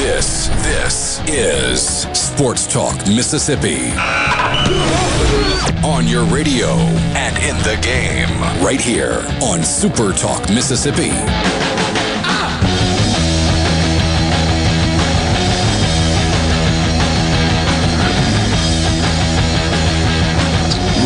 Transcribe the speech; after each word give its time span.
This, 0.00 0.48
this 0.64 1.20
is 1.28 1.82
Sports 2.18 2.66
Talk 2.66 2.96
Mississippi. 3.06 3.90
On 5.86 6.08
your 6.08 6.24
radio 6.24 6.68
and 7.14 7.36
in 7.44 7.54
the 7.64 7.78
game, 7.82 8.30
right 8.64 8.80
here 8.80 9.22
on 9.42 9.62
Super 9.62 10.14
Talk 10.14 10.48
Mississippi. 10.48 11.10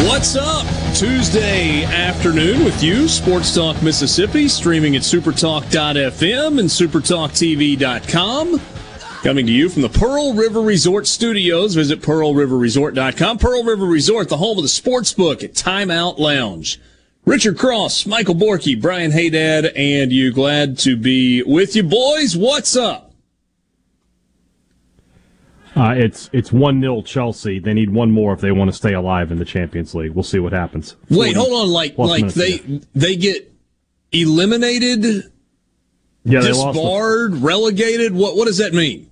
What's 0.07 0.37
up? 0.37 0.67
Tuesday 0.95 1.83
afternoon 1.87 2.65
with 2.65 2.81
you, 2.81 3.09
Sports 3.09 3.53
Talk 3.53 3.83
Mississippi, 3.83 4.47
streaming 4.47 4.95
at 4.95 5.03
supertalk.fm 5.03 6.61
and 6.61 6.69
supertalktv.com. 6.69 8.61
Coming 9.25 9.47
to 9.47 9.53
you 9.53 9.71
from 9.71 9.81
the 9.81 9.89
Pearl 9.89 10.35
River 10.35 10.61
Resort 10.61 11.07
Studios. 11.07 11.75
Visit 11.75 12.03
pearlriverresort.com. 12.03 13.39
Pearl 13.39 13.65
River 13.65 13.87
Resort, 13.87 14.29
the 14.29 14.37
home 14.37 14.59
of 14.59 14.63
the 14.63 14.69
sports 14.69 15.15
book 15.15 15.43
at 15.43 15.55
Timeout 15.55 16.19
Lounge. 16.19 16.79
Richard 17.25 17.57
Cross, 17.57 18.05
Michael 18.05 18.35
Borky, 18.35 18.79
Brian 18.79 19.13
Haydad, 19.13 19.73
and 19.75 20.13
you. 20.13 20.31
Glad 20.31 20.77
to 20.81 20.95
be 20.95 21.43
with 21.43 21.75
you, 21.75 21.85
boys. 21.85 22.37
What's 22.37 22.77
up? 22.77 23.15
Uh, 25.75 25.95
it's 25.97 26.29
it's 26.35 26.53
one 26.53 26.83
0 26.83 27.01
Chelsea. 27.01 27.59
They 27.59 27.73
need 27.73 27.89
one 27.89 28.11
more 28.11 28.35
if 28.35 28.43
they 28.43 28.53
want 28.53 28.71
to 28.71 28.77
stay 28.77 28.93
alive 28.93 29.33
in 29.33 29.39
the 29.39 29.47
Champions 29.47 29.95
League. 29.95 30.11
We'll 30.11 30.23
see 30.23 30.39
what 30.39 30.53
happens. 30.53 30.97
Wait, 31.09 31.35
hold 31.35 31.63
on. 31.63 31.71
Like 31.71 31.97
like 31.97 32.27
they 32.35 32.59
they 32.95 33.17
get 33.17 33.51
eliminated, 34.13 35.33
yeah, 36.25 36.41
disbarred, 36.43 37.37
relegated. 37.37 38.13
What 38.13 38.37
what 38.37 38.45
does 38.45 38.59
that 38.59 38.75
mean? 38.75 39.09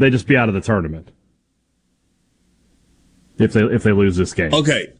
They 0.00 0.08
just 0.08 0.26
be 0.26 0.34
out 0.34 0.48
of 0.48 0.54
the 0.54 0.62
tournament 0.62 1.10
if 3.38 3.52
they 3.52 3.60
if 3.60 3.82
they 3.82 3.92
lose 3.92 4.16
this 4.16 4.32
game. 4.32 4.54
Okay. 4.54 4.94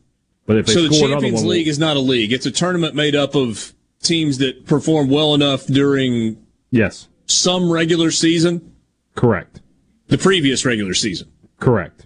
But 0.45 0.59
if 0.59 0.67
they 0.67 0.75
so 0.75 0.83
the 0.83 0.91
Champions 0.91 1.43
League 1.43 1.69
is 1.69 1.79
not 1.79 1.97
a 1.97 2.01
league; 2.01 2.35
it's 2.35 2.45
a 2.45 2.51
tournament 2.51 2.95
made 2.95 3.15
up 3.15 3.35
of 3.35 3.73
teams 4.03 4.37
that 4.39 4.67
perform 4.67 5.09
well 5.09 5.35
enough 5.35 5.65
during 5.65 6.45
yes 6.71 7.09
some 7.25 7.73
regular 7.73 8.11
season. 8.11 8.75
Correct. 9.15 9.63
The 10.09 10.19
previous 10.19 10.67
regular 10.67 10.93
season. 10.93 11.33
Correct. 11.59 12.05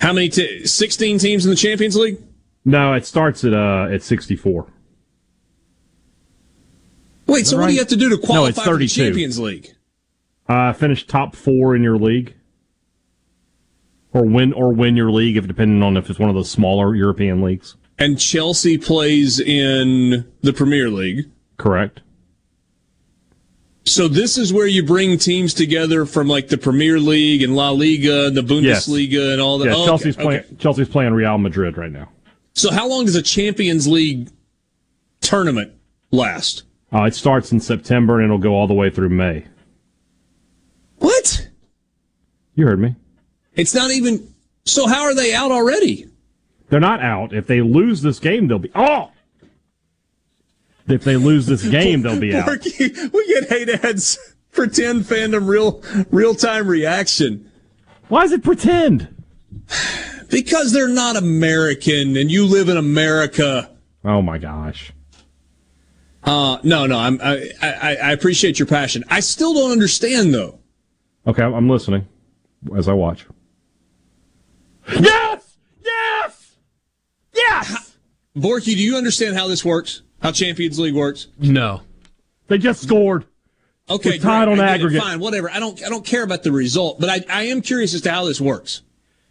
How 0.00 0.12
many? 0.12 0.30
Sixteen 0.30 1.18
teams 1.18 1.46
in 1.46 1.50
the 1.50 1.56
Champions 1.56 1.96
League. 1.96 2.18
No, 2.66 2.92
it 2.92 3.06
starts 3.06 3.44
at 3.44 3.54
uh 3.54 3.88
at 3.90 4.02
sixty 4.02 4.36
four. 4.36 4.70
Wait, 7.26 7.46
so 7.46 7.56
right? 7.56 7.62
what 7.62 7.68
do 7.68 7.72
you 7.72 7.78
have 7.78 7.88
to 7.88 7.96
do 7.96 8.10
to 8.10 8.18
qualify 8.18 8.42
no, 8.42 8.48
it's 8.48 8.58
32. 8.58 8.70
for 8.72 8.78
the 8.78 8.88
Champions 8.88 9.38
League? 9.38 9.75
Uh, 10.48 10.72
finish 10.72 11.06
top 11.06 11.34
four 11.34 11.74
in 11.74 11.82
your 11.82 11.96
league, 11.96 12.34
or 14.12 14.24
win 14.24 14.52
or 14.52 14.72
win 14.72 14.96
your 14.96 15.10
league, 15.10 15.36
if 15.36 15.46
depending 15.46 15.82
on 15.82 15.96
if 15.96 16.08
it's 16.08 16.18
one 16.18 16.28
of 16.28 16.34
those 16.34 16.50
smaller 16.50 16.94
European 16.94 17.42
leagues. 17.42 17.76
And 17.98 18.18
Chelsea 18.18 18.78
plays 18.78 19.40
in 19.40 20.30
the 20.42 20.52
Premier 20.52 20.90
League. 20.90 21.30
Correct. 21.56 22.02
So 23.84 24.08
this 24.08 24.36
is 24.36 24.52
where 24.52 24.66
you 24.66 24.84
bring 24.84 25.16
teams 25.16 25.54
together 25.54 26.06
from 26.06 26.26
like 26.26 26.48
the 26.48 26.58
Premier 26.58 26.98
League 26.98 27.42
and 27.42 27.54
La 27.54 27.70
Liga 27.70 28.26
and 28.26 28.36
the 28.36 28.42
Bundesliga 28.42 29.12
yes. 29.12 29.32
and 29.32 29.40
all 29.40 29.58
that. 29.58 29.66
Yeah, 29.66 29.74
oh, 29.76 29.86
Chelsea's 29.86 30.16
okay. 30.16 30.24
playing. 30.24 30.40
Okay. 30.40 30.56
Chelsea's 30.56 30.88
playing 30.88 31.14
Real 31.14 31.38
Madrid 31.38 31.76
right 31.78 31.92
now. 31.92 32.08
So 32.52 32.72
how 32.72 32.88
long 32.88 33.04
does 33.04 33.14
a 33.14 33.22
Champions 33.22 33.86
League 33.86 34.28
tournament 35.20 35.72
last? 36.10 36.64
Uh, 36.92 37.04
it 37.04 37.14
starts 37.14 37.52
in 37.52 37.60
September 37.60 38.16
and 38.16 38.24
it'll 38.24 38.38
go 38.38 38.54
all 38.54 38.66
the 38.66 38.74
way 38.74 38.90
through 38.90 39.10
May. 39.10 39.46
What? 40.98 41.48
You 42.54 42.66
heard 42.66 42.80
me. 42.80 42.96
It's 43.54 43.74
not 43.74 43.90
even. 43.90 44.34
So 44.64 44.86
how 44.88 45.02
are 45.04 45.14
they 45.14 45.34
out 45.34 45.50
already? 45.50 46.08
They're 46.68 46.80
not 46.80 47.00
out. 47.00 47.32
If 47.32 47.46
they 47.46 47.60
lose 47.60 48.02
this 48.02 48.18
game, 48.18 48.48
they'll 48.48 48.58
be. 48.58 48.70
Oh! 48.74 49.10
If 50.88 51.04
they 51.04 51.16
lose 51.16 51.46
this 51.46 51.66
game, 51.68 52.02
they'll 52.02 52.20
be 52.20 52.34
out. 52.34 52.48
we 52.48 53.26
get 53.28 53.48
Haydad's 53.48 54.18
pretend 54.52 55.02
fandom 55.02 55.46
real 55.46 55.82
real 56.10 56.34
time 56.34 56.66
reaction. 56.66 57.50
Why 58.08 58.24
is 58.24 58.32
it 58.32 58.42
pretend? 58.42 59.14
Because 60.30 60.72
they're 60.72 60.88
not 60.88 61.16
American, 61.16 62.16
and 62.16 62.30
you 62.30 62.46
live 62.46 62.68
in 62.68 62.76
America. 62.76 63.70
Oh 64.04 64.22
my 64.22 64.38
gosh. 64.38 64.92
Uh, 66.22 66.58
no, 66.64 66.86
no, 66.86 66.98
I'm, 66.98 67.20
I, 67.22 67.50
I, 67.62 67.96
I 67.96 68.12
appreciate 68.12 68.58
your 68.58 68.66
passion. 68.66 69.04
I 69.08 69.20
still 69.20 69.54
don't 69.54 69.70
understand 69.70 70.34
though. 70.34 70.58
Okay, 71.26 71.42
I'm 71.42 71.68
listening 71.68 72.06
as 72.76 72.88
I 72.88 72.92
watch. 72.92 73.26
Yes! 74.88 75.56
Yes! 75.84 76.56
Yes! 77.34 77.96
Borky, 78.36 78.66
do 78.76 78.82
you 78.82 78.96
understand 78.96 79.36
how 79.36 79.48
this 79.48 79.64
works? 79.64 80.02
How 80.22 80.30
Champions 80.30 80.78
League 80.78 80.94
works? 80.94 81.26
No. 81.38 81.82
They 82.48 82.58
just 82.58 82.82
scored. 82.82 83.24
Okay, 83.90 84.10
We're 84.10 84.18
tied 84.18 84.44
great. 84.46 84.58
on 84.58 84.64
aggregate. 84.64 84.98
It, 84.98 85.00
fine, 85.04 85.20
whatever. 85.20 85.50
I 85.50 85.58
don't, 85.58 85.82
I 85.84 85.88
don't 85.88 86.04
care 86.04 86.22
about 86.22 86.42
the 86.42 86.52
result, 86.52 87.00
but 87.00 87.08
I, 87.08 87.24
I 87.28 87.42
am 87.44 87.60
curious 87.60 87.94
as 87.94 88.00
to 88.02 88.12
how 88.12 88.24
this 88.24 88.40
works. 88.40 88.82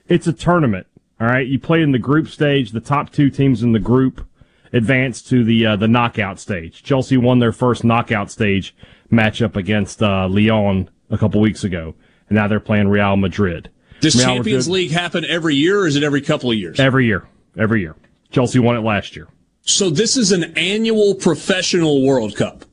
It's 0.08 0.28
a 0.28 0.34
tournament. 0.34 0.88
All 1.20 1.28
right, 1.28 1.48
you 1.48 1.60
play 1.60 1.82
in 1.82 1.92
the 1.94 2.00
group 2.00 2.28
stage. 2.28 2.72
The 2.72 2.82
top 2.82 3.12
two 3.12 3.30
teams 3.30 3.64
in 3.64 3.72
the 3.72 3.80
group 3.80 4.28
advance 4.74 5.22
to 5.24 5.46
the 5.46 5.66
uh, 5.66 5.76
the 5.78 5.88
knockout 5.88 6.40
stage. 6.40 6.84
Chelsea 6.84 7.16
won 7.16 7.40
their 7.40 7.54
first 7.54 7.86
knockout 7.86 8.30
stage 8.30 8.76
matchup 9.12 9.56
against 9.56 10.04
uh, 10.04 10.28
Lyon 10.28 10.90
a 11.10 11.18
couple 11.18 11.40
weeks 11.42 11.64
ago, 11.64 11.96
and 12.30 12.36
now 12.36 12.48
they're 12.48 12.60
playing 12.60 12.88
Real 12.88 13.16
Madrid. 13.18 13.70
Does 14.02 14.16
Real 14.16 14.26
Champions 14.26 14.68
Madrid, 14.68 14.84
League 14.84 14.92
happen 14.92 15.26
every 15.26 15.56
year, 15.56 15.82
or 15.82 15.88
is 15.88 15.96
it 15.96 16.04
every 16.04 16.22
couple 16.22 16.52
of 16.52 16.58
years? 16.58 16.80
Every 16.80 17.06
year, 17.06 17.28
every 17.58 17.82
year. 17.82 17.96
Chelsea 18.32 18.60
won 18.60 18.76
it 18.76 18.82
last 18.82 19.16
year. 19.16 19.28
So 19.62 19.90
this 19.90 20.18
is 20.18 20.32
an 20.32 20.58
annual 20.58 21.16
professional 21.16 22.06
World 22.06 22.36
Cup. 22.36 22.66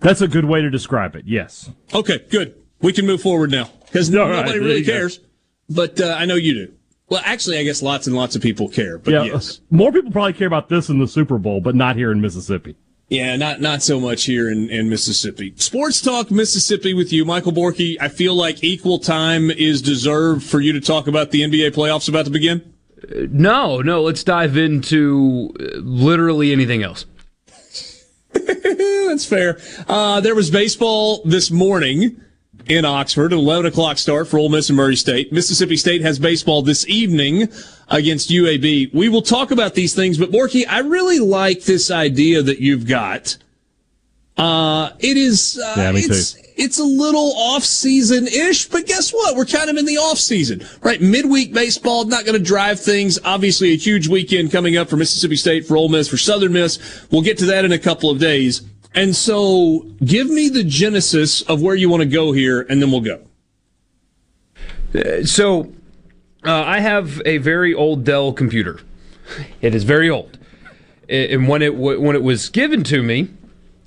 That's 0.00 0.20
a 0.20 0.28
good 0.28 0.44
way 0.44 0.60
to 0.62 0.70
describe 0.70 1.14
it. 1.14 1.24
Yes. 1.26 1.70
Okay, 1.94 2.24
good. 2.30 2.54
We 2.80 2.92
can 2.92 3.06
move 3.06 3.22
forward 3.22 3.50
now 3.50 3.70
because 3.86 4.10
No, 4.10 4.28
nobody 4.28 4.58
right, 4.58 4.60
really 4.60 4.82
go. 4.82 4.92
cares. 4.92 5.20
But 5.68 6.00
uh, 6.00 6.16
I 6.18 6.24
know 6.24 6.34
you 6.34 6.54
do. 6.54 6.72
Well, 7.08 7.22
actually, 7.24 7.58
I 7.58 7.64
guess 7.64 7.82
lots 7.82 8.06
and 8.06 8.16
lots 8.16 8.34
of 8.34 8.42
people 8.42 8.68
care. 8.68 8.98
But 8.98 9.12
yeah. 9.12 9.24
yes, 9.24 9.60
More 9.70 9.92
people 9.92 10.10
probably 10.10 10.32
care 10.32 10.46
about 10.46 10.68
this 10.68 10.88
in 10.88 10.98
the 10.98 11.06
Super 11.06 11.38
Bowl, 11.38 11.60
but 11.60 11.74
not 11.74 11.96
here 11.96 12.10
in 12.10 12.20
Mississippi. 12.20 12.76
Yeah, 13.08 13.36
not 13.36 13.60
not 13.60 13.82
so 13.82 14.00
much 14.00 14.24
here 14.24 14.50
in, 14.50 14.70
in 14.70 14.88
Mississippi. 14.88 15.52
Sports 15.56 16.00
Talk 16.00 16.30
Mississippi 16.30 16.94
with 16.94 17.12
you, 17.12 17.24
Michael 17.24 17.52
Borky. 17.52 17.96
I 18.00 18.08
feel 18.08 18.34
like 18.34 18.64
equal 18.64 18.98
time 18.98 19.50
is 19.50 19.82
deserved 19.82 20.42
for 20.44 20.60
you 20.60 20.72
to 20.72 20.80
talk 20.80 21.06
about 21.06 21.30
the 21.30 21.42
NBA 21.42 21.72
playoffs 21.72 22.08
about 22.08 22.24
to 22.24 22.30
begin. 22.30 22.72
No, 23.30 23.82
no, 23.82 24.02
let's 24.02 24.24
dive 24.24 24.56
into 24.56 25.54
uh, 25.60 25.78
literally 25.78 26.52
anything 26.52 26.82
else. 26.82 27.04
That's 28.32 29.26
fair. 29.26 29.58
Uh, 29.88 30.20
there 30.20 30.34
was 30.34 30.50
baseball 30.50 31.20
this 31.24 31.50
morning 31.50 32.20
in 32.68 32.84
Oxford, 32.84 33.32
11 33.32 33.66
o'clock 33.66 33.98
start 33.98 34.28
for 34.28 34.38
Ole 34.38 34.48
Miss 34.48 34.68
and 34.68 34.76
Murray 34.76 34.96
State. 34.96 35.32
Mississippi 35.32 35.76
State 35.76 36.02
has 36.02 36.18
baseball 36.18 36.62
this 36.62 36.86
evening 36.88 37.48
against 37.88 38.30
UAB. 38.30 38.92
We 38.94 39.08
will 39.08 39.22
talk 39.22 39.50
about 39.50 39.74
these 39.74 39.94
things, 39.94 40.18
but 40.18 40.30
Borky, 40.30 40.64
I 40.68 40.80
really 40.80 41.18
like 41.18 41.64
this 41.64 41.90
idea 41.90 42.42
that 42.42 42.60
you've 42.60 42.86
got 42.86 43.36
Uh, 44.38 44.90
it 44.98 45.18
is. 45.18 45.60
Uh, 45.62 45.74
Yeah, 45.76 45.92
me 45.92 46.00
it's, 46.00 46.32
too. 46.32 46.40
It's 46.56 46.78
a 46.78 46.84
little 46.84 47.34
off 47.36 47.64
season 47.64 48.26
ish, 48.26 48.66
but 48.66 48.86
guess 48.86 49.12
what? 49.12 49.36
We're 49.36 49.44
kind 49.44 49.68
of 49.68 49.76
in 49.76 49.84
the 49.84 49.98
off 49.98 50.18
season, 50.18 50.66
right? 50.82 51.00
Midweek 51.00 51.52
baseball 51.52 52.04
not 52.06 52.24
going 52.24 52.38
to 52.38 52.44
drive 52.44 52.80
things. 52.80 53.18
Obviously, 53.24 53.72
a 53.72 53.76
huge 53.76 54.08
weekend 54.08 54.50
coming 54.50 54.76
up 54.78 54.88
for 54.88 54.96
Mississippi 54.96 55.36
State, 55.36 55.66
for 55.66 55.76
Ole 55.76 55.90
Miss, 55.90 56.08
for 56.08 56.16
Southern 56.16 56.52
Miss. 56.54 56.78
We'll 57.10 57.22
get 57.22 57.36
to 57.38 57.46
that 57.46 57.64
in 57.66 57.72
a 57.72 57.78
couple 57.78 58.08
of 58.10 58.18
days. 58.18 58.62
And 58.94 59.16
so, 59.16 59.86
give 60.04 60.28
me 60.28 60.48
the 60.50 60.64
genesis 60.64 61.40
of 61.42 61.62
where 61.62 61.74
you 61.74 61.88
want 61.88 62.02
to 62.02 62.08
go 62.08 62.32
here, 62.32 62.60
and 62.68 62.82
then 62.82 62.90
we'll 62.90 63.00
go. 63.00 63.20
So, 65.24 65.72
uh, 66.44 66.52
I 66.64 66.80
have 66.80 67.22
a 67.24 67.38
very 67.38 67.72
old 67.72 68.04
Dell 68.04 68.32
computer. 68.32 68.80
It 69.62 69.74
is 69.74 69.84
very 69.84 70.10
old, 70.10 70.38
and 71.08 71.48
when 71.48 71.62
it 71.62 71.74
when 71.76 72.14
it 72.14 72.22
was 72.22 72.50
given 72.50 72.82
to 72.84 73.02
me, 73.02 73.28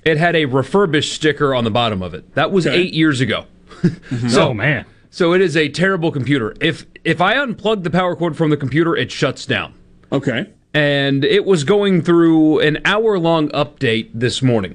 it 0.04 0.16
had 0.16 0.34
a 0.34 0.46
refurbished 0.46 1.12
sticker 1.12 1.54
on 1.54 1.62
the 1.62 1.70
bottom 1.70 2.02
of 2.02 2.12
it. 2.14 2.34
That 2.34 2.50
was 2.50 2.66
Okay. 2.66 2.76
eight 2.76 2.92
years 2.94 3.20
ago. 3.20 3.44
oh 4.32 4.52
man, 4.54 4.86
So 5.10 5.34
it 5.34 5.40
is 5.40 5.56
a 5.56 5.68
terrible 5.68 6.10
computer. 6.10 6.54
If 6.60 6.86
if 7.04 7.20
I 7.20 7.34
unplug 7.34 7.84
the 7.84 7.90
power 7.90 8.16
cord 8.16 8.36
from 8.36 8.50
the 8.50 8.56
computer, 8.56 8.96
it 8.96 9.12
shuts 9.12 9.46
down. 9.46 9.74
Okay. 10.10 10.46
And 10.74 11.24
it 11.24 11.44
was 11.44 11.62
going 11.62 12.02
through 12.02 12.60
an 12.60 12.78
hour 12.84 13.18
long 13.18 13.48
update 13.50 14.08
this 14.12 14.42
morning. 14.42 14.74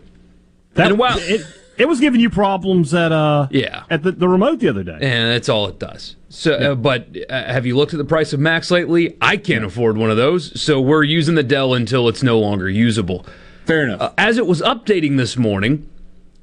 That 0.75 0.89
And 0.91 0.99
while- 0.99 1.17
it, 1.19 1.41
it 1.77 1.87
was 1.87 1.99
giving 1.99 2.19
you 2.21 2.29
problems 2.29 2.93
at 2.93 3.11
uh 3.11 3.47
Yeah. 3.51 3.83
at 3.89 4.03
the, 4.03 4.11
the 4.11 4.27
remote 4.29 4.59
the 4.59 4.69
other 4.69 4.83
day. 4.83 4.97
And 5.01 5.31
that's 5.31 5.49
all 5.49 5.67
it 5.67 5.79
does. 5.79 6.15
So, 6.29 6.53
uh, 6.53 6.75
but 6.75 7.07
uh, 7.29 7.43
have 7.43 7.65
you 7.65 7.75
looked 7.75 7.93
at 7.93 7.97
the 7.97 8.05
price 8.05 8.33
of 8.33 8.39
Macs 8.39 8.71
lately? 8.71 9.17
I 9.21 9.35
can't 9.37 9.65
afford 9.65 9.97
one 9.97 10.09
of 10.09 10.17
those, 10.17 10.59
so 10.61 10.79
we're 10.79 11.03
using 11.03 11.35
the 11.35 11.43
Dell 11.43 11.73
until 11.73 12.07
it's 12.07 12.23
no 12.23 12.39
longer 12.39 12.69
usable. 12.69 13.25
Fair 13.65 13.83
enough. 13.83 14.13
As 14.17 14.37
it 14.37 14.45
was 14.47 14.61
updating 14.61 15.17
this 15.17 15.35
morning, 15.37 15.89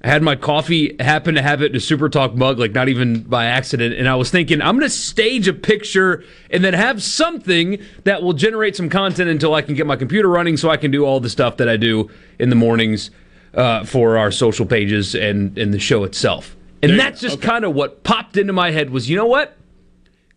I 0.05 0.09
had 0.09 0.23
my 0.23 0.37
coffee, 0.37 0.95
happened 1.01 1.37
to 1.39 1.43
have 1.43 1.63
it 1.63 1.71
in 1.73 1.77
a 1.77 1.81
Super 1.81 2.09
Talk 2.09 2.35
mug, 2.35 2.59
like 2.59 2.73
not 2.73 2.89
even 2.89 3.23
by 3.23 3.47
accident, 3.47 3.95
and 3.95 4.09
I 4.09 4.15
was 4.15 4.31
thinking 4.31 4.61
I'm 4.61 4.77
going 4.77 4.89
to 4.89 4.95
stage 4.95 5.49
a 5.49 5.53
picture 5.55 6.23
and 6.51 6.63
then 6.63 6.75
have 6.75 7.03
something 7.03 7.79
that 8.05 8.23
will 8.23 8.35
generate 8.35 8.77
some 8.77 8.89
content 8.91 9.31
until 9.31 9.55
I 9.55 9.63
can 9.63 9.75
get 9.75 9.87
my 9.87 9.97
computer 9.97 10.29
running, 10.29 10.57
so 10.59 10.69
I 10.69 10.77
can 10.77 10.91
do 10.91 11.05
all 11.07 11.19
the 11.19 11.31
stuff 11.31 11.57
that 11.57 11.69
I 11.69 11.77
do 11.79 12.11
in 12.39 12.51
the 12.51 12.57
mornings 12.57 13.11
uh, 13.59 13.85
for 13.85 14.17
our 14.17 14.31
social 14.31 14.65
pages 14.65 15.15
and 15.15 15.59
and 15.59 15.75
the 15.75 15.79
show 15.79 16.05
itself. 16.05 16.57
And 16.81 16.99
that's 16.99 17.21
just 17.21 17.39
Okay. 17.39 17.47
kind 17.49 17.65
of 17.65 17.75
what 17.75 18.05
popped 18.05 18.37
into 18.37 18.53
my 18.53 18.71
head 18.71 18.91
was, 18.91 19.11
you 19.11 19.17
know 19.17 19.27
what? 19.27 19.57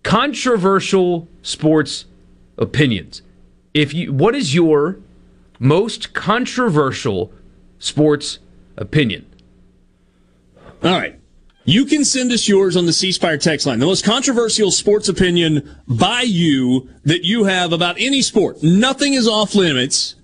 Controversial 0.04 1.28
sports 1.44 2.06
opinions. 2.58 3.22
If 3.74 3.94
you, 3.94 4.12
what 4.12 4.36
is 4.36 4.54
your 4.54 4.98
most 5.60 6.14
controversial 6.14 7.32
sports 7.80 8.40
opinion? 8.76 9.26
All 10.84 10.92
right. 11.00 11.18
You 11.64 11.86
can 11.86 12.04
send 12.04 12.32
us 12.32 12.48
yours 12.48 12.76
on 12.76 12.88
the 12.88 12.94
C 12.94 13.12
Spire 13.12 13.38
text 13.38 13.68
line. 13.68 13.78
The 13.80 13.86
most 13.86 14.04
controversial 14.04 14.72
sports 14.72 15.08
opinion 15.08 15.78
by 15.88 16.22
you 16.24 16.90
that 17.06 17.24
you 17.24 17.44
have 17.44 17.72
about 17.72 17.96
any 18.00 18.24
sport. 18.24 18.64
Nothing 18.64 19.14
is 19.14 19.28
off 19.28 19.54
limits. 19.54 20.16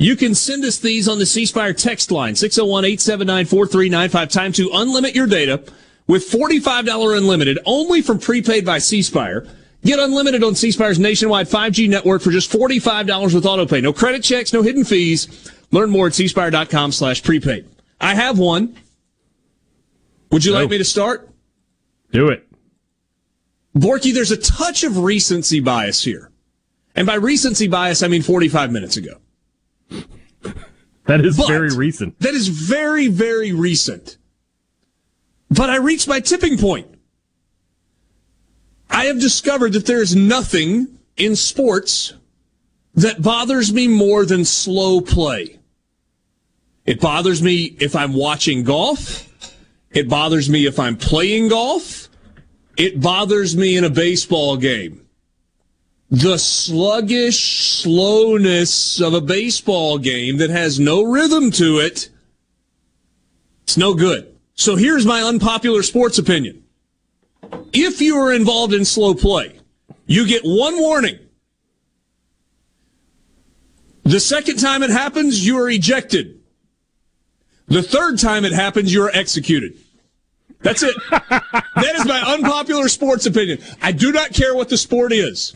You 0.00 0.16
can 0.16 0.34
send 0.34 0.64
us 0.64 0.78
these 0.78 1.08
on 1.08 1.18
the 1.18 1.26
C 1.26 1.44
Spire 1.44 1.74
text 1.74 2.10
line, 2.10 2.32
601-879-4395. 2.32 4.30
Time 4.30 4.50
to 4.52 4.70
unlimit 4.70 5.14
your 5.14 5.26
data 5.26 5.62
with 6.06 6.26
$45 6.30 7.18
unlimited 7.18 7.58
only 7.66 8.00
from 8.00 8.18
prepaid 8.18 8.64
by 8.64 8.78
C 8.78 9.02
Spire. 9.02 9.46
Get 9.84 9.98
unlimited 9.98 10.42
on 10.42 10.54
C 10.54 10.70
Spire's 10.70 10.98
nationwide 10.98 11.48
5G 11.48 11.86
network 11.86 12.22
for 12.22 12.30
just 12.30 12.50
$45 12.50 13.34
with 13.34 13.44
autopay. 13.44 13.82
No 13.82 13.92
credit 13.92 14.24
checks, 14.24 14.54
no 14.54 14.62
hidden 14.62 14.84
fees. 14.84 15.52
Learn 15.70 15.90
more 15.90 16.06
at 16.06 16.14
cspire.com 16.14 16.92
slash 16.92 17.22
prepaid. 17.22 17.68
I 18.00 18.14
have 18.14 18.38
one. 18.38 18.78
Would 20.30 20.46
you 20.46 20.54
like 20.54 20.70
me 20.70 20.78
to 20.78 20.84
start? 20.84 21.28
Do 22.10 22.28
it. 22.28 22.48
Borky, 23.76 24.14
there's 24.14 24.30
a 24.30 24.38
touch 24.38 24.82
of 24.82 24.96
recency 24.96 25.60
bias 25.60 26.02
here. 26.02 26.30
And 26.96 27.06
by 27.06 27.16
recency 27.16 27.68
bias, 27.68 28.02
I 28.02 28.08
mean 28.08 28.22
45 28.22 28.72
minutes 28.72 28.96
ago. 28.96 29.20
That 31.06 31.24
is 31.24 31.36
But- 31.36 31.48
very 31.48 31.70
recent. 31.74 32.18
That 32.20 32.34
is 32.34 32.48
very, 32.48 33.08
very 33.08 33.52
recent. 33.52 34.16
But 35.50 35.68
I 35.70 35.76
reached 35.76 36.06
my 36.06 36.20
tipping 36.20 36.56
point. 36.56 36.86
I 38.88 39.06
have 39.06 39.20
discovered 39.20 39.72
that 39.72 39.86
there 39.86 40.02
is 40.02 40.14
nothing 40.14 40.98
in 41.16 41.36
sports 41.36 42.12
that 42.94 43.22
bothers 43.22 43.72
me 43.72 43.88
more 43.88 44.24
than 44.24 44.44
slow 44.44 45.00
play. 45.00 45.58
It 46.86 47.00
bothers 47.00 47.42
me 47.42 47.76
if 47.78 47.94
I'm 47.94 48.12
watching 48.14 48.64
golf. 48.64 49.28
It 49.92 50.08
bothers 50.08 50.48
me 50.48 50.66
if 50.66 50.78
I'm 50.78 50.96
playing 50.96 51.48
golf. 51.48 52.08
It 52.76 53.00
bothers 53.00 53.56
me 53.56 53.76
in 53.76 53.84
a 53.84 53.90
baseball 53.90 54.56
game. 54.56 55.02
The 56.10 56.38
sluggish 56.38 57.82
slowness 57.82 59.00
of 59.00 59.14
a 59.14 59.20
baseball 59.20 59.96
game 59.98 60.38
that 60.38 60.50
has 60.50 60.80
no 60.80 61.04
rhythm 61.04 61.52
to 61.52 61.78
it. 61.78 62.08
It's 63.62 63.76
no 63.76 63.94
good. 63.94 64.36
So 64.54 64.74
here's 64.74 65.06
my 65.06 65.22
unpopular 65.22 65.84
sports 65.84 66.18
opinion. 66.18 66.64
If 67.72 68.00
you 68.00 68.16
are 68.16 68.32
involved 68.32 68.74
in 68.74 68.84
slow 68.84 69.14
play, 69.14 69.60
you 70.06 70.26
get 70.26 70.42
one 70.42 70.80
warning. 70.80 71.18
The 74.02 74.18
second 74.18 74.56
time 74.56 74.82
it 74.82 74.90
happens, 74.90 75.46
you 75.46 75.58
are 75.58 75.70
ejected. 75.70 76.40
The 77.68 77.84
third 77.84 78.18
time 78.18 78.44
it 78.44 78.52
happens, 78.52 78.92
you 78.92 79.04
are 79.04 79.10
executed. 79.10 79.76
That's 80.62 80.82
it. 80.82 80.96
that 81.10 81.94
is 81.94 82.04
my 82.04 82.20
unpopular 82.20 82.88
sports 82.88 83.26
opinion. 83.26 83.60
I 83.80 83.92
do 83.92 84.10
not 84.10 84.34
care 84.34 84.56
what 84.56 84.68
the 84.68 84.76
sport 84.76 85.12
is. 85.12 85.54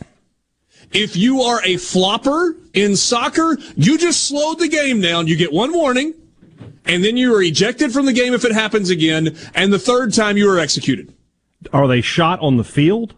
If 0.95 1.15
you 1.17 1.41
are 1.41 1.61
a 1.65 1.77
flopper 1.77 2.55
in 2.73 2.95
soccer, 2.95 3.57
you 3.75 3.97
just 3.97 4.25
slowed 4.27 4.59
the 4.59 4.67
game 4.69 5.01
down. 5.01 5.27
You 5.27 5.35
get 5.35 5.51
one 5.51 5.73
warning, 5.73 6.13
and 6.85 7.03
then 7.03 7.17
you 7.17 7.35
are 7.35 7.41
ejected 7.43 7.91
from 7.91 8.05
the 8.05 8.13
game 8.13 8.33
if 8.33 8.45
it 8.45 8.53
happens 8.53 8.89
again, 8.89 9.35
and 9.53 9.73
the 9.73 9.79
third 9.79 10.13
time 10.13 10.37
you 10.37 10.49
are 10.49 10.57
executed. 10.59 11.13
Are 11.73 11.87
they 11.87 12.01
shot 12.01 12.39
on 12.39 12.57
the 12.57 12.63
field? 12.63 13.13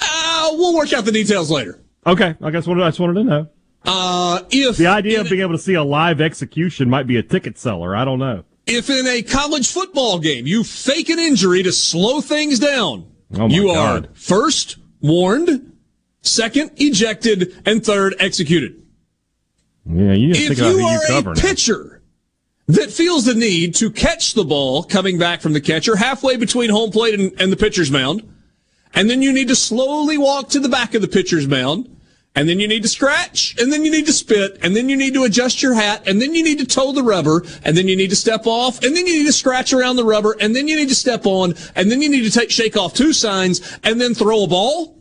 Uh, 0.00 0.50
we'll 0.52 0.74
work 0.74 0.92
out 0.92 1.04
the 1.04 1.12
details 1.12 1.50
later. 1.50 1.78
Okay, 2.06 2.34
I 2.40 2.50
guess 2.50 2.66
what 2.66 2.80
I 2.80 2.88
just 2.88 3.00
wanted 3.00 3.14
to 3.14 3.24
know. 3.24 3.48
Uh, 3.84 4.40
if 4.50 4.76
The 4.76 4.86
idea 4.86 5.20
of 5.20 5.28
being 5.28 5.42
able 5.42 5.52
to 5.52 5.58
see 5.58 5.74
a 5.74 5.82
live 5.84 6.20
execution 6.20 6.88
might 6.88 7.06
be 7.06 7.16
a 7.16 7.22
ticket 7.22 7.58
seller. 7.58 7.94
I 7.94 8.04
don't 8.04 8.18
know. 8.18 8.44
if 8.66 8.88
in 8.90 9.06
a 9.06 9.22
college 9.22 9.70
football 9.70 10.18
game 10.18 10.46
you 10.46 10.64
fake 10.64 11.08
an 11.10 11.18
injury 11.18 11.62
to 11.62 11.72
slow 11.72 12.20
things 12.20 12.58
down, 12.58 13.06
Oh 13.36 13.48
you 13.48 13.66
God. 13.66 14.06
are 14.06 14.08
first 14.14 14.78
warned, 15.00 15.67
second 16.28 16.72
ejected, 16.76 17.60
and 17.66 17.84
third 17.84 18.14
executed. 18.18 18.82
Yeah, 19.86 20.12
you 20.12 20.34
to 20.34 20.52
if 20.52 20.58
you 20.58 20.78
you 20.78 20.86
are 20.86 21.00
cover 21.06 21.32
a 21.32 21.34
now. 21.34 21.40
pitcher 21.40 22.02
that 22.66 22.90
feels 22.90 23.24
the 23.24 23.34
need 23.34 23.74
to 23.76 23.90
catch 23.90 24.34
the 24.34 24.44
ball 24.44 24.82
coming 24.84 25.18
back 25.18 25.40
from 25.40 25.54
the 25.54 25.60
catcher 25.60 25.96
halfway 25.96 26.36
between 26.36 26.68
home 26.68 26.90
plate 26.90 27.18
and, 27.18 27.32
and 27.40 27.50
the 27.50 27.56
pitcher's 27.56 27.90
mound, 27.90 28.22
and 28.94 29.08
then 29.08 29.22
you 29.22 29.32
need 29.32 29.48
to 29.48 29.56
slowly 29.56 30.18
walk 30.18 30.50
to 30.50 30.60
the 30.60 30.68
back 30.68 30.94
of 30.94 31.00
the 31.00 31.08
pitcher's 31.08 31.48
mound, 31.48 31.88
and 32.34 32.46
then 32.48 32.60
you 32.60 32.68
need 32.68 32.82
to 32.82 32.88
scratch, 32.88 33.56
and 33.58 33.72
then 33.72 33.84
you 33.84 33.90
need 33.90 34.04
to 34.04 34.12
spit, 34.12 34.58
and 34.62 34.76
then 34.76 34.90
you 34.90 34.96
need 34.96 35.14
to 35.14 35.24
adjust 35.24 35.62
your 35.62 35.74
hat, 35.74 36.06
and 36.06 36.20
then 36.20 36.34
you 36.34 36.44
need 36.44 36.58
to 36.58 36.66
toe 36.66 36.92
the 36.92 37.02
rubber, 37.02 37.42
and 37.64 37.76
then 37.76 37.88
you 37.88 37.96
need 37.96 38.10
to 38.10 38.16
step 38.16 38.46
off, 38.46 38.82
and 38.82 38.94
then 38.94 39.06
you 39.06 39.14
need 39.14 39.26
to 39.26 39.32
scratch 39.32 39.72
around 39.72 39.96
the 39.96 40.04
rubber, 40.04 40.36
and 40.38 40.54
then 40.54 40.68
you 40.68 40.76
need 40.76 40.90
to 40.90 40.94
step 40.94 41.24
on, 41.24 41.54
and 41.74 41.90
then 41.90 42.02
you 42.02 42.10
need 42.10 42.24
to 42.24 42.30
take 42.30 42.50
shake 42.50 42.76
off 42.76 42.92
two 42.92 43.14
signs, 43.14 43.78
and 43.82 43.98
then 43.98 44.14
throw 44.14 44.44
a 44.44 44.46
ball. 44.46 44.97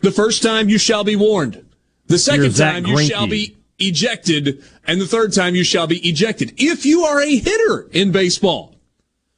The 0.00 0.10
first 0.10 0.42
time 0.42 0.68
you 0.68 0.78
shall 0.78 1.04
be 1.04 1.16
warned. 1.16 1.64
The 2.06 2.18
second 2.18 2.56
time 2.56 2.86
you 2.86 2.98
shall 3.04 3.26
be 3.26 3.56
ejected, 3.78 4.62
and 4.86 5.00
the 5.00 5.06
third 5.06 5.32
time 5.32 5.54
you 5.54 5.64
shall 5.64 5.86
be 5.86 6.06
ejected. 6.08 6.54
If 6.56 6.84
you 6.84 7.04
are 7.04 7.20
a 7.20 7.36
hitter 7.36 7.88
in 7.92 8.12
baseball 8.12 8.76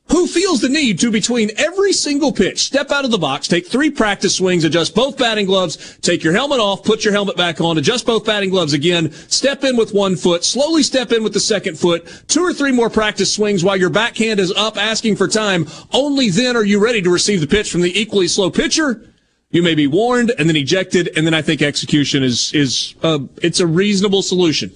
who 0.08 0.26
feels 0.26 0.60
the 0.60 0.68
need 0.68 0.98
to, 1.00 1.10
between 1.10 1.50
every 1.56 1.92
single 1.92 2.32
pitch, 2.32 2.62
step 2.62 2.90
out 2.90 3.04
of 3.04 3.10
the 3.10 3.18
box, 3.18 3.48
take 3.48 3.66
three 3.66 3.90
practice 3.90 4.36
swings, 4.36 4.64
adjust 4.64 4.94
both 4.94 5.16
batting 5.16 5.46
gloves, 5.46 5.98
take 5.98 6.22
your 6.22 6.32
helmet 6.32 6.60
off, 6.60 6.84
put 6.84 7.04
your 7.04 7.12
helmet 7.12 7.36
back 7.36 7.60
on, 7.60 7.78
adjust 7.78 8.04
both 8.04 8.24
batting 8.24 8.50
gloves 8.50 8.72
again, 8.72 9.10
step 9.12 9.64
in 9.64 9.76
with 9.76 9.94
one 9.94 10.16
foot, 10.16 10.44
slowly 10.44 10.82
step 10.82 11.12
in 11.12 11.22
with 11.22 11.32
the 11.32 11.40
second 11.40 11.78
foot, 11.78 12.24
two 12.28 12.42
or 12.42 12.52
three 12.52 12.72
more 12.72 12.90
practice 12.90 13.32
swings 13.32 13.64
while 13.64 13.76
your 13.76 13.90
backhand 13.90 14.38
is 14.38 14.52
up 14.52 14.76
asking 14.76 15.16
for 15.16 15.28
time, 15.28 15.66
only 15.92 16.30
then 16.30 16.56
are 16.56 16.64
you 16.64 16.82
ready 16.82 17.00
to 17.00 17.10
receive 17.10 17.40
the 17.40 17.46
pitch 17.46 17.70
from 17.70 17.80
the 17.80 17.98
equally 17.98 18.28
slow 18.28 18.50
pitcher 18.50 19.11
you 19.52 19.62
may 19.62 19.74
be 19.74 19.86
warned 19.86 20.32
and 20.38 20.48
then 20.48 20.56
ejected, 20.56 21.10
and 21.16 21.24
then 21.24 21.34
I 21.34 21.42
think 21.42 21.62
execution 21.62 22.24
is 22.24 22.52
is 22.54 22.94
uh, 23.02 23.20
it's 23.42 23.60
a 23.60 23.66
reasonable 23.66 24.22
solution. 24.22 24.72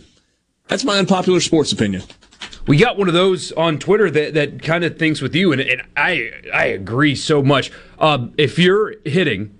That's 0.68 0.84
my 0.84 0.98
unpopular 0.98 1.40
sports 1.40 1.72
opinion. 1.72 2.02
We 2.66 2.76
got 2.76 2.98
one 2.98 3.08
of 3.08 3.14
those 3.14 3.52
on 3.52 3.78
Twitter 3.78 4.10
that, 4.10 4.34
that 4.34 4.62
kind 4.62 4.84
of 4.84 4.98
thinks 4.98 5.20
with 5.20 5.34
you, 5.34 5.52
and, 5.52 5.60
and 5.60 5.82
I 5.96 6.30
I 6.52 6.66
agree 6.66 7.16
so 7.16 7.42
much. 7.42 7.72
Um, 7.98 8.34
if 8.36 8.58
you're 8.58 8.94
hitting, 9.04 9.56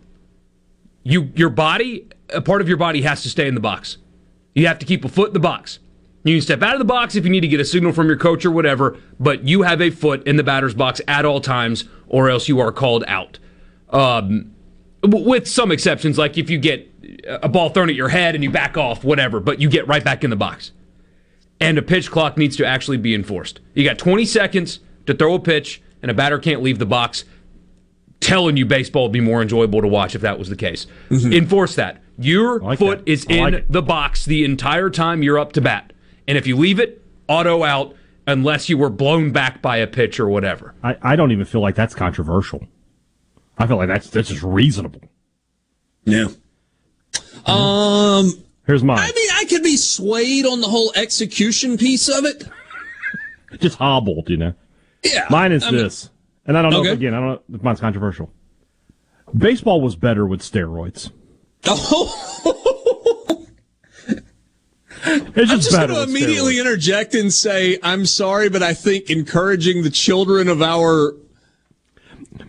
you 1.03 1.33
your 1.35 1.51
body, 1.51 2.09
a 2.29 2.43
part 2.43 2.61
of 2.61 2.69
your 2.69 2.77
body 2.77 3.03
has 3.03 3.23
to 3.23 3.31
stay 3.31 3.49
in 3.49 3.55
the 3.55 3.61
box. 3.61 3.97
You 4.55 4.67
have 4.67 4.79
to 4.81 4.87
keep 4.87 5.05
a 5.05 5.09
foot 5.09 5.29
in 5.29 5.35
the 5.35 5.41
box. 5.41 5.79
You 6.25 6.35
can 6.35 6.43
step 6.43 6.63
out 6.63 6.75
of 6.75 6.79
the 6.81 6.85
box 6.85 7.15
if 7.15 7.25
you 7.25 7.31
need 7.31 7.43
to 7.43 7.49
get 7.49 7.61
a 7.61 7.65
signal 7.65 7.93
from 7.93 8.09
your 8.09 8.17
coach 8.17 8.45
or 8.45 8.51
whatever, 8.51 8.99
but 9.21 9.45
you 9.45 9.63
have 9.63 9.81
a 9.81 9.91
foot 9.91 10.27
in 10.27 10.37
the 10.37 10.43
batter's 10.43 10.75
box 10.75 11.01
at 11.07 11.25
all 11.25 11.41
times, 11.41 11.85
or 12.09 12.29
else 12.29 12.49
you 12.49 12.59
are 12.59 12.73
called 12.73 13.05
out. 13.07 13.39
Um, 13.91 14.56
with 15.13 15.49
some 15.49 15.71
exceptions, 15.71 16.19
like 16.19 16.39
if 16.39 16.51
you 16.51 16.59
get 16.59 16.91
a 17.29 17.49
ball 17.49 17.71
thrown 17.71 17.89
at 17.89 17.95
your 17.95 18.09
head 18.09 18.35
and 18.35 18.43
you 18.43 18.51
back 18.51 18.77
off, 18.77 19.05
whatever, 19.05 19.41
but 19.41 19.61
you 19.61 19.69
get 19.69 19.87
right 19.87 20.05
back 20.05 20.25
in 20.25 20.31
the 20.31 20.37
box. 20.37 20.73
And 21.61 21.79
a 21.79 21.83
pitch 21.83 22.11
clock 22.11 22.37
needs 22.37 22.57
to 22.57 22.67
actually 22.67 22.99
be 22.99 23.15
enforced. 23.15 23.61
You 23.75 23.85
got 23.85 23.99
20 23.99 24.25
seconds 24.27 24.81
to 25.07 25.15
throw 25.15 25.35
a 25.35 25.39
pitch, 25.39 25.81
and 26.03 26.11
a 26.11 26.15
batter 26.15 26.39
can't 26.39 26.63
leave 26.63 26.79
the 26.79 26.87
box. 26.87 27.25
Telling 28.21 28.57
you 28.57 28.67
baseball 28.67 29.05
would 29.05 29.13
be 29.13 29.21
more 29.21 29.43
enjoyable 29.43 29.81
to 29.83 29.89
watch 29.89 30.15
if 30.15 30.23
that 30.23 30.39
was 30.39 30.49
the 30.49 30.57
case. 30.57 30.87
Mm-hmm. 31.11 31.33
Enforce 31.33 31.75
that. 31.77 32.03
Your 32.19 32.61
like 32.61 32.79
foot 32.79 33.05
that. 33.05 33.11
is 33.11 33.25
in 33.27 33.53
like 33.53 33.69
the 33.69 33.83
box 33.83 34.25
the 34.25 34.45
entire 34.45 34.89
time 34.89 35.23
you're 35.23 35.39
up 35.39 35.53
to 35.53 35.61
bat. 35.61 35.93
And 36.27 36.39
if 36.39 36.47
you 36.47 36.57
leave 36.57 36.81
it, 36.81 37.03
auto 37.29 37.63
out 37.63 37.95
unless 38.27 38.69
you 38.69 38.79
were 38.79 38.91
blown 38.91 39.33
back 39.33 39.63
by 39.63 39.77
a 39.77 39.87
pitch 39.87 40.19
or 40.19 40.29
whatever. 40.29 40.75
I, 40.83 40.97
I 41.03 41.17
don't 41.17 41.31
even 41.31 41.45
feel 41.45 41.61
like 41.61 41.75
that's 41.75 41.95
controversial. 41.95 42.67
I 43.59 43.67
feel 43.67 43.77
like 43.77 43.89
that's 43.89 44.11
that's 44.11 44.29
just 44.29 44.43
reasonable. 44.43 45.03
Yeah. 46.05 46.27
Um 47.47 48.33
here's 48.67 48.85
mine. 48.85 48.99
I 48.99 49.13
mean, 49.13 49.31
I 49.35 49.45
could 49.49 49.63
be 49.63 49.77
swayed 49.77 50.47
on 50.47 50.61
the 50.61 50.69
whole 50.69 50.93
execution 50.95 51.79
piece 51.79 52.09
of 52.09 52.25
it. 52.25 52.45
just 53.61 53.79
hobbled, 53.79 54.29
you 54.29 54.37
know. 54.37 54.55
Yeah. 55.05 55.27
Mine 55.31 55.53
is 55.53 55.65
I 55.65 55.71
this. 55.71 56.05
Mean, 56.05 56.13
and 56.49 56.59
I 56.59 56.63
don't 56.63 56.71
know 56.73 56.81
okay. 56.81 56.91
if, 56.91 56.99
again, 56.99 57.15
I 57.15 57.21
don't 57.21 57.29
know 57.29 57.57
if 57.57 57.63
mine's 57.63 57.81
controversial. 57.81 58.33
Baseball 59.37 59.81
was 59.81 59.97
better 59.97 60.27
with 60.27 60.41
steroids. 60.41 61.11
Oh. 61.69 62.33
It's 65.09 65.51
just 65.51 65.53
I'm 65.53 65.61
just 65.61 65.71
going 65.73 65.89
to 65.89 66.03
immediately 66.03 66.55
steroids. 66.55 66.61
interject 66.61 67.15
and 67.15 67.33
say, 67.33 67.79
I'm 67.83 68.07
sorry, 68.07 68.49
but 68.49 68.63
I 68.63 68.75
think 68.75 69.11
encouraging 69.11 69.83
the 69.83 69.91
children 69.91 70.49
of 70.49 70.63
our 70.63 71.15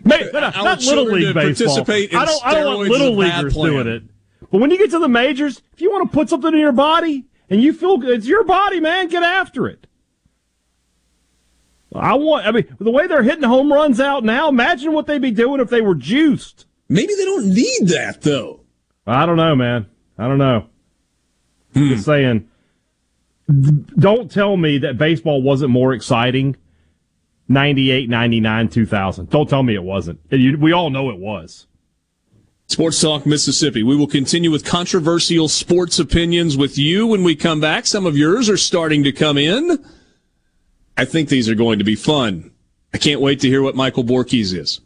May, 0.04 0.30
no, 0.32 0.40
our 0.40 0.52
not 0.52 0.82
little 0.84 1.06
league 1.06 1.34
baseball. 1.34 1.80
I 1.90 2.08
don't. 2.08 2.46
I 2.46 2.54
don't 2.54 2.78
want 2.78 2.90
little 2.90 3.16
leaguers 3.16 3.54
doing 3.54 3.88
it. 3.88 4.04
But 4.52 4.62
when 4.62 4.72
you 4.72 4.78
get 4.78 4.92
to 4.92 5.00
the 5.00 5.10
majors, 5.10 5.62
if 5.74 5.82
you 5.82 5.92
want 5.92 6.10
to 6.10 6.16
put 6.16 6.30
something 6.30 6.54
in 6.54 6.60
your 6.60 6.72
body 6.72 7.26
and 7.50 7.62
you 7.62 7.74
feel 7.74 7.98
good, 7.98 8.12
it's 8.12 8.28
your 8.28 8.44
body, 8.44 8.80
man, 8.80 9.08
get 9.08 9.24
after 9.24 9.68
it. 9.68 9.88
I 11.94 12.14
want. 12.16 12.46
I 12.46 12.52
mean, 12.52 12.76
the 12.80 12.92
way 12.92 13.08
they're 13.08 13.24
hitting 13.24 13.44
home 13.44 13.72
runs 13.72 14.00
out 14.00 14.24
now, 14.24 14.50
imagine 14.50 14.94
what 14.94 15.08
they'd 15.08 15.22
be 15.22 15.32
doing 15.32 15.60
if 15.60 15.70
they 15.70 15.82
were 15.82 15.96
juiced. 15.96 16.66
Maybe 16.90 17.14
they 17.16 17.26
don't 17.26 17.54
need 17.54 17.88
that 17.88 18.22
though. 18.22 18.62
I 19.06 19.26
don't 19.26 19.38
know, 19.38 19.56
man. 19.56 19.88
I 20.18 20.28
don't 20.28 20.38
know. 20.38 20.68
Hmm. 21.74 21.90
Just 21.90 22.06
saying. 22.06 22.48
Don't 23.98 24.30
tell 24.30 24.58
me 24.58 24.78
that 24.80 24.98
baseball 24.98 25.42
wasn't 25.42 25.72
more 25.72 25.94
exciting 25.94 26.58
98, 27.50 28.10
99, 28.10 28.70
2000. 28.70 29.30
Don't 29.30 29.50
tell 29.50 29.64
me 29.64 29.74
it 29.74 29.84
wasn't. 29.84 30.20
We 30.32 30.72
all 30.72 30.90
know 30.90 31.10
it 31.10 31.18
was. 31.18 31.68
Sports 32.68 33.00
Talk 33.00 33.26
Mississippi. 33.26 33.82
We 33.82 33.96
will 33.96 34.08
continue 34.08 34.52
with 34.52 34.66
controversial 34.66 35.48
sports 35.48 36.00
opinions 36.00 36.58
with 36.58 36.78
you 36.78 37.08
when 37.08 37.24
we 37.24 37.36
come 37.36 37.62
back. 37.62 37.86
Some 37.86 38.06
of 38.06 38.18
yours 38.18 38.50
are 38.50 38.58
starting 38.58 39.04
to 39.06 39.14
come 39.14 39.38
in. 39.38 39.84
I 40.98 41.06
think 41.06 41.30
these 41.30 41.48
are 41.48 41.56
going 41.56 41.80
to 41.80 41.86
be 41.86 41.96
fun. 41.96 42.52
I 42.94 42.98
can't 42.98 43.22
wait 43.22 43.40
to 43.42 43.48
hear 43.48 43.62
what 43.62 43.76
Michael 43.76 44.04
Borkes 44.04 44.54
is. 44.54 44.82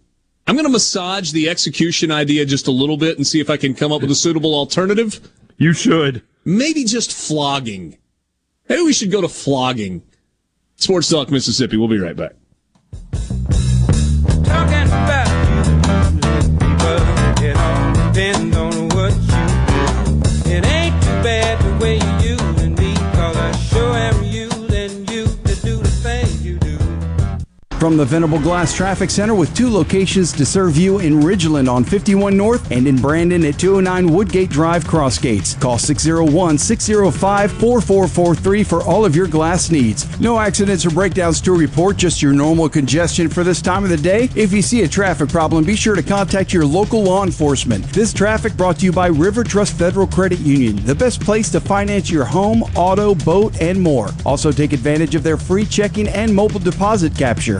I'm 0.46 0.56
going 0.56 0.66
to 0.66 0.72
massage 0.72 1.32
the 1.32 1.50
execution 1.50 2.12
idea 2.12 2.46
just 2.46 2.68
a 2.68 2.72
little 2.72 2.98
bit 2.98 3.18
and 3.18 3.26
see 3.26 3.40
if 3.40 3.50
I 3.50 3.58
can 3.58 3.74
come 3.74 3.92
up 3.92 4.02
with 4.02 4.12
a 4.12 4.16
suitable 4.16 4.54
alternative. 4.54 5.20
You 5.58 5.74
should. 5.74 6.24
Maybe 6.46 6.84
just 6.84 7.14
flogging. 7.14 7.98
Maybe 8.68 8.82
we 8.84 8.94
should 8.94 9.12
go 9.12 9.22
to 9.22 9.30
flogging. 9.30 10.04
Sports 10.76 11.10
Talk 11.10 11.32
Mississippi. 11.32 11.78
We'll 11.78 11.88
be 11.88 12.00
right 12.00 12.16
back. 12.16 12.34
All 18.12 18.14
depends 18.14 18.58
on 18.58 18.90
what 18.90 19.14
you 19.14 19.46
do. 19.68 20.52
It 20.52 20.66
ain't 20.66 21.02
too 21.04 21.24
bad 21.24 21.60
the 21.62 21.84
way 21.84 22.11
From 27.82 27.98
the 27.98 28.06
Venable 28.06 28.38
Glass 28.38 28.76
Traffic 28.76 29.10
Center 29.10 29.34
with 29.34 29.56
two 29.56 29.68
locations 29.68 30.32
to 30.34 30.46
serve 30.46 30.78
you 30.78 31.00
in 31.00 31.20
Ridgeland 31.20 31.68
on 31.68 31.84
51 31.84 32.38
North 32.38 32.70
and 32.70 32.86
in 32.86 32.96
Brandon 32.96 33.44
at 33.44 33.58
209 33.58 34.14
Woodgate 34.14 34.52
Drive 34.52 34.84
Crossgates. 34.84 35.60
Call 35.60 35.80
601 35.80 36.60
605 36.60 37.52
4443 37.52 38.64
for 38.64 38.84
all 38.84 39.04
of 39.04 39.16
your 39.16 39.26
glass 39.26 39.72
needs. 39.72 40.20
No 40.20 40.40
accidents 40.40 40.86
or 40.86 40.92
breakdowns 40.92 41.42
to 41.42 41.54
report, 41.54 41.98
just 41.98 42.22
your 42.22 42.34
normal 42.34 42.70
congestion 42.70 43.28
for 43.28 43.44
this 43.44 43.64
time 43.64 43.84
of 43.84 43.90
the 43.90 43.98
day. 43.98 44.30
If 44.36 44.54
you 44.54 44.62
see 44.62 44.84
a 44.84 44.88
traffic 44.88 45.30
problem, 45.30 45.64
be 45.64 45.76
sure 45.76 45.96
to 45.96 46.04
contact 46.04 46.54
your 46.54 46.68
local 46.68 47.02
law 47.02 47.24
enforcement. 47.24 47.84
This 47.86 48.14
traffic 48.14 48.56
brought 48.56 48.78
to 48.78 48.86
you 48.86 48.92
by 48.92 49.08
River 49.08 49.44
Trust 49.44 49.74
Federal 49.74 50.06
Credit 50.06 50.38
Union, 50.42 50.76
the 50.86 50.94
best 50.94 51.20
place 51.20 51.50
to 51.50 51.60
finance 51.60 52.12
your 52.12 52.26
home, 52.26 52.62
auto, 52.76 53.16
boat, 53.16 53.60
and 53.60 53.82
more. 53.82 54.10
Also, 54.24 54.52
take 54.52 54.72
advantage 54.72 55.16
of 55.16 55.24
their 55.24 55.36
free 55.36 55.66
checking 55.66 56.08
and 56.10 56.32
mobile 56.32 56.60
deposit 56.60 57.18
capture. 57.18 57.60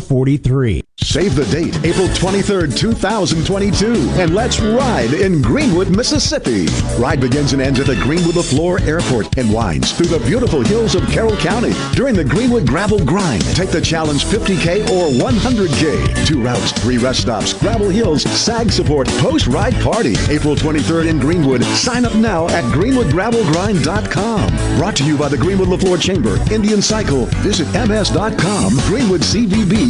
443. 0.00 0.82
Save 1.02 1.34
the 1.34 1.46
date, 1.46 1.74
April 1.84 2.08
23rd, 2.08 2.76
2022, 2.76 3.92
and 4.20 4.34
let's 4.34 4.60
ride 4.60 5.12
in 5.14 5.40
Greenwood, 5.40 5.94
Mississippi. 5.96 6.66
Ride 7.00 7.20
begins 7.20 7.52
and 7.52 7.62
ends 7.62 7.80
at 7.80 7.86
the 7.86 7.96
Greenwood 7.96 8.34
Leflore 8.34 8.80
Airport 8.82 9.38
and 9.38 9.52
winds 9.52 9.92
through 9.92 10.06
the 10.06 10.24
beautiful 10.26 10.62
hills 10.62 10.94
of 10.94 11.06
Carroll 11.08 11.36
County 11.38 11.72
during 11.94 12.14
the 12.14 12.24
Greenwood 12.24 12.66
Gravel 12.66 13.04
Grind. 13.04 13.42
Take 13.56 13.70
the 13.70 13.80
challenge 13.80 14.24
50K 14.24 14.82
or 14.90 15.08
100K. 15.08 16.26
Two 16.26 16.42
routes, 16.42 16.72
three 16.72 16.98
rest 16.98 17.22
stops, 17.22 17.54
Gravel 17.54 17.88
Hills, 17.88 18.22
SAG 18.22 18.70
support, 18.70 19.08
post-ride 19.18 19.74
party. 19.82 20.14
April 20.28 20.54
23rd 20.54 21.08
in 21.08 21.18
Greenwood. 21.18 21.64
Sign 21.64 22.04
up 22.04 22.14
now 22.14 22.46
at 22.48 22.64
greenwoodgravelgrind.com. 22.64 24.78
Brought 24.78 24.96
to 24.96 25.04
you 25.04 25.16
by 25.16 25.28
the 25.28 25.38
Greenwood 25.38 25.68
Leflore 25.68 26.00
Chamber, 26.00 26.36
Indian 26.52 26.82
Cycle. 26.82 27.24
Visit 27.42 27.66
ms.com, 27.72 28.76
Greenwood 28.86 29.22
CVB, 29.22 29.89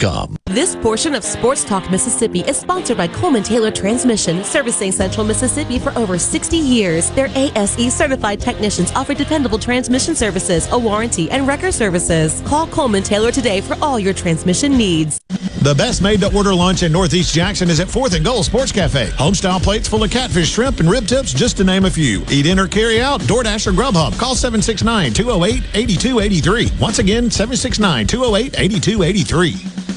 SportsTalkMississippi.com. 0.00 0.36
This 0.46 0.76
portion 0.76 1.14
of 1.14 1.24
Sports 1.24 1.64
Talk 1.64 1.90
Mississippi 1.90 2.40
is 2.40 2.56
sponsored 2.56 2.96
by 2.96 3.08
Coleman 3.08 3.42
Taylor 3.42 3.70
Transmission, 3.70 4.42
servicing 4.44 4.92
Central 4.92 5.24
Mississippi 5.24 5.78
for 5.78 5.96
over 5.96 6.18
60 6.18 6.56
years. 6.56 7.10
Their 7.10 7.28
ASE 7.34 7.92
certified 7.94 8.40
technicians 8.40 8.90
offer 8.92 9.14
dependable 9.14 9.58
transmission 9.58 10.14
services, 10.14 10.68
a 10.72 10.78
warranty, 10.78 11.30
and 11.30 11.46
record 11.46 11.74
services. 11.74 12.42
Call 12.46 12.66
Coleman 12.66 13.02
Taylor 13.02 13.30
today 13.30 13.60
for 13.60 13.76
all 13.82 13.98
your 13.98 14.14
transmission 14.14 14.76
needs. 14.76 15.20
The 15.62 15.74
best 15.74 16.00
made 16.02 16.20
to 16.20 16.34
order 16.34 16.54
lunch 16.54 16.82
in 16.82 16.90
Northeast 16.90 17.34
Jackson 17.34 17.68
is 17.68 17.80
at 17.80 17.88
4th 17.88 18.14
and 18.14 18.24
Goal 18.24 18.42
Sports 18.42 18.72
Cafe. 18.72 19.08
Homestyle 19.10 19.62
plates 19.62 19.88
full 19.88 20.02
of 20.02 20.10
catfish, 20.10 20.50
shrimp, 20.50 20.80
and 20.80 20.90
rib 20.90 21.06
tips, 21.06 21.32
just 21.32 21.58
to 21.58 21.64
name 21.64 21.84
a 21.84 21.90
few. 21.90 22.24
Eat 22.30 22.46
in 22.46 22.58
or 22.58 22.66
carry 22.66 23.00
out, 23.00 23.20
DoorDash 23.22 23.66
or 23.66 23.72
Grubhub. 23.72 24.18
Call 24.18 24.34
769 24.34 25.12
208 25.12 25.62
8283. 25.74 26.70
Once 26.80 26.98
again, 26.98 27.30
769 27.30 28.06
208 28.06 28.58
8283. 28.58 29.89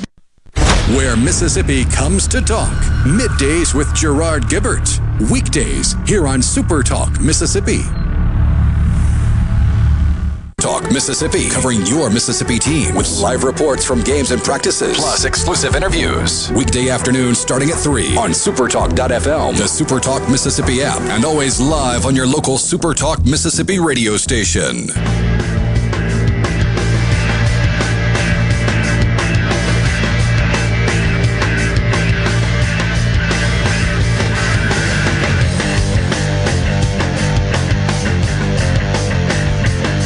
Where 0.89 1.15
Mississippi 1.15 1.85
comes 1.85 2.27
to 2.27 2.41
talk. 2.41 2.73
Middays 3.05 3.73
with 3.73 3.91
Gerard 3.95 4.43
Gibert. 4.43 4.99
Weekdays 5.31 5.95
here 6.05 6.27
on 6.27 6.41
Super 6.41 6.83
Talk 6.83 7.21
Mississippi. 7.21 7.83
Talk 10.59 10.83
Mississippi, 10.91 11.49
covering 11.49 11.85
your 11.85 12.09
Mississippi 12.09 12.59
team 12.59 12.95
with 12.95 13.09
live 13.21 13.45
reports 13.45 13.85
from 13.85 14.01
games 14.03 14.31
and 14.31 14.41
practices, 14.43 14.97
plus 14.97 15.23
exclusive 15.23 15.75
interviews. 15.75 16.51
Weekday 16.51 16.89
afternoon 16.89 17.33
starting 17.33 17.69
at 17.69 17.77
3 17.77 18.17
on 18.17 18.31
supertalk.fm, 18.31 19.57
the 19.57 19.63
Supertalk 19.63 20.29
Mississippi 20.29 20.81
app, 20.83 21.01
and 21.11 21.23
always 21.23 21.61
live 21.61 22.05
on 22.05 22.13
your 22.15 22.27
local 22.27 22.55
Supertalk 22.55 23.25
Mississippi 23.25 23.79
radio 23.79 24.17
station. 24.17 24.87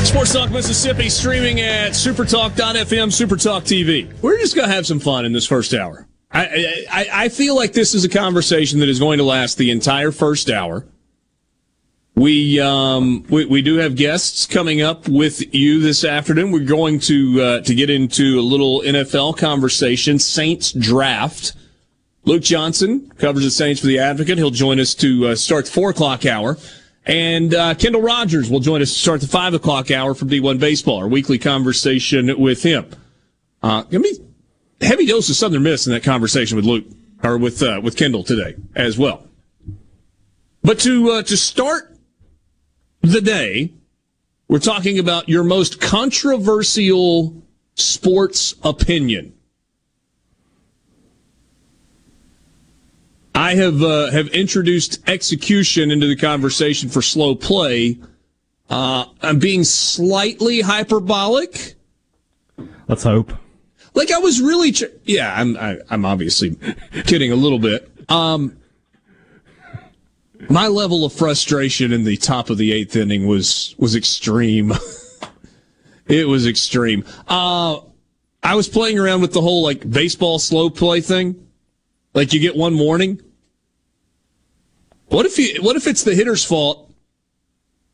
Sports 0.08 0.32
Talk 0.32 0.52
Mississippi 0.52 1.10
streaming 1.10 1.60
at 1.60 1.92
supertalk.fm, 1.92 3.12
Supertalk 3.12 3.64
TV. 3.64 4.10
We're 4.22 4.38
just 4.38 4.56
going 4.56 4.70
to 4.70 4.74
have 4.74 4.88
some 4.88 5.02
fun 5.02 5.26
in 5.26 5.34
this 5.34 5.46
first 5.46 5.74
hour. 5.74 6.08
I, 6.32 6.86
I, 6.90 7.08
I 7.12 7.30
feel 7.30 7.58
like 7.58 7.74
this 7.74 7.94
is 7.94 8.06
a 8.06 8.10
conversation 8.10 8.80
that 8.80 8.88
is 8.88 9.00
going 9.00 9.18
to 9.18 9.26
last 9.26 9.58
the 9.58 9.70
entire 9.70 10.14
first 10.14 10.50
hour. 10.50 10.86
We, 12.16 12.58
um, 12.62 13.26
we, 13.30 13.46
we 13.48 13.62
do 13.62 13.76
have 13.76 13.98
guests 13.98 14.46
coming 14.46 14.82
up 14.82 15.10
with 15.10 15.54
you 15.54 15.82
this 15.82 16.06
afternoon. 16.06 16.54
We're 16.54 16.64
going 16.64 17.00
to, 17.02 17.42
uh, 17.42 17.62
to 17.62 17.76
get 17.76 17.90
into 17.90 18.40
a 18.40 18.42
little 18.42 18.84
NFL 18.84 19.38
conversation, 19.38 20.20
Saints 20.20 20.72
draft. 20.72 21.52
Luke 22.24 22.44
Johnson 22.44 23.12
covers 23.18 23.44
the 23.44 23.52
Saints 23.52 23.82
for 23.82 23.88
the 23.88 24.00
Advocate. 24.00 24.38
He'll 24.38 24.52
join 24.52 24.80
us 24.80 24.96
to 24.96 25.28
uh, 25.28 25.36
start 25.36 25.66
the 25.66 25.72
four 25.72 25.90
o'clock 25.90 26.26
hour. 26.26 26.58
And 27.08 27.54
uh, 27.54 27.74
Kendall 27.76 28.02
Rogers 28.02 28.50
will 28.50 28.60
join 28.60 28.82
us 28.82 28.92
to 28.92 29.00
start 29.00 29.22
the 29.22 29.28
five 29.28 29.54
o'clock 29.54 29.90
hour 29.92 30.14
from 30.14 30.30
D1 30.30 30.60
Baseball, 30.60 30.98
our 30.98 31.08
weekly 31.08 31.38
conversation 31.38 32.38
with 32.38 32.64
him. 32.64 32.86
Uh, 33.64 33.84
gonna 33.84 34.04
be 34.04 34.20
heavy 34.82 35.06
dose 35.06 35.30
of 35.30 35.38
Southern 35.38 35.64
Miss 35.64 35.88
in 35.88 35.94
that 35.94 36.04
conversation 36.04 36.58
with 36.58 36.66
Luke 36.66 36.84
or 37.24 37.38
with 37.38 37.64
uh, 37.64 37.80
with 37.82 37.96
Kendall 37.96 38.26
today 38.26 38.56
as 38.76 38.98
well. 38.98 39.26
But 40.62 40.80
to 40.80 41.12
uh, 41.12 41.24
to 41.24 41.38
start 41.38 41.96
the 43.00 43.22
day, 43.22 43.72
we're 44.50 44.60
talking 44.60 45.00
about 45.00 45.30
your 45.30 45.46
most 45.46 45.80
controversial 45.80 47.42
sports 47.76 48.54
opinion. 48.64 49.34
I 53.38 53.53
have 53.53 53.84
uh, 53.84 54.10
have 54.10 54.29
introduced 54.29 55.08
execution 55.08 55.91
into 55.91 56.08
the 56.08 56.15
conversation 56.15 56.89
for 56.89 57.03
slow 57.03 57.36
play. 57.36 58.00
Uh, 58.67 59.06
I'm 59.22 59.38
being 59.38 59.63
slightly 59.63 60.62
hyperbolic. 60.62 61.75
Let's 62.88 63.03
hope. 63.03 63.32
Like 63.94 64.12
I 64.12 64.17
was 64.17 64.41
really, 64.41 64.72
ch- 64.72 64.86
yeah. 65.03 65.39
I'm 65.39 65.56
I, 65.56 65.74
am 65.74 65.82
i 65.88 65.94
am 65.94 66.06
obviously 66.06 66.58
kidding 67.06 67.32
a 67.32 67.36
little 67.36 67.60
bit. 67.60 67.88
Um, 68.10 68.58
my 70.50 70.65
level 70.67 71.06
of 71.06 71.13
frustration 71.13 71.94
in 71.94 72.06
the 72.06 72.17
top 72.17 72.50
of 72.50 72.58
the 72.58 72.71
eighth 72.71 72.95
inning 72.95 73.28
was 73.28 73.76
was 73.78 73.95
extreme. 73.95 74.73
it 76.08 76.28
was 76.28 76.47
extreme. 76.47 77.06
Uh, 77.28 77.82
I 78.41 78.56
was 78.56 78.67
playing 78.67 78.97
around 78.97 79.21
with 79.21 79.34
the 79.34 79.41
whole 79.41 79.62
like 79.62 79.88
baseball 79.88 80.39
slow 80.39 80.71
play 80.71 81.02
thing. 81.02 81.47
Like 82.15 82.34
you 82.34 82.39
get 82.39 82.56
one 82.56 82.80
warning. 82.80 83.21
What 85.08 85.26
if 85.26 85.38
you, 85.38 85.62
what 85.62 85.76
if 85.76 85.88
it's 85.88 86.04
the 86.04 86.15
hitter's 86.15 86.43
fault 86.43 86.91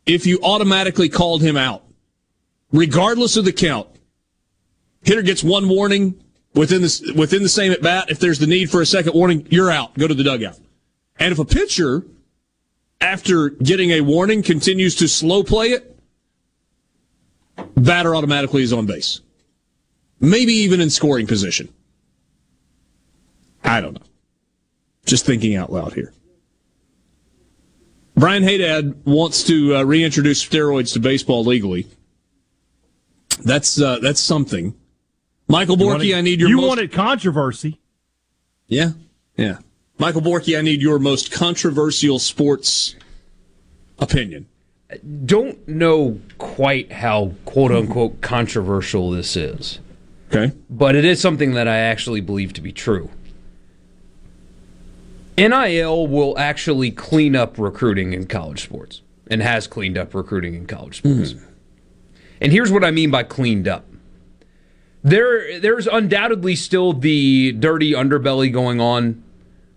if 0.06 0.26
you 0.26 0.40
automatically 0.44 1.10
called 1.10 1.42
him 1.42 1.58
out? 1.58 1.84
Regardless 2.72 3.38
of 3.38 3.46
the 3.46 3.54
count. 3.54 3.88
Hitter 5.04 5.22
gets 5.22 5.44
one 5.44 5.70
warning 5.70 6.24
within 6.54 6.82
the, 6.82 7.14
within 7.16 7.44
the 7.44 7.50
same 7.50 7.72
at 7.72 7.82
bat. 7.82 8.10
If 8.10 8.20
there's 8.20 8.40
the 8.40 8.48
need 8.48 8.72
for 8.72 8.82
a 8.82 8.86
second 8.86 9.14
warning, 9.14 9.46
you're 9.50 9.70
out. 9.70 9.98
Go 9.98 10.08
to 10.08 10.14
the 10.14 10.24
dugout. 10.24 10.58
And 11.20 11.32
if 11.32 11.40
a 11.40 11.46
pitcher, 11.46 12.06
after 13.00 13.50
getting 13.50 13.92
a 13.92 14.02
warning, 14.02 14.42
continues 14.42 14.96
to 14.96 15.08
slow 15.08 15.44
play 15.44 15.72
it, 15.72 16.00
batter 17.76 18.16
automatically 18.16 18.64
is 18.64 18.74
on 18.74 18.86
base. 18.86 19.22
Maybe 20.20 20.54
even 20.54 20.82
in 20.82 20.90
scoring 20.90 21.28
position. 21.28 21.70
I 23.64 23.82
don't 23.82 23.94
know. 23.94 24.06
Just 25.06 25.26
thinking 25.26 25.56
out 25.56 25.72
loud 25.72 25.94
here. 25.94 26.14
Brian 28.16 28.44
Haydad 28.44 28.96
wants 29.06 29.44
to 29.46 29.76
uh, 29.76 29.84
reintroduce 29.84 30.44
steroids 30.46 30.94
to 30.94 31.00
baseball 31.00 31.44
legally. 31.44 31.88
That's 33.44 33.82
uh, 33.82 34.00
that's 34.00 34.20
something. 34.20 34.76
Michael 35.48 35.76
Borky, 35.76 35.86
wanted, 35.88 36.14
I 36.14 36.22
need 36.22 36.40
your. 36.40 36.50
You 36.50 36.58
most... 36.58 36.68
wanted 36.68 36.92
controversy. 36.92 37.80
Yeah, 38.68 38.92
yeah. 39.36 39.58
Michael 39.98 40.22
Borky, 40.22 40.58
I 40.58 40.62
need 40.62 40.82
your 40.82 41.00
most 41.00 41.32
controversial 41.32 42.20
sports 42.20 42.96
opinion. 44.00 44.48
Don't 45.26 45.68
know 45.68 46.20
quite 46.38 46.92
how 46.92 47.34
quote 47.46 47.72
unquote 47.72 48.22
controversial 48.22 49.10
this 49.12 49.36
is. 49.36 49.80
Okay. 50.32 50.56
But 50.70 50.96
it 50.96 51.06
is 51.06 51.20
something 51.20 51.54
that 51.54 51.68
I 51.68 51.78
actually 51.78 52.22
believe 52.22 52.54
to 52.54 52.62
be 52.62 52.72
true. 52.72 53.10
NIL 55.38 56.08
will 56.08 56.38
actually 56.38 56.92
clean 56.92 57.36
up 57.36 57.58
recruiting 57.58 58.14
in 58.14 58.28
college 58.28 58.64
sports 58.64 59.02
and 59.28 59.42
has 59.42 59.68
cleaned 59.68 59.98
up 59.98 60.14
recruiting 60.14 60.54
in 60.54 60.68
college 60.68 60.98
sports. 60.98 61.34
Mm. 61.34 61.44
And 62.42 62.52
here's 62.52 62.72
what 62.72 62.84
I 62.84 62.92
mean 62.92 63.10
by 63.10 63.24
cleaned 63.24 63.68
up. 63.68 63.86
There 65.02 65.60
there's 65.60 65.88
undoubtedly 65.88 66.56
still 66.56 66.94
the 66.94 67.52
dirty 67.54 67.92
underbelly 67.92 68.52
going 68.52 68.80
on 68.80 69.24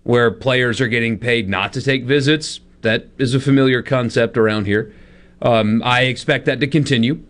where 0.05 0.31
players 0.31 0.81
are 0.81 0.89
getting 0.89 1.19
paid 1.19 1.49
not 1.49 1.73
to 1.73 1.83
take 1.83 2.05
visits. 2.05 2.61
That 2.83 3.09
is 3.19 3.35
a 3.35 3.41
familiar 3.41 3.83
concept 3.83 4.37
around 4.37 4.67
here. 4.67 4.95
Um, 5.43 5.83
I 5.85 6.03
expect 6.03 6.45
that 6.47 6.61
to 6.61 6.67
continue. 6.67 7.23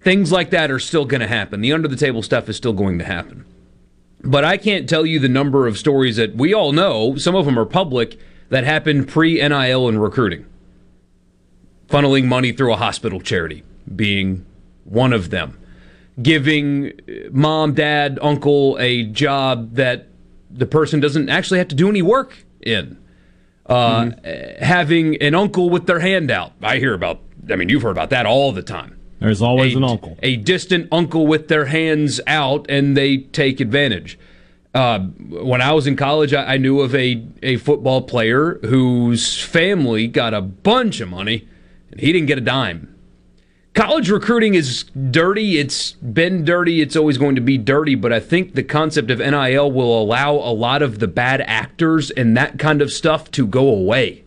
Things 0.00 0.32
like 0.32 0.50
that 0.50 0.70
are 0.70 0.78
still 0.78 1.04
going 1.04 1.20
to 1.20 1.26
happen. 1.26 1.60
The 1.60 1.72
under 1.72 1.88
the 1.88 1.96
table 1.96 2.22
stuff 2.22 2.48
is 2.48 2.56
still 2.56 2.72
going 2.72 2.98
to 2.98 3.04
happen. 3.04 3.44
But 4.22 4.44
I 4.44 4.56
can't 4.56 4.88
tell 4.88 5.06
you 5.06 5.18
the 5.18 5.28
number 5.28 5.66
of 5.66 5.78
stories 5.78 6.16
that 6.16 6.36
we 6.36 6.52
all 6.52 6.72
know, 6.72 7.16
some 7.16 7.34
of 7.34 7.46
them 7.46 7.58
are 7.58 7.64
public, 7.64 8.18
that 8.50 8.64
happened 8.64 9.08
pre 9.08 9.36
NIL 9.36 9.88
and 9.88 10.02
recruiting. 10.02 10.44
Funneling 11.88 12.26
money 12.26 12.52
through 12.52 12.72
a 12.72 12.76
hospital 12.76 13.20
charity 13.20 13.64
being 13.94 14.44
one 14.84 15.12
of 15.12 15.30
them. 15.30 15.58
Giving 16.20 16.92
mom, 17.30 17.74
dad, 17.74 18.18
uncle 18.20 18.76
a 18.78 19.04
job 19.04 19.74
that 19.76 20.08
the 20.50 20.66
person 20.66 21.00
doesn't 21.00 21.28
actually 21.28 21.58
have 21.58 21.68
to 21.68 21.74
do 21.74 21.88
any 21.88 22.02
work 22.02 22.44
in. 22.60 22.98
Uh, 23.66 24.02
mm-hmm. 24.02 24.64
Having 24.64 25.22
an 25.22 25.34
uncle 25.34 25.70
with 25.70 25.86
their 25.86 26.00
hand 26.00 26.30
out. 26.30 26.52
I 26.62 26.78
hear 26.78 26.92
about, 26.92 27.20
I 27.48 27.56
mean, 27.56 27.68
you've 27.68 27.82
heard 27.82 27.92
about 27.92 28.10
that 28.10 28.26
all 28.26 28.52
the 28.52 28.62
time. 28.62 28.99
There's 29.20 29.42
always 29.42 29.74
a, 29.74 29.78
an 29.78 29.84
uncle. 29.84 30.18
A 30.22 30.36
distant 30.36 30.88
uncle 30.90 31.26
with 31.26 31.48
their 31.48 31.66
hands 31.66 32.20
out, 32.26 32.66
and 32.68 32.96
they 32.96 33.18
take 33.18 33.60
advantage. 33.60 34.18
Uh, 34.74 35.00
when 35.00 35.60
I 35.60 35.72
was 35.72 35.86
in 35.86 35.96
college, 35.96 36.32
I, 36.32 36.54
I, 36.54 36.56
knew 36.56 36.80
of 36.80 36.94
a, 36.94 37.26
a 37.42 37.56
football 37.56 38.02
player 38.02 38.58
whose 38.62 39.42
family 39.42 40.06
got 40.06 40.32
a 40.32 40.40
bunch 40.40 41.00
of 41.00 41.08
money, 41.08 41.46
and 41.90 42.00
he 42.00 42.12
didn't 42.12 42.28
get 42.28 42.38
a 42.38 42.42
dime. 42.42 42.94
College 43.74 44.10
recruiting 44.10 44.54
is 44.54 44.84
dirty. 45.10 45.58
It's 45.58 45.92
been 45.92 46.44
dirty. 46.44 46.80
It's 46.80 46.96
always 46.96 47.18
going 47.18 47.34
to 47.34 47.40
be 47.40 47.58
dirty. 47.58 47.94
But 47.94 48.12
I 48.12 48.20
think 48.20 48.54
the 48.54 48.62
concept 48.62 49.10
of 49.10 49.18
NIL 49.18 49.70
will 49.70 50.00
allow 50.02 50.32
a 50.32 50.52
lot 50.52 50.82
of 50.82 50.98
the 50.98 51.08
bad 51.08 51.40
actors 51.42 52.10
and 52.10 52.36
that 52.36 52.58
kind 52.58 52.82
of 52.82 52.92
stuff 52.92 53.30
to 53.32 53.46
go 53.46 53.68
away. 53.68 54.24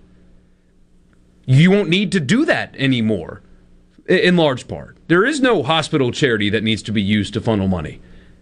You 1.45 1.71
won't 1.71 1.89
need 1.89 2.11
to 2.13 2.19
do 2.21 2.45
that 2.45 2.73
anymore 2.77 3.41
in 4.07 4.35
large 4.35 4.67
part. 4.67 4.97
There 5.07 5.25
is 5.25 5.39
no 5.39 5.63
hospital 5.63 6.11
charity 6.11 6.49
that 6.49 6.63
needs 6.63 6.83
to 6.83 6.91
be 6.91 7.01
used 7.01 7.33
to 7.33 7.41
funnel 7.41 7.67
money. 7.67 8.01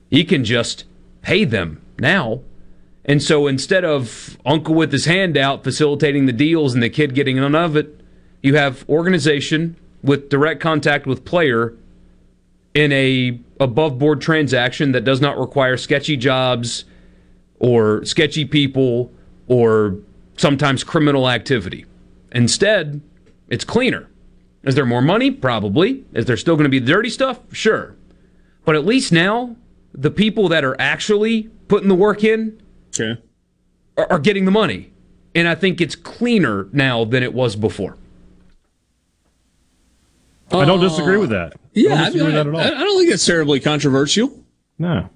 He 0.09 0.23
can 0.23 0.43
just 0.43 0.85
pay 1.21 1.45
them 1.45 1.81
now. 1.99 2.41
And 3.05 3.21
so 3.21 3.47
instead 3.47 3.83
of 3.83 4.37
uncle 4.45 4.75
with 4.75 4.91
his 4.91 5.05
hand 5.05 5.37
out 5.37 5.63
facilitating 5.63 6.25
the 6.25 6.33
deals 6.33 6.73
and 6.73 6.83
the 6.83 6.89
kid 6.89 7.15
getting 7.15 7.37
none 7.37 7.55
of 7.55 7.75
it, 7.75 7.99
you 8.41 8.55
have 8.55 8.87
organization 8.89 9.75
with 10.03 10.29
direct 10.29 10.61
contact 10.61 11.05
with 11.05 11.25
player 11.25 11.73
in 12.73 12.91
a 12.91 13.39
above 13.59 13.99
board 13.99 14.21
transaction 14.21 14.91
that 14.93 15.03
does 15.03 15.21
not 15.21 15.37
require 15.37 15.77
sketchy 15.77 16.17
jobs 16.17 16.85
or 17.59 18.03
sketchy 18.05 18.45
people 18.45 19.11
or 19.47 19.97
sometimes 20.37 20.83
criminal 20.83 21.29
activity. 21.29 21.85
Instead, 22.31 23.01
it's 23.49 23.63
cleaner. 23.63 24.07
Is 24.63 24.75
there 24.75 24.85
more 24.85 25.01
money? 25.01 25.31
Probably. 25.31 26.05
Is 26.13 26.25
there 26.25 26.37
still 26.37 26.55
going 26.55 26.65
to 26.65 26.69
be 26.69 26.79
dirty 26.79 27.09
stuff? 27.09 27.39
Sure. 27.51 27.95
But 28.63 28.75
at 28.75 28.85
least 28.85 29.11
now, 29.11 29.55
the 29.93 30.11
people 30.11 30.49
that 30.49 30.63
are 30.63 30.75
actually 30.79 31.49
putting 31.67 31.89
the 31.89 31.95
work 31.95 32.23
in 32.23 32.61
okay. 32.89 33.21
are, 33.97 34.11
are 34.11 34.19
getting 34.19 34.45
the 34.45 34.51
money. 34.51 34.91
And 35.33 35.47
I 35.47 35.55
think 35.55 35.81
it's 35.81 35.95
cleaner 35.95 36.67
now 36.71 37.05
than 37.05 37.23
it 37.23 37.33
was 37.33 37.55
before. 37.55 37.97
I 40.51 40.65
don't 40.65 40.81
disagree 40.81 41.17
with 41.17 41.29
that. 41.29 41.53
Yeah, 41.73 41.93
I 41.93 41.93
I, 41.93 42.09
don't 42.09 42.13
mean, 42.13 42.13
disagree 42.13 42.33
I, 42.33 42.35
that 42.35 42.47
at 42.47 42.53
all. 42.53 42.59
I 42.59 42.83
don't 42.83 42.99
think 42.99 43.13
it's 43.13 43.25
terribly 43.25 43.59
controversial. 43.61 44.43
No. 44.77 45.09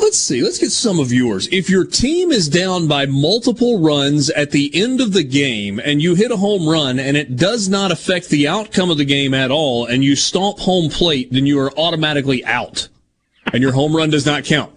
Let's 0.00 0.18
see. 0.18 0.42
Let's 0.42 0.58
get 0.58 0.72
some 0.72 0.98
of 0.98 1.12
yours. 1.12 1.46
If 1.52 1.68
your 1.68 1.84
team 1.84 2.32
is 2.32 2.48
down 2.48 2.88
by 2.88 3.04
multiple 3.04 3.80
runs 3.80 4.30
at 4.30 4.50
the 4.50 4.74
end 4.74 5.00
of 5.00 5.12
the 5.12 5.22
game 5.22 5.78
and 5.78 6.00
you 6.00 6.14
hit 6.14 6.32
a 6.32 6.38
home 6.38 6.66
run 6.66 6.98
and 6.98 7.18
it 7.18 7.36
does 7.36 7.68
not 7.68 7.92
affect 7.92 8.30
the 8.30 8.48
outcome 8.48 8.90
of 8.90 8.96
the 8.96 9.04
game 9.04 9.34
at 9.34 9.50
all 9.50 9.84
and 9.84 10.02
you 10.02 10.16
stomp 10.16 10.58
home 10.58 10.88
plate, 10.88 11.30
then 11.30 11.44
you 11.44 11.60
are 11.60 11.78
automatically 11.78 12.42
out 12.46 12.88
and 13.52 13.62
your 13.62 13.72
home 13.72 13.94
run 13.94 14.08
does 14.08 14.24
not 14.24 14.44
count. 14.44 14.72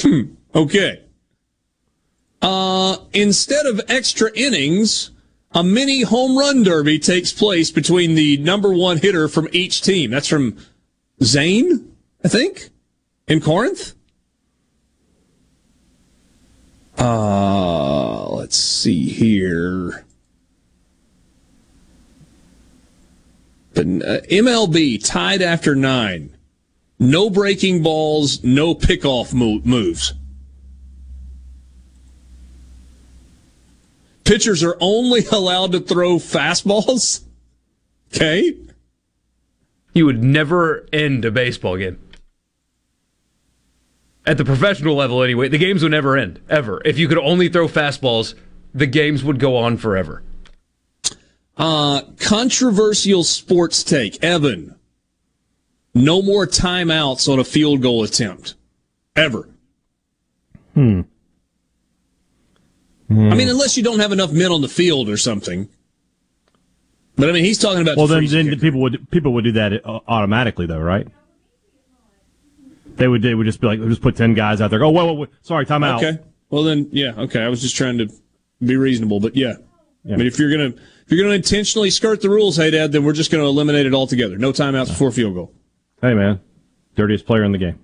hmm. 0.00 0.22
Okay. 0.54 1.00
Uh, 2.42 2.96
instead 3.12 3.66
of 3.66 3.80
extra 3.88 4.32
innings, 4.34 5.12
a 5.52 5.62
mini 5.62 6.02
home 6.02 6.36
run 6.36 6.64
derby 6.64 6.98
takes 6.98 7.32
place 7.32 7.70
between 7.70 8.16
the 8.16 8.36
number 8.38 8.74
one 8.74 8.98
hitter 8.98 9.28
from 9.28 9.48
each 9.52 9.80
team. 9.80 10.10
That's 10.10 10.28
from 10.28 10.56
Zane, 11.22 11.94
I 12.24 12.28
think 12.28 12.71
in 13.28 13.40
Corinth? 13.40 13.94
Uh, 16.98 18.28
let's 18.28 18.56
see 18.56 19.08
here. 19.08 20.04
But 23.74 23.86
uh, 23.86 24.20
MLB 24.30 25.02
tied 25.04 25.42
after 25.42 25.74
nine. 25.74 26.36
No 26.98 27.30
breaking 27.30 27.82
balls, 27.82 28.44
no 28.44 28.74
pickoff 28.74 29.32
mo- 29.32 29.60
moves. 29.64 30.12
Pitchers 34.24 34.62
are 34.62 34.76
only 34.78 35.24
allowed 35.32 35.72
to 35.72 35.80
throw 35.80 36.16
fastballs. 36.16 37.24
Okay. 38.14 38.54
You 39.94 40.04
would 40.04 40.22
never 40.22 40.86
end 40.92 41.24
a 41.24 41.30
baseball 41.30 41.78
game. 41.78 41.98
At 44.24 44.38
the 44.38 44.44
professional 44.44 44.94
level, 44.94 45.22
anyway, 45.22 45.48
the 45.48 45.58
games 45.58 45.82
would 45.82 45.90
never 45.90 46.16
end, 46.16 46.40
ever. 46.48 46.80
If 46.84 46.98
you 46.98 47.08
could 47.08 47.18
only 47.18 47.48
throw 47.48 47.66
fastballs, 47.66 48.34
the 48.72 48.86
games 48.86 49.24
would 49.24 49.40
go 49.40 49.56
on 49.56 49.76
forever. 49.76 50.22
Uh, 51.56 52.02
controversial 52.18 53.24
sports 53.24 53.82
take. 53.82 54.22
Evan. 54.22 54.76
No 55.94 56.22
more 56.22 56.46
timeouts 56.46 57.30
on 57.30 57.38
a 57.38 57.44
field 57.44 57.82
goal 57.82 58.02
attempt. 58.02 58.54
Ever. 59.16 59.48
Hmm. 60.74 61.02
I 63.10 63.34
mean, 63.34 63.50
unless 63.50 63.76
you 63.76 63.82
don't 63.82 63.98
have 63.98 64.12
enough 64.12 64.32
men 64.32 64.50
on 64.50 64.62
the 64.62 64.68
field 64.68 65.10
or 65.10 65.18
something. 65.18 65.68
But 67.16 67.28
I 67.28 67.32
mean, 67.32 67.44
he's 67.44 67.58
talking 67.58 67.82
about. 67.82 67.98
Well, 67.98 68.06
the 68.06 68.26
then, 68.26 68.46
then 68.46 68.58
people 68.58 68.80
would 68.80 69.10
people 69.10 69.34
would 69.34 69.44
do 69.44 69.52
that 69.52 69.84
automatically, 69.84 70.64
though, 70.64 70.78
right? 70.78 71.06
They 72.96 73.08
would 73.08 73.22
they 73.22 73.34
would 73.34 73.46
just 73.46 73.60
be 73.60 73.66
like, 73.66 73.80
just 73.80 74.02
put 74.02 74.16
ten 74.16 74.34
guys 74.34 74.60
out 74.60 74.70
there. 74.70 74.84
Oh, 74.84 74.90
wait, 74.90 75.06
wait, 75.06 75.18
wait. 75.18 75.28
sorry, 75.42 75.66
time 75.66 75.84
out. 75.84 76.02
Okay. 76.02 76.18
Well, 76.50 76.62
then, 76.62 76.88
yeah. 76.92 77.14
Okay. 77.16 77.42
I 77.42 77.48
was 77.48 77.62
just 77.62 77.76
trying 77.76 77.98
to 77.98 78.08
be 78.60 78.76
reasonable, 78.76 79.20
but 79.20 79.36
yeah. 79.36 79.54
I 80.04 80.16
mean, 80.16 80.26
if 80.26 80.38
you're 80.38 80.50
gonna 80.50 80.74
if 81.06 81.10
you're 81.10 81.22
gonna 81.22 81.36
intentionally 81.36 81.90
skirt 81.90 82.22
the 82.22 82.30
rules, 82.30 82.58
Haydad, 82.58 82.90
then 82.92 83.04
we're 83.04 83.12
just 83.12 83.30
gonna 83.30 83.44
eliminate 83.44 83.86
it 83.86 83.94
altogether. 83.94 84.36
No 84.36 84.52
timeouts 84.52 84.88
before 84.88 85.12
field 85.12 85.34
goal. 85.34 85.52
Hey, 86.00 86.14
man, 86.14 86.40
dirtiest 86.96 87.24
player 87.24 87.44
in 87.44 87.52
the 87.52 87.58
game. 87.58 87.78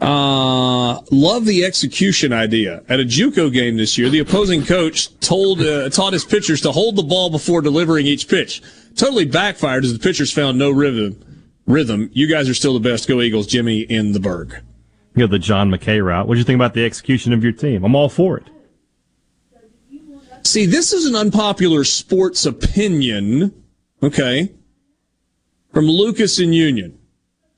Uh, 0.00 1.00
love 1.10 1.44
the 1.44 1.64
execution 1.64 2.32
idea. 2.32 2.82
At 2.88 3.00
a 3.00 3.04
JUCO 3.04 3.52
game 3.52 3.76
this 3.76 3.98
year, 3.98 4.08
the 4.08 4.20
opposing 4.20 4.64
coach 4.64 5.18
told 5.20 5.60
uh, 5.60 5.90
taught 5.90 6.12
his 6.12 6.24
pitchers 6.24 6.60
to 6.62 6.72
hold 6.72 6.96
the 6.96 7.02
ball 7.02 7.30
before 7.30 7.60
delivering 7.60 8.06
each 8.06 8.28
pitch. 8.28 8.62
Totally 8.94 9.24
backfired 9.24 9.84
as 9.84 9.92
the 9.92 9.98
pitchers 9.98 10.32
found 10.32 10.56
no 10.56 10.70
rhythm. 10.70 11.22
Rhythm. 11.70 12.10
You 12.12 12.26
guys 12.26 12.48
are 12.48 12.54
still 12.54 12.74
the 12.74 12.80
best. 12.80 13.08
Go 13.08 13.20
Eagles, 13.20 13.46
Jimmy 13.46 13.80
in 13.80 14.12
the 14.12 14.20
Berg. 14.20 14.62
You 15.14 15.22
know 15.22 15.26
the 15.26 15.38
John 15.38 15.70
McKay 15.70 16.04
route. 16.04 16.26
What 16.26 16.34
do 16.34 16.38
you 16.38 16.44
think 16.44 16.56
about 16.56 16.74
the 16.74 16.84
execution 16.84 17.32
of 17.32 17.42
your 17.42 17.52
team? 17.52 17.84
I'm 17.84 17.94
all 17.94 18.08
for 18.08 18.38
it. 18.38 18.44
See, 20.42 20.66
this 20.66 20.92
is 20.92 21.06
an 21.06 21.14
unpopular 21.14 21.84
sports 21.84 22.46
opinion. 22.46 23.54
Okay, 24.02 24.50
from 25.72 25.86
Lucas 25.86 26.38
in 26.38 26.52
Union. 26.52 26.98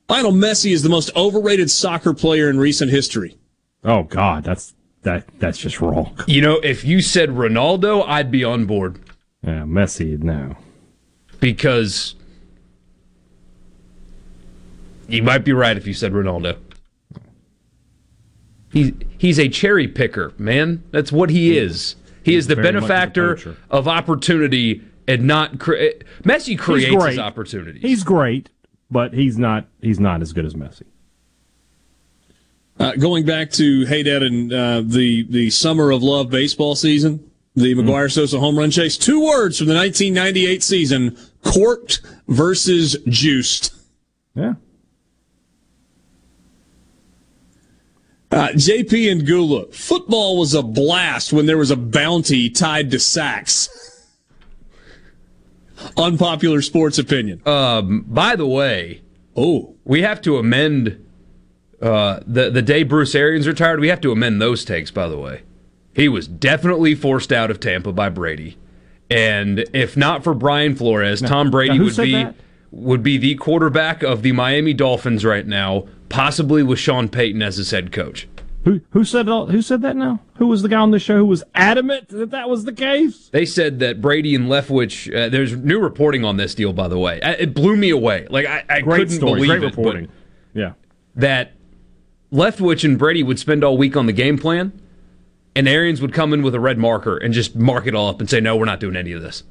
Lionel 0.08 0.32
Messi 0.32 0.72
is 0.72 0.82
the 0.82 0.90
most 0.90 1.10
overrated 1.16 1.70
soccer 1.70 2.12
player 2.12 2.50
in 2.50 2.58
recent 2.58 2.90
history. 2.90 3.38
Oh 3.82 4.02
God, 4.02 4.44
that's 4.44 4.74
that 5.02 5.26
that's 5.38 5.56
just 5.56 5.80
wrong. 5.80 6.18
You 6.26 6.42
know, 6.42 6.60
if 6.62 6.84
you 6.84 7.00
said 7.00 7.30
Ronaldo, 7.30 8.06
I'd 8.06 8.30
be 8.30 8.44
on 8.44 8.66
board. 8.66 8.98
Yeah, 9.42 9.62
Messi, 9.62 10.22
no. 10.22 10.56
Because 11.40 12.14
you 15.08 15.22
might 15.22 15.44
be 15.44 15.52
right 15.52 15.76
if 15.76 15.86
you 15.86 15.94
said 15.94 16.12
Ronaldo. 16.12 16.56
He, 18.72 18.94
he's 19.18 19.38
a 19.38 19.48
cherry 19.48 19.86
picker, 19.86 20.32
man. 20.38 20.82
That's 20.90 21.12
what 21.12 21.30
he 21.30 21.58
is. 21.58 21.96
He 22.24 22.34
is 22.34 22.46
the 22.46 22.54
Very 22.54 22.72
much 22.72 22.84
a 22.84 22.86
benefactor 22.86 23.34
poacher. 23.36 23.56
of 23.70 23.86
opportunity 23.88 24.82
and 25.06 25.24
not 25.26 25.58
cre- 25.58 26.00
Messi 26.22 26.58
creates 26.58 26.88
he's 26.90 26.96
great. 26.98 27.10
his 27.10 27.18
opportunity. 27.18 27.80
He's 27.80 28.04
great, 28.04 28.48
but 28.90 29.12
he's 29.12 29.36
not 29.36 29.66
he's 29.80 30.00
not 30.00 30.22
as 30.22 30.32
good 30.32 30.46
as 30.46 30.54
Messi. 30.54 30.84
Uh, 32.78 32.92
going 32.96 33.26
back 33.26 33.50
to 33.50 33.84
Haydad 33.84 34.24
and 34.24 34.52
uh, 34.52 34.82
the 34.84 35.24
the 35.28 35.50
summer 35.50 35.90
of 35.90 36.02
love 36.02 36.30
baseball 36.30 36.74
season, 36.74 37.30
the 37.54 37.74
McGwire 37.74 38.10
Sosa 38.10 38.38
home 38.40 38.56
run 38.58 38.70
chase. 38.70 38.96
Two 38.96 39.20
words 39.24 39.58
from 39.58 39.66
the 39.66 39.74
1998 39.74 40.62
season: 40.62 41.18
corked 41.44 42.00
versus 42.28 42.96
juiced. 43.06 43.74
Yeah. 44.34 44.54
Uh, 48.32 48.48
JP 48.54 49.12
and 49.12 49.26
Gula, 49.26 49.66
football 49.72 50.38
was 50.38 50.54
a 50.54 50.62
blast 50.62 51.34
when 51.34 51.44
there 51.44 51.58
was 51.58 51.70
a 51.70 51.76
bounty 51.76 52.48
tied 52.48 52.90
to 52.92 52.98
sacks. 52.98 53.68
Unpopular 55.98 56.62
sports 56.62 56.98
opinion. 56.98 57.42
Um, 57.46 58.04
by 58.08 58.36
the 58.36 58.46
way, 58.46 59.02
oh, 59.36 59.74
we 59.84 60.00
have 60.02 60.22
to 60.22 60.38
amend 60.38 61.04
uh, 61.82 62.20
the 62.26 62.48
the 62.50 62.62
day 62.62 62.84
Bruce 62.84 63.14
Arians 63.14 63.46
retired. 63.46 63.80
We 63.80 63.88
have 63.88 64.00
to 64.02 64.12
amend 64.12 64.40
those 64.40 64.64
takes. 64.64 64.90
By 64.90 65.08
the 65.08 65.18
way, 65.18 65.42
he 65.94 66.08
was 66.08 66.26
definitely 66.26 66.94
forced 66.94 67.32
out 67.32 67.50
of 67.50 67.60
Tampa 67.60 67.92
by 67.92 68.08
Brady, 68.08 68.56
and 69.10 69.58
if 69.74 69.96
not 69.96 70.24
for 70.24 70.32
Brian 70.34 70.74
Flores, 70.76 71.20
Now- 71.20 71.28
Tom 71.28 71.50
Brady 71.50 71.78
would 71.80 71.96
be 71.96 72.12
that? 72.12 72.36
would 72.70 73.02
be 73.02 73.18
the 73.18 73.34
quarterback 73.34 74.02
of 74.02 74.22
the 74.22 74.32
Miami 74.32 74.72
Dolphins 74.72 75.24
right 75.24 75.46
now, 75.46 75.86
possibly 76.12 76.62
with 76.62 76.78
Sean 76.78 77.08
Payton 77.08 77.42
as 77.42 77.56
his 77.56 77.70
head 77.72 77.90
coach. 77.90 78.28
Who 78.64 78.80
who 78.90 79.02
said 79.04 79.28
all, 79.28 79.46
who 79.46 79.60
said 79.60 79.82
that 79.82 79.96
now? 79.96 80.20
Who 80.36 80.46
was 80.46 80.62
the 80.62 80.68
guy 80.68 80.78
on 80.78 80.92
the 80.92 81.00
show 81.00 81.16
who 81.16 81.24
was 81.24 81.42
adamant 81.54 82.08
that 82.10 82.30
that 82.30 82.48
was 82.48 82.64
the 82.64 82.72
case? 82.72 83.28
They 83.32 83.44
said 83.44 83.80
that 83.80 84.00
Brady 84.00 84.36
and 84.36 84.46
Leftwich. 84.46 85.12
Uh, 85.12 85.28
there's 85.28 85.56
new 85.56 85.80
reporting 85.80 86.24
on 86.24 86.36
this 86.36 86.54
deal, 86.54 86.72
by 86.72 86.86
the 86.86 86.98
way. 86.98 87.20
I, 87.22 87.32
it 87.32 87.54
blew 87.54 87.76
me 87.76 87.90
away. 87.90 88.28
Like 88.30 88.46
I, 88.46 88.64
I 88.68 88.80
Great 88.82 88.98
couldn't 88.98 89.16
story, 89.16 89.32
believe 89.40 89.48
great 89.48 89.62
it. 89.64 89.70
but- 89.74 89.76
reporting. 89.78 90.08
Yeah. 90.54 90.74
that 91.16 91.54
Leftwich 92.32 92.84
and 92.84 92.96
Brady 92.98 93.22
would 93.24 93.38
spend 93.40 93.64
all 93.64 93.76
week 93.76 93.96
on 93.96 94.06
the 94.06 94.12
game 94.12 94.38
plan, 94.38 94.80
and 95.56 95.66
Arians 95.66 96.00
would 96.00 96.12
come 96.12 96.32
in 96.32 96.42
with 96.42 96.54
a 96.54 96.60
red 96.60 96.78
marker 96.78 97.16
and 97.16 97.34
just 97.34 97.56
mark 97.56 97.86
it 97.88 97.94
all 97.96 98.08
up 98.08 98.20
and 98.20 98.30
say, 98.30 98.38
"No, 98.38 98.56
we're 98.56 98.64
not 98.64 98.78
doing 98.80 98.94
any 98.96 99.10
of 99.12 99.22
this." 99.22 99.42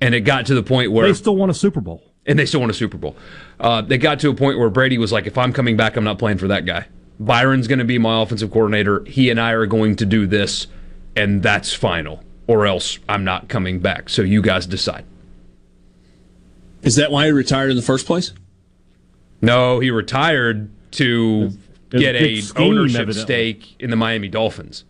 And 0.00 0.14
it 0.14 0.20
got 0.22 0.46
to 0.46 0.54
the 0.54 0.62
point 0.62 0.92
where 0.92 1.06
They 1.06 1.12
still 1.14 1.36
won 1.36 1.50
a 1.50 1.54
Super 1.54 1.80
Bowl. 1.82 2.02
And 2.26 2.38
they 2.38 2.46
still 2.46 2.60
won 2.60 2.70
a 2.70 2.74
Super 2.74 2.96
Bowl. 2.98 3.16
Uh, 3.60 3.80
they 3.82 3.98
got 3.98 4.18
to 4.20 4.30
a 4.30 4.34
point 4.34 4.58
where 4.58 4.70
Brady 4.70 4.98
was 4.98 5.12
like, 5.12 5.26
"If 5.26 5.38
I'm 5.38 5.52
coming 5.52 5.76
back, 5.76 5.96
I'm 5.96 6.04
not 6.04 6.18
playing 6.18 6.38
for 6.38 6.48
that 6.48 6.66
guy. 6.66 6.86
Byron's 7.18 7.66
going 7.66 7.78
to 7.78 7.84
be 7.84 7.98
my 7.98 8.20
offensive 8.22 8.50
coordinator. 8.50 9.02
He 9.04 9.30
and 9.30 9.40
I 9.40 9.52
are 9.52 9.66
going 9.66 9.96
to 9.96 10.06
do 10.06 10.26
this, 10.26 10.66
and 11.14 11.42
that's 11.42 11.72
final. 11.72 12.22
Or 12.48 12.66
else 12.66 12.98
I'm 13.08 13.24
not 13.24 13.48
coming 13.48 13.80
back. 13.80 14.08
So 14.08 14.22
you 14.22 14.42
guys 14.42 14.66
decide." 14.66 15.04
Is 16.82 16.96
that 16.96 17.10
why 17.10 17.26
he 17.26 17.32
retired 17.32 17.70
in 17.70 17.76
the 17.76 17.82
first 17.82 18.06
place? 18.06 18.32
No, 19.42 19.80
he 19.80 19.90
retired 19.90 20.70
to 20.92 21.50
There's 21.90 22.02
get 22.02 22.14
a 22.14 22.38
a 22.38 22.42
ownership 22.64 23.00
evidently. 23.02 23.22
stake 23.22 23.76
in 23.80 23.90
the 23.90 23.96
Miami 23.96 24.28
Dolphins. 24.28 24.84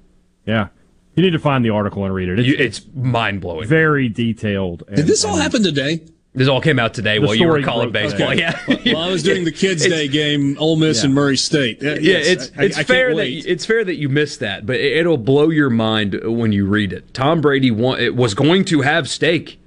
Yeah. 0.45 0.69
You 1.15 1.23
need 1.23 1.31
to 1.31 1.39
find 1.39 1.65
the 1.65 1.71
article 1.71 2.05
and 2.05 2.13
read 2.15 2.29
it. 2.29 2.39
It's, 2.39 2.61
It's 2.81 2.87
mind 2.95 3.41
blowing. 3.41 3.67
very 3.67 4.09
detailed. 4.11 4.83
And, 4.89 4.97
Did 4.97 5.07
this 5.07 5.25
all 5.25 5.35
and- 5.35 5.43
happen 5.43 5.63
today? 5.63 6.03
This 6.37 6.49
all 6.49 6.61
came 6.61 6.79
out 6.79 6.93
today 6.93 7.19
The 7.19 7.27
while 7.27 7.35
you 7.35 7.49
were 7.49 7.63
calling 7.63 7.91
broke 7.91 8.05
baseball. 8.11 8.29
today. 8.29 8.43
Yeah, 8.85 8.93
Well, 8.93 9.03
I 9.05 9.11
was 9.11 9.23
doing 9.23 9.45
the 9.45 9.51
Kids' 9.53 9.87
It's- 9.87 9.99
Day 10.01 10.07
game, 10.07 10.57
Ole 10.61 10.77
Miss 10.77 10.99
Yeah. 10.99 11.07
and 11.07 11.15
Murray 11.15 11.39
State. 11.39 11.83
Uh, 11.83 11.95
yeah, 11.95 11.99
yes, 12.19 12.27
it's 12.27 12.53
I- 12.59 12.65
it's 12.65 12.77
I 12.77 12.81
can't 12.81 12.87
fair 12.89 13.09
that 13.11 13.17
wait. 13.17 13.45
it's 13.47 13.65
fair 13.65 13.83
that 13.85 13.97
you 13.97 14.11
missed 14.11 14.41
that, 14.41 14.67
but 14.67 14.77
it, 14.77 14.99
it'll 14.99 15.17
blow 15.17 15.49
your 15.49 15.71
mind 15.71 16.21
when 16.25 16.53
you 16.53 16.67
read 16.67 16.93
it. 16.93 17.15
Tom 17.15 17.41
Brady 17.41 17.71
wa- 17.71 17.95
it 17.95 18.15
was 18.15 18.35
going 18.35 18.67
to 18.67 18.83
have 18.83 19.09
stake 19.09 19.59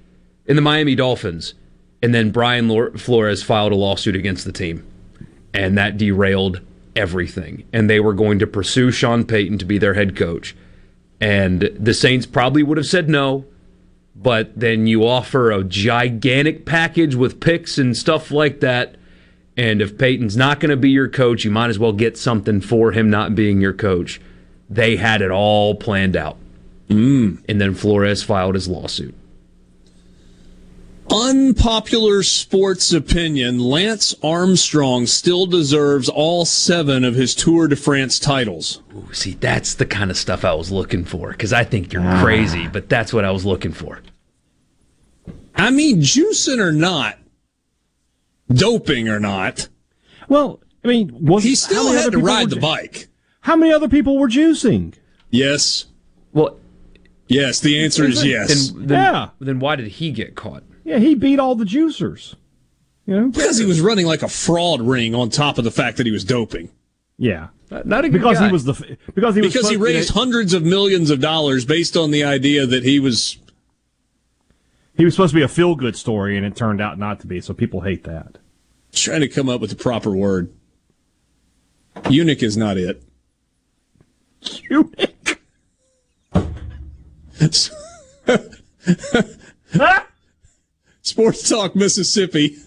in 0.45 0.55
the 0.55 0.61
Miami 0.61 0.93
Dolphins, 0.93 1.55
and 2.03 2.13
then 2.13 2.29
Brian 2.29 2.67
Lor- 2.69 2.91
Flores 2.91 3.41
filed 3.41 3.71
a 3.71 3.75
lawsuit 3.75 4.15
against 4.15 4.45
the 4.45 4.51
team, 4.51 4.83
and 5.55 5.75
that 5.75 5.97
derailed 5.97 6.61
everything. 6.95 7.63
And 7.73 7.89
they 7.89 7.99
were 7.99 8.13
going 8.13 8.37
to 8.39 8.45
pursue 8.47 8.91
Sean 8.91 9.23
Payton 9.25 9.57
to 9.57 9.65
be 9.65 9.79
their 9.79 9.95
head 9.95 10.15
coach, 10.15 10.55
and 11.19 11.71
the 11.79 11.95
Saints 11.95 12.27
probably 12.27 12.61
would 12.61 12.77
have 12.77 12.85
said 12.87 13.09
no. 13.09 13.45
But 14.21 14.59
then 14.59 14.85
you 14.85 15.07
offer 15.07 15.49
a 15.49 15.63
gigantic 15.63 16.65
package 16.65 17.15
with 17.15 17.39
picks 17.39 17.77
and 17.77 17.95
stuff 17.95 18.31
like 18.31 18.59
that. 18.59 18.95
And 19.55 19.81
if 19.81 19.97
Payton's 19.97 20.35
not 20.35 20.59
going 20.59 20.71
to 20.71 20.77
be 20.77 20.89
your 20.89 21.07
coach, 21.07 21.45
you 21.45 21.51
might 21.51 21.69
as 21.69 21.79
well 21.79 21.93
get 21.93 22.17
something 22.17 22.59
for 22.59 22.91
him 22.91 23.09
not 23.09 23.35
being 23.35 23.61
your 23.61 23.73
coach. 23.73 24.19
They 24.69 24.97
had 24.97 25.21
it 25.21 25.31
all 25.31 25.75
planned 25.75 26.17
out. 26.17 26.37
Mm. 26.89 27.43
And 27.47 27.61
then 27.61 27.73
Flores 27.73 28.23
filed 28.23 28.55
his 28.55 28.67
lawsuit. 28.67 29.15
Unpopular 31.11 32.21
sports 32.21 32.93
opinion 32.93 33.57
Lance 33.57 34.13
Armstrong 34.21 35.07
still 35.07 35.47
deserves 35.47 36.07
all 36.07 36.45
seven 36.45 37.03
of 37.03 37.15
his 37.15 37.33
Tour 37.33 37.67
de 37.67 37.75
France 37.75 38.19
titles. 38.19 38.81
Ooh, 38.95 39.11
see, 39.11 39.31
that's 39.33 39.73
the 39.73 39.85
kind 39.87 40.11
of 40.11 40.17
stuff 40.17 40.45
I 40.45 40.53
was 40.53 40.71
looking 40.71 41.03
for 41.03 41.31
because 41.31 41.51
I 41.51 41.63
think 41.63 41.91
you're 41.93 42.05
ah. 42.05 42.21
crazy, 42.21 42.67
but 42.67 42.89
that's 42.89 43.11
what 43.11 43.25
I 43.25 43.31
was 43.31 43.43
looking 43.45 43.71
for. 43.71 44.01
I 45.55 45.71
mean, 45.71 46.01
juicing 46.01 46.59
or 46.59 46.71
not, 46.71 47.17
doping 48.51 49.09
or 49.09 49.19
not, 49.19 49.67
Well, 50.27 50.61
I 50.83 50.87
mean, 50.87 51.25
was 51.25 51.43
he 51.43 51.55
still 51.55 51.91
had 51.91 52.11
to 52.11 52.19
ride 52.19 52.49
were 52.49 52.55
the 52.55 52.61
bike. 52.61 53.07
How 53.41 53.55
many 53.55 53.73
other 53.73 53.89
people 53.89 54.17
were 54.17 54.29
juicing? 54.29 54.93
Yes. 55.31 55.85
Well, 56.33 56.57
Yes, 57.27 57.59
the 57.59 57.83
answer 57.83 58.05
is 58.05 58.25
yes. 58.25 58.69
then, 58.69 58.87
then, 58.87 59.13
Yeah. 59.13 59.29
then 59.39 59.59
why 59.59 59.75
did 59.75 59.87
he 59.87 60.11
get 60.11 60.35
caught? 60.35 60.63
Yeah, 60.89 60.97
he 60.97 61.13
beat 61.13 61.39
all 61.39 61.53
the 61.53 61.65
juicers. 61.65 62.33
You 63.05 63.15
know? 63.15 63.27
Because 63.27 63.59
he 63.59 63.65
was 63.67 63.79
running 63.79 64.07
like 64.07 64.23
a 64.23 64.27
fraud 64.27 64.81
ring 64.81 65.13
on 65.13 65.29
top 65.29 65.59
of 65.59 65.63
the 65.63 65.69
fact 65.69 65.97
that 65.97 66.07
he 66.07 66.11
was 66.11 66.23
doping. 66.23 66.71
Yeah. 67.15 67.49
Not, 67.69 67.85
not 67.85 68.05
a 68.05 68.09
good 68.09 68.17
Because 68.19 68.39
guy. 68.39 68.47
he 68.47 68.51
was 68.51 68.63
the 68.63 68.73
because 69.13 69.35
he 69.35 69.41
was 69.41 69.53
Because 69.53 69.69
he 69.69 69.75
supposed- 69.75 69.81
raised 69.81 70.09
hundreds 70.09 70.55
of 70.55 70.63
millions 70.63 71.11
of 71.11 71.19
dollars 71.21 71.63
based 71.63 71.95
on 71.95 72.09
the 72.09 72.23
idea 72.23 72.65
that 72.65 72.83
he 72.83 72.99
was 72.99 73.37
he 74.97 75.05
was 75.05 75.13
supposed 75.13 75.29
to 75.31 75.35
be 75.35 75.43
a 75.43 75.47
feel 75.47 75.75
good 75.75 75.95
story 75.95 76.35
and 76.35 76.43
it 76.43 76.55
turned 76.55 76.81
out 76.81 76.97
not 76.97 77.19
to 77.19 77.27
be, 77.27 77.39
so 77.39 77.53
people 77.53 77.81
hate 77.81 78.03
that. 78.05 78.39
trying 78.91 79.21
to 79.21 79.27
come 79.27 79.47
up 79.47 79.61
with 79.61 79.69
the 79.69 79.75
proper 79.75 80.09
word. 80.09 80.51
Eunuch 82.09 82.41
is 82.41 82.57
not 82.57 82.77
it. 82.77 83.03
Eunuch. 84.41 85.39
Sports 91.09 91.49
Talk 91.49 91.75
Mississippi. 91.75 92.57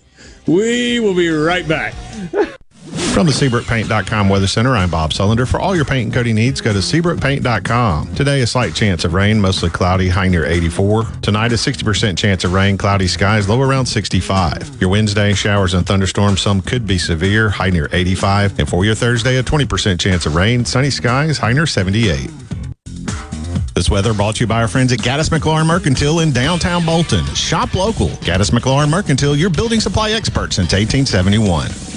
We 0.47 0.99
will 1.01 1.15
be 1.15 1.29
right 1.29 1.67
back. 1.67 1.95
From 3.13 3.27
the 3.27 3.33
SeabrookPaint.com 3.33 4.29
Weather 4.29 4.47
Center, 4.47 4.75
I'm 4.75 4.91
Bob 4.91 5.13
Sullender. 5.13 5.47
For 5.47 5.61
all 5.61 5.77
your 5.77 5.85
paint 5.85 6.07
and 6.07 6.15
coating 6.15 6.35
needs, 6.35 6.61
go 6.61 6.73
to 6.73 6.81
SeabrookPaint.com. 6.81 8.15
Today, 8.15 8.41
a 8.41 8.47
slight 8.47 8.75
chance 8.75 9.05
of 9.05 9.15
rain, 9.15 9.41
mostly 9.41 9.71
cloudy, 9.71 10.09
high 10.09 10.29
near 10.29 10.45
84. 10.45 11.05
Tonight, 11.21 11.53
a 11.53 11.57
60% 11.57 12.19
chance 12.19 12.43
of 12.43 12.53
rain, 12.53 12.77
cloudy 12.77 13.07
skies, 13.07 13.49
low 13.49 13.61
around 13.61 13.87
65. 13.87 14.81
Your 14.81 14.91
Wednesday, 14.91 15.35
showers 15.35 15.75
and 15.75 15.87
thunderstorms, 15.87 16.41
some 16.41 16.63
could 16.63 16.87
be 16.87 16.99
severe, 16.99 17.51
high 17.51 17.71
near 17.71 17.89
85. 17.93 18.59
And 18.59 18.69
for 18.69 18.85
your 18.85 18.95
Thursday, 18.95 19.37
a 19.37 19.43
20% 19.43 20.01
chance 20.01 20.27
of 20.27 20.35
rain, 20.35 20.65
sunny 20.65 20.91
skies, 20.91 21.39
high 21.39 21.53
near 21.53 21.67
78. 21.67 22.31
This 23.83 23.91
weather 23.91 24.15
brought 24.15 24.37
to 24.37 24.45
you 24.45 24.47
by 24.47 24.63
our 24.63 24.69
friends 24.69 24.93
at 24.93 25.01
Gaddis 25.01 25.37
McLaurin 25.37 25.67
Mercantile 25.67 26.21
in 26.21 26.31
downtown 26.31 26.87
Bolton. 26.87 27.27
Shop 27.35 27.75
local. 27.75 28.11
Gaddis 28.21 28.53
McLaurin 28.53 28.89
Mercantile, 28.89 29.35
your 29.35 29.51
building 29.51 29.81
supply 29.81 30.13
expert 30.13 30.53
since 30.53 30.73
1871. 30.73 31.92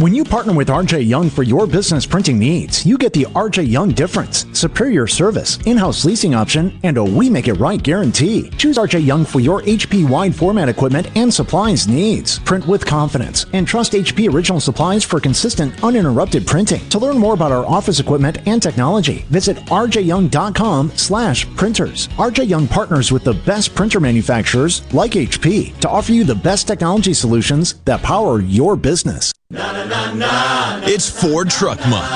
When 0.00 0.14
you 0.14 0.24
partner 0.24 0.54
with 0.54 0.68
RJ 0.68 1.06
Young 1.06 1.28
for 1.28 1.42
your 1.42 1.66
business 1.66 2.06
printing 2.06 2.38
needs, 2.38 2.86
you 2.86 2.96
get 2.96 3.12
the 3.12 3.26
RJ 3.34 3.68
Young 3.68 3.90
difference. 3.90 4.46
Superior 4.58 5.06
service, 5.06 5.58
in-house 5.66 6.06
leasing 6.06 6.34
option, 6.34 6.80
and 6.84 6.96
a 6.96 7.04
we 7.04 7.28
make 7.28 7.48
it 7.48 7.60
right 7.60 7.82
guarantee. 7.82 8.48
Choose 8.56 8.78
RJ 8.78 9.04
Young 9.04 9.26
for 9.26 9.40
your 9.40 9.60
HP 9.60 10.08
wide 10.08 10.34
format 10.34 10.70
equipment 10.70 11.14
and 11.16 11.32
supplies 11.32 11.86
needs. 11.86 12.38
Print 12.38 12.66
with 12.66 12.86
confidence 12.86 13.44
and 13.52 13.68
trust 13.68 13.92
HP 13.92 14.32
original 14.32 14.58
supplies 14.58 15.04
for 15.04 15.20
consistent, 15.20 15.84
uninterrupted 15.84 16.46
printing. 16.46 16.80
To 16.88 16.98
learn 16.98 17.18
more 17.18 17.34
about 17.34 17.52
our 17.52 17.66
office 17.66 18.00
equipment 18.00 18.38
and 18.46 18.62
technology, 18.62 19.26
visit 19.28 19.58
rjyoung.com 19.66 20.92
slash 20.96 21.46
printers. 21.56 22.08
RJ 22.16 22.48
Young 22.48 22.66
partners 22.66 23.12
with 23.12 23.22
the 23.22 23.34
best 23.34 23.74
printer 23.74 24.00
manufacturers 24.00 24.80
like 24.94 25.12
HP 25.12 25.78
to 25.80 25.90
offer 25.90 26.12
you 26.12 26.24
the 26.24 26.34
best 26.34 26.66
technology 26.66 27.12
solutions 27.12 27.74
that 27.84 28.00
power 28.00 28.40
your 28.40 28.76
business. 28.76 29.34
It's 30.86 31.10
Ford 31.10 31.50
Truck 31.50 31.80
Month. 31.88 32.08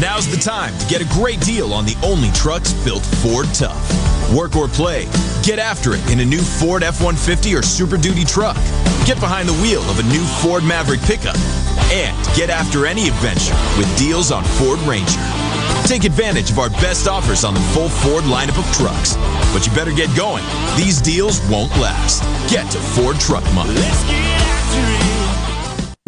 Now's 0.00 0.26
the 0.26 0.40
time 0.40 0.76
to 0.78 0.86
get 0.86 1.02
a 1.02 1.08
great 1.12 1.38
deal 1.40 1.74
on 1.74 1.84
the 1.84 1.94
only 2.02 2.30
trucks 2.30 2.72
built 2.82 3.04
Ford 3.20 3.44
tough. 3.52 3.76
Work 4.34 4.56
or 4.56 4.68
play, 4.68 5.04
get 5.42 5.58
after 5.58 5.92
it 5.92 6.10
in 6.10 6.20
a 6.20 6.24
new 6.24 6.40
Ford 6.40 6.82
F 6.82 7.02
150 7.02 7.54
or 7.54 7.60
Super 7.60 7.98
Duty 7.98 8.24
truck. 8.24 8.56
Get 9.04 9.20
behind 9.20 9.50
the 9.50 9.58
wheel 9.60 9.82
of 9.82 9.98
a 9.98 10.02
new 10.04 10.24
Ford 10.40 10.64
Maverick 10.64 11.02
pickup. 11.02 11.36
And 11.92 12.16
get 12.34 12.48
after 12.48 12.86
any 12.86 13.08
adventure 13.08 13.54
with 13.76 13.86
deals 13.98 14.32
on 14.32 14.44
Ford 14.56 14.80
Ranger. 14.88 15.20
Take 15.84 16.04
advantage 16.04 16.50
of 16.50 16.58
our 16.58 16.70
best 16.80 17.06
offers 17.06 17.44
on 17.44 17.52
the 17.52 17.60
full 17.76 17.90
Ford 17.90 18.24
lineup 18.24 18.56
of 18.56 18.64
trucks. 18.72 19.16
But 19.52 19.66
you 19.66 19.74
better 19.74 19.92
get 19.92 20.08
going. 20.16 20.44
These 20.74 21.02
deals 21.02 21.38
won't 21.50 21.70
last. 21.76 22.24
Get 22.50 22.70
to 22.72 22.78
Ford 22.78 23.20
Truck 23.20 23.44
Month. 23.52 23.76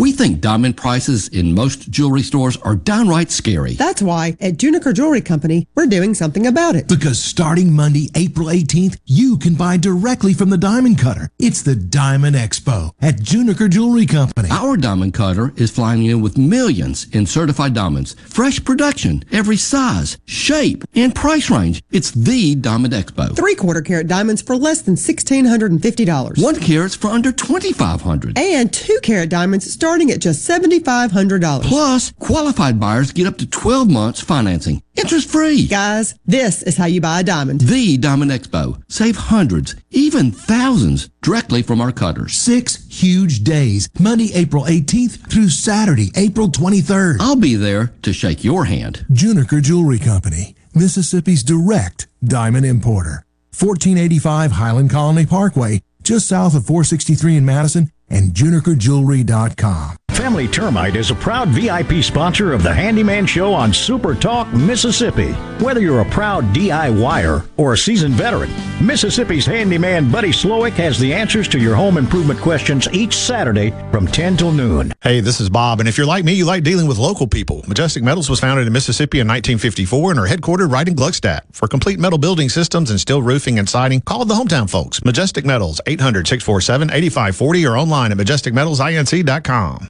We 0.04 0.12
think 0.12 0.42
diamond 0.42 0.76
prices 0.76 1.28
in 1.28 1.54
most 1.54 1.90
jewelry 1.90 2.20
stores 2.20 2.58
are 2.58 2.74
downright 2.74 3.30
scary. 3.30 3.72
That's 3.72 4.02
why 4.02 4.36
at 4.38 4.58
Juniker 4.58 4.92
Jewelry 4.92 5.22
Company, 5.22 5.66
we're 5.74 5.86
doing 5.86 6.12
something 6.12 6.46
about 6.46 6.76
it. 6.76 6.88
Because 6.88 7.18
starting 7.18 7.72
Monday, 7.72 8.10
April 8.14 8.48
18th, 8.48 8.98
you 9.06 9.38
can 9.38 9.54
buy 9.54 9.78
directly 9.78 10.34
from 10.34 10.50
the 10.50 10.58
diamond 10.58 10.98
cutter. 10.98 11.30
It's 11.38 11.62
the 11.62 11.74
Diamond 11.74 12.36
Expo 12.36 12.92
at 13.00 13.14
Juniker 13.14 13.70
Jewelry 13.70 14.04
Company. 14.04 14.50
Our 14.50 14.76
diamond 14.76 15.14
cutter 15.14 15.54
is 15.56 15.70
flying 15.70 16.04
in 16.04 16.20
with 16.20 16.36
millions 16.36 17.06
in 17.14 17.24
certified 17.24 17.72
diamonds, 17.72 18.12
fresh 18.26 18.62
production, 18.62 19.24
every 19.32 19.56
size, 19.56 20.18
shape, 20.26 20.84
and 20.94 21.14
price 21.14 21.48
range. 21.48 21.82
It's 21.90 22.10
the 22.10 22.56
Diamond 22.56 22.92
Expo. 22.92 23.34
Three 23.34 23.54
quarter 23.54 23.80
carat 23.80 24.08
diamonds 24.08 24.42
for 24.42 24.54
less 24.54 24.82
than 24.82 24.96
$1,650. 24.96 26.44
One 26.44 26.60
carat's 26.60 26.94
for 26.94 27.08
under 27.08 27.32
2,500. 27.32 28.38
And 28.38 28.70
two 28.70 28.98
carat 29.02 29.30
diamonds 29.30 29.72
starting 29.94 30.10
at 30.10 30.18
just 30.18 30.48
$7,500. 30.48 31.62
Plus, 31.62 32.12
qualified 32.18 32.80
buyers 32.80 33.12
get 33.12 33.28
up 33.28 33.38
to 33.38 33.48
12 33.48 33.88
months 33.88 34.20
financing, 34.20 34.82
interest 34.96 35.30
free. 35.30 35.68
Guys, 35.68 36.16
this 36.26 36.64
is 36.64 36.76
how 36.76 36.86
you 36.86 37.00
buy 37.00 37.20
a 37.20 37.22
diamond. 37.22 37.60
The 37.60 37.96
Diamond 37.96 38.32
Expo. 38.32 38.82
Save 38.88 39.14
hundreds, 39.14 39.76
even 39.92 40.32
thousands, 40.32 41.10
directly 41.22 41.62
from 41.62 41.80
our 41.80 41.92
cutters. 41.92 42.36
Six 42.36 42.84
huge 42.90 43.44
days, 43.44 43.88
Monday, 44.00 44.34
April 44.34 44.64
18th 44.64 45.30
through 45.30 45.50
Saturday, 45.50 46.10
April 46.16 46.48
23rd. 46.48 47.18
I'll 47.20 47.36
be 47.36 47.54
there 47.54 47.92
to 48.02 48.12
shake 48.12 48.42
your 48.42 48.64
hand. 48.64 49.06
Juniker 49.12 49.62
Jewelry 49.62 50.00
Company, 50.00 50.56
Mississippi's 50.74 51.44
direct 51.44 52.08
diamond 52.24 52.66
importer. 52.66 53.24
1485 53.56 54.50
Highland 54.50 54.90
Colony 54.90 55.24
Parkway, 55.24 55.82
just 56.02 56.26
south 56.26 56.56
of 56.56 56.66
463 56.66 57.36
in 57.36 57.44
Madison, 57.44 57.92
and 58.14 58.32
junikerjewelry.com. 58.32 59.96
Family 60.14 60.46
Termite 60.46 60.94
is 60.94 61.10
a 61.10 61.14
proud 61.16 61.48
VIP 61.48 62.02
sponsor 62.02 62.52
of 62.52 62.62
the 62.62 62.72
Handyman 62.72 63.26
Show 63.26 63.52
on 63.52 63.72
Super 63.72 64.14
Talk, 64.14 64.50
Mississippi. 64.54 65.32
Whether 65.58 65.80
you're 65.80 66.00
a 66.00 66.10
proud 66.10 66.44
DIYer 66.54 67.46
or 67.56 67.72
a 67.72 67.78
seasoned 67.78 68.14
veteran, 68.14 68.50
Mississippi's 68.80 69.44
handyman 69.44 70.10
Buddy 70.10 70.30
Slowick 70.30 70.74
has 70.74 70.98
the 70.98 71.12
answers 71.12 71.48
to 71.48 71.58
your 71.58 71.74
home 71.74 71.98
improvement 71.98 72.40
questions 72.40 72.88
each 72.92 73.16
Saturday 73.16 73.70
from 73.90 74.06
10 74.06 74.36
till 74.36 74.52
noon. 74.52 74.92
Hey, 75.02 75.20
this 75.20 75.40
is 75.40 75.50
Bob, 75.50 75.80
and 75.80 75.88
if 75.88 75.98
you're 75.98 76.06
like 76.06 76.24
me, 76.24 76.32
you 76.32 76.44
like 76.44 76.62
dealing 76.62 76.86
with 76.86 76.96
local 76.96 77.26
people. 77.26 77.64
Majestic 77.66 78.04
Metals 78.04 78.30
was 78.30 78.40
founded 78.40 78.68
in 78.68 78.72
Mississippi 78.72 79.18
in 79.18 79.26
1954 79.26 80.12
and 80.12 80.20
are 80.20 80.28
headquartered 80.28 80.70
right 80.70 80.86
in 80.86 80.94
Gluckstadt. 80.94 81.40
For 81.52 81.66
complete 81.66 81.98
metal 81.98 82.18
building 82.18 82.48
systems 82.48 82.90
and 82.90 83.00
steel 83.00 83.20
roofing 83.20 83.58
and 83.58 83.68
siding, 83.68 84.00
call 84.02 84.24
the 84.24 84.34
hometown 84.34 84.70
folks. 84.70 85.04
Majestic 85.04 85.44
Metals, 85.44 85.80
800 85.86 86.28
647 86.28 86.90
8540 86.90 87.66
or 87.66 87.76
online 87.76 88.03
at 88.12 88.18
majesticmetalsinc.com. 88.18 89.88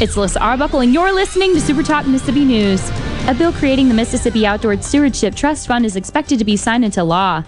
It's 0.00 0.14
Alyssa 0.14 0.40
Arbuckle, 0.40 0.80
and 0.80 0.94
you're 0.94 1.12
listening 1.12 1.52
to 1.54 1.60
Super 1.60 1.82
Mississippi 2.04 2.44
News. 2.44 2.80
A 3.26 3.34
bill 3.34 3.52
creating 3.52 3.88
the 3.88 3.94
Mississippi 3.94 4.46
Outdoor 4.46 4.80
Stewardship 4.80 5.34
Trust 5.34 5.66
Fund 5.66 5.84
is 5.84 5.96
expected 5.96 6.38
to 6.38 6.44
be 6.44 6.56
signed 6.56 6.84
into 6.84 7.02
law. 7.02 7.42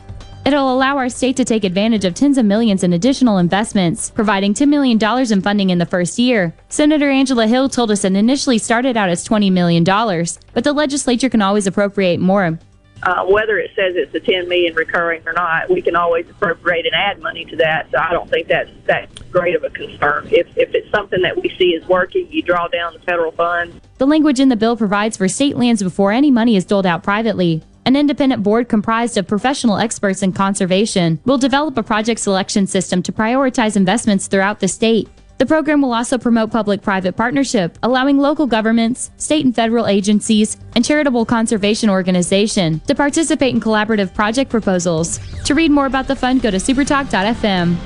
It'll 0.44 0.72
allow 0.72 0.96
our 0.96 1.08
state 1.08 1.36
to 1.36 1.44
take 1.44 1.64
advantage 1.64 2.04
of 2.04 2.14
tens 2.14 2.38
of 2.38 2.44
millions 2.44 2.84
in 2.84 2.92
additional 2.92 3.38
investments, 3.38 4.10
providing 4.10 4.54
$10 4.54 4.68
million 4.68 4.98
in 5.32 5.42
funding 5.42 5.70
in 5.70 5.78
the 5.78 5.86
first 5.86 6.18
year. 6.18 6.54
Senator 6.68 7.10
Angela 7.10 7.46
Hill 7.46 7.68
told 7.68 7.90
us 7.90 8.04
it 8.04 8.14
initially 8.14 8.58
started 8.58 8.96
out 8.96 9.08
as 9.08 9.26
$20 9.26 9.50
million, 9.50 9.84
but 9.84 10.64
the 10.64 10.72
legislature 10.72 11.28
can 11.28 11.42
always 11.42 11.66
appropriate 11.66 12.20
more. 12.20 12.58
Uh, 13.02 13.24
whether 13.26 13.58
it 13.58 13.70
says 13.76 13.94
it's 13.94 14.14
a 14.14 14.20
10 14.20 14.48
million 14.48 14.74
recurring 14.74 15.22
or 15.26 15.32
not, 15.32 15.68
we 15.68 15.82
can 15.82 15.94
always 15.94 16.28
appropriate 16.30 16.86
and 16.86 16.94
add 16.94 17.20
money 17.20 17.44
to 17.44 17.56
that. 17.56 17.88
So 17.90 17.98
I 17.98 18.10
don't 18.10 18.28
think 18.28 18.48
that's 18.48 18.70
that 18.86 19.08
great 19.30 19.54
of 19.54 19.64
a 19.64 19.70
concern. 19.70 20.28
If 20.30 20.46
if 20.56 20.74
it's 20.74 20.90
something 20.90 21.22
that 21.22 21.36
we 21.36 21.54
see 21.58 21.70
is 21.70 21.86
working, 21.88 22.26
you 22.30 22.42
draw 22.42 22.68
down 22.68 22.94
the 22.94 23.00
federal 23.00 23.32
funds. 23.32 23.76
The 23.98 24.06
language 24.06 24.40
in 24.40 24.48
the 24.48 24.56
bill 24.56 24.76
provides 24.76 25.16
for 25.16 25.28
state 25.28 25.56
lands 25.56 25.82
before 25.82 26.12
any 26.12 26.30
money 26.30 26.56
is 26.56 26.64
doled 26.64 26.86
out 26.86 27.02
privately. 27.02 27.62
An 27.84 27.94
independent 27.94 28.42
board 28.42 28.68
comprised 28.68 29.16
of 29.16 29.28
professional 29.28 29.78
experts 29.78 30.20
in 30.20 30.32
conservation 30.32 31.20
will 31.24 31.38
develop 31.38 31.78
a 31.78 31.84
project 31.84 32.18
selection 32.18 32.66
system 32.66 33.00
to 33.04 33.12
prioritize 33.12 33.76
investments 33.76 34.26
throughout 34.26 34.58
the 34.58 34.66
state. 34.66 35.08
The 35.38 35.46
program 35.46 35.82
will 35.82 35.92
also 35.92 36.16
promote 36.16 36.50
public 36.50 36.80
private 36.80 37.14
partnership, 37.14 37.78
allowing 37.82 38.18
local 38.18 38.46
governments, 38.46 39.10
state 39.18 39.44
and 39.44 39.54
federal 39.54 39.86
agencies, 39.86 40.56
and 40.74 40.84
charitable 40.84 41.26
conservation 41.26 41.90
organizations 41.90 42.82
to 42.86 42.94
participate 42.94 43.54
in 43.54 43.60
collaborative 43.60 44.14
project 44.14 44.50
proposals. 44.50 45.20
To 45.44 45.54
read 45.54 45.70
more 45.70 45.86
about 45.86 46.08
the 46.08 46.16
fund, 46.16 46.40
go 46.40 46.50
to 46.50 46.56
supertalk.fm. 46.56 47.76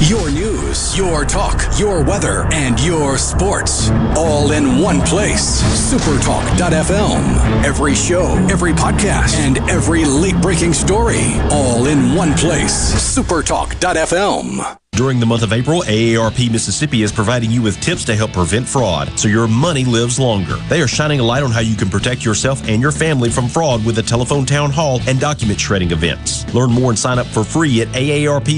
Your 0.00 0.30
news, 0.30 0.96
your 0.96 1.24
talk, 1.24 1.78
your 1.78 2.04
weather, 2.04 2.46
and 2.52 2.78
your 2.80 3.18
sports. 3.18 3.90
All 4.16 4.52
in 4.52 4.78
one 4.80 5.00
place. 5.00 5.62
Supertalk.fm. 5.92 7.64
Every 7.64 7.94
show, 7.94 8.34
every 8.50 8.72
podcast, 8.72 9.34
and 9.38 9.58
every 9.70 10.04
late 10.04 10.40
breaking 10.42 10.74
story. 10.74 11.40
All 11.50 11.86
in 11.86 12.14
one 12.14 12.34
place. 12.34 12.94
Supertalk.fm. 13.16 14.85
During 14.96 15.20
the 15.20 15.26
month 15.26 15.42
of 15.42 15.52
April, 15.52 15.82
AARP 15.82 16.50
Mississippi 16.50 17.02
is 17.02 17.12
providing 17.12 17.50
you 17.50 17.60
with 17.60 17.78
tips 17.82 18.02
to 18.06 18.16
help 18.16 18.32
prevent 18.32 18.66
fraud 18.66 19.12
so 19.18 19.28
your 19.28 19.46
money 19.46 19.84
lives 19.84 20.18
longer. 20.18 20.56
They 20.70 20.80
are 20.80 20.88
shining 20.88 21.20
a 21.20 21.22
light 21.22 21.42
on 21.42 21.50
how 21.50 21.60
you 21.60 21.76
can 21.76 21.90
protect 21.90 22.24
yourself 22.24 22.66
and 22.66 22.80
your 22.80 22.92
family 22.92 23.28
from 23.28 23.46
fraud 23.46 23.84
with 23.84 23.98
a 23.98 24.02
telephone 24.02 24.46
town 24.46 24.70
hall 24.70 25.02
and 25.06 25.20
document 25.20 25.60
shredding 25.60 25.90
events. 25.90 26.50
Learn 26.54 26.72
more 26.72 26.90
and 26.90 26.98
sign 26.98 27.18
up 27.18 27.26
for 27.26 27.44
free 27.44 27.82
at 27.82 27.88
aarp.org/ms. 27.88 28.56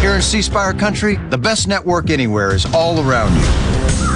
Here 0.00 0.14
in 0.14 0.22
C 0.22 0.42
country, 0.78 1.16
the 1.30 1.38
best 1.38 1.66
network 1.66 2.08
anywhere 2.08 2.54
is 2.54 2.72
all 2.72 3.00
around 3.00 3.34
you. 3.34 3.42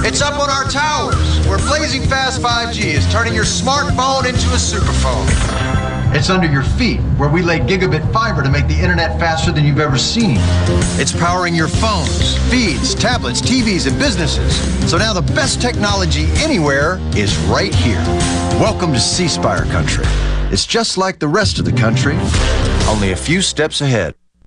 It's 0.07 0.21
up 0.21 0.39
on 0.39 0.49
our 0.49 0.63
towers, 0.71 1.45
where 1.45 1.57
blazing 1.57 2.03
fast 2.03 2.41
5G 2.41 2.93
is 2.93 3.05
turning 3.11 3.33
your 3.33 3.43
smartphone 3.43 4.25
into 4.25 4.47
a 4.47 4.57
superphone. 4.57 5.90
It's 6.13 6.29
under 6.29 6.45
your 6.45 6.63
feet, 6.63 6.99
where 7.17 7.29
we 7.29 7.41
lay 7.41 7.59
gigabit 7.59 8.11
fiber 8.11 8.43
to 8.43 8.49
make 8.49 8.67
the 8.67 8.77
internet 8.77 9.17
faster 9.17 9.49
than 9.49 9.63
you've 9.63 9.79
ever 9.79 9.97
seen. 9.97 10.35
It's 10.99 11.13
powering 11.13 11.55
your 11.55 11.69
phones, 11.69 12.37
feeds, 12.51 12.93
tablets, 12.93 13.41
TVs, 13.41 13.87
and 13.87 13.97
businesses. 13.97 14.57
So 14.91 14.97
now 14.97 15.13
the 15.13 15.21
best 15.33 15.61
technology 15.61 16.25
anywhere 16.35 16.99
is 17.15 17.37
right 17.45 17.73
here. 17.73 18.03
Welcome 18.59 18.91
to 18.91 18.99
C 18.99 19.29
Spire 19.29 19.63
country. 19.65 20.03
It's 20.51 20.65
just 20.65 20.97
like 20.97 21.19
the 21.19 21.29
rest 21.29 21.59
of 21.59 21.65
the 21.65 21.71
country, 21.71 22.17
only 22.89 23.13
a 23.13 23.15
few 23.15 23.41
steps 23.41 23.79
ahead. 23.79 24.13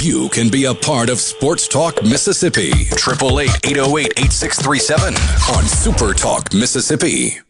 You 0.00 0.28
can 0.28 0.50
be 0.50 0.66
a 0.66 0.74
part 0.74 1.08
of 1.08 1.18
Sports 1.20 1.66
Talk 1.68 2.02
Mississippi. 2.02 2.70
888 2.70 3.50
808 3.64 4.12
8637 4.16 5.14
on 5.56 5.64
Super 5.64 6.14
Talk 6.14 6.52
Mississippi. 6.54 7.40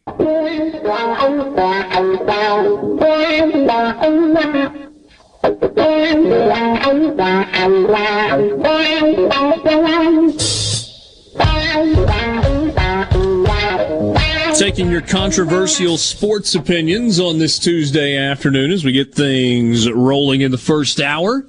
Taking 14.56 14.90
your 14.90 15.02
controversial 15.02 15.98
sports 15.98 16.54
opinions 16.54 17.20
on 17.20 17.38
this 17.38 17.58
Tuesday 17.58 18.16
afternoon 18.16 18.70
as 18.70 18.84
we 18.84 18.92
get 18.92 19.14
things 19.14 19.90
rolling 19.90 20.40
in 20.40 20.50
the 20.50 20.58
first 20.58 21.00
hour. 21.00 21.46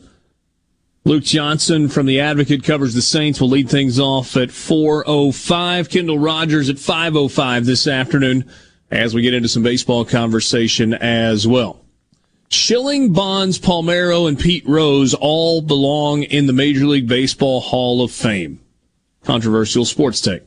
Luke 1.07 1.23
Johnson 1.23 1.87
from 1.87 2.05
The 2.05 2.19
Advocate 2.19 2.65
covers 2.65 2.93
the 2.93 3.01
Saints. 3.01 3.39
will 3.39 3.47
lead 3.47 3.69
things 3.69 3.97
off 3.97 4.35
at 4.35 4.49
4.05. 4.49 5.89
Kendall 5.89 6.19
Rogers 6.19 6.69
at 6.69 6.75
5.05 6.75 7.63
this 7.63 7.87
afternoon 7.87 8.43
as 8.91 9.15
we 9.15 9.21
get 9.21 9.33
into 9.33 9.47
some 9.47 9.63
baseball 9.63 10.03
conversation 10.03 10.93
as 10.93 11.47
well. 11.47 11.79
Schilling, 12.49 13.13
Bonds, 13.13 13.57
Palmeiro, 13.57 14.27
and 14.27 14.37
Pete 14.37 14.67
Rose 14.67 15.13
all 15.13 15.61
belong 15.61 16.23
in 16.23 16.45
the 16.45 16.51
Major 16.51 16.85
League 16.85 17.07
Baseball 17.07 17.61
Hall 17.61 18.03
of 18.03 18.11
Fame. 18.11 18.59
Controversial 19.23 19.85
sports 19.85 20.19
take. 20.19 20.43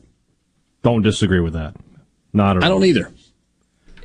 Don't 0.83 1.01
disagree 1.01 1.39
with 1.39 1.53
that. 1.53 1.75
Not 2.33 2.57
at 2.57 2.63
all 2.63 2.65
I 2.65 2.69
don't 2.69 2.85
either. 2.85 3.11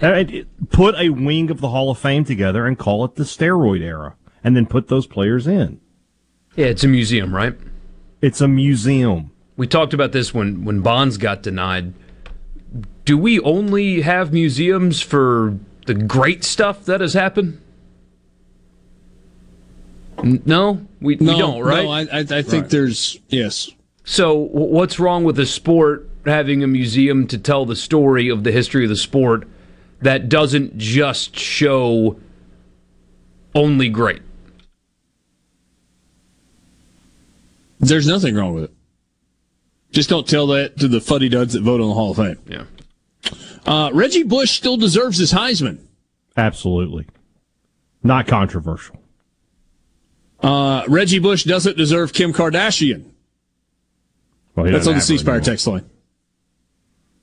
Uh, 0.01 0.25
Put 0.71 0.95
a 0.95 1.11
wing 1.11 1.51
of 1.51 1.61
the 1.61 1.69
Hall 1.69 1.91
of 1.91 1.99
Fame 1.99 2.25
together 2.25 2.65
and 2.65 2.79
call 2.79 3.05
it 3.05 3.17
the 3.17 3.25
steroid 3.25 3.83
era, 3.83 4.17
and 4.43 4.57
then 4.57 4.65
put 4.65 4.89
those 4.89 5.07
players 5.07 5.47
in. 5.47 5.83
Yeah, 6.57 6.67
it's 6.67 6.85
a 6.85 6.89
museum, 6.89 7.35
right? 7.35 7.55
It's 8.23 8.41
a 8.41 8.49
museum. 8.49 9.31
We 9.57 9.67
talked 9.67 9.95
about 9.95 10.13
this 10.13 10.33
when 10.35 10.65
when 10.65 10.81
Bonds 10.81 11.17
got 11.19 11.43
denied. 11.43 11.93
Do 13.05 13.17
we 13.17 13.39
only 13.41 14.01
have 14.03 14.33
museums 14.33 15.01
for 15.01 15.59
the 15.87 15.95
great 15.95 16.43
stuff 16.45 16.85
that 16.87 17.01
has 17.01 17.15
happened? 17.15 17.61
N- 20.19 20.43
No, 20.45 20.87
we, 21.01 21.17
No, 21.17 21.33
we 21.33 21.39
don't, 21.39 21.63
right? 21.63 21.85
no, 21.85 21.91
I, 21.91 22.01
I, 22.01 22.19
I 22.19 22.25
think 22.43 22.53
Right. 22.65 22.71
there's 22.71 23.19
yes. 23.29 23.71
So, 24.05 24.47
w- 24.49 24.73
what's 24.73 24.99
wrong 24.99 25.25
with 25.25 25.39
a 25.39 25.47
sport 25.47 26.09
having 26.25 26.63
a 26.63 26.67
museum 26.67 27.27
to 27.29 27.39
tell 27.39 27.65
the 27.67 27.77
story 27.77 28.29
of 28.29 28.43
the 28.45 28.51
history 28.51 28.83
of 28.85 28.89
the 28.89 28.97
sport 28.97 29.47
that 30.03 30.29
doesn't 30.29 30.77
just 30.79 31.39
show 31.39 32.19
only 33.55 33.89
great? 33.89 34.23
There's 37.79 38.07
nothing 38.07 38.35
wrong 38.35 38.55
with 38.55 38.65
it. 38.65 38.71
Just 39.93 40.09
don't 40.11 40.29
tell 40.29 40.47
that 40.49 40.79
to 40.79 40.89
the 40.89 41.01
fuddy 41.01 41.29
duds 41.29 41.53
that 41.55 41.63
vote 41.63 41.81
on 41.81 41.89
the 41.89 41.95
Hall 41.95 42.11
of 42.11 42.17
Fame. 42.17 42.39
Yeah. 42.47 42.65
Uh, 43.65 43.91
Reggie 43.93 44.23
Bush 44.23 44.51
still 44.53 44.77
deserves 44.77 45.19
his 45.19 45.33
Heisman. 45.33 45.79
Absolutely. 46.37 47.07
Not 48.03 48.27
controversial. 48.27 48.97
Uh, 50.41 50.85
Reggie 50.89 51.19
Bush 51.19 51.45
doesn't 51.45 51.77
deserve 51.77 52.13
Kim 52.13 52.33
Kardashian. 52.33 53.11
Well, 54.55 54.67
That's 54.71 54.87
on 54.87 54.93
the 54.93 54.99
have 54.99 55.05
C 55.05 55.19
Spire 55.19 55.41
text 55.41 55.67
line. 55.67 55.89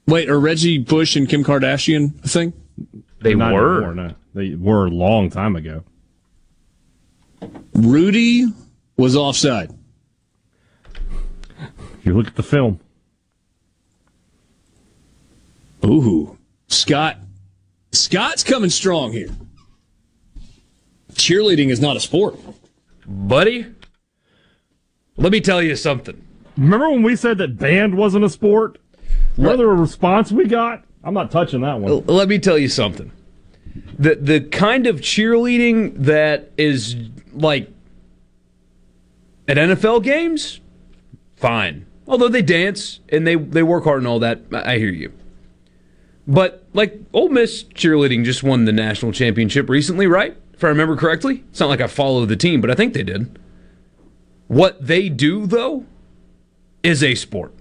Wait, 0.07 0.29
are 0.29 0.39
Reggie 0.39 0.77
Bush 0.79 1.15
and 1.15 1.29
Kim 1.29 1.43
Kardashian 1.43 2.23
a 2.23 2.27
thing? 2.27 2.53
They 3.21 3.35
Not 3.35 3.53
were. 3.53 3.77
anymore, 3.83 3.95
no. 3.95 4.13
They 4.33 4.55
were 4.55 4.87
a 4.87 4.89
long 4.89 5.29
time 5.29 5.55
ago. 5.55 5.83
Rudy 7.73 8.47
was 8.97 9.15
offside. 9.15 9.71
You 12.03 12.13
look 12.13 12.27
at 12.27 12.35
the 12.35 12.43
film. 12.43 12.79
Ooh, 15.85 16.37
Scott. 16.67 17.17
Scott's 17.91 18.43
coming 18.43 18.69
strong 18.69 19.11
here. 19.11 19.29
Cheerleading 21.13 21.69
is 21.69 21.79
not 21.79 21.95
a 21.95 21.99
sport. 21.99 22.35
Buddy, 23.05 23.67
let 25.17 25.31
me 25.31 25.41
tell 25.41 25.61
you 25.61 25.75
something. 25.75 26.21
Remember 26.57 26.89
when 26.89 27.03
we 27.03 27.15
said 27.15 27.37
that 27.37 27.57
band 27.57 27.95
wasn't 27.95 28.25
a 28.25 28.29
sport? 28.29 28.79
What 29.35 29.53
other 29.53 29.67
response 29.67 30.31
we 30.31 30.45
got? 30.45 30.83
I'm 31.03 31.13
not 31.13 31.31
touching 31.31 31.61
that 31.61 31.79
one. 31.79 32.05
Let 32.05 32.29
me 32.29 32.39
tell 32.39 32.57
you 32.57 32.69
something. 32.69 33.11
The 33.97 34.15
the 34.15 34.41
kind 34.41 34.87
of 34.87 35.01
cheerleading 35.01 35.95
that 35.97 36.51
is 36.57 36.95
like 37.33 37.69
at 39.47 39.57
NFL 39.57 40.03
games, 40.03 40.59
fine. 41.35 41.85
Although 42.07 42.29
they 42.29 42.41
dance 42.41 42.99
and 43.09 43.25
they 43.25 43.35
they 43.35 43.63
work 43.63 43.85
hard 43.85 43.99
and 43.99 44.07
all 44.07 44.19
that, 44.19 44.41
I 44.51 44.77
hear 44.77 44.91
you. 44.91 45.13
But 46.27 46.65
like 46.73 46.99
Ole 47.13 47.29
Miss 47.29 47.63
cheerleading 47.63 48.23
just 48.23 48.43
won 48.43 48.65
the 48.65 48.71
national 48.71 49.11
championship 49.11 49.69
recently, 49.69 50.07
right? 50.07 50.37
If 50.53 50.63
I 50.63 50.67
remember 50.67 50.95
correctly. 50.95 51.43
It's 51.49 51.59
not 51.59 51.69
like 51.69 51.81
I 51.81 51.87
follow 51.87 52.25
the 52.25 52.35
team, 52.35 52.61
but 52.61 52.69
I 52.69 52.75
think 52.75 52.93
they 52.93 53.03
did. 53.03 53.39
What 54.47 54.85
they 54.85 55.09
do 55.09 55.45
though 55.45 55.85
is 56.83 57.03
a 57.03 57.15
sport. 57.15 57.53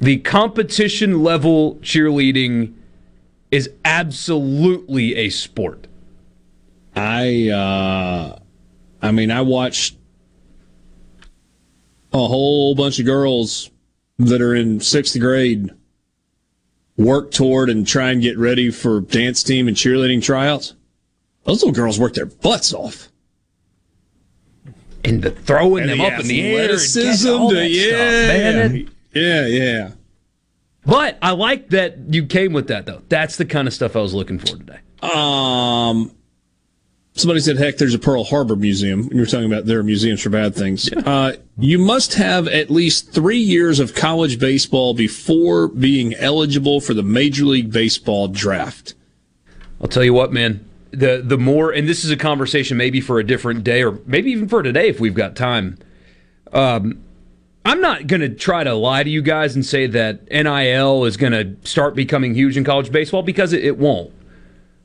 The 0.00 0.18
competition 0.18 1.22
level 1.22 1.76
cheerleading 1.76 2.74
is 3.50 3.70
absolutely 3.84 5.14
a 5.16 5.30
sport. 5.30 5.86
I 6.94 7.48
uh 7.48 8.38
I 9.00 9.12
mean 9.12 9.30
I 9.30 9.40
watched 9.40 9.96
a 12.14 12.28
whole 12.28 12.74
bunch 12.74 13.00
of 13.00 13.04
girls 13.04 13.70
that 14.18 14.40
are 14.40 14.54
in 14.54 14.80
sixth 14.80 15.18
grade 15.18 15.70
work 16.96 17.32
toward 17.32 17.68
and 17.68 17.86
try 17.86 18.10
and 18.10 18.22
get 18.22 18.38
ready 18.38 18.70
for 18.70 19.00
dance 19.00 19.42
team 19.42 19.66
and 19.66 19.76
cheerleading 19.76 20.22
tryouts. 20.22 20.74
Those 21.42 21.62
little 21.62 21.72
girls 21.72 21.98
work 21.98 22.14
their 22.14 22.26
butts 22.26 22.72
off. 22.72 23.08
And 25.04 25.22
the 25.22 25.32
throwing 25.32 25.82
And 25.82 25.90
them 25.90 25.98
the 25.98 26.06
up 26.06 26.20
in 26.20 26.28
the 26.28 26.40
air, 26.40 26.62
and 26.62 26.72
athleticism, 26.72 27.28
all 27.28 27.50
that 27.50 27.68
yeah, 27.68 27.88
stuff, 27.88 28.70
man. 28.70 28.90
Yeah, 29.12 29.46
yeah. 29.46 29.90
But 30.86 31.18
I 31.20 31.32
like 31.32 31.70
that 31.70 31.98
you 32.08 32.26
came 32.26 32.52
with 32.52 32.68
that 32.68 32.86
though. 32.86 33.02
That's 33.08 33.36
the 33.36 33.44
kind 33.44 33.66
of 33.66 33.74
stuff 33.74 33.96
I 33.96 34.00
was 34.00 34.14
looking 34.14 34.38
for 34.38 34.56
today. 34.56 34.78
Um, 35.02 36.12
somebody 37.14 37.40
said, 37.40 37.56
"Heck, 37.56 37.78
there's 37.78 37.94
a 37.94 37.98
Pearl 37.98 38.24
Harbor 38.24 38.56
museum." 38.56 39.00
And 39.00 39.12
you're 39.12 39.26
talking 39.26 39.46
about 39.46 39.66
there 39.66 39.78
are 39.78 39.84
museums 39.84 40.20
for 40.20 40.30
bad 40.30 40.54
things. 40.54 40.92
Uh, 40.92 41.36
you 41.58 41.78
must 41.78 42.14
have 42.14 42.48
at 42.48 42.70
least 42.70 43.12
three 43.12 43.38
years 43.38 43.80
of 43.80 43.94
college 43.94 44.38
baseball 44.38 44.94
before 44.94 45.68
being 45.68 46.14
eligible 46.14 46.80
for 46.80 46.94
the 46.94 47.02
Major 47.02 47.44
League 47.44 47.72
Baseball 47.72 48.28
draft. 48.28 48.94
I'll 49.80 49.88
tell 49.88 50.04
you 50.04 50.14
what, 50.14 50.32
man. 50.32 50.64
The 50.90 51.22
the 51.24 51.38
more, 51.38 51.70
and 51.72 51.88
this 51.88 52.04
is 52.04 52.10
a 52.10 52.16
conversation 52.16 52.76
maybe 52.76 53.00
for 53.00 53.18
a 53.18 53.24
different 53.24 53.64
day, 53.64 53.82
or 53.82 53.98
maybe 54.06 54.30
even 54.30 54.48
for 54.48 54.62
today 54.62 54.88
if 54.88 55.00
we've 55.00 55.14
got 55.14 55.36
time. 55.36 55.78
Um, 56.52 57.02
I'm 57.64 57.80
not 57.80 58.06
going 58.06 58.20
to 58.20 58.28
try 58.28 58.62
to 58.62 58.74
lie 58.74 59.02
to 59.02 59.10
you 59.10 59.22
guys 59.22 59.54
and 59.54 59.64
say 59.64 59.86
that 59.86 60.30
NIL 60.30 61.04
is 61.04 61.16
going 61.16 61.32
to 61.32 61.56
start 61.66 61.94
becoming 61.94 62.34
huge 62.34 62.56
in 62.56 62.64
college 62.64 62.92
baseball 62.92 63.22
because 63.22 63.52
it, 63.52 63.64
it 63.64 63.78
won't. 63.78 64.12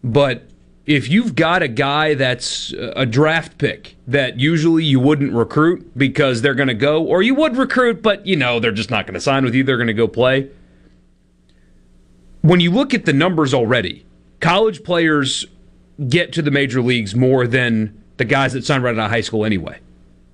But 0.03 0.48
if 0.89 1.07
you've 1.07 1.35
got 1.35 1.61
a 1.61 1.67
guy 1.67 2.15
that's 2.15 2.73
uh, 2.73 2.91
a 2.95 3.05
draft 3.05 3.59
pick 3.59 3.95
that 4.07 4.39
usually 4.39 4.83
you 4.83 4.99
wouldn't 4.99 5.31
recruit 5.31 5.95
because 5.95 6.41
they're 6.41 6.55
going 6.55 6.67
to 6.67 6.73
go, 6.73 7.03
or 7.03 7.21
you 7.21 7.35
would 7.35 7.55
recruit, 7.55 8.01
but 8.01 8.25
you 8.25 8.35
know 8.35 8.59
they're 8.59 8.71
just 8.71 8.89
not 8.89 9.05
going 9.05 9.13
to 9.13 9.21
sign 9.21 9.45
with 9.45 9.53
you, 9.53 9.63
they're 9.63 9.77
going 9.77 9.85
to 9.85 9.93
go 9.93 10.07
play. 10.07 10.49
When 12.41 12.59
you 12.59 12.71
look 12.71 12.95
at 12.95 13.05
the 13.05 13.13
numbers 13.13 13.53
already, 13.53 14.03
college 14.39 14.83
players 14.83 15.45
get 16.07 16.33
to 16.33 16.41
the 16.41 16.49
major 16.49 16.81
leagues 16.81 17.13
more 17.13 17.45
than 17.45 18.03
the 18.17 18.25
guys 18.25 18.53
that 18.53 18.65
sign 18.65 18.81
right 18.81 18.97
out 18.97 19.05
of 19.05 19.11
high 19.11 19.21
school 19.21 19.45
anyway. 19.45 19.79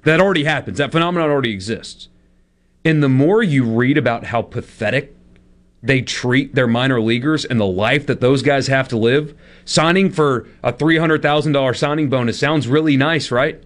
That 0.04 0.22
already 0.22 0.46
happens. 0.46 0.78
That 0.78 0.94
phenomenon 0.94 1.30
already 1.32 1.52
exists. 1.52 2.08
And 2.86 3.04
the 3.04 3.10
more 3.10 3.44
you 3.44 3.66
read 3.66 3.98
about 3.98 4.26
how 4.26 4.42
pathetic 4.42 5.15
they 5.86 6.02
treat 6.02 6.56
their 6.56 6.68
minor 6.68 7.02
leaguers 7.02 7.46
and 7.46 7.60
the 7.60 7.66
life 7.66 8.06
that 8.08 8.22
those 8.22 8.42
guys 8.42 8.68
have 8.68 8.88
to 8.90 8.98
live, 8.98 9.38
signing 9.66 10.12
for 10.12 10.48
a 10.64 10.74
$300,000 10.74 11.78
signing 11.78 12.10
bonus 12.10 12.40
sounds 12.40 12.68
really 12.68 12.98
nice, 12.98 13.32
right? 13.32 13.64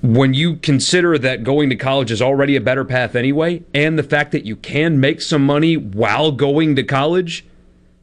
When 0.00 0.32
you 0.32 0.56
consider 0.56 1.18
that 1.18 1.42
going 1.42 1.70
to 1.70 1.76
college 1.76 2.10
is 2.10 2.22
already 2.22 2.54
a 2.54 2.60
better 2.60 2.84
path 2.84 3.16
anyway, 3.16 3.64
and 3.74 3.98
the 3.98 4.02
fact 4.02 4.32
that 4.32 4.44
you 4.46 4.56
can 4.56 5.00
make 5.00 5.20
some 5.20 5.44
money 5.44 5.76
while 5.76 6.30
going 6.30 6.76
to 6.76 6.84
college, 6.84 7.44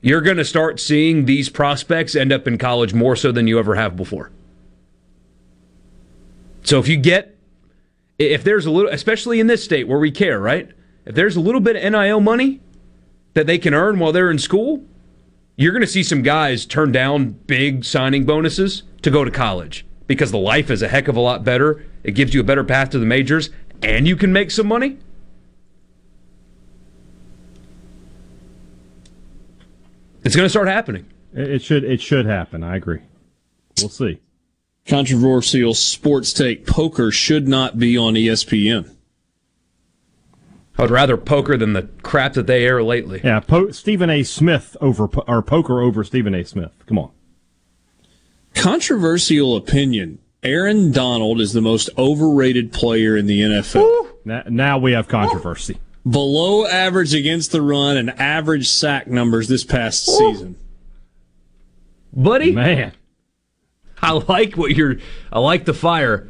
you're 0.02 0.22
going 0.22 0.38
to 0.38 0.46
start 0.46 0.80
seeing 0.80 1.26
these 1.26 1.50
prospects 1.50 2.16
end 2.16 2.34
up 2.34 2.48
in 2.48 2.58
college 2.58 2.94
more 2.94 3.16
so 3.16 3.32
than 3.32 3.48
you 3.48 3.58
ever 3.58 3.76
have 3.76 3.96
before. 3.96 4.32
So 6.64 6.80
if 6.80 6.88
you 6.88 6.98
get, 6.98 7.38
if 8.20 8.44
there's 8.44 8.66
a 8.66 8.72
little, 8.72 8.92
especially 8.92 9.40
in 9.40 9.48
this 9.48 9.64
state 9.64 9.88
where 9.88 10.00
we 10.00 10.12
care, 10.12 10.40
right? 10.40 10.70
If 11.06 11.16
there's 11.16 11.36
a 11.36 11.42
little 11.42 11.62
bit 11.62 11.76
of 11.76 11.92
NIL 11.92 12.20
money 12.20 12.62
that 13.34 13.48
they 13.48 13.58
can 13.58 13.74
earn 13.74 14.00
while 14.00 14.12
they're 14.12 14.32
in 14.32 14.40
school, 14.40 14.84
you're 15.56 15.72
going 15.72 15.82
to 15.82 15.88
see 15.88 16.04
some 16.04 16.22
guys 16.22 16.66
turn 16.66 16.92
down 16.92 17.32
big 17.48 17.86
signing 17.86 18.26
bonuses 18.26 18.84
to 19.04 19.12
go 19.12 19.24
to 19.24 19.32
college 19.32 19.86
because 20.08 20.32
the 20.32 20.38
life 20.38 20.70
is 20.70 20.82
a 20.82 20.88
heck 20.88 21.08
of 21.08 21.16
a 21.16 21.20
lot 21.20 21.44
better. 21.44 21.86
It 22.04 22.12
gives 22.12 22.34
you 22.34 22.42
a 22.42 22.44
better 22.44 22.64
path 22.64 22.90
to 22.92 23.00
the 23.00 23.06
majors, 23.06 23.50
and 23.82 24.08
you 24.08 24.16
can 24.16 24.34
make 24.34 24.52
some 24.52 24.68
money. 24.68 24.98
It's 30.24 30.36
going 30.36 30.46
to 30.46 30.50
start 30.50 30.68
happening. 30.68 31.06
It 31.34 31.50
it 31.50 31.62
should 31.62 31.84
it 31.84 32.02
should 32.02 32.26
happen. 32.26 32.64
I 32.64 32.76
agree. 32.78 33.02
We'll 33.80 33.90
see. 33.90 34.22
Controversial 34.88 35.74
sports 35.76 36.34
take: 36.34 36.66
poker 36.66 37.12
should 37.12 37.48
not 37.48 37.78
be 37.78 37.96
on 37.98 38.16
ESPN. 38.16 38.95
I 40.78 40.82
would 40.82 40.92
rather 40.92 41.16
poker 41.18 41.56
than 41.58 41.74
the 41.74 41.84
crap 42.04 42.34
that 42.34 42.48
they 42.48 42.66
air 42.66 42.84
lately. 42.84 43.22
Yeah, 43.24 43.40
po- 43.40 43.72
Stephen 43.72 44.10
A. 44.10 44.24
Smith 44.24 44.76
over 44.82 45.08
po- 45.08 45.24
or 45.28 45.42
poker 45.42 45.82
over 45.82 46.04
Stephen 46.04 46.36
A. 46.36 46.44
Smith. 46.44 46.72
Come 46.86 47.00
on. 47.00 47.12
Controversial 48.54 49.56
opinion: 49.56 50.20
Aaron 50.44 50.92
Donald 50.92 51.40
is 51.40 51.54
the 51.54 51.62
most 51.62 51.90
overrated 51.98 52.72
player 52.74 53.16
in 53.16 53.26
the 53.26 53.42
NFL. 53.42 54.08
Now, 54.26 54.44
now 54.50 54.78
we 54.78 54.92
have 54.94 55.08
controversy. 55.08 55.78
Below 56.08 56.66
average 56.68 57.14
against 57.14 57.52
the 57.52 57.62
run 57.62 57.98
and 57.98 58.12
average 58.20 58.68
sack 58.70 59.08
numbers 59.08 59.48
this 59.48 59.64
past 59.64 60.06
season. 60.06 60.56
Buddy, 62.14 62.52
Man, 62.52 62.94
I 64.02 64.12
like 64.12 64.56
what 64.56 64.72
you're. 64.72 64.98
I 65.32 65.40
like 65.40 65.66
the 65.66 65.74
fire. 65.74 66.30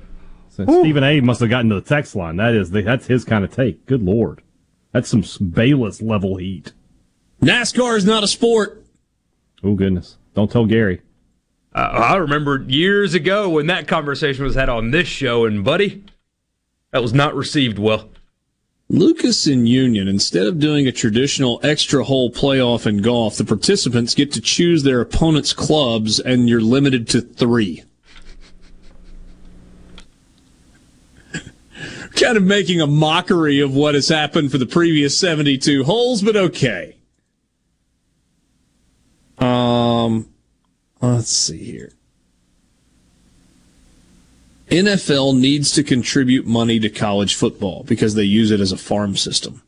Since 0.56 0.72
Stephen 0.72 1.04
A. 1.04 1.20
must 1.22 1.40
have 1.42 1.50
gotten 1.50 1.70
to 1.70 1.76
the 1.76 1.82
text 1.82 2.16
line. 2.16 2.38
That 2.38 2.56
is 2.56 2.72
the, 2.72 2.82
that's 2.82 3.08
his 3.08 3.26
kind 3.26 3.44
of 3.44 3.52
take. 3.52 3.86
Good 3.86 4.02
lord, 4.02 4.42
that's 4.92 5.10
some 5.10 5.24
Bayless 5.52 6.02
level 6.02 6.38
heat. 6.38 6.74
NASCAR 7.42 7.98
is 7.98 8.06
not 8.06 8.24
a 8.24 8.28
sport. 8.28 8.84
Oh 9.64 9.76
goodness, 9.76 10.18
don't 10.34 10.52
tell 10.52 10.66
Gary. 10.66 11.02
Uh, 11.74 11.80
I 11.80 12.16
remember 12.16 12.64
years 12.68 13.14
ago 13.14 13.50
when 13.50 13.68
that 13.68 13.88
conversation 13.88 14.46
was 14.46 14.56
had 14.56 14.70
on 14.70 14.92
this 14.92 15.08
show, 15.08 15.46
and 15.46 15.64
buddy, 15.64 16.04
that 16.92 17.02
was 17.02 17.14
not 17.14 17.36
received 17.36 17.78
well. 17.78 18.10
Lucas 18.88 19.48
and 19.48 19.68
Union, 19.68 20.08
instead 20.08 20.46
of 20.46 20.60
doing 20.60 20.88
a 20.88 20.92
traditional 20.92 21.60
extra 21.64 22.04
hole 22.04 22.32
playoff 22.32 22.86
in 22.86 23.02
golf, 23.02 23.36
the 23.36 23.44
participants 23.44 24.14
get 24.14 24.32
to 24.32 24.40
choose 24.40 24.84
their 24.84 25.02
opponent's 25.02 25.54
clubs 25.54 26.20
and 26.20 26.48
you're 26.48 26.62
limited 26.62 27.10
to 27.10 27.20
three. 27.20 27.84
Kind 32.16 32.38
of 32.38 32.44
making 32.44 32.82
a 32.82 32.88
mockery 32.88 33.60
of 33.60 33.74
what 33.74 33.96
has 33.96 34.10
happened 34.10 34.52
for 34.52 34.58
the 34.58 34.66
previous 34.66 35.18
72 35.18 35.84
holes, 35.84 36.22
but 36.22 36.36
okay. 36.36 36.98
Um, 39.38 40.30
let's 41.02 41.30
see 41.30 41.64
here. 41.64 41.92
NFL 44.68 45.40
needs 45.40 45.72
to 45.74 45.84
contribute 45.84 46.46
money 46.48 46.80
to 46.80 46.90
college 46.90 47.36
football 47.36 47.84
because 47.84 48.16
they 48.16 48.24
use 48.24 48.50
it 48.52 48.60
as 48.60 48.72
a 48.72 48.78
farm 48.78 49.16
system. 49.16 49.62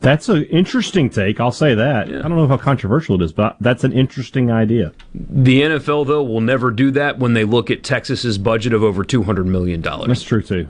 That's 0.00 0.28
an 0.28 0.44
interesting 0.44 1.08
take. 1.08 1.40
I'll 1.40 1.50
say 1.50 1.74
that. 1.74 2.08
I 2.08 2.10
don't 2.10 2.36
know 2.36 2.46
how 2.46 2.58
controversial 2.58 3.14
it 3.14 3.24
is, 3.24 3.32
but 3.32 3.56
that's 3.60 3.84
an 3.84 3.92
interesting 3.92 4.50
idea. 4.50 4.92
The 5.14 5.62
NFL, 5.62 6.06
though, 6.06 6.22
will 6.22 6.42
never 6.42 6.70
do 6.70 6.90
that 6.90 7.18
when 7.18 7.32
they 7.32 7.44
look 7.44 7.70
at 7.70 7.82
Texas's 7.82 8.36
budget 8.36 8.74
of 8.74 8.82
over 8.82 9.02
$200 9.02 9.46
million. 9.46 9.80
That's 9.80 10.22
true, 10.22 10.42
too. 10.42 10.68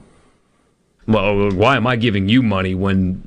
Well, 1.06 1.50
why 1.50 1.76
am 1.76 1.86
I 1.86 1.96
giving 1.96 2.28
you 2.28 2.42
money 2.42 2.74
when 2.74 3.26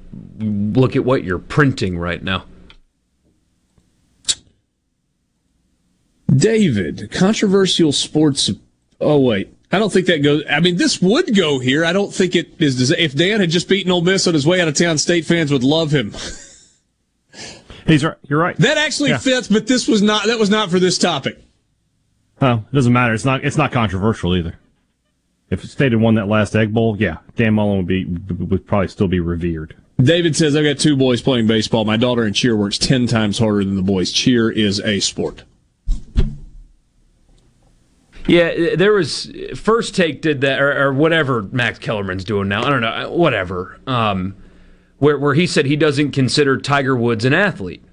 look 0.75 0.95
at 0.95 1.05
what 1.05 1.23
you're 1.23 1.39
printing 1.39 1.97
right 1.97 2.23
now? 2.23 2.45
David, 6.33 7.09
controversial 7.11 7.91
sports. 7.91 8.49
Oh 8.99 9.19
wait, 9.19 9.53
I 9.71 9.79
don't 9.79 9.91
think 9.93 10.07
that 10.07 10.23
goes. 10.23 10.43
I 10.49 10.59
mean, 10.59 10.75
this 10.77 11.01
would 11.01 11.35
go 11.35 11.59
here. 11.59 11.85
I 11.85 11.93
don't 11.93 12.13
think 12.13 12.35
it 12.35 12.49
is. 12.59 12.91
If 12.91 13.15
Dan 13.15 13.39
had 13.39 13.49
just 13.49 13.69
beaten 13.69 13.91
Ole 13.91 14.01
Miss 14.01 14.27
on 14.27 14.33
his 14.33 14.45
way 14.45 14.59
out 14.59 14.67
of 14.67 14.73
town, 14.73 14.97
state 14.97 15.25
fans 15.25 15.51
would 15.51 15.63
love 15.63 15.91
him. 15.91 16.13
He's 17.87 18.03
right. 18.03 18.17
You're 18.27 18.39
right. 18.39 18.57
That 18.57 18.77
actually 18.77 19.11
Yeah. 19.11 19.19
fits, 19.19 19.47
but 19.47 19.67
this 19.67 19.87
was 19.87 20.01
not. 20.01 20.25
That 20.25 20.37
was 20.39 20.49
not 20.49 20.69
for 20.69 20.79
this 20.79 20.97
topic. 20.97 21.41
Oh, 22.41 22.55
it 22.71 22.75
doesn't 22.75 22.91
matter. 22.93 23.13
It's 23.13 23.25
not. 23.25 23.45
It's 23.45 23.57
not 23.57 23.71
controversial 23.71 24.35
either. 24.35 24.59
If 25.49 25.63
State 25.63 25.93
had 25.93 26.01
won 26.01 26.15
that 26.15 26.27
last 26.27 26.55
Egg 26.55 26.73
Bowl, 26.73 26.97
yeah, 26.99 27.17
Dan 27.35 27.53
Mullen 27.53 27.77
would 27.77 27.87
be 27.87 28.05
would 28.05 28.67
probably 28.67 28.89
still 28.89 29.07
be 29.07 29.19
revered. 29.19 29.75
David 30.01 30.35
says, 30.35 30.55
I've 30.55 30.63
got 30.63 30.77
two 30.77 30.95
boys 30.95 31.21
playing 31.21 31.47
baseball. 31.47 31.83
My 31.83 31.97
daughter 31.97 32.25
in 32.25 32.33
cheer 32.33 32.55
works 32.55 32.77
10 32.77 33.07
times 33.07 33.39
harder 33.39 33.63
than 33.63 33.75
the 33.75 33.81
boys. 33.81 34.11
Cheer 34.11 34.51
is 34.51 34.79
a 34.81 34.99
sport. 34.99 35.43
Yeah, 38.27 38.75
there 38.75 38.91
was 38.91 39.31
first 39.55 39.95
take 39.95 40.21
did 40.21 40.41
that 40.41 40.61
or, 40.61 40.87
or 40.87 40.93
whatever 40.93 41.43
Max 41.43 41.79
Kellerman's 41.79 42.25
doing 42.25 42.49
now. 42.49 42.63
I 42.63 42.69
don't 42.69 42.81
know, 42.81 42.87
uh, 42.89 43.09
whatever. 43.09 43.79
Um, 43.87 44.35
where 44.97 45.17
where 45.17 45.33
he 45.33 45.47
said 45.47 45.65
he 45.65 45.77
doesn't 45.77 46.11
consider 46.11 46.57
Tiger 46.57 46.95
Woods 46.95 47.23
an 47.23 47.33
athlete, 47.33 47.83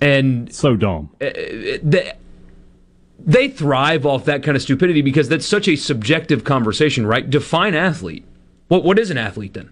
and 0.00 0.52
so 0.52 0.74
dumb. 0.74 1.10
Uh, 1.20 1.26
uh, 1.26 1.78
they, 1.82 2.12
they 3.26 3.48
thrive 3.48 4.04
off 4.04 4.26
that 4.26 4.42
kind 4.42 4.56
of 4.56 4.62
stupidity 4.62 5.02
because 5.02 5.28
that's 5.28 5.46
such 5.46 5.66
a 5.66 5.76
subjective 5.76 6.44
conversation, 6.44 7.06
right? 7.06 7.28
Define 7.28 7.74
athlete. 7.74 8.24
What 8.68 8.84
what 8.84 8.98
is 8.98 9.10
an 9.10 9.18
athlete 9.18 9.54
then? 9.54 9.70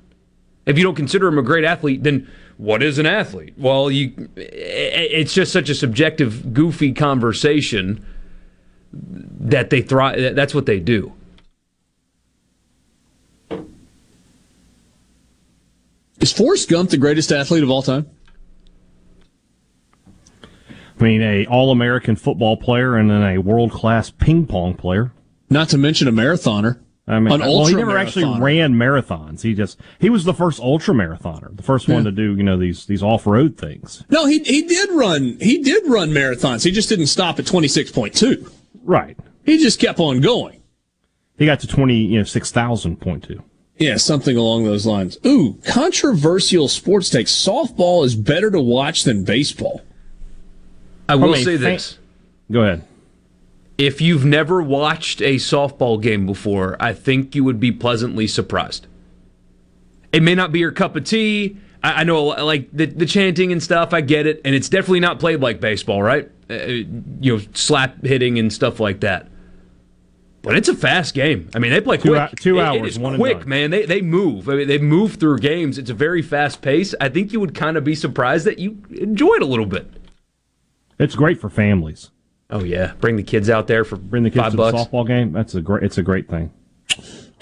If 0.65 0.79
you 0.79 0.85
don't 0.85 0.95
consider 0.95 1.29
him 1.29 1.39
a 1.39 1.43
great 1.43 1.65
athlete, 1.65 2.03
then 2.03 2.31
what 2.57 2.83
is 2.83 2.99
an 2.99 3.07
athlete? 3.07 3.55
Well, 3.57 3.91
you 3.91 4.31
it's 4.37 5.35
just 5.35 5.53
such 5.53 5.69
a 5.69 5.75
subjective, 5.75 6.55
goofy 6.55 6.93
conversation 6.93 8.05
that 8.93 9.71
they 9.71 9.83
thrive. 9.83 10.35
That's 10.35 10.55
what 10.55 10.67
they 10.67 10.81
do. 10.81 11.13
Is 16.21 16.33
Forrest 16.33 16.69
Gump 16.69 16.91
the 16.91 16.97
greatest 16.97 17.33
athlete 17.33 17.65
of 17.65 17.71
all 17.71 17.83
time? 17.83 18.09
I 20.99 21.03
mean, 21.03 21.23
a 21.23 21.47
All 21.47 21.71
American 21.71 22.17
football 22.17 22.57
player 22.57 22.97
and 22.97 23.11
then 23.11 23.23
a 23.23 23.39
world 23.39 23.73
class 23.73 24.11
ping 24.11 24.47
pong 24.47 24.75
player. 24.75 25.13
Not 25.51 25.69
to 25.71 25.79
mention 25.79 26.09
a 26.09 26.13
marathoner. 26.13 26.79
I 27.07 27.19
mean, 27.19 27.33
An 27.33 27.41
well, 27.41 27.67
he 27.67 27.75
never 27.75 27.99
actually 27.99 28.41
ran 28.41 28.75
marathons. 28.75 29.43
He 29.43 29.55
just 29.55 29.79
he 29.99 30.09
was 30.09 30.23
the 30.25 30.33
first 30.33 30.61
ultra 30.61 30.95
marathoner, 30.95 31.55
the 31.57 31.63
first 31.63 31.89
one 31.89 31.99
Yeah. 31.99 32.11
to 32.11 32.13
do 32.13 32.37
you 32.37 32.43
know 32.45 32.57
these 32.57 32.87
these 32.87 33.03
off 33.03 33.27
road 33.27 33.59
things. 33.59 34.05
No, 34.09 34.27
he 34.27 34.39
he 34.41 34.63
did 34.63 34.89
run. 34.93 35.37
He 35.41 35.59
did 35.63 35.83
run 35.89 36.11
marathons. 36.11 36.65
He 36.65 36.71
just 36.71 36.89
didn't 36.89 37.09
stop 37.09 37.39
at 37.41 37.45
26.2. 37.45 38.51
Right. 38.85 39.19
He 39.45 39.59
just 39.59 39.81
kept 39.81 39.99
on 39.99 40.21
going. 40.21 40.63
He 41.39 41.45
got 41.47 41.59
to 41.61 41.67
twenty 41.67 41.97
you 41.97 42.19
know 42.19 42.25
six 42.25 42.53
thousand 42.53 43.01
point 43.01 43.25
two. 43.25 43.43
Yeah, 43.79 43.97
something 43.97 44.37
along 44.37 44.65
those 44.65 44.87
lines. 44.87 45.19
Ooh, 45.27 45.59
controversial 45.67 46.69
sports 46.69 47.11
take. 47.11 47.27
Softball 47.27 48.05
is 48.05 48.15
better 48.15 48.49
to 48.51 48.61
watch 48.61 49.03
than 49.03 49.25
baseball. 49.25 49.83
I 51.13 51.15
will 51.17 51.35
say 51.37 51.57
this. 51.57 51.99
Go 52.51 52.63
ahead. 52.63 52.85
If 53.79 54.01
you've 54.01 54.25
never 54.25 54.63
watched 54.63 55.21
a 55.23 55.37
softball 55.37 56.01
game 56.01 56.27
before, 56.27 56.77
I 56.79 56.93
think 56.93 57.35
you 57.35 57.43
would 57.45 57.59
be 57.59 57.73
pleasantly 57.73 58.27
surprised. 58.27 58.87
It 60.13 60.23
may 60.23 60.35
not 60.35 60.53
be 60.53 60.59
your 60.61 60.73
cup 60.73 60.95
of 60.95 61.05
tea. 61.05 61.57
I, 61.83 62.03
I 62.03 62.05
know, 62.05 62.25
like 62.27 62.69
the, 62.73 62.87
the 62.87 63.07
chanting 63.07 63.51
and 63.51 63.63
stuff. 63.63 63.93
I 63.95 64.01
get 64.03 64.27
it, 64.27 64.41
and 64.45 64.55
it's 64.55 64.69
definitely 64.69 65.01
not 65.01 65.19
played 65.19 65.41
like 65.41 65.61
baseball, 65.61 66.03
right? 66.03 66.31
Uh, 66.51 66.55
you 66.55 67.37
know, 67.37 67.41
slap 67.55 68.05
hitting 68.05 68.39
and 68.39 68.53
stuff 68.53 68.79
like 68.79 69.01
that. 69.01 69.29
But 70.43 70.57
it's 70.57 70.69
a 70.69 70.75
fast 70.75 71.15
game. 71.15 71.49
I 71.55 71.59
mean, 71.61 71.71
they 71.71 71.81
play 71.81 71.97
Two 71.97 72.11
quick. 72.11 72.41
two 72.41 72.59
It- 72.59 72.63
hours, 72.63 72.97
It 72.99 73.03
and 73.03 73.17
quick, 73.17 73.47
man. 73.47 73.71
They 73.71 73.87
they 73.87 74.03
move. 74.03 74.49
I 74.49 74.57
mean, 74.57 74.69
they 74.69 74.79
move 74.79 75.15
through 75.15 75.39
games. 75.39 75.79
It's 75.79 75.91
a 75.91 75.95
very 75.95 76.21
fast 76.21 76.61
pace. 76.63 76.95
I 77.01 77.09
think 77.09 77.33
you 77.33 77.41
would 77.41 77.55
kind 77.55 77.77
of 77.77 77.85
be 77.85 77.95
surprised 77.95 78.45
that 78.47 78.59
you 78.59 78.77
enjoy 78.91 79.35
it 79.37 79.43
a 79.43 79.47
little 79.47 79.67
bit. 79.67 79.89
It's 80.99 81.15
great 81.15 81.41
for 81.41 81.51
families. 81.51 82.11
Oh 82.51 82.63
yeah, 82.63 82.93
bring 83.01 83.17
the 83.17 83.23
kids 83.23 83.49
out 83.49 83.67
there 83.67 83.85
for 83.85 83.97
Bring 83.97 84.23
the 84.25 84.31
kids 84.31 84.43
five 84.43 84.51
to 84.53 84.57
bucks. 84.59 84.73
the 84.73 84.85
softball 84.91 85.07
game. 85.07 85.33
That's 85.33 85.55
a 85.55 85.61
great. 85.61 85.83
It's 85.85 85.99
a 85.99 86.03
great 86.03 86.29
thing. 86.29 86.53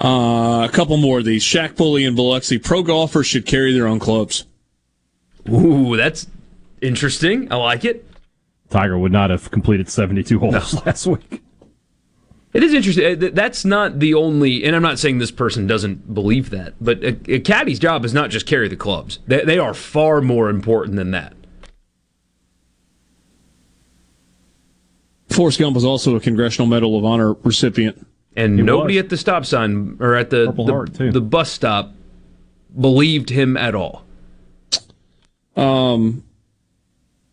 Uh, 0.03 0.67
a 0.69 0.73
couple 0.73 0.97
more 0.97 1.19
of 1.19 1.25
these. 1.25 1.43
Shaq 1.45 1.77
Bully 1.77 2.05
and 2.05 2.17
Biloxi. 2.17 2.59
Pro 2.59 2.83
golfers 2.83 3.27
should 3.27 3.45
carry 3.45 3.73
their 3.73 3.87
own 3.87 3.99
clubs. 3.99 4.45
Ooh, 5.49 5.97
that's 5.97 6.27
interesting. 6.81 7.53
I 7.53 7.57
like 7.57 7.85
it. 7.85 8.07
Tiger 8.71 8.97
would 8.99 9.13
not 9.13 9.31
have 9.31 9.51
completed 9.51 9.89
seventy 9.91 10.23
two 10.23 10.39
holes 10.39 10.75
last 10.87 11.07
week. 11.07 11.43
It 12.53 12.63
is 12.65 12.75
interesting. 12.75 13.23
Uh, 13.25 13.31
That's 13.33 13.65
not 13.65 14.01
the 14.01 14.15
only, 14.15 14.65
and 14.65 14.75
I'm 14.75 14.83
not 14.83 14.99
saying 14.99 15.19
this 15.19 15.31
person 15.31 15.69
doesn't 15.69 16.13
believe 16.13 16.51
that, 16.51 16.75
but 16.81 16.99
a, 17.05 17.09
a 17.11 17.41
caddy's 17.41 17.79
job 17.79 18.05
is 18.05 18.13
not 18.13 18.31
just 18.31 18.45
carry 18.45 18.67
the 18.67 18.75
clubs. 18.77 19.21
They, 19.29 19.45
they 19.45 19.59
are 19.61 19.73
far 19.73 20.21
more 20.21 20.51
important 20.51 20.97
than 20.97 21.13
that. 21.13 21.35
Forrest 25.31 25.59
Gump 25.59 25.74
was 25.74 25.85
also 25.85 26.16
a 26.16 26.20
Congressional 26.20 26.66
Medal 26.66 26.99
of 26.99 27.05
Honor 27.05 27.35
recipient. 27.35 28.07
And 28.37 28.59
He 28.59 28.64
nobody 28.64 28.97
was. 28.97 29.05
at 29.05 29.11
the 29.11 29.16
stop 29.16 29.45
sign 29.45 29.97
or 30.01 30.14
at 30.14 30.31
the 30.31 30.53
the, 30.53 31.11
the 31.12 31.20
bus 31.20 31.51
stop 31.51 31.93
believed 32.78 33.31
him 33.31 33.57
at 33.57 33.74
all. 33.74 34.05
Um, 35.57 36.22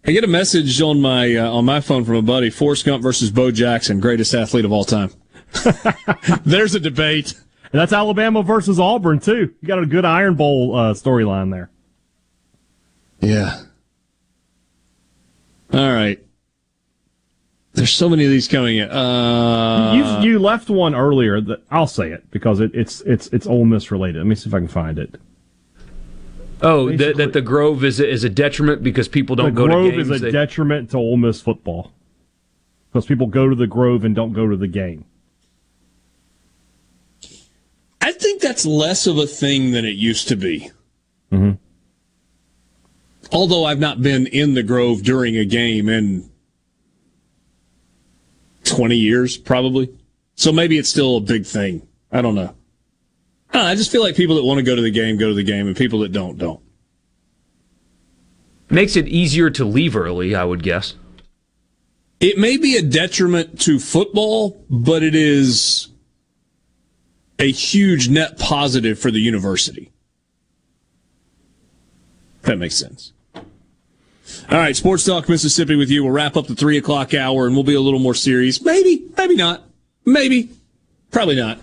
I 0.05 0.11
get 0.11 0.23
a 0.23 0.27
message 0.27 0.81
on 0.81 1.01
my 1.01 1.35
uh, 1.35 1.51
on 1.51 1.65
my 1.65 1.81
phone 1.81 2.03
from 2.03 2.15
a 2.15 2.21
buddy: 2.21 2.49
Forrest 2.49 2.85
Gump 2.85 3.03
versus 3.03 3.29
Bo 3.29 3.51
Jackson, 3.51 3.99
greatest 3.99 4.33
athlete 4.33 4.65
of 4.65 4.71
all 4.71 4.83
time. 4.85 5.11
There's 6.45 6.75
a 6.75 6.79
debate. 6.79 7.33
And 7.71 7.81
that's 7.81 7.91
Alabama 7.93 8.43
versus 8.43 8.79
Auburn 8.79 9.19
too. 9.19 9.53
You 9.61 9.67
got 9.67 9.79
a 9.79 9.85
good 9.85 10.05
Iron 10.05 10.35
Bowl 10.35 10.73
uh, 10.75 10.93
storyline 10.93 11.51
there. 11.51 11.69
Yeah. 13.19 13.61
All 15.73 15.91
right. 15.93 16.23
There's 17.77 17.93
so 17.93 18.09
many 18.09 18.25
of 18.25 18.31
these 18.31 18.47
coming 18.47 18.77
in. 18.77 18.89
Uh, 18.89 19.93
you 20.23 20.31
you 20.31 20.39
left 20.39 20.67
one 20.67 20.95
earlier. 20.95 21.39
That 21.39 21.61
I'll 21.69 21.85
say 21.85 22.09
it 22.11 22.29
because 22.31 22.59
it, 22.59 22.71
it's 22.73 23.01
it's 23.01 23.27
it's 23.27 23.45
Ole 23.45 23.65
Miss 23.65 23.91
related. 23.91 24.17
Let 24.17 24.25
me 24.25 24.33
see 24.33 24.49
if 24.49 24.53
I 24.55 24.57
can 24.57 24.67
find 24.67 24.97
it. 24.97 25.13
Oh, 26.63 26.91
that, 26.97 27.17
that 27.17 27.33
the 27.33 27.41
Grove 27.41 27.83
is 27.83 27.99
a, 27.99 28.09
is 28.09 28.23
a 28.23 28.29
detriment 28.29 28.81
because 28.81 29.07
people 29.07 29.35
don't 29.35 29.53
go 29.53 29.67
Grove 29.67 29.85
to 29.85 29.91
games. 29.91 30.07
The 30.07 30.09
Grove 30.09 30.15
is 30.15 30.21
a 30.23 30.25
They- 30.25 30.31
detriment 30.31 30.89
to 30.89 30.97
Ole 30.97 31.17
Miss 31.17 31.39
football 31.39 31.91
because 32.91 33.05
people 33.05 33.27
go 33.27 33.47
to 33.47 33.55
the 33.55 33.67
Grove 33.67 34.03
and 34.03 34.15
don't 34.15 34.33
go 34.33 34.47
to 34.47 34.57
the 34.57 34.67
game. 34.67 35.05
I 38.01 38.11
think 38.11 38.41
that's 38.41 38.65
less 38.65 39.05
of 39.05 39.19
a 39.19 39.27
thing 39.27 39.69
than 39.69 39.85
it 39.85 39.97
used 39.97 40.27
to 40.29 40.35
be. 40.35 40.71
Mm-hmm. 41.31 41.51
Although 43.31 43.65
I've 43.65 43.79
not 43.79 44.01
been 44.01 44.25
in 44.25 44.55
the 44.55 44.63
Grove 44.63 45.03
during 45.03 45.37
a 45.37 45.45
game 45.45 45.89
in 45.89 46.27
20 48.67 48.95
years, 48.95 49.37
probably. 49.37 49.89
So 50.35 50.51
maybe 50.51 50.77
it's 50.77 50.89
still 50.89 51.17
a 51.17 51.21
big 51.21 51.45
thing. 51.45 51.87
I 52.11 52.21
don't 52.21 52.35
know. 52.35 52.53
I 53.53 53.75
just 53.75 53.91
feel 53.91 54.01
like 54.01 54.15
people 54.15 54.35
that 54.35 54.43
want 54.43 54.59
to 54.59 54.63
go 54.63 54.75
to 54.75 54.81
the 54.81 54.91
game 54.91 55.17
go 55.17 55.29
to 55.29 55.33
the 55.33 55.43
game, 55.43 55.67
and 55.67 55.75
people 55.75 55.99
that 55.99 56.11
don't 56.11 56.37
don't. 56.37 56.61
Makes 58.69 58.95
it 58.95 59.07
easier 59.07 59.49
to 59.51 59.65
leave 59.65 59.95
early, 59.95 60.35
I 60.35 60.43
would 60.43 60.61
guess. 60.61 60.95
It 62.19 62.37
may 62.37 62.57
be 62.57 62.75
a 62.75 62.81
detriment 62.81 63.61
to 63.61 63.79
football, 63.79 64.63
but 64.69 65.03
it 65.03 65.15
is 65.15 65.87
a 67.39 67.51
huge 67.51 68.09
net 68.09 68.37
positive 68.37 68.99
for 68.99 69.11
the 69.11 69.19
university. 69.19 69.91
That 72.41 72.57
makes 72.57 72.75
sense. 72.75 73.13
All 74.49 74.57
right, 74.57 74.75
Sports 74.75 75.05
Talk 75.05 75.29
Mississippi 75.29 75.75
with 75.75 75.89
you. 75.89 76.03
We'll 76.03 76.13
wrap 76.13 76.35
up 76.37 76.47
the 76.47 76.55
three 76.55 76.77
o'clock 76.77 77.13
hour 77.13 77.47
and 77.47 77.55
we'll 77.55 77.63
be 77.63 77.75
a 77.75 77.81
little 77.81 77.99
more 77.99 78.13
serious. 78.13 78.61
Maybe, 78.61 79.05
maybe 79.17 79.35
not. 79.35 79.63
Maybe, 80.05 80.49
probably 81.11 81.35
not. 81.35 81.59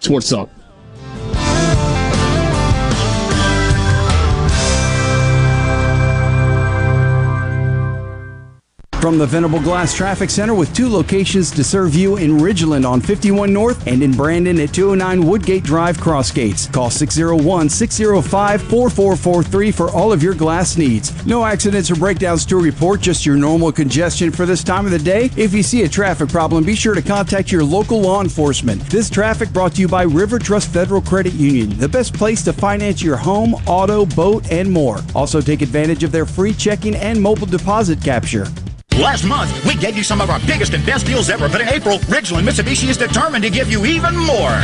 Sports 0.00 0.28
Talk. 0.28 0.50
From 9.04 9.18
the 9.18 9.26
Venable 9.26 9.60
Glass 9.60 9.94
Traffic 9.94 10.30
Center 10.30 10.54
with 10.54 10.74
two 10.74 10.88
locations 10.88 11.50
to 11.50 11.62
serve 11.62 11.94
you 11.94 12.16
in 12.16 12.38
Ridgeland 12.38 12.88
on 12.88 13.02
51 13.02 13.52
North 13.52 13.86
and 13.86 14.02
in 14.02 14.12
Brandon 14.12 14.58
at 14.58 14.72
209 14.72 15.28
Woodgate 15.28 15.62
Drive 15.62 15.98
Crossgates. 15.98 16.72
Call 16.72 16.88
601 16.88 17.68
605 17.68 18.62
4443 18.62 19.70
for 19.72 19.90
all 19.90 20.10
of 20.10 20.22
your 20.22 20.32
glass 20.32 20.78
needs. 20.78 21.26
No 21.26 21.44
accidents 21.44 21.90
or 21.90 21.96
breakdowns 21.96 22.46
to 22.46 22.56
report, 22.56 23.02
just 23.02 23.26
your 23.26 23.36
normal 23.36 23.72
congestion 23.72 24.30
for 24.30 24.46
this 24.46 24.64
time 24.64 24.86
of 24.86 24.90
the 24.90 24.98
day. 24.98 25.28
If 25.36 25.52
you 25.52 25.62
see 25.62 25.82
a 25.82 25.88
traffic 25.90 26.30
problem, 26.30 26.64
be 26.64 26.74
sure 26.74 26.94
to 26.94 27.02
contact 27.02 27.52
your 27.52 27.62
local 27.62 28.00
law 28.00 28.22
enforcement. 28.22 28.80
This 28.84 29.10
traffic 29.10 29.52
brought 29.52 29.74
to 29.74 29.82
you 29.82 29.88
by 29.88 30.04
River 30.04 30.38
Trust 30.38 30.72
Federal 30.72 31.02
Credit 31.02 31.34
Union, 31.34 31.78
the 31.78 31.90
best 31.90 32.14
place 32.14 32.42
to 32.44 32.54
finance 32.54 33.02
your 33.02 33.18
home, 33.18 33.52
auto, 33.66 34.06
boat, 34.06 34.50
and 34.50 34.72
more. 34.72 35.00
Also, 35.14 35.42
take 35.42 35.60
advantage 35.60 36.04
of 36.04 36.10
their 36.10 36.24
free 36.24 36.54
checking 36.54 36.94
and 36.94 37.20
mobile 37.20 37.44
deposit 37.44 38.02
capture. 38.02 38.46
Last 38.98 39.24
month, 39.24 39.64
we 39.66 39.74
gave 39.74 39.96
you 39.96 40.04
some 40.04 40.20
of 40.20 40.30
our 40.30 40.38
biggest 40.46 40.72
and 40.72 40.86
best 40.86 41.04
deals 41.04 41.28
ever, 41.28 41.48
but 41.48 41.60
in 41.60 41.68
April, 41.68 41.98
Ridgeland 42.06 42.46
Mitsubishi 42.46 42.88
is 42.88 42.96
determined 42.96 43.42
to 43.42 43.50
give 43.50 43.68
you 43.68 43.84
even 43.84 44.16
more. 44.16 44.54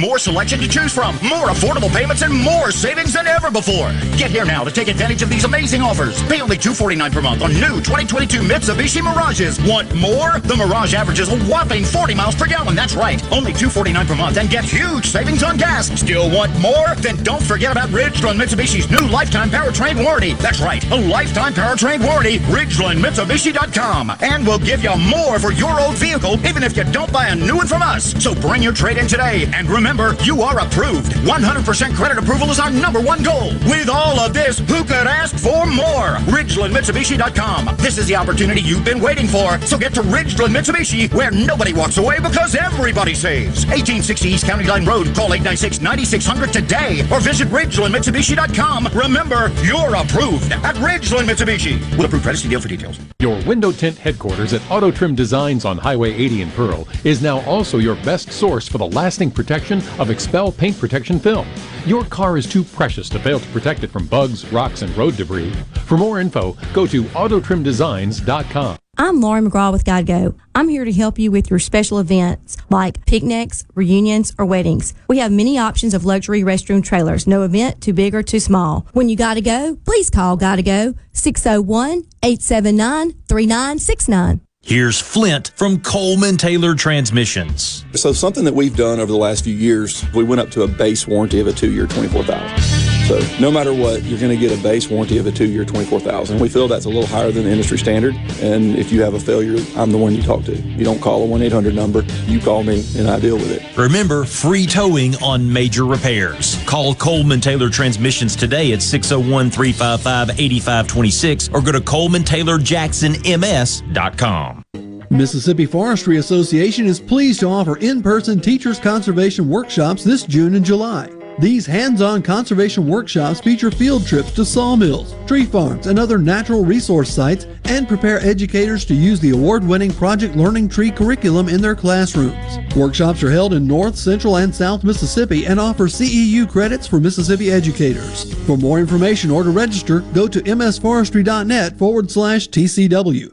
More 0.00 0.18
selection 0.18 0.58
to 0.60 0.68
choose 0.68 0.92
from, 0.92 1.16
more 1.16 1.48
affordable 1.48 1.92
payments, 1.92 2.22
and 2.22 2.32
more 2.34 2.70
savings 2.70 3.12
than 3.12 3.26
ever 3.26 3.50
before. 3.50 3.92
Get 4.16 4.30
here 4.30 4.44
now 4.44 4.64
to 4.64 4.70
take 4.70 4.88
advantage 4.88 5.22
of 5.22 5.30
these 5.30 5.44
amazing 5.44 5.82
offers. 5.82 6.22
Pay 6.24 6.40
only 6.40 6.58
249 6.58 7.12
per 7.12 7.22
month 7.22 7.42
on 7.42 7.52
new 7.52 7.80
2022 7.80 8.40
Mitsubishi 8.40 9.02
Mirages. 9.02 9.60
Want 9.62 9.94
more? 9.94 10.40
The 10.40 10.56
Mirage 10.56 10.94
averages 10.94 11.28
a 11.28 11.38
whopping 11.44 11.84
40 11.84 12.14
miles 12.14 12.34
per 12.34 12.46
gallon. 12.46 12.74
That's 12.74 12.94
right. 12.94 13.22
Only 13.32 13.52
249 13.52 14.06
per 14.06 14.16
month 14.16 14.36
and 14.36 14.50
get 14.50 14.64
huge 14.64 15.06
savings 15.06 15.42
on 15.42 15.56
gas. 15.56 15.88
Still 16.00 16.30
want 16.30 16.58
more? 16.60 16.94
Then 16.96 17.22
don't 17.22 17.42
forget 17.42 17.72
about 17.72 17.90
Ridgeland 17.90 18.40
Mitsubishi's 18.40 18.90
new 18.90 19.06
lifetime 19.08 19.50
powertrain 19.50 20.02
warranty. 20.02 20.34
That's 20.34 20.60
right. 20.60 20.84
A 20.90 20.96
lifetime 20.96 21.52
powertrain 21.54 22.04
warranty. 22.04 22.38
Ridgeland 22.50 23.00
Mitsubishi 23.00 23.44
Mitsubishi.com. 23.44 24.12
And 24.20 24.46
we'll 24.46 24.58
give 24.58 24.82
you 24.82 24.96
more 24.96 25.38
for 25.38 25.52
your 25.52 25.80
old 25.80 25.96
vehicle, 25.96 26.34
even 26.46 26.62
if 26.62 26.76
you 26.76 26.84
don't 26.84 27.12
buy 27.12 27.28
a 27.28 27.34
new 27.34 27.56
one 27.56 27.66
from 27.66 27.82
us. 27.82 28.12
So 28.22 28.34
bring 28.34 28.62
your 28.62 28.72
trade 28.72 28.96
in 28.96 29.06
today. 29.08 29.46
And 29.52 29.68
remember, 29.68 29.83
you 29.84 30.40
are 30.40 30.60
approved. 30.60 31.12
100% 31.12 31.94
credit 31.94 32.16
approval 32.16 32.48
is 32.48 32.58
our 32.58 32.70
number 32.70 33.00
one 33.00 33.22
goal. 33.22 33.52
With 33.66 33.90
all 33.90 34.18
of 34.18 34.32
this, 34.32 34.58
who 34.58 34.82
could 34.82 35.06
ask 35.06 35.36
for 35.36 35.66
more? 35.66 36.16
RidgelandMitsubishi.com. 36.32 37.76
This 37.76 37.98
is 37.98 38.06
the 38.06 38.16
opportunity 38.16 38.62
you've 38.62 38.84
been 38.84 39.00
waiting 39.00 39.26
for. 39.26 39.60
So 39.60 39.76
get 39.76 39.92
to 39.94 40.00
Ridgeland 40.00 40.56
Mitsubishi, 40.56 41.12
where 41.12 41.30
nobody 41.30 41.74
walks 41.74 41.98
away 41.98 42.18
because 42.18 42.54
everybody 42.54 43.12
saves. 43.14 43.66
1860 43.66 44.28
East 44.30 44.46
County 44.46 44.64
Line 44.64 44.86
Road. 44.86 45.14
Call 45.14 45.30
896-9600 45.30 46.50
today 46.50 47.00
or 47.12 47.20
visit 47.20 47.48
RidgelandMitsubishi.com. 47.48 48.88
Remember, 48.94 49.52
you're 49.62 49.96
approved 49.96 50.50
at 50.52 50.76
Ridgeland 50.76 51.28
Mitsubishi. 51.28 51.78
With 51.98 52.06
approved 52.06 52.24
credit, 52.24 52.38
see 52.38 52.48
deal 52.48 52.60
for 52.60 52.68
details. 52.68 52.98
Your 53.20 53.42
window 53.44 53.70
tint 53.70 53.98
headquarters 53.98 54.54
at 54.54 54.62
Auto 54.70 54.90
Trim 54.90 55.14
Designs 55.14 55.66
on 55.66 55.76
Highway 55.76 56.14
80 56.14 56.42
in 56.42 56.50
Pearl 56.52 56.88
is 57.04 57.20
now 57.20 57.40
also 57.42 57.76
your 57.78 57.96
best 57.96 58.32
source 58.32 58.66
for 58.66 58.78
the 58.78 58.86
lasting 58.86 59.30
protection 59.30 59.73
of 59.98 60.08
XPEL 60.08 60.56
paint 60.56 60.78
protection 60.78 61.18
film. 61.18 61.46
Your 61.86 62.04
car 62.04 62.36
is 62.36 62.46
too 62.46 62.64
precious 62.64 63.08
to 63.10 63.18
fail 63.18 63.40
to 63.40 63.48
protect 63.48 63.84
it 63.84 63.90
from 63.90 64.06
bugs, 64.06 64.50
rocks, 64.52 64.82
and 64.82 64.96
road 64.96 65.16
debris. 65.16 65.52
For 65.86 65.98
more 65.98 66.20
info, 66.20 66.56
go 66.72 66.86
to 66.86 67.02
autotrimdesigns.com. 67.02 68.78
I'm 68.96 69.20
Lauren 69.20 69.50
McGraw 69.50 69.72
with 69.72 69.84
Gotta 69.84 70.04
Go. 70.04 70.34
I'm 70.54 70.68
here 70.68 70.84
to 70.84 70.92
help 70.92 71.18
you 71.18 71.32
with 71.32 71.50
your 71.50 71.58
special 71.58 71.98
events 71.98 72.56
like 72.70 73.04
picnics, 73.06 73.64
reunions, 73.74 74.32
or 74.38 74.46
weddings. 74.46 74.94
We 75.08 75.18
have 75.18 75.32
many 75.32 75.58
options 75.58 75.94
of 75.94 76.04
luxury 76.04 76.42
restroom 76.42 76.82
trailers. 76.82 77.26
No 77.26 77.42
event 77.42 77.80
too 77.80 77.92
big 77.92 78.14
or 78.14 78.22
too 78.22 78.38
small. 78.38 78.86
When 78.92 79.08
you 79.08 79.16
gotta 79.16 79.40
go, 79.40 79.76
please 79.84 80.10
call 80.10 80.36
Gotta 80.36 80.62
Go 80.62 80.94
601 81.12 82.04
879 82.22 83.14
3969. 83.28 84.40
Here's 84.66 84.98
Flint 84.98 85.52
from 85.56 85.82
Coleman 85.82 86.38
Taylor 86.38 86.74
Transmissions. 86.74 87.84
So 87.92 88.14
something 88.14 88.44
that 88.46 88.54
we've 88.54 88.74
done 88.74 88.98
over 88.98 89.12
the 89.12 89.18
last 89.18 89.44
few 89.44 89.52
years, 89.54 90.02
we 90.14 90.24
went 90.24 90.40
up 90.40 90.50
to 90.52 90.62
a 90.62 90.66
base 90.66 91.06
warranty 91.06 91.38
of 91.38 91.48
a 91.48 91.52
two-year, 91.52 91.86
24,000. 91.86 92.93
So 93.06 93.20
no 93.38 93.50
matter 93.50 93.74
what, 93.74 94.02
you're 94.04 94.18
going 94.18 94.30
to 94.30 94.38
get 94.38 94.50
a 94.58 94.62
base 94.62 94.88
warranty 94.88 95.18
of 95.18 95.26
a 95.26 95.32
two-year, 95.32 95.66
24,000. 95.66 96.40
We 96.40 96.48
feel 96.48 96.68
that's 96.68 96.86
a 96.86 96.88
little 96.88 97.06
higher 97.06 97.30
than 97.30 97.44
the 97.44 97.50
industry 97.50 97.76
standard. 97.76 98.14
And 98.40 98.76
if 98.76 98.90
you 98.90 99.02
have 99.02 99.12
a 99.12 99.20
failure, 99.20 99.62
I'm 99.76 99.92
the 99.92 99.98
one 99.98 100.14
you 100.14 100.22
talk 100.22 100.44
to. 100.44 100.56
You 100.56 100.86
don't 100.86 101.02
call 101.02 101.22
a 101.22 101.26
1-800 101.26 101.74
number. 101.74 102.00
You 102.24 102.40
call 102.40 102.62
me 102.62 102.82
and 102.96 103.06
I 103.06 103.20
deal 103.20 103.36
with 103.36 103.50
it. 103.50 103.62
Remember, 103.76 104.24
free 104.24 104.64
towing 104.64 105.16
on 105.16 105.52
major 105.52 105.84
repairs. 105.84 106.56
Call 106.64 106.94
Coleman 106.94 107.42
Taylor 107.42 107.68
Transmissions 107.68 108.34
today 108.34 108.72
at 108.72 108.78
601-355-8526 108.78 111.54
or 111.54 111.60
go 111.60 111.72
to 111.72 111.80
colemantaylorjacksonms.com. 111.80 114.64
Mississippi 115.10 115.66
Forestry 115.66 116.16
Association 116.16 116.86
is 116.86 117.00
pleased 117.00 117.40
to 117.40 117.46
offer 117.46 117.76
in-person 117.76 118.40
teachers 118.40 118.80
conservation 118.80 119.50
workshops 119.50 120.02
this 120.02 120.22
June 120.22 120.54
and 120.54 120.64
July. 120.64 121.10
These 121.38 121.66
hands-on 121.66 122.22
conservation 122.22 122.86
workshops 122.86 123.40
feature 123.40 123.72
field 123.72 124.06
trips 124.06 124.30
to 124.32 124.44
sawmills, 124.44 125.16
tree 125.26 125.44
farms, 125.44 125.88
and 125.88 125.98
other 125.98 126.16
natural 126.16 126.64
resource 126.64 127.12
sites 127.12 127.48
and 127.64 127.88
prepare 127.88 128.20
educators 128.20 128.84
to 128.84 128.94
use 128.94 129.18
the 129.18 129.30
award-winning 129.30 129.92
Project 129.94 130.36
Learning 130.36 130.68
Tree 130.68 130.92
curriculum 130.92 131.48
in 131.48 131.60
their 131.60 131.74
classrooms. 131.74 132.58
Workshops 132.76 133.22
are 133.24 133.32
held 133.32 133.52
in 133.52 133.66
North, 133.66 133.96
Central, 133.96 134.36
and 134.36 134.54
South 134.54 134.84
Mississippi 134.84 135.46
and 135.46 135.58
offer 135.58 135.88
CEU 135.88 136.48
credits 136.48 136.86
for 136.86 137.00
Mississippi 137.00 137.50
educators. 137.50 138.32
For 138.46 138.56
more 138.56 138.78
information 138.78 139.32
or 139.32 139.42
to 139.42 139.50
register, 139.50 140.00
go 140.12 140.28
to 140.28 140.40
msforestry.net 140.40 141.76
forward 141.76 142.12
slash 142.12 142.48
TCW. 142.48 143.32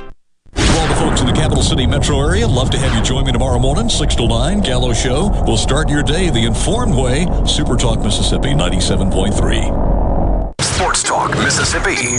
the 1.31 1.31
folks 1.31 1.31
in 1.31 1.31
the 1.31 1.33
capital 1.33 1.63
city 1.63 1.87
metro 1.87 2.19
area, 2.19 2.47
love 2.47 2.69
to 2.71 2.77
have 2.77 2.93
you 2.95 3.01
join 3.01 3.25
me 3.25 3.31
tomorrow 3.31 3.59
morning, 3.59 3.89
6 3.89 4.15
to 4.15 4.27
9, 4.27 4.61
Gallo 4.61 4.93
Show. 4.93 5.29
We'll 5.45 5.57
start 5.57 5.89
your 5.89 6.03
day 6.03 6.29
the 6.29 6.45
informed 6.45 6.95
way. 6.95 7.25
Super 7.45 7.77
Talk 7.77 8.01
Mississippi 8.01 8.49
97.3. 8.49 10.61
Sports 10.61 11.03
Talk 11.03 11.31
Mississippi. 11.31 12.17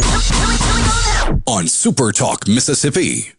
On 1.47 1.67
Super 1.67 2.13
Talk 2.13 2.49
Mississippi. 2.49 3.33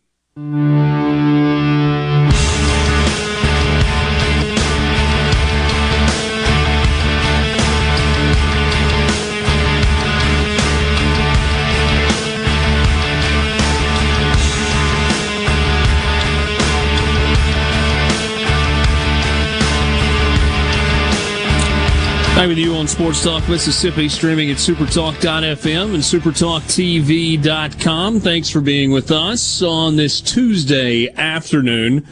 Back 22.44 22.50
with 22.50 22.58
you 22.58 22.76
on 22.76 22.90
Sports 22.90 23.24
Talk 23.24 23.48
Mississippi, 23.48 24.10
streaming 24.10 24.52
at 24.52 24.58
supertalk.fm 24.58 25.94
and 25.94 26.04
supertalktv.com. 26.04 28.20
Thanks 28.20 28.50
for 28.50 28.60
being 28.60 28.92
with 28.92 29.12
us 29.12 29.62
on 29.62 29.96
this 29.96 30.20
Tuesday 30.20 31.08
afternoon. 31.16 32.06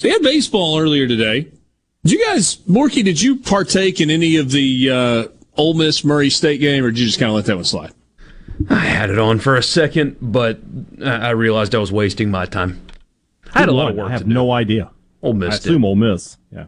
They 0.00 0.10
had 0.10 0.20
baseball 0.20 0.78
earlier 0.78 1.08
today. 1.08 1.50
Did 2.02 2.12
you 2.12 2.22
guys, 2.26 2.56
Morky, 2.68 3.02
did 3.02 3.22
you 3.22 3.36
partake 3.36 4.02
in 4.02 4.10
any 4.10 4.36
of 4.36 4.50
the 4.50 4.90
uh, 4.90 5.28
Ole 5.56 5.72
Miss 5.72 6.04
Murray 6.04 6.28
State 6.28 6.60
game, 6.60 6.84
or 6.84 6.90
did 6.90 6.98
you 6.98 7.06
just 7.06 7.18
kind 7.18 7.30
of 7.30 7.36
let 7.36 7.46
that 7.46 7.56
one 7.56 7.64
slide? 7.64 7.94
I 8.68 8.80
had 8.80 9.08
it 9.08 9.18
on 9.18 9.38
for 9.38 9.56
a 9.56 9.62
second, 9.62 10.18
but 10.20 10.60
I 11.02 11.30
realized 11.30 11.74
I 11.74 11.78
was 11.78 11.90
wasting 11.90 12.30
my 12.30 12.44
time. 12.44 12.86
I 13.54 13.60
had 13.60 13.70
a 13.70 13.72
lot 13.72 13.92
of 13.92 13.96
work. 13.96 14.10
I 14.10 14.12
have 14.12 14.26
no 14.26 14.52
idea. 14.52 14.90
Ole 15.22 15.32
Miss. 15.32 15.54
I 15.54 15.56
assume 15.56 15.80
did. 15.80 15.88
Ole 15.88 15.96
Miss. 15.96 16.36
Yeah. 16.52 16.66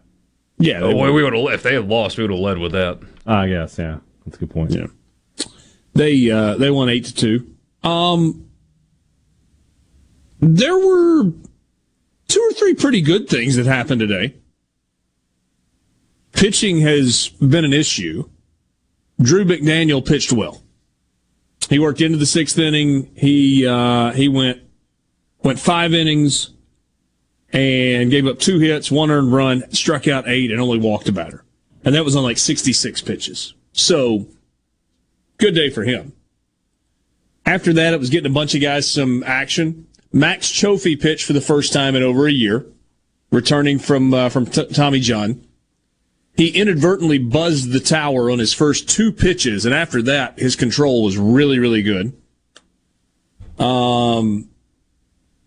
Yeah, 0.59 0.81
oh, 0.81 1.13
we 1.13 1.23
would 1.23 1.35
have. 1.35 1.53
If 1.53 1.63
they 1.63 1.75
had 1.75 1.89
lost, 1.89 2.17
we 2.17 2.25
would 2.25 2.31
have 2.31 2.41
led 2.41 2.59
with 2.59 2.73
that. 2.73 3.01
I 3.27 3.49
guess. 3.49 3.79
Yeah, 3.79 3.99
that's 4.25 4.37
a 4.37 4.41
good 4.41 4.51
point. 4.51 4.71
Yeah, 4.71 4.87
they 5.95 6.31
uh, 6.31 6.57
they 6.57 6.71
won 6.71 6.89
eight 6.89 7.05
to 7.07 7.15
two. 7.15 7.55
Um, 7.83 8.49
there 10.41 10.77
were 10.77 11.31
two 12.29 12.41
or 12.41 12.53
three 12.53 12.75
pretty 12.75 13.03
good 13.03 13.29
things 13.29 13.57
that 13.57 13.67
happened 13.67 14.01
today. 14.01 14.35
Pitching 16.33 16.81
has 16.81 17.29
been 17.29 17.65
an 17.65 17.73
issue. 17.73 18.29
Drew 19.21 19.45
McDaniel 19.45 20.07
pitched 20.07 20.33
well. 20.33 20.63
He 21.69 21.79
worked 21.79 22.01
into 22.01 22.19
the 22.19 22.27
sixth 22.27 22.59
inning. 22.59 23.11
He 23.15 23.67
uh, 23.67 24.13
he 24.13 24.29
went 24.29 24.63
went 25.43 25.59
five 25.59 25.93
innings 25.95 26.51
and 27.57 28.11
gave 28.11 28.27
up 28.27 28.39
two 28.39 28.59
hits, 28.59 28.91
one 28.91 29.11
earned 29.11 29.33
run, 29.33 29.71
struck 29.73 30.07
out 30.07 30.29
eight, 30.29 30.51
and 30.51 30.61
only 30.61 30.79
walked 30.79 31.09
a 31.09 31.13
batter. 31.13 31.43
And 31.85 31.95
that 31.95 32.05
was 32.05 32.15
on 32.15 32.23
like 32.23 32.37
66 32.37 33.01
pitches. 33.01 33.55
So, 33.73 34.27
good 35.39 35.55
day 35.55 35.71
for 35.71 35.85
him. 35.85 36.13
After 37.47 37.73
that, 37.73 37.95
it 37.95 38.01
was 38.01 38.11
getting 38.11 38.31
a 38.31 38.35
bunch 38.35 38.55
of 38.55 38.61
guys 38.61 38.91
some 38.91 39.23
action. 39.25 39.87
Max 40.13 40.49
Cioffi 40.49 41.01
pitched 41.01 41.25
for 41.25 41.33
the 41.33 41.41
first 41.41 41.73
time 41.73 41.95
in 41.97 42.03
over 42.03 42.27
a 42.27 42.33
year, 42.33 42.67
returning 43.31 43.79
from 43.79 44.13
uh, 44.13 44.29
from 44.29 44.45
t- 44.45 44.67
Tommy 44.67 45.01
John. 45.01 45.43
He 46.37 46.49
inadvertently 46.49 47.19
buzzed 47.19 47.73
the 47.73 47.81
tower 47.81 48.31
on 48.31 48.39
his 48.39 48.53
first 48.53 48.91
two 48.91 49.13
pitches, 49.13 49.65
and 49.65 49.75
after 49.75 50.03
that, 50.03 50.39
his 50.39 50.57
control 50.57 51.03
was 51.05 51.17
really, 51.17 51.59
really 51.59 51.83
good. 51.83 52.13
Um, 53.59 54.51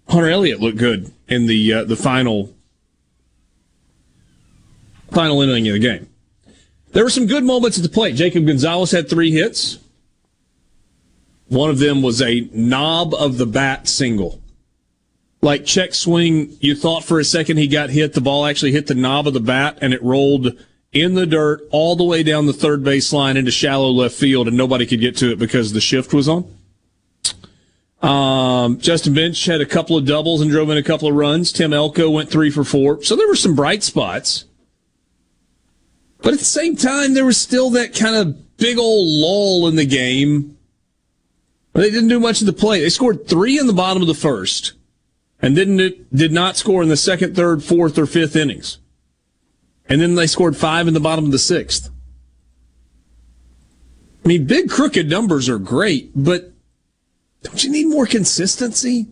Hunter 0.10 0.30
Elliott 0.30 0.60
looked 0.60 0.78
good 0.78 1.12
in 1.28 1.45
the 1.45 1.74
uh, 1.74 1.84
the 1.84 1.95
final 1.95 2.53
final 5.12 5.41
inning 5.41 5.68
of 5.68 5.74
the 5.74 5.80
game. 5.80 6.10
There 6.91 7.03
were 7.03 7.10
some 7.10 7.28
good 7.28 7.43
moments 7.43 7.78
at 7.78 7.84
the 7.84 7.89
plate. 7.89 8.16
Jacob 8.16 8.47
Gonzalez 8.47 8.91
had 8.91 9.10
three 9.10 9.32
hits. 9.32 9.78
One 11.47 11.70
of 11.70 11.80
them 11.80 12.01
was 12.01 12.22
a 12.22 12.49
knob 12.51 13.14
of 13.14 13.38
the 13.38 13.45
bat 13.45 13.88
single. 13.88 14.41
Like 15.41 15.66
check 15.66 15.93
swing, 15.93 16.57
you 16.60 16.76
thought 16.76 17.03
for 17.03 17.20
a 17.20 17.24
second 17.24 17.57
he 17.57 17.68
got 17.68 17.89
hit. 17.89 18.14
The 18.14 18.22
ball 18.22 18.45
actually 18.45 18.72
hit 18.72 18.88
the 18.88 18.95
knob 18.95 19.28
of 19.28 19.34
the 19.34 19.39
bat 19.39 19.78
and 19.82 19.93
it 19.93 20.03
rolled 20.03 20.57
in 20.91 21.14
the 21.14 21.26
dirt 21.26 21.62
all 21.72 21.95
the 21.95 22.03
way 22.03 22.24
down 22.24 22.45
the 22.45 22.53
third 22.53 22.84
base 22.84 23.14
line 23.14 23.38
into 23.38 23.51
shallow 23.51 23.89
left 23.89 24.16
field, 24.16 24.47
and 24.47 24.57
nobody 24.57 24.86
could 24.86 24.99
get 24.99 25.16
to 25.18 25.32
it 25.32 25.39
because 25.39 25.74
the 25.74 25.82
shift 25.82 26.14
was 26.14 26.28
on. 26.28 26.59
Um, 28.02 28.80
Justin 28.80 29.14
Bench 29.14 29.43
had 29.45 29.62
a 29.62 29.66
couple 29.66 29.97
of 29.97 30.06
doubles 30.06 30.41
and 30.41 30.50
drove 30.50 30.70
in 30.70 30.78
a 30.78 30.84
couple 30.84 31.10
of 31.10 31.16
runs. 31.16 31.52
Tim 31.52 31.74
Elko 31.74 32.10
went 32.10 32.30
three 32.30 32.50
for 32.50 32.64
four. 32.64 33.04
So 33.04 33.16
there 33.16 33.28
were 33.28 33.36
some 33.36 33.56
bright 33.56 33.84
spots. 33.84 34.45
But 36.22 36.34
at 36.34 36.39
the 36.39 36.45
same 36.45 36.76
time, 36.76 37.14
there 37.14 37.26
was 37.26 37.38
still 37.38 37.70
that 37.72 37.95
kind 37.95 38.16
of 38.16 38.58
big 38.58 38.78
old 38.78 39.08
lull 39.08 39.68
in 39.68 39.76
the 39.76 39.86
game. 39.86 40.58
They 41.74 41.91
didn't 41.91 42.10
do 42.10 42.20
much 42.20 42.41
of 42.41 42.47
the 42.47 42.54
play. 42.54 42.82
They 42.82 42.89
scored 42.89 43.28
three 43.28 43.60
in 43.60 43.68
the 43.68 43.74
bottom 43.74 44.02
of 44.02 44.08
the 44.08 44.14
first 44.14 44.74
and 45.41 45.56
didn't 45.56 46.14
did 46.14 46.32
not 46.32 46.58
score 46.58 46.82
in 46.84 46.89
the 46.89 46.97
second, 46.97 47.36
third, 47.36 47.64
fourth, 47.64 47.97
or 47.97 48.06
fifth 48.06 48.36
innings. 48.36 48.80
And 49.88 50.02
then 50.02 50.16
they 50.16 50.28
scored 50.28 50.58
five 50.58 50.88
in 50.88 50.93
the 50.93 51.00
bottom 51.00 51.26
of 51.26 51.32
the 51.32 51.39
sixth. 51.39 51.89
I 54.24 54.28
mean, 54.28 54.45
big 54.45 54.70
crooked 54.70 55.10
numbers 55.10 55.47
are 55.47 55.58
great, 55.58 56.12
but 56.16 56.54
don't 57.44 57.64
you 57.64 57.72
need 57.72 57.88
more 57.88 58.06
consistency? 58.06 59.08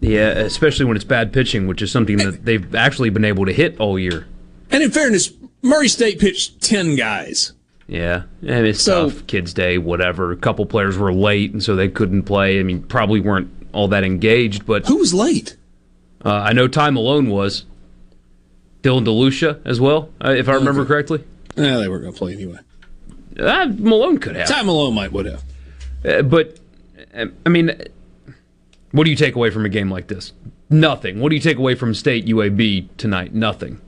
Yeah, 0.00 0.28
especially 0.28 0.84
when 0.84 0.96
it's 0.96 1.04
bad 1.04 1.32
pitching, 1.32 1.66
which 1.66 1.82
is 1.82 1.90
something 1.90 2.18
that 2.18 2.44
they've 2.44 2.74
actually 2.74 3.10
been 3.10 3.24
able 3.24 3.46
to 3.46 3.52
hit 3.52 3.80
all 3.80 3.98
year. 3.98 4.26
And 4.70 4.82
in 4.82 4.90
fairness, 4.90 5.32
Murray 5.62 5.88
State 5.88 6.18
pitched 6.18 6.60
10 6.60 6.96
guys. 6.96 7.52
Yeah, 7.88 8.24
and 8.40 8.66
it's 8.66 8.82
so, 8.82 9.10
tough. 9.10 9.26
Kids' 9.26 9.54
Day, 9.54 9.78
whatever. 9.78 10.32
A 10.32 10.36
couple 10.36 10.66
players 10.66 10.98
were 10.98 11.12
late, 11.12 11.52
and 11.52 11.62
so 11.62 11.76
they 11.76 11.88
couldn't 11.88 12.24
play. 12.24 12.58
I 12.58 12.62
mean, 12.62 12.82
probably 12.82 13.20
weren't 13.20 13.50
all 13.72 13.88
that 13.88 14.02
engaged. 14.02 14.66
But 14.66 14.86
who 14.86 14.96
was 14.96 15.14
late? 15.14 15.56
Uh, 16.24 16.32
I 16.34 16.52
know 16.52 16.66
Ty 16.66 16.90
Malone 16.90 17.30
was. 17.30 17.64
Dylan 18.82 19.04
DeLucia 19.04 19.60
as 19.64 19.80
well, 19.80 20.10
uh, 20.24 20.30
if 20.30 20.48
I 20.48 20.54
remember 20.54 20.82
okay. 20.82 20.88
correctly. 20.88 21.24
Yeah, 21.56 21.78
they 21.78 21.88
weren't 21.88 22.02
going 22.02 22.12
to 22.12 22.18
play 22.18 22.34
anyway. 22.34 22.58
Uh, 23.38 23.66
Malone 23.78 24.18
could 24.18 24.36
have. 24.36 24.48
Ty 24.48 24.62
Malone 24.62 24.94
might 24.94 25.12
would 25.12 25.26
have. 25.26 25.42
Uh, 26.04 26.22
but 26.22 26.58
Um, 27.16 27.34
I 27.44 27.48
mean, 27.48 27.70
what 28.92 29.04
do 29.04 29.10
you 29.10 29.16
take 29.16 29.34
away 29.34 29.50
from 29.50 29.64
a 29.64 29.68
game 29.68 29.90
like 29.90 30.08
this? 30.08 30.32
Nothing. 30.68 31.20
What 31.20 31.30
do 31.30 31.34
you 31.34 31.40
take 31.40 31.56
away 31.58 31.74
from 31.74 31.94
State 31.94 32.26
UAB 32.26 32.88
tonight? 32.96 33.34
Nothing. 33.34 33.80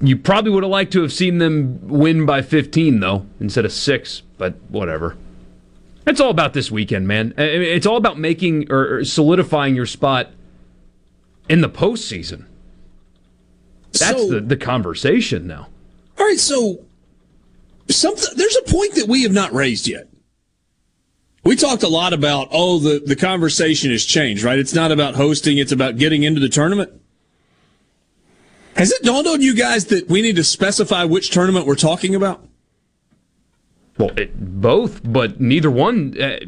You 0.00 0.16
probably 0.16 0.50
would 0.50 0.62
have 0.62 0.70
liked 0.70 0.92
to 0.94 1.02
have 1.02 1.12
seen 1.12 1.38
them 1.38 1.86
win 1.86 2.24
by 2.24 2.42
15, 2.42 3.00
though, 3.00 3.26
instead 3.38 3.64
of 3.64 3.72
six, 3.72 4.22
but 4.38 4.54
whatever. 4.68 5.16
It's 6.06 6.20
all 6.20 6.30
about 6.30 6.54
this 6.54 6.70
weekend, 6.70 7.06
man. 7.06 7.34
It's 7.36 7.84
all 7.84 7.98
about 7.98 8.18
making 8.18 8.72
or 8.72 9.04
solidifying 9.04 9.76
your 9.76 9.84
spot 9.84 10.30
in 11.50 11.60
the 11.60 11.68
postseason. 11.68 12.46
That's 13.92 14.22
so, 14.22 14.28
the, 14.30 14.40
the 14.40 14.56
conversation 14.56 15.46
now. 15.46 15.68
All 16.18 16.26
right, 16.26 16.38
so 16.38 16.84
something, 17.90 18.36
there's 18.36 18.56
a 18.56 18.70
point 18.70 18.94
that 18.94 19.06
we 19.06 19.22
have 19.24 19.32
not 19.32 19.52
raised 19.52 19.86
yet. 19.86 20.08
We 21.48 21.56
talked 21.56 21.82
a 21.82 21.88
lot 21.88 22.12
about, 22.12 22.48
oh, 22.50 22.78
the, 22.78 23.00
the 23.00 23.16
conversation 23.16 23.90
has 23.90 24.04
changed, 24.04 24.44
right? 24.44 24.58
It's 24.58 24.74
not 24.74 24.92
about 24.92 25.14
hosting, 25.14 25.56
it's 25.56 25.72
about 25.72 25.96
getting 25.96 26.22
into 26.22 26.40
the 26.40 26.48
tournament. 26.50 26.92
Has 28.76 28.92
it 28.92 29.02
dawned 29.02 29.26
on 29.26 29.40
you 29.40 29.54
guys 29.54 29.86
that 29.86 30.10
we 30.10 30.20
need 30.20 30.36
to 30.36 30.44
specify 30.44 31.04
which 31.04 31.30
tournament 31.30 31.64
we're 31.64 31.74
talking 31.74 32.14
about? 32.14 32.46
Well, 33.96 34.10
it, 34.18 34.60
both, 34.60 35.00
but 35.02 35.40
neither 35.40 35.70
one. 35.70 36.20
Uh, 36.20 36.40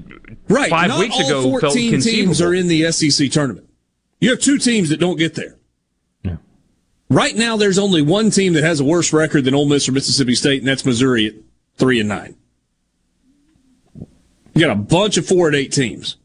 right. 0.51 0.68
Five 0.68 0.88
not 0.88 0.98
weeks 0.98 1.16
all 1.18 1.46
ago, 1.46 1.61
14 1.61 2.03
teams 2.03 2.42
are 2.42 2.53
in 2.53 2.68
the 2.68 2.92
SEC 2.92 3.30
tournament. 3.30 3.70
You 4.20 4.28
have 4.28 4.40
two 4.40 4.59
teams 4.59 4.90
that 4.90 5.01
don't 5.01 5.16
get 5.16 5.34
there. 5.34 5.57
Yeah. 6.22 6.36
Right 7.09 7.34
now, 7.34 7.57
there's 7.57 7.78
only 7.78 8.03
one 8.03 8.30
team 8.30 8.53
that 8.53 8.64
has 8.64 8.80
a 8.80 8.84
worse 8.84 9.14
record 9.14 9.46
than 9.46 9.55
Ole 9.55 9.64
Miss 9.64 9.88
or 9.88 9.92
Mississippi 9.92 10.34
State, 10.34 10.59
and 10.59 10.68
that's 10.68 10.84
Missouri 10.84 11.26
at 11.26 11.34
three 11.78 12.01
and 12.01 12.09
nine. 12.11 12.36
You 14.55 14.66
got 14.66 14.70
a 14.70 14.80
bunch 14.80 15.16
of 15.16 15.26
four 15.26 15.46
and 15.46 15.57
eight 15.57 15.72
teams. 15.72 16.16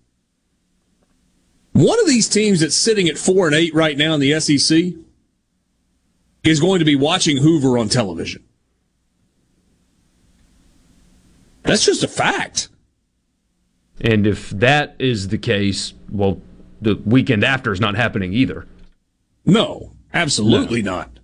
One 1.73 1.99
of 1.99 2.07
these 2.07 2.29
teams 2.29 2.61
that's 2.61 2.75
sitting 2.75 3.09
at 3.09 3.17
four 3.17 3.47
and 3.47 3.55
eight 3.55 3.73
right 3.73 3.97
now 3.97 4.13
in 4.13 4.19
the 4.19 4.39
SEC 4.39 4.93
is 6.43 6.59
going 6.59 6.79
to 6.79 6.85
be 6.85 6.95
watching 6.95 7.37
Hoover 7.37 7.77
on 7.77 7.89
television. 7.89 8.43
That's 11.63 11.83
just 11.83 12.03
a 12.03 12.07
fact. 12.07 12.69
And 14.01 14.27
if 14.27 14.51
that 14.51 14.95
is 14.99 15.29
the 15.29 15.37
case, 15.37 15.93
well, 16.09 16.39
the 16.81 16.95
weekend 17.05 17.43
after 17.43 17.71
is 17.71 17.81
not 17.81 17.95
happening 17.95 18.33
either. 18.33 18.67
No, 19.45 19.93
absolutely 20.13 20.81
no. 20.81 20.97
not. 20.97 21.19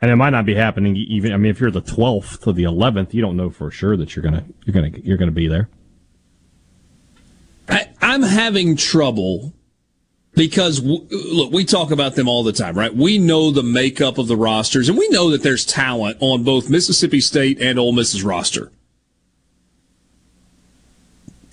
And 0.00 0.10
it 0.10 0.16
might 0.16 0.30
not 0.30 0.46
be 0.46 0.54
happening 0.54 0.96
even. 0.96 1.32
I 1.32 1.36
mean, 1.36 1.50
if 1.50 1.60
you're 1.60 1.70
the 1.70 1.82
12th 1.82 2.42
to 2.42 2.52
the 2.52 2.64
11th, 2.64 3.14
you 3.14 3.22
don't 3.22 3.36
know 3.36 3.50
for 3.50 3.70
sure 3.70 3.96
that 3.96 4.14
you're 4.14 4.22
gonna 4.22 4.44
you're 4.64 4.74
gonna 4.74 4.98
you're 5.02 5.16
gonna 5.16 5.30
be 5.30 5.48
there. 5.48 5.68
I, 7.68 7.88
I'm 8.00 8.22
having 8.22 8.76
trouble 8.76 9.52
because 10.34 10.82
look, 10.82 11.50
we 11.50 11.64
talk 11.64 11.90
about 11.90 12.14
them 12.14 12.28
all 12.28 12.44
the 12.44 12.52
time, 12.52 12.76
right? 12.76 12.94
We 12.94 13.18
know 13.18 13.50
the 13.50 13.62
makeup 13.62 14.18
of 14.18 14.28
the 14.28 14.36
rosters, 14.36 14.88
and 14.88 14.98
we 14.98 15.08
know 15.08 15.30
that 15.30 15.42
there's 15.42 15.64
talent 15.64 16.18
on 16.20 16.44
both 16.44 16.68
Mississippi 16.70 17.20
State 17.20 17.60
and 17.60 17.78
Ole 17.78 17.92
Miss's 17.92 18.22
roster. 18.22 18.70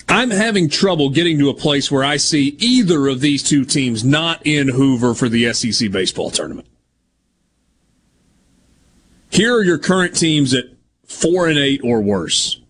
I'm 0.09 0.29
having 0.29 0.69
trouble 0.69 1.09
getting 1.09 1.39
to 1.39 1.49
a 1.49 1.53
place 1.53 1.89
where 1.89 2.03
I 2.03 2.17
see 2.17 2.55
either 2.59 3.07
of 3.07 3.21
these 3.21 3.41
two 3.41 3.65
teams 3.65 4.03
not 4.03 4.45
in 4.45 4.67
Hoover 4.67 5.15
for 5.15 5.29
the 5.29 5.51
SEC 5.53 5.89
baseball 5.89 6.29
tournament. 6.29 6.67
Here 9.31 9.55
are 9.55 9.63
your 9.63 9.79
current 9.79 10.15
teams 10.15 10.53
at 10.53 10.65
four 11.07 11.47
and 11.47 11.57
eight 11.57 11.81
or 11.83 12.01
worse. 12.01 12.61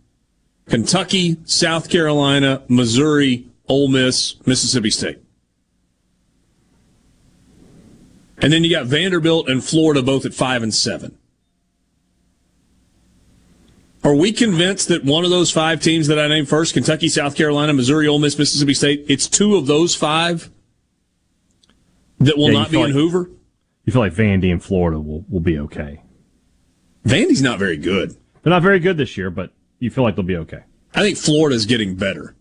Kentucky, 0.67 1.37
South 1.45 1.89
Carolina, 1.89 2.63
Missouri, 2.67 3.47
Ole 3.67 3.87
Miss, 3.87 4.35
Mississippi 4.45 4.89
State. 4.89 5.19
And 8.37 8.51
then 8.51 8.63
you 8.63 8.69
got 8.69 8.87
Vanderbilt 8.87 9.47
and 9.47 9.63
Florida 9.63 10.01
both 10.01 10.25
at 10.25 10.33
five 10.33 10.63
and 10.63 10.73
seven. 10.73 11.17
Are 14.03 14.13
we 14.13 14.33
convinced 14.33 14.89
that 14.89 15.05
one 15.05 15.23
of 15.23 15.29
those 15.29 15.49
five 15.49 15.81
teams 15.81 16.07
that 16.07 16.19
I 16.19 16.27
named 16.27 16.49
first, 16.49 16.73
Kentucky, 16.73 17.07
South 17.07 17.35
Carolina, 17.37 17.71
Missouri, 17.71 18.05
Ole 18.05 18.19
Miss, 18.19 18.37
Mississippi 18.37 18.73
State, 18.73 19.05
it's 19.07 19.29
two 19.29 19.55
of 19.55 19.65
those 19.65 19.95
five 19.95 20.49
that 22.19 22.37
will 22.37 22.51
yeah, 22.51 22.59
not 22.59 22.71
be 22.71 22.77
in 22.77 22.83
like, 22.87 22.93
Hoover? 22.93 23.29
You 23.85 23.93
feel 23.93 24.01
like 24.01 24.13
Vandy 24.13 24.51
and 24.51 24.61
Florida 24.61 24.99
will, 24.99 25.23
will 25.29 25.39
be 25.39 25.57
okay. 25.57 26.01
Vandy's 27.05 27.41
not 27.41 27.59
very 27.59 27.77
good. 27.77 28.11
They're 28.41 28.51
not 28.51 28.61
very 28.61 28.79
good 28.79 28.97
this 28.97 29.15
year, 29.15 29.29
but 29.29 29.53
you 29.83 29.89
feel 29.89 30.03
like 30.05 30.15
they'll 30.15 30.23
be 30.23 30.37
okay. 30.37 30.63
I 30.95 31.01
think 31.01 31.17
Florida's 31.17 31.65
getting 31.65 31.95
better. 31.95 32.35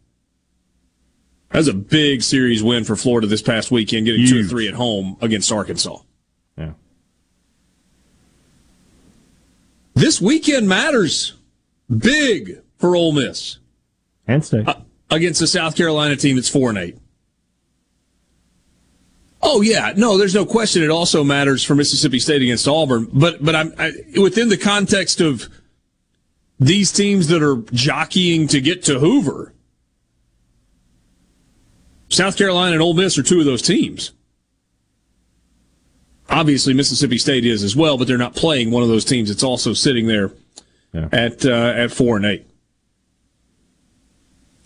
That 1.50 1.58
was 1.58 1.68
a 1.68 1.74
big 1.74 2.22
series 2.22 2.62
win 2.62 2.84
for 2.84 2.94
Florida 2.96 3.26
this 3.26 3.42
past 3.42 3.70
weekend, 3.70 4.06
getting 4.06 4.20
Huge. 4.20 4.30
two 4.30 4.40
or 4.40 4.44
three 4.44 4.68
at 4.68 4.74
home 4.74 5.16
against 5.20 5.50
Arkansas. 5.50 5.98
Yeah. 6.56 6.72
This 9.94 10.20
weekend 10.20 10.68
matters 10.68 11.34
big 11.94 12.62
for 12.78 12.94
Ole 12.94 13.12
Miss 13.12 13.58
and 14.26 14.44
State 14.44 14.66
uh, 14.66 14.76
against 15.10 15.40
the 15.40 15.46
South 15.46 15.76
Carolina 15.76 16.16
team 16.16 16.36
that's 16.36 16.48
four 16.48 16.68
and 16.68 16.78
eight. 16.78 16.96
Oh 19.42 19.60
yeah, 19.60 19.92
no, 19.96 20.16
there's 20.16 20.34
no 20.34 20.46
question. 20.46 20.82
It 20.84 20.90
also 20.90 21.24
matters 21.24 21.64
for 21.64 21.74
Mississippi 21.74 22.20
State 22.20 22.42
against 22.42 22.68
Auburn, 22.68 23.08
but 23.12 23.44
but 23.44 23.56
I'm 23.56 23.74
I, 23.76 23.92
within 24.20 24.48
the 24.48 24.56
context 24.56 25.20
of 25.20 25.48
these 26.62 26.92
teams 26.92 27.28
that 27.28 27.42
are 27.42 27.56
jockeying 27.72 28.46
to 28.48 28.60
get 28.60 28.84
to 28.84 28.98
Hoover. 28.98 29.52
South 32.08 32.36
Carolina 32.36 32.74
and 32.74 32.82
Ole 32.82 32.94
Miss 32.94 33.18
are 33.18 33.22
two 33.22 33.40
of 33.40 33.46
those 33.46 33.62
teams. 33.62 34.12
Obviously, 36.28 36.72
Mississippi 36.74 37.18
State 37.18 37.44
is 37.44 37.62
as 37.62 37.74
well, 37.74 37.98
but 37.98 38.06
they're 38.06 38.18
not 38.18 38.34
playing 38.34 38.70
one 38.70 38.82
of 38.82 38.88
those 38.88 39.04
teams. 39.04 39.30
It's 39.30 39.42
also 39.42 39.72
sitting 39.72 40.06
there 40.06 40.30
Yeah. 40.92 41.08
at 41.12 41.44
uh, 41.44 41.50
at 41.76 41.90
four 41.90 42.16
and 42.16 42.24
eight. 42.26 42.46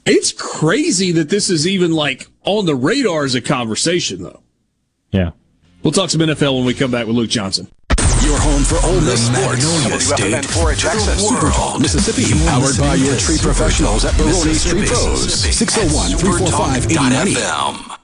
It's 0.05 0.33
crazy 0.33 1.13
that 1.13 1.29
this 1.31 1.51
is 1.51 1.67
even 1.67 1.93
like 1.93 2.29
on 2.45 2.67
the 2.67 2.77
radar 2.77 3.25
as 3.25 3.35
a 3.35 3.41
conversation, 3.41 4.23
though. 4.23 4.43
Yeah. 5.11 5.31
We'll 5.83 5.93
talk 5.93 6.11
some 6.11 6.21
NFL 6.21 6.57
when 6.57 6.65
we 6.65 6.75
come 6.75 6.91
back 6.91 7.07
with 7.07 7.17
Luke 7.17 7.31
Johnson. 7.31 7.69
Your 8.47 8.55
home 8.55 8.65
for 8.65 8.87
Ole 8.87 9.01
Miss 9.01 9.27
sports. 9.27 9.65
Magnolia 9.65 10.01
State. 10.01 10.45
Super 11.19 11.51
Bowl, 11.51 11.81
Mississippi. 11.81 12.33
Powered 12.47 12.79
by 12.79 12.95
your 12.95 13.17
tree 13.17 13.39
professionals 13.39 14.05
at 14.05 14.17
Baroni's 14.17 14.65
Tree 14.65 14.87
Pros. 14.87 15.35
601 15.35 16.17
345 16.17 16.85
8090. 16.87 17.97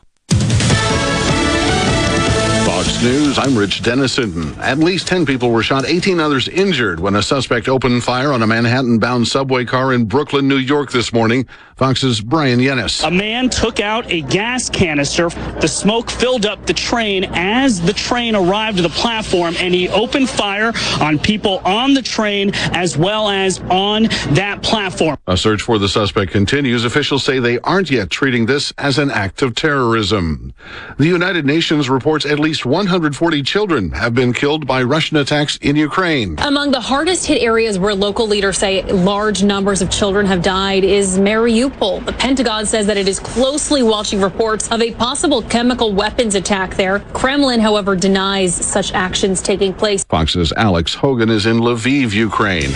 Fox 2.66 3.02
News, 3.04 3.38
I'm 3.38 3.56
Rich 3.56 3.82
Dennison. 3.82 4.58
At 4.58 4.78
least 4.78 5.06
10 5.06 5.26
people 5.26 5.50
were 5.50 5.62
shot, 5.62 5.84
18 5.84 6.18
others 6.18 6.48
injured 6.48 6.98
when 6.98 7.14
a 7.14 7.22
suspect 7.22 7.68
opened 7.68 8.02
fire 8.02 8.32
on 8.32 8.42
a 8.42 8.46
Manhattan 8.46 8.98
bound 8.98 9.28
subway 9.28 9.64
car 9.64 9.92
in 9.92 10.06
Brooklyn, 10.06 10.48
New 10.48 10.56
York 10.56 10.90
this 10.90 11.12
morning. 11.12 11.46
Fox's 11.76 12.20
Bryan 12.20 12.60
Llenas. 12.60 13.06
A 13.06 13.10
man 13.10 13.48
took 13.48 13.80
out 13.80 14.10
a 14.10 14.20
gas 14.22 14.68
canister. 14.68 15.30
The 15.60 15.68
smoke 15.68 16.10
filled 16.10 16.44
up 16.44 16.66
the 16.66 16.74
train 16.74 17.24
as 17.32 17.80
the 17.80 17.92
train 17.92 18.36
arrived 18.36 18.76
to 18.76 18.82
the 18.82 18.90
platform, 18.90 19.54
and 19.58 19.74
he 19.74 19.88
opened 19.88 20.28
fire 20.28 20.72
on 21.00 21.18
people 21.18 21.58
on 21.64 21.94
the 21.94 22.02
train 22.02 22.52
as 22.72 22.96
well 22.96 23.28
as 23.28 23.60
on 23.70 24.04
that 24.34 24.62
platform. 24.62 25.16
A 25.26 25.36
search 25.36 25.62
for 25.62 25.78
the 25.78 25.88
suspect 25.88 26.30
continues. 26.30 26.84
Officials 26.84 27.24
say 27.24 27.38
they 27.38 27.58
aren't 27.60 27.90
yet 27.90 28.10
treating 28.10 28.46
this 28.46 28.72
as 28.78 28.98
an 28.98 29.10
act 29.10 29.42
of 29.42 29.54
terrorism. 29.54 30.52
The 30.98 31.06
United 31.06 31.46
Nations 31.46 31.88
reports 31.88 32.26
at 32.26 32.38
least 32.38 32.66
140 32.66 33.42
children 33.42 33.90
have 33.92 34.14
been 34.14 34.32
killed 34.32 34.66
by 34.66 34.82
Russian 34.82 35.16
attacks 35.16 35.56
in 35.62 35.76
Ukraine. 35.76 36.38
Among 36.40 36.70
the 36.70 36.80
hardest 36.80 37.26
hit 37.26 37.42
areas 37.42 37.78
where 37.78 37.94
local 37.94 38.26
leaders 38.26 38.58
say 38.58 38.82
large 38.82 39.42
numbers 39.42 39.80
of 39.80 39.90
children 39.90 40.26
have 40.26 40.42
died 40.42 40.84
is 40.84 41.18
Mariupol. 41.18 41.61
The 41.70 42.14
Pentagon 42.18 42.66
says 42.66 42.86
that 42.86 42.96
it 42.96 43.06
is 43.06 43.20
closely 43.20 43.82
watching 43.82 44.20
reports 44.20 44.70
of 44.70 44.82
a 44.82 44.92
possible 44.92 45.42
chemical 45.42 45.92
weapons 45.92 46.34
attack 46.34 46.74
there. 46.74 47.00
Kremlin, 47.12 47.60
however, 47.60 47.94
denies 47.94 48.54
such 48.54 48.92
actions 48.92 49.40
taking 49.40 49.72
place. 49.72 50.04
Fox's 50.04 50.52
Alex 50.52 50.94
Hogan 50.94 51.30
is 51.30 51.46
in 51.46 51.58
Lviv, 51.58 52.12
Ukraine. 52.12 52.72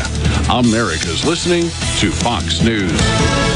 America's 0.50 1.24
listening 1.24 1.62
to 2.00 2.12
Fox 2.12 2.62
News. 2.62 3.55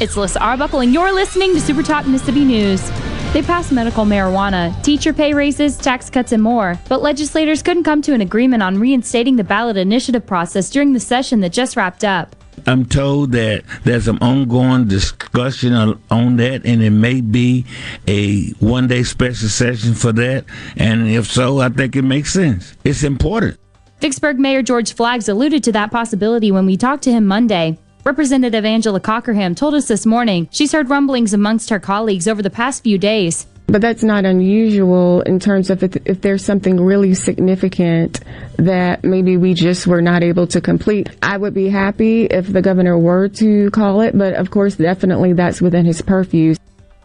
It's 0.01 0.16
Alyssa 0.16 0.40
Arbuckle, 0.40 0.80
and 0.80 0.93
you're 0.93 1.12
listening 1.12 1.55
to 1.55 1.61
Super 1.61 1.82
Talk 1.82 2.07
Mississippi 2.07 2.45
News. 2.45 2.90
They 3.32 3.40
passed 3.40 3.72
medical 3.72 4.05
marijuana, 4.05 4.82
teacher 4.82 5.14
pay 5.14 5.32
raises, 5.32 5.78
tax 5.78 6.11
cuts, 6.11 6.32
and 6.32 6.43
more. 6.43 6.78
But 6.88 7.01
legislators 7.01 7.62
couldn't 7.62 7.84
come 7.84 8.03
to 8.03 8.12
an 8.12 8.20
agreement 8.20 8.62
on 8.62 8.78
reinstating 8.78 9.36
the 9.36 9.45
ballot 9.45 9.78
initiative 9.78 10.26
process 10.26 10.68
during 10.68 10.93
the 10.93 11.01
session 11.01 11.40
that 11.40 11.53
just 11.53 11.76
wrapped 11.76 12.05
up. 12.05 12.36
I'm 12.67 12.85
told 12.85 13.33
that 13.33 13.65
there's 13.85 14.05
some 14.05 14.19
ongoing 14.21 14.87
discussion 14.87 15.73
on, 15.75 16.37
that, 16.37 16.65
and 16.65 16.83
it 16.83 16.91
may 16.91 17.21
be 17.21 17.65
a 18.07 18.51
one 18.61 18.87
day 18.87 19.03
special 19.03 19.49
session 19.49 19.95
for 19.95 20.13
that. 20.13 20.45
And 20.77 21.09
if 21.09 21.27
so, 21.27 21.61
I 21.61 21.69
think 21.69 21.97
it 21.97 22.03
makes 22.03 22.33
sense. 22.33 22.77
It's 22.85 23.03
important. 23.03 23.59
Vicksburg 24.01 24.39
Mayor 24.39 24.63
George 24.63 24.95
Flaggs 24.95 25.29
alluded 25.29 25.63
to 25.65 25.73
that 25.73 25.91
possibility 25.91 26.51
when 26.51 26.67
we 26.67 26.77
talked 26.77 27.05
to 27.05 27.13
him 27.13 27.27
Monday. 27.27 27.79
Representative 28.05 28.65
Angela 28.65 28.99
Cockerham 28.99 29.55
told 29.55 29.75
us 29.75 29.87
this 29.87 30.05
morning 30.05 30.49
she's 30.51 30.73
heard 30.73 30.91
rumblings 30.91 31.33
amongst 31.33 31.71
her 31.71 31.79
colleagues 31.79 32.27
over 32.27 32.43
the 32.43 32.51
past 32.51 32.83
few 32.83 32.99
days. 32.99 33.47
But 33.73 33.81
that's 33.81 34.03
not 34.03 34.27
unusual 34.27 35.23
in 35.23 35.41
terms 35.41 35.70
of 35.70 35.83
if, 35.83 35.97
if, 36.05 36.20
there's 36.20 36.45
something 36.45 36.79
really 36.79 37.14
significant 37.14 38.20
that 38.59 39.03
maybe 39.03 39.39
we 39.39 39.55
just 39.55 39.87
were 39.87 40.03
not 40.03 40.23
able 40.23 40.47
to 40.49 40.61
complete. 40.61 41.09
I 41.23 41.39
would 41.39 41.55
be 41.55 41.70
happy 41.70 42.27
if 42.27 42.53
the 42.53 42.61
governor 42.61 42.99
were 42.99 43.29
to 43.29 43.70
call 43.70 44.03
it, 44.03 44.16
but 44.16 44.35
of 44.35 44.51
course, 44.51 44.77
definitely 44.77 45.33
that's 45.33 45.62
within 45.62 45.87
his 45.87 46.03
purview. 46.03 46.55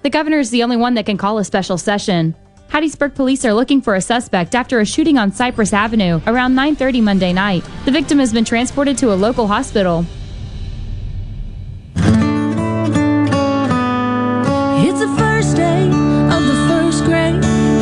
The 0.01 0.09
governor 0.09 0.39
is 0.39 0.49
the 0.49 0.61
only 0.61 0.75
one 0.75 0.95
that 0.95 1.05
can 1.05 1.15
call 1.15 1.37
a 1.37 1.45
special 1.45 1.77
session. 1.77 2.35
Hattiesburg 2.69 3.15
police 3.15 3.45
are 3.45 3.53
looking 3.53 3.81
for 3.81 3.95
a 3.95 4.01
suspect 4.01 4.53
after 4.53 4.81
a 4.81 4.85
shooting 4.85 5.17
on 5.17 5.31
Cypress 5.31 5.71
Avenue 5.71 6.19
around 6.27 6.53
9:30 6.53 7.01
Monday 7.01 7.31
night. 7.31 7.63
The 7.85 7.91
victim 7.91 8.19
has 8.19 8.33
been 8.33 8.43
transported 8.43 8.97
to 8.97 9.13
a 9.13 9.15
local 9.15 9.47
hospital. 9.47 10.05
It's 14.83 14.99
the 14.99 15.15
first 15.17 15.55
day 15.55 15.87
of 15.87 15.87
the 15.87 15.87
first 15.87 15.96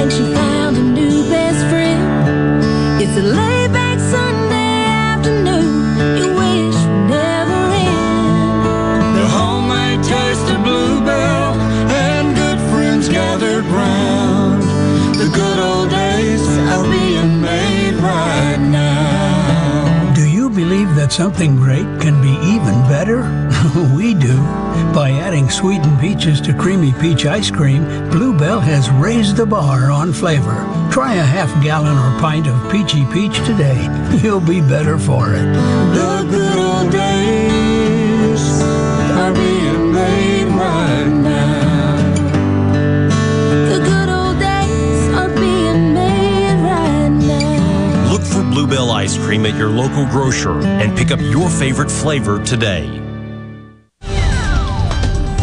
grade, 0.06 0.18
she 0.18 0.34
found 0.34 0.78
a 0.78 0.84
new 0.84 1.30
best 1.30 1.68
friend. 1.70 3.02
It's 3.02 3.18
a 3.18 3.22
laid 3.22 3.72
back 3.72 4.00
Sunday 4.00 4.86
afternoon, 4.86 5.98
you 6.18 6.28
wish 6.34 6.76
would 6.76 7.10
never 7.10 7.62
end. 7.74 9.18
The 9.18 9.28
homemade 9.28 10.04
taste 10.04 10.50
of 10.52 10.64
Blue 10.64 11.04
Bell 11.04 11.54
and 11.90 12.36
good 12.36 12.60
friends 12.72 13.10
gathered 13.10 13.66
round. 13.66 14.64
The 15.18 15.30
good 15.34 15.60
old 15.60 15.90
days 15.90 16.42
are 16.74 16.84
being 16.84 17.42
made 17.42 17.96
right 17.96 18.60
now. 18.60 20.14
Do 20.16 20.28
you 20.28 20.50
believe 20.50 20.96
that 20.96 21.12
something 21.12 21.56
great 21.56 21.88
can 22.02 22.22
be 22.22 22.34
even 22.54 22.76
better? 22.88 23.22
we 23.96 24.14
do. 24.14 24.65
By 24.96 25.12
adding 25.12 25.50
sweetened 25.50 26.00
peaches 26.00 26.40
to 26.40 26.54
creamy 26.54 26.94
peach 26.94 27.26
ice 27.26 27.52
cream, 27.52 27.84
Blue 28.12 28.34
Bell 28.34 28.62
has 28.62 28.90
raised 28.92 29.36
the 29.36 29.46
bar 29.46 29.92
on 29.92 30.14
flavor. 30.14 30.66
Try 30.90 31.16
a 31.16 31.22
half 31.22 31.52
gallon 31.62 31.98
or 31.98 32.18
pint 32.22 32.48
of 32.48 32.72
peachy 32.72 33.04
peach 33.12 33.36
today. 33.46 33.76
You'll 34.24 34.40
be 34.40 34.62
better 34.62 34.98
for 34.98 35.34
it. 35.34 35.44
The 35.94 36.26
good 36.32 36.58
old 36.58 36.94
days 36.94 38.62
are 39.20 39.34
being 39.34 39.92
made 39.92 40.46
right 40.56 41.10
now. 41.10 42.14
The 43.68 43.80
good 43.84 44.08
old 44.08 44.40
days 44.40 45.14
are 45.14 45.28
being 45.36 45.94
made 45.94 46.64
right 46.64 47.10
now. 47.10 48.12
Look 48.14 48.22
for 48.22 48.44
Blue 48.44 48.66
Bell 48.66 48.92
ice 48.92 49.18
cream 49.18 49.46
at 49.46 49.58
your 49.58 49.72
local 49.72 50.06
grocer 50.06 50.62
and 50.62 50.98
pick 50.98 51.12
up 51.12 51.20
your 51.20 51.50
favorite 51.50 51.92
flavor 51.92 52.42
today. 52.46 53.05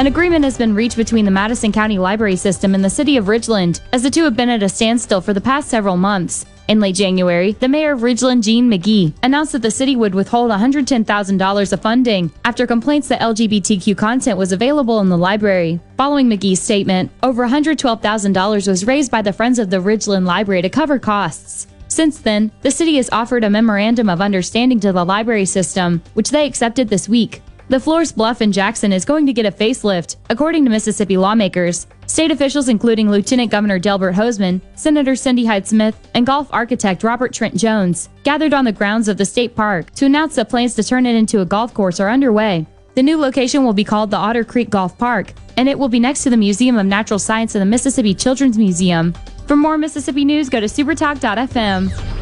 An 0.03 0.09
agreement 0.09 0.44
has 0.44 0.59
been 0.59 0.74
reached 0.74 0.96
between 0.96 1.24
the 1.24 1.30
Madison 1.30 1.70
County 1.70 1.96
Library 1.96 2.34
System 2.34 2.74
and 2.74 2.84
the 2.84 2.90
City 2.90 3.16
of 3.18 3.26
Ridgeland, 3.26 3.80
as 3.92 4.03
the 4.03 4.11
two 4.11 4.24
have 4.24 4.34
been 4.34 4.48
at 4.48 4.64
a 4.64 4.68
standstill 4.68 5.20
for 5.20 5.32
the 5.32 5.40
past 5.40 5.68
several 5.68 5.96
months. 5.96 6.44
In 6.66 6.80
late 6.80 6.96
January, 6.96 7.53
the 7.53 7.68
mayor 7.68 7.92
of 7.92 8.00
Ridgeland, 8.00 8.42
Gene 8.42 8.68
McGee, 8.68 9.14
announced 9.22 9.53
that 9.53 9.62
the 9.62 9.70
city 9.70 9.94
would 9.94 10.12
withhold 10.12 10.50
$110,000 10.50 11.72
of 11.72 11.80
funding 11.80 12.32
after 12.44 12.66
complaints 12.66 13.07
that 13.07 13.20
LGBTQ 13.20 13.96
content 13.96 14.36
was 14.36 14.50
available 14.50 14.98
in 14.98 15.09
the 15.09 15.16
library. 15.16 15.78
Following 15.96 16.28
McGee's 16.28 16.61
statement, 16.61 17.12
over 17.22 17.46
$112,000 17.46 18.66
was 18.66 18.84
raised 18.84 19.12
by 19.12 19.22
the 19.22 19.32
Friends 19.32 19.61
of 19.61 19.70
the 19.70 19.76
Ridgeland 19.76 20.26
Library 20.26 20.62
to 20.62 20.68
cover 20.68 20.98
costs. 20.98 21.68
Since 21.86 22.18
then, 22.22 22.50
the 22.62 22.72
city 22.72 22.96
has 22.96 23.09
offered 23.12 23.44
a 23.44 23.50
memorandum 23.50 24.09
of 24.09 24.20
understanding 24.20 24.80
to 24.80 24.90
the 24.90 25.05
library 25.05 25.44
system, 25.44 26.03
which 26.14 26.30
they 26.30 26.44
accepted 26.44 26.88
this 26.88 27.09
week. 27.09 27.40
The 27.73 27.79
LeFleur's 27.79 28.12
Bluff 28.12 28.43
in 28.43 28.53
Jackson 28.53 28.93
is 28.93 29.07
going 29.07 29.25
to 29.25 29.33
get 29.33 29.47
a 29.47 29.51
facelift, 29.51 30.16
according 30.29 30.66
to 30.66 30.70
Mississippi 30.70 31.16
lawmakers. 31.16 31.87
State 32.07 32.31
officials, 32.31 32.68
including 32.68 33.11
Lieutenant 33.11 33.51
Governor 33.51 33.79
Delbert 33.79 34.14
Hosemann, 34.14 34.61
Senator 34.75 35.16
Cindy 35.16 35.47
Hyde 35.47 35.66
Smith, 35.66 35.97
and 36.12 36.27
golf 36.27 36.49
architect 36.51 37.03
Robert 37.03 37.33
Trent 37.33 37.57
Jones, 37.57 38.11
gathered 38.25 38.53
on 38.53 38.66
the 38.66 38.73
grounds 38.73 39.09
of 39.09 39.16
the 39.16 39.25
state 39.25 39.57
park 39.57 39.91
to 39.93 40.05
announce 40.05 40.35
that 40.35 40.51
plans 40.51 40.75
to 40.75 40.85
turn 40.85 41.07
it 41.07 41.14
into 41.14 41.41
a 41.41 41.47
golf 41.47 41.73
course 41.73 41.99
are 41.99 42.11
underway. 42.11 42.66
The 42.95 43.03
new 43.03 43.16
location 43.16 43.64
will 43.64 43.73
be 43.73 43.85
called 43.85 44.11
the 44.11 44.18
Otter 44.18 44.45
Creek 44.45 44.68
Golf 44.68 44.99
Park, 44.99 45.33
and 45.57 45.66
it 45.66 45.79
will 45.79 45.89
be 45.89 45.99
next 45.99 46.25
to 46.25 46.29
the 46.29 46.37
Museum 46.37 46.77
of 46.77 46.85
Natural 46.85 47.18
Science 47.18 47.55
and 47.55 47.62
the 47.62 47.66
Mississippi 47.66 48.12
Children's 48.12 48.59
Museum. 48.59 49.14
For 49.47 49.57
more 49.57 49.79
Mississippi 49.79 50.27
news, 50.27 50.51
go 50.51 50.61
to 50.61 50.66
supertalk.fm. 50.66 52.22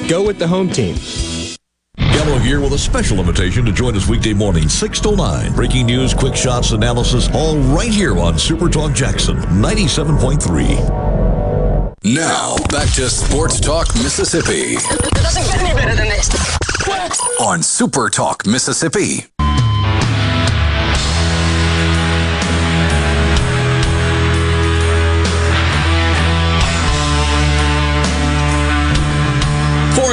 Go 0.11 0.27
with 0.27 0.37
the 0.39 0.45
home 0.45 0.69
team. 0.69 0.97
Gallo 1.95 2.37
here 2.39 2.59
with 2.59 2.73
a 2.73 2.77
special 2.77 3.19
invitation 3.19 3.63
to 3.63 3.71
join 3.71 3.95
us 3.95 4.09
weekday 4.09 4.33
morning, 4.33 4.67
6 4.67 4.99
to 4.99 5.15
9. 5.15 5.53
Breaking 5.53 5.85
news, 5.85 6.13
quick 6.13 6.35
shots, 6.35 6.73
analysis, 6.73 7.29
all 7.33 7.57
right 7.57 7.89
here 7.89 8.19
on 8.19 8.37
Super 8.37 8.67
Talk 8.67 8.93
Jackson 8.93 9.37
97.3. 9.37 11.95
Now, 12.03 12.57
back 12.69 12.93
to 12.95 13.09
Sports 13.09 13.61
Talk 13.61 13.87
Mississippi 13.95 14.75
It 14.75 15.13
doesn't 15.13 15.45
get 15.45 15.61
any 15.61 15.73
better 15.73 15.95
than 15.95 16.09
this. 16.09 16.29
on 17.39 17.63
Super 17.63 18.09
Talk 18.09 18.45
Mississippi. 18.45 19.27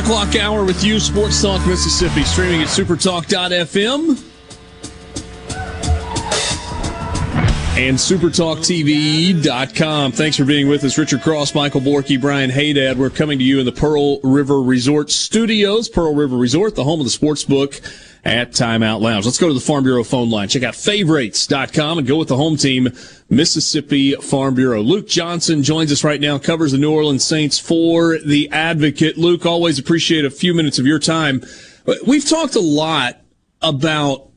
O'clock 0.09 0.36
hour 0.36 0.64
with 0.64 0.82
you, 0.82 0.98
Sports 0.98 1.42
Talk 1.42 1.66
Mississippi, 1.66 2.22
streaming 2.22 2.62
at 2.62 2.68
supertalk.fm 2.68 4.24
and 7.76 7.98
supertalktv.com. 7.98 10.12
Thanks 10.12 10.38
for 10.38 10.46
being 10.46 10.66
with 10.66 10.82
us. 10.84 10.96
Richard 10.96 11.20
Cross, 11.20 11.54
Michael 11.54 11.82
Borky, 11.82 12.18
Brian 12.18 12.48
Haydad. 12.48 12.96
We're 12.96 13.11
coming 13.11 13.38
to 13.38 13.44
you 13.44 13.61
in 13.61 13.66
the 13.66 13.72
Pearl 13.72 14.18
River 14.22 14.62
Resort 14.62 15.11
Studios. 15.11 15.90
Pearl 15.90 16.14
River 16.14 16.38
Resort, 16.38 16.74
the 16.74 16.84
home 16.84 17.00
of 17.00 17.04
the 17.04 17.11
sports 17.11 17.44
book 17.44 17.78
at 18.24 18.52
Timeout 18.52 19.00
Lounge. 19.00 19.24
Let's 19.24 19.38
go 19.38 19.48
to 19.48 19.54
the 19.54 19.60
Farm 19.60 19.84
Bureau 19.84 20.04
phone 20.04 20.30
line. 20.30 20.48
Check 20.48 20.62
out 20.62 20.74
favorites.com 20.74 21.98
and 21.98 22.06
go 22.06 22.16
with 22.16 22.28
the 22.28 22.36
home 22.36 22.56
team, 22.56 22.88
Mississippi 23.28 24.12
Farm 24.12 24.54
Bureau. 24.54 24.80
Luke 24.82 25.08
Johnson 25.08 25.62
joins 25.62 25.92
us 25.92 26.04
right 26.04 26.20
now, 26.20 26.38
covers 26.38 26.72
the 26.72 26.78
New 26.78 26.92
Orleans 26.92 27.24
Saints 27.24 27.58
for 27.58 28.18
The 28.18 28.48
Advocate. 28.50 29.16
Luke, 29.16 29.46
always 29.46 29.78
appreciate 29.78 30.24
a 30.24 30.30
few 30.30 30.54
minutes 30.54 30.78
of 30.78 30.86
your 30.86 30.98
time. 30.98 31.42
We've 32.06 32.28
talked 32.28 32.54
a 32.54 32.60
lot 32.60 33.20
about 33.62 34.28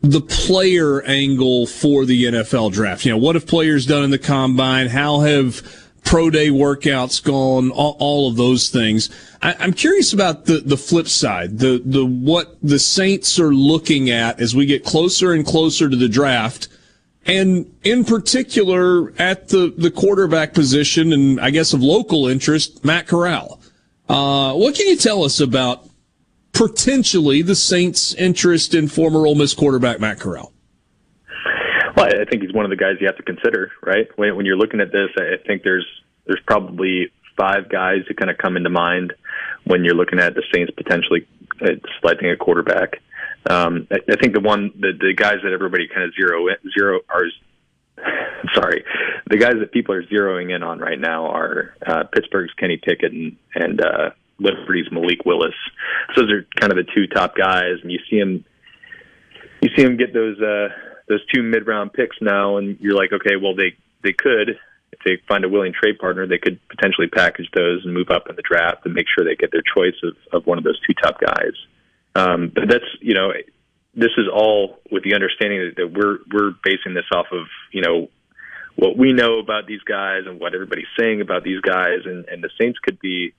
the 0.00 0.20
player 0.20 1.02
angle 1.02 1.66
for 1.66 2.04
the 2.04 2.24
NFL 2.24 2.72
draft. 2.72 3.04
You 3.04 3.12
know, 3.12 3.18
what 3.18 3.34
have 3.34 3.46
players 3.46 3.84
done 3.84 4.04
in 4.04 4.10
the 4.10 4.18
combine? 4.18 4.88
How 4.88 5.20
have 5.20 5.87
pro 6.08 6.30
day 6.30 6.48
workouts 6.48 7.22
gone? 7.22 7.70
All, 7.70 7.96
all 8.00 8.30
of 8.30 8.36
those 8.36 8.70
things. 8.70 9.10
I, 9.42 9.54
I'm 9.58 9.74
curious 9.74 10.14
about 10.14 10.46
the, 10.46 10.60
the 10.60 10.78
flip 10.78 11.06
side, 11.06 11.58
the, 11.58 11.82
the, 11.84 12.04
what 12.04 12.56
the 12.62 12.78
Saints 12.78 13.38
are 13.38 13.52
looking 13.52 14.08
at 14.08 14.40
as 14.40 14.56
we 14.56 14.64
get 14.64 14.84
closer 14.84 15.34
and 15.34 15.44
closer 15.44 15.88
to 15.88 15.96
the 15.96 16.08
draft. 16.08 16.68
And 17.26 17.70
in 17.84 18.06
particular 18.06 19.12
at 19.18 19.48
the, 19.48 19.74
the 19.76 19.90
quarterback 19.90 20.54
position 20.54 21.12
and 21.12 21.38
I 21.38 21.50
guess 21.50 21.74
of 21.74 21.82
local 21.82 22.26
interest, 22.26 22.82
Matt 22.86 23.06
Corral. 23.06 23.60
Uh, 24.08 24.54
what 24.54 24.74
can 24.74 24.88
you 24.88 24.96
tell 24.96 25.24
us 25.24 25.38
about 25.40 25.86
potentially 26.54 27.42
the 27.42 27.54
Saints' 27.54 28.14
interest 28.14 28.72
in 28.72 28.88
former 28.88 29.26
Ole 29.26 29.34
Miss 29.34 29.52
quarterback 29.52 30.00
Matt 30.00 30.18
Corral? 30.18 30.54
Well, 31.98 32.06
I 32.06 32.24
think 32.30 32.42
he's 32.42 32.52
one 32.52 32.64
of 32.64 32.70
the 32.70 32.76
guys 32.76 32.94
you 33.00 33.08
have 33.08 33.16
to 33.16 33.24
consider, 33.24 33.72
right? 33.82 34.06
When, 34.14 34.36
when 34.36 34.46
you're 34.46 34.56
looking 34.56 34.80
at 34.80 34.92
this, 34.92 35.08
I 35.18 35.42
think 35.44 35.64
there's 35.64 35.86
there's 36.26 36.40
probably 36.46 37.10
five 37.36 37.68
guys 37.68 38.02
who 38.06 38.14
kind 38.14 38.30
of 38.30 38.38
come 38.38 38.56
into 38.56 38.70
mind 38.70 39.14
when 39.64 39.82
you're 39.82 39.96
looking 39.96 40.20
at 40.20 40.34
the 40.34 40.44
Saints 40.54 40.72
potentially 40.76 41.26
uh, 41.60 41.72
selecting 42.00 42.30
a 42.30 42.36
quarterback. 42.36 43.00
Um, 43.50 43.88
I, 43.90 43.96
I 44.12 44.16
think 44.16 44.32
the 44.32 44.40
one 44.40 44.70
the, 44.78 44.92
the 44.92 45.12
guys 45.12 45.38
that 45.42 45.52
everybody 45.52 45.88
kind 45.88 46.04
of 46.04 46.14
zero 46.14 46.46
zero 46.72 47.00
are 47.08 47.24
sorry, 48.54 48.84
the 49.28 49.36
guys 49.36 49.54
that 49.58 49.72
people 49.72 49.92
are 49.92 50.04
zeroing 50.04 50.54
in 50.54 50.62
on 50.62 50.78
right 50.78 51.00
now 51.00 51.26
are 51.26 51.74
uh, 51.84 52.04
Pittsburgh's 52.12 52.52
Kenny 52.60 52.76
Pickett 52.76 53.10
and, 53.10 53.36
and 53.56 53.80
uh, 53.80 54.10
Liberty's 54.38 54.86
Malik 54.92 55.24
Willis. 55.24 55.54
So 56.14 56.22
those 56.22 56.30
are 56.30 56.46
kind 56.60 56.70
of 56.70 56.76
the 56.76 56.86
two 56.94 57.08
top 57.08 57.36
guys, 57.36 57.78
and 57.82 57.90
you 57.90 57.98
see 58.08 58.18
him, 58.18 58.44
you 59.60 59.70
see 59.74 59.82
him 59.82 59.96
get 59.96 60.14
those 60.14 60.40
uh, 60.40 60.68
those 61.08 61.24
two 61.32 61.42
mid 61.42 61.66
round 61.66 61.92
picks 61.92 62.16
now, 62.20 62.56
and 62.56 62.78
you're 62.80 62.96
like, 62.96 63.12
okay, 63.12 63.36
well 63.36 63.54
they 63.54 63.76
they 64.02 64.12
could 64.12 64.58
if 64.92 64.98
they 65.04 65.22
find 65.28 65.44
a 65.44 65.48
willing 65.48 65.72
trade 65.72 65.98
partner, 65.98 66.26
they 66.26 66.38
could 66.38 66.58
potentially 66.68 67.08
package 67.08 67.48
those 67.54 67.84
and 67.84 67.92
move 67.92 68.10
up 68.10 68.28
in 68.28 68.36
the 68.36 68.42
draft 68.42 68.84
and 68.84 68.94
make 68.94 69.06
sure 69.08 69.24
they 69.24 69.36
get 69.36 69.52
their 69.52 69.62
choice 69.62 69.96
of, 70.02 70.16
of 70.32 70.46
one 70.46 70.58
of 70.58 70.64
those 70.64 70.80
two 70.80 70.94
top 70.94 71.20
guys. 71.20 71.52
Um, 72.14 72.50
but 72.54 72.68
that's 72.68 72.84
you 73.00 73.14
know 73.14 73.32
this 73.94 74.10
is 74.16 74.26
all 74.32 74.78
with 74.90 75.04
the 75.04 75.14
understanding 75.14 75.60
that, 75.60 75.76
that 75.76 75.92
we're 75.92 76.18
we're 76.32 76.52
basing 76.64 76.94
this 76.94 77.04
off 77.12 77.26
of 77.32 77.46
you 77.72 77.82
know 77.82 78.08
what 78.76 78.96
we 78.96 79.12
know 79.12 79.38
about 79.38 79.66
these 79.66 79.82
guys 79.82 80.22
and 80.26 80.40
what 80.40 80.54
everybody's 80.54 80.86
saying 80.98 81.20
about 81.20 81.42
these 81.42 81.60
guys, 81.60 82.00
and, 82.04 82.24
and 82.26 82.42
the 82.42 82.50
Saints 82.60 82.78
could 82.78 83.00
be 83.00 83.34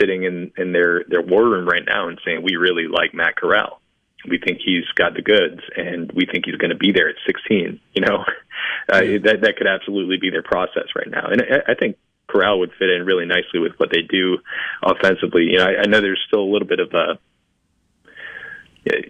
sitting 0.00 0.24
in 0.24 0.52
in 0.56 0.72
their 0.72 1.04
their 1.08 1.22
war 1.22 1.44
room 1.44 1.68
right 1.68 1.84
now 1.84 2.08
and 2.08 2.18
saying 2.24 2.42
we 2.42 2.56
really 2.56 2.86
like 2.88 3.12
Matt 3.12 3.36
Corral. 3.36 3.81
We 4.28 4.38
think 4.38 4.60
he's 4.64 4.86
got 4.94 5.14
the 5.14 5.22
goods, 5.22 5.60
and 5.76 6.10
we 6.12 6.26
think 6.26 6.46
he's 6.46 6.56
going 6.56 6.70
to 6.70 6.76
be 6.76 6.92
there 6.92 7.08
at 7.08 7.16
16. 7.26 7.80
You 7.94 8.02
know, 8.02 8.24
uh, 8.88 9.00
that 9.24 9.38
that 9.42 9.56
could 9.56 9.66
absolutely 9.66 10.18
be 10.18 10.30
their 10.30 10.42
process 10.42 10.88
right 10.96 11.08
now, 11.10 11.26
and 11.26 11.42
I, 11.42 11.72
I 11.72 11.74
think 11.74 11.96
Corral 12.28 12.60
would 12.60 12.72
fit 12.78 12.90
in 12.90 13.04
really 13.04 13.26
nicely 13.26 13.60
with 13.60 13.72
what 13.76 13.90
they 13.90 14.02
do 14.02 14.38
offensively. 14.82 15.50
You 15.50 15.58
know, 15.58 15.66
I, 15.66 15.82
I 15.82 15.86
know 15.86 16.00
there's 16.00 16.22
still 16.26 16.40
a 16.40 16.50
little 16.50 16.68
bit 16.68 16.80
of 16.80 16.92
a 16.94 17.18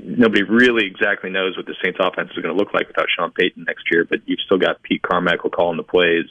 nobody 0.03 0.43
really 0.43 0.87
exactly 0.87 1.31
knows 1.31 1.57
what 1.57 1.67
the 1.67 1.75
Saints 1.83 1.99
offense 2.01 2.31
is 2.31 2.43
going 2.43 2.55
to 2.55 2.59
look 2.59 2.75
like 2.75 2.89
without 2.89 3.07
Sean 3.17 3.31
Payton 3.31 3.65
next 3.65 3.85
year, 3.91 4.05
but 4.05 4.21
you've 4.27 4.41
still 4.45 4.59
got 4.59 4.83
Pete 4.83 5.03
Carmichael 5.03 5.51
calling 5.51 5.77
the 5.77 5.83
plays. 5.83 6.27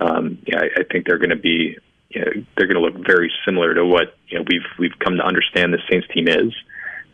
Um, 0.00 0.38
yeah, 0.46 0.58
I, 0.58 0.80
I 0.80 0.84
think 0.90 1.06
they're 1.06 1.18
going 1.18 1.30
to 1.30 1.36
be, 1.36 1.78
you 2.10 2.20
know, 2.20 2.30
they're 2.56 2.66
going 2.66 2.76
to 2.76 2.80
look 2.80 3.06
very 3.06 3.32
similar 3.44 3.74
to 3.74 3.86
what 3.86 4.16
you 4.28 4.38
know 4.38 4.44
we've 4.48 4.66
we've 4.78 4.98
come 4.98 5.16
to 5.16 5.24
understand 5.24 5.72
the 5.72 5.78
Saints 5.90 6.06
team 6.12 6.28
is, 6.28 6.52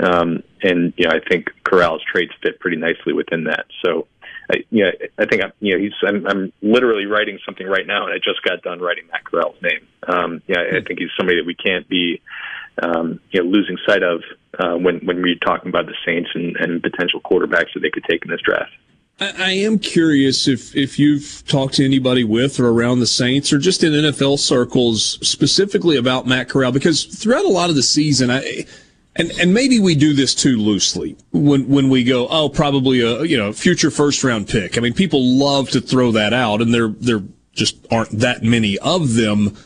um, 0.02 0.42
and 0.62 0.92
you 0.96 1.06
know 1.06 1.14
I 1.14 1.20
think 1.28 1.50
Corral's 1.64 2.02
traits 2.10 2.32
fit 2.42 2.60
pretty 2.60 2.76
nicely 2.76 3.12
within 3.12 3.44
that. 3.44 3.66
So, 3.84 4.06
I, 4.50 4.64
you 4.70 4.84
know, 4.84 4.90
I 5.18 5.26
think 5.26 5.44
I'm, 5.44 5.52
you 5.60 5.74
know 5.74 5.82
he's 5.82 5.92
I'm, 6.06 6.26
I'm 6.26 6.52
literally 6.62 7.06
writing 7.06 7.38
something 7.44 7.66
right 7.66 7.86
now, 7.86 8.06
and 8.06 8.14
I 8.14 8.18
just 8.18 8.42
got 8.42 8.62
done 8.62 8.80
writing 8.80 9.04
Matt 9.12 9.24
Corral's 9.24 9.60
name. 9.62 9.86
Um, 10.06 10.42
yeah, 10.46 10.60
I 10.60 10.80
think 10.86 10.98
he's 10.98 11.10
somebody 11.16 11.38
that 11.38 11.46
we 11.46 11.54
can't 11.54 11.88
be 11.88 12.20
um, 12.82 13.20
you 13.30 13.42
know, 13.42 13.48
losing 13.48 13.76
sight 13.86 14.02
of 14.02 14.22
uh, 14.58 14.76
when 14.76 15.00
when 15.00 15.22
we're 15.22 15.36
talking 15.36 15.68
about 15.68 15.86
the 15.86 15.94
Saints 16.04 16.30
and, 16.34 16.56
and 16.56 16.82
potential 16.82 17.20
quarterbacks 17.20 17.72
that 17.74 17.80
they 17.80 17.90
could 17.90 18.04
take 18.04 18.24
in 18.24 18.30
this 18.30 18.40
draft. 18.40 18.72
I, 19.20 19.34
I 19.38 19.50
am 19.52 19.78
curious 19.78 20.48
if 20.48 20.74
if 20.74 20.98
you've 20.98 21.42
talked 21.46 21.74
to 21.74 21.84
anybody 21.84 22.24
with 22.24 22.58
or 22.58 22.68
around 22.68 23.00
the 23.00 23.06
Saints 23.06 23.52
or 23.52 23.58
just 23.58 23.84
in 23.84 23.92
NFL 23.92 24.38
circles 24.38 25.18
specifically 25.26 25.96
about 25.96 26.26
Matt 26.26 26.48
Corral 26.48 26.72
because 26.72 27.04
throughout 27.04 27.44
a 27.44 27.48
lot 27.48 27.70
of 27.70 27.76
the 27.76 27.82
season, 27.82 28.30
I 28.30 28.66
and 29.20 29.30
and 29.38 29.52
maybe 29.52 29.78
we 29.78 29.94
do 29.94 30.14
this 30.14 30.34
too 30.34 30.56
loosely 30.56 31.16
when 31.32 31.68
when 31.68 31.90
we 31.90 32.04
go, 32.04 32.26
oh, 32.28 32.48
probably 32.48 33.00
a 33.02 33.22
you 33.24 33.36
know 33.36 33.52
future 33.52 33.90
first 33.90 34.24
round 34.24 34.48
pick. 34.48 34.78
I 34.78 34.80
mean, 34.80 34.94
people 34.94 35.22
love 35.22 35.70
to 35.70 35.80
throw 35.80 36.12
that 36.12 36.32
out, 36.32 36.62
and 36.62 36.72
there 36.72 36.88
there 36.88 37.22
just 37.52 37.86
aren't 37.92 38.10
that 38.10 38.42
many 38.42 38.78
of 38.78 39.14
them. 39.14 39.56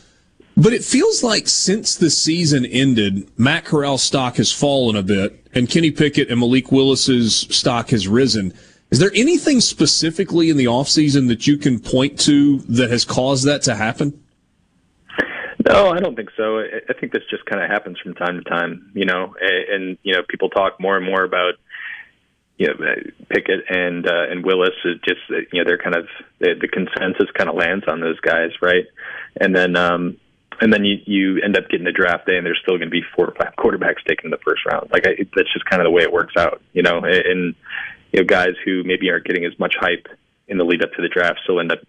But 0.57 0.73
it 0.73 0.83
feels 0.83 1.23
like 1.23 1.47
since 1.47 1.95
the 1.95 2.09
season 2.09 2.65
ended, 2.65 3.29
Matt 3.37 3.65
Corral's 3.65 4.03
stock 4.03 4.37
has 4.37 4.51
fallen 4.51 4.95
a 4.95 5.03
bit, 5.03 5.47
and 5.53 5.69
Kenny 5.69 5.91
Pickett 5.91 6.29
and 6.29 6.39
Malik 6.39 6.71
Willis's 6.71 7.47
stock 7.49 7.89
has 7.89 8.07
risen. 8.07 8.53
Is 8.91 8.99
there 8.99 9.11
anything 9.15 9.59
specifically 9.61 10.49
in 10.49 10.57
the 10.57 10.65
offseason 10.65 11.27
that 11.27 11.47
you 11.47 11.57
can 11.57 11.79
point 11.79 12.19
to 12.21 12.59
that 12.59 12.89
has 12.89 13.03
caused 13.03 13.45
that 13.45 13.63
to 13.63 13.75
happen? 13.75 14.21
No, 15.67 15.89
I 15.89 15.99
don't 15.99 16.15
think 16.15 16.29
so. 16.37 16.59
I 16.59 16.93
think 16.99 17.11
this 17.11 17.23
just 17.29 17.45
kind 17.45 17.63
of 17.63 17.69
happens 17.69 17.99
from 17.99 18.13
time 18.13 18.37
to 18.37 18.43
time, 18.43 18.91
you 18.93 19.05
know. 19.05 19.35
And, 19.41 19.97
you 20.03 20.13
know, 20.13 20.21
people 20.27 20.49
talk 20.49 20.79
more 20.79 20.95
and 20.95 21.05
more 21.05 21.23
about 21.23 21.55
you 22.57 22.67
know 22.67 22.73
Pickett 23.29 23.65
and 23.69 24.07
uh, 24.07 24.29
and 24.29 24.45
Willis. 24.45 24.75
It 24.85 25.01
just 25.03 25.21
uh, 25.29 25.37
you 25.51 25.59
know 25.59 25.63
they're 25.65 25.77
kind 25.77 25.95
of 25.95 26.07
the, 26.39 26.67
consensus 26.71 27.29
kind 27.33 27.49
of 27.49 27.55
lands 27.55 27.85
on 27.87 27.99
those 27.99 28.19
guys, 28.21 28.51
right? 28.61 28.85
And 29.39 29.55
then 29.55 29.75
um, 29.75 30.17
and 30.61 30.71
then 30.71 30.85
you 30.85 30.97
you 31.05 31.41
end 31.41 31.57
up 31.57 31.69
getting 31.69 31.85
the 31.85 31.91
draft 31.91 32.27
day, 32.27 32.37
and 32.37 32.45
there's 32.45 32.59
still 32.61 32.77
going 32.77 32.89
to 32.89 32.91
be 32.91 33.03
four 33.15 33.27
or 33.27 33.35
five 33.35 33.53
quarterbacks 33.57 34.03
taken 34.07 34.25
in 34.25 34.31
the 34.31 34.37
first 34.45 34.65
round. 34.65 34.89
Like 34.91 35.05
I, 35.05 35.15
that's 35.35 35.51
just 35.51 35.65
kind 35.65 35.81
of 35.81 35.85
the 35.85 35.91
way 35.91 36.03
it 36.03 36.13
works 36.13 36.33
out, 36.37 36.61
you 36.73 36.83
know. 36.83 36.99
And 37.03 37.55
you 38.11 38.21
know 38.21 38.25
guys 38.25 38.55
who 38.63 38.83
maybe 38.83 39.09
aren't 39.09 39.25
getting 39.25 39.45
as 39.45 39.57
much 39.59 39.75
hype 39.79 40.07
in 40.47 40.57
the 40.57 40.63
lead 40.63 40.83
up 40.83 40.93
to 40.93 41.01
the 41.01 41.09
draft 41.09 41.39
still 41.43 41.59
end 41.59 41.71
up 41.71 41.79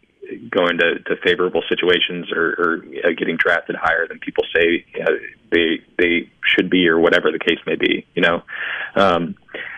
going 0.51 0.79
to, 0.79 0.99
to 1.01 1.16
favorable 1.24 1.62
situations 1.68 2.31
or, 2.33 2.55
or 2.59 2.85
uh, 3.05 3.11
getting 3.16 3.37
drafted 3.37 3.77
higher 3.77 4.07
than 4.09 4.18
people 4.18 4.45
say 4.55 4.85
you 4.95 5.05
know, 5.05 5.18
they 5.51 5.81
they 5.99 6.31
should 6.45 6.70
be 6.70 6.89
or 6.89 6.99
whatever 6.99 7.31
the 7.31 7.39
case 7.39 7.59
may 7.66 7.77
be. 7.77 8.07
You 8.14 8.22
know, 8.22 8.43
um, 8.95 9.37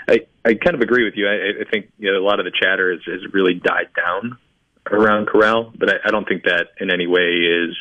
I 0.08 0.20
I 0.44 0.54
kind 0.54 0.74
of 0.74 0.80
agree 0.80 1.04
with 1.04 1.14
you. 1.16 1.28
I, 1.28 1.62
I 1.62 1.70
think 1.70 1.90
you 1.98 2.10
know 2.10 2.18
a 2.18 2.24
lot 2.24 2.40
of 2.40 2.44
the 2.44 2.52
chatter 2.52 2.92
has, 2.92 3.00
has 3.06 3.32
really 3.32 3.54
died 3.54 3.88
down 3.96 4.38
around 4.90 5.26
Corral, 5.26 5.72
but 5.76 5.90
I, 5.90 6.08
I 6.08 6.10
don't 6.10 6.26
think 6.26 6.44
that 6.44 6.68
in 6.80 6.90
any 6.90 7.06
way 7.06 7.20
is 7.20 7.76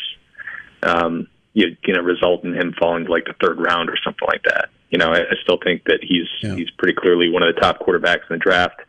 um, 0.84 1.28
you 1.53 1.76
you 1.86 1.93
know 1.93 2.01
result 2.01 2.43
in 2.43 2.53
him 2.53 2.74
falling 2.80 3.05
to 3.05 3.11
like 3.11 3.26
the 3.26 3.36
third 3.41 3.59
round 3.59 3.89
or 3.89 3.97
something 4.03 4.28
like 4.28 4.43
that. 4.43 4.70
You 4.89 4.97
know, 4.97 5.09
I, 5.09 5.20
I 5.20 5.36
still 5.43 5.59
think 5.63 5.84
that 5.86 5.99
he's 6.01 6.28
he's 6.39 6.70
pretty 6.72 6.95
clearly 6.97 7.30
one 7.30 7.43
of 7.43 7.53
the 7.53 7.59
top 7.59 7.80
quarterbacks 7.80 8.30
in 8.30 8.36
the 8.36 8.38
draft. 8.38 8.80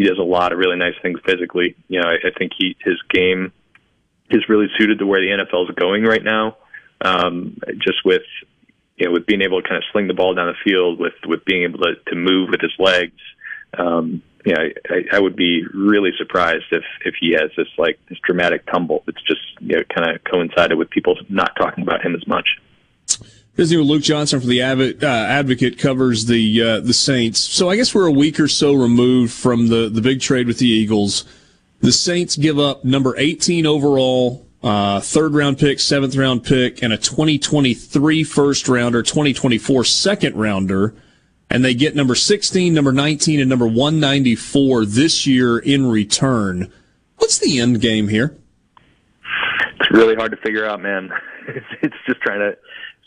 He 0.00 0.06
does 0.06 0.18
a 0.18 0.22
lot 0.22 0.50
of 0.50 0.58
really 0.58 0.78
nice 0.78 0.94
things 1.02 1.20
physically. 1.26 1.76
You 1.88 2.00
know, 2.00 2.08
I, 2.08 2.28
I 2.28 2.30
think 2.38 2.52
he 2.56 2.74
his 2.82 2.96
game 3.12 3.52
is 4.30 4.48
really 4.48 4.68
suited 4.78 4.98
to 4.98 5.06
where 5.06 5.20
the 5.20 5.44
NFL 5.44 5.68
is 5.68 5.74
going 5.74 6.04
right 6.04 6.24
now. 6.24 6.56
Um, 7.02 7.58
just 7.76 7.98
with 8.02 8.22
you 8.96 9.04
know 9.04 9.12
with 9.12 9.26
being 9.26 9.42
able 9.42 9.60
to 9.60 9.68
kind 9.68 9.76
of 9.76 9.84
sling 9.92 10.08
the 10.08 10.14
ball 10.14 10.32
down 10.32 10.46
the 10.46 10.70
field, 10.70 10.98
with 10.98 11.12
with 11.26 11.44
being 11.44 11.64
able 11.64 11.80
to 11.80 11.96
to 12.06 12.16
move 12.16 12.48
with 12.48 12.62
his 12.62 12.72
legs. 12.78 13.20
Um, 13.76 14.22
you 14.46 14.54
know, 14.54 14.62
I, 14.88 15.16
I 15.16 15.20
would 15.20 15.36
be 15.36 15.64
really 15.74 16.12
surprised 16.16 16.72
if 16.72 16.84
if 17.04 17.16
he 17.20 17.32
has 17.32 17.50
this 17.58 17.68
like 17.76 17.98
this 18.08 18.18
dramatic 18.24 18.64
tumble. 18.72 19.04
It's 19.06 19.20
just 19.24 19.42
you 19.60 19.76
know 19.76 19.82
kind 19.94 20.16
of 20.16 20.24
coincided 20.24 20.78
with 20.78 20.88
people 20.88 21.18
not 21.28 21.52
talking 21.56 21.82
about 21.82 22.02
him 22.02 22.14
as 22.14 22.26
much. 22.26 22.48
Visiting 23.54 23.80
with 23.80 23.90
Luke 23.90 24.02
Johnson 24.02 24.40
from 24.40 24.48
the 24.48 24.62
Advocate, 24.62 25.02
uh, 25.02 25.06
Advocate 25.06 25.76
covers 25.76 26.26
the 26.26 26.62
uh, 26.62 26.80
the 26.80 26.94
Saints. 26.94 27.40
So 27.40 27.68
I 27.68 27.76
guess 27.76 27.94
we're 27.94 28.06
a 28.06 28.12
week 28.12 28.38
or 28.38 28.48
so 28.48 28.74
removed 28.74 29.32
from 29.32 29.68
the 29.68 29.88
the 29.88 30.00
big 30.00 30.20
trade 30.20 30.46
with 30.46 30.58
the 30.58 30.68
Eagles. 30.68 31.24
The 31.80 31.92
Saints 31.92 32.36
give 32.36 32.58
up 32.58 32.84
number 32.84 33.16
18 33.16 33.66
overall, 33.66 34.46
uh, 34.62 35.00
third 35.00 35.34
round 35.34 35.58
pick, 35.58 35.80
seventh 35.80 36.14
round 36.14 36.44
pick, 36.44 36.82
and 36.82 36.92
a 36.92 36.96
2023 36.96 38.22
first 38.22 38.68
rounder, 38.68 39.02
2024 39.02 39.84
second 39.84 40.36
rounder, 40.36 40.94
and 41.48 41.64
they 41.64 41.74
get 41.74 41.96
number 41.96 42.14
16, 42.14 42.72
number 42.72 42.92
19, 42.92 43.40
and 43.40 43.48
number 43.48 43.66
194 43.66 44.84
this 44.84 45.26
year 45.26 45.58
in 45.58 45.86
return. 45.86 46.70
What's 47.16 47.38
the 47.38 47.58
end 47.58 47.80
game 47.80 48.08
here? 48.08 48.36
It's 49.80 49.90
really 49.90 50.14
hard 50.14 50.30
to 50.30 50.36
figure 50.38 50.64
out, 50.64 50.80
man. 50.80 51.10
It's, 51.48 51.66
it's 51.82 51.96
just 52.06 52.20
trying 52.20 52.38
to 52.38 52.56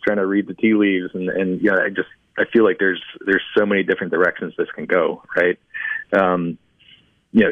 trying 0.04 0.18
to 0.18 0.26
read 0.26 0.48
the 0.48 0.54
tea 0.54 0.74
leaves, 0.74 1.14
and 1.14 1.30
and 1.30 1.62
you 1.62 1.72
know, 1.72 1.78
I 1.78 1.90
just 1.90 2.10
I 2.38 2.46
feel 2.52 2.64
like 2.64 2.80
there's 2.80 3.02
there's 3.26 3.44
so 3.58 3.66
many 3.66 3.84
different 3.84 4.12
directions 4.12 4.54
this 4.58 4.70
can 4.76 4.86
go, 4.86 5.24
right? 5.36 5.60
Um, 6.14 6.58
you 7.32 7.44
know, 7.44 7.52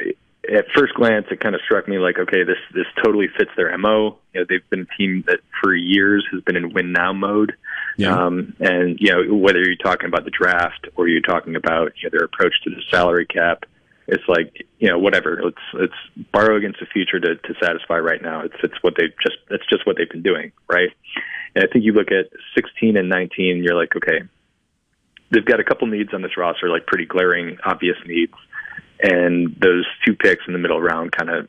at 0.49 0.65
first 0.75 0.93
glance, 0.95 1.27
it 1.31 1.39
kind 1.39 1.55
of 1.55 1.61
struck 1.61 1.87
me 1.87 1.99
like, 1.99 2.17
okay, 2.17 2.43
this 2.43 2.57
this 2.73 2.87
totally 3.03 3.27
fits 3.37 3.51
their 3.55 3.75
mo. 3.77 4.17
You 4.33 4.41
know, 4.41 4.45
they've 4.49 4.69
been 4.69 4.87
a 4.91 4.97
team 4.97 5.23
that 5.27 5.39
for 5.61 5.75
years 5.75 6.25
has 6.31 6.41
been 6.41 6.55
in 6.55 6.73
win 6.73 6.91
now 6.91 7.13
mode. 7.13 7.53
Yeah. 7.97 8.15
Um, 8.15 8.55
and 8.59 8.97
you 8.99 9.11
know, 9.11 9.35
whether 9.35 9.59
you're 9.59 9.75
talking 9.75 10.07
about 10.07 10.25
the 10.25 10.31
draft 10.31 10.87
or 10.95 11.07
you're 11.07 11.21
talking 11.21 11.55
about 11.55 11.93
you 12.01 12.09
know, 12.09 12.17
their 12.17 12.25
approach 12.25 12.53
to 12.63 12.69
the 12.69 12.81
salary 12.89 13.25
cap, 13.25 13.65
it's 14.07 14.27
like 14.27 14.65
you 14.79 14.89
know, 14.89 14.97
whatever. 14.97 15.41
Let's 15.43 15.57
let's 15.73 16.27
borrow 16.31 16.57
against 16.57 16.79
the 16.79 16.87
future 16.87 17.19
to 17.19 17.35
to 17.35 17.53
satisfy 17.61 17.97
right 17.97 18.21
now. 18.21 18.41
It's 18.41 18.55
it's 18.63 18.81
what 18.81 18.95
they've 18.97 19.13
just 19.21 19.37
it's 19.51 19.65
just 19.69 19.85
what 19.85 19.97
they've 19.97 20.09
been 20.09 20.23
doing, 20.23 20.51
right? 20.67 20.89
And 21.55 21.63
I 21.63 21.71
think 21.71 21.85
you 21.85 21.93
look 21.93 22.11
at 22.11 22.29
16 22.55 22.97
and 22.97 23.09
19, 23.09 23.51
and 23.51 23.63
you're 23.63 23.75
like, 23.75 23.95
okay, 23.95 24.21
they've 25.31 25.45
got 25.45 25.59
a 25.59 25.63
couple 25.63 25.87
needs 25.87 26.13
on 26.13 26.21
this 26.21 26.37
roster, 26.37 26.69
like 26.69 26.85
pretty 26.85 27.05
glaring, 27.05 27.57
obvious 27.65 27.97
needs, 28.05 28.33
and 29.01 29.55
those 29.61 29.85
two 30.05 30.15
picks 30.15 30.43
in 30.47 30.53
the 30.53 30.59
middle 30.59 30.81
round 30.81 31.11
kind 31.11 31.29
of 31.29 31.47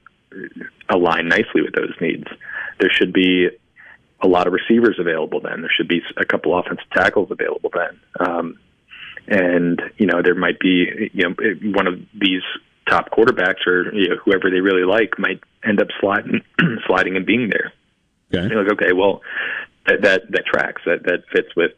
align 0.89 1.29
nicely 1.29 1.63
with 1.63 1.75
those 1.75 1.95
needs. 2.01 2.27
There 2.81 2.91
should 2.91 3.13
be 3.13 3.49
a 4.23 4.29
lot 4.29 4.47
of 4.47 4.53
receivers 4.53 4.97
available 4.99 5.41
then. 5.41 5.61
There 5.61 5.71
should 5.77 5.89
be 5.89 6.01
a 6.17 6.25
couple 6.25 6.59
offensive 6.59 6.89
tackles 6.95 7.31
available 7.31 7.71
then. 7.75 8.01
Um, 8.21 8.59
and, 9.27 9.81
you 9.99 10.07
know, 10.07 10.23
there 10.23 10.35
might 10.35 10.59
be, 10.59 11.11
you 11.13 11.29
know, 11.29 11.35
one 11.75 11.87
of 11.87 12.01
these 12.19 12.43
top 12.89 13.11
quarterbacks 13.11 13.67
or 13.67 13.95
you 13.95 14.09
know, 14.09 14.17
whoever 14.25 14.51
they 14.51 14.61
really 14.61 14.85
like 14.85 15.19
might 15.19 15.41
end 15.65 15.81
up 15.81 15.89
sliding, 16.01 16.41
sliding 16.87 17.17
and 17.17 17.27
being 17.27 17.49
there. 17.49 17.73
Okay. 18.35 18.49
You're 18.49 18.65
like, 18.65 18.73
okay, 18.73 18.93
well, 18.93 19.21
that, 19.87 20.03
that, 20.03 20.22
that 20.30 20.47
tracks. 20.47 20.83
That, 20.87 21.05
that 21.05 21.24
fits 21.33 21.49
with, 21.57 21.72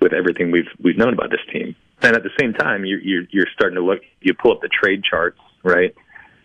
with 0.00 0.12
everything 0.12 0.50
we've, 0.50 0.68
we've 0.82 0.96
known 0.96 1.14
about 1.14 1.30
this 1.30 1.40
team. 1.52 1.74
And 2.02 2.14
at 2.14 2.22
the 2.22 2.30
same 2.38 2.52
time, 2.52 2.84
you, 2.84 2.98
you're, 3.02 3.24
you're 3.30 3.46
starting 3.54 3.76
to 3.76 3.84
look, 3.84 4.00
you 4.20 4.34
pull 4.34 4.52
up 4.52 4.60
the 4.60 4.68
trade 4.68 5.02
charts, 5.02 5.38
right? 5.62 5.94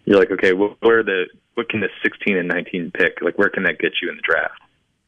You're 0.05 0.17
like, 0.17 0.31
okay, 0.31 0.53
well, 0.53 0.75
where 0.79 1.03
the, 1.03 1.25
what 1.55 1.69
can 1.69 1.81
the 1.81 1.89
16 2.03 2.37
and 2.37 2.47
19 2.47 2.91
pick, 2.91 3.21
like, 3.21 3.37
where 3.37 3.49
can 3.49 3.63
that 3.63 3.79
get 3.79 3.93
you 4.01 4.09
in 4.09 4.15
the 4.15 4.21
draft? 4.21 4.59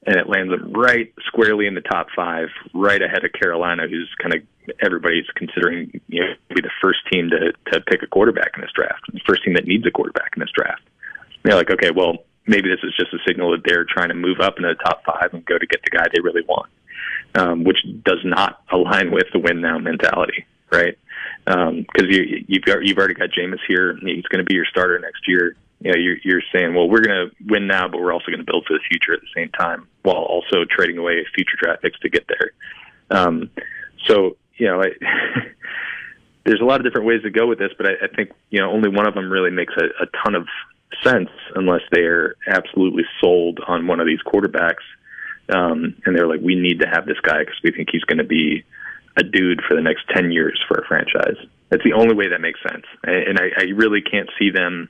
and 0.05 0.17
it 0.17 0.27
lands 0.27 0.51
them 0.51 0.73
right 0.73 1.13
squarely 1.25 1.67
in 1.67 1.75
the 1.75 1.81
top 1.81 2.07
five, 2.15 2.49
right 2.73 3.01
ahead 3.01 3.23
of 3.23 3.31
Carolina, 3.34 3.88
who's 3.88 4.09
kind 4.21 4.34
of 4.34 4.41
everybody's 4.81 5.25
considering 5.36 5.99
you 6.07 6.21
know 6.21 6.34
be 6.49 6.61
the 6.61 6.71
first 6.81 6.99
team 7.11 7.29
to 7.29 7.53
to 7.71 7.81
pick 7.81 8.03
a 8.03 8.07
quarterback 8.07 8.51
in 8.55 8.61
this 8.61 8.71
draft, 8.75 9.01
the 9.11 9.19
first 9.25 9.43
team 9.43 9.53
that 9.53 9.65
needs 9.65 9.86
a 9.86 9.91
quarterback 9.91 10.31
in 10.36 10.41
this 10.41 10.51
draft. 10.53 10.81
And 11.43 11.51
they're 11.51 11.55
like, 11.55 11.71
okay, 11.71 11.91
well 11.91 12.17
maybe 12.47 12.69
this 12.69 12.79
is 12.83 12.93
just 12.97 13.13
a 13.13 13.19
signal 13.27 13.51
that 13.51 13.61
they're 13.65 13.85
trying 13.85 14.09
to 14.09 14.15
move 14.15 14.39
up 14.39 14.57
into 14.57 14.69
the 14.69 14.83
top 14.83 15.03
five 15.05 15.33
and 15.33 15.45
go 15.45 15.57
to 15.57 15.65
get 15.65 15.81
the 15.83 15.89
guy 15.89 16.05
they 16.13 16.21
really 16.21 16.43
want, 16.47 16.69
um, 17.35 17.63
which 17.63 17.79
does 18.03 18.19
not 18.23 18.61
align 18.71 19.11
with 19.11 19.27
the 19.33 19.39
win 19.39 19.61
now 19.61 19.77
mentality, 19.77 20.45
right? 20.71 20.97
Because 21.45 22.07
you 22.09 22.45
you've 22.47 22.63
got, 22.63 22.85
you've 22.85 22.97
already 22.97 23.13
got 23.13 23.29
Jameis 23.29 23.59
here, 23.67 23.97
he's 24.01 24.25
going 24.25 24.43
to 24.43 24.45
be 24.45 24.55
your 24.55 24.65
starter 24.65 24.99
next 24.99 25.27
year 25.27 25.55
you 25.83 25.91
know, 25.91 25.97
you're, 25.97 26.17
you're 26.23 26.41
saying, 26.55 26.73
well, 26.73 26.87
we're 26.87 27.01
going 27.01 27.29
to 27.29 27.35
win 27.45 27.67
now, 27.67 27.89
but 27.89 27.99
we're 27.99 28.13
also 28.13 28.27
going 28.27 28.39
to 28.39 28.45
build 28.49 28.65
for 28.65 28.73
the 28.73 28.79
future 28.89 29.13
at 29.13 29.19
the 29.19 29.27
same 29.35 29.49
time, 29.49 29.85
while 30.03 30.15
also 30.15 30.63
trading 30.69 30.97
away 30.97 31.25
future 31.35 31.57
draft 31.61 31.81
picks 31.81 31.99
to 31.99 32.09
get 32.09 32.25
there. 32.29 32.51
Um, 33.11 33.49
so, 34.07 34.37
you 34.55 34.67
know, 34.67 34.81
I, 34.81 34.87
there's 36.45 36.61
a 36.61 36.65
lot 36.65 36.79
of 36.79 36.85
different 36.85 37.05
ways 37.05 37.21
to 37.23 37.29
go 37.29 37.47
with 37.47 37.59
this, 37.59 37.71
but 37.77 37.87
I, 37.87 38.05
I 38.05 38.07
think 38.15 38.31
you 38.49 38.59
know 38.59 38.71
only 38.71 38.89
one 38.89 39.07
of 39.07 39.13
them 39.13 39.29
really 39.29 39.51
makes 39.51 39.74
a, 39.78 39.86
a 40.03 40.07
ton 40.24 40.36
of 40.36 40.47
sense 41.03 41.29
unless 41.55 41.82
they 41.91 42.01
are 42.01 42.36
absolutely 42.47 43.03
sold 43.21 43.59
on 43.67 43.87
one 43.87 43.99
of 43.99 44.07
these 44.07 44.21
quarterbacks, 44.25 44.83
um, 45.49 45.95
and 46.05 46.15
they're 46.15 46.28
like, 46.28 46.41
we 46.41 46.55
need 46.55 46.79
to 46.79 46.87
have 46.87 47.05
this 47.05 47.20
guy 47.21 47.39
because 47.39 47.59
we 47.63 47.71
think 47.71 47.89
he's 47.91 48.03
going 48.03 48.17
to 48.17 48.24
be 48.24 48.63
a 49.17 49.24
dude 49.24 49.61
for 49.67 49.75
the 49.75 49.82
next 49.82 50.07
ten 50.13 50.32
years 50.32 50.59
for 50.67 50.79
a 50.79 50.86
franchise. 50.87 51.37
That's 51.70 51.83
the 51.83 51.93
only 51.93 52.15
way 52.15 52.29
that 52.29 52.41
makes 52.41 52.59
sense, 52.61 52.86
and 53.03 53.39
I, 53.39 53.49
I 53.57 53.63
really 53.75 54.01
can't 54.01 54.29
see 54.39 54.49
them 54.51 54.89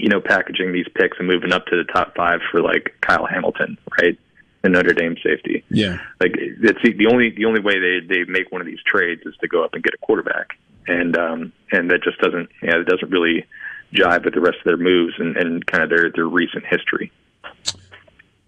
you 0.00 0.08
know, 0.08 0.20
packaging 0.20 0.72
these 0.72 0.86
picks 0.94 1.18
and 1.18 1.28
moving 1.28 1.52
up 1.52 1.66
to 1.66 1.76
the 1.76 1.84
top 1.92 2.14
five 2.16 2.40
for 2.50 2.62
like 2.62 2.94
Kyle 3.00 3.26
Hamilton, 3.26 3.76
right? 4.00 4.18
And 4.62 4.72
Notre 4.72 4.92
Dame 4.92 5.16
safety. 5.22 5.64
Yeah. 5.70 5.98
Like 6.20 6.32
it's 6.36 6.82
the, 6.82 6.92
the 6.92 7.06
only 7.06 7.30
the 7.30 7.46
only 7.46 7.60
way 7.60 7.78
they 7.78 8.06
they 8.06 8.24
make 8.24 8.52
one 8.52 8.60
of 8.60 8.66
these 8.66 8.82
trades 8.84 9.22
is 9.24 9.34
to 9.40 9.48
go 9.48 9.64
up 9.64 9.74
and 9.74 9.82
get 9.82 9.94
a 9.94 9.98
quarterback, 9.98 10.50
and 10.86 11.16
um 11.16 11.52
and 11.72 11.90
that 11.90 12.02
just 12.02 12.18
doesn't 12.18 12.48
yeah 12.62 12.80
it 12.80 12.86
doesn't 12.86 13.10
really 13.10 13.46
jive 13.94 14.24
with 14.24 14.34
the 14.34 14.40
rest 14.40 14.58
of 14.58 14.64
their 14.64 14.76
moves 14.76 15.14
and, 15.18 15.36
and 15.36 15.66
kind 15.66 15.82
of 15.82 15.90
their 15.90 16.10
their 16.10 16.26
recent 16.26 16.64
history. 16.66 17.12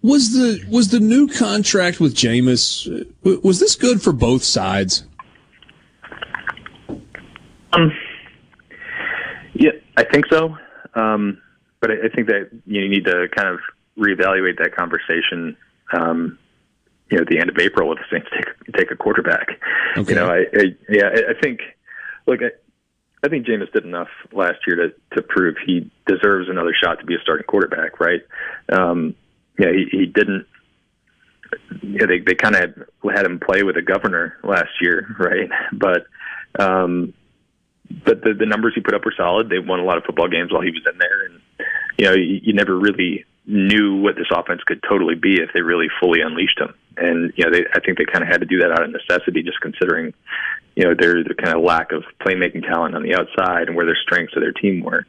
Was 0.01 0.33
the 0.33 0.65
was 0.69 0.89
the 0.89 0.99
new 0.99 1.27
contract 1.27 1.99
with 1.99 2.13
Jameis 2.13 3.07
was 3.43 3.59
this 3.59 3.75
good 3.75 4.01
for 4.01 4.11
both 4.11 4.43
sides? 4.43 5.05
Um, 7.71 7.91
Yeah, 9.53 9.71
I 9.97 10.03
think 10.03 10.25
so. 10.29 10.57
Um, 10.95 11.41
but 11.79 11.91
I, 11.91 11.93
I 12.05 12.09
think 12.15 12.27
that 12.27 12.49
you 12.65 12.87
need 12.87 13.05
to 13.05 13.27
kind 13.35 13.47
of 13.49 13.59
reevaluate 13.97 14.57
that 14.59 14.75
conversation. 14.75 15.55
Um, 15.93 16.37
you 17.09 17.17
know, 17.17 17.21
at 17.21 17.27
the 17.29 17.39
end 17.39 17.49
of 17.49 17.57
April, 17.57 17.91
if 17.93 17.99
the 17.99 18.05
Saints 18.11 18.29
take 18.35 18.73
take 18.75 18.91
a 18.91 18.95
quarterback. 18.95 19.47
Okay. 19.97 20.13
You 20.13 20.15
know, 20.15 20.29
I, 20.29 20.45
I 20.55 20.75
yeah, 20.89 21.09
I, 21.13 21.31
I 21.31 21.41
think. 21.41 21.61
Look, 22.25 22.41
I, 22.41 22.51
I 23.23 23.29
think 23.29 23.45
Jameis 23.47 23.71
did 23.71 23.85
enough 23.85 24.09
last 24.33 24.59
year 24.67 24.75
to 24.75 25.15
to 25.15 25.21
prove 25.21 25.55
he 25.65 25.89
deserves 26.05 26.49
another 26.49 26.73
shot 26.81 26.99
to 26.99 27.05
be 27.05 27.15
a 27.15 27.19
starting 27.21 27.45
quarterback. 27.47 27.99
Right? 27.99 28.21
Um, 28.71 29.15
yeah, 29.57 29.71
he, 29.71 29.97
he 29.97 30.05
didn't. 30.05 30.45
Yeah, 31.81 32.07
they 32.07 32.19
they 32.19 32.35
kind 32.35 32.55
of 32.55 32.61
had, 33.13 33.25
him 33.25 33.39
play 33.39 33.63
with 33.63 33.77
a 33.77 33.81
governor 33.81 34.37
last 34.43 34.71
year, 34.81 35.15
right? 35.19 35.49
But 35.71 36.05
um, 36.59 37.13
but 38.05 38.23
the 38.23 38.33
the 38.33 38.45
numbers 38.45 38.73
he 38.75 38.81
put 38.81 38.93
up 38.93 39.05
were 39.05 39.13
solid. 39.15 39.49
They 39.49 39.59
won 39.59 39.79
a 39.79 39.85
lot 39.85 39.97
of 39.97 40.03
football 40.03 40.27
games 40.27 40.51
while 40.51 40.61
he 40.61 40.71
was 40.71 40.83
in 40.91 40.97
there, 40.97 41.25
and 41.25 41.41
you 41.97 42.05
know 42.05 42.13
you, 42.13 42.41
you 42.43 42.53
never 42.53 42.77
really 42.77 43.25
knew 43.45 44.01
what 44.01 44.15
this 44.15 44.27
offense 44.33 44.61
could 44.65 44.81
totally 44.87 45.15
be 45.15 45.35
if 45.35 45.49
they 45.53 45.61
really 45.61 45.87
fully 45.99 46.21
unleashed 46.21 46.59
him. 46.59 46.73
And 46.95 47.33
you 47.35 47.43
know, 47.43 47.51
they, 47.51 47.65
I 47.73 47.79
think 47.79 47.97
they 47.97 48.05
kind 48.05 48.23
of 48.23 48.29
had 48.29 48.39
to 48.39 48.45
do 48.45 48.59
that 48.59 48.71
out 48.71 48.83
of 48.83 48.91
necessity, 48.91 49.43
just 49.43 49.59
considering 49.61 50.13
you 50.75 50.83
know 50.83 50.93
their 50.97 51.23
their 51.23 51.35
kind 51.35 51.55
of 51.55 51.63
lack 51.63 51.91
of 51.91 52.03
playmaking 52.21 52.63
talent 52.67 52.95
on 52.95 53.03
the 53.03 53.15
outside 53.15 53.67
and 53.67 53.75
where 53.75 53.85
their 53.85 53.97
strengths 54.01 54.35
of 54.35 54.41
their 54.41 54.53
team 54.53 54.83
were. 54.83 55.05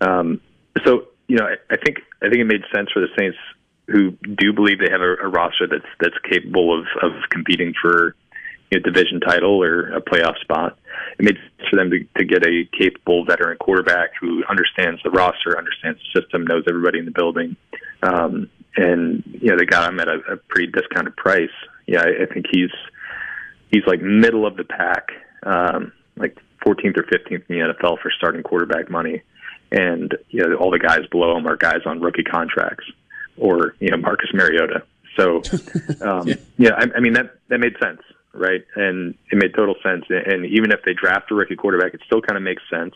Um, 0.00 0.40
so 0.84 1.08
you 1.28 1.36
know, 1.36 1.46
I, 1.46 1.56
I 1.72 1.76
think 1.76 1.98
I 2.22 2.28
think 2.28 2.40
it 2.40 2.44
made 2.44 2.62
sense 2.74 2.90
for 2.92 3.00
the 3.00 3.08
Saints, 3.18 3.38
who 3.88 4.12
do 4.36 4.52
believe 4.52 4.78
they 4.78 4.90
have 4.90 5.00
a, 5.00 5.14
a 5.24 5.28
roster 5.28 5.66
that's 5.66 5.86
that's 6.00 6.16
capable 6.30 6.78
of 6.78 6.86
of 7.02 7.12
competing 7.30 7.74
for 7.80 8.14
you 8.70 8.78
know, 8.78 8.82
division 8.82 9.20
title 9.20 9.62
or 9.62 9.94
a 9.94 10.00
playoff 10.00 10.38
spot. 10.40 10.78
It 11.18 11.24
made 11.24 11.36
sense 11.36 11.68
for 11.70 11.76
them 11.76 11.90
to, 11.90 12.04
to 12.18 12.24
get 12.24 12.44
a 12.46 12.68
capable 12.78 13.24
veteran 13.24 13.58
quarterback 13.58 14.10
who 14.20 14.42
understands 14.48 15.00
the 15.02 15.10
roster, 15.10 15.56
understands 15.56 16.00
the 16.00 16.20
system, 16.20 16.46
knows 16.46 16.64
everybody 16.68 16.98
in 16.98 17.04
the 17.04 17.10
building, 17.10 17.56
um, 18.02 18.50
and 18.76 19.22
you 19.26 19.50
know 19.50 19.56
they 19.56 19.64
got 19.64 19.88
him 19.88 20.00
at 20.00 20.08
a, 20.08 20.18
a 20.32 20.36
pretty 20.36 20.70
discounted 20.72 21.16
price. 21.16 21.54
Yeah, 21.86 22.02
I, 22.02 22.24
I 22.24 22.26
think 22.32 22.46
he's 22.50 22.70
he's 23.74 23.86
like 23.86 24.00
middle 24.00 24.46
of 24.46 24.56
the 24.56 24.64
pack, 24.64 25.08
um, 25.42 25.92
like 26.16 26.38
14th 26.64 26.96
or 26.96 27.02
15th 27.02 27.32
in 27.32 27.42
the 27.48 27.74
NFL 27.74 28.00
for 28.00 28.10
starting 28.16 28.42
quarterback 28.42 28.88
money, 28.88 29.22
and 29.72 30.16
you 30.30 30.42
know 30.42 30.54
all 30.56 30.70
the 30.70 30.78
guys 30.78 31.00
below 31.10 31.36
him 31.36 31.46
are 31.46 31.56
guys 31.56 31.80
on 31.84 32.00
rookie 32.00 32.22
contracts 32.22 32.84
or 33.36 33.74
you 33.80 33.90
know 33.90 33.96
Marcus 33.96 34.30
Mariota. 34.32 34.84
So 35.16 35.42
um, 36.00 36.28
yeah, 36.56 36.74
I, 36.76 36.86
I 36.96 37.00
mean 37.00 37.14
that 37.14 37.34
that 37.48 37.58
made 37.58 37.74
sense, 37.82 38.00
right? 38.32 38.64
And 38.76 39.14
it 39.30 39.36
made 39.36 39.54
total 39.54 39.74
sense. 39.82 40.04
And 40.08 40.46
even 40.46 40.70
if 40.70 40.80
they 40.84 40.94
draft 40.94 41.30
a 41.32 41.34
rookie 41.34 41.56
quarterback, 41.56 41.94
it 41.94 42.00
still 42.06 42.22
kind 42.22 42.36
of 42.36 42.42
makes 42.42 42.62
sense 42.70 42.94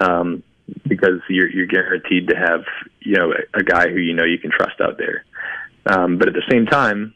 um, 0.00 0.42
because 0.86 1.20
you're 1.28 1.48
you're 1.48 1.66
guaranteed 1.66 2.28
to 2.28 2.36
have 2.36 2.64
you 3.00 3.16
know 3.16 3.32
a, 3.32 3.58
a 3.58 3.62
guy 3.62 3.88
who 3.88 3.98
you 3.98 4.14
know 4.14 4.24
you 4.24 4.38
can 4.38 4.50
trust 4.50 4.80
out 4.80 4.98
there. 4.98 5.24
Um, 5.86 6.18
but 6.18 6.28
at 6.28 6.34
the 6.34 6.42
same 6.50 6.66
time, 6.66 7.14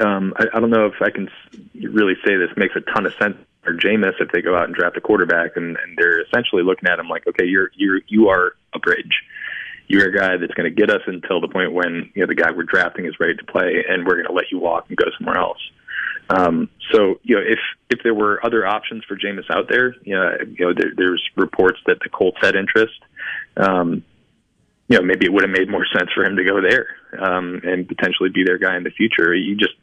um, 0.00 0.34
I, 0.36 0.46
I 0.54 0.60
don't 0.60 0.70
know 0.70 0.86
if 0.86 1.00
I 1.00 1.10
can 1.10 1.28
really 1.74 2.14
say 2.24 2.36
this 2.36 2.56
makes 2.56 2.74
a 2.76 2.80
ton 2.80 3.06
of 3.06 3.12
sense 3.20 3.36
for 3.62 3.74
Jameis 3.74 4.20
if 4.20 4.30
they 4.32 4.40
go 4.40 4.56
out 4.56 4.64
and 4.64 4.74
draft 4.74 4.96
a 4.96 5.00
quarterback 5.00 5.56
and, 5.56 5.76
and 5.76 5.96
they're 5.96 6.20
essentially 6.22 6.62
looking 6.62 6.88
at 6.88 6.98
him 6.98 7.08
like, 7.08 7.26
okay, 7.26 7.44
you're 7.44 7.70
you're 7.74 8.00
you 8.08 8.28
are 8.28 8.52
a 8.74 8.78
bridge. 8.78 9.22
You're 9.86 10.08
a 10.08 10.16
guy 10.16 10.36
that's 10.36 10.52
going 10.52 10.68
to 10.68 10.74
get 10.74 10.90
us 10.90 11.00
until 11.06 11.40
the 11.40 11.48
point 11.48 11.72
when 11.72 12.10
you 12.14 12.22
know 12.22 12.26
the 12.26 12.34
guy 12.34 12.50
we're 12.50 12.64
drafting 12.64 13.06
is 13.06 13.18
ready 13.18 13.34
to 13.34 13.44
play, 13.44 13.84
and 13.88 14.06
we're 14.06 14.14
going 14.14 14.26
to 14.26 14.32
let 14.32 14.50
you 14.50 14.58
walk 14.58 14.86
and 14.88 14.96
go 14.96 15.06
somewhere 15.18 15.38
else. 15.38 15.60
Um, 16.30 16.68
so 16.92 17.18
you 17.22 17.36
know, 17.36 17.42
if 17.42 17.58
if 17.90 18.00
there 18.02 18.14
were 18.14 18.44
other 18.44 18.66
options 18.66 19.04
for 19.04 19.16
Jameis 19.16 19.50
out 19.50 19.68
there, 19.68 19.94
you 20.02 20.14
know, 20.14 20.30
you 20.46 20.66
know, 20.66 20.74
there, 20.74 20.92
there's 20.96 21.22
reports 21.36 21.78
that 21.86 22.00
the 22.00 22.08
Colts 22.10 22.38
had 22.40 22.54
interest. 22.54 23.00
Um, 23.56 24.04
you 24.88 24.98
know, 24.98 25.04
maybe 25.04 25.26
it 25.26 25.32
would 25.32 25.42
have 25.42 25.50
made 25.50 25.70
more 25.70 25.86
sense 25.86 26.10
for 26.14 26.24
him 26.24 26.36
to 26.36 26.44
go 26.44 26.62
there 26.62 26.86
um, 27.20 27.60
and 27.62 27.86
potentially 27.86 28.30
be 28.30 28.42
their 28.44 28.56
guy 28.56 28.76
in 28.76 28.84
the 28.84 28.90
future. 28.90 29.34
You 29.34 29.54
just 29.54 29.74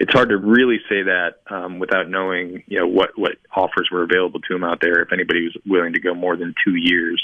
it's 0.00 0.14
hard 0.14 0.30
to 0.30 0.38
really 0.38 0.78
say 0.88 1.02
that 1.02 1.42
um, 1.50 1.78
without 1.78 2.08
knowing, 2.08 2.64
you 2.66 2.80
know, 2.80 2.86
what 2.86 3.10
what 3.18 3.32
offers 3.54 3.90
were 3.92 4.02
available 4.02 4.40
to 4.40 4.54
him 4.54 4.64
out 4.64 4.80
there. 4.80 5.02
If 5.02 5.12
anybody 5.12 5.44
was 5.44 5.56
willing 5.66 5.92
to 5.92 6.00
go 6.00 6.14
more 6.14 6.36
than 6.36 6.54
two 6.64 6.74
years, 6.74 7.22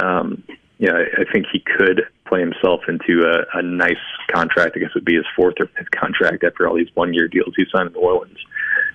um, 0.00 0.44
you 0.78 0.86
know, 0.86 0.96
I, 0.96 1.22
I 1.22 1.32
think 1.32 1.46
he 1.52 1.58
could 1.58 2.02
play 2.24 2.38
himself 2.38 2.82
into 2.86 3.24
a, 3.24 3.58
a 3.58 3.62
nice 3.62 3.96
contract. 4.30 4.76
I 4.76 4.78
guess 4.78 4.90
it 4.90 4.94
would 4.94 5.04
be 5.04 5.16
his 5.16 5.26
fourth 5.34 5.56
or 5.58 5.66
fifth 5.66 5.90
contract 5.90 6.44
after 6.44 6.68
all 6.68 6.76
these 6.76 6.94
one 6.94 7.12
year 7.12 7.26
deals 7.26 7.54
he 7.56 7.64
signed 7.74 7.88
in 7.88 7.92
New 7.94 8.00
Orleans. 8.00 8.38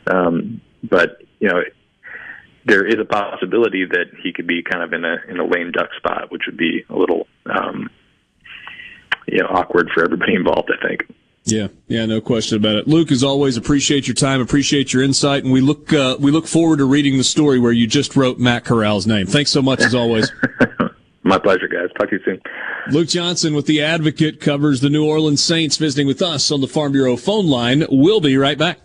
Um, 0.08 0.62
but 0.82 1.22
you 1.40 1.50
know, 1.50 1.64
there 2.64 2.86
is 2.86 2.96
a 2.98 3.06
possibility 3.06 3.84
that 3.84 4.06
he 4.24 4.32
could 4.32 4.48
be 4.48 4.64
kind 4.64 4.84
of 4.84 4.94
in 4.94 5.04
a 5.04 5.18
in 5.28 5.38
a 5.38 5.46
lame 5.46 5.74
duck 5.74 5.90
spot, 5.98 6.32
which 6.32 6.44
would 6.46 6.58
be 6.58 6.86
a 6.90 6.96
little 6.96 7.28
um, 7.46 7.90
you 9.28 9.40
know 9.40 9.48
awkward 9.48 9.90
for 9.94 10.06
everybody 10.06 10.34
involved. 10.36 10.72
I 10.72 10.88
think. 10.88 11.14
Yeah, 11.48 11.68
yeah, 11.88 12.06
no 12.06 12.20
question 12.20 12.58
about 12.58 12.76
it. 12.76 12.88
Luke, 12.88 13.10
as 13.10 13.24
always, 13.24 13.56
appreciate 13.56 14.06
your 14.06 14.16
time, 14.16 14.42
appreciate 14.42 14.92
your 14.92 15.02
insight, 15.02 15.46
and 15.46 15.54
we 15.54 15.62
look 15.62 15.94
uh, 15.94 16.18
we 16.20 16.30
look 16.30 16.46
forward 16.46 16.80
to 16.80 16.86
reading 16.86 17.18
the 17.18 17.24
story 17.24 17.58
where 17.58 17.72
you 17.72 17.88
just 17.88 18.18
wrote 18.18 18.38
Matt 18.38 18.66
Corral's 18.66 19.08
name. 19.08 19.26
Thanks 19.26 19.50
so 19.50 19.62
much, 19.62 19.80
as 19.80 19.96
always. 19.96 20.30
My 21.24 21.40
pleasure, 21.40 21.70
guys. 21.70 21.90
Talk 21.98 22.10
to 22.10 22.18
you 22.18 22.22
soon. 22.24 22.42
Luke 22.92 23.08
Johnson 23.08 23.54
with 23.54 23.66
the 23.66 23.82
Advocate 23.82 24.42
covers 24.42 24.82
the 24.82 24.90
New 24.90 25.06
Orleans 25.06 25.44
Saints, 25.44 25.78
visiting 25.78 26.06
with 26.06 26.22
us 26.22 26.52
on 26.52 26.60
the 26.62 26.68
Farm 26.68 26.92
Bureau 26.92 27.16
phone 27.16 27.48
line. 27.48 27.86
We'll 27.90 28.22
be 28.22 28.38
right 28.38 28.58
back. 28.58 28.80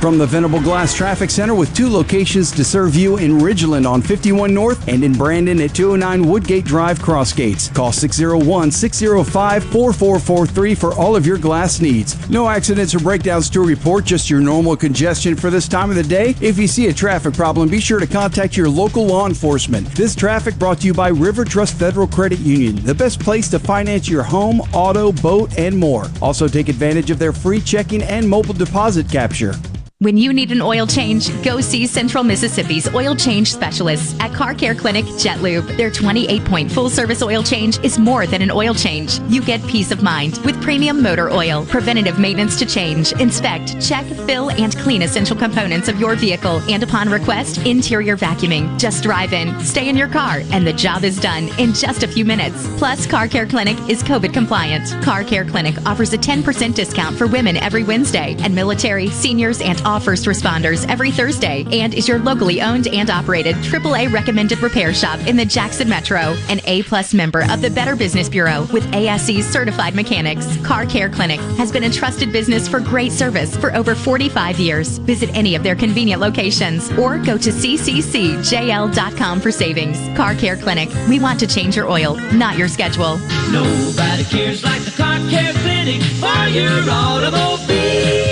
From 0.00 0.16
the 0.16 0.26
Venable 0.26 0.60
Glass 0.60 0.94
Traffic 0.94 1.28
Center 1.28 1.56
with 1.56 1.74
two 1.74 1.88
locations 1.88 2.52
to 2.52 2.62
serve 2.62 2.94
you 2.94 3.16
in 3.16 3.32
Ridgeland 3.32 3.84
on 3.84 4.00
51 4.00 4.54
North 4.54 4.86
and 4.86 5.02
in 5.02 5.12
Brandon 5.12 5.60
at 5.60 5.74
209 5.74 6.28
Woodgate 6.28 6.64
Drive 6.64 7.00
Crossgates. 7.00 7.74
Call 7.74 7.90
601 7.90 8.70
605 8.70 9.64
4443 9.64 10.74
for 10.76 10.94
all 10.94 11.16
of 11.16 11.26
your 11.26 11.36
glass 11.36 11.80
needs. 11.80 12.30
No 12.30 12.48
accidents 12.48 12.94
or 12.94 13.00
breakdowns 13.00 13.50
to 13.50 13.60
report, 13.60 14.04
just 14.04 14.30
your 14.30 14.40
normal 14.40 14.76
congestion 14.76 15.34
for 15.34 15.50
this 15.50 15.66
time 15.66 15.90
of 15.90 15.96
the 15.96 16.04
day. 16.04 16.36
If 16.40 16.58
you 16.58 16.68
see 16.68 16.86
a 16.86 16.92
traffic 16.92 17.34
problem, 17.34 17.68
be 17.68 17.80
sure 17.80 17.98
to 17.98 18.06
contact 18.06 18.56
your 18.56 18.68
local 18.68 19.04
law 19.04 19.26
enforcement. 19.26 19.88
This 19.88 20.14
traffic 20.14 20.60
brought 20.60 20.78
to 20.82 20.86
you 20.86 20.94
by 20.94 21.08
River 21.08 21.44
Trust 21.44 21.74
Federal 21.74 22.06
Credit 22.06 22.38
Union, 22.38 22.76
the 22.84 22.94
best 22.94 23.18
place 23.18 23.50
to 23.50 23.58
finance 23.58 24.08
your 24.08 24.22
home, 24.22 24.60
auto, 24.72 25.10
boat, 25.10 25.58
and 25.58 25.76
more. 25.76 26.06
Also, 26.22 26.46
take 26.46 26.68
advantage 26.68 27.10
of 27.10 27.18
their 27.18 27.32
free 27.32 27.60
checking 27.60 28.04
and 28.04 28.28
mobile 28.28 28.54
deposit 28.54 29.10
capture. 29.10 29.54
When 30.00 30.16
you 30.16 30.32
need 30.32 30.52
an 30.52 30.62
oil 30.62 30.86
change, 30.86 31.28
go 31.42 31.60
see 31.60 31.84
Central 31.84 32.22
Mississippi's 32.22 32.86
oil 32.94 33.16
change 33.16 33.52
specialists 33.52 34.14
at 34.20 34.32
Car 34.32 34.54
Care 34.54 34.76
Clinic 34.76 35.04
Jet 35.18 35.42
Lube. 35.42 35.66
Their 35.76 35.90
28 35.90 36.44
point 36.44 36.70
full 36.70 36.88
service 36.88 37.20
oil 37.20 37.42
change 37.42 37.82
is 37.82 37.98
more 37.98 38.24
than 38.24 38.40
an 38.40 38.52
oil 38.52 38.72
change. 38.74 39.18
You 39.28 39.42
get 39.42 39.60
peace 39.66 39.90
of 39.90 40.00
mind 40.00 40.38
with 40.44 40.62
premium 40.62 41.02
motor 41.02 41.32
oil, 41.32 41.66
preventative 41.66 42.16
maintenance 42.16 42.56
to 42.60 42.64
change, 42.64 43.10
inspect, 43.14 43.84
check, 43.84 44.06
fill, 44.06 44.52
and 44.52 44.76
clean 44.76 45.02
essential 45.02 45.34
components 45.34 45.88
of 45.88 45.98
your 45.98 46.14
vehicle, 46.14 46.62
and 46.70 46.84
upon 46.84 47.08
request, 47.08 47.66
interior 47.66 48.16
vacuuming. 48.16 48.78
Just 48.78 49.02
drive 49.02 49.32
in, 49.32 49.58
stay 49.64 49.88
in 49.88 49.96
your 49.96 50.06
car, 50.06 50.42
and 50.52 50.64
the 50.64 50.72
job 50.72 51.02
is 51.02 51.18
done 51.18 51.48
in 51.58 51.74
just 51.74 52.04
a 52.04 52.06
few 52.06 52.24
minutes. 52.24 52.68
Plus, 52.78 53.04
Car 53.04 53.26
Care 53.26 53.48
Clinic 53.48 53.76
is 53.90 54.04
COVID 54.04 54.32
compliant. 54.32 55.02
Car 55.02 55.24
Care 55.24 55.44
Clinic 55.44 55.74
offers 55.86 56.12
a 56.12 56.18
10% 56.18 56.72
discount 56.76 57.18
for 57.18 57.26
women 57.26 57.56
every 57.56 57.82
Wednesday, 57.82 58.36
and 58.38 58.54
military, 58.54 59.08
seniors, 59.08 59.60
and 59.60 59.82
first 59.96 60.26
responders 60.26 60.86
every 60.86 61.10
Thursday, 61.10 61.64
and 61.72 61.94
is 61.94 62.06
your 62.06 62.18
locally 62.18 62.60
owned 62.60 62.88
and 62.88 63.08
operated 63.08 63.56
AAA 63.56 64.12
recommended 64.12 64.60
repair 64.60 64.92
shop 64.92 65.18
in 65.26 65.34
the 65.34 65.46
Jackson 65.46 65.88
Metro. 65.88 66.36
An 66.50 66.60
A 66.66 66.82
plus 66.82 67.14
member 67.14 67.44
of 67.50 67.62
the 67.62 67.70
Better 67.70 67.96
Business 67.96 68.28
Bureau 68.28 68.66
with 68.70 68.86
ASE 68.94 69.42
certified 69.50 69.94
mechanics. 69.94 70.58
Car 70.58 70.84
Care 70.84 71.08
Clinic 71.08 71.40
has 71.56 71.72
been 71.72 71.84
a 71.84 71.90
trusted 71.90 72.30
business 72.30 72.68
for 72.68 72.80
great 72.80 73.12
service 73.12 73.56
for 73.56 73.74
over 73.74 73.94
45 73.94 74.60
years. 74.60 74.98
Visit 74.98 75.34
any 75.34 75.54
of 75.54 75.62
their 75.62 75.74
convenient 75.74 76.20
locations 76.20 76.92
or 76.98 77.16
go 77.16 77.38
to 77.38 77.48
cccjl.com 77.48 79.40
for 79.40 79.50
savings. 79.50 79.98
Car 80.14 80.34
Care 80.34 80.56
Clinic. 80.56 80.90
We 81.08 81.18
want 81.18 81.40
to 81.40 81.46
change 81.46 81.76
your 81.76 81.88
oil, 81.88 82.16
not 82.32 82.58
your 82.58 82.68
schedule. 82.68 83.16
Nobody 83.50 84.24
cares 84.24 84.62
like 84.62 84.82
the 84.82 84.90
car 84.90 85.16
care 85.30 85.54
clinic 85.54 86.02
for 86.20 86.48
your 86.48 86.90
automobile. 86.90 88.27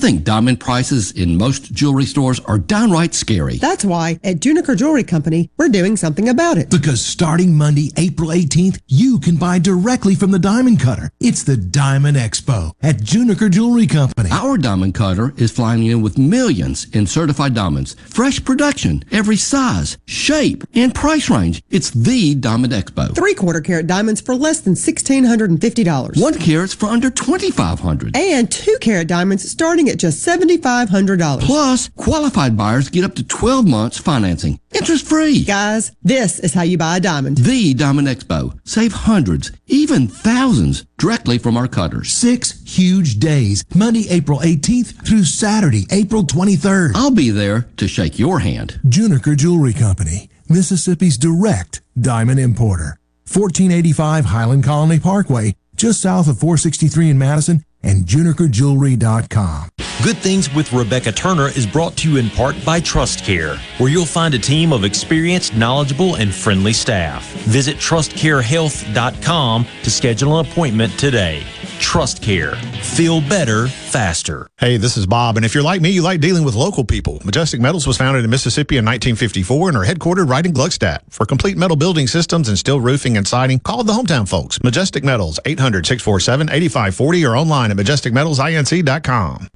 We 0.00 0.08
think 0.08 0.24
diamond 0.24 0.60
prices 0.60 1.12
in 1.12 1.36
most 1.36 1.74
jewelry 1.74 2.06
stores 2.06 2.40
are 2.46 2.56
downright 2.56 3.12
scary. 3.12 3.58
That's 3.58 3.84
why 3.84 4.18
at 4.24 4.36
Juniker 4.36 4.74
Jewelry 4.74 5.04
Company, 5.04 5.50
we're 5.58 5.68
doing 5.68 5.94
something 5.98 6.30
about 6.30 6.56
it. 6.56 6.70
Because 6.70 7.04
starting 7.04 7.54
Monday, 7.54 7.92
April 7.98 8.30
18th, 8.30 8.80
you 8.86 9.18
can 9.18 9.36
buy 9.36 9.58
directly 9.58 10.14
from 10.14 10.30
the 10.30 10.38
diamond 10.38 10.80
cutter. 10.80 11.10
It's 11.20 11.42
the 11.42 11.58
Diamond 11.58 12.16
Expo 12.16 12.72
at 12.80 12.96
Juniker 12.96 13.50
Jewelry 13.50 13.86
Company. 13.86 14.30
Our 14.32 14.56
diamond 14.56 14.94
cutter 14.94 15.34
is 15.36 15.52
flying 15.52 15.84
in 15.84 16.00
with 16.00 16.16
millions 16.16 16.86
in 16.94 17.06
certified 17.06 17.52
diamonds. 17.52 17.94
Fresh 18.06 18.42
production, 18.46 19.04
every 19.12 19.36
size, 19.36 19.98
shape, 20.06 20.64
and 20.72 20.94
price 20.94 21.28
range. 21.28 21.62
It's 21.68 21.90
the 21.90 22.36
Diamond 22.36 22.72
Expo. 22.72 23.14
Three 23.14 23.34
quarter 23.34 23.60
carat 23.60 23.86
diamonds 23.86 24.22
for 24.22 24.34
less 24.34 24.60
than 24.60 24.76
$1,650. 24.76 26.22
One 26.22 26.38
carat's 26.38 26.72
for 26.72 26.86
under 26.86 27.10
2,500. 27.10 28.16
And 28.16 28.50
two 28.50 28.78
carat 28.80 29.06
diamonds 29.06 29.50
starting 29.50 29.89
at 29.90 29.98
just 29.98 30.26
$7,500. 30.26 31.40
Plus, 31.40 31.88
qualified 31.90 32.56
buyers 32.56 32.88
get 32.88 33.04
up 33.04 33.14
to 33.16 33.22
12 33.26 33.66
months 33.66 33.98
financing. 33.98 34.58
Interest 34.72 35.06
free. 35.06 35.44
Guys, 35.44 35.92
this 36.02 36.38
is 36.38 36.54
how 36.54 36.62
you 36.62 36.78
buy 36.78 36.96
a 36.96 37.00
diamond. 37.00 37.38
The 37.38 37.74
Diamond 37.74 38.08
Expo. 38.08 38.58
Save 38.64 38.92
hundreds, 38.92 39.52
even 39.66 40.08
thousands, 40.08 40.86
directly 40.98 41.38
from 41.38 41.56
our 41.56 41.68
cutters. 41.68 42.12
Six 42.12 42.62
huge 42.66 43.18
days, 43.18 43.64
Monday, 43.74 44.08
April 44.08 44.38
18th 44.38 45.06
through 45.06 45.24
Saturday, 45.24 45.86
April 45.90 46.22
23rd. 46.22 46.92
I'll 46.94 47.10
be 47.10 47.30
there 47.30 47.68
to 47.76 47.88
shake 47.88 48.18
your 48.18 48.38
hand. 48.40 48.80
Juniker 48.86 49.36
Jewelry 49.36 49.72
Company, 49.72 50.28
Mississippi's 50.48 51.18
direct 51.18 51.82
diamond 52.00 52.40
importer. 52.40 52.98
1485 53.32 54.24
Highland 54.24 54.64
Colony 54.64 54.98
Parkway, 54.98 55.54
just 55.76 56.00
south 56.00 56.26
of 56.28 56.38
463 56.38 57.10
in 57.10 57.18
Madison, 57.18 57.64
and 57.82 58.04
junikerjewelry.com. 58.04 59.70
Good 60.02 60.16
Things 60.16 60.52
with 60.54 60.72
Rebecca 60.72 61.12
Turner 61.12 61.48
is 61.48 61.66
brought 61.66 61.94
to 61.98 62.10
you 62.10 62.16
in 62.16 62.30
part 62.30 62.56
by 62.64 62.80
TrustCare, 62.80 63.58
where 63.78 63.90
you'll 63.90 64.06
find 64.06 64.32
a 64.32 64.38
team 64.38 64.72
of 64.72 64.82
experienced, 64.82 65.54
knowledgeable, 65.54 66.14
and 66.14 66.34
friendly 66.34 66.72
staff. 66.72 67.30
Visit 67.44 67.76
trustcarehealth.com 67.76 69.66
to 69.82 69.90
schedule 69.90 70.38
an 70.38 70.46
appointment 70.46 70.98
today. 70.98 71.42
TrustCare. 71.80 72.56
Feel 72.82 73.20
better, 73.22 73.66
faster. 73.68 74.46
Hey, 74.58 74.76
this 74.76 74.96
is 74.96 75.06
Bob, 75.06 75.36
and 75.36 75.44
if 75.44 75.54
you're 75.54 75.62
like 75.62 75.80
me, 75.80 75.90
you 75.90 76.02
like 76.02 76.20
dealing 76.20 76.44
with 76.44 76.54
local 76.54 76.84
people. 76.84 77.20
Majestic 77.24 77.60
Metals 77.60 77.86
was 77.86 77.96
founded 77.96 78.24
in 78.24 78.30
Mississippi 78.30 78.76
in 78.76 78.84
1954 78.84 79.68
and 79.68 79.76
are 79.76 79.84
headquartered 79.84 80.28
right 80.28 80.44
in 80.44 80.52
Gluckstadt. 80.52 81.00
For 81.10 81.26
complete 81.26 81.56
metal 81.56 81.76
building 81.76 82.06
systems 82.06 82.48
and 82.48 82.58
steel 82.58 82.80
roofing 82.80 83.16
and 83.16 83.26
siding, 83.26 83.60
call 83.60 83.82
the 83.84 83.92
hometown 83.92 84.28
folks. 84.28 84.62
Majestic 84.62 85.04
Metals, 85.04 85.40
800-647-8540 85.44 87.30
or 87.30 87.36
online 87.36 87.69
at 87.70 87.76
majesticmetalsinc.com. 87.76 89.48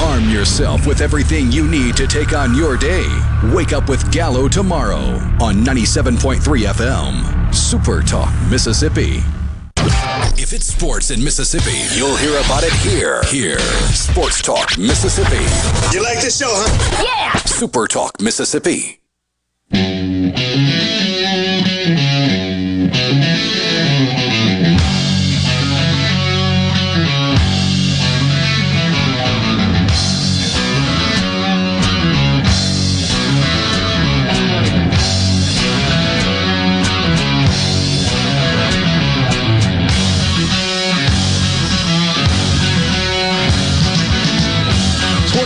Arm 0.00 0.28
yourself 0.30 0.86
with 0.86 1.00
everything 1.00 1.50
you 1.50 1.66
need 1.66 1.96
to 1.96 2.06
take 2.06 2.32
on 2.32 2.54
your 2.54 2.76
day. 2.76 3.06
Wake 3.52 3.72
up 3.72 3.88
with 3.88 4.10
Gallo 4.12 4.48
tomorrow 4.48 5.18
on 5.40 5.64
97.3 5.64 6.38
FM. 6.40 7.54
Super 7.54 8.02
Talk, 8.02 8.32
Mississippi. 8.50 9.22
If 10.38 10.52
it's 10.52 10.66
sports 10.66 11.10
in 11.10 11.22
Mississippi, 11.22 11.78
you'll 11.96 12.16
hear 12.16 12.38
about 12.40 12.62
it 12.62 12.72
here. 12.74 13.22
Here. 13.24 13.58
Sports 13.92 14.42
Talk, 14.42 14.76
Mississippi. 14.78 15.44
You 15.96 16.02
like 16.02 16.20
this 16.20 16.38
show, 16.38 16.48
huh? 16.50 17.04
Yeah! 17.04 17.38
Super 17.40 17.86
Talk, 17.86 18.20
Mississippi. 18.20 19.00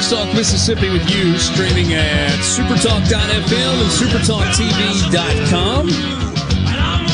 Talk 0.08 0.32
Mississippi 0.34 0.88
with 0.88 1.10
you, 1.10 1.36
streaming 1.36 1.92
at 1.92 2.38
supertalk.fm 2.38 3.82
and 3.82 3.90
supertalktv.com. 3.90 5.90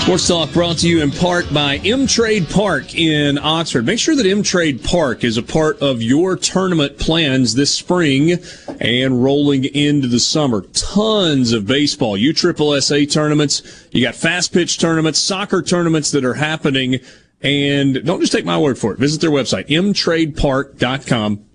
Sports 0.02 0.28
Talk 0.28 0.52
brought 0.52 0.78
to 0.78 0.88
you 0.88 1.02
in 1.02 1.10
part 1.10 1.52
by 1.52 1.78
M 1.78 2.06
Trade 2.06 2.48
Park 2.48 2.94
in 2.94 3.38
Oxford. 3.38 3.86
Make 3.86 3.98
sure 3.98 4.14
that 4.14 4.24
M 4.24 4.42
Trade 4.42 4.84
Park 4.84 5.24
is 5.24 5.36
a 5.36 5.42
part 5.42 5.80
of 5.80 6.00
your 6.00 6.36
tournament 6.36 6.96
plans 6.98 7.54
this 7.54 7.74
spring 7.74 8.38
and 8.80 9.24
rolling 9.24 9.64
into 9.64 10.06
the 10.06 10.20
summer. 10.20 10.60
Tons 10.72 11.52
of 11.52 11.66
baseball, 11.66 12.16
USSSA 12.16 13.10
tournaments. 13.10 13.88
You 13.90 14.04
got 14.04 14.14
fast 14.14 14.52
pitch 14.52 14.78
tournaments, 14.78 15.18
soccer 15.18 15.60
tournaments 15.60 16.12
that 16.12 16.24
are 16.24 16.34
happening. 16.34 17.00
And 17.42 18.04
don't 18.04 18.20
just 18.20 18.32
take 18.32 18.44
my 18.44 18.58
word 18.58 18.78
for 18.78 18.92
it. 18.92 18.98
Visit 18.98 19.20
their 19.20 19.30
website, 19.30 19.68
mtradepark.com. 19.68 21.45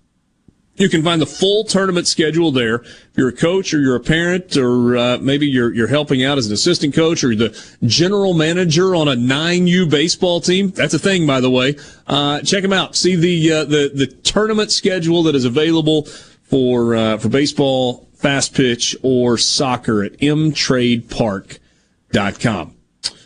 You 0.75 0.89
can 0.89 1.03
find 1.03 1.21
the 1.21 1.27
full 1.27 1.65
tournament 1.65 2.07
schedule 2.07 2.51
there. 2.51 2.75
If 2.75 3.09
you're 3.15 3.29
a 3.29 3.33
coach 3.33 3.73
or 3.73 3.81
you're 3.81 3.97
a 3.97 3.99
parent 3.99 4.55
or 4.57 4.97
uh, 4.97 5.17
maybe 5.19 5.45
you're 5.45 5.73
you're 5.73 5.87
helping 5.87 6.23
out 6.23 6.37
as 6.37 6.47
an 6.47 6.53
assistant 6.53 6.95
coach 6.95 7.23
or 7.23 7.35
the 7.35 7.49
general 7.83 8.33
manager 8.33 8.95
on 8.95 9.07
a 9.07 9.15
9U 9.15 9.89
baseball 9.89 10.39
team. 10.39 10.69
That's 10.71 10.93
a 10.93 10.99
thing, 10.99 11.27
by 11.27 11.41
the 11.41 11.49
way. 11.49 11.75
Uh, 12.07 12.41
check 12.41 12.61
them 12.63 12.73
out. 12.73 12.95
See 12.95 13.15
the 13.15 13.51
uh, 13.51 13.65
the 13.65 13.91
the 13.93 14.07
tournament 14.07 14.71
schedule 14.71 15.23
that 15.23 15.35
is 15.35 15.45
available 15.45 16.05
for 16.43 16.95
uh, 16.95 17.17
for 17.17 17.29
baseball, 17.29 18.07
fast 18.13 18.53
pitch, 18.53 18.95
or 19.03 19.37
soccer 19.37 20.03
at 20.03 20.17
mtradepark.com. 20.19 22.75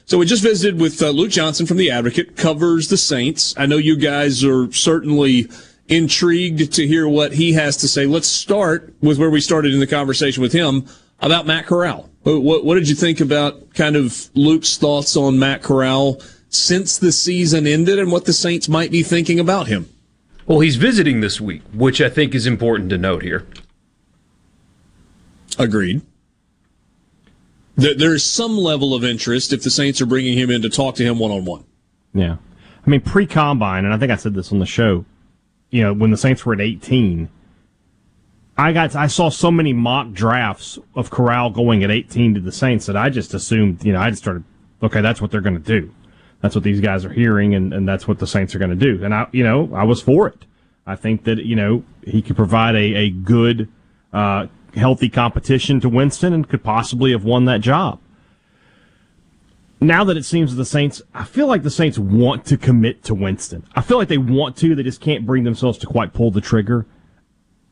So 0.08 0.20
we 0.20 0.28
just 0.28 0.44
visited 0.44 0.80
with 0.80 1.02
uh, 1.02 1.10
Luke 1.10 1.32
Johnson 1.32 1.66
from 1.66 1.78
the 1.78 1.90
Advocate, 1.90 2.38
covers 2.38 2.90
the 2.90 2.98
Saints. 2.98 3.56
I 3.58 3.66
know 3.66 3.78
you 3.78 3.98
guys 3.98 4.44
are 4.44 4.72
certainly 4.72 5.48
intrigued 5.88 6.74
to 6.74 6.88
hear 6.88 7.08
what 7.08 7.34
he 7.34 7.54
has 7.54 7.78
to 7.78 7.88
say. 7.88 8.06
Let's 8.06 8.28
start 8.28 8.94
with 9.02 9.18
where 9.18 9.30
we 9.30 9.42
started 9.42 9.74
in 9.74 9.80
the 9.80 9.88
conversation 9.88 10.42
with 10.42 10.54
him 10.54 10.86
about 11.20 11.46
Matt 11.46 11.66
Corral. 11.66 12.10
What, 12.24 12.42
what, 12.42 12.66
what 12.66 12.76
did 12.76 12.90
you 12.90 12.96
think 12.96 13.20
about 13.20 13.74
kind 13.74 13.96
of 13.96 14.30
Luke's 14.34 14.78
thoughts 14.78 15.16
on 15.16 15.38
Matt 15.38 15.62
Corral 15.62 16.22
since 16.50 16.98
the 16.98 17.12
season 17.12 17.68
ended 17.68 18.00
and 18.00 18.12
what 18.12 18.26
the 18.26 18.34
Saints 18.34 18.68
might 18.68 18.92
be 18.92 19.04
thinking 19.04 19.40
about 19.40 19.68
him? 19.68 19.90
Well, 20.48 20.60
he's 20.60 20.76
visiting 20.76 21.22
this 21.22 21.42
week, 21.42 21.62
which 21.74 22.02
I 22.02 22.10
think 22.10 22.36
is 22.36 22.46
important 22.46 22.90
to 22.92 22.98
note 22.98 23.24
here. 23.24 23.48
Agreed. 25.58 26.02
There, 27.76 27.94
there 27.94 28.14
is 28.14 28.24
some 28.24 28.58
level 28.58 28.94
of 28.94 29.04
interest 29.04 29.54
if 29.54 29.64
the 29.64 29.70
Saints 29.70 30.02
are 30.02 30.06
bringing 30.06 30.38
him 30.38 30.50
in 30.50 30.62
to 30.62 30.70
talk 30.70 30.96
to 30.96 31.04
him 31.04 31.20
one 31.20 31.32
on 31.32 31.46
one. 31.46 31.64
Yeah. 32.14 32.38
I 32.86 32.90
mean, 32.90 33.02
pre 33.02 33.26
combine, 33.26 33.86
and 33.86 33.94
I 33.94 33.98
think 33.98 34.12
I 34.12 34.16
said 34.16 34.34
this 34.34 34.52
on 34.52 34.60
the 34.60 34.66
show, 34.66 35.06
you 35.70 35.82
know, 35.82 35.94
when 35.94 36.12
the 36.12 36.18
Saints 36.18 36.46
were 36.46 36.54
at 36.54 36.62
18, 36.62 37.30
I 38.58 38.72
got 38.72 38.96
I 38.96 39.08
saw 39.08 39.30
so 39.30 39.52
many 39.52 39.74
mock 39.74 40.14
drafts 40.14 40.80
of 40.96 41.10
Corral 41.10 41.50
going 41.50 41.84
at 41.84 41.92
18 41.92 42.36
to 42.36 42.40
the 42.40 42.52
Saints 42.52 42.86
that 42.86 42.96
I 42.96 43.10
just 43.10 43.34
assumed, 43.34 43.84
you 43.84 43.92
know, 43.92 44.00
I 44.00 44.10
just 44.10 44.22
started, 44.22 44.44
okay, 44.82 45.02
that's 45.02 45.22
what 45.22 45.32
they're 45.32 45.42
going 45.42 45.62
to 45.62 45.80
do. 45.80 45.94
That's 46.42 46.56
what 46.56 46.64
these 46.64 46.80
guys 46.80 47.04
are 47.06 47.12
hearing, 47.12 47.56
and, 47.56 47.74
and 47.74 47.88
that's 47.88 48.08
what 48.08 48.20
the 48.20 48.28
Saints 48.28 48.56
are 48.56 48.60
going 48.60 48.70
to 48.70 48.76
do. 48.76 49.04
And 49.04 49.14
I, 49.14 49.28
you 49.32 49.44
know, 49.44 49.74
I 49.74 49.84
was 49.84 50.02
for 50.02 50.28
it. 50.28 50.46
I 50.86 50.96
think 50.96 51.24
that, 51.24 51.40
you 51.40 51.56
know, 51.56 51.84
he 52.04 52.22
could 52.22 52.36
provide 52.36 52.76
a, 52.76 52.94
a 52.96 53.10
good, 53.10 53.68
uh, 54.14 54.48
healthy 54.76 55.10
competition 55.10 55.80
to 55.80 55.90
Winston 55.90 56.34
and 56.34 56.48
could 56.48 56.64
possibly 56.64 57.12
have 57.12 57.24
won 57.24 57.46
that 57.46 57.62
job. 57.62 58.00
Now 59.82 60.04
that 60.06 60.18
it 60.18 60.26
seems 60.26 60.52
that 60.52 60.58
the 60.58 60.66
Saints, 60.66 61.02
I 61.14 61.26
feel 61.26 61.48
like 61.48 61.64
the 61.64 61.70
Saints 61.70 62.00
want 62.00 62.46
to 62.46 62.58
commit 62.58 63.04
to 63.04 63.14
Winston. 63.14 63.66
I 63.76 63.82
feel 63.82 63.98
like 63.98 64.08
they 64.08 64.18
want 64.18 64.56
to, 64.58 64.74
they 64.74 64.84
just 64.84 65.02
can't 65.02 65.26
bring 65.26 65.44
themselves 65.44 65.78
to 65.80 65.88
quite 65.88 66.14
pull 66.14 66.32
the 66.32 66.42
trigger. 66.42 66.86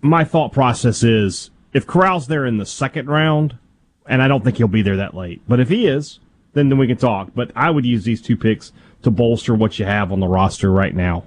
My 0.02 0.24
thought 0.24 0.52
process 0.52 1.02
is 1.02 1.50
if 1.72 1.88
Corral's 1.88 2.28
there 2.28 2.46
in 2.46 2.58
the 2.58 2.66
second 2.66 3.08
round, 3.08 3.58
and 4.06 4.22
I 4.22 4.28
don't 4.28 4.44
think 4.44 4.58
he'll 4.58 4.68
be 4.68 4.82
there 4.82 4.98
that 4.98 5.16
late, 5.16 5.42
but 5.48 5.62
if 5.62 5.70
he 5.70 5.88
is, 5.88 6.20
then, 6.54 6.70
then 6.70 6.78
we 6.78 6.88
can 6.88 6.98
talk. 6.98 7.30
But 7.34 7.52
I 7.56 7.70
would 7.70 7.86
use 7.86 8.04
these 8.04 8.22
two 8.22 8.36
picks 8.36 8.74
to 9.02 9.10
bolster 9.10 9.56
what 9.56 9.80
you 9.80 9.86
have 9.86 10.12
on 10.12 10.20
the 10.20 10.28
roster 10.28 10.72
right 10.72 10.94
now. 10.94 11.24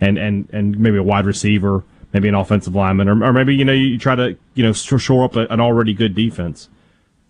And, 0.00 0.18
and, 0.18 0.48
and 0.52 0.78
maybe 0.78 0.98
a 0.98 1.02
wide 1.02 1.24
receiver, 1.24 1.84
maybe 2.12 2.28
an 2.28 2.34
offensive 2.34 2.74
lineman, 2.74 3.08
or, 3.08 3.24
or 3.24 3.32
maybe, 3.32 3.54
you 3.54 3.64
know, 3.64 3.72
you 3.72 3.96
try 3.96 4.14
to, 4.14 4.36
you 4.54 4.62
know, 4.62 4.72
shore 4.72 5.24
up 5.24 5.36
a, 5.36 5.46
an 5.46 5.60
already 5.60 5.94
good 5.94 6.14
defense. 6.14 6.68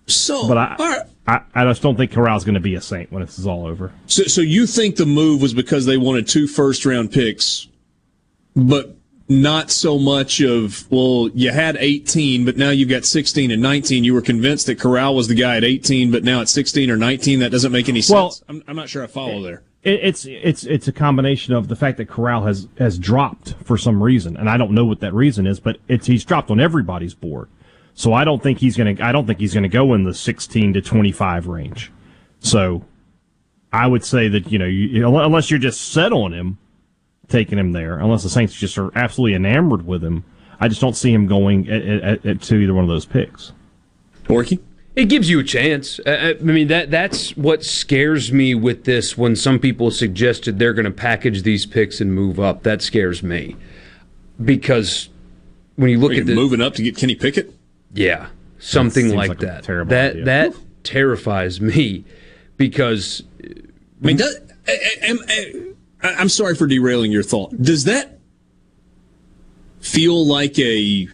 So, 0.06 0.48
but 0.48 0.56
I, 0.58 1.04
I, 1.26 1.40
I 1.54 1.64
just 1.64 1.82
don't 1.82 1.96
think 1.96 2.12
Corral's 2.12 2.44
going 2.44 2.54
to 2.54 2.60
be 2.60 2.74
a 2.74 2.80
Saint 2.80 3.10
when 3.10 3.24
this 3.24 3.38
is 3.38 3.46
all 3.46 3.66
over. 3.66 3.92
So, 4.06 4.24
so 4.24 4.40
you 4.40 4.66
think 4.66 4.96
the 4.96 5.06
move 5.06 5.42
was 5.42 5.54
because 5.54 5.86
they 5.86 5.96
wanted 5.96 6.28
two 6.28 6.46
first 6.46 6.86
round 6.86 7.12
picks, 7.12 7.68
but 8.54 8.96
not 9.28 9.70
so 9.72 9.98
much 9.98 10.40
of, 10.40 10.90
well, 10.90 11.28
you 11.34 11.50
had 11.50 11.76
18, 11.80 12.44
but 12.44 12.56
now 12.56 12.70
you've 12.70 12.88
got 12.88 13.04
16 13.04 13.50
and 13.50 13.60
19. 13.60 14.04
You 14.04 14.14
were 14.14 14.22
convinced 14.22 14.66
that 14.66 14.78
Corral 14.78 15.16
was 15.16 15.26
the 15.26 15.34
guy 15.34 15.56
at 15.56 15.64
18, 15.64 16.12
but 16.12 16.22
now 16.22 16.40
at 16.40 16.48
16 16.48 16.90
or 16.90 16.96
19, 16.96 17.40
that 17.40 17.50
doesn't 17.50 17.72
make 17.72 17.88
any 17.88 18.00
sense. 18.00 18.14
Well, 18.14 18.34
I'm, 18.48 18.62
I'm 18.68 18.76
not 18.76 18.88
sure 18.88 19.02
I 19.02 19.08
follow 19.08 19.42
there. 19.42 19.62
it, 19.82 20.00
it's 20.02 20.24
it's 20.26 20.64
it's 20.64 20.86
a 20.86 20.92
combination 20.92 21.54
of 21.54 21.66
the 21.66 21.76
fact 21.76 21.98
that 21.98 22.06
Corral 22.08 22.44
has 22.44 22.68
has 22.78 22.98
dropped 22.98 23.54
for 23.64 23.76
some 23.76 24.00
reason, 24.00 24.36
and 24.36 24.48
I 24.48 24.56
don't 24.56 24.72
know 24.72 24.84
what 24.84 25.00
that 25.00 25.12
reason 25.12 25.46
is, 25.46 25.58
but 25.58 25.78
it's 25.88 26.06
he's 26.06 26.24
dropped 26.24 26.50
on 26.50 26.60
everybody's 26.60 27.14
board. 27.14 27.48
So 27.96 28.12
I 28.12 28.24
don't 28.24 28.42
think 28.42 28.58
he's 28.58 28.76
gonna 28.76 28.94
I 29.00 29.10
don't 29.10 29.26
think 29.26 29.40
he's 29.40 29.54
gonna 29.54 29.70
go 29.70 29.94
in 29.94 30.04
the 30.04 30.14
16 30.14 30.74
to 30.74 30.82
25 30.82 31.46
range. 31.48 31.90
So 32.40 32.84
I 33.72 33.86
would 33.86 34.04
say 34.04 34.28
that 34.28 34.52
you 34.52 34.58
know 34.58 34.66
you, 34.66 35.06
unless 35.18 35.50
you're 35.50 35.58
just 35.58 35.92
set 35.92 36.12
on 36.12 36.32
him, 36.32 36.58
taking 37.28 37.58
him 37.58 37.72
there, 37.72 37.98
unless 37.98 38.22
the 38.22 38.28
Saints 38.28 38.54
just 38.54 38.76
are 38.76 38.96
absolutely 38.96 39.34
enamored 39.34 39.86
with 39.86 40.04
him, 40.04 40.24
I 40.60 40.68
just 40.68 40.80
don't 40.80 40.94
see 40.94 41.12
him 41.12 41.26
going 41.26 41.70
at, 41.70 41.82
at, 41.82 42.26
at, 42.26 42.42
to 42.42 42.56
either 42.56 42.74
one 42.74 42.84
of 42.84 42.88
those 42.88 43.06
picks. 43.06 43.52
Borky? 44.24 44.60
It 44.94 45.06
gives 45.06 45.30
you 45.30 45.38
a 45.38 45.44
chance. 45.44 45.98
I 46.06 46.32
I 46.32 46.34
mean 46.34 46.68
that 46.68 46.90
that's 46.90 47.34
what 47.34 47.64
scares 47.64 48.30
me 48.30 48.54
with 48.54 48.84
this. 48.84 49.16
When 49.16 49.34
some 49.34 49.58
people 49.58 49.90
suggested 49.90 50.58
they're 50.58 50.74
going 50.74 50.84
to 50.84 50.90
package 50.90 51.44
these 51.44 51.64
picks 51.64 52.02
and 52.02 52.14
move 52.14 52.38
up, 52.38 52.62
that 52.64 52.82
scares 52.82 53.22
me 53.22 53.56
because 54.44 55.08
when 55.76 55.88
you 55.88 55.98
look 55.98 56.10
Are 56.10 56.14
you 56.14 56.20
at 56.20 56.26
the 56.26 56.34
moving 56.34 56.60
up 56.60 56.74
to 56.74 56.82
get 56.82 56.94
Kenny 56.94 57.14
Pickett. 57.14 57.55
Yeah, 57.96 58.28
something 58.58 59.14
like, 59.14 59.30
like 59.30 59.38
that. 59.40 59.64
terrible 59.64 59.90
that 59.90 60.12
idea. 60.12 60.24
that 60.24 60.54
terrifies 60.82 61.60
me 61.60 62.04
because 62.56 63.22
I 63.42 64.06
mean, 64.06 64.16
does, 64.16 64.36
eh, 64.66 64.72
eh, 64.72 64.76
I, 65.02 65.12
I, 65.12 65.16
eh, 65.28 65.52
I, 66.02 66.14
I'm 66.14 66.28
sorry 66.28 66.54
for 66.54 66.66
derailing 66.66 67.12
your 67.12 67.22
thought. 67.22 67.56
Does 67.60 67.84
that 67.84 68.18
feel 69.80 70.24
like 70.26 70.58
a 70.58 71.08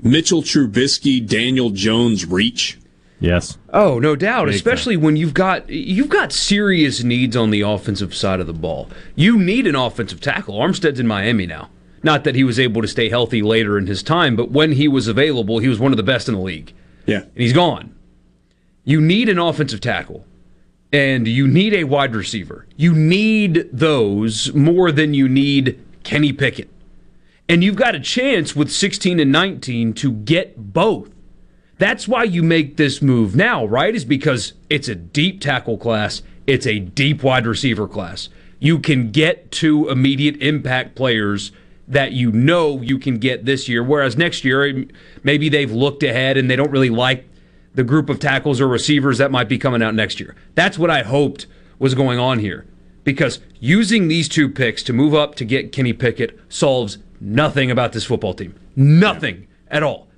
Mitchell 0.00 0.42
Trubisky, 0.42 1.24
Daniel 1.26 1.70
Jones 1.70 2.26
reach? 2.26 2.78
Yes. 3.20 3.56
Oh, 3.72 4.00
no 4.00 4.16
doubt. 4.16 4.46
Big 4.46 4.56
Especially 4.56 4.96
when 4.96 5.16
you've 5.16 5.34
got 5.34 5.70
you've 5.70 6.08
got 6.08 6.32
serious 6.32 7.04
needs 7.04 7.36
on 7.36 7.50
the 7.50 7.60
offensive 7.60 8.14
side 8.14 8.40
of 8.40 8.48
the 8.48 8.52
ball. 8.52 8.90
You 9.14 9.38
need 9.38 9.66
an 9.68 9.76
offensive 9.76 10.20
tackle. 10.20 10.58
Armstead's 10.58 10.98
in 10.98 11.06
Miami 11.06 11.46
now. 11.46 11.70
Not 12.02 12.24
that 12.24 12.34
he 12.34 12.44
was 12.44 12.58
able 12.58 12.82
to 12.82 12.88
stay 12.88 13.08
healthy 13.08 13.42
later 13.42 13.78
in 13.78 13.86
his 13.86 14.02
time, 14.02 14.34
but 14.36 14.50
when 14.50 14.72
he 14.72 14.88
was 14.88 15.06
available, 15.06 15.58
he 15.58 15.68
was 15.68 15.78
one 15.78 15.92
of 15.92 15.96
the 15.96 16.02
best 16.02 16.28
in 16.28 16.34
the 16.34 16.40
league. 16.40 16.74
Yeah. 17.06 17.22
And 17.22 17.36
he's 17.36 17.52
gone. 17.52 17.94
You 18.84 19.00
need 19.00 19.28
an 19.28 19.38
offensive 19.38 19.80
tackle. 19.80 20.26
And 20.92 21.26
you 21.26 21.48
need 21.48 21.72
a 21.72 21.84
wide 21.84 22.14
receiver. 22.14 22.66
You 22.76 22.92
need 22.92 23.68
those 23.72 24.52
more 24.52 24.92
than 24.92 25.14
you 25.14 25.26
need 25.26 25.82
Kenny 26.04 26.32
Pickett. 26.32 26.68
And 27.48 27.64
you've 27.64 27.76
got 27.76 27.94
a 27.94 28.00
chance 28.00 28.54
with 28.54 28.70
16 28.70 29.18
and 29.18 29.32
19 29.32 29.94
to 29.94 30.12
get 30.12 30.72
both. 30.74 31.10
That's 31.78 32.06
why 32.06 32.24
you 32.24 32.42
make 32.42 32.76
this 32.76 33.00
move 33.00 33.34
now, 33.34 33.64
right? 33.64 33.94
Is 33.94 34.04
because 34.04 34.52
it's 34.68 34.88
a 34.88 34.94
deep 34.94 35.40
tackle 35.40 35.78
class, 35.78 36.22
it's 36.46 36.66
a 36.66 36.78
deep 36.78 37.22
wide 37.22 37.46
receiver 37.46 37.88
class. 37.88 38.28
You 38.60 38.78
can 38.78 39.10
get 39.10 39.50
two 39.50 39.88
immediate 39.88 40.36
impact 40.40 40.94
players 40.94 41.52
that 41.88 42.12
you 42.12 42.30
know 42.32 42.80
you 42.80 42.98
can 42.98 43.18
get 43.18 43.44
this 43.44 43.68
year, 43.68 43.82
whereas 43.82 44.16
next 44.16 44.44
year, 44.44 44.84
maybe 45.22 45.48
they've 45.48 45.72
looked 45.72 46.02
ahead 46.02 46.36
and 46.36 46.50
they 46.50 46.56
don't 46.56 46.70
really 46.70 46.90
like 46.90 47.28
the 47.74 47.84
group 47.84 48.08
of 48.08 48.18
tackles 48.18 48.60
or 48.60 48.68
receivers 48.68 49.18
that 49.18 49.30
might 49.30 49.48
be 49.48 49.58
coming 49.58 49.82
out 49.82 49.94
next 49.94 50.20
year. 50.20 50.36
That's 50.54 50.78
what 50.78 50.90
I 50.90 51.02
hoped 51.02 51.46
was 51.78 51.94
going 51.94 52.18
on 52.18 52.38
here. 52.38 52.66
Because 53.04 53.40
using 53.58 54.08
these 54.08 54.28
two 54.28 54.48
picks 54.48 54.82
to 54.84 54.92
move 54.92 55.14
up 55.14 55.34
to 55.36 55.44
get 55.44 55.72
Kenny 55.72 55.92
Pickett 55.92 56.38
solves 56.48 56.98
nothing 57.20 57.70
about 57.70 57.92
this 57.92 58.04
football 58.04 58.34
team. 58.34 58.54
Nothing 58.76 59.48
at 59.68 59.82
all. 59.82 60.08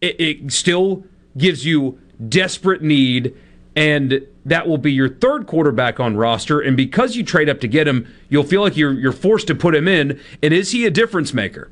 It, 0.00 0.20
it 0.20 0.52
still 0.52 1.04
gives 1.36 1.64
you 1.64 2.00
desperate 2.28 2.82
need, 2.82 3.34
and 3.76 4.26
that 4.44 4.68
will 4.68 4.78
be 4.78 4.92
your 4.92 5.08
third 5.08 5.46
quarterback 5.46 5.98
on 6.00 6.16
roster. 6.16 6.60
And 6.60 6.76
because 6.76 7.16
you 7.16 7.22
trade 7.24 7.48
up 7.48 7.60
to 7.60 7.68
get 7.68 7.88
him, 7.88 8.06
you'll 8.28 8.44
feel 8.44 8.60
like 8.62 8.76
you're 8.76 8.92
you're 8.92 9.12
forced 9.12 9.46
to 9.48 9.54
put 9.54 9.74
him 9.74 9.88
in. 9.88 10.20
And 10.42 10.52
is 10.52 10.72
he 10.72 10.84
a 10.84 10.90
difference 10.90 11.32
maker? 11.32 11.70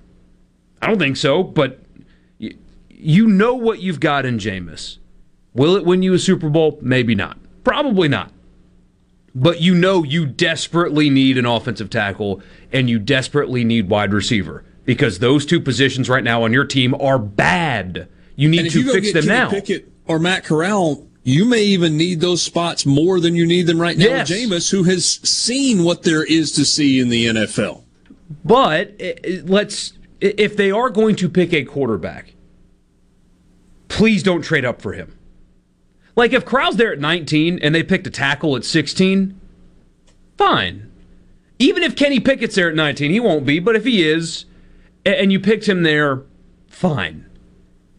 I 0.81 0.87
don't 0.87 0.99
think 0.99 1.17
so, 1.17 1.43
but 1.43 1.81
y- 2.41 2.53
you 2.89 3.27
know 3.27 3.55
what 3.55 3.81
you've 3.81 4.01
got 4.01 4.25
in 4.27 4.39
Jameis. 4.39 4.99
Will 5.55 5.77
it 5.77 5.85
win 5.85 6.03
you 6.03 6.15
a 6.15 6.19
Super 6.19 6.49
Bowl? 6.49 6.79
Maybe 6.81 7.15
not. 7.15 7.37
Probably 7.63 8.09
not. 8.09 8.33
But 9.35 9.61
you 9.61 9.75
know 9.75 10.03
you 10.03 10.27
desperately 10.27 11.09
need 11.09 11.39
an 11.39 11.47
offensive 11.47 11.89
tackle 11.91 12.43
and 12.73 12.89
you 12.91 12.99
desperately 12.99 13.65
need 13.65 13.89
wide 13.89 14.13
receiver 14.13 14.65
because 14.85 15.21
those 15.21 15.47
two 15.47 15.61
positions 15.61 16.09
right 16.09 16.25
now 16.25 16.43
on 16.43 16.53
your 16.53 16.65
team 16.65 16.95
are 17.01 17.19
bad. 17.19 18.09
You 18.37 18.49
need 18.49 18.71
to 18.73 18.81
you 18.81 18.93
fix 18.93 19.13
them 19.13 19.27
now. 19.27 19.49
Pickett 19.51 19.91
or 20.07 20.19
Matt 20.19 20.45
Corral, 20.45 21.07
you 21.25 21.45
may 21.45 21.63
even 21.63 21.97
need 21.97 22.21
those 22.21 22.43
spots 22.43 22.85
more 22.85 23.21
than 23.21 23.37
you 23.37 23.47
need 23.47 23.67
them 23.67 23.81
right 23.81 23.97
now. 23.97 24.07
Yes. 24.07 24.31
Jameis, 24.31 24.71
who 24.71 24.83
has 24.85 25.05
seen 25.05 25.85
what 25.85 26.03
there 26.03 26.25
is 26.25 26.53
to 26.53 26.65
see 26.65 26.99
in 27.01 27.09
the 27.09 27.27
NFL. 27.27 27.83
But 28.45 29.01
let's 29.45 29.93
if 30.21 30.57
they 30.57 30.71
are 30.71 30.89
going 30.89 31.17
to 31.17 31.29
pick 31.29 31.53
a 31.53 31.65
quarterback, 31.65 32.35
please 33.89 34.23
don't 34.23 34.43
trade 34.43 34.65
up 34.65 34.81
for 34.81 34.93
him. 34.93 35.17
Like 36.15 36.33
if 36.33 36.45
Corral's 36.45 36.77
there 36.77 36.93
at 36.93 37.01
19 37.01 37.59
and 37.61 37.75
they 37.75 37.83
picked 37.83 38.07
a 38.07 38.11
tackle 38.11 38.57
at 38.57 38.65
16, 38.65 39.39
fine. 40.37 40.91
Even 41.59 41.83
if 41.83 41.97
Kenny 41.97 42.21
Pickett's 42.21 42.55
there 42.55 42.69
at 42.69 42.75
19, 42.75 43.11
he 43.11 43.21
won't 43.21 43.47
be, 43.47 43.59
but 43.59 43.77
if 43.77 43.85
he 43.85 44.09
is, 44.09 44.45
and 45.05 45.33
you 45.33 45.41
picked 45.41 45.69
him 45.69 45.83
there, 45.83 46.23
fine. 46.69 47.27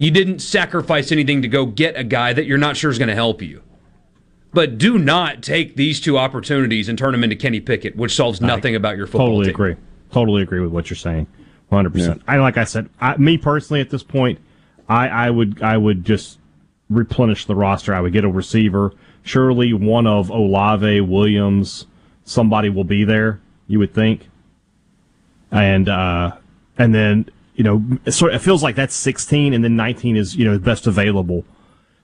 You 0.04 0.12
didn't 0.12 0.40
sacrifice 0.40 1.14
anything 1.14 1.44
to 1.44 1.48
go 1.48 1.66
get 1.66 1.96
a 1.96 2.04
guy 2.04 2.34
that 2.34 2.46
you're 2.46 2.58
not 2.58 2.76
sure 2.76 2.92
is 2.92 2.98
going 2.98 3.08
to 3.08 3.16
help 3.16 3.42
you. 3.42 3.62
But 4.52 4.78
do 4.78 4.98
not 4.98 5.42
take 5.42 5.78
these 5.78 6.02
two 6.02 6.18
opportunities 6.18 6.90
and 6.90 6.98
turn 6.98 7.14
them 7.14 7.24
into 7.24 7.38
Kenny 7.38 7.62
Pickett, 7.62 7.96
which 7.96 8.14
solves 8.14 8.42
nothing 8.42 8.76
about 8.76 8.98
your 8.98 9.08
football 9.08 9.28
Totally 9.28 9.46
team. 9.46 9.56
agree. 9.56 9.76
Totally 10.12 10.42
agree 10.42 10.60
with 10.60 10.74
what 10.74 10.90
you're 10.90 10.98
saying. 10.98 11.26
100. 11.70 11.94
percent 11.94 12.22
I 12.28 12.36
like 12.38 12.58
I 12.58 12.66
said, 12.66 12.90
I, 13.00 13.16
me 13.16 13.38
personally 13.38 13.80
at 13.80 13.90
this 13.90 14.04
point, 14.04 14.40
I, 14.90 15.08
I 15.08 15.30
would 15.30 15.64
I 15.64 15.78
would 15.78 16.04
just 16.04 16.38
replenish 16.90 17.46
the 17.46 17.56
roster. 17.56 17.96
I 17.96 18.02
would 18.02 18.12
get 18.12 18.26
a 18.26 18.30
receiver. 18.30 18.94
Surely 19.24 19.72
one 19.72 20.06
of 20.06 20.30
Olave, 20.30 21.00
Williams, 21.00 21.88
somebody 22.26 22.68
will 22.68 22.84
be 22.84 23.06
there. 23.06 23.40
You 23.68 23.80
would 23.80 23.94
think, 23.94 24.28
and 25.50 25.88
uh, 25.88 26.36
and 26.78 26.94
then 26.94 27.30
you 27.56 27.64
know, 27.64 27.84
so 28.10 28.28
it 28.28 28.40
feels 28.40 28.64
like 28.64 28.76
that's 28.76 28.96
16, 28.96 29.54
and 29.54 29.64
then 29.64 29.76
19 29.76 30.18
is 30.18 30.36
you 30.36 30.46
know 30.46 30.58
best 30.58 30.88
available. 30.88 31.46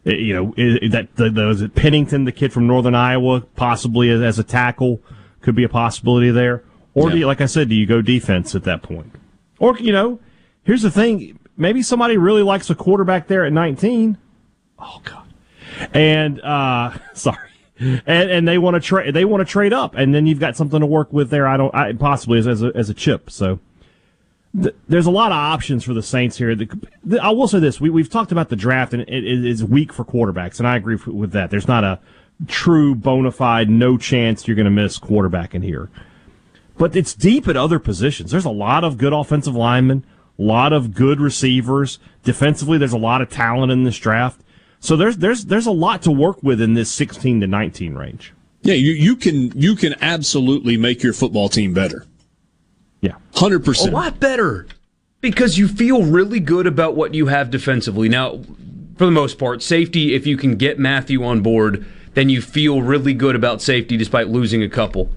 Uh, 0.06 0.12
You 0.12 0.34
know 0.34 0.90
that 0.90 1.10
the, 1.16 1.30
the 1.30 1.46
was 1.46 1.62
it 1.62 1.76
Pennington, 1.76 2.26
the 2.26 2.32
kid 2.32 2.54
from 2.54 2.68
Northern 2.68 2.96
Iowa, 2.96 3.42
possibly 3.56 4.10
as, 4.10 4.22
as 4.22 4.40
a 4.40 4.44
tackle, 4.44 5.02
could 5.42 5.56
be 5.56 5.64
a 5.64 5.70
possibility 5.70 6.32
there. 6.32 6.64
Or 6.94 7.10
do 7.10 7.18
you, 7.18 7.28
like 7.28 7.40
I 7.40 7.46
said, 7.46 7.70
do 7.70 7.76
you 7.76 7.86
go 7.86 8.02
defense 8.02 8.56
at 8.56 8.64
that 8.64 8.82
point? 8.82 9.14
Or 9.60 9.78
you 9.78 9.92
know, 9.92 10.20
here's 10.64 10.82
the 10.82 10.92
thing: 10.92 11.40
maybe 11.58 11.82
somebody 11.82 12.18
really 12.18 12.44
likes 12.44 12.70
a 12.70 12.76
quarterback 12.76 13.28
there 13.28 13.46
at 13.46 13.54
19. 13.54 14.18
Oh 14.80 15.02
God! 15.04 15.34
And 15.94 16.42
uh, 16.42 16.98
sorry, 17.14 17.50
and 17.80 18.06
and 18.08 18.48
they 18.48 18.58
want 18.58 18.76
to 18.76 18.80
trade. 18.80 19.14
They 19.14 19.26
want 19.26 19.42
to 19.42 19.52
trade 19.52 19.74
up, 19.74 19.96
and 19.96 20.14
then 20.14 20.28
you've 20.28 20.40
got 20.40 20.56
something 20.56 20.80
to 20.80 20.86
work 20.86 21.14
with 21.14 21.30
there. 21.30 21.48
I 21.48 21.58
don't 21.58 21.74
I, 21.74 21.94
possibly 21.94 22.40
as 22.40 22.48
as 22.48 22.64
a, 22.64 22.72
as 22.76 22.90
a 22.90 22.94
chip. 22.94 23.30
So 23.30 23.60
th- 24.62 24.76
there's 24.88 25.06
a 25.06 25.12
lot 25.12 25.32
of 25.32 25.38
options 25.38 25.84
for 25.84 25.94
the 25.94 26.04
Saints 26.04 26.38
here. 26.38 26.56
The, 26.56 26.70
the, 27.04 27.24
I 27.24 27.30
will 27.30 27.48
say 27.48 27.60
this: 27.60 27.80
we 27.80 27.90
we've 27.90 28.10
talked 28.10 28.32
about 28.32 28.50
the 28.50 28.56
draft, 28.56 28.94
and 28.94 29.04
it, 29.04 29.46
is 29.46 29.64
weak 29.64 29.94
for 29.94 30.06
quarterbacks, 30.06 30.60
and 30.60 30.68
I 30.68 30.76
agree 30.76 30.98
with 31.06 31.32
that. 31.32 31.50
There's 31.50 31.68
not 31.68 31.84
a 31.84 32.00
true 32.48 32.96
bona 32.96 33.32
fide, 33.32 33.70
no 33.70 33.98
chance 33.98 34.48
you're 34.48 34.56
going 34.56 34.66
to 34.66 34.72
miss 34.72 34.98
quarterback 34.98 35.54
in 35.54 35.62
here. 35.62 35.90
But 36.78 36.96
it's 36.96 37.14
deep 37.14 37.48
at 37.48 37.58
other 37.58 37.80
positions. 37.80 38.32
There's 38.32 38.46
a 38.46 38.50
lot 38.50 38.84
of 38.84 38.98
good 38.98 39.12
offensive 39.12 39.56
linemen, 39.56 40.06
a 40.38 40.42
lot 40.42 40.72
of 40.72 40.94
good 40.94 41.20
receivers. 41.20 42.00
Defensively, 42.24 42.78
there's 42.78 42.94
a 42.94 42.98
lot 42.98 43.22
of 43.22 43.30
talent 43.30 43.72
in 43.72 43.84
this 43.84 43.98
draft. 43.98 44.42
So 44.80 44.96
there's 44.96 45.18
there's 45.18 45.46
there's 45.46 45.68
a 45.68 45.72
lot 45.72 46.02
to 46.04 46.12
work 46.12 46.42
with 46.42 46.62
in 46.62 46.74
this 46.74 46.90
16 46.92 47.42
to 47.42 47.48
19 47.48 47.96
range. 47.96 48.34
Yeah, 48.62 48.76
you, 48.76 48.92
you 48.92 49.16
can 49.16 49.52
you 49.60 49.76
can 49.76 49.96
absolutely 50.02 50.78
make 50.78 51.04
your 51.04 51.14
football 51.14 51.50
team 51.50 51.74
better. 51.74 52.06
Yeah, 53.02 53.16
100%. 53.34 53.88
A 53.88 53.92
lot 53.92 54.20
better 54.20 54.68
because 55.22 55.58
you 55.58 55.68
feel 55.68 56.04
really 56.04 56.40
good 56.40 56.68
about 56.68 56.96
what 56.96 57.14
you 57.14 57.28
have 57.28 57.50
defensively. 57.50 58.10
Now, 58.10 58.42
for 58.98 59.06
the 59.06 59.12
most 59.12 59.38
part, 59.38 59.64
safety, 59.64 60.14
if 60.14 60.28
you 60.28 60.38
can 60.38 60.56
get 60.56 60.80
Mathieu 60.80 61.24
on 61.24 61.42
board, 61.42 61.86
then 62.14 62.30
you 62.30 62.42
feel 62.42 62.82
really 62.82 63.14
good 63.14 63.36
about 63.36 63.62
safety 63.62 63.98
despite 63.98 64.28
losing 64.28 64.64
a 64.64 64.70
couple. 64.70 65.10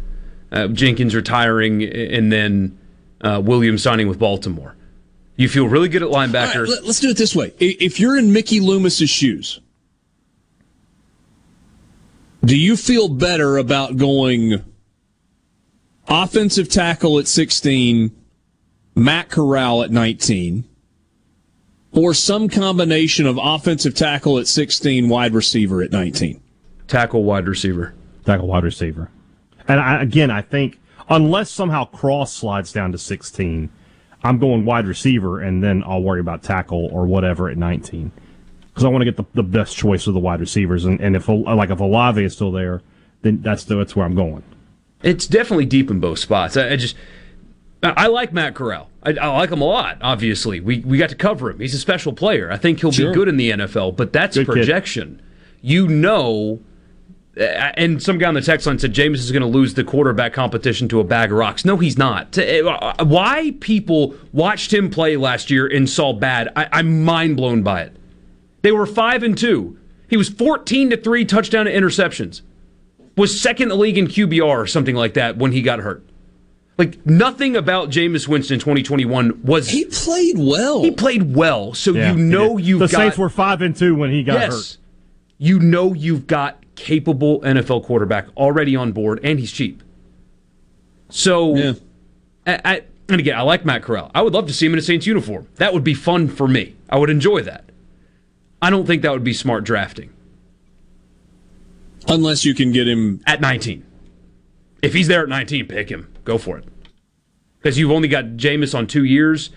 Uh, 0.51 0.69
Jenkins 0.69 1.15
retiring 1.15 1.83
and 1.83 2.31
then 2.31 2.79
uh, 3.23 3.41
Williams 3.43 3.83
signing 3.83 4.09
with 4.09 4.19
Baltimore. 4.19 4.77
You 5.37 5.49
feel 5.49 5.67
really 5.67 5.89
good 5.89 6.03
at 6.03 6.11
linebacker. 6.11 6.69
Let, 6.69 6.85
us 6.85 7.01
do 7.01 7.09
it 7.09 7.17
this 7.17 7.35
way. 7.35 7.55
If 7.59 7.99
you're 7.99 8.19
in 8.19 8.33
Mickey 8.33 8.61
Loomis's 8.61 9.09
shoes, 9.09 9.61
do 12.45 12.57
you 12.57 12.77
feel 12.77 13.09
better 13.09 13.57
about 13.57 13.97
going 13.97 14.63
offensive 16.09 16.69
tackle 16.69 17.19
at 17.19 17.27
16, 17.27 18.11
Matt 18.95 19.31
Corral 19.31 19.83
at 19.83 19.91
19, 19.91 20.65
or 21.93 22.15
some 22.15 22.49
combination 22.49 23.27
of 23.27 23.39
offensive 23.41 23.95
tackle 23.95 24.39
at 24.39 24.47
16, 24.47 25.09
wide 25.09 25.35
receiver 25.35 25.83
at 25.83 25.93
19? 25.93 26.41
Tackle 26.87 27.25
wide 27.25 27.47
receiver. 27.47 27.95
Tackle 28.25 28.47
wide 28.47 28.65
receiver. 28.65 29.11
And 29.69 29.81
I, 29.81 30.03
again, 30.03 30.31
I 30.31 30.43
think 30.43 30.81
unless 31.09 31.51
somehow 31.51 31.85
Cross 31.85 32.35
slides 32.35 32.73
down 32.73 32.93
to 32.93 32.99
16, 32.99 33.71
I'm 34.25 34.39
going 34.39 34.65
wide 34.65 34.87
receiver, 34.87 35.41
and 35.41 35.63
then 35.63 35.83
I'll 35.85 36.03
worry 36.03 36.21
about 36.21 36.43
tackle 36.43 36.89
or 36.93 37.07
whatever 37.07 37.49
at 37.49 37.57
19 37.57 38.13
because 38.69 38.85
I 38.85 38.89
want 38.89 39.03
to 39.03 39.05
get 39.05 39.17
the, 39.17 39.25
the 39.35 39.43
best 39.43 39.77
choice 39.77 40.07
of 40.07 40.15
the 40.15 40.21
wide 40.21 40.41
receivers. 40.41 40.85
And, 40.85 41.01
and 41.01 41.15
if 41.15 41.29
like 41.29 41.71
if 41.71 41.81
Olave 41.81 42.23
is 42.23 42.33
still 42.33 42.53
there, 42.53 42.83
then 43.23 43.43
that's 43.43 43.65
the, 43.65 43.77
that's 43.77 43.95
where 43.95 44.07
I'm 44.07 44.15
going. 44.15 44.43
It's 45.03 45.27
definitely 45.27 45.67
deep 45.67 45.91
in 45.91 46.01
both 46.01 46.19
spots. 46.19 46.57
I, 46.57 46.71
I 46.71 46.77
just 46.77 46.97
I 47.83 48.07
like 48.07 48.33
Matt 48.33 48.55
Corral. 48.55 48.89
I, 49.03 49.11
I, 49.15 49.27
like 49.27 49.51
him 49.51 49.61
a 49.61 49.65
lot. 49.65 49.99
Obviously, 50.01 50.61
we 50.61 50.79
we 50.81 50.99
got 50.99 51.09
to 51.09 51.17
cover 51.17 51.51
him. 51.51 51.59
He's 51.59 51.75
a 51.75 51.79
special 51.79 52.13
player. 52.13 52.51
I 52.53 52.57
think 52.57 52.81
he'll 52.81 52.93
Sure. 52.93 53.11
be 53.11 53.15
good 53.15 53.27
in 53.29 53.37
the 53.37 53.51
NFL. 53.51 53.97
But 53.97 54.13
that's 54.13 54.37
Good 54.37 54.47
kid. 54.47 54.53
projection. 54.53 55.21
You 55.61 55.89
know. 55.89 56.61
And 57.35 58.03
some 58.03 58.19
guy 58.19 58.29
on 58.29 58.35
the 58.35 58.43
text 58.43 58.67
line 58.67 58.79
said 58.79 58.93
Jameis 58.93 59.15
is 59.15 59.33
going 59.33 59.41
to 59.41 59.49
lose 59.49 59.73
the 59.73 59.85
quarterback 59.85 60.35
competition 60.35 60.87
to 60.91 61.01
a 61.01 61.05
bag 61.05 61.33
of 61.33 61.39
rocks. 61.39 61.65
No, 61.65 61.79
he's 61.79 61.97
not. 61.97 62.37
Uh, 62.37 62.95
Why 63.07 63.55
people 63.61 64.15
watched 64.33 64.71
him 64.73 64.91
play 64.91 65.17
last 65.17 65.51
year 65.51 65.67
and 65.67 65.89
saw 65.89 66.13
bad? 66.13 66.51
I, 66.55 66.69
I'm 66.73 67.03
mind 67.05 67.39
blown 67.39 67.63
by 67.63 67.83
it. 67.85 67.97
They 68.61 68.71
were 68.71 68.85
five 68.85 69.23
and 69.23 69.37
two. 69.37 69.79
He 70.11 70.17
was 70.19 70.29
14 70.29 70.91
to 70.91 70.97
three 70.99 71.25
touchdown 71.25 71.65
to 71.65 71.73
interceptions. 71.73 72.43
Was 73.17 73.39
second 73.39 73.65
in 73.65 73.69
the 73.71 73.77
league 73.77 73.99
in 73.99 74.07
QBR 74.07 74.43
or 74.43 74.67
something 74.67 74.95
like 74.97 75.15
that 75.15 75.37
when 75.37 75.53
he 75.53 75.63
got 75.63 75.81
hurt. 75.81 76.03
Like 76.79 77.05
nothing 77.07 77.55
about 77.57 77.91
Jameis 77.91 78.27
Winston 78.27 78.59
2021 78.59 79.43
was 79.45 79.69
he 79.69 79.85
played 79.85 80.39
well. 80.39 80.83
He 80.83 80.91
played 80.91 81.35
well, 81.35 81.75
so 81.75 81.93
Yeah, 81.93 82.13
you 82.13 82.19
know 82.19 82.57
you've 82.57 82.81
the 82.81 82.89
got 82.89 82.97
Saints 82.99 83.19
were 83.19 83.29
five 83.29 83.61
and 83.61 83.77
two 83.77 83.95
when 83.95 84.11
he 84.11 84.23
got 84.23 84.41
yes, 84.41 84.53
hurt. 84.53 84.77
you 85.39 85.61
know 85.61 85.93
you've 85.93 86.27
got 86.27 86.63
capable 86.75 87.41
NFL 87.43 87.85
quarterback 87.85 88.27
already 88.37 88.75
on 88.75 88.93
board, 88.93 89.21
and 89.23 89.39
he's 89.39 89.53
cheap. 89.53 89.83
So, 91.11 91.55
yeah. 91.55 91.73
I, 92.47 92.61
I, 92.65 92.83
and 93.11 93.21
again, 93.21 93.39
I 93.39 93.43
like 93.43 93.67
Matt 93.67 93.83
Corral. 93.83 94.11
I 94.15 94.23
would 94.23 94.33
love 94.33 94.47
to 94.47 94.55
see 94.55 94.65
him 94.65 94.73
in 94.73 94.79
a 94.79 94.83
Saints 94.83 95.07
uniform. 95.07 95.47
That 95.57 95.75
would 95.75 95.85
be 95.85 95.95
fun 95.95 96.27
for 96.27 96.49
me. 96.49 96.75
I 96.89 96.99
would 96.99 97.11
enjoy 97.11 97.43
that. 97.43 97.65
I 98.63 98.71
don't 98.71 98.87
think 98.87 99.03
that 99.03 99.13
would 99.13 99.25
be 99.25 99.35
smart 99.35 99.65
drafting 99.65 100.11
Unless 102.09 102.45
you 102.45 102.55
can 102.55 102.73
get 102.73 102.89
him 102.89 103.23
at 103.27 103.41
19. 103.41 103.85
If 104.83 104.93
he's 104.95 105.07
there 105.09 105.23
at 105.23 105.29
19, 105.29 105.67
pick 105.67 105.89
him. 105.91 106.13
Go 106.25 106.39
for 106.39 106.59
it. 106.59 106.65
Because 107.59 107.79
you've 107.79 107.91
only 107.93 108.09
got 108.09 108.25
Jameis 108.37 108.77
on 108.77 108.87
two 108.87 109.05
years. 109.05 109.51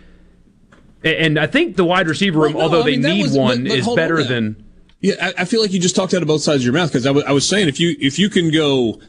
And 1.04 1.38
I 1.40 1.48
think 1.48 1.76
the 1.76 1.86
wide 1.86 2.08
receiver 2.08 2.40
room, 2.40 2.54
Well, 2.54 2.70
no, 2.70 2.76
although 2.78 2.82
I 2.82 2.86
they 2.86 2.92
mean, 2.92 3.02
that 3.02 3.14
need 3.14 3.24
was- 3.24 3.38
one, 3.38 3.64
but- 3.64 3.70
but 3.70 3.78
is 3.80 3.86
hold 3.86 4.00
on 4.00 4.04
better 4.04 4.24
than. 4.24 4.64
Yeah, 5.02 5.14
I, 5.22 5.34
I 5.42 5.46
feel 5.46 5.62
like 5.62 5.72
you 5.74 5.80
just 5.80 5.96
talked 5.96 6.14
out 6.14 6.22
of 6.22 6.28
both 6.28 6.42
sides 6.42 6.62
of 6.62 6.64
your 6.66 6.74
mouth 6.74 6.92
because 6.92 7.06
I 7.06 7.32
was 7.32 7.48
saying 7.48 7.68
if 7.68 7.80
you 7.80 7.96
if 8.00 8.18
you 8.18 8.28
can 8.30 8.50
go 8.52 9.00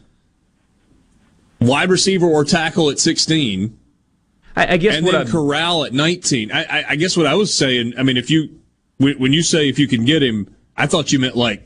wide 1.61 1.89
receiver 1.91 2.27
or 2.27 2.45
tackle 2.45 2.91
at 2.91 2.99
16, 2.99 3.79
I, 4.57 4.75
I 4.75 4.77
guess 4.77 4.97
and 4.97 5.05
what 5.07 5.13
then 5.13 5.21
I'm- 5.23 5.31
Corral 5.31 5.85
at 5.85 5.93
19. 5.95 6.53
I, 6.53 6.65
I, 6.65 6.85
I 6.91 6.97
guess 6.97 7.17
what 7.17 7.27
I 7.27 7.35
was 7.35 7.53
saying. 7.55 7.95
I 7.99 8.03
mean, 8.03 8.17
if 8.17 8.31
you 8.31 8.61
when, 8.99 9.19
when 9.19 9.33
you 9.33 9.43
say 9.43 9.69
if 9.69 9.79
you 9.79 9.87
can 9.89 10.05
get 10.05 10.23
him, 10.23 10.55
I 10.77 10.87
thought 10.87 11.13
you 11.13 11.19
meant 11.19 11.37
like 11.37 11.66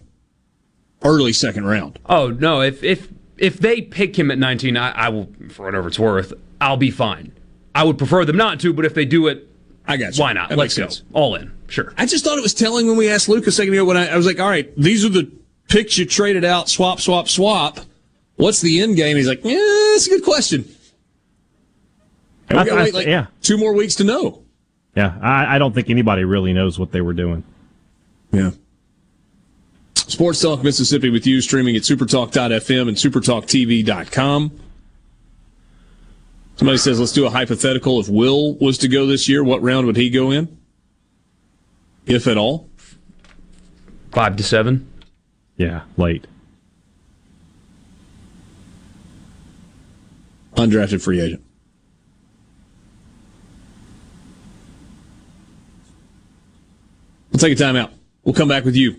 early 1.03 1.33
second 1.33 1.67
round. 1.67 1.99
Oh 2.07 2.29
no! 2.31 2.61
If 2.61 2.83
if 2.85 3.09
if 3.39 3.59
they 3.59 3.81
pick 3.81 4.19
him 4.19 4.31
at 4.31 4.39
19, 4.39 4.77
I, 4.77 4.91
I 4.93 5.09
will 5.09 5.29
for 5.51 5.65
whatever 5.67 5.89
it's 5.89 5.99
worth. 5.99 6.33
I'll 6.61 6.77
be 6.77 6.91
fine. 6.91 7.33
I 7.75 7.85
would 7.85 7.97
prefer 7.99 8.25
them 8.25 8.37
not 8.37 8.61
to, 8.61 8.73
but 8.73 8.85
if 8.85 8.95
they 8.95 9.05
do 9.05 9.29
it, 9.29 9.49
I 9.87 9.97
got 9.97 10.17
you. 10.17 10.23
Why 10.23 10.33
not? 10.33 10.51
That 10.51 10.59
Let's 10.59 10.77
go 10.77 10.85
sense. 10.89 11.03
all 11.13 11.35
in. 11.37 11.53
Sure. 11.69 11.95
I 11.97 12.05
just 12.07 12.25
thought 12.25 12.37
it 12.37 12.43
was 12.43 12.53
telling 12.53 12.87
when 12.89 12.97
we 12.97 13.09
asked 13.09 13.29
Luke 13.29 13.47
a 13.47 13.53
second 13.53 13.73
ago 13.73 13.85
when 13.85 13.97
I, 13.97 14.09
I 14.09 14.17
was 14.17 14.27
like, 14.27 14.41
all 14.41 14.49
right, 14.49 14.71
these 14.77 15.05
are 15.05 15.09
the 15.09 15.31
picks 15.69 15.97
you 15.97 16.05
traded 16.05 16.45
out, 16.45 16.69
swap, 16.69 17.01
swap, 17.01 17.29
swap. 17.29 17.79
What's 18.37 18.61
the 18.61 18.81
end 18.83 18.97
game? 18.97 19.17
He's 19.17 19.29
like, 19.29 19.45
yeah, 19.45 19.55
that's 19.93 20.07
a 20.09 20.11
good 20.11 20.25
question. 20.25 20.65
And 22.49 22.57
we 22.59 22.63
I- 22.63 22.65
gotta 22.67 22.81
I- 22.81 22.85
wait 22.85 22.95
like 22.95 23.07
yeah. 23.07 23.27
two 23.43 23.57
more 23.57 23.73
weeks 23.75 23.95
to 23.97 24.05
know. 24.05 24.43
Yeah, 24.97 25.17
I, 25.23 25.55
I 25.55 25.59
don't 25.59 25.73
think 25.73 25.89
anybody 25.89 26.25
really 26.25 26.53
knows 26.53 26.77
what 26.79 26.91
they 26.91 27.01
were 27.01 27.13
doing. 27.15 27.45
Yeah. 28.33 28.51
Sports 29.95 30.41
Talk 30.41 30.63
Mississippi 30.63 31.09
with 31.11 31.27
you, 31.27 31.41
streaming 31.41 31.77
at 31.77 31.83
supertalk.fm 31.83 32.89
and 32.89 32.97
supertalktv.com. 32.97 34.61
Somebody 36.57 36.79
says, 36.79 37.01
let's 37.01 37.13
do 37.13 37.27
a 37.27 37.31
hypothetical. 37.31 38.01
If 38.01 38.09
Will 38.09 38.55
was 38.57 38.77
to 38.79 38.89
go 38.89 39.07
this 39.07 39.29
year, 39.29 39.43
what 39.43 39.63
round 39.63 39.87
would 39.87 39.97
he 39.97 40.11
go 40.11 40.31
in? 40.31 40.59
If 42.07 42.27
at 42.27 42.37
all? 42.37 42.69
Five 44.13 44.37
to 44.37 44.43
seven. 44.43 44.91
Yeah, 45.57 45.83
late. 45.97 46.27
Undrafted 50.55 51.01
free 51.01 51.21
agent. 51.21 51.43
We'll 57.33 57.39
take 57.39 57.59
a 57.59 57.63
timeout. 57.63 57.91
We'll 58.25 58.35
come 58.35 58.49
back 58.49 58.65
with 58.65 58.77
you. 58.77 58.97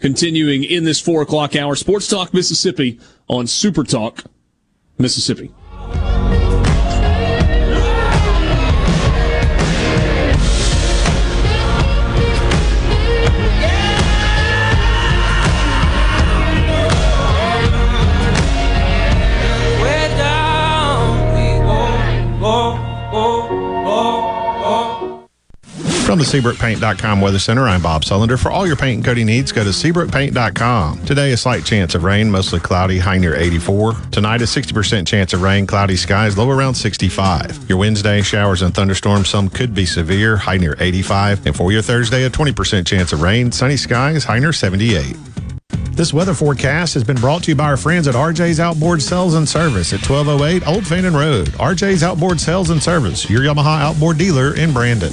Continuing 0.00 0.64
in 0.64 0.84
this 0.84 0.98
four 1.00 1.22
o'clock 1.22 1.54
hour, 1.54 1.76
Sports 1.76 2.08
Talk 2.08 2.32
Mississippi 2.32 2.98
on 3.28 3.46
Super 3.46 3.84
Talk 3.84 4.24
Mississippi. 4.98 5.52
From 26.10 26.18
the 26.18 26.24
SeabrookPaint.com 26.24 27.20
Weather 27.20 27.38
Center, 27.38 27.68
I'm 27.68 27.82
Bob 27.82 28.02
Sullender. 28.02 28.36
For 28.36 28.50
all 28.50 28.66
your 28.66 28.74
paint 28.74 28.96
and 28.96 29.04
coating 29.04 29.26
needs, 29.26 29.52
go 29.52 29.62
to 29.62 29.70
SeabrookPaint.com. 29.70 31.04
Today, 31.04 31.30
a 31.30 31.36
slight 31.36 31.64
chance 31.64 31.94
of 31.94 32.02
rain, 32.02 32.28
mostly 32.28 32.58
cloudy, 32.58 32.98
high 32.98 33.18
near 33.18 33.36
84. 33.36 33.92
Tonight, 34.10 34.42
a 34.42 34.44
60% 34.44 35.06
chance 35.06 35.32
of 35.34 35.40
rain, 35.40 35.68
cloudy 35.68 35.94
skies, 35.94 36.36
low 36.36 36.50
around 36.50 36.74
65. 36.74 37.68
Your 37.68 37.78
Wednesday, 37.78 38.22
showers 38.22 38.62
and 38.62 38.74
thunderstorms, 38.74 39.28
some 39.28 39.48
could 39.48 39.72
be 39.72 39.86
severe, 39.86 40.36
high 40.36 40.56
near 40.56 40.74
85. 40.80 41.46
And 41.46 41.54
for 41.54 41.70
your 41.70 41.80
Thursday, 41.80 42.24
a 42.24 42.30
20% 42.30 42.84
chance 42.84 43.12
of 43.12 43.22
rain, 43.22 43.52
sunny 43.52 43.76
skies, 43.76 44.24
high 44.24 44.40
near 44.40 44.52
78. 44.52 45.16
This 45.92 46.12
weather 46.12 46.34
forecast 46.34 46.92
has 46.94 47.04
been 47.04 47.18
brought 47.18 47.44
to 47.44 47.52
you 47.52 47.54
by 47.54 47.66
our 47.66 47.76
friends 47.76 48.08
at 48.08 48.16
RJ's 48.16 48.58
Outboard 48.58 49.00
Sales 49.00 49.36
and 49.36 49.48
Service 49.48 49.92
at 49.92 50.00
1208 50.00 50.66
Old 50.66 50.84
Fannin 50.84 51.14
Road. 51.14 51.46
RJ's 51.50 52.02
Outboard 52.02 52.40
Sales 52.40 52.70
and 52.70 52.82
Service, 52.82 53.30
your 53.30 53.42
Yamaha 53.42 53.80
outboard 53.80 54.18
dealer 54.18 54.56
in 54.56 54.72
Brandon. 54.72 55.12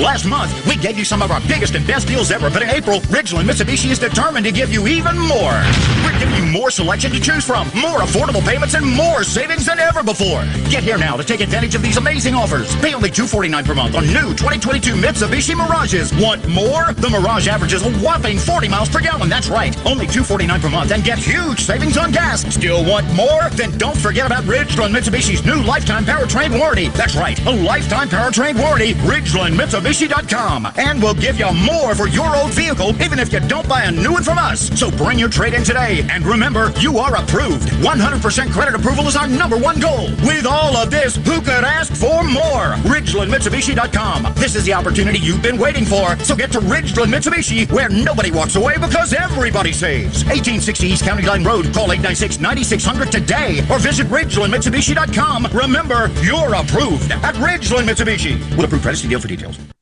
Last 0.00 0.26
month, 0.26 0.50
we 0.66 0.74
gave 0.74 0.98
you 0.98 1.04
some 1.04 1.22
of 1.22 1.30
our 1.30 1.40
biggest 1.42 1.76
and 1.76 1.86
best 1.86 2.08
deals 2.08 2.32
ever, 2.32 2.50
but 2.50 2.62
in 2.62 2.68
April, 2.70 2.98
Ridgeland 3.14 3.44
Mitsubishi 3.44 3.92
is 3.92 3.98
determined 4.00 4.44
to 4.44 4.50
give 4.50 4.72
you 4.72 4.88
even 4.88 5.16
more. 5.16 5.54
We're 6.02 6.18
giving 6.18 6.34
you 6.34 6.46
more 6.50 6.68
selection 6.70 7.12
to 7.12 7.20
choose 7.20 7.44
from, 7.44 7.68
more 7.76 8.00
affordable 8.00 8.44
payments, 8.44 8.74
and 8.74 8.84
more 8.84 9.22
savings 9.22 9.66
than 9.66 9.78
ever 9.78 10.02
before. 10.02 10.42
Get 10.68 10.82
here 10.82 10.98
now 10.98 11.16
to 11.16 11.22
take 11.22 11.40
advantage 11.40 11.76
of 11.76 11.82
these 11.82 11.96
amazing 11.96 12.34
offers. 12.34 12.74
Pay 12.76 12.92
only 12.94 13.08
249 13.08 13.64
per 13.64 13.74
month 13.74 13.94
on 13.94 14.04
new 14.06 14.34
2022 14.34 14.94
Mitsubishi 14.94 15.54
Mirages. 15.56 16.12
Want 16.20 16.46
more? 16.48 16.92
The 16.94 17.08
Mirage 17.08 17.46
averages 17.46 17.86
a 17.86 17.92
whopping 18.04 18.36
40 18.36 18.68
miles 18.68 18.88
per 18.88 18.98
gallon. 18.98 19.28
That's 19.28 19.48
right, 19.48 19.76
only 19.86 20.06
249 20.06 20.60
per 20.60 20.70
month 20.70 20.90
and 20.90 21.04
get 21.04 21.18
huge 21.18 21.60
savings 21.60 21.96
on 21.96 22.10
gas. 22.10 22.42
Still 22.52 22.84
want 22.84 23.06
more? 23.14 23.48
Then 23.50 23.78
don't 23.78 23.96
forget 23.96 24.26
about 24.26 24.42
Ridgeland 24.42 24.92
Mitsubishi's 24.92 25.46
new 25.46 25.62
lifetime 25.62 26.04
powertrain 26.04 26.58
warranty. 26.58 26.88
That's 26.88 27.14
right, 27.14 27.38
a 27.46 27.52
lifetime 27.52 28.08
powertrain 28.08 28.60
warranty. 28.60 28.94
Ridgeland 28.94 29.54
Mitsubishi 29.54 29.83
RidgelandMitsubishi.com. 29.84 30.72
And 30.76 31.02
we'll 31.02 31.14
give 31.14 31.38
you 31.38 31.52
more 31.52 31.94
for 31.94 32.08
your 32.08 32.34
old 32.36 32.52
vehicle, 32.52 33.00
even 33.02 33.18
if 33.18 33.32
you 33.32 33.40
don't 33.40 33.68
buy 33.68 33.82
a 33.82 33.90
new 33.90 34.12
one 34.12 34.22
from 34.22 34.38
us. 34.38 34.68
So 34.78 34.90
bring 34.90 35.18
your 35.18 35.28
trade 35.28 35.54
in 35.54 35.62
today. 35.62 36.06
And 36.10 36.24
remember, 36.24 36.72
you 36.78 36.98
are 36.98 37.16
approved. 37.16 37.68
100% 37.68 38.50
credit 38.50 38.74
approval 38.74 39.06
is 39.06 39.16
our 39.16 39.28
number 39.28 39.56
one 39.56 39.80
goal. 39.80 40.08
With 40.24 40.46
all 40.46 40.76
of 40.76 40.90
this, 40.90 41.16
who 41.16 41.40
could 41.40 41.64
ask 41.64 41.92
for 41.92 42.24
more? 42.24 42.74
RidgelandMitsubishi.com. 42.90 44.34
This 44.34 44.56
is 44.56 44.64
the 44.64 44.72
opportunity 44.74 45.18
you've 45.18 45.42
been 45.42 45.58
waiting 45.58 45.84
for. 45.84 46.16
So 46.18 46.34
get 46.34 46.50
to 46.52 46.60
Ridgeland 46.60 47.12
Mitsubishi, 47.12 47.70
where 47.70 47.88
nobody 47.88 48.30
walks 48.30 48.56
away 48.56 48.74
because 48.78 49.12
everybody 49.12 49.72
saves. 49.72 50.24
1860 50.24 50.86
East 50.86 51.04
County 51.04 51.24
Line 51.24 51.44
Road. 51.44 51.72
Call 51.74 51.88
896-9600 51.88 53.10
today 53.10 53.58
or 53.70 53.78
visit 53.78 54.06
RidgelandMitsubishi.com. 54.08 55.48
Remember, 55.52 56.10
you're 56.22 56.54
approved 56.54 57.12
at 57.12 57.34
Ridgeland 57.36 57.88
Mitsubishi. 57.88 58.34
With 58.56 58.66
approved 58.66 58.82
credit, 58.82 58.98
see 58.98 59.08
deal 59.08 59.20
for 59.20 59.28
details. 59.28 59.58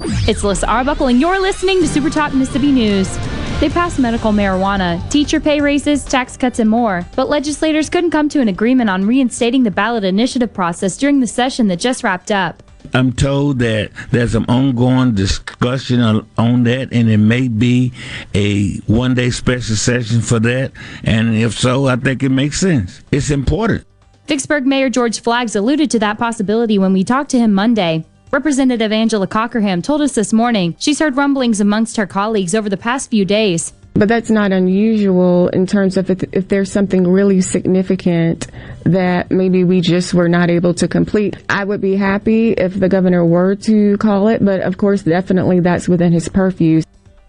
It's 0.00 0.42
Alyssa 0.42 0.66
Arbuckle, 0.68 1.06
and 1.06 1.20
you're 1.20 1.40
listening 1.40 1.80
to 1.80 1.88
Super 1.88 2.10
Talk 2.10 2.34
Mississippi 2.34 2.72
News. 2.72 3.16
They 3.60 3.68
passed 3.68 3.98
medical 3.98 4.32
marijuana, 4.32 5.08
teacher 5.10 5.38
pay 5.38 5.60
raises, 5.60 6.04
tax 6.04 6.36
cuts, 6.36 6.58
and 6.58 6.68
more, 6.68 7.06
but 7.14 7.28
legislators 7.28 7.88
couldn't 7.88 8.10
come 8.10 8.28
to 8.30 8.40
an 8.40 8.48
agreement 8.48 8.90
on 8.90 9.06
reinstating 9.06 9.62
the 9.62 9.70
ballot 9.70 10.02
initiative 10.02 10.52
process 10.52 10.96
during 10.96 11.20
the 11.20 11.26
session 11.26 11.68
that 11.68 11.76
just 11.76 12.02
wrapped 12.02 12.30
up. 12.30 12.62
I'm 12.92 13.12
told 13.12 13.60
that 13.60 13.92
there's 14.10 14.32
some 14.32 14.44
ongoing 14.48 15.14
discussion 15.14 16.00
on, 16.00 16.28
on 16.36 16.64
that, 16.64 16.92
and 16.92 17.08
it 17.08 17.18
may 17.18 17.48
be 17.48 17.92
a 18.34 18.76
one 18.86 19.14
day 19.14 19.30
special 19.30 19.76
session 19.76 20.20
for 20.20 20.40
that. 20.40 20.72
And 21.04 21.34
if 21.34 21.54
so, 21.58 21.86
I 21.86 21.96
think 21.96 22.22
it 22.22 22.30
makes 22.30 22.60
sense. 22.60 23.02
It's 23.10 23.30
important. 23.30 23.86
Vicksburg 24.26 24.66
Mayor 24.66 24.90
George 24.90 25.22
Flaggs 25.22 25.54
alluded 25.54 25.90
to 25.92 25.98
that 26.00 26.18
possibility 26.18 26.78
when 26.78 26.92
we 26.92 27.04
talked 27.04 27.30
to 27.30 27.38
him 27.38 27.52
Monday. 27.52 28.04
Representative 28.34 28.90
Angela 28.90 29.28
Cockerham 29.28 29.80
told 29.80 30.00
us 30.00 30.16
this 30.16 30.32
morning 30.32 30.74
she's 30.80 30.98
heard 30.98 31.16
rumblings 31.16 31.60
amongst 31.60 31.96
her 31.98 32.04
colleagues 32.04 32.52
over 32.52 32.68
the 32.68 32.76
past 32.76 33.08
few 33.08 33.24
days. 33.24 33.72
But 33.92 34.08
that's 34.08 34.28
not 34.28 34.50
unusual 34.50 35.50
in 35.50 35.68
terms 35.68 35.96
of 35.96 36.10
if, 36.10 36.24
if, 36.32 36.48
there's 36.48 36.72
something 36.72 37.06
really 37.06 37.40
significant 37.40 38.48
that 38.82 39.30
maybe 39.30 39.62
we 39.62 39.80
just 39.80 40.14
were 40.14 40.28
not 40.28 40.50
able 40.50 40.74
to 40.74 40.88
complete. 40.88 41.36
I 41.48 41.62
would 41.62 41.80
be 41.80 41.94
happy 41.94 42.50
if 42.50 42.74
the 42.74 42.88
governor 42.88 43.24
were 43.24 43.54
to 43.54 43.96
call 43.98 44.26
it, 44.26 44.44
but 44.44 44.62
of 44.62 44.78
course, 44.78 45.04
definitely 45.04 45.60
that's 45.60 45.88
within 45.88 46.10
his 46.10 46.28
purview. 46.28 46.82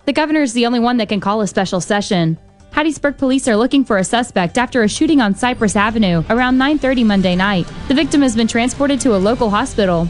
The 0.06 0.14
governor 0.14 0.42
is 0.42 0.54
the 0.54 0.66
only 0.66 0.80
one 0.80 0.98
that 0.98 1.10
can 1.10 1.20
call 1.20 1.42
a 1.42 1.46
special 1.46 1.82
session. 1.82 2.36
Hattiesburg 2.72 3.20
police 3.20 3.48
are 3.48 3.56
looking 3.56 3.86
for 3.86 4.00
a 4.00 4.04
suspect 4.04 4.58
after 4.58 4.82
a 4.82 4.90
shooting 4.90 5.22
on 5.22 5.36
Cypress 5.36 5.76
Avenue 5.76 6.24
around 6.32 6.58
9:30 6.58 7.06
Monday 7.06 7.36
night. 7.36 7.68
The 7.90 7.94
victim 7.94 8.24
has 8.24 8.36
been 8.36 8.48
transported 8.48 9.00
to 9.02 9.16
a 9.16 9.20
local 9.20 9.52
hospital. 9.52 10.10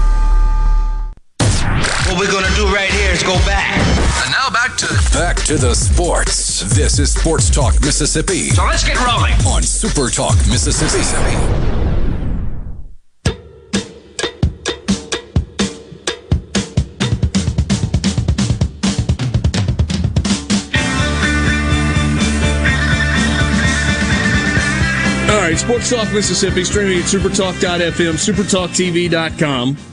What 2.11 2.19
we're 2.19 2.31
gonna 2.33 2.53
do 2.57 2.65
right 2.65 2.89
here 2.89 3.11
is 3.13 3.23
go 3.23 3.35
back. 3.45 3.77
And 3.77 4.31
now 4.33 4.49
back 4.49 4.75
to 4.79 4.87
back 5.13 5.37
to 5.45 5.57
the 5.57 5.73
sports. 5.73 6.59
This 6.75 6.99
is 6.99 7.13
Sports 7.13 7.49
Talk 7.49 7.79
Mississippi. 7.79 8.49
So 8.49 8.65
let's 8.65 8.83
get 8.83 8.99
rolling 8.99 9.33
on 9.47 9.63
Super 9.63 10.09
Talk 10.09 10.35
Mississippi. 10.49 10.99
All 25.31 25.39
right, 25.39 25.57
Sports 25.57 25.89
Talk 25.89 26.11
Mississippi, 26.11 26.65
streaming 26.65 26.97
at 26.97 27.05
supertalk.fm, 27.05 28.15
supertalktv.com. 28.19 29.90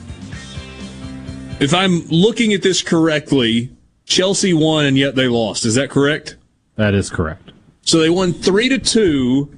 If 1.59 1.73
I'm 1.73 2.07
looking 2.07 2.53
at 2.53 2.61
this 2.61 2.81
correctly, 2.81 3.75
Chelsea 4.05 4.53
won 4.53 4.85
and 4.85 4.97
yet 4.97 5.15
they 5.15 5.27
lost. 5.27 5.65
Is 5.65 5.75
that 5.75 5.89
correct? 5.89 6.37
That 6.75 6.93
is 6.93 7.09
correct. 7.09 7.51
So 7.81 7.99
they 7.99 8.09
won 8.09 8.31
three 8.31 8.69
to 8.69 8.79
two, 8.79 9.53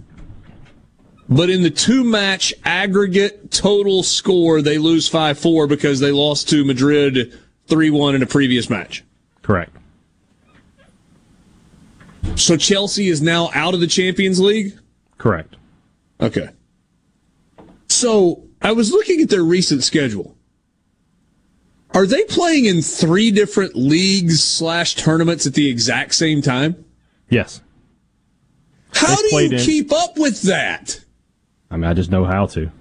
but 1.29 1.49
in 1.51 1.61
the 1.61 1.69
two 1.69 2.03
match 2.03 2.53
aggregate 2.65 3.51
total 3.51 4.01
score, 4.01 4.63
they 4.63 4.79
lose 4.79 5.07
5 5.07 5.37
4 5.37 5.67
because 5.67 5.99
they 5.99 6.11
lost 6.11 6.49
to 6.49 6.65
Madrid 6.65 7.37
3 7.67 7.89
1 7.91 8.15
in 8.15 8.23
a 8.23 8.27
previous 8.27 8.69
match. 8.69 9.03
Correct. 9.43 9.75
So 12.35 12.57
Chelsea 12.57 13.09
is 13.09 13.21
now 13.21 13.51
out 13.53 13.73
of 13.75 13.79
the 13.79 13.87
Champions 13.87 14.39
League? 14.39 14.77
Correct. 15.17 15.55
Okay. 16.19 16.49
So 17.89 18.43
I 18.61 18.71
was 18.71 18.91
looking 18.91 19.21
at 19.21 19.29
their 19.29 19.43
recent 19.43 19.83
schedule. 19.83 20.35
Are 21.93 22.05
they 22.05 22.23
playing 22.23 22.65
in 22.65 22.81
three 22.81 23.31
different 23.31 23.75
leagues 23.75 24.41
slash 24.43 24.95
tournaments 24.95 25.45
at 25.45 25.53
the 25.53 25.67
exact 25.69 26.15
same 26.15 26.41
time? 26.41 26.85
Yes. 27.29 27.61
How 28.93 29.15
They've 29.15 29.29
do 29.49 29.55
you 29.55 29.59
in- 29.59 29.65
keep 29.65 29.91
up 29.91 30.17
with 30.17 30.41
that? 30.43 31.03
I 31.69 31.77
mean, 31.77 31.85
I 31.85 31.93
just 31.93 32.11
know 32.11 32.25
how 32.25 32.45
to. 32.47 32.71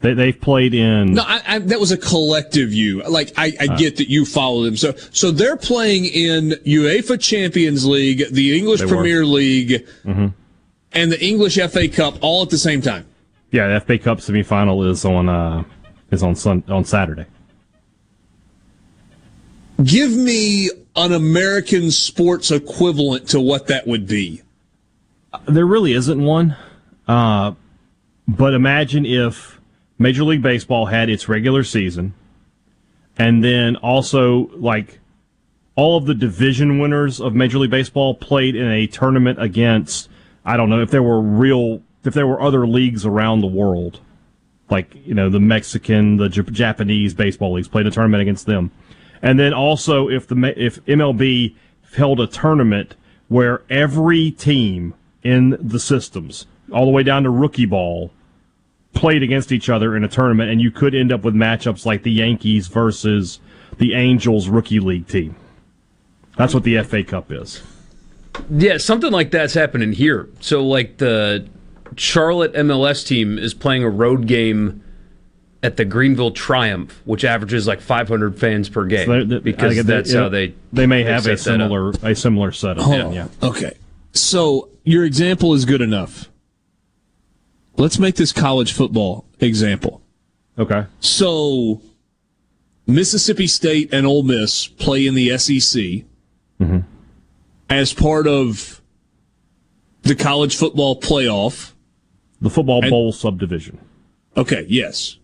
They 0.00 0.12
they've 0.14 0.38
played 0.38 0.74
in. 0.74 1.14
No, 1.14 1.22
I, 1.26 1.40
I, 1.46 1.58
that 1.58 1.80
was 1.80 1.90
a 1.90 1.96
collective 1.96 2.72
you. 2.72 3.02
Like 3.04 3.32
I, 3.36 3.52
I 3.60 3.66
Uh. 3.72 3.76
get 3.78 3.96
that 3.96 4.08
you 4.10 4.24
follow 4.26 4.62
them. 4.64 4.76
So 4.76 4.94
so 5.10 5.30
they're 5.30 5.56
playing 5.56 6.04
in 6.04 6.50
UEFA 6.66 7.18
Champions 7.20 7.86
League, 7.86 8.24
the 8.30 8.56
English 8.58 8.80
They 8.80 8.86
were. 8.86 8.92
Premier 8.92 9.24
League, 9.26 9.86
hmm 10.04 10.26
and 10.92 11.10
the 11.12 11.22
English 11.22 11.56
FA 11.56 11.88
Cup 11.88 12.16
all 12.22 12.42
at 12.42 12.50
the 12.50 12.56
same 12.58 12.80
time. 12.80 13.06
Yeah, 13.50 13.68
the 13.68 13.80
FA 13.80 13.98
Cup 13.98 14.18
semifinal 14.18 14.88
is 14.88 15.04
on 15.04 15.28
uh 15.28 15.64
is 16.10 16.22
on 16.22 16.34
sun 16.34 16.62
on 16.68 16.84
Saturday. 16.84 17.24
Give 19.82 20.12
me 20.12 20.70
an 20.94 21.12
American 21.12 21.90
sports 21.90 22.50
equivalent 22.50 23.28
to 23.28 23.40
what 23.40 23.66
that 23.66 23.86
would 23.86 24.06
be. 24.06 24.42
There 25.46 25.66
really 25.66 25.92
isn't 25.92 26.22
one. 26.22 26.56
Uh, 27.06 27.52
but 28.26 28.54
imagine 28.54 29.04
if 29.06 29.60
Major 29.98 30.24
League 30.24 30.42
Baseball 30.42 30.86
had 30.86 31.08
its 31.08 31.28
regular 31.28 31.62
season, 31.62 32.14
and 33.18 33.44
then 33.44 33.76
also 33.76 34.50
like 34.54 34.98
all 35.74 35.96
of 35.96 36.06
the 36.06 36.14
division 36.14 36.78
winners 36.78 37.20
of 37.20 37.34
Major 37.34 37.58
League 37.58 37.70
Baseball 37.70 38.14
played 38.14 38.56
in 38.56 38.70
a 38.70 38.86
tournament 38.86 39.40
against 39.40 40.08
I 40.44 40.56
don't 40.56 40.70
know 40.70 40.80
if 40.80 40.90
there 40.90 41.02
were 41.02 41.20
real 41.20 41.82
if 42.04 42.14
there 42.14 42.26
were 42.26 42.40
other 42.40 42.66
leagues 42.66 43.04
around 43.04 43.40
the 43.40 43.46
world, 43.46 44.00
like 44.70 44.94
you 45.04 45.14
know 45.14 45.28
the 45.28 45.40
Mexican, 45.40 46.16
the 46.16 46.28
Jap- 46.28 46.52
Japanese 46.52 47.14
baseball 47.14 47.52
leagues 47.54 47.68
played 47.68 47.86
a 47.86 47.90
tournament 47.90 48.22
against 48.22 48.46
them, 48.46 48.70
and 49.22 49.38
then 49.38 49.52
also 49.52 50.08
if 50.08 50.26
the 50.26 50.54
if 50.56 50.84
MLB 50.86 51.54
held 51.96 52.20
a 52.20 52.26
tournament 52.26 52.94
where 53.28 53.62
every 53.70 54.30
team 54.30 54.94
in 55.22 55.56
the 55.60 55.80
systems, 55.80 56.46
all 56.72 56.84
the 56.84 56.90
way 56.92 57.02
down 57.02 57.24
to 57.24 57.30
rookie 57.30 57.66
ball, 57.66 58.12
played 58.94 59.22
against 59.22 59.52
each 59.52 59.68
other 59.68 59.96
in 59.96 60.04
a 60.04 60.08
tournament, 60.08 60.50
and 60.50 60.60
you 60.60 60.70
could 60.70 60.94
end 60.94 61.12
up 61.12 61.22
with 61.22 61.34
matchups 61.34 61.84
like 61.84 62.02
the 62.02 62.12
Yankees 62.12 62.68
versus 62.68 63.40
the 63.78 63.94
Angels 63.94 64.48
rookie 64.48 64.80
league 64.80 65.06
team. 65.08 65.34
That's 66.36 66.54
what 66.54 66.62
the 66.62 66.82
FA 66.82 67.02
Cup 67.02 67.32
is. 67.32 67.62
Yeah, 68.50 68.76
something 68.76 69.10
like 69.10 69.30
that's 69.30 69.54
happening 69.54 69.92
here. 69.92 70.28
So, 70.40 70.64
like 70.64 70.98
the 70.98 71.48
Charlotte 71.96 72.52
MLS 72.54 73.06
team 73.06 73.38
is 73.38 73.54
playing 73.54 73.82
a 73.82 73.90
road 73.90 74.26
game 74.26 74.82
at 75.66 75.76
the 75.76 75.84
Greenville 75.84 76.30
Triumph, 76.30 77.02
which 77.04 77.24
averages 77.24 77.66
like 77.66 77.80
500 77.80 78.38
fans 78.38 78.68
per 78.68 78.86
game. 78.86 79.06
So 79.06 79.24
they- 79.24 79.38
because 79.40 79.72
I 79.72 79.74
get 79.74 79.86
that's 79.86 80.12
that- 80.12 80.18
how 80.22 80.28
they 80.28 80.54
they 80.72 80.86
may 80.86 81.02
they 81.02 81.10
have 81.10 81.26
a 81.26 81.36
set 81.36 81.60
up. 81.60 81.68
similar 81.68 81.90
a 82.02 82.14
similar 82.14 82.52
setup. 82.52 82.84
Hold 82.84 83.12
Yeah, 83.12 83.28
yeah. 83.42 83.48
Okay. 83.48 83.72
So 84.12 84.68
your 84.84 85.04
example 85.04 85.52
is 85.54 85.64
good 85.64 85.80
enough. 85.82 86.30
Let's 87.76 87.98
make 87.98 88.14
this 88.14 88.32
college 88.32 88.72
football 88.72 89.26
example. 89.40 90.00
Okay. 90.58 90.84
So 91.00 91.82
Mississippi 92.86 93.46
State 93.48 93.92
and 93.92 94.06
Ole 94.06 94.22
Miss 94.22 94.66
play 94.68 95.06
in 95.06 95.14
the 95.14 95.36
SEC 95.36 96.04
Mm-hmm. 96.60 96.78
as 97.68 97.92
part 97.92 98.26
of 98.26 98.80
the 100.02 100.14
college 100.14 100.56
football 100.56 100.98
playoff. 100.98 101.72
The 102.40 102.48
football 102.50 102.80
And- 102.82 102.90
bowl 102.90 103.12
subdivision. 103.12 103.78
Okay, 104.36 104.64
yes. 104.68 105.16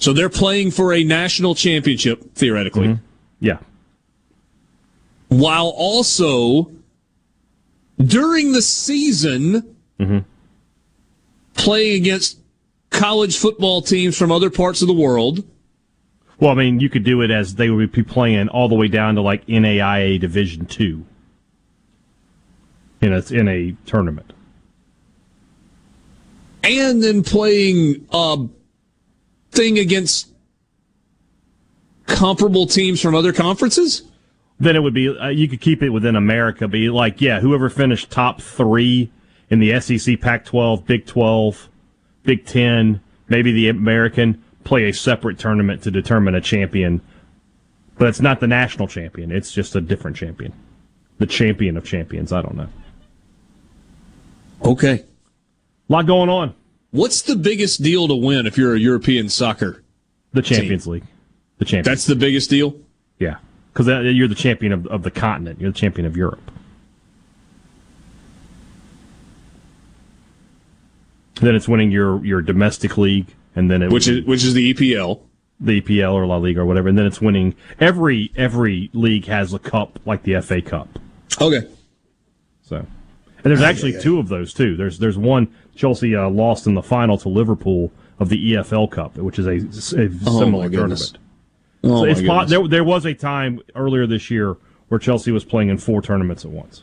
So 0.00 0.12
they're 0.12 0.28
playing 0.30 0.70
for 0.72 0.92
a 0.92 1.04
national 1.04 1.54
championship, 1.54 2.34
theoretically. 2.34 2.88
Mm-hmm. 2.88 3.04
Yeah. 3.38 3.58
While 5.28 5.68
also 5.76 6.72
during 7.98 8.52
the 8.52 8.62
season 8.62 9.76
Mm-hmm. 10.00 10.20
playing 11.52 12.00
against 12.00 12.38
college 12.88 13.36
football 13.36 13.82
teams 13.82 14.16
from 14.16 14.32
other 14.32 14.48
parts 14.48 14.80
of 14.80 14.88
the 14.88 14.94
world. 14.94 15.44
Well, 16.38 16.50
I 16.50 16.54
mean, 16.54 16.80
you 16.80 16.88
could 16.88 17.04
do 17.04 17.20
it 17.20 17.30
as 17.30 17.56
they 17.56 17.68
would 17.68 17.92
be 17.92 18.02
playing 18.02 18.48
all 18.48 18.70
the 18.70 18.74
way 18.74 18.88
down 18.88 19.16
to 19.16 19.20
like 19.20 19.44
NAIA 19.46 20.18
Division 20.18 20.64
Two. 20.64 21.04
In 23.02 23.12
a 23.12 23.22
in 23.30 23.46
a 23.46 23.76
tournament. 23.84 24.32
and 26.62 27.02
then 27.02 27.22
playing 27.22 28.06
a 28.10 28.46
thing 29.50 29.78
against 29.78 30.28
comparable 32.06 32.66
teams 32.66 33.00
from 33.00 33.14
other 33.14 33.32
conferences? 33.32 34.02
Then 34.58 34.76
it 34.76 34.82
would 34.82 34.94
be 34.94 35.08
uh, 35.08 35.28
you 35.28 35.48
could 35.48 35.60
keep 35.60 35.82
it 35.82 35.88
within 35.88 36.16
America, 36.16 36.68
be 36.68 36.90
like 36.90 37.20
yeah, 37.20 37.40
whoever 37.40 37.70
finished 37.70 38.10
top 38.10 38.42
three 38.42 39.10
in 39.48 39.58
the 39.58 39.80
SEC, 39.80 40.20
Pac-12, 40.20 40.86
Big 40.86 41.06
12, 41.06 41.68
Big 42.22 42.46
10, 42.46 43.00
maybe 43.28 43.52
the 43.52 43.68
American 43.68 44.42
play 44.62 44.88
a 44.88 44.92
separate 44.92 45.38
tournament 45.38 45.82
to 45.82 45.90
determine 45.90 46.34
a 46.34 46.40
champion. 46.40 47.00
But 47.98 48.08
it's 48.08 48.20
not 48.20 48.40
the 48.40 48.46
national 48.46 48.86
champion; 48.88 49.30
it's 49.30 49.52
just 49.52 49.74
a 49.76 49.80
different 49.80 50.16
champion, 50.16 50.52
the 51.18 51.26
champion 51.26 51.76
of 51.76 51.84
champions. 51.84 52.32
I 52.32 52.42
don't 52.42 52.56
know. 52.56 52.68
Okay. 54.62 55.04
A 55.88 55.92
lot 55.92 56.06
going 56.06 56.28
on. 56.28 56.54
What's 56.90 57.22
the 57.22 57.36
biggest 57.36 57.82
deal 57.82 58.08
to 58.08 58.14
win 58.16 58.46
if 58.46 58.58
you're 58.58 58.74
a 58.74 58.78
European 58.78 59.28
soccer? 59.28 59.82
The 60.32 60.42
Champions 60.42 60.86
League. 60.86 61.04
The 61.58 61.64
Champions. 61.64 61.86
That's 61.86 62.06
the 62.06 62.16
biggest 62.16 62.50
deal? 62.50 62.74
Yeah, 63.18 63.36
because 63.72 63.86
you're 63.86 64.28
the 64.28 64.34
champion 64.34 64.72
of, 64.72 64.86
of 64.86 65.02
the 65.02 65.10
continent. 65.10 65.60
You're 65.60 65.70
the 65.72 65.78
champion 65.78 66.06
of 66.06 66.16
Europe. 66.16 66.50
Then 71.36 71.54
it's 71.54 71.68
winning 71.68 71.90
your, 71.90 72.24
your 72.24 72.42
domestic 72.42 72.98
league, 72.98 73.34
and 73.56 73.70
then 73.70 73.82
it 73.82 73.90
Which 73.90 74.08
is 74.08 74.24
which 74.26 74.44
is 74.44 74.52
the 74.54 74.74
EPL. 74.74 75.20
the 75.58 75.80
EPL 75.80 76.12
or 76.12 76.26
La 76.26 76.36
Liga 76.36 76.60
or 76.60 76.66
whatever, 76.66 76.88
and 76.88 76.98
then 76.98 77.06
it's 77.06 77.20
winning 77.20 77.54
every 77.78 78.30
every 78.36 78.90
league 78.92 79.26
has 79.26 79.54
a 79.54 79.58
cup 79.58 79.98
like 80.04 80.22
the 80.24 80.40
FA 80.42 80.60
Cup. 80.60 80.98
Okay. 81.40 81.66
So, 82.62 82.76
and 82.76 82.86
there's 83.44 83.62
actually 83.62 83.98
two 84.00 84.18
of 84.18 84.28
those 84.28 84.52
too. 84.52 84.76
There's 84.76 84.98
there's 84.98 85.16
one 85.18 85.48
Chelsea 85.80 86.14
uh, 86.14 86.28
lost 86.28 86.66
in 86.66 86.74
the 86.74 86.82
final 86.82 87.16
to 87.16 87.28
Liverpool 87.30 87.90
of 88.18 88.28
the 88.28 88.52
EFL 88.52 88.90
Cup, 88.90 89.16
which 89.16 89.38
is 89.38 89.46
a, 89.46 89.52
a 89.98 90.10
Oh, 90.26 90.38
similar 90.38 90.68
goodness. 90.68 91.12
tournament. 91.12 91.18
Oh, 91.82 91.98
so 92.00 92.04
it's 92.04 92.20
po- 92.20 92.44
there, 92.44 92.68
there 92.68 92.84
was 92.84 93.06
a 93.06 93.14
time 93.14 93.60
earlier 93.74 94.06
this 94.06 94.30
year 94.30 94.58
where 94.88 94.98
Chelsea 94.98 95.30
was 95.32 95.42
playing 95.42 95.70
in 95.70 95.78
four 95.78 96.02
tournaments 96.02 96.44
at 96.44 96.50
once. 96.50 96.82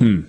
Hmm. 0.00 0.22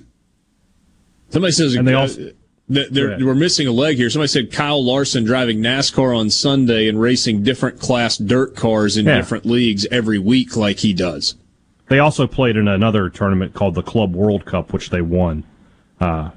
Somebody 1.29 1.51
says 1.51 1.73
And 1.73 1.87
they 1.87 1.95
uh, 1.95 2.01
also- 2.01 2.31
they're, 2.69 3.17
we're 3.19 3.33
missing 3.35 3.67
a 3.67 3.71
leg 3.71 3.97
here. 3.97 4.09
Somebody 4.11 4.27
said 4.27 4.51
Kyle 4.51 4.83
Larson 4.85 5.23
driving 5.25 5.59
NASCAR 5.59 6.15
on 6.17 6.29
Sunday 6.29 6.87
and 6.87 7.01
racing 7.01 7.41
different 7.43 7.79
class 7.79 8.17
dirt 8.17 8.55
cars 8.55 8.97
in 8.97 9.05
Yeah. 9.05 9.17
different 9.17 9.45
leagues 9.45 9.87
every 9.91 10.19
week, 10.19 10.55
like 10.55 10.79
he 10.79 10.93
does. 10.93 11.35
They 11.89 11.97
also 11.99 12.27
played 12.27 12.55
in 12.55 12.67
another 12.67 13.09
tournament 13.09 13.53
called 13.53 13.73
the 13.75 13.81
Club 13.83 14.15
World 14.15 14.45
Cup, 14.45 14.71
which 14.73 14.91
they 14.91 15.01
won 15.01 15.43
uh, 16.03 16.31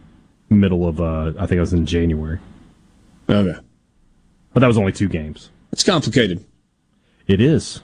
middle 0.49 0.87
of 0.87 1.01
uh, 1.01 1.33
I 1.39 1.47
think 1.47 1.59
it 1.59 1.61
was 1.61 1.73
in 1.73 1.87
January. 1.87 2.39
Okay, 3.29 3.59
but 4.53 4.61
that 4.61 4.67
was 4.67 4.79
only 4.79 4.93
two 4.93 5.09
games. 5.09 5.51
It's 5.73 5.83
complicated. 5.83 6.45
It 7.27 7.41
is. 7.41 7.81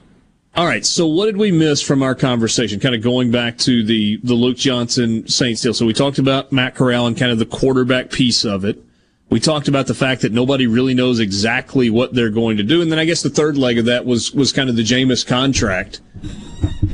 All 0.55 0.65
right. 0.65 0.85
So 0.85 1.07
what 1.07 1.25
did 1.25 1.37
we 1.37 1.51
miss 1.51 1.81
from 1.81 2.03
our 2.03 2.13
conversation? 2.13 2.79
Kind 2.79 2.95
of 2.95 3.01
going 3.01 3.31
back 3.31 3.57
to 3.59 3.83
the 3.83 4.17
the 4.23 4.35
Luke 4.35 4.57
Johnson 4.57 5.27
Saints 5.27 5.61
deal. 5.61 5.73
So 5.73 5.85
we 5.85 5.93
talked 5.93 6.19
about 6.19 6.51
Matt 6.51 6.75
Corral 6.75 7.07
and 7.07 7.17
kind 7.17 7.31
of 7.31 7.39
the 7.39 7.45
quarterback 7.45 8.11
piece 8.11 8.45
of 8.45 8.63
it. 8.63 8.81
We 9.29 9.39
talked 9.39 9.67
about 9.67 9.87
the 9.87 9.95
fact 9.95 10.21
that 10.21 10.31
nobody 10.31 10.67
really 10.67 10.93
knows 10.93 11.19
exactly 11.19 11.89
what 11.89 12.13
they're 12.13 12.29
going 12.29 12.57
to 12.57 12.63
do, 12.63 12.83
and 12.83 12.91
then 12.91 12.99
I 12.99 13.05
guess 13.05 13.23
the 13.23 13.31
third 13.31 13.57
leg 13.57 13.79
of 13.79 13.85
that 13.85 14.05
was 14.05 14.31
was 14.31 14.53
kind 14.53 14.69
of 14.69 14.75
the 14.75 14.83
Jameis 14.83 15.25
contract, 15.25 16.01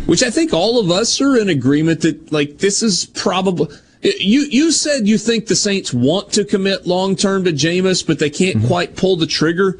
which 0.06 0.24
I 0.24 0.30
think 0.30 0.54
all 0.54 0.80
of 0.80 0.90
us 0.90 1.20
are 1.20 1.38
in 1.38 1.50
agreement 1.50 2.02
that 2.02 2.32
like 2.32 2.58
this 2.60 2.82
is 2.82 3.06
probably. 3.08 3.68
You 4.02 4.42
you 4.42 4.72
said 4.72 5.08
you 5.08 5.18
think 5.18 5.48
the 5.48 5.56
Saints 5.56 5.94
want 5.94 6.32
to 6.34 6.46
commit 6.46 6.88
long 6.88 7.16
term 7.16 7.44
to 7.44 7.52
Jameis, 7.52 8.06
but 8.06 8.20
they 8.20 8.30
can't 8.30 8.58
mm-hmm. 8.58 8.68
quite 8.68 8.96
pull 8.96 9.18
the 9.18 9.28
trigger. 9.28 9.78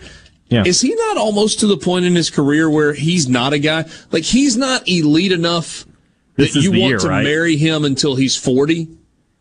Yeah. 0.50 0.64
Is 0.66 0.82
he 0.82 0.94
not 0.94 1.18
almost 1.18 1.60
to 1.60 1.68
the 1.68 1.78
point 1.78 2.06
in 2.06 2.16
his 2.16 2.30
career 2.30 2.70
where 2.70 2.94
he's 2.94 3.30
not 3.30 3.54
a 3.54 3.60
guy 3.60 3.86
like 4.12 4.24
he's 4.24 4.58
not 4.58 4.88
elite 4.90 5.32
enough 5.32 5.86
This 6.36 6.54
that 6.54 6.62
you 6.62 6.72
want 6.72 6.82
year, 6.82 6.98
to 7.00 7.08
right? 7.08 7.24
marry 7.24 7.56
him 7.56 7.86
until 7.86 8.16
he's 8.16 8.36
forty? 8.36 8.90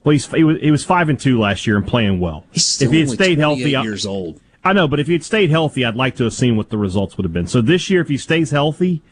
Well, 0.04 0.12
he's, 0.12 0.26
he 0.26 0.44
was 0.44 0.60
he 0.60 0.70
was 0.70 0.84
five 0.84 1.08
and 1.08 1.18
two 1.18 1.40
last 1.40 1.66
year 1.66 1.76
and 1.76 1.86
playing 1.86 2.20
well. 2.20 2.44
He's 2.52 2.66
still 2.66 2.88
if 2.88 2.92
he 2.92 3.00
had 3.00 3.10
stayed 3.10 3.36
28 3.36 3.38
healthy, 3.38 3.76
I- 3.76 3.82
years 3.82 4.06
old. 4.06 4.40
I 4.64 4.72
know, 4.72 4.88
but 4.88 5.00
if 5.00 5.06
he 5.06 5.12
had 5.14 5.24
stayed 5.24 5.50
healthy, 5.50 5.84
I'd 5.84 5.96
like 5.96 6.16
to 6.16 6.24
have 6.24 6.34
seen 6.34 6.56
what 6.56 6.68
the 6.68 6.78
results 6.78 7.16
would 7.16 7.24
have 7.24 7.32
been. 7.32 7.46
So 7.46 7.60
this 7.60 7.88
year, 7.88 8.00
if 8.00 8.08
he 8.08 8.18
stays 8.18 8.50
healthy, 8.50 9.02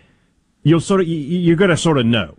you'll 0.62 0.80
sort 0.80 1.00
of 1.00 1.06
you're 1.06 1.56
going 1.56 1.70
to 1.70 1.76
sort 1.76 1.98
of 1.98 2.04
know. 2.04 2.36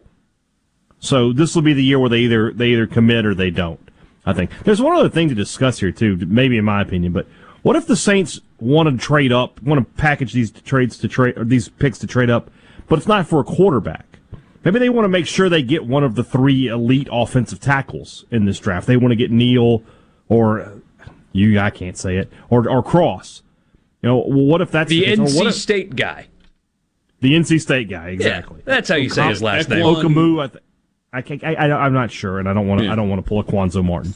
So 1.00 1.32
this 1.34 1.54
will 1.56 1.62
be 1.62 1.74
the 1.74 1.84
year 1.84 2.00
where 2.00 2.10
they 2.10 2.20
either 2.22 2.52
they 2.52 2.70
either 2.70 2.88
commit 2.88 3.26
or 3.26 3.34
they 3.36 3.50
don't. 3.52 3.80
I 4.26 4.34
think 4.34 4.52
there's 4.64 4.82
one 4.82 4.96
other 4.98 5.10
thing 5.10 5.30
to 5.30 5.36
discuss 5.36 5.80
here 5.80 5.92
too, 5.92 6.18
maybe 6.28 6.58
in 6.58 6.66
my 6.66 6.82
opinion, 6.82 7.12
but 7.14 7.28
What 7.62 7.76
if 7.76 7.86
the 7.88 7.96
Saints 7.96 8.40
want 8.60 8.90
to 8.90 8.98
trade 8.98 9.32
up, 9.32 9.62
want 9.62 9.80
to 9.80 9.94
package 10.02 10.34
these 10.34 10.52
trades 10.52 10.98
to 11.00 11.08
trade, 11.08 11.38
or 11.38 11.44
these 11.46 11.70
picks 11.70 11.98
to 12.00 12.08
trade 12.08 12.30
up, 12.30 12.50
but 12.88 12.98
it's 13.00 13.08
not 13.08 13.28
for 13.28 13.40
a 13.40 13.44
quarterback? 13.44 14.20
Maybe 14.64 14.80
they 14.80 14.90
want 14.90 15.06
to 15.06 15.10
make 15.10 15.28
sure 15.28 15.48
they 15.50 15.64
get 15.64 15.86
one 15.86 16.04
of 16.04 16.16
the 16.16 16.24
three 16.24 16.68
elite 16.68 17.08
offensive 17.12 17.60
tackles 17.62 18.26
in 18.32 18.46
this 18.46 18.60
draft. 18.60 18.86
They 18.88 18.98
want 18.98 19.12
to 19.12 19.16
get 19.16 19.32
Neal 19.32 19.82
or 20.28 20.82
you, 21.32 21.58
I 21.60 21.70
can't 21.70 21.98
say 21.98 22.18
it, 22.18 22.32
or 22.50 22.68
or 22.70 22.82
Cross. 22.84 23.44
You 24.02 24.10
know, 24.10 24.18
what 24.18 24.62
if 24.62 24.72
that's 24.72 24.90
The 24.90 25.04
case? 25.04 25.20
NC 25.20 25.38
what 25.38 25.48
if- 25.48 25.56
State 25.56 25.96
guy. 25.96 26.28
the 27.22 27.34
NC 27.34 27.62
State 27.62 27.90
guy, 27.90 28.10
exactly. 28.10 28.62
that's 28.66 28.90
how 28.90 28.96
you 28.96 29.10
say 29.10 29.28
his 29.30 29.42
last 29.42 29.70
name. 29.70 29.84
Okamu. 29.86 30.42
I, 30.44 30.48
th- 30.48 30.64
I 31.14 31.22
can't. 31.22 31.44
I, 31.44 31.54
I, 31.56 31.86
I'm 31.86 31.94
not 31.94 32.12
sure, 32.12 32.40
and 32.40 32.48
I 32.50 32.54
don't 32.54 32.68
want 32.68 32.82
to. 32.82 32.90
I 32.90 32.96
don't 32.96 33.10
want 33.10 33.24
to 33.24 33.28
pull 33.28 33.40
a 33.40 33.44
Quanzo 33.44 33.84
Martin. 33.84 34.14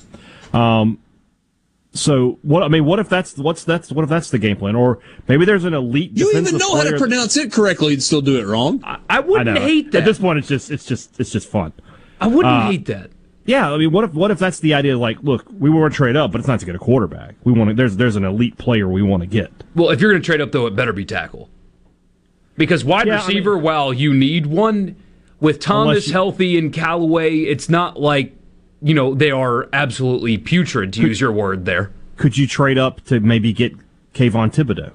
Um. 0.53 0.99
So 1.93 2.39
what? 2.41 2.63
I 2.63 2.69
mean, 2.69 2.85
what 2.85 2.99
if 2.99 3.09
that's 3.09 3.37
what's 3.37 3.63
that's 3.65 3.91
what 3.91 4.03
if 4.03 4.09
that's 4.09 4.29
the 4.29 4.39
game 4.39 4.55
plan? 4.57 4.75
Or 4.75 4.99
maybe 5.27 5.43
there's 5.45 5.65
an 5.65 5.73
elite. 5.73 6.11
You 6.13 6.31
even 6.31 6.57
know 6.57 6.75
how 6.75 6.83
to 6.83 6.97
pronounce 6.97 7.35
it 7.37 7.51
correctly 7.51 7.93
and 7.93 8.01
still 8.03 8.21
do 8.21 8.39
it 8.39 8.45
wrong. 8.45 8.81
I 8.83 8.99
I 9.09 9.19
wouldn't 9.19 9.55
know. 9.55 9.61
hate 9.61 9.91
that. 9.91 9.99
At 9.99 10.05
this 10.05 10.19
point, 10.19 10.39
it's 10.39 10.47
just 10.47 10.71
it's 10.71 10.85
just 10.85 11.19
it's 11.19 11.31
just 11.31 11.49
fun. 11.49 11.73
I 12.21 12.27
wouldn't 12.27 12.53
Uh, 12.53 12.67
hate 12.67 12.85
that. 12.85 13.11
Yeah, 13.43 13.73
I 13.73 13.77
mean, 13.77 13.91
what 13.91 14.03
if 14.05 14.13
what 14.13 14.31
if 14.31 14.39
that's 14.39 14.59
the 14.59 14.73
idea? 14.73 14.97
Like, 14.97 15.17
look, 15.21 15.45
we 15.51 15.69
want 15.69 15.91
to 15.91 15.97
trade 15.97 16.15
up, 16.15 16.31
but 16.31 16.39
it's 16.39 16.47
not 16.47 16.59
to 16.61 16.65
get 16.65 16.75
a 16.75 16.79
quarterback. 16.79 17.35
We 17.43 17.51
want 17.51 17.69
to. 17.71 17.75
There's 17.75 17.97
there's 17.97 18.15
an 18.15 18.23
elite 18.23 18.57
player 18.57 18.87
we 18.87 19.01
want 19.01 19.21
to 19.23 19.27
get. 19.27 19.51
Well, 19.75 19.89
if 19.89 19.99
you're 19.99 20.11
going 20.11 20.21
to 20.21 20.25
trade 20.25 20.39
up, 20.41 20.51
though, 20.51 20.67
it 20.67 20.75
better 20.75 20.93
be 20.93 21.03
tackle. 21.03 21.49
Because 22.55 22.85
wide 22.85 23.07
Yeah, 23.07 23.15
I 23.21 23.25
receiver, 23.25 23.57
while 23.57 23.91
you 23.91 24.13
need 24.13 24.45
one, 24.45 24.95
with 25.41 25.59
Thomas 25.59 26.07
you- 26.07 26.13
healthy 26.13 26.57
and 26.57 26.71
Callaway, 26.71 27.39
it's 27.39 27.67
not 27.67 27.99
like, 27.99 28.33
you 28.81 28.93
know, 28.93 29.13
they 29.13 29.31
are 29.31 29.67
absolutely 29.73 30.37
putrid, 30.37 30.93
to 30.93 31.01
use 31.01 31.19
your 31.19 31.31
word 31.33 31.65
there. 31.65 31.91
Could 32.15 32.37
you 32.37 32.47
trade 32.47 32.77
up 32.77 33.03
to 33.05 33.19
maybe 33.19 33.51
get 33.51 33.73
Kayvon 34.13 34.53
Thibodeaux? 34.53 34.91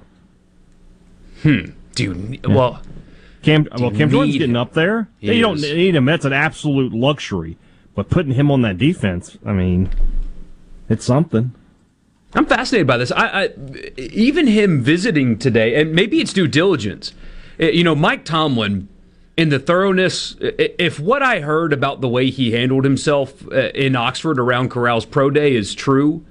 Hmm. 1.43 1.71
Do 1.95 2.03
you, 2.03 2.39
well, 2.49 2.81
Cam, 3.43 3.67
well, 3.77 3.91
Cam 3.91 4.09
Jordan's 4.09 4.33
need 4.33 4.39
getting 4.39 4.55
up 4.55 4.73
there. 4.73 5.07
He 5.19 5.33
you 5.35 5.41
don't 5.41 5.59
need 5.61 5.95
him. 5.95 6.05
That's 6.05 6.25
an 6.25 6.33
absolute 6.33 6.93
luxury. 6.93 7.57
But 7.95 8.09
putting 8.09 8.33
him 8.33 8.51
on 8.51 8.61
that 8.61 8.77
defense, 8.77 9.37
I 9.45 9.53
mean, 9.53 9.89
it's 10.89 11.05
something. 11.05 11.53
I'm 12.33 12.45
fascinated 12.45 12.85
by 12.87 12.97
this. 12.97 13.11
I, 13.11 13.43
I 13.45 13.49
even 13.97 14.47
him 14.47 14.81
visiting 14.83 15.37
today, 15.39 15.79
and 15.81 15.93
maybe 15.93 16.19
it's 16.19 16.33
due 16.33 16.47
diligence. 16.47 17.13
Eh, 17.59 17.69
You 17.69 17.83
know, 17.83 17.95
Mike 17.95 18.25
Tomlin, 18.25 18.87
in 19.37 19.49
the 19.49 19.59
thoroughness, 19.59 20.35
if 20.41 20.99
what 20.99 21.21
I 21.21 21.41
heard 21.41 21.71
about 21.71 22.01
the 22.01 22.09
way 22.09 22.29
he 22.31 22.51
handled 22.53 22.83
himself 22.83 23.47
uh, 23.51 23.69
in 23.69 23.95
Oxford 23.95 24.39
around 24.39 24.69
Corral's 24.71 25.05
pro 25.05 25.29
day 25.29 25.55
is 25.55 25.75
true, 25.75 26.25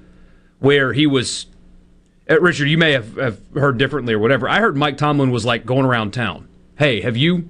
where 0.58 0.92
he 0.92 1.06
was, 1.06 1.46
uh, 2.28 2.40
Richard, 2.40 2.66
you 2.68 2.76
may 2.78 2.92
have, 2.92 3.16
have 3.16 3.40
heard 3.54 3.78
differently 3.78 4.12
or 4.14 4.18
whatever. 4.18 4.48
I 4.48 4.58
heard 4.60 4.76
Mike 4.76 4.96
Tomlin 4.98 5.30
was 5.30 5.44
like 5.44 5.64
going 5.64 5.84
around 5.86 6.12
town. 6.12 6.48
Hey, 6.78 7.00
have 7.00 7.16
you 7.16 7.48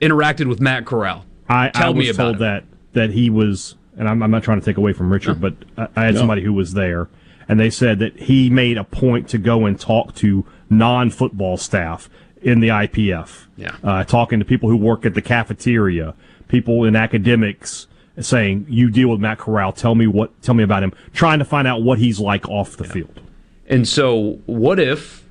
interacted 0.00 0.46
with 0.46 0.60
Matt 0.60 0.86
Corral? 0.86 1.24
I, 1.48 1.70
Tell 1.70 1.90
I 1.90 1.92
me 1.92 2.08
about 2.08 2.22
told 2.22 2.34
him. 2.36 2.40
that 2.42 2.64
that 2.92 3.10
he 3.10 3.28
was, 3.28 3.74
and 3.98 4.08
I'm, 4.08 4.22
I'm 4.22 4.30
not 4.30 4.44
trying 4.44 4.60
to 4.60 4.64
take 4.64 4.76
away 4.76 4.92
from 4.92 5.12
Richard, 5.12 5.40
but 5.40 5.54
I, 5.76 5.88
I 5.96 6.04
had 6.04 6.14
No. 6.14 6.20
somebody 6.20 6.42
who 6.42 6.52
was 6.52 6.74
there, 6.74 7.08
and 7.48 7.58
they 7.58 7.70
said 7.70 7.98
that 7.98 8.16
he 8.20 8.48
made 8.50 8.78
a 8.78 8.84
point 8.84 9.28
to 9.30 9.38
go 9.38 9.66
and 9.66 9.78
talk 9.78 10.14
to 10.16 10.46
non-football 10.70 11.56
staff 11.56 12.08
in 12.44 12.60
the 12.60 12.68
IPF. 12.68 13.46
Yeah. 13.56 13.76
uh, 13.82 14.04
talking 14.04 14.38
to 14.38 14.44
people 14.44 14.68
who 14.68 14.76
work 14.76 15.06
at 15.06 15.14
the 15.14 15.22
cafeteria, 15.22 16.14
people 16.48 16.84
in 16.84 16.96
academics, 16.96 17.86
saying, 18.20 18.66
"You 18.68 18.90
deal 18.90 19.08
with 19.08 19.20
Matt 19.20 19.38
Corral. 19.38 19.72
Tell 19.72 19.94
me 19.94 20.06
what. 20.06 20.40
Tell 20.42 20.54
me 20.54 20.62
about 20.62 20.82
him." 20.82 20.92
Trying 21.12 21.38
to 21.40 21.44
find 21.44 21.66
out 21.66 21.82
what 21.82 21.98
he's 21.98 22.20
like 22.20 22.48
off 22.48 22.76
the 22.76 22.84
field. 22.84 23.20
And 23.66 23.88
so, 23.88 24.38
what 24.46 24.78
if 24.78 25.24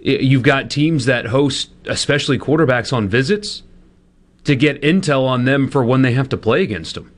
you've 0.00 0.42
got 0.42 0.70
teams 0.70 1.04
that 1.04 1.26
host, 1.26 1.70
especially 1.86 2.38
quarterbacks, 2.38 2.92
on 2.92 3.08
visits 3.08 3.62
to 4.44 4.56
get 4.56 4.80
intel 4.82 5.26
on 5.26 5.44
them 5.44 5.68
for 5.68 5.84
when 5.84 6.02
they 6.02 6.12
have 6.12 6.28
to 6.30 6.36
play 6.36 6.62
against 6.62 6.94
them? 6.94 7.12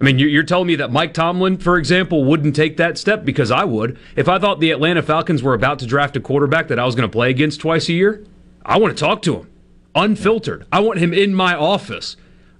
I 0.00 0.04
mean, 0.04 0.18
you're, 0.18 0.28
you're 0.28 0.42
telling 0.44 0.68
me 0.68 0.76
that 0.76 0.92
Mike 0.92 1.12
Tomlin, 1.12 1.58
for 1.58 1.76
example, 1.76 2.24
wouldn't 2.24 2.54
take 2.54 2.76
that 2.76 2.98
step 2.98 3.24
because 3.24 3.50
I 3.50 3.64
would. 3.64 3.98
If 4.14 4.28
I 4.28 4.38
thought 4.38 4.60
the 4.60 4.70
Atlanta 4.70 5.02
Falcons 5.02 5.42
were 5.42 5.54
about 5.54 5.80
to 5.80 5.86
draft 5.86 6.16
a 6.16 6.20
quarterback 6.20 6.68
that 6.68 6.78
I 6.78 6.84
was 6.84 6.94
going 6.94 7.08
to 7.08 7.12
play 7.12 7.30
against 7.30 7.60
twice 7.60 7.88
a 7.88 7.92
year, 7.92 8.24
I 8.64 8.78
want 8.78 8.96
to 8.96 9.04
talk 9.04 9.22
to 9.22 9.36
him 9.38 9.50
unfiltered. 9.94 10.66
I 10.70 10.80
want 10.80 11.00
him 11.00 11.12
in 11.12 11.34
my 11.34 11.56
office. 11.56 12.16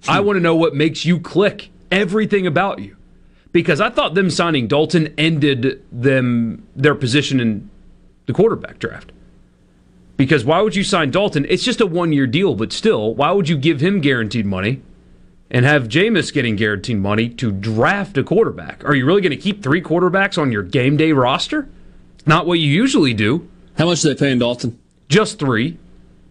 I 0.07 0.19
hmm. 0.19 0.25
want 0.25 0.37
to 0.37 0.41
know 0.41 0.55
what 0.55 0.75
makes 0.75 1.05
you 1.05 1.19
click, 1.19 1.69
everything 1.91 2.45
about 2.45 2.79
you 2.79 2.97
because 3.51 3.81
I 3.81 3.89
thought 3.89 4.13
them 4.13 4.29
signing 4.29 4.67
Dalton 4.67 5.13
ended 5.17 5.83
them 5.91 6.67
their 6.75 6.95
position 6.95 7.39
in 7.39 7.69
the 8.25 8.33
quarterback 8.33 8.79
draft. 8.79 9.11
Because 10.17 10.43
why 10.43 10.61
would 10.61 10.75
you 10.75 10.83
sign 10.83 11.11
Dalton? 11.11 11.45
It's 11.49 11.63
just 11.63 11.81
a 11.81 11.85
one 11.85 12.11
year 12.11 12.27
deal, 12.27 12.53
but 12.55 12.73
still, 12.73 13.15
why 13.15 13.31
would 13.31 13.47
you 13.47 13.57
give 13.57 13.79
him 13.79 14.01
guaranteed 14.01 14.45
money 14.45 14.81
and 15.51 15.65
have 15.65 15.87
Jameis 15.87 16.33
getting 16.33 16.55
guaranteed 16.55 16.97
money 16.97 17.29
to 17.29 17.51
draft 17.51 18.17
a 18.17 18.23
quarterback? 18.23 18.83
Are 18.85 18.95
you 18.95 19.05
really 19.05 19.21
going 19.21 19.31
to 19.31 19.37
keep 19.37 19.63
three 19.63 19.81
quarterbacks 19.81 20.37
on 20.37 20.51
your 20.51 20.63
game 20.63 20.97
day 20.97 21.11
roster? 21.11 21.67
Not 22.25 22.45
what 22.45 22.59
you 22.59 22.67
usually 22.67 23.13
do. 23.13 23.49
How 23.77 23.85
much 23.85 24.03
are 24.05 24.09
they 24.09 24.15
paying 24.15 24.39
Dalton? 24.39 24.79
Just 25.07 25.39
three, 25.39 25.77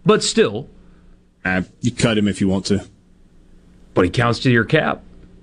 but 0.05 0.23
still. 0.23 0.69
Uh, 1.43 1.63
you 1.81 1.91
cut 1.91 2.17
him 2.17 2.27
if 2.27 2.39
you 2.39 2.47
want 2.47 2.65
to. 2.67 2.85
But 3.93 4.05
he 4.05 4.11
counts 4.11 4.39
to 4.39 4.51
your 4.51 4.65
cap. 4.65 5.01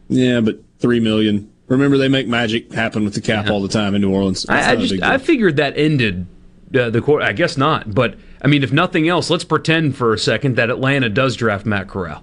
Yeah, 0.09 0.40
but 0.40 0.61
three 0.78 1.01
million. 1.01 1.51
Remember, 1.69 1.98
they 1.98 2.09
make 2.09 2.28
magic 2.28 2.73
happen 2.73 3.05
with 3.05 3.15
the 3.15 3.20
cap 3.20 3.51
all 3.51 3.61
the 3.61 3.69
time 3.69 3.94
in 3.94 4.01
New 4.01 4.12
Orleans. 4.12 4.47
I, 4.48 4.73
I 4.73 4.77
just 4.77 5.03
I 5.03 5.19
figured 5.19 5.57
that 5.57 5.77
ended 5.77 6.27
uh, 6.74 6.90
the 6.90 7.03
court. 7.03 7.23
I 7.23 7.32
guess 7.32 7.57
not, 7.57 7.93
but 7.93 8.15
I 8.40 8.47
mean, 8.47 8.62
if 8.62 8.73
nothing 8.73 9.09
else, 9.09 9.31
let's 9.31 9.44
pretend 9.44 9.97
for 9.97 10.15
a 10.15 10.19
second 10.19 10.57
that 10.57 10.70
Atlanta 10.70 11.09
does 11.09 11.35
draft 11.35 11.66
Matt 11.66 11.89
Corral. 11.89 12.23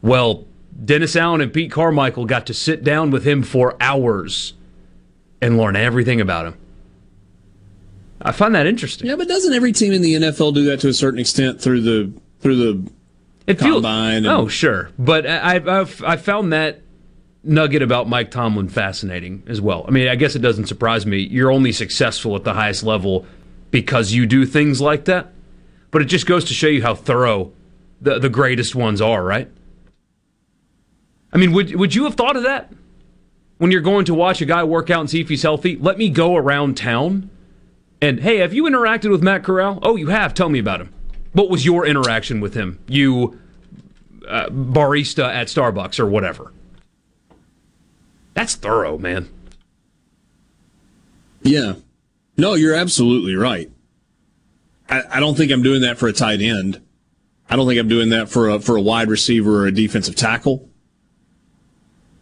Well, 0.00 0.45
Dennis 0.84 1.16
Allen 1.16 1.40
and 1.40 1.52
Pete 1.52 1.70
Carmichael 1.70 2.26
got 2.26 2.46
to 2.46 2.54
sit 2.54 2.84
down 2.84 3.10
with 3.10 3.24
him 3.24 3.42
for 3.42 3.76
hours 3.80 4.54
and 5.40 5.56
learn 5.58 5.76
everything 5.76 6.20
about 6.20 6.46
him. 6.46 6.54
I 8.20 8.32
find 8.32 8.54
that 8.54 8.66
interesting. 8.66 9.06
Yeah, 9.06 9.16
but 9.16 9.28
doesn't 9.28 9.52
every 9.52 9.72
team 9.72 9.92
in 9.92 10.02
the 10.02 10.14
NFL 10.14 10.54
do 10.54 10.64
that 10.66 10.80
to 10.80 10.88
a 10.88 10.92
certain 10.92 11.20
extent 11.20 11.60
through 11.60 11.82
the 11.82 12.12
through 12.40 12.56
the 12.56 12.90
It 13.46 13.58
feels- 13.58 13.74
combine? 13.76 14.16
and- 14.18 14.26
oh, 14.26 14.48
sure, 14.48 14.90
but 14.98 15.26
I, 15.26 15.56
I've 15.80 16.02
I 16.04 16.16
found 16.16 16.52
that 16.52 16.80
nugget 17.44 17.82
about 17.82 18.08
Mike 18.08 18.30
Tomlin 18.30 18.68
fascinating 18.68 19.42
as 19.46 19.60
well. 19.60 19.84
I 19.86 19.90
mean, 19.92 20.08
I 20.08 20.16
guess 20.16 20.34
it 20.34 20.40
doesn't 20.40 20.66
surprise 20.66 21.06
me. 21.06 21.18
You're 21.18 21.52
only 21.52 21.72
successful 21.72 22.34
at 22.36 22.44
the 22.44 22.54
highest 22.54 22.82
level 22.82 23.24
because 23.70 24.12
you 24.12 24.26
do 24.26 24.44
things 24.46 24.80
like 24.80 25.04
that, 25.04 25.32
but 25.90 26.02
it 26.02 26.06
just 26.06 26.26
goes 26.26 26.44
to 26.46 26.54
show 26.54 26.66
you 26.68 26.82
how 26.82 26.94
thorough 26.94 27.52
the 28.00 28.18
the 28.18 28.30
greatest 28.30 28.74
ones 28.74 29.00
are, 29.00 29.22
right? 29.22 29.48
I 31.36 31.38
mean, 31.38 31.52
would 31.52 31.74
would 31.74 31.94
you 31.94 32.04
have 32.04 32.14
thought 32.14 32.36
of 32.36 32.44
that 32.44 32.72
when 33.58 33.70
you're 33.70 33.82
going 33.82 34.06
to 34.06 34.14
watch 34.14 34.40
a 34.40 34.46
guy 34.46 34.64
work 34.64 34.88
out 34.88 35.00
and 35.00 35.10
see 35.10 35.20
if 35.20 35.28
he's 35.28 35.42
healthy? 35.42 35.76
Let 35.76 35.98
me 35.98 36.08
go 36.08 36.34
around 36.34 36.78
town 36.78 37.28
and 38.00 38.20
hey, 38.20 38.38
have 38.38 38.54
you 38.54 38.64
interacted 38.64 39.10
with 39.10 39.22
Matt 39.22 39.44
Corral? 39.44 39.78
Oh, 39.82 39.96
you 39.96 40.06
have. 40.08 40.32
Tell 40.32 40.48
me 40.48 40.58
about 40.58 40.80
him. 40.80 40.94
What 41.34 41.50
was 41.50 41.66
your 41.66 41.84
interaction 41.84 42.40
with 42.40 42.54
him? 42.54 42.78
You 42.88 43.38
uh, 44.26 44.46
barista 44.46 45.28
at 45.28 45.48
Starbucks 45.48 46.00
or 46.00 46.06
whatever. 46.06 46.54
That's 48.32 48.54
thorough, 48.54 48.96
man. 48.96 49.28
Yeah. 51.42 51.74
No, 52.38 52.54
you're 52.54 52.74
absolutely 52.74 53.34
right. 53.34 53.70
I, 54.88 55.02
I 55.10 55.20
don't 55.20 55.36
think 55.36 55.52
I'm 55.52 55.62
doing 55.62 55.82
that 55.82 55.98
for 55.98 56.08
a 56.08 56.14
tight 56.14 56.40
end. 56.40 56.80
I 57.50 57.56
don't 57.56 57.66
think 57.66 57.78
I'm 57.78 57.88
doing 57.88 58.08
that 58.08 58.30
for 58.30 58.48
a 58.48 58.58
for 58.58 58.76
a 58.76 58.80
wide 58.80 59.10
receiver 59.10 59.64
or 59.64 59.66
a 59.66 59.72
defensive 59.72 60.16
tackle. 60.16 60.70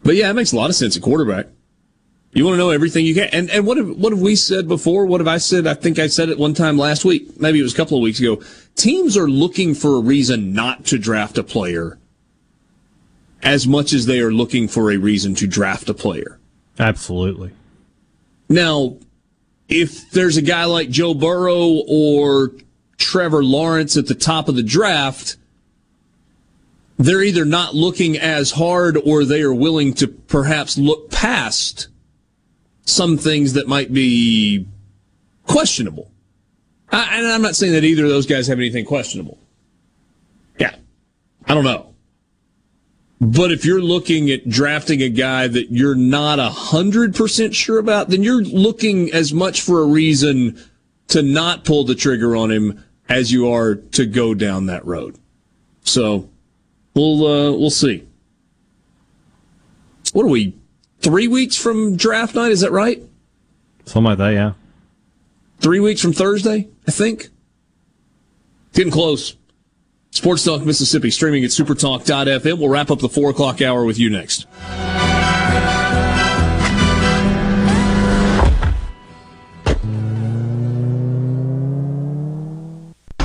But 0.05 0.14
yeah, 0.14 0.31
it 0.31 0.35
makes 0.35 0.52
a 0.52 0.56
lot 0.56 0.70
of 0.70 0.76
sense 0.76 0.97
at 0.97 1.02
quarterback. 1.02 1.47
You 2.32 2.44
want 2.44 2.55
to 2.55 2.59
know 2.59 2.70
everything 2.70 3.06
you 3.06 3.14
can. 3.14 3.28
And 3.32 3.51
and 3.51 3.66
what 3.66 3.76
have 3.78 3.89
what 3.89 4.12
have 4.12 4.20
we 4.20 4.36
said 4.36 4.68
before? 4.68 5.06
What 5.06 5.20
have 5.20 5.28
I 5.28 5.39
said? 5.39 5.66
I 5.66 5.74
think 5.74 5.98
I 5.98 6.09
said 6.09 6.28
it 6.28 6.39
one 6.39 6.52
time 6.52 6.76
last 6.76 7.05
week. 7.05 7.40
Maybe 7.40 7.60
it 7.60 7.62
was 7.62 7.72
a 7.72 7.76
couple 7.76 7.97
of 7.97 8.02
weeks 8.02 8.20
ago. 8.20 8.43
Teams 8.74 9.16
are 9.16 9.28
looking 9.28 9.74
for 9.74 9.97
a 9.97 10.01
reason 10.01 10.52
not 10.52 10.85
to 10.86 10.98
draft 10.98 11.39
a 11.39 11.44
player 11.44 11.98
as 13.43 13.66
much 13.66 13.93
as 13.93 14.06
they 14.06 14.20
are 14.20 14.32
looking 14.32 14.66
for 14.66 14.90
a 14.90 14.97
reason 14.97 15.35
to 15.36 15.47
draft 15.47 15.89
a 15.89 15.94
player. 15.94 16.39
Absolutely. 16.78 17.52
Now, 18.48 18.97
if 19.68 20.10
there's 20.10 20.36
a 20.36 20.43
guy 20.43 20.64
like 20.64 20.90
Joe 20.90 21.14
Burrow 21.14 21.82
or 21.86 22.52
Trevor 22.98 23.44
Lawrence 23.44 23.97
at 23.97 24.06
the 24.06 24.14
top 24.14 24.48
of 24.48 24.56
the 24.56 24.62
draft, 24.62 25.36
they're 26.99 27.23
either 27.23 27.45
not 27.45 27.75
looking 27.75 28.16
as 28.16 28.53
hard 28.53 28.97
or 29.05 29.25
they 29.25 29.43
are 29.43 29.55
willing 29.55 29.95
to 29.95 30.09
perhaps 30.09 30.79
look 30.79 31.11
past 31.11 31.89
some 32.85 33.16
things 33.16 33.55
that 33.55 33.66
might 33.66 33.93
be 33.93 34.66
questionable. 35.47 36.11
I, 36.91 37.19
and 37.19 37.27
I'm 37.27 37.43
not 37.43 37.57
saying 37.57 37.73
that 37.73 37.85
either 37.85 38.05
of 38.05 38.11
those 38.11 38.27
guys 38.27 38.47
have 38.47 38.59
anything 38.59 38.85
questionable. 38.85 39.39
Yeah. 40.59 40.77
I 41.47 41.55
don't 41.55 41.65
know. 41.65 41.95
But 43.21 43.53
if 43.53 43.65
you're 43.65 43.81
looking 43.81 44.31
at 44.31 44.49
drafting 44.49 45.01
a 45.03 45.09
guy 45.09 45.49
that 45.49 45.73
you're 45.73 45.95
not 45.95 46.39
a 46.39 46.51
hundred 46.51 47.15
percent 47.15 47.55
sure 47.55 47.79
about, 47.79 48.11
then 48.11 48.23
you're 48.23 48.43
looking 48.43 49.12
as 49.12 49.33
much 49.33 49.62
for 49.62 49.81
a 49.81 49.87
reason 49.87 50.62
to 51.09 51.23
not 51.23 51.65
pull 51.65 51.85
the 51.85 51.95
trigger 51.95 52.37
on 52.37 52.51
him 52.51 52.85
as 53.09 53.33
you 53.33 53.51
are 53.51 53.77
to 53.77 54.07
go 54.07 54.35
down 54.35 54.66
that 54.66 54.85
road. 54.85 55.16
So 55.85 56.29
we'll 56.95 57.27
uh, 57.27 57.53
we'll 57.53 57.71
see. 57.71 58.07
What 60.12 60.25
are 60.25 60.29
we? 60.29 60.55
Three 61.01 61.29
weeks 61.29 61.57
from 61.57 61.97
draft 61.97 62.35
night? 62.35 62.53
Is 62.53 62.61
that 62.61 62.73
right? 62.73 63.03
Something 63.85 64.05
like 64.05 64.19
that, 64.19 64.31
yeah. 64.31 64.53
Three 65.59 65.81
weeks 65.81 66.01
from 66.01 66.12
Thursday, 66.12 66.69
I 66.87 66.91
think. 66.91 67.29
Getting 68.73 68.93
close. 68.93 69.37
Sports 70.11 70.45
Talk 70.45 70.62
Mississippi 70.62 71.11
streaming 71.11 71.45
at 71.45 71.51
supertalk.fm. 71.51 72.59
We'll 72.59 72.69
wrap 72.69 72.91
up 72.91 73.01
the 73.01 73.09
four 73.09 73.31
o'clock 73.31 73.61
hour 73.61 73.85
with 73.85 73.99
you 73.99 74.11
next. 74.11 74.47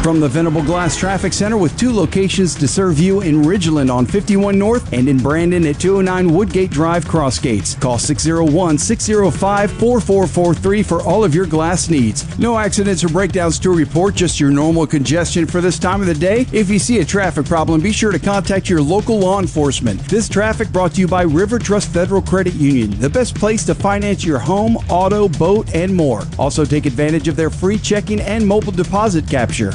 From 0.03 0.21
the 0.21 0.29
Venable 0.29 0.63
Glass 0.63 0.95
Traffic 0.95 1.33
Center 1.33 1.57
with 1.57 1.77
two 1.77 1.91
locations 1.91 2.55
to 2.55 2.69
serve 2.69 2.99
you 2.99 3.19
in 3.19 3.43
Ridgeland 3.43 3.93
on 3.93 4.05
51 4.05 4.57
North 4.57 4.93
and 4.93 5.09
in 5.09 5.17
Brandon 5.17 5.67
at 5.67 5.79
209 5.79 6.33
Woodgate 6.33 6.71
Drive 6.71 7.03
Crossgates. 7.03 7.79
Call 7.79 7.99
601 7.99 8.77
605 8.77 9.71
4443 9.71 10.83
for 10.83 11.01
all 11.03 11.25
of 11.25 11.35
your 11.35 11.45
glass 11.45 11.89
needs. 11.89 12.39
No 12.39 12.57
accidents 12.57 13.03
or 13.03 13.09
breakdowns 13.09 13.59
to 13.59 13.71
report, 13.71 14.15
just 14.15 14.39
your 14.39 14.51
normal 14.51 14.87
congestion 14.87 15.45
for 15.45 15.59
this 15.59 15.77
time 15.77 15.99
of 15.99 16.07
the 16.07 16.13
day. 16.13 16.47
If 16.53 16.69
you 16.69 16.79
see 16.79 16.99
a 16.99 17.05
traffic 17.05 17.45
problem, 17.45 17.81
be 17.81 17.91
sure 17.91 18.13
to 18.13 18.19
contact 18.19 18.69
your 18.69 18.81
local 18.81 19.19
law 19.19 19.39
enforcement. 19.39 19.99
This 20.05 20.29
traffic 20.29 20.71
brought 20.71 20.93
to 20.93 21.01
you 21.01 21.07
by 21.09 21.23
River 21.23 21.59
Trust 21.59 21.89
Federal 21.89 22.21
Credit 22.21 22.55
Union, 22.55 22.97
the 22.99 23.09
best 23.09 23.35
place 23.35 23.65
to 23.65 23.75
finance 23.75 24.23
your 24.23 24.39
home, 24.39 24.77
auto, 24.89 25.27
boat, 25.27 25.75
and 25.75 25.93
more. 25.93 26.23
Also, 26.39 26.63
take 26.63 26.85
advantage 26.85 27.27
of 27.27 27.35
their 27.35 27.49
free 27.49 27.77
checking 27.77 28.21
and 28.21 28.47
mobile 28.47 28.71
deposit 28.71 29.27
capture. 29.27 29.73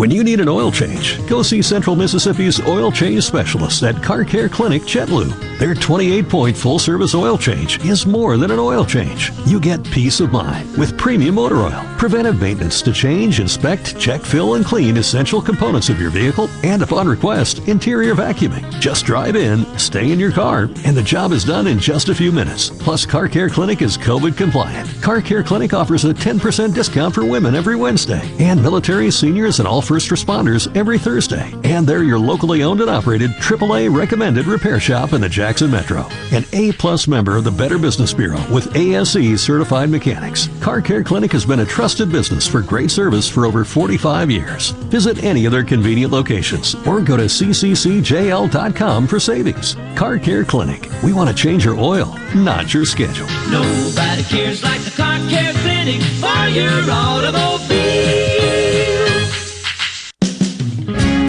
When 0.00 0.10
you 0.10 0.24
need 0.24 0.40
an 0.40 0.48
oil 0.48 0.72
change, 0.72 1.18
go 1.28 1.42
see 1.42 1.60
Central 1.60 1.94
Mississippi's 1.94 2.58
oil 2.62 2.90
change 2.90 3.22
specialist 3.22 3.82
at 3.82 4.02
Car 4.02 4.24
Care 4.24 4.48
Clinic 4.48 4.80
Chetlube. 4.84 5.58
Their 5.58 5.74
28 5.74 6.26
point 6.26 6.56
full 6.56 6.78
service 6.78 7.14
oil 7.14 7.36
change 7.36 7.84
is 7.84 8.06
more 8.06 8.38
than 8.38 8.50
an 8.50 8.58
oil 8.58 8.82
change. 8.82 9.30
You 9.44 9.60
get 9.60 9.84
peace 9.84 10.20
of 10.20 10.32
mind 10.32 10.74
with 10.78 10.96
premium 10.96 11.34
motor 11.34 11.58
oil, 11.58 11.84
preventive 11.98 12.40
maintenance 12.40 12.80
to 12.80 12.94
change, 12.94 13.40
inspect, 13.40 13.98
check, 13.98 14.22
fill, 14.22 14.54
and 14.54 14.64
clean 14.64 14.96
essential 14.96 15.42
components 15.42 15.90
of 15.90 16.00
your 16.00 16.08
vehicle, 16.08 16.48
and 16.64 16.80
upon 16.80 17.06
request, 17.06 17.58
interior 17.68 18.14
vacuuming. 18.14 18.66
Just 18.80 19.04
drive 19.04 19.36
in, 19.36 19.66
stay 19.78 20.12
in 20.12 20.18
your 20.18 20.32
car, 20.32 20.70
and 20.86 20.96
the 20.96 21.02
job 21.02 21.30
is 21.30 21.44
done 21.44 21.66
in 21.66 21.78
just 21.78 22.08
a 22.08 22.14
few 22.14 22.32
minutes. 22.32 22.70
Plus, 22.70 23.04
Car 23.04 23.28
Care 23.28 23.50
Clinic 23.50 23.82
is 23.82 23.98
COVID 23.98 24.34
compliant. 24.34 24.88
Car 25.02 25.20
Care 25.20 25.42
Clinic 25.42 25.74
offers 25.74 26.06
a 26.06 26.14
10% 26.14 26.72
discount 26.72 27.14
for 27.14 27.26
women 27.26 27.54
every 27.54 27.76
Wednesday, 27.76 28.22
and 28.38 28.62
military, 28.62 29.10
seniors, 29.10 29.58
and 29.58 29.68
all 29.68 29.82
first 29.90 30.10
responders 30.10 30.72
every 30.76 31.00
Thursday. 31.00 31.52
And 31.64 31.84
they're 31.84 32.04
your 32.04 32.16
locally 32.16 32.62
owned 32.62 32.80
and 32.80 32.88
operated 32.88 33.32
AAA 33.32 33.92
recommended 33.92 34.46
repair 34.46 34.78
shop 34.78 35.14
in 35.14 35.20
the 35.20 35.28
Jackson 35.28 35.68
Metro. 35.68 36.06
An 36.30 36.44
A 36.52 36.70
plus 36.74 37.08
member 37.08 37.36
of 37.36 37.42
the 37.42 37.50
Better 37.50 37.76
Business 37.76 38.14
Bureau 38.14 38.38
with 38.54 38.76
ASE 38.76 39.42
certified 39.42 39.90
mechanics. 39.90 40.48
Car 40.60 40.80
Care 40.80 41.02
Clinic 41.02 41.32
has 41.32 41.44
been 41.44 41.58
a 41.58 41.66
trusted 41.66 42.12
business 42.12 42.46
for 42.46 42.62
great 42.62 42.88
service 42.88 43.28
for 43.28 43.46
over 43.46 43.64
45 43.64 44.30
years. 44.30 44.70
Visit 44.92 45.24
any 45.24 45.44
of 45.44 45.50
their 45.50 45.64
convenient 45.64 46.12
locations 46.12 46.76
or 46.86 47.00
go 47.00 47.16
to 47.16 47.24
cccjl.com 47.24 49.08
for 49.08 49.18
savings. 49.18 49.74
Car 49.96 50.20
Care 50.20 50.44
Clinic. 50.44 50.88
We 51.02 51.12
want 51.12 51.30
to 51.30 51.34
change 51.34 51.64
your 51.64 51.80
oil, 51.80 52.14
not 52.32 52.72
your 52.72 52.84
schedule. 52.84 53.26
Nobody 53.50 54.22
cares 54.22 54.62
like 54.62 54.82
the 54.82 54.92
Car 54.92 55.18
Care 55.28 55.52
Clinic 55.54 56.00
for 56.22 56.46
your 56.46 56.70
automobile. 56.92 57.69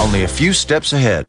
only 0.00 0.24
a 0.24 0.28
few 0.28 0.52
steps 0.52 0.92
ahead. 0.92 1.26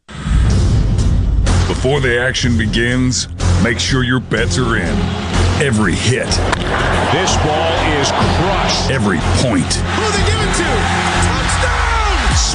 Before 1.66 2.00
the 2.00 2.20
action 2.20 2.56
begins, 2.58 3.28
make 3.62 3.78
sure 3.78 4.02
your 4.02 4.20
bets 4.20 4.58
are 4.58 4.76
in. 4.76 4.98
Every 5.60 5.94
hit. 5.94 6.28
This 7.12 7.36
ball 7.38 7.72
is 8.00 8.10
crushed. 8.10 8.90
Every 8.90 9.18
point. 9.42 9.66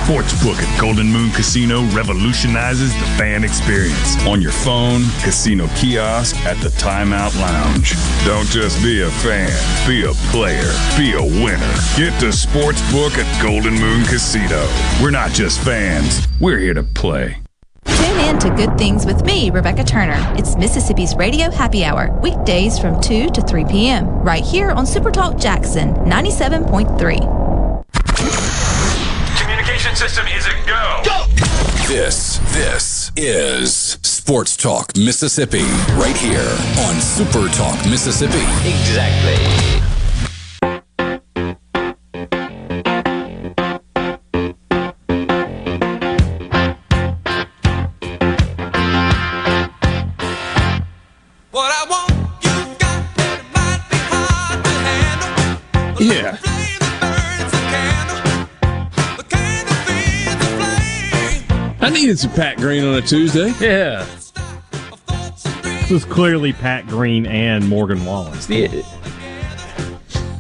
Sportsbook 0.04 0.62
at 0.62 0.82
Golden 0.82 1.08
Moon 1.08 1.32
Casino 1.32 1.86
revolutionizes 1.96 2.94
the 3.00 3.06
fan 3.18 3.46
experience. 3.46 4.22
On 4.26 4.42
your 4.42 4.52
phone, 4.52 5.04
casino 5.22 5.66
kiosk, 5.78 6.36
at 6.40 6.58
the 6.58 6.68
Timeout 6.72 7.34
Lounge. 7.40 7.94
Don't 8.26 8.50
just 8.50 8.84
be 8.84 9.04
a 9.04 9.10
fan, 9.10 9.50
be 9.88 10.04
a 10.04 10.12
player, 10.30 10.74
be 10.98 11.14
a 11.14 11.24
winner. 11.24 11.74
Get 11.96 12.20
to 12.20 12.36
Sportsbook 12.36 13.18
at 13.18 13.42
Golden 13.42 13.76
Moon 13.76 14.04
Casino. 14.04 14.68
We're 15.02 15.12
not 15.12 15.32
just 15.32 15.62
fans, 15.62 16.28
we're 16.42 16.60
here 16.60 16.74
to 16.74 16.84
play. 16.84 17.38
Tune 17.86 18.20
in 18.20 18.40
to 18.40 18.50
Good 18.50 18.78
Things 18.78 19.06
with 19.06 19.24
me, 19.24 19.52
Rebecca 19.52 19.86
Turner. 19.86 20.20
It's 20.38 20.58
Mississippi's 20.58 21.16
Radio 21.16 21.50
Happy 21.50 21.86
Hour, 21.86 22.12
weekdays 22.20 22.78
from 22.78 23.00
2 23.00 23.30
to 23.30 23.42
3 23.42 23.64
p.m., 23.66 24.06
right 24.20 24.44
here 24.44 24.70
on 24.70 24.84
Supertalk 24.84 25.40
Jackson 25.40 25.94
97.3. 25.94 27.63
Communication 29.74 29.96
system 29.96 30.28
is 30.28 30.46
a 30.46 30.52
go. 30.68 31.02
Go! 31.04 31.26
This, 31.88 32.38
this 32.54 33.12
is 33.18 33.98
Sports 34.04 34.56
Talk 34.56 34.96
Mississippi, 34.96 35.64
right 35.98 36.16
here 36.16 36.56
on 36.86 37.02
Super 37.02 37.48
Talk 37.50 37.84
Mississippi. 37.90 38.44
Exactly. 38.70 39.83
Needed 61.94 62.18
some 62.18 62.32
Pat 62.32 62.58
Green 62.58 62.84
on 62.84 62.96
a 62.96 63.02
Tuesday. 63.02 63.54
Yeah. 63.60 64.04
This 65.84 65.92
is 65.92 66.06
clearly 66.06 66.54
Pat 66.54 66.88
Green 66.88 67.28
and 67.28 67.70
Morgan 67.70 68.04
Wallen. 68.04 68.34
It's 68.34 68.48
the, 68.48 68.84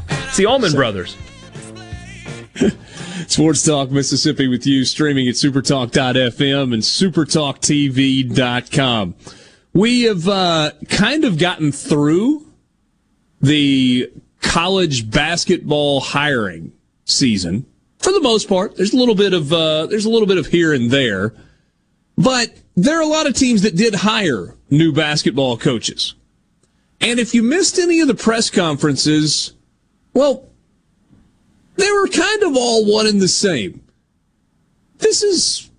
it's 0.09 0.37
the 0.37 0.47
Allman 0.47 0.73
Brothers. 0.73 1.15
Sports 3.27 3.63
Talk 3.63 3.91
Mississippi 3.91 4.47
with 4.47 4.65
you, 4.65 4.83
streaming 4.83 5.27
at 5.27 5.35
supertalk.fm 5.35 6.73
and 6.73 6.81
supertalktv.com. 6.81 9.15
We 9.73 10.01
have 10.03 10.27
uh, 10.27 10.71
kind 10.89 11.23
of 11.23 11.37
gotten 11.37 11.71
through 11.71 12.51
the 13.41 14.11
college 14.41 15.11
basketball 15.11 15.99
hiring 15.99 16.71
season 17.05 17.67
for 18.03 18.11
the 18.11 18.21
most 18.21 18.49
part. 18.49 18.75
There's 18.75 18.93
a 18.93 18.97
little 18.97 19.15
bit 19.15 19.33
of 19.33 19.51
uh, 19.53 19.87
there's 19.87 20.05
a 20.05 20.09
little 20.09 20.27
bit 20.27 20.37
of 20.37 20.47
here 20.47 20.73
and 20.73 20.91
there, 20.91 21.33
but 22.17 22.53
there 22.75 22.97
are 22.99 23.01
a 23.01 23.07
lot 23.07 23.27
of 23.27 23.33
teams 23.33 23.61
that 23.61 23.75
did 23.75 23.95
hire 23.95 24.55
new 24.69 24.91
basketball 24.91 25.57
coaches. 25.57 26.15
And 26.99 27.19
if 27.19 27.33
you 27.33 27.43
missed 27.43 27.79
any 27.79 28.01
of 28.01 28.07
the 28.07 28.15
press 28.15 28.49
conferences, 28.49 29.53
well, 30.13 30.49
they 31.75 31.91
were 31.91 32.07
kind 32.07 32.43
of 32.43 32.55
all 32.55 32.91
one 32.91 33.07
and 33.07 33.21
the 33.21 33.27
same. 33.27 33.81
This 34.97 35.23
is 35.23 35.69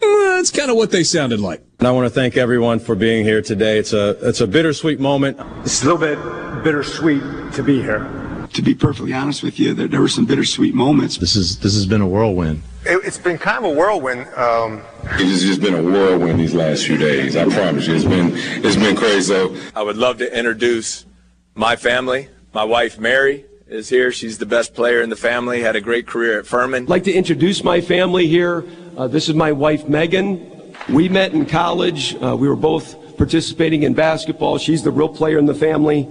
that's 0.00 0.50
kind 0.50 0.70
of 0.70 0.76
what 0.76 0.90
they 0.90 1.04
sounded 1.04 1.40
like. 1.40 1.62
And 1.78 1.86
I 1.86 1.90
want 1.90 2.06
to 2.06 2.10
thank 2.10 2.36
everyone 2.36 2.78
for 2.78 2.94
being 2.94 3.24
here 3.24 3.42
today. 3.42 3.78
It's 3.78 3.92
a 3.92 4.16
it's 4.26 4.40
a 4.40 4.46
bittersweet 4.46 4.98
moment. 4.98 5.38
It's 5.64 5.82
a 5.82 5.92
little 5.92 5.98
bit 5.98 6.18
bittersweet 6.64 7.22
to 7.54 7.62
be 7.62 7.82
here. 7.82 8.17
To 8.58 8.62
be 8.62 8.74
perfectly 8.74 9.12
honest 9.12 9.44
with 9.44 9.60
you, 9.60 9.72
there, 9.72 9.86
there 9.86 10.00
were 10.00 10.08
some 10.08 10.26
bittersweet 10.26 10.74
moments. 10.74 11.16
This 11.16 11.36
is 11.36 11.60
this 11.60 11.74
has 11.74 11.86
been 11.86 12.00
a 12.00 12.08
whirlwind. 12.08 12.64
It, 12.84 13.04
has 13.04 13.16
been 13.16 13.38
kind 13.38 13.64
of 13.64 13.70
a 13.70 13.72
whirlwind. 13.72 14.26
Um, 14.34 14.82
it's 15.12 15.42
just 15.42 15.60
been 15.60 15.74
a 15.74 15.80
whirlwind 15.80 16.40
these 16.40 16.54
last 16.54 16.84
few 16.84 16.96
days. 16.96 17.36
I 17.36 17.44
promise 17.44 17.86
you, 17.86 17.94
it's 17.94 18.04
been 18.04 18.32
it's 18.34 18.74
been 18.74 18.96
crazy. 18.96 19.32
So 19.32 19.54
I 19.76 19.82
would 19.84 19.96
love 19.96 20.18
to 20.18 20.36
introduce 20.36 21.06
my 21.54 21.76
family. 21.76 22.30
My 22.52 22.64
wife 22.64 22.98
Mary 22.98 23.44
is 23.68 23.88
here. 23.88 24.10
She's 24.10 24.38
the 24.38 24.46
best 24.46 24.74
player 24.74 25.02
in 25.02 25.08
the 25.08 25.14
family. 25.14 25.60
Had 25.60 25.76
a 25.76 25.80
great 25.80 26.08
career 26.08 26.40
at 26.40 26.46
Furman. 26.48 26.82
I'd 26.82 26.88
like 26.88 27.04
to 27.04 27.12
introduce 27.12 27.62
my 27.62 27.80
family 27.80 28.26
here. 28.26 28.64
Uh, 28.96 29.06
this 29.06 29.28
is 29.28 29.36
my 29.36 29.52
wife 29.52 29.88
Megan. 29.88 30.74
We 30.88 31.08
met 31.08 31.32
in 31.32 31.46
college. 31.46 32.16
Uh, 32.16 32.36
we 32.36 32.48
were 32.48 32.56
both 32.56 33.16
participating 33.16 33.84
in 33.84 33.94
basketball. 33.94 34.58
She's 34.58 34.82
the 34.82 34.90
real 34.90 35.08
player 35.08 35.38
in 35.38 35.46
the 35.46 35.54
family. 35.54 36.08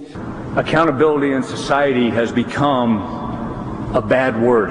Accountability 0.58 1.30
in 1.30 1.44
society 1.44 2.10
has 2.10 2.32
become 2.32 3.94
a 3.94 4.02
bad 4.02 4.42
word. 4.42 4.70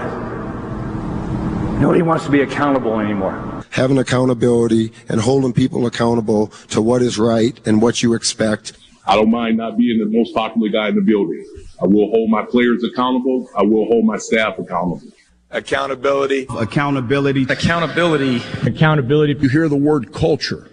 Nobody 1.79 2.01
wants 2.01 2.25
to 2.25 2.29
be 2.29 2.41
accountable 2.41 2.99
anymore. 2.99 3.63
Having 3.69 3.97
accountability 3.97 4.91
and 5.07 5.21
holding 5.21 5.53
people 5.53 5.85
accountable 5.85 6.47
to 6.71 6.81
what 6.81 7.01
is 7.01 7.17
right 7.17 7.57
and 7.65 7.81
what 7.81 8.03
you 8.03 8.15
expect. 8.15 8.73
I 9.05 9.15
don't 9.15 9.31
mind 9.31 9.55
not 9.55 9.77
being 9.77 9.99
the 9.99 10.07
most 10.07 10.35
popular 10.35 10.67
guy 10.67 10.89
in 10.89 10.95
the 10.95 11.01
building. 11.01 11.45
I 11.81 11.85
will 11.85 12.09
hold 12.11 12.29
my 12.29 12.43
players 12.43 12.83
accountable. 12.83 13.49
I 13.55 13.63
will 13.63 13.85
hold 13.85 14.03
my 14.03 14.17
staff 14.17 14.59
accountable. 14.59 15.03
Accountability. 15.51 16.47
Accountability. 16.49 17.43
Accountability. 17.43 18.41
Accountability. 18.65 19.37
You 19.39 19.47
hear 19.47 19.69
the 19.69 19.77
word 19.77 20.11
culture. 20.11 20.69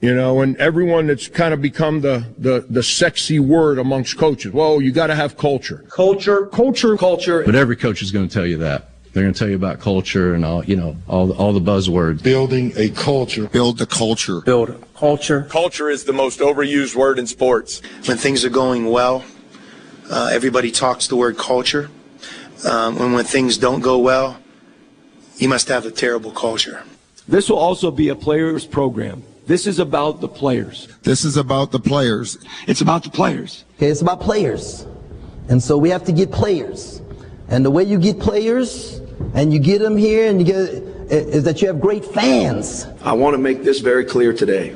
You 0.00 0.14
know, 0.14 0.42
and 0.42 0.56
everyone 0.58 1.06
that's 1.06 1.26
kind 1.26 1.54
of 1.54 1.62
become 1.62 2.02
the, 2.02 2.26
the, 2.36 2.66
the 2.68 2.82
sexy 2.82 3.40
word 3.40 3.78
amongst 3.78 4.18
coaches. 4.18 4.52
Well, 4.52 4.82
you 4.82 4.92
got 4.92 5.06
to 5.06 5.14
have 5.14 5.38
culture. 5.38 5.86
Culture. 5.88 6.46
Culture. 6.46 6.96
Culture. 6.98 7.42
But 7.42 7.54
every 7.54 7.76
coach 7.76 8.02
is 8.02 8.10
going 8.10 8.28
to 8.28 8.32
tell 8.32 8.46
you 8.46 8.58
that. 8.58 8.90
They're 9.12 9.22
going 9.22 9.32
to 9.32 9.38
tell 9.38 9.48
you 9.48 9.56
about 9.56 9.80
culture 9.80 10.34
and 10.34 10.44
all, 10.44 10.62
you 10.62 10.76
know, 10.76 10.94
all 11.08 11.32
all 11.32 11.54
the 11.54 11.60
buzzwords. 11.60 12.22
Building 12.22 12.74
a 12.76 12.90
culture. 12.90 13.48
Build 13.48 13.78
the 13.78 13.86
culture. 13.86 14.42
Build 14.42 14.84
culture. 14.94 15.44
Culture 15.44 15.88
is 15.88 16.04
the 16.04 16.12
most 16.12 16.40
overused 16.40 16.94
word 16.94 17.18
in 17.18 17.26
sports. 17.26 17.80
When 18.04 18.18
things 18.18 18.44
are 18.44 18.50
going 18.50 18.84
well, 18.84 19.24
uh, 20.10 20.28
everybody 20.30 20.70
talks 20.70 21.06
the 21.06 21.16
word 21.16 21.38
culture. 21.38 21.88
Um, 22.68 22.98
and 22.98 23.14
when 23.14 23.24
things 23.24 23.56
don't 23.56 23.80
go 23.80 23.96
well, 23.96 24.38
you 25.38 25.48
must 25.48 25.68
have 25.68 25.86
a 25.86 25.90
terrible 25.90 26.30
culture. 26.30 26.84
This 27.26 27.48
will 27.48 27.58
also 27.58 27.90
be 27.90 28.10
a 28.10 28.14
players 28.14 28.66
program. 28.66 29.22
This 29.46 29.68
is 29.68 29.78
about 29.78 30.20
the 30.20 30.28
players. 30.28 30.88
This 31.02 31.24
is 31.24 31.36
about 31.36 31.70
the 31.70 31.78
players. 31.78 32.36
It's 32.66 32.80
about 32.80 33.04
the 33.04 33.10
players. 33.10 33.64
Okay, 33.76 33.86
it's 33.86 34.00
about 34.00 34.20
players. 34.20 34.86
And 35.48 35.62
so 35.62 35.78
we 35.78 35.88
have 35.90 36.02
to 36.04 36.12
get 36.12 36.32
players. 36.32 37.00
And 37.48 37.64
the 37.64 37.70
way 37.70 37.84
you 37.84 37.96
get 37.96 38.18
players, 38.18 39.00
and 39.34 39.52
you 39.52 39.60
get 39.60 39.78
them 39.80 39.96
here, 39.96 40.28
and 40.28 40.40
you 40.40 40.46
get, 40.46 40.68
is 41.12 41.44
that 41.44 41.62
you 41.62 41.68
have 41.68 41.80
great 41.80 42.04
fans. 42.04 42.88
I 43.02 43.12
want 43.12 43.34
to 43.34 43.38
make 43.38 43.62
this 43.62 43.78
very 43.78 44.04
clear 44.04 44.32
today. 44.32 44.74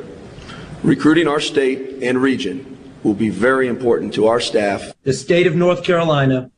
Recruiting 0.85 1.27
our 1.27 1.41
state 1.41 2.01
and 2.01 2.23
region 2.23 2.79
will 3.03 3.15
be 3.15 3.29
very 3.29 3.67
important 3.67 4.15
to 4.15 4.29
our 4.29 4.39
staff. 4.39 4.93
The 5.03 5.13
state 5.13 5.49
of 5.49 5.57
North 5.57 5.83
Carolina 5.83 6.53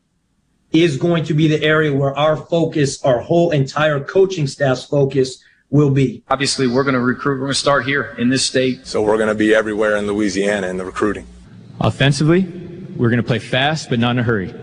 is 0.70 0.98
going 0.98 1.24
to 1.24 1.34
be 1.34 1.48
the 1.48 1.62
area 1.62 1.94
where 1.94 2.16
our 2.18 2.36
focus, 2.36 3.02
our 3.04 3.20
whole 3.20 3.52
entire 3.52 4.00
coaching 4.00 4.46
staff's 4.46 4.84
focus 4.84 5.42
will 5.72 5.90
be. 5.90 6.22
Obviously, 6.28 6.68
we're 6.68 6.84
going 6.84 6.94
to 6.94 7.00
recruit. 7.00 7.34
We're 7.34 7.46
going 7.46 7.54
to 7.54 7.58
start 7.58 7.84
here 7.86 8.14
in 8.18 8.28
this 8.28 8.44
state. 8.44 8.86
So 8.86 9.02
we're 9.02 9.16
going 9.16 9.30
to 9.30 9.34
be 9.34 9.52
everywhere 9.54 9.96
in 9.96 10.06
Louisiana 10.06 10.68
in 10.68 10.76
the 10.76 10.84
recruiting. 10.84 11.26
Offensively, 11.80 12.42
we're 12.96 13.08
going 13.08 13.22
to 13.22 13.26
play 13.26 13.40
fast, 13.40 13.90
but 13.90 13.98
not 13.98 14.12
in 14.12 14.18
a 14.20 14.22
hurry. 14.22 14.54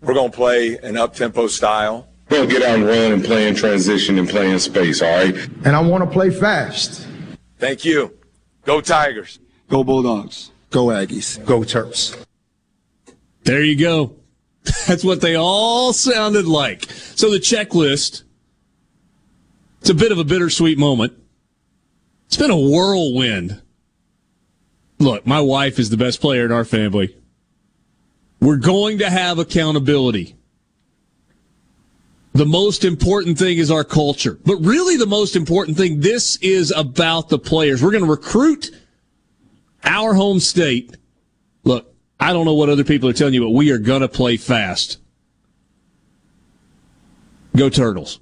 We're 0.00 0.14
going 0.14 0.30
to 0.30 0.36
play 0.36 0.78
an 0.78 0.96
up-tempo 0.96 1.48
style. 1.48 2.08
We're 2.30 2.38
going 2.38 2.48
to 2.48 2.54
get 2.54 2.62
out 2.62 2.76
and 2.76 2.86
run 2.86 3.12
and 3.12 3.24
play 3.24 3.48
in 3.48 3.54
transition 3.54 4.18
and 4.18 4.28
play 4.28 4.50
in 4.50 4.58
space, 4.60 5.02
all 5.02 5.08
right? 5.08 5.34
And 5.64 5.74
I 5.74 5.80
want 5.80 6.04
to 6.04 6.10
play 6.10 6.30
fast. 6.30 7.06
Thank 7.58 7.84
you. 7.84 8.16
Go 8.64 8.80
Tigers. 8.80 9.40
Go 9.68 9.82
Bulldogs. 9.82 10.52
Go 10.70 10.86
Aggies. 10.86 11.44
Go 11.44 11.60
Terps. 11.60 12.24
There 13.42 13.62
you 13.62 13.76
go. 13.76 14.14
That's 14.86 15.02
what 15.02 15.20
they 15.20 15.34
all 15.34 15.92
sounded 15.92 16.46
like. 16.46 16.84
So 16.90 17.30
the 17.30 17.38
checklist, 17.38 18.22
it's 19.80 19.90
a 19.90 19.94
bit 19.94 20.12
of 20.12 20.18
a 20.18 20.24
bittersweet 20.24 20.78
moment. 20.78 21.12
It's 22.26 22.36
been 22.36 22.50
a 22.50 22.56
whirlwind. 22.56 23.62
Look, 24.98 25.26
my 25.26 25.40
wife 25.40 25.78
is 25.78 25.90
the 25.90 25.96
best 25.96 26.20
player 26.20 26.44
in 26.44 26.52
our 26.52 26.64
family. 26.64 27.16
We're 28.40 28.56
going 28.56 28.98
to 28.98 29.10
have 29.10 29.38
accountability. 29.38 30.36
The 32.32 32.46
most 32.46 32.84
important 32.84 33.38
thing 33.38 33.58
is 33.58 33.70
our 33.70 33.84
culture. 33.84 34.38
But 34.44 34.56
really, 34.56 34.96
the 34.96 35.06
most 35.06 35.34
important 35.34 35.76
thing, 35.76 36.00
this 36.00 36.36
is 36.36 36.70
about 36.70 37.28
the 37.28 37.38
players. 37.38 37.82
We're 37.82 37.90
going 37.90 38.04
to 38.04 38.10
recruit 38.10 38.70
our 39.82 40.14
home 40.14 40.38
state. 40.38 40.96
Look, 41.64 41.92
I 42.20 42.32
don't 42.32 42.44
know 42.44 42.54
what 42.54 42.68
other 42.68 42.84
people 42.84 43.08
are 43.08 43.12
telling 43.12 43.34
you, 43.34 43.40
but 43.40 43.50
we 43.50 43.70
are 43.70 43.78
going 43.78 44.02
to 44.02 44.08
play 44.08 44.36
fast. 44.36 44.98
Go 47.56 47.68
Turtles. 47.68 48.20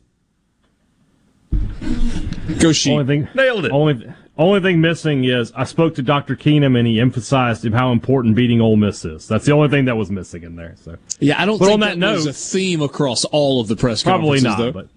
Go 2.61 2.73
Sheep. 2.73 2.93
Only 2.93 3.05
thing, 3.07 3.29
Nailed 3.35 3.67
it. 3.67 3.73
Only, 3.73 4.13
only 4.39 4.61
thing 4.61 4.81
missing 4.81 5.25
is 5.25 5.53
I 5.57 5.65
spoke 5.65 5.95
to 5.97 6.03
Dr. 6.03 6.37
Keenum 6.37 6.79
and 6.79 6.87
he 6.87 7.01
emphasized 7.01 7.67
how 7.73 7.91
important 7.93 8.35
beating 8.37 8.61
Ole 8.61 8.77
Miss 8.77 9.05
is. 9.05 9.27
That's 9.27 9.45
the 9.47 9.53
only 9.53 9.69
thing 9.69 9.87
that 9.87 9.97
was 9.97 10.11
missing 10.11 10.43
in 10.43 10.57
there. 10.57 10.75
So 10.83 10.97
Yeah, 11.21 11.41
I 11.41 11.45
don't 11.47 11.59
But 11.59 11.67
think 11.67 11.75
on 11.75 11.81
that, 11.81 11.89
that 11.91 11.99
note, 11.99 12.15
was 12.17 12.27
a 12.27 12.33
theme 12.33 12.83
across 12.83 13.25
all 13.25 13.61
of 13.61 13.69
the 13.69 13.77
press 13.77 14.03
Probably 14.03 14.41
not, 14.41 14.59
though. 14.59 14.73
but 14.73 14.89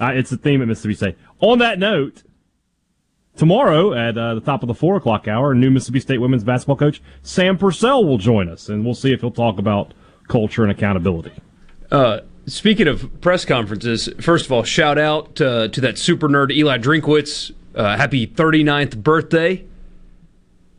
uh, 0.00 0.12
it's 0.14 0.32
a 0.32 0.36
theme 0.36 0.62
at 0.62 0.68
Mississippi 0.68 0.94
State. 0.94 1.16
On 1.40 1.58
that 1.58 1.78
note, 1.78 2.22
tomorrow 3.36 3.92
at 3.94 4.16
uh, 4.18 4.34
the 4.34 4.40
top 4.40 4.62
of 4.62 4.68
the 4.68 4.74
four 4.74 4.96
o'clock 4.96 5.28
hour, 5.28 5.54
new 5.54 5.70
Mississippi 5.70 6.00
State 6.00 6.18
women's 6.18 6.44
basketball 6.44 6.76
coach 6.76 7.00
Sam 7.22 7.58
Purcell 7.58 8.04
will 8.04 8.18
join 8.18 8.48
us, 8.48 8.68
and 8.68 8.84
we'll 8.84 8.94
see 8.94 9.12
if 9.12 9.20
he'll 9.20 9.30
talk 9.30 9.58
about 9.58 9.92
culture 10.28 10.62
and 10.62 10.70
accountability. 10.72 11.32
Uh, 11.90 12.20
speaking 12.48 12.88
of 12.88 13.20
press 13.20 13.44
conferences, 13.44 14.08
first 14.20 14.46
of 14.46 14.52
all, 14.52 14.62
shout 14.64 14.98
out 14.98 15.40
uh, 15.40 15.68
to 15.68 15.80
that 15.82 15.98
super 15.98 16.28
nerd 16.28 16.50
Eli 16.50 16.78
Drinkwitz. 16.78 17.52
Uh, 17.74 17.96
happy 17.96 18.26
39th 18.26 18.96
birthday. 19.02 19.64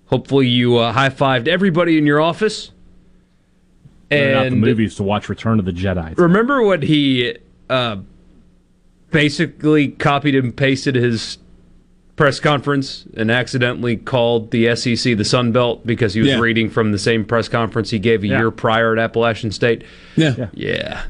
Hopefully, 0.08 0.48
you 0.48 0.78
uh, 0.78 0.92
high 0.92 1.10
fived 1.10 1.48
everybody 1.48 1.98
in 1.98 2.06
your 2.06 2.20
office. 2.20 2.72
And 4.12 4.36
out 4.36 4.50
the 4.50 4.56
movies 4.56 4.96
to 4.96 5.04
watch 5.04 5.30
Return 5.30 5.60
of 5.60 5.66
the 5.66 5.72
Jedi. 5.72 6.18
remember 6.18 6.64
when 6.64 6.82
he 6.82 7.38
uh, 7.70 7.98
basically 9.12 9.90
copied 9.90 10.36
and 10.36 10.56
pasted 10.56 10.96
his 10.96 11.38
press 12.16 12.40
conference 12.40 13.06
and 13.16 13.30
accidentally 13.32 13.96
called 13.96 14.52
the 14.52 14.76
SEC 14.76 15.16
the 15.16 15.24
Sun 15.24 15.52
Belt 15.52 15.86
because 15.86 16.16
he 16.16 16.20
was 16.22 16.30
Yeah. 16.30 16.40
reading 16.40 16.70
from 16.70 16.92
the 16.92 17.00
same 17.00 17.24
press 17.24 17.48
conference 17.48 17.92
he 17.92 18.00
gave 18.00 18.24
a 18.24 18.28
Yeah. 18.28 18.40
year 18.40 18.52
prior 18.52 18.92
at 18.94 19.00
Appalachian 19.00 19.52
State. 19.52 19.84
Yeah. 20.18 20.48
Yeah. 20.54 21.04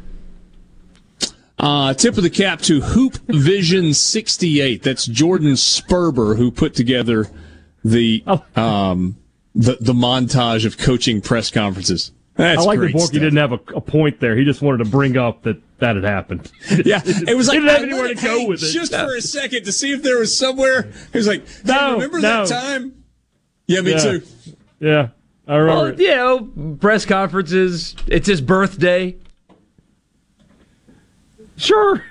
Uh, 1.59 1.93
tip 1.93 2.15
of 2.17 2.23
the 2.23 2.29
cap 2.29 2.61
to 2.61 2.79
Hoop 2.79 3.15
Vision 3.27 3.93
68. 3.93 4.81
That's 4.81 5.05
Jordan 5.05 5.53
Sperber 5.53 6.37
who 6.37 6.51
put 6.51 6.73
together 6.73 7.27
the 7.83 8.23
um, 8.55 9.17
the, 9.53 9.77
the 9.81 9.93
montage 9.93 10.65
of 10.65 10.77
coaching 10.77 11.21
press 11.21 11.51
conferences. 11.51 12.11
That's 12.35 12.61
I 12.61 12.63
like 12.63 12.79
that 12.79 12.91
great 12.93 12.95
Borky 12.95 13.13
didn't 13.13 13.35
have 13.35 13.51
a, 13.51 13.59
a 13.75 13.81
point 13.81 14.21
there. 14.21 14.37
He 14.37 14.45
just 14.45 14.61
wanted 14.61 14.85
to 14.85 14.89
bring 14.89 15.17
up 15.17 15.43
that 15.43 15.61
that 15.79 15.95
had 15.97 16.05
happened. 16.05 16.49
Yeah, 16.85 17.01
it 17.05 17.35
was 17.35 17.49
like 17.49 17.59
he 17.59 17.65
didn't 17.65 17.75
have 17.75 17.83
anywhere 17.83 18.07
to 18.07 18.15
go 18.15 18.39
hey, 18.39 18.47
with 18.47 18.63
it. 18.63 18.71
Just 18.71 18.93
for 18.95 19.15
a 19.15 19.21
second 19.21 19.65
to 19.65 19.73
see 19.73 19.91
if 19.91 20.01
there 20.01 20.17
was 20.19 20.35
somewhere. 20.37 20.83
He 21.11 21.17
was 21.17 21.27
like, 21.27 21.45
hey, 21.45 21.61
No, 21.65 21.93
remember 21.95 22.21
no. 22.21 22.45
that 22.45 22.61
time? 22.61 23.03
Yeah, 23.67 23.81
me 23.81 23.91
Yeah. 23.91 23.99
too. 23.99 24.21
Yeah, 24.79 25.07
I 25.45 25.55
remember. 25.57 25.81
Well, 25.81 25.85
it. 25.93 25.99
you 25.99 26.15
know, 26.15 26.75
press 26.79 27.05
conferences. 27.05 27.95
It's 28.07 28.27
his 28.27 28.39
birthday. 28.39 29.17
Sure. 31.59 32.01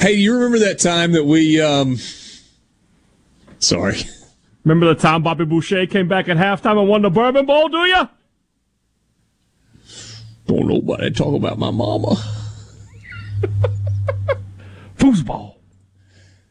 Hey, 0.00 0.16
do 0.16 0.20
you 0.20 0.34
remember 0.34 0.58
that 0.60 0.78
time 0.78 1.12
that 1.12 1.24
we? 1.24 1.60
um 1.60 1.98
Sorry. 3.58 3.98
Remember 4.64 4.86
the 4.86 5.00
time 5.00 5.22
Bobby 5.22 5.44
Boucher 5.44 5.86
came 5.86 6.08
back 6.08 6.28
at 6.28 6.36
halftime 6.36 6.78
and 6.80 6.88
won 6.88 7.02
the 7.02 7.10
Bourbon 7.10 7.46
Bowl? 7.46 7.68
Do 7.68 7.78
you? 7.78 8.08
Don't 10.46 10.66
nobody 10.66 11.10
talk 11.10 11.34
about 11.34 11.58
my 11.58 11.70
mama. 11.70 12.16
Foosball. 14.96 15.56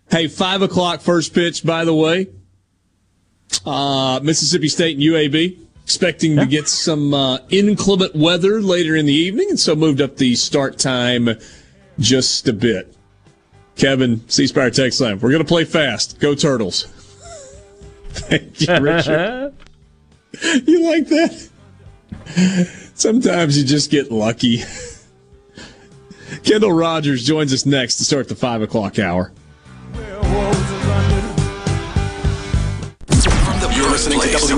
Hey, 0.10 0.28
five 0.28 0.62
o'clock 0.62 1.02
first 1.02 1.34
pitch. 1.34 1.66
By 1.66 1.84
the 1.84 1.96
way, 1.96 2.28
uh, 3.66 4.20
Mississippi 4.22 4.68
State 4.68 4.98
and 4.98 5.04
UAB 5.04 5.58
expecting 5.84 6.36
to 6.38 6.46
get 6.46 6.68
some 6.68 7.14
uh, 7.14 7.40
inclement 7.50 8.16
weather 8.16 8.62
later 8.62 8.96
in 8.96 9.06
the 9.06 9.14
evening, 9.14 9.48
and 9.50 9.60
so 9.60 9.76
moved 9.76 10.02
up 10.02 10.18
the 10.18 10.36
start 10.36 10.78
time 10.78 11.30
just 12.00 12.48
a 12.48 12.54
bit. 12.54 12.96
Kevin, 13.76 14.28
C 14.30 14.48
Spire 14.48 14.70
text 14.70 15.02
line. 15.02 15.20
We're 15.20 15.32
going 15.32 15.44
to 15.44 15.48
play 15.48 15.66
fast. 15.66 16.20
Go 16.20 16.36
Turtles. 16.36 16.84
Thank 18.10 18.62
you, 18.62 18.78
Richard. 18.78 19.54
you 20.66 20.90
like 20.90 21.08
that? 21.08 21.50
Sometimes 22.96 23.58
you 23.58 23.66
just 23.66 23.90
get 23.90 24.12
lucky. 24.12 24.64
Kendall 26.44 26.72
Rogers 26.72 27.26
joins 27.26 27.54
us 27.54 27.66
next 27.66 27.98
to 27.98 28.06
start 28.06 28.30
the 28.30 28.36
five 28.36 28.62
o'clock 28.62 29.00
hour. 29.00 29.32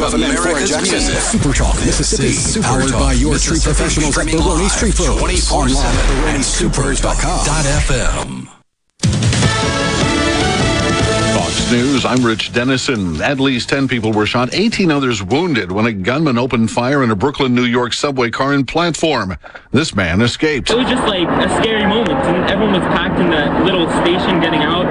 Listening 0.04 0.32
to 0.32 0.36
WFMN 0.36 0.68
Jackson. 0.68 1.00
Super 1.40 1.54
Talk 1.54 1.76
Mississippi. 1.76 2.62
Powered 2.62 2.92
by 2.92 3.14
your 3.14 3.38
tree 3.38 3.60
professionals 3.60 4.18
at 4.18 4.26
Baroni 4.28 4.68
Street 4.68 4.96
Pros. 4.96 5.50
Online 5.52 5.78
at 5.78 6.36
baronistreetpros.com. 6.36 8.50
Fox 11.34 11.72
News, 11.72 12.06
I'm 12.06 12.22
Rich 12.24 12.52
Dennison. 12.52 13.22
At 13.22 13.40
least 13.40 13.70
10 13.70 13.88
people 13.88 14.12
were 14.12 14.26
shot, 14.26 14.54
18 14.54 14.92
others 14.92 15.24
wounded 15.24 15.72
when 15.72 15.86
a 15.86 15.94
gunman 15.94 16.38
opened 16.38 16.70
fire 16.70 17.02
in 17.04 17.12
a 17.12 17.16
Brooklyn, 17.16 17.56
New 17.56 17.64
York 17.64 17.94
subway 17.94 18.30
car 18.30 18.54
and 18.54 18.68
platform. 18.68 19.38
This 19.72 19.96
man 19.96 20.20
escaped. 20.22 20.70
It 20.70 20.76
was 20.76 20.88
just 20.88 21.08
like 21.08 21.28
a 21.28 21.50
scary 21.62 21.86
moment, 21.86 22.20
and 22.26 22.44
everyone 22.52 22.74
was 22.74 22.84
packed 22.96 23.20
in 23.22 23.30
that 23.30 23.64
little 23.64 23.90
station 24.02 24.42
getting 24.42 24.62
out. 24.62 24.86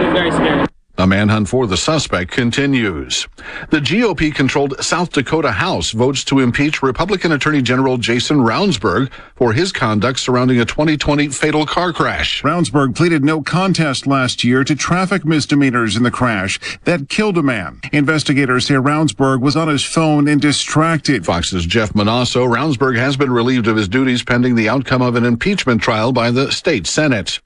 It 0.00 0.06
was 0.06 0.12
very 0.12 0.32
scary. 0.32 0.66
A 1.00 1.06
manhunt 1.06 1.48
for 1.48 1.66
the 1.66 1.78
suspect 1.78 2.30
continues. 2.30 3.26
The 3.70 3.80
GOP 3.80 4.34
controlled 4.34 4.84
South 4.84 5.10
Dakota 5.10 5.50
House 5.50 5.92
votes 5.92 6.24
to 6.24 6.40
impeach 6.40 6.82
Republican 6.82 7.32
Attorney 7.32 7.62
General 7.62 7.96
Jason 7.96 8.40
Ravnsborg 8.40 9.10
for 9.34 9.54
his 9.54 9.72
conduct 9.72 10.20
surrounding 10.20 10.60
a 10.60 10.66
2020 10.66 11.28
fatal 11.28 11.64
car 11.64 11.94
crash. 11.94 12.42
Ravnsborg 12.42 12.94
pleaded 12.94 13.24
no 13.24 13.40
contest 13.40 14.06
last 14.06 14.44
year 14.44 14.62
to 14.62 14.76
traffic 14.76 15.24
misdemeanors 15.24 15.96
in 15.96 16.02
the 16.02 16.10
crash 16.10 16.60
that 16.84 17.08
killed 17.08 17.38
a 17.38 17.42
man. 17.42 17.80
Investigators 17.94 18.66
say 18.66 18.74
Ravnsborg 18.74 19.40
was 19.40 19.56
on 19.56 19.68
his 19.68 19.82
phone 19.82 20.28
and 20.28 20.38
distracted. 20.38 21.24
Fox's 21.24 21.64
Jeff 21.64 21.94
Monosso, 21.94 22.46
Ravnsborg 22.46 22.98
has 22.98 23.16
been 23.16 23.30
relieved 23.32 23.68
of 23.68 23.76
his 23.76 23.88
duties 23.88 24.22
pending 24.22 24.54
the 24.54 24.68
outcome 24.68 25.00
of 25.00 25.16
an 25.16 25.24
impeachment 25.24 25.80
trial 25.80 26.12
by 26.12 26.30
the 26.30 26.52
state 26.52 26.86
Senate. 26.86 27.40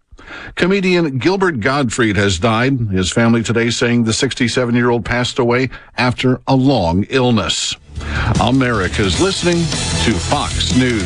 Comedian 0.54 1.18
Gilbert 1.18 1.60
Gottfried 1.60 2.16
has 2.16 2.38
died. 2.38 2.78
His 2.90 3.10
family 3.10 3.42
today 3.42 3.70
saying 3.70 4.04
the 4.04 4.12
67 4.12 4.74
year 4.74 4.90
old 4.90 5.04
passed 5.04 5.38
away 5.38 5.70
after 5.96 6.40
a 6.46 6.54
long 6.54 7.04
illness. 7.10 7.76
America's 8.40 9.20
listening 9.20 9.58
to 10.04 10.18
Fox 10.18 10.76
News. 10.76 11.04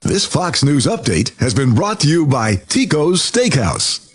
This 0.00 0.24
Fox 0.24 0.64
News 0.64 0.86
update 0.86 1.36
has 1.38 1.52
been 1.52 1.74
brought 1.74 2.00
to 2.00 2.08
you 2.08 2.24
by 2.26 2.56
Tico's 2.56 3.20
Steakhouse. 3.20 4.07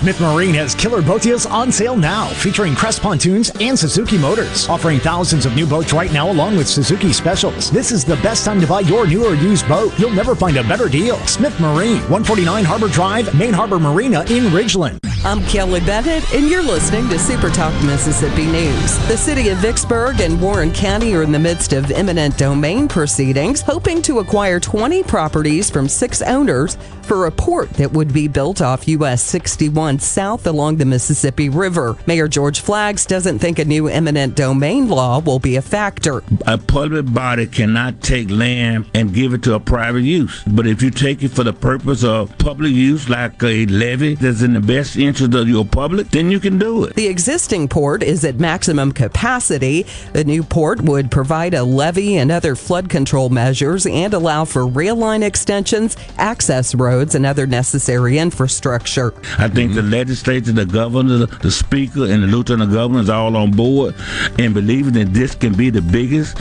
Smith 0.00 0.18
Marine 0.18 0.54
has 0.54 0.74
killer 0.74 1.02
boat 1.02 1.20
deals 1.20 1.44
on 1.44 1.70
sale 1.70 1.94
now, 1.94 2.26
featuring 2.28 2.74
Crest 2.74 3.02
pontoons 3.02 3.50
and 3.60 3.78
Suzuki 3.78 4.16
motors, 4.16 4.66
offering 4.66 4.98
thousands 4.98 5.44
of 5.44 5.54
new 5.54 5.66
boats 5.66 5.92
right 5.92 6.10
now 6.10 6.30
along 6.30 6.56
with 6.56 6.66
Suzuki 6.66 7.12
specials. 7.12 7.70
This 7.70 7.92
is 7.92 8.02
the 8.02 8.16
best 8.16 8.46
time 8.46 8.62
to 8.62 8.66
buy 8.66 8.80
your 8.80 9.06
new 9.06 9.26
or 9.26 9.34
used 9.34 9.68
boat. 9.68 9.92
You'll 9.98 10.14
never 10.14 10.34
find 10.34 10.56
a 10.56 10.62
better 10.62 10.88
deal. 10.88 11.18
Smith 11.26 11.60
Marine, 11.60 12.00
149 12.08 12.64
Harbor 12.64 12.88
Drive, 12.88 13.38
Main 13.38 13.52
Harbor 13.52 13.78
Marina 13.78 14.20
in 14.20 14.44
Ridgeland. 14.44 15.00
I'm 15.22 15.44
Kelly 15.44 15.80
Bennett, 15.80 16.32
and 16.32 16.48
you're 16.48 16.62
listening 16.62 17.06
to 17.10 17.18
Super 17.18 17.50
Talk 17.50 17.74
Mississippi 17.84 18.46
News. 18.46 18.96
The 19.06 19.18
city 19.18 19.50
of 19.50 19.58
Vicksburg 19.58 20.22
and 20.22 20.40
Warren 20.40 20.72
County 20.72 21.14
are 21.14 21.22
in 21.22 21.30
the 21.30 21.38
midst 21.38 21.74
of 21.74 21.90
eminent 21.90 22.38
domain 22.38 22.88
proceedings, 22.88 23.60
hoping 23.60 24.00
to 24.00 24.20
acquire 24.20 24.58
20 24.58 25.02
properties 25.02 25.68
from 25.68 25.88
six 25.88 26.22
owners 26.22 26.78
for 27.02 27.26
a 27.26 27.30
port 27.30 27.68
that 27.70 27.92
would 27.92 28.14
be 28.14 28.28
built 28.28 28.62
off 28.62 28.88
US 28.88 29.22
61 29.22 29.89
south 29.98 30.46
along 30.46 30.76
the 30.76 30.84
Mississippi 30.84 31.48
River. 31.48 31.96
Mayor 32.06 32.28
George 32.28 32.62
Flaggs 32.62 33.06
doesn't 33.06 33.38
think 33.38 33.58
a 33.58 33.64
new 33.64 33.88
eminent 33.88 34.36
domain 34.36 34.88
law 34.88 35.18
will 35.20 35.38
be 35.38 35.56
a 35.56 35.62
factor. 35.62 36.22
A 36.46 36.58
public 36.58 37.12
body 37.12 37.46
cannot 37.46 38.02
take 38.02 38.30
land 38.30 38.90
and 38.94 39.14
give 39.14 39.32
it 39.32 39.42
to 39.44 39.54
a 39.54 39.60
private 39.60 40.02
use. 40.02 40.42
But 40.46 40.66
if 40.66 40.82
you 40.82 40.90
take 40.90 41.22
it 41.22 41.30
for 41.30 41.44
the 41.44 41.52
purpose 41.52 42.04
of 42.04 42.36
public 42.38 42.72
use, 42.72 43.08
like 43.08 43.42
a 43.42 43.66
levy 43.66 44.14
that's 44.14 44.42
in 44.42 44.52
the 44.52 44.60
best 44.60 44.96
interest 44.96 45.34
of 45.34 45.48
your 45.48 45.64
public, 45.64 46.08
then 46.10 46.30
you 46.30 46.40
can 46.40 46.58
do 46.58 46.84
it. 46.84 46.94
The 46.94 47.06
existing 47.06 47.68
port 47.68 48.02
is 48.02 48.24
at 48.24 48.36
maximum 48.36 48.92
capacity. 48.92 49.86
The 50.12 50.24
new 50.24 50.42
port 50.42 50.82
would 50.82 51.10
provide 51.10 51.54
a 51.54 51.64
levee 51.64 52.16
and 52.16 52.30
other 52.30 52.54
flood 52.54 52.88
control 52.88 53.28
measures 53.28 53.86
and 53.86 54.12
allow 54.12 54.44
for 54.44 54.66
rail 54.66 54.96
line 54.96 55.22
extensions, 55.22 55.96
access 56.18 56.74
roads, 56.74 57.14
and 57.14 57.24
other 57.24 57.46
necessary 57.46 58.18
infrastructure. 58.18 59.14
I 59.38 59.48
think 59.48 59.74
the 59.80 59.88
legislature, 59.88 60.52
the 60.52 60.66
governor, 60.66 61.26
the 61.26 61.50
speaker, 61.50 62.04
and 62.04 62.22
the 62.22 62.26
lieutenant 62.26 62.72
governor 62.72 63.00
is 63.00 63.10
all 63.10 63.36
on 63.36 63.50
board 63.50 63.94
and 64.38 64.52
believing 64.52 64.92
that 64.94 65.14
this 65.14 65.34
can 65.34 65.54
be 65.54 65.70
the 65.70 65.82
biggest 65.82 66.36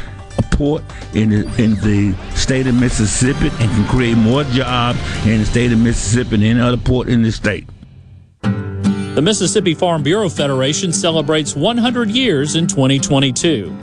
port 0.52 0.84
in 1.14 1.30
the, 1.30 1.40
in 1.61 1.76
the 1.76 2.16
state 2.36 2.68
of 2.68 2.76
Mississippi 2.76 3.48
and 3.48 3.72
can 3.72 3.88
create 3.88 4.18
more 4.18 4.44
jobs 4.45 4.99
in 5.26 5.40
the 5.40 5.45
state 5.45 5.72
of 5.72 5.80
Mississippi 5.80 6.32
than 6.32 6.44
any 6.44 6.60
other 6.60 6.78
port 6.78 7.07
in 7.07 7.22
the 7.22 7.32
state. 7.32 7.68
The 8.41 9.22
Mississippi 9.22 9.74
Farm 9.74 10.03
Bureau 10.03 10.30
Federation 10.30 10.94
celebrates 10.94 11.56
100 11.56 12.10
years 12.10 12.56
in 12.56 12.68
2022. 12.68 13.78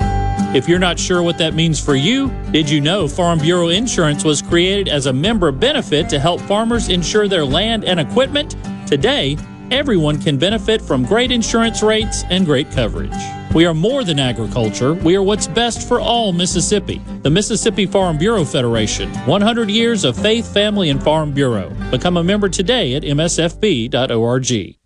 If 0.55 0.69
you're 0.69 0.79
not 0.79 0.99
sure 0.99 1.23
what 1.23 1.39
that 1.39 1.55
means 1.55 1.83
for 1.83 1.97
you, 1.97 2.31
did 2.51 2.69
you 2.71 2.81
know 2.81 3.09
Farm 3.09 3.39
Bureau 3.39 3.69
Insurance 3.69 4.25
was 4.25 4.41
created 4.41 4.89
as 4.89 5.07
a 5.07 5.13
member 5.13 5.51
benefit 5.51 6.09
to 6.11 6.19
help 6.19 6.41
farmers 6.43 6.89
insure 6.89 7.27
their 7.27 7.45
land 7.45 7.85
and 7.85 7.99
equipment? 7.99 8.55
Today, 8.87 9.37
everyone 9.73 10.23
can 10.23 10.39
benefit 10.39 10.81
from 10.81 11.05
great 11.05 11.33
insurance 11.33 11.83
rates 11.83 12.23
and 12.31 12.47
great 12.47 12.71
coverage. 12.71 13.13
We 13.53 13.67
are 13.67 13.75
more 13.75 14.05
than 14.05 14.21
agriculture. 14.21 14.95
We 14.95 15.17
are 15.17 15.25
what's 15.25 15.49
best 15.49 15.89
for 15.89 15.99
all 15.99 16.33
Mississippi. 16.33 17.03
The 17.23 17.31
Mississippi 17.31 17.87
Farm 17.87 18.17
Bureau 18.17 18.45
Federation. 18.45 19.13
100 19.27 19.71
years 19.71 20.05
of 20.05 20.17
faith, 20.17 20.53
family, 20.53 20.91
and 20.91 21.03
Farm 21.03 21.33
Bureau. 21.33 21.71
Become 21.91 22.17
a 22.17 22.23
member 22.23 22.49
today 22.49 22.95
at 22.95 23.03
msfb.org. 23.03 24.77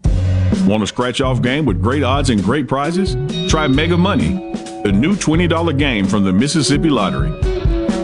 Want 0.67 0.83
a 0.83 0.87
scratch 0.87 1.21
off 1.21 1.43
game 1.43 1.67
with 1.67 1.83
great 1.83 2.03
odds 2.03 2.31
and 2.31 2.43
great 2.43 2.69
prizes? 2.69 3.17
Try 3.51 3.67
Mega 3.67 3.99
Money, 3.99 4.55
the 4.83 4.93
new 4.93 5.15
$20 5.15 5.79
game 5.79 6.07
from 6.07 6.25
the 6.25 6.33
Mississippi 6.33 6.89
Lottery. 6.89 7.31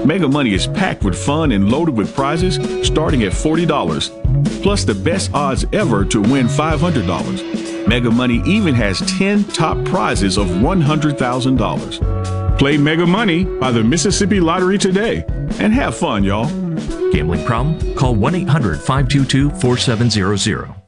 Mega 0.05 0.29
Money 0.29 0.53
is 0.53 0.67
packed 0.67 1.05
with 1.05 1.17
fun 1.17 1.53
and 1.53 1.71
loaded 1.71 1.97
with 1.97 2.15
prizes 2.15 2.57
starting 2.87 3.23
at 3.23 3.33
$40, 3.33 4.26
plus 4.63 4.85
the 4.85 4.95
best 4.95 5.33
odds 5.35 5.67
ever 5.73 6.05
to 6.07 6.21
win 6.21 6.47
$500. 6.47 7.87
Mega 7.87 8.11
Money 8.11 8.43
even 8.47 8.75
has 8.75 9.01
10 9.19 9.45
top 9.45 9.85
prizes 9.85 10.39
of 10.39 10.49
$100,000. 10.49 12.59
Play 12.59 12.77
Mega 12.77 13.07
Money 13.07 13.45
by 13.45 13.71
the 13.71 13.85
Mississippi 13.85 14.41
Lottery 14.41 14.79
today 14.79 15.25
and 15.59 15.73
have 15.73 15.97
fun, 15.97 16.25
y'all. 16.25 16.47
Gambling 17.13 17.45
problem? 17.45 17.95
Call 17.95 18.15
1 18.15 18.35
800 18.35 18.79
522 18.79 19.51
4700. 19.51 20.86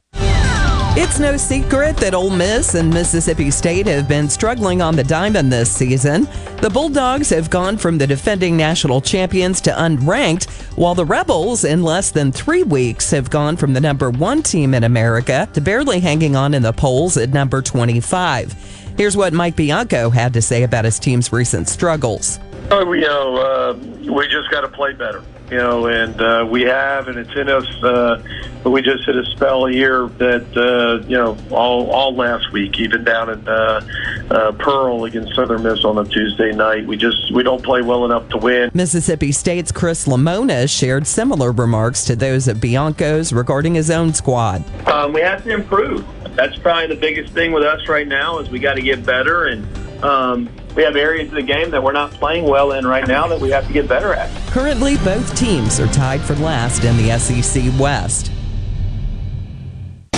It's 0.97 1.20
no 1.20 1.36
secret 1.36 1.97
that 1.98 2.15
Ole 2.15 2.31
Miss 2.31 2.74
and 2.74 2.90
Mississippi 2.93 3.51
State 3.52 3.86
have 3.86 4.09
been 4.09 4.28
struggling 4.28 4.82
on 4.82 4.97
the 4.97 5.05
diamond 5.05 5.52
this 5.52 5.70
season. 5.70 6.24
The 6.60 6.70
Bulldogs 6.70 7.31
have 7.31 7.51
gone 7.51 7.77
from 7.77 7.98
the 7.98 8.06
defending 8.06 8.56
national 8.56 9.01
champions 9.01 9.60
to 9.60 9.70
unranked, 9.70 10.51
while 10.77 10.97
the 10.97 11.05
Rebels, 11.05 11.65
in 11.65 11.85
less 11.85 12.10
than 12.10 12.32
three 12.32 12.65
weeks, 12.65 13.12
have 13.12 13.31
gone 13.31 13.56
from 13.56 13.74
the 13.74 13.81
number 13.81 14.10
one 14.10 14.43
team 14.43 14.74
in 14.74 14.82
America 14.82 15.48
to 15.52 15.60
barely 15.60 16.01
hanging 16.01 16.35
on 16.35 16.52
in 16.52 16.62
the 16.62 16.73
polls 16.73 17.16
at 17.16 17.31
number 17.31 17.62
25. 17.62 18.94
Here's 18.97 19.16
what 19.16 19.32
Mike 19.32 19.55
Bianco 19.55 20.10
had 20.10 20.32
to 20.35 20.43
say 20.43 20.65
about 20.65 20.85
his 20.85 20.98
team's 20.98 21.32
recent 21.32 21.69
struggles. 21.69 22.40
Oh, 22.73 22.93
you 22.93 23.02
know, 23.02 23.36
uh, 23.36 23.74
we 24.12 24.27
just 24.27 24.51
got 24.51 24.62
to 24.62 24.69
play 24.69 24.94
better, 24.94 25.23
you 25.50 25.56
know, 25.56 25.86
and 25.86 26.20
uh, 26.20 26.46
we 26.48 26.62
have, 26.62 27.08
and 27.08 27.18
it's 27.18 27.34
in 27.34 27.48
us. 27.48 27.66
Uh, 27.82 28.22
but 28.62 28.70
we 28.70 28.82
just 28.82 29.04
hit 29.06 29.16
a 29.16 29.24
spell 29.26 29.66
here 29.66 30.08
that, 30.18 30.56
uh, 30.56 31.06
you 31.06 31.16
know, 31.16 31.36
all 31.50 31.90
all 31.90 32.14
last 32.14 32.52
week, 32.52 32.78
even 32.80 33.04
down 33.04 33.30
in 33.30 33.48
uh, 33.48 33.80
uh, 34.30 34.52
Pearl 34.52 35.04
against 35.04 35.34
Southern 35.34 35.62
Miss 35.62 35.84
on 35.84 35.98
a 35.98 36.04
Tuesday 36.04 36.52
night, 36.52 36.86
we 36.86 36.96
just 36.96 37.32
we 37.32 37.42
don't 37.42 37.62
play 37.62 37.82
well 37.82 38.04
enough 38.04 38.28
to 38.30 38.36
win. 38.36 38.70
Mississippi 38.74 39.32
State's 39.32 39.72
Chris 39.72 40.06
Lemonis 40.06 40.76
shared 40.76 41.06
similar 41.06 41.52
remarks 41.52 42.04
to 42.06 42.16
those 42.16 42.48
of 42.48 42.58
Bianco's 42.58 43.32
regarding 43.32 43.74
his 43.74 43.90
own 43.90 44.12
squad. 44.12 44.64
Um, 44.88 45.12
we 45.12 45.20
have 45.20 45.44
to 45.44 45.50
improve. 45.50 46.06
That's 46.34 46.58
probably 46.58 46.94
the 46.94 47.00
biggest 47.00 47.32
thing 47.32 47.52
with 47.52 47.62
us 47.62 47.88
right 47.88 48.06
now 48.06 48.38
is 48.38 48.50
we 48.50 48.58
got 48.58 48.74
to 48.74 48.82
get 48.82 49.04
better 49.04 49.46
and. 49.46 49.66
Um, 50.02 50.48
we 50.76 50.82
have 50.84 50.96
areas 50.96 51.28
of 51.28 51.34
the 51.34 51.42
game 51.42 51.70
that 51.70 51.82
we're 51.82 51.92
not 51.92 52.12
playing 52.12 52.44
well 52.44 52.72
in 52.72 52.86
right 52.86 53.06
now 53.06 53.26
that 53.26 53.40
we 53.40 53.50
have 53.50 53.66
to 53.66 53.72
get 53.72 53.88
better 53.88 54.14
at. 54.14 54.30
Currently, 54.52 54.96
both 54.98 55.36
teams 55.36 55.80
are 55.80 55.88
tied 55.88 56.20
for 56.20 56.36
last 56.36 56.84
in 56.84 56.96
the 56.96 57.18
SEC 57.18 57.64
West. 57.80 58.30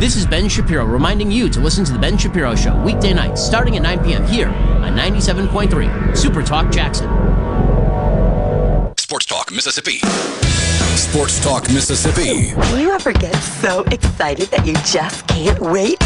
This 0.00 0.16
is 0.16 0.24
Ben 0.24 0.48
Shapiro 0.48 0.86
reminding 0.86 1.30
you 1.30 1.50
to 1.50 1.60
listen 1.60 1.84
to 1.84 1.92
The 1.92 1.98
Ben 1.98 2.16
Shapiro 2.16 2.54
Show 2.54 2.74
weekday 2.82 3.12
nights 3.12 3.44
starting 3.44 3.76
at 3.76 3.82
9 3.82 4.02
p.m. 4.02 4.24
here 4.24 4.48
on 4.48 4.96
97.3 4.96 6.16
Super 6.16 6.42
Talk 6.42 6.72
Jackson. 6.72 7.06
Sports 8.96 9.26
Talk 9.26 9.52
Mississippi. 9.52 9.98
Sports 10.96 11.38
Talk 11.44 11.70
Mississippi. 11.70 12.54
Do 12.70 12.80
you 12.80 12.92
ever 12.92 13.12
get 13.12 13.34
so 13.34 13.82
excited 13.90 14.48
that 14.48 14.66
you 14.66 14.72
just 14.86 15.26
can't 15.26 15.60
wait? 15.60 15.98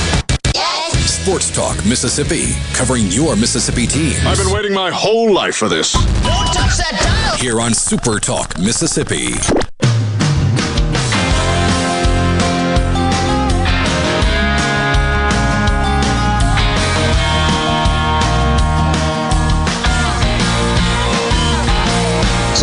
Yes. 0.52 1.20
Sports 1.22 1.54
Talk 1.54 1.76
Mississippi. 1.86 2.46
Covering 2.74 3.06
your 3.06 3.36
Mississippi 3.36 3.86
team. 3.86 4.16
I've 4.26 4.38
been 4.38 4.52
waiting 4.52 4.74
my 4.74 4.90
whole 4.90 5.32
life 5.32 5.54
for 5.54 5.68
this. 5.68 5.92
Don't 5.92 6.46
touch 6.52 6.76
that 6.78 6.98
dial! 7.00 7.36
Here 7.38 7.60
on 7.60 7.72
Super 7.72 8.18
Talk 8.18 8.58
Mississippi. 8.58 9.34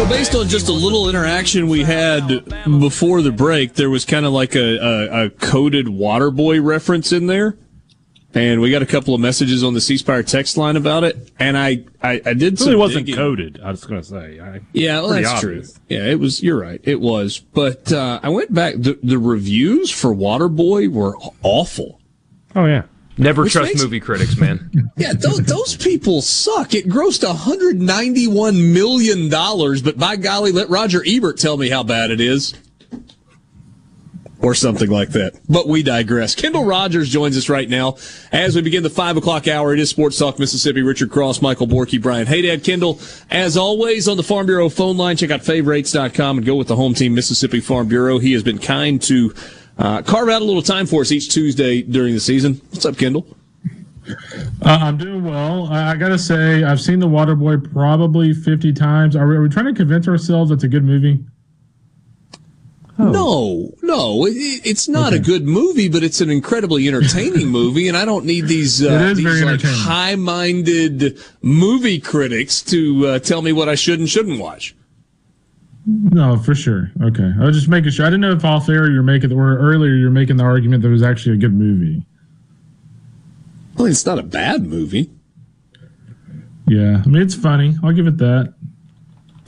So, 0.02 0.10
based 0.10 0.34
on 0.34 0.48
just 0.48 0.68
a 0.68 0.74
little 0.74 1.10
interaction 1.10 1.68
we 1.68 1.84
had 1.84 2.28
before 2.66 3.22
the 3.22 3.32
break, 3.32 3.76
there 3.76 3.92
was 3.92 4.04
kind 4.04 4.26
of 4.26 4.34
like 4.34 4.56
a, 4.56 4.78
a, 4.80 5.26
a 5.26 5.30
coded 5.30 5.86
Waterboy 5.86 6.66
reference 6.66 7.12
in 7.12 7.28
there. 7.28 7.56
And 8.34 8.62
we 8.62 8.72
got 8.72 8.82
a 8.82 8.88
couple 8.88 9.14
of 9.14 9.22
messages 9.22 9.64
on 9.64 9.76
the 9.76 9.80
C 9.82 9.98
Spire 9.98 10.24
text 10.24 10.58
line 10.58 10.76
about 10.76 11.04
it. 11.04 11.30
And 11.38 11.56
I, 11.56 11.86
I, 12.02 12.20
I 12.26 12.34
did 12.34 12.54
It 12.54 12.62
really 12.62 12.78
wasn't 12.78 13.06
digging. 13.06 13.16
coded. 13.16 13.62
I 13.64 13.70
was 13.70 13.86
going 13.86 14.02
to 14.02 14.08
say. 14.08 14.40
I, 14.40 14.62
Yeah, 14.74 15.02
well, 15.02 15.10
that's 15.10 15.28
obvious. 15.28 15.74
true. 15.74 15.82
Yeah, 15.88 16.08
it 16.08 16.20
was. 16.20 16.42
You're 16.42 16.60
right. 16.60 16.82
It 16.84 17.00
was. 17.00 17.38
But 17.38 17.94
uh, 17.94 18.22
I 18.24 18.30
went 18.30 18.52
back. 18.52 18.78
The, 18.78 18.98
the 19.04 19.20
reviews 19.20 19.92
for 19.92 20.16
Waterboy 20.16 20.92
were 20.92 21.16
awful. 21.44 22.02
Oh 22.56 22.66
yeah. 22.66 22.86
Never 23.18 23.44
Which 23.44 23.54
trust 23.54 23.70
makes- 23.72 23.82
movie 23.84 24.00
critics, 24.00 24.38
man. 24.38 24.90
Yeah, 24.98 25.14
those, 25.14 25.40
those 25.40 25.76
people 25.76 26.22
suck. 26.22 26.74
It 26.76 26.88
grossed 26.88 27.28
191 27.28 28.74
million 28.74 29.30
dollars, 29.30 29.82
but 29.82 29.98
by 29.98 30.16
golly, 30.16 30.52
let 30.52 30.70
Roger 30.70 31.02
Ebert 31.06 31.38
tell 31.38 31.58
me 31.58 31.70
how 31.70 31.82
bad 31.84 32.12
it 32.12 32.20
is. 32.22 32.54
Or 34.44 34.56
something 34.56 34.90
like 34.90 35.10
that. 35.10 35.40
But 35.48 35.68
we 35.68 35.84
digress. 35.84 36.34
Kendall 36.34 36.66
Rogers 36.66 37.10
joins 37.10 37.38
us 37.38 37.48
right 37.48 37.70
now 37.70 37.98
as 38.32 38.56
we 38.56 38.64
begin 38.64 38.82
the 38.82 38.90
five 38.90 39.16
o'clock 39.16 39.48
hour. 39.48 39.72
It 39.74 39.80
is 39.80 39.92
Sports 39.92 40.18
Talk 40.18 40.40
Mississippi. 40.40 40.82
Richard 40.82 41.12
Cross, 41.12 41.44
Michael 41.44 41.68
Borky, 41.68 42.02
Brian 42.02 42.26
Haydad, 42.26 42.64
Kendall, 42.64 43.00
as 43.30 43.56
always, 43.56 44.08
on 44.08 44.18
the 44.18 44.24
Farm 44.24 44.48
Bureau 44.48 44.68
phone 44.70 44.98
line, 44.98 45.16
check 45.16 45.30
out 45.30 45.42
favrates.com 45.42 46.38
and 46.38 46.46
go 46.46 46.56
with 46.56 46.68
the 46.70 46.76
home 46.76 46.96
team, 46.96 47.14
Mississippi 47.14 47.60
Farm 47.60 47.88
Bureau. 47.88 48.18
He 48.18 48.34
has 48.34 48.42
been 48.42 48.58
kind 48.58 49.00
to 49.04 49.32
uh, 49.82 50.02
carve 50.04 50.30
out 50.30 50.42
a 50.42 50.46
little 50.46 50.62
time 50.62 50.86
for 50.86 51.02
us 51.02 51.12
each 51.12 51.34
Tuesday 51.34 51.82
during 51.82 52.14
the 52.14 52.20
season. 52.20 52.62
What's 52.70 52.86
up, 52.86 52.98
Kendall? 52.98 53.26
Uh, 54.08 54.78
I'm 54.82 54.98
doing 54.98 55.24
well. 55.24 55.68
I, 55.68 55.92
I 55.92 55.96
gotta 55.96 56.20
say, 56.20 56.64
I've 56.64 56.82
seen 56.82 57.00
The 57.00 57.08
Waterboy 57.08 57.72
probably 57.74 58.34
50 58.34 58.74
times. 58.74 59.16
Are 59.16 59.28
we, 59.28 59.36
are 59.36 59.42
we 59.42 59.50
trying 59.50 59.66
to 59.66 59.74
convince 59.74 60.08
ourselves 60.08 60.52
it's 60.52 60.64
a 60.64 60.68
good 60.68 60.84
movie? 60.84 61.24
No, 62.98 63.74
no, 63.82 64.28
it, 64.28 64.34
it's 64.64 64.88
not 64.88 65.14
a 65.14 65.18
good 65.18 65.44
movie, 65.44 65.90
but 65.90 66.04
it's 66.04 66.22
an 66.22 66.30
incredibly 66.30 66.88
entertaining 66.88 67.48
movie, 67.50 67.88
and 67.88 67.98
I 67.98 68.06
don't 68.06 68.26
need 68.26 68.46
these, 68.46 68.84
uh, 68.84 69.14
these 69.16 69.44
like 69.44 69.62
high-minded 69.64 71.18
movie 71.42 72.00
critics 72.00 72.62
to 72.64 73.08
uh, 73.08 73.20
tell 73.20 73.42
me 73.42 73.54
what 73.54 73.68
I 73.68 73.76
should 73.76 73.98
and 73.98 74.08
shouldn't 74.08 74.40
watch. 74.40 74.76
No, 75.86 76.38
for 76.38 76.54
sure. 76.54 76.92
Okay, 77.02 77.32
I 77.40 77.46
was 77.46 77.56
just 77.56 77.68
making 77.68 77.92
sure. 77.92 78.06
I 78.06 78.10
didn't 78.10 78.22
know 78.22 78.32
if 78.32 78.46
off 78.46 78.70
air 78.70 78.90
you're 78.92 79.02
making, 79.04 79.32
or 79.32 79.58
earlier 79.58 79.94
you're 79.96 80.12
making 80.12 80.38
the 80.38 80.44
argument 80.44 80.84
that 80.84 80.90
it 80.90 80.92
was 80.92 81.02
actually 81.04 81.34
a 81.36 81.40
good 81.40 81.54
movie. 81.54 82.06
Well, 83.78 83.88
it's 83.88 84.06
not 84.06 84.20
a 84.20 84.24
bad 84.24 84.64
movie. 84.66 85.10
Yeah, 86.68 87.02
I 87.04 87.08
mean 87.08 87.22
it's 87.22 87.36
funny. 87.36 87.76
I'll 87.84 87.94
give 87.94 88.06
it 88.08 88.18
that. 88.18 88.54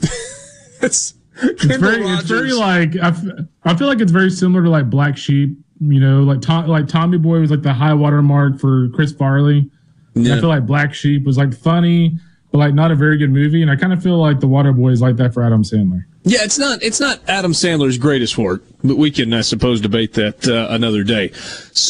it's 0.82 1.14
it's 1.42 1.64
very, 1.76 2.04
it's 2.04 2.24
very 2.24 2.52
like 2.52 2.96
I, 2.96 3.08
f- 3.08 3.24
I 3.64 3.74
feel 3.76 3.86
like 3.86 4.00
it's 4.00 4.12
very 4.12 4.30
similar 4.30 4.64
to 4.64 4.70
like 4.70 4.90
Black 4.90 5.16
Sheep 5.16 5.56
You 5.80 6.00
know, 6.00 6.22
like 6.22 6.40
Tom, 6.40 6.66
like 6.66 6.88
Tommy 6.88 7.18
Boy 7.18 7.40
was 7.40 7.50
like 7.50 7.62
the 7.62 7.72
high 7.72 7.94
water 7.94 8.22
mark 8.22 8.58
for 8.60 8.88
Chris 8.90 9.12
Farley. 9.12 9.70
Yeah. 10.14 10.36
I 10.36 10.40
feel 10.40 10.48
like 10.48 10.66
Black 10.66 10.94
Sheep 10.94 11.24
was 11.24 11.36
like 11.38 11.54
funny, 11.54 12.18
but 12.50 12.58
like 12.58 12.74
not 12.74 12.90
a 12.90 12.94
very 12.94 13.18
good 13.18 13.30
movie. 13.30 13.62
And 13.62 13.70
I 13.70 13.76
kind 13.76 13.92
of 13.92 14.02
feel 14.02 14.18
like 14.18 14.40
The 14.40 14.46
Water 14.46 14.72
Boy 14.72 14.90
is 14.90 15.00
like 15.00 15.16
that 15.16 15.32
for 15.34 15.42
Adam 15.42 15.62
Sandler. 15.62 16.04
Yeah, 16.26 16.38
it's 16.42 16.58
not 16.58 16.82
it's 16.82 17.00
not 17.00 17.20
Adam 17.28 17.52
Sandler's 17.52 17.98
greatest 17.98 18.38
work, 18.38 18.64
but 18.82 18.96
we 18.96 19.10
can, 19.10 19.34
I 19.34 19.42
suppose, 19.42 19.82
debate 19.82 20.14
that 20.14 20.48
uh, 20.48 20.68
another 20.70 21.02
day. 21.02 21.28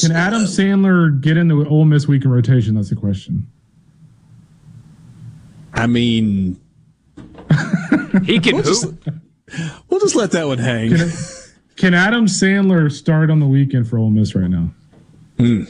Can 0.01 0.11
Adam 0.11 0.43
Sandler 0.43 1.21
get 1.21 1.37
in 1.37 1.47
the 1.47 1.65
Ole 1.69 1.85
Miss 1.85 2.09
weekend 2.09 2.35
rotation? 2.35 2.75
That's 2.75 2.91
the 2.91 2.97
question. 2.97 3.47
I 5.73 5.87
mean, 5.87 6.61
he 8.25 8.41
can 8.41 8.57
we'll 8.57 8.65
just, 8.65 8.87
we'll 9.89 10.01
just 10.01 10.17
let 10.17 10.33
that 10.33 10.49
one 10.49 10.59
hang. 10.59 10.97
Can, 10.97 11.11
can 11.77 11.95
Adam 11.95 12.27
Sandler 12.27 12.91
start 12.91 13.31
on 13.31 13.39
the 13.39 13.47
weekend 13.47 13.89
for 13.89 13.99
Ole 13.99 14.11
Miss 14.11 14.35
right 14.35 14.51
now? 14.51 14.71
Hmm. 15.39 15.65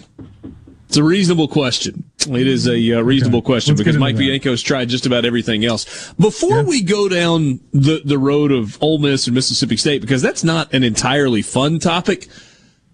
It's 0.95 1.01
a 1.01 1.03
reasonable 1.03 1.49
question. 1.49 2.05
It 2.21 2.47
is 2.47 2.69
a 2.69 2.93
uh, 2.93 3.01
reasonable 3.01 3.43
question 3.43 3.75
Let's 3.75 3.81
because 3.81 3.99
Mike 3.99 4.15
Bianco's 4.15 4.63
tried 4.63 4.89
just 4.89 5.07
about 5.07 5.25
everything 5.25 5.65
else. 5.65 6.13
Before 6.13 6.63
we 6.63 6.85
go 6.85 7.09
down 7.09 7.59
the, 7.73 8.01
the 8.05 8.17
road 8.17 8.53
of 8.53 8.81
Ole 8.81 8.99
Miss 8.99 9.27
and 9.27 9.35
Mississippi 9.35 9.77
State, 9.77 10.03
because 10.03 10.23
that's 10.23 10.45
not 10.45 10.73
an 10.73 10.85
entirely 10.85 11.43
fun 11.43 11.81
topic, 11.81 12.29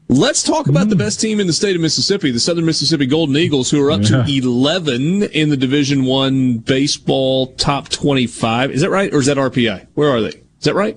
let's 0.08 0.42
talk 0.42 0.66
about 0.66 0.86
Mm. 0.86 0.90
the 0.90 0.96
best 0.96 1.20
team 1.20 1.40
in 1.40 1.46
the 1.46 1.52
state 1.52 1.76
of 1.76 1.82
Mississippi, 1.82 2.30
the 2.30 2.40
Southern 2.40 2.64
Mississippi 2.64 3.04
Golden 3.04 3.36
Eagles, 3.36 3.70
who 3.70 3.84
are 3.86 3.90
up 3.90 4.00
to 4.04 4.24
11 4.26 5.24
in 5.24 5.50
the 5.50 5.56
Division 5.58 6.06
One 6.06 6.56
baseball 6.56 7.48
top 7.56 7.90
25. 7.90 8.70
Is 8.70 8.80
that 8.80 8.88
right? 8.88 9.12
Or 9.12 9.18
is 9.18 9.26
that 9.26 9.36
RPI? 9.36 9.88
Where 9.92 10.08
are 10.08 10.22
they? 10.22 10.28
Is 10.28 10.64
that 10.64 10.74
right? 10.74 10.96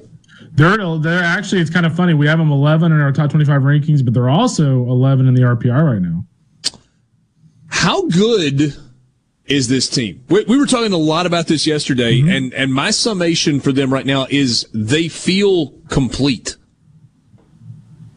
They're 0.53 0.77
they're 0.99 1.21
actually 1.21 1.59
it's 1.59 1.69
kind 1.69 1.85
of 1.85 1.93
funny. 1.93 2.13
We 2.13 2.27
have 2.27 2.39
them 2.39 2.53
11 2.53 2.93
in 2.93 3.01
our 3.01 3.11
top 3.11 3.29
25 3.29 3.63
rankings, 3.63 4.05
but 4.05 4.13
they're 4.13 4.29
also 4.29 4.83
11 4.87 5.27
in 5.27 5.33
the 5.33 5.41
RPI 5.41 5.83
right 5.83 6.01
now. 6.01 6.23
How 7.73 8.07
good 8.07 8.75
is 9.45 9.67
this 9.67 9.89
team? 9.89 10.23
We, 10.29 10.45
we 10.45 10.57
were 10.57 10.67
talking 10.67 10.93
a 10.93 10.97
lot 10.97 11.25
about 11.25 11.47
this 11.47 11.65
yesterday, 11.67 12.19
mm-hmm. 12.19 12.29
and, 12.29 12.53
and 12.53 12.73
my 12.73 12.91
summation 12.91 13.59
for 13.59 13.73
them 13.73 13.91
right 13.91 14.05
now 14.05 14.27
is 14.29 14.67
they 14.73 15.09
feel 15.09 15.73
complete. 15.89 16.55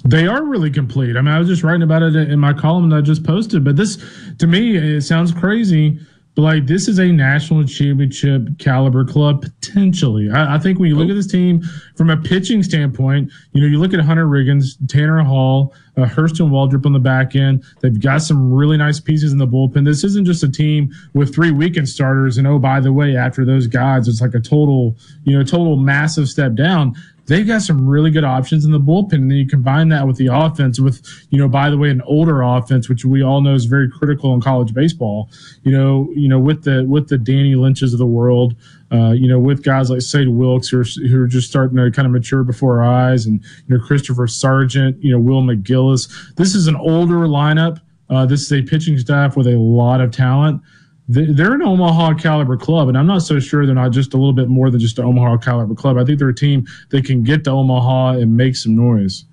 They 0.04 0.28
are 0.28 0.44
really 0.44 0.70
complete. 0.70 1.16
I 1.16 1.22
mean, 1.22 1.34
I 1.34 1.38
was 1.38 1.48
just 1.48 1.64
writing 1.64 1.82
about 1.82 2.02
it 2.02 2.14
in 2.14 2.38
my 2.38 2.52
column 2.52 2.90
that 2.90 2.96
I 2.96 3.00
just 3.00 3.24
posted, 3.24 3.64
but 3.64 3.76
this, 3.76 3.96
to 4.38 4.46
me, 4.46 4.76
it 4.76 5.00
sounds 5.00 5.32
crazy, 5.32 5.98
but 6.36 6.42
like 6.42 6.66
this 6.66 6.86
is 6.86 6.98
a 6.98 7.06
national 7.06 7.64
championship 7.64 8.42
caliber 8.58 9.06
club 9.06 9.40
potentially. 9.40 10.30
I, 10.30 10.56
I 10.56 10.58
think 10.58 10.78
when 10.78 10.90
you 10.90 10.96
look 10.96 11.08
at 11.08 11.14
this 11.14 11.26
team 11.26 11.62
from 11.96 12.10
a 12.10 12.16
pitching 12.16 12.62
standpoint, 12.62 13.32
you 13.52 13.62
know, 13.62 13.66
you 13.66 13.80
look 13.80 13.94
at 13.94 14.00
Hunter 14.00 14.26
Riggins, 14.26 14.74
Tanner 14.86 15.22
Hall, 15.22 15.74
uh, 15.96 16.02
Hurston 16.02 16.50
Waldrep 16.50 16.84
on 16.84 16.92
the 16.92 16.98
back 16.98 17.34
end. 17.34 17.64
They've 17.80 17.98
got 17.98 18.18
some 18.18 18.52
really 18.52 18.76
nice 18.76 19.00
pieces 19.00 19.32
in 19.32 19.38
the 19.38 19.46
bullpen. 19.46 19.86
This 19.86 20.04
isn't 20.04 20.26
just 20.26 20.42
a 20.42 20.48
team 20.48 20.92
with 21.14 21.34
three 21.34 21.52
weekend 21.52 21.88
starters. 21.88 22.36
And 22.36 22.46
oh, 22.46 22.58
by 22.58 22.80
the 22.80 22.92
way, 22.92 23.16
after 23.16 23.46
those 23.46 23.66
guys, 23.66 24.06
it's 24.06 24.20
like 24.20 24.34
a 24.34 24.40
total, 24.40 24.94
you 25.24 25.36
know, 25.36 25.42
total 25.42 25.76
massive 25.76 26.28
step 26.28 26.54
down 26.54 26.94
they've 27.26 27.46
got 27.46 27.62
some 27.62 27.86
really 27.86 28.10
good 28.10 28.24
options 28.24 28.64
in 28.64 28.72
the 28.72 28.80
bullpen. 28.80 29.14
And 29.14 29.30
then 29.30 29.38
you 29.38 29.46
combine 29.46 29.88
that 29.90 30.06
with 30.06 30.16
the 30.16 30.28
offense, 30.32 30.80
with, 30.80 31.02
you 31.30 31.38
know, 31.38 31.48
by 31.48 31.70
the 31.70 31.76
way, 31.76 31.90
an 31.90 32.02
older 32.02 32.42
offense, 32.42 32.88
which 32.88 33.04
we 33.04 33.22
all 33.22 33.40
know 33.40 33.54
is 33.54 33.64
very 33.64 33.90
critical 33.90 34.32
in 34.34 34.40
college 34.40 34.72
baseball, 34.72 35.30
you 35.62 35.72
know, 35.72 36.08
you 36.14 36.28
know, 36.28 36.38
with 36.38 36.64
the, 36.64 36.84
with 36.84 37.08
the 37.08 37.18
Danny 37.18 37.54
Lynches 37.54 37.92
of 37.92 37.98
the 37.98 38.06
world, 38.06 38.54
uh, 38.92 39.10
you 39.10 39.28
know, 39.28 39.38
with 39.38 39.62
guys 39.62 39.90
like 39.90 40.00
Slade 40.00 40.28
Wilks 40.28 40.68
who 40.68 40.80
are, 40.80 41.08
who 41.08 41.22
are 41.22 41.26
just 41.26 41.48
starting 41.48 41.76
to 41.76 41.90
kind 41.90 42.06
of 42.06 42.12
mature 42.12 42.44
before 42.44 42.82
our 42.82 43.10
eyes 43.10 43.26
and, 43.26 43.42
you 43.66 43.76
know, 43.76 43.84
Christopher 43.84 44.26
Sargent, 44.26 45.02
you 45.02 45.10
know, 45.10 45.18
Will 45.18 45.42
McGillis. 45.42 46.34
This 46.36 46.54
is 46.54 46.66
an 46.66 46.76
older 46.76 47.26
lineup. 47.26 47.80
Uh, 48.08 48.24
this 48.24 48.42
is 48.42 48.52
a 48.52 48.62
pitching 48.62 48.96
staff 48.98 49.36
with 49.36 49.48
a 49.48 49.58
lot 49.58 50.00
of 50.00 50.12
talent 50.12 50.62
they're 51.08 51.54
an 51.54 51.62
Omaha 51.62 52.14
caliber 52.14 52.56
club, 52.56 52.88
and 52.88 52.98
I'm 52.98 53.06
not 53.06 53.22
so 53.22 53.38
sure 53.38 53.64
they're 53.64 53.74
not 53.74 53.92
just 53.92 54.12
a 54.14 54.16
little 54.16 54.32
bit 54.32 54.48
more 54.48 54.70
than 54.70 54.80
just 54.80 54.98
an 54.98 55.04
Omaha 55.04 55.38
caliber 55.38 55.74
club. 55.74 55.96
I 55.98 56.04
think 56.04 56.18
they're 56.18 56.28
a 56.28 56.34
team 56.34 56.66
that 56.90 57.04
can 57.04 57.22
get 57.22 57.44
to 57.44 57.50
Omaha 57.50 58.18
and 58.18 58.36
make 58.36 58.56
some 58.56 58.74
noise. 58.74 59.24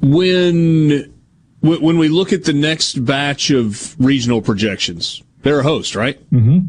When 0.00 1.12
when 1.60 1.98
we 1.98 2.08
look 2.08 2.32
at 2.32 2.44
the 2.44 2.52
next 2.52 3.04
batch 3.04 3.50
of 3.50 3.96
regional 3.98 4.42
projections, 4.42 5.22
they're 5.42 5.60
a 5.60 5.64
host, 5.64 5.94
right? 5.94 6.18
Mm-hmm. 6.30 6.66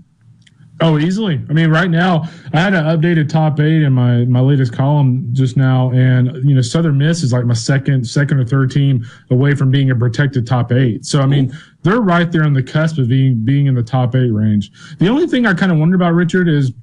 Oh, 0.80 1.00
easily. 1.00 1.42
I 1.50 1.54
mean, 1.54 1.72
right 1.72 1.90
now, 1.90 2.30
I 2.54 2.60
had 2.60 2.76
an 2.76 2.84
updated 2.84 3.30
top 3.30 3.60
eight 3.60 3.82
in 3.82 3.94
my 3.94 4.26
my 4.26 4.42
latest 4.42 4.74
column 4.74 5.28
just 5.34 5.58
now, 5.58 5.92
and 5.92 6.28
you 6.48 6.54
know, 6.54 6.62
Southern 6.62 7.00
Miss 7.00 7.24
is 7.24 7.34
like 7.34 7.46
my 7.46 7.56
second 7.56 8.08
second 8.08 8.40
or 8.40 8.46
third 8.46 8.70
team 8.70 9.04
away 9.32 9.56
from 9.56 9.72
being 9.72 9.90
a 9.90 9.96
protected 9.96 10.46
top 10.46 10.72
eight. 10.72 11.04
So, 11.04 11.20
I 11.20 11.26
mean, 11.26 11.52
they're 11.88 12.02
right 12.02 12.32
there 12.32 12.44
on 12.44 12.54
the 12.54 12.64
cusp 12.64 12.98
of 12.98 13.08
being 13.08 13.44
being 13.46 13.68
in 13.68 13.76
the 13.76 13.84
top 13.84 14.16
eight 14.16 14.32
range. 14.32 14.72
The 15.00 15.08
only 15.08 15.28
thing 15.28 15.46
I 15.46 15.54
kind 15.54 15.72
of 15.72 15.78
wonder 15.78 15.96
about 15.96 16.14
Richard 16.14 16.50
is 16.50 16.74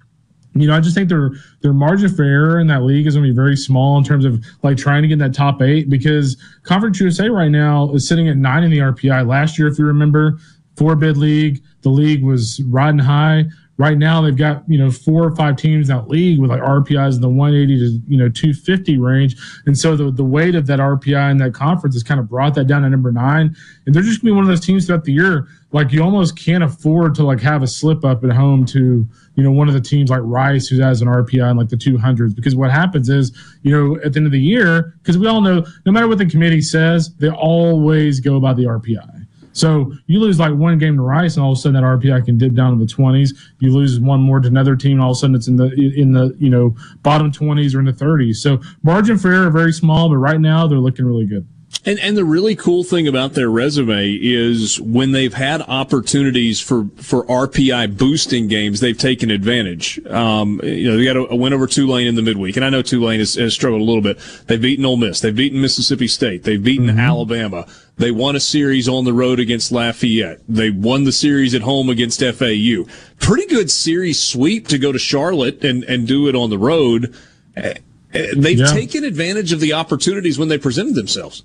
you 0.57 0.69
know, 0.69 0.77
I 0.77 0.81
just 0.81 0.95
think 0.95 1.09
their 1.09 1.33
their 1.63 1.73
margin 1.73 2.15
for 2.15 2.23
error 2.23 2.61
in 2.61 2.69
that 2.69 2.85
league 2.85 3.07
is 3.07 3.15
going 3.15 3.27
to 3.27 3.33
be 3.33 3.35
very 3.35 3.57
small 3.57 3.99
in 3.99 4.05
terms 4.05 4.25
of 4.25 4.45
like 4.63 4.77
trying 4.77 5.03
to 5.03 5.09
get 5.09 5.15
in 5.15 5.19
that 5.19 5.35
top 5.35 5.61
eight 5.61 5.91
because 5.91 6.37
Conference 6.63 7.01
USA 7.01 7.29
right 7.29 7.49
now 7.49 7.93
is 7.93 8.09
sitting 8.09 8.29
at 8.29 8.37
nine 8.37 8.63
in 8.63 8.71
the 8.71 8.79
RPI. 8.79 9.27
Last 9.27 9.59
year, 9.59 9.67
if 9.67 9.79
you 9.79 9.85
remember, 9.85 10.39
four 10.77 10.95
bid 10.95 11.17
league, 11.17 11.61
the 11.83 11.89
league 11.89 12.23
was 12.23 12.63
riding 12.67 13.01
high. 13.01 13.45
Right 13.77 13.99
now, 13.99 14.23
they've 14.23 14.37
got 14.37 14.63
you 14.69 14.79
know 14.79 14.91
four 14.91 15.25
or 15.25 15.35
five 15.35 15.57
teams 15.57 15.91
in 15.91 15.97
that 15.97 16.09
league 16.09 16.39
with 16.39 16.49
like 16.49 16.61
RPIs 16.61 17.17
in 17.17 17.21
the 17.21 17.29
180 17.29 17.77
to 17.79 18.03
you 18.07 18.17
know 18.17 18.29
250 18.29 18.99
range, 18.99 19.37
and 19.67 19.77
so 19.77 19.97
the 19.97 20.13
the 20.13 20.25
weight 20.25 20.55
of 20.55 20.67
that 20.67 20.79
RPI 20.79 21.33
in 21.33 21.39
that 21.39 21.55
conference 21.55 21.97
has 21.97 22.05
kind 22.05 22.21
of 22.21 22.29
brought 22.29 22.55
that 22.55 22.69
down 22.69 22.83
to 22.83 22.89
number 22.89 23.11
nine. 23.11 23.57
And 23.85 23.95
they're 23.95 24.03
just 24.03 24.21
gonna 24.21 24.31
be 24.31 24.37
one 24.37 24.45
of 24.45 24.49
those 24.49 24.65
teams 24.65 24.87
throughout 24.87 25.03
the 25.03 25.13
year. 25.13 25.49
Like 25.73 25.93
you 25.93 26.05
almost 26.05 26.39
can't 26.39 26.63
afford 26.63 27.17
to 27.17 27.25
like 27.25 27.41
have 27.41 27.65
a 27.65 27.67
slip 27.67 28.05
up 28.05 28.23
at 28.23 28.31
home 28.31 28.65
to 28.67 29.09
you 29.35 29.43
know 29.43 29.51
one 29.51 29.67
of 29.67 29.75
the 29.75 29.81
teams 29.81 30.09
like 30.09 30.21
Rice 30.23 30.69
who 30.69 30.81
has 30.81 31.03
an 31.03 31.09
RPI 31.09 31.51
in 31.51 31.57
like 31.57 31.69
the 31.69 31.77
200s 31.77 32.33
because 32.33 32.55
what 32.55 32.71
happens 32.71 33.09
is 33.09 33.37
you 33.63 33.73
know 33.73 33.97
at 34.05 34.13
the 34.13 34.19
end 34.19 34.27
of 34.27 34.33
the 34.33 34.41
year 34.41 34.95
because 35.03 35.19
we 35.19 35.27
all 35.27 35.41
know 35.41 35.67
no 35.85 35.91
matter 35.91 36.07
what 36.07 36.19
the 36.19 36.27
committee 36.27 36.61
says 36.61 37.13
they 37.17 37.29
always 37.29 38.21
go 38.21 38.39
by 38.39 38.55
the 38.55 38.65
RPI. 38.65 39.24
So 39.55 39.93
you 40.07 40.21
lose 40.21 40.39
like 40.39 40.53
one 40.53 40.79
game 40.79 40.97
to 40.97 41.03
Rice, 41.03 41.37
and 41.37 41.45
all 41.45 41.53
of 41.53 41.59
a 41.59 41.61
sudden 41.61 41.81
that 41.81 41.87
RPI 41.87 42.27
can 42.27 42.37
dip 42.37 42.55
down 42.55 42.77
to 42.77 42.85
the 42.85 42.91
twenties. 42.91 43.33
You 43.61 43.73
lose 43.73 43.99
one 43.99 44.21
more 44.21 44.41
to 44.41 44.49
another 44.49 44.77
team, 44.77 44.93
and 44.93 45.01
all 45.01 45.13
of 45.13 45.17
a 45.17 45.21
sudden 45.21 45.37
it's 45.37 45.49
in 45.49 45.57
the 45.57 45.73
in 45.97 46.13
the 46.13 46.37
you 46.39 46.51
know 46.51 46.77
bottom 47.03 47.33
twenties 47.33 47.75
or 47.75 47.79
in 47.79 47.87
the 47.87 47.93
thirties. 47.93 48.43
So 48.43 48.61
margin 48.83 49.17
for 49.17 49.33
error 49.33 49.51
very 49.51 49.73
small, 49.73 50.09
but 50.09 50.17
right 50.17 50.41
now 50.41 50.67
they're 50.67 50.79
looking 50.79 51.07
really 51.07 51.27
good. 51.27 51.47
And 51.87 51.99
and 52.01 52.17
the 52.17 52.25
really 52.25 52.57
cool 52.57 52.83
thing 52.83 53.07
about 53.07 53.35
their 53.35 53.51
resume 53.51 54.13
is 54.13 54.81
when 54.81 55.13
they've 55.13 55.35
had 55.35 55.61
opportunities 55.63 56.59
for 56.59 56.87
for 56.97 57.25
RPI 57.27 57.99
boosting 57.99 58.49
games, 58.49 58.81
they've 58.81 58.97
taken 58.97 59.31
advantage. 59.31 60.05
Um, 60.07 60.61
you 60.63 60.91
know, 60.91 60.97
they 60.97 61.05
got 61.05 61.17
a, 61.17 61.33
a 61.33 61.37
win 61.37 61.53
over 61.53 61.67
Tulane 61.67 62.07
in 62.07 62.15
the 62.15 62.23
midweek, 62.23 62.57
and 62.57 62.65
I 62.65 62.71
know 62.71 62.81
Tulane 62.81 63.19
has, 63.19 63.35
has 63.35 63.53
struggled 63.53 63.83
a 63.83 63.85
little 63.85 64.01
bit. 64.01 64.19
They've 64.47 64.61
beaten 64.61 64.85
Ole 64.87 64.97
Miss, 64.97 65.21
they've 65.21 65.37
beaten 65.37 65.61
Mississippi 65.61 66.09
State, 66.09 66.45
they've 66.45 66.63
beaten 66.63 66.99
Alabama. 66.99 67.67
They 67.97 68.11
won 68.11 68.35
a 68.35 68.41
series 68.41 68.89
on 68.89 69.05
the 69.05 69.13
road 69.13 69.39
against 69.39 69.71
Lafayette. 69.71 70.41
They 70.49 70.71
won 70.71 71.05
the 71.05 71.13
series 71.13 71.55
at 71.55 71.63
home 71.63 71.89
against 71.89 72.21
FAU. 72.21 72.87
Pretty 73.21 73.47
good 73.47 73.71
series 73.71 74.19
sweep 74.21 74.67
to 74.69 74.79
go 74.79 74.91
to 74.91 74.99
Charlotte 74.99 75.63
and 75.65 75.85
and 75.85 76.07
do 76.07 76.27
it 76.29 76.35
on 76.35 76.51
the 76.51 76.59
road. 76.59 77.15
Eh, 77.57 77.75
eh, 78.13 78.27
They've 78.37 78.59
Yeah. 78.59 78.67
taken 78.67 79.05
advantage 79.05 79.53
of 79.53 79.61
the 79.61 79.73
opportunities 79.75 80.39
when 80.39 80.49
they 80.49 80.59
presented 80.59 80.97
themselves. 80.97 81.45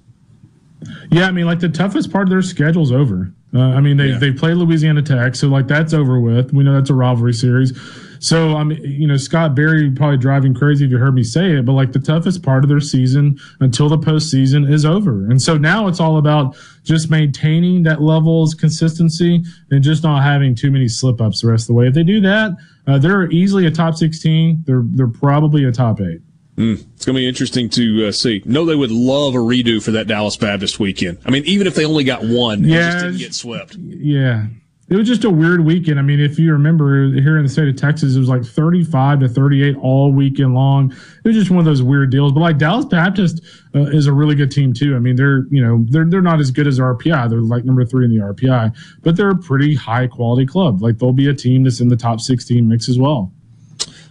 Yeah, 1.12 1.28
I 1.28 1.32
mean, 1.32 1.46
like 1.46 1.60
the 1.60 1.70
toughest 1.70 2.12
part 2.12 2.24
of 2.24 2.30
their 2.30 2.42
schedule's 2.42 2.92
over. 2.92 3.32
Uh, 3.54 3.60
I 3.62 3.82
mean, 3.82 3.98
they 3.98 4.12
they 4.14 4.32
play 4.32 4.54
Louisiana 4.54 5.02
Tech, 5.04 5.36
so 5.36 5.48
like 5.50 5.68
that's 5.68 5.94
over 5.94 6.20
with. 6.20 6.52
We 6.54 6.64
know 6.64 6.74
that's 6.74 6.90
a 6.90 6.96
rivalry 6.96 7.34
series. 7.34 7.74
So 8.20 8.56
I 8.56 8.64
mean, 8.64 8.82
you 8.84 9.08
know, 9.08 9.18
Scott 9.18 9.56
Berry 9.56 9.90
probably 9.92 10.18
driving 10.18 10.54
crazy 10.54 10.86
if 10.86 10.92
you 10.92 10.98
heard 10.98 11.16
me 11.16 11.24
say 11.24 11.54
it, 11.54 11.66
but 11.66 11.74
like 11.74 11.92
the 11.92 12.00
toughest 12.00 12.44
part 12.44 12.64
of 12.64 12.70
their 12.70 12.80
season 12.80 13.40
until 13.62 13.90
the 13.90 13.98
postseason 13.98 14.70
is 14.72 14.86
over, 14.86 15.26
and 15.30 15.42
so 15.42 15.58
now 15.58 15.88
it's 15.88 16.00
all 16.00 16.18
about 16.18 16.56
just 16.84 17.10
maintaining 17.10 17.84
that 17.84 18.02
level's 18.02 18.54
consistency 18.54 19.44
and 19.72 19.84
just 19.84 20.04
not 20.04 20.24
having 20.24 20.56
too 20.56 20.72
many 20.72 20.88
slip 20.88 21.22
ups 21.22 21.42
the 21.42 21.48
rest 21.48 21.64
of 21.64 21.68
the 21.68 21.74
way. 21.74 21.88
If 21.88 21.94
they 21.94 22.04
do 22.04 22.20
that, 22.22 22.58
uh, 22.88 22.98
they're 22.98 23.30
easily 23.32 23.66
a 23.66 23.72
top 23.72 23.96
sixteen. 23.96 24.64
They're 24.66 24.84
they're 24.86 25.08
probably 25.08 25.64
a 25.64 25.72
top 25.72 26.02
eight. 26.02 26.22
Mm, 26.58 26.74
it's 26.94 27.06
going 27.06 27.16
to 27.16 27.22
be 27.22 27.28
interesting 27.28 27.70
to 27.70 28.08
uh, 28.08 28.12
see. 28.12 28.42
No, 28.44 28.66
they 28.66 28.76
would 28.76 28.92
love 28.92 29.34
a 29.34 29.38
redo 29.38 29.82
for 29.82 29.92
that 29.92 30.08
Dallas 30.08 30.36
Baptist 30.36 30.78
weekend. 30.78 31.20
I 31.26 31.32
mean, 31.32 31.46
even 31.46 31.68
if 31.68 31.76
they 31.76 31.86
only 31.86 32.04
got 32.04 32.22
one, 32.22 32.66
Yeah, 32.66 32.92
just 32.92 33.06
didn't 33.06 33.18
get 33.20 33.34
swept. 33.34 33.76
Yeah. 33.76 34.48
It 34.90 34.96
was 34.96 35.08
just 35.08 35.24
a 35.24 35.30
weird 35.30 35.64
weekend. 35.64 36.00
I 36.00 36.02
mean, 36.02 36.20
if 36.20 36.40
you 36.40 36.52
remember 36.52 37.12
here 37.14 37.38
in 37.38 37.44
the 37.44 37.50
state 37.50 37.68
of 37.68 37.76
Texas, 37.76 38.16
it 38.16 38.20
was 38.20 38.28
like 38.28 38.44
35 38.44 39.20
to 39.20 39.30
38 39.30 39.76
all 39.78 40.12
weekend 40.12 40.56
long. 40.56 40.92
It 41.24 41.28
was 41.28 41.36
just 41.36 41.52
one 41.52 41.60
of 41.60 41.66
those 41.66 41.84
weird 41.84 42.10
deals. 42.10 42.32
But 42.32 42.40
like 42.40 42.58
Dallas 42.58 42.86
Baptist 42.86 43.42
uh, 43.76 43.82
is 43.82 44.08
a 44.08 44.14
really 44.14 44.34
good 44.34 44.52
team 44.52 44.74
too. 44.74 44.96
I 44.96 45.00
mean, 45.00 45.16
they're, 45.16 45.46
you 45.52 45.64
know, 45.64 45.86
they're 45.90 46.06
they're 46.06 46.22
not 46.22 46.40
as 46.40 46.50
good 46.50 46.66
as 46.66 46.80
RPI. 46.80 47.30
They're 47.30 47.42
like 47.42 47.66
number 47.66 47.86
3 47.86 48.06
in 48.06 48.12
the 48.12 48.22
RPI, 48.22 48.76
but 49.04 49.16
they're 49.16 49.30
a 49.30 49.38
pretty 49.38 49.76
high 49.76 50.08
quality 50.08 50.48
club. 50.48 50.82
Like 50.82 50.98
they'll 50.98 51.14
be 51.14 51.30
a 51.30 51.36
team 51.36 51.64
that's 51.66 51.82
in 51.82 51.88
the 51.90 51.98
top 51.98 52.20
16 52.20 52.68
mix 52.68 52.90
as 52.90 52.98
well. 52.98 53.32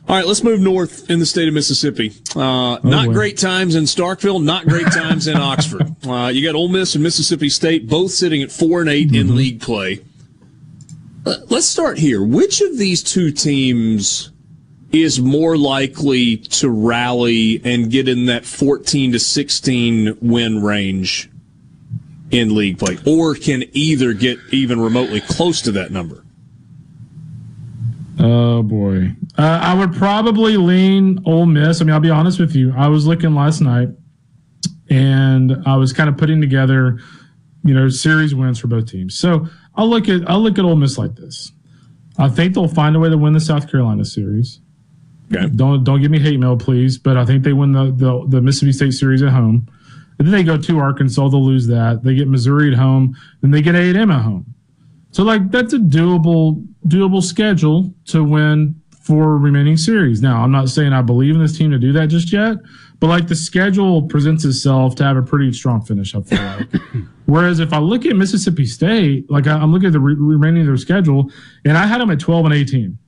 All 0.09 0.17
right, 0.17 0.27
let's 0.27 0.43
move 0.43 0.59
north 0.59 1.11
in 1.11 1.19
the 1.19 1.27
state 1.27 1.49
of 1.49 1.55
Mississippi. 1.55 2.15
Uh, 2.35 2.79
not 2.83 3.07
boy. 3.09 3.13
great 3.13 3.37
times 3.37 3.75
in 3.75 3.85
Starkville, 3.85 4.43
not 4.43 4.67
great 4.67 4.87
times 4.87 5.27
in 5.27 5.37
Oxford. 5.37 5.95
Uh, 6.07 6.29
you 6.29 6.47
got 6.47 6.55
Ole 6.55 6.69
Miss 6.69 6.95
and 6.95 7.05
Mississippi 7.05 7.51
State 7.51 7.87
both 7.87 8.13
sitting 8.13 8.43
at 8.43 8.51
four 8.51 8.81
and 8.81 8.89
8 8.89 9.15
in 9.15 9.37
league 9.37 9.61
play. 9.61 10.01
Let's 11.49 11.67
start 11.67 11.99
here. 11.99 12.23
Which 12.23 12.61
of 12.61 12.79
these 12.79 13.03
two 13.03 13.31
teams 13.31 14.31
is 14.93 15.21
more 15.21 15.57
likely 15.57 16.39
to 16.39 16.71
rally 16.71 17.61
and 17.65 17.91
get 17.91 18.09
in 18.09 18.27
that 18.27 18.47
14 18.47 19.13
to 19.13 19.19
16 19.19 20.19
win 20.23 20.63
range 20.63 21.31
in 22.31 22.55
league 22.55 22.79
play, 22.79 22.99
or 23.07 23.35
can 23.35 23.65
either 23.73 24.13
get 24.13 24.39
even 24.51 24.81
remotely 24.81 25.21
close 25.21 25.63
to 25.63 25.73
that 25.73 25.91
number? 25.91 26.25
Oh 28.19 28.63
boy, 28.63 29.13
uh, 29.37 29.61
I 29.63 29.75
would 29.75 29.93
probably 29.93 30.57
lean 30.57 31.21
Ole 31.25 31.47
Miss. 31.47 31.81
I 31.81 31.85
mean, 31.85 31.95
I'll 31.95 32.01
be 32.01 32.11
honest 32.11 32.41
with 32.41 32.55
you. 32.55 32.73
I 32.77 32.89
was 32.89 33.07
looking 33.07 33.35
last 33.35 33.61
night, 33.61 33.89
and 34.91 35.57
I 35.67 35.77
was 35.77 35.93
kind 35.93 36.09
of 36.09 36.17
putting 36.17 36.41
together, 36.41 36.99
you 37.65 37.75
know, 37.75 37.89
series 37.89 38.35
wins 38.35 38.59
for 38.59 38.67
both 38.67 38.91
teams. 38.91 39.17
So 39.17 39.47
I'll 39.79 39.89
look 39.89 40.09
at 40.09 40.29
I'll 40.29 40.43
look 40.43 40.59
at 40.59 40.65
Ole 40.65 40.77
Miss 40.77 40.99
like 40.99 41.15
this. 41.15 41.53
I 42.19 42.29
think 42.29 42.55
they'll 42.55 42.69
find 42.69 42.97
a 42.97 42.99
way 42.99 43.09
to 43.09 43.17
win 43.17 43.33
the 43.33 43.41
South 43.41 43.71
Carolina 43.71 44.05
series. 44.05 44.61
Okay. 45.33 45.49
Don't 45.55 45.85
don't 45.85 46.03
give 46.03 46.11
me 46.11 46.19
hate 46.19 46.39
mail, 46.41 46.57
please. 46.57 46.99
But 46.99 47.17
I 47.17 47.25
think 47.25 47.45
they 47.45 47.53
win 47.53 47.73
the 47.73 47.93
the, 47.93 48.27
the 48.29 48.41
Mississippi 48.43 48.73
State 48.73 48.93
series 48.93 49.23
at 49.23 49.31
home. 49.31 49.69
And 50.19 50.27
then 50.27 50.33
they 50.33 50.43
go 50.43 50.59
to 50.59 50.79
Arkansas. 50.81 51.29
They'll 51.29 51.45
lose 51.45 51.69
that. 51.69 52.03
They 52.03 52.17
get 52.17 52.27
Missouri 52.27 52.73
at 52.73 52.79
home. 52.79 53.17
Then 53.41 53.53
they 53.53 53.63
get 53.63 53.77
A 53.77 53.83
and 53.83 53.97
M 53.97 54.11
at 54.11 54.23
home. 54.23 54.53
So 55.13 55.23
like 55.23 55.51
that's 55.53 55.73
a 55.73 55.79
doable 55.79 56.67
doable 56.89 57.23
schedule 57.23 57.95
to 58.07 58.25
win 58.25 58.81
four 59.01 59.39
remaining 59.39 59.77
series. 59.77 60.21
Now 60.21 60.43
I'm 60.43 60.51
not 60.51 60.71
saying 60.71 60.93
I 60.93 61.03
believe 61.03 61.37
in 61.37 61.41
this 61.41 61.57
team 61.57 61.71
to 61.71 61.79
do 61.79 61.93
that 61.93 62.09
just 62.09 62.33
yet, 62.33 62.57
but 63.01 63.07
like 63.09 63.29
the 63.29 63.37
schedule 63.37 64.03
presents 64.03 64.45
itself 64.45 64.95
to 64.97 65.05
have 65.05 65.17
a 65.17 65.23
pretty 65.23 65.53
strong 65.53 65.81
finish. 65.83 66.15
I 66.15 66.23
feel 66.23 66.43
like. 66.43 66.67
Whereas 67.27 67.61
if 67.61 67.73
I 67.73 67.79
look 67.79 68.07
at 68.07 68.17
Mississippi 68.17 68.65
State, 68.67 69.31
like 69.31 69.47
I- 69.47 69.59
I'm 69.59 69.73
looking 69.73 69.87
at 69.89 69.93
the 69.93 70.01
re- 70.01 70.15
remaining 70.19 70.63
of 70.63 70.67
their 70.69 70.77
schedule, 70.77 71.31
and 71.65 71.77
I 71.79 71.87
had 71.87 72.01
them 72.01 72.11
at 72.11 72.19
12 72.21 72.47
and 72.47 72.55
18 72.55 72.99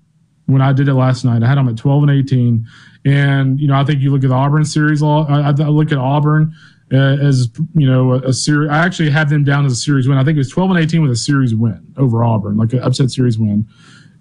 when 0.46 0.60
I 0.62 0.72
did 0.72 0.88
it 0.88 0.94
last 0.94 1.24
night. 1.24 1.42
I 1.42 1.46
had 1.48 1.58
them 1.58 1.68
at 1.68 1.76
12 1.76 2.02
and 2.04 2.12
18, 2.12 2.66
and 3.06 3.58
you 3.60 3.66
know 3.68 3.74
I 3.74 3.84
think 3.84 4.00
you 4.00 4.10
look 4.12 4.22
at 4.24 4.28
the 4.30 4.34
Auburn 4.36 4.64
series. 4.64 5.02
I, 5.02 5.06
I 5.06 5.50
look 5.52 5.90
at 5.92 5.98
Auburn 5.98 6.54
uh, 6.92 6.96
as 6.96 7.48
you 7.74 7.86
know 7.90 8.12
a, 8.12 8.18
a 8.28 8.32
series. 8.32 8.70
I 8.70 8.78
actually 8.84 9.10
have 9.10 9.30
them 9.30 9.42
down 9.44 9.64
as 9.66 9.72
a 9.72 9.76
series 9.76 10.06
win. 10.08 10.18
I 10.18 10.24
think 10.24 10.36
it 10.36 10.40
was 10.40 10.50
12 10.50 10.70
and 10.72 10.78
18 10.80 11.02
with 11.02 11.10
a 11.10 11.16
series 11.16 11.54
win 11.54 11.94
over 11.96 12.22
Auburn, 12.24 12.56
like 12.56 12.72
an 12.72 12.80
upset 12.80 13.10
series 13.10 13.38
win. 13.38 13.66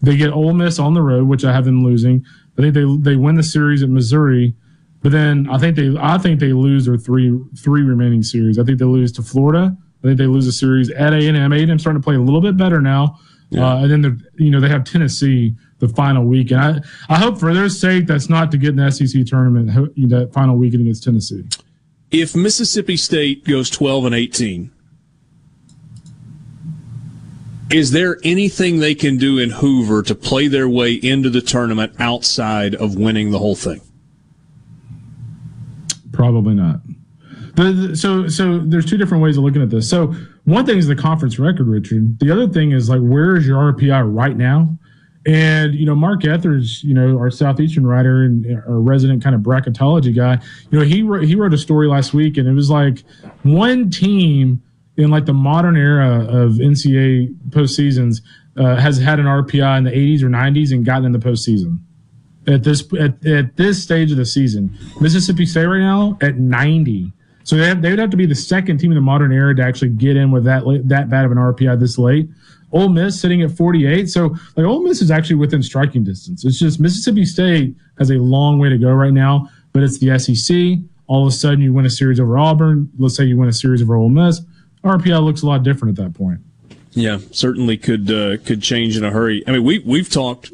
They 0.02 0.16
get 0.16 0.32
Ole 0.32 0.54
Miss 0.54 0.80
on 0.80 0.94
the 0.94 1.02
road, 1.02 1.28
which 1.28 1.44
I 1.44 1.52
have 1.52 1.66
them 1.66 1.84
losing. 1.84 2.26
I 2.58 2.62
think 2.62 2.74
they 2.74 2.86
they 3.12 3.16
win 3.18 3.36
the 3.36 3.44
series 3.44 3.84
at 3.84 3.90
Missouri, 3.90 4.54
but 5.02 5.12
then 5.12 5.48
I 5.50 5.58
think 5.58 5.76
they 5.76 5.96
I 6.00 6.18
think 6.18 6.40
they 6.40 6.54
lose 6.54 6.86
their 6.86 6.98
three 6.98 7.38
three 7.58 7.84
remaining 7.84 8.24
series. 8.24 8.60
I 8.60 8.64
think 8.64 8.80
they 8.80 8.86
lose 8.86 9.12
to 9.14 9.22
Florida. 9.22 9.76
I 10.04 10.08
think 10.08 10.18
they 10.18 10.28
lose 10.28 10.48
a 10.48 10.52
series 10.52 10.90
at 10.92 11.14
A 11.14 11.28
and 11.28 11.38
M. 11.38 11.54
A 11.54 11.58
and 11.58 11.72
M 11.72 11.80
starting 11.80 12.02
to 12.02 12.06
play 12.06 12.16
a 12.16 12.20
little 12.22 12.42
bit 12.42 12.58
better 12.58 12.82
now. 12.82 13.20
Uh, 13.58 13.78
and 13.78 13.92
then 14.04 14.24
you 14.36 14.52
know 14.52 14.60
they 14.60 14.70
have 14.70 14.84
Tennessee 14.84 15.56
the 15.80 15.88
final 15.88 16.24
week, 16.24 16.52
and 16.52 16.62
I 16.62 16.80
I 17.10 17.18
hope 17.18 17.40
for 17.40 17.54
their 17.54 17.70
sake 17.70 18.06
that's 18.06 18.30
not 18.30 18.52
to 18.52 18.58
get 18.58 18.70
in 18.70 18.76
the 18.76 18.92
SEC 18.92 19.26
tournament 19.26 19.68
that 20.10 20.32
final 20.34 20.56
weekend 20.56 20.82
against 20.82 21.04
Tennessee. 21.04 21.46
if 22.12 22.36
Mississippi 22.36 22.96
State 22.96 23.46
goes 23.46 23.70
12 23.72 24.06
and 24.06 24.16
18, 24.16 24.72
is 27.72 27.92
there 27.92 28.18
anything 28.24 28.80
they 28.80 28.94
can 28.94 29.18
do 29.18 29.40
in 29.40 29.50
Hoover 29.50 30.04
to 30.04 30.14
play 30.14 30.48
their 30.48 30.70
way 30.70 30.94
into 30.94 31.30
the 31.30 31.42
tournament 31.42 31.94
outside 32.00 32.76
of 32.76 32.96
winning 32.96 33.32
the 33.32 33.40
whole 33.40 33.56
thing? 33.56 33.82
Probably 36.12 36.54
not. 36.54 36.82
The, 37.56 37.64
the- 37.72 37.96
so 37.98 38.28
so 38.28 38.60
there's 38.60 38.86
two 38.86 38.98
different 38.98 39.24
ways 39.24 39.38
of 39.38 39.44
looking 39.44 39.62
at 39.62 39.70
this. 39.70 39.90
So 39.90 40.14
one 40.46 40.66
thing 40.66 40.78
is 40.78 40.88
the 40.88 40.96
conference 40.96 41.40
record, 41.40 41.68
Richard. 41.68 42.20
The 42.20 42.32
other 42.32 42.48
thing 42.48 42.72
is 42.72 42.90
like 42.90 43.02
where 43.02 43.36
is 43.36 43.46
your 43.48 43.74
RPI 43.74 44.14
right 44.14 44.36
now? 44.38 44.78
And 45.26 45.76
you 45.76 45.86
know, 45.86 45.96
Mark 45.96 46.24
Ethers, 46.26 46.84
you 46.84 46.94
know, 46.94 47.18
our 47.18 47.30
southeastern 47.30 47.86
writer 47.86 48.24
and 48.24 48.46
our 48.68 48.80
resident 48.80 49.22
kind 49.24 49.36
of 49.36 49.42
bracketology 49.42 50.16
guy, 50.16 50.40
you 50.72 50.80
know, 50.80 50.86
he 50.86 51.02
wrote, 51.04 51.24
he 51.26 51.36
wrote 51.36 51.54
a 51.54 51.58
story 51.58 51.88
last 51.88 52.14
week, 52.14 52.38
and 52.38 52.48
it 52.48 52.54
was 52.54 52.70
like 52.70 53.04
one 53.44 53.90
team 53.90 54.62
in 54.98 55.10
like 55.10 55.26
the 55.26 55.34
modern 55.34 55.76
era 55.76 56.22
of 56.24 56.54
NCAA 56.54 57.36
postseasons 57.50 58.22
uh, 58.58 58.76
has 58.78 58.98
had 58.98 59.20
an 59.20 59.26
RPI 59.26 59.78
in 59.78 59.84
the 59.86 59.92
80s 59.92 60.22
or 60.24 60.30
90s 60.30 60.72
and 60.72 60.86
gotten 60.86 61.06
in 61.06 61.12
the 61.12 61.20
postseason 61.20 61.80
at 62.50 62.64
this 62.64 62.84
at, 63.00 63.26
at 63.26 63.56
this 63.56 63.82
stage 63.82 64.12
of 64.12 64.18
the 64.18 64.26
season. 64.26 64.78
Mississippi 65.00 65.46
State 65.46 65.66
right 65.66 65.80
now 65.80 66.18
at 66.22 66.38
90. 66.38 67.12
So 67.44 67.56
they, 67.56 67.68
have, 67.68 67.82
they 67.82 67.90
would 67.90 68.00
have 68.00 68.12
to 68.12 68.18
be 68.18 68.26
the 68.26 68.36
second 68.36 68.78
team 68.78 68.92
in 68.92 68.96
the 68.96 69.02
modern 69.02 69.32
era 69.32 69.56
to 69.56 69.64
actually 69.64 69.90
get 69.90 70.16
in 70.16 70.32
with 70.32 70.44
that 70.44 70.64
that 70.86 71.10
bad 71.10 71.26
of 71.26 71.32
an 71.32 71.38
RPI 71.38 71.80
this 71.80 71.98
late. 71.98 72.30
Ole 72.72 72.90
Miss 72.90 73.20
sitting 73.20 73.42
at 73.42 73.52
48. 73.52 74.10
So 74.10 74.36
like 74.56 74.66
Ole 74.66 74.84
Miss 74.84 75.02
is 75.02 75.10
actually 75.10 75.38
within 75.38 75.64
striking 75.64 76.04
distance. 76.04 76.46
It's 76.46 76.60
just 76.60 76.80
Mississippi 76.80 77.26
State 77.26 77.76
has 77.98 78.12
a 78.12 78.16
long 78.16 78.60
way 78.60 78.70
to 78.70 78.78
go 78.78 78.92
right 78.92 79.14
now, 79.14 79.50
but 79.74 79.84
it's 79.84 79.98
the 80.00 80.18
SEC. 80.20 80.78
All 81.08 81.26
of 81.26 81.34
a 81.34 81.36
sudden 81.36 81.62
you 81.62 81.74
win 81.74 81.86
a 81.86 81.90
series 81.90 82.20
over 82.20 82.38
Auburn. 82.38 82.92
Let's 83.00 83.16
say 83.16 83.24
you 83.24 83.38
win 83.38 83.50
a 83.50 83.54
series 83.54 83.82
over 83.82 83.96
Ole 83.96 84.10
Miss. 84.10 84.42
RPI 84.84 85.24
looks 85.24 85.42
a 85.42 85.48
lot 85.48 85.64
different 85.64 85.98
at 85.98 86.04
that 86.04 86.14
point. 86.14 86.40
Yeah, 86.92 87.20
certainly 87.32 87.78
could 87.78 88.12
uh, 88.12 88.38
could 88.38 88.62
change 88.62 88.98
in 88.98 89.04
a 89.04 89.12
hurry. 89.12 89.44
I 89.48 89.52
mean, 89.52 89.64
we 89.64 89.80
we've 89.80 90.10
talked. 90.10 90.52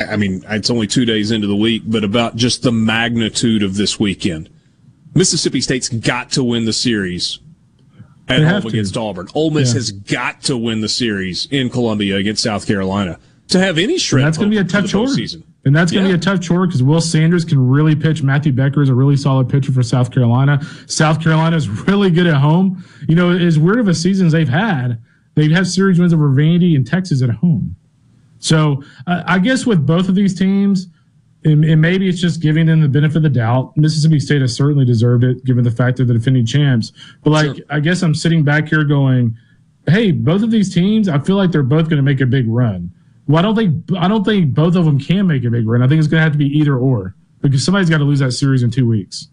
I 0.00 0.16
mean, 0.16 0.44
it's 0.48 0.70
only 0.70 0.86
two 0.86 1.04
days 1.04 1.30
into 1.30 1.46
the 1.46 1.56
week, 1.56 1.82
but 1.86 2.02
about 2.04 2.36
just 2.36 2.62
the 2.62 2.72
magnitude 2.72 3.62
of 3.62 3.76
this 3.76 4.00
weekend. 4.00 4.48
Mississippi 5.14 5.60
State's 5.60 5.88
got 5.88 6.30
to 6.32 6.42
win 6.44 6.64
the 6.64 6.72
series 6.72 7.38
at 8.28 8.38
They 8.38 8.44
home 8.46 8.66
against 8.66 8.96
Auburn. 8.96 9.28
Ole 9.34 9.50
Miss 9.50 9.70
Yeah. 9.70 9.74
has 9.74 9.90
got 9.92 10.42
to 10.44 10.56
win 10.56 10.80
the 10.80 10.88
series 10.88 11.46
in 11.50 11.68
Columbia 11.68 12.16
against 12.16 12.42
South 12.42 12.66
Carolina 12.66 13.18
to 13.48 13.58
have 13.58 13.76
any 13.76 13.98
shred. 13.98 14.20
And 14.22 14.26
that's 14.28 14.38
going 14.38 14.50
to 14.50 14.54
be 14.56 14.60
a 14.60 14.64
tough 14.64 14.86
chore. 14.88 15.08
season. 15.08 15.44
And 15.64 15.76
that's 15.76 15.92
going 15.92 16.04
to 16.04 16.10
Yeah. 16.10 16.16
be 16.16 16.20
a 16.20 16.22
tough 16.22 16.40
chore 16.40 16.66
because 16.66 16.82
Will 16.82 17.00
Sanders 17.02 17.44
can 17.44 17.58
really 17.58 17.94
pitch. 17.94 18.22
Matthew 18.22 18.52
Becker 18.52 18.80
is 18.82 18.88
a 18.88 18.94
really 18.94 19.16
solid 19.16 19.48
pitcher 19.48 19.70
for 19.72 19.82
South 19.82 20.10
Carolina. 20.10 20.60
South 20.86 21.20
Carolina 21.22 21.56
is 21.56 21.68
really 21.86 22.10
good 22.10 22.26
at 22.26 22.36
home. 22.36 22.82
You 23.08 23.14
know, 23.14 23.30
as 23.30 23.58
weird 23.58 23.78
of 23.78 23.88
a 23.88 23.94
season 23.94 24.26
as 24.28 24.32
they've 24.32 24.48
had, 24.48 24.98
they've 25.34 25.52
had 25.52 25.66
series 25.66 25.98
wins 25.98 26.14
over 26.14 26.30
Vandy 26.30 26.74
and 26.74 26.86
Texas 26.86 27.20
at 27.22 27.28
home. 27.30 27.76
So 28.42 28.82
uh, 29.06 29.22
I 29.26 29.38
guess 29.38 29.64
with 29.64 29.86
both 29.86 30.08
of 30.08 30.16
these 30.16 30.36
teams, 30.36 30.88
and, 31.44 31.64
and 31.64 31.80
maybe 31.80 32.08
it's 32.08 32.20
just 32.20 32.40
giving 32.40 32.66
them 32.66 32.80
the 32.80 32.88
benefit 32.88 33.16
of 33.18 33.22
the 33.22 33.30
doubt. 33.30 33.76
Mississippi 33.76 34.20
State 34.20 34.42
has 34.42 34.54
certainly 34.54 34.84
deserved 34.84 35.24
it, 35.24 35.44
given 35.44 35.64
the 35.64 35.70
fact 35.70 35.96
that 35.96 36.04
they're 36.04 36.14
the 36.14 36.18
defending 36.18 36.44
champs. 36.44 36.92
But 37.22 37.30
like, 37.30 37.56
I 37.70 37.80
guess 37.80 38.02
I'm 38.02 38.14
sitting 38.14 38.44
back 38.44 38.68
here 38.68 38.84
going, 38.84 39.36
"Hey, 39.86 40.10
both 40.10 40.42
of 40.42 40.50
these 40.50 40.72
teams, 40.72 41.08
I 41.08 41.18
feel 41.18 41.36
like 41.36 41.50
they're 41.52 41.62
both 41.62 41.88
going 41.88 41.96
to 41.96 42.02
make 42.02 42.20
a 42.20 42.26
big 42.26 42.46
run. 42.48 42.92
Well, 43.28 43.38
I 43.38 43.42
don't 43.42 43.56
think 43.56 43.96
I 43.96 44.08
don't 44.08 44.24
think 44.24 44.54
both 44.54 44.74
of 44.74 44.84
them 44.84 44.98
can 44.98 45.26
make 45.26 45.44
a 45.44 45.50
big 45.50 45.66
run. 45.66 45.82
I 45.82 45.88
think 45.88 46.00
it's 46.00 46.08
going 46.08 46.18
to 46.18 46.24
have 46.24 46.32
to 46.32 46.38
be 46.38 46.46
either 46.46 46.76
or 46.76 47.14
because 47.40 47.64
somebody's 47.64 47.90
got 47.90 47.98
to 47.98 48.04
lose 48.04 48.18
that 48.18 48.32
series 48.32 48.62
in 48.62 48.70
two 48.70 48.86
weeks." 48.86 49.28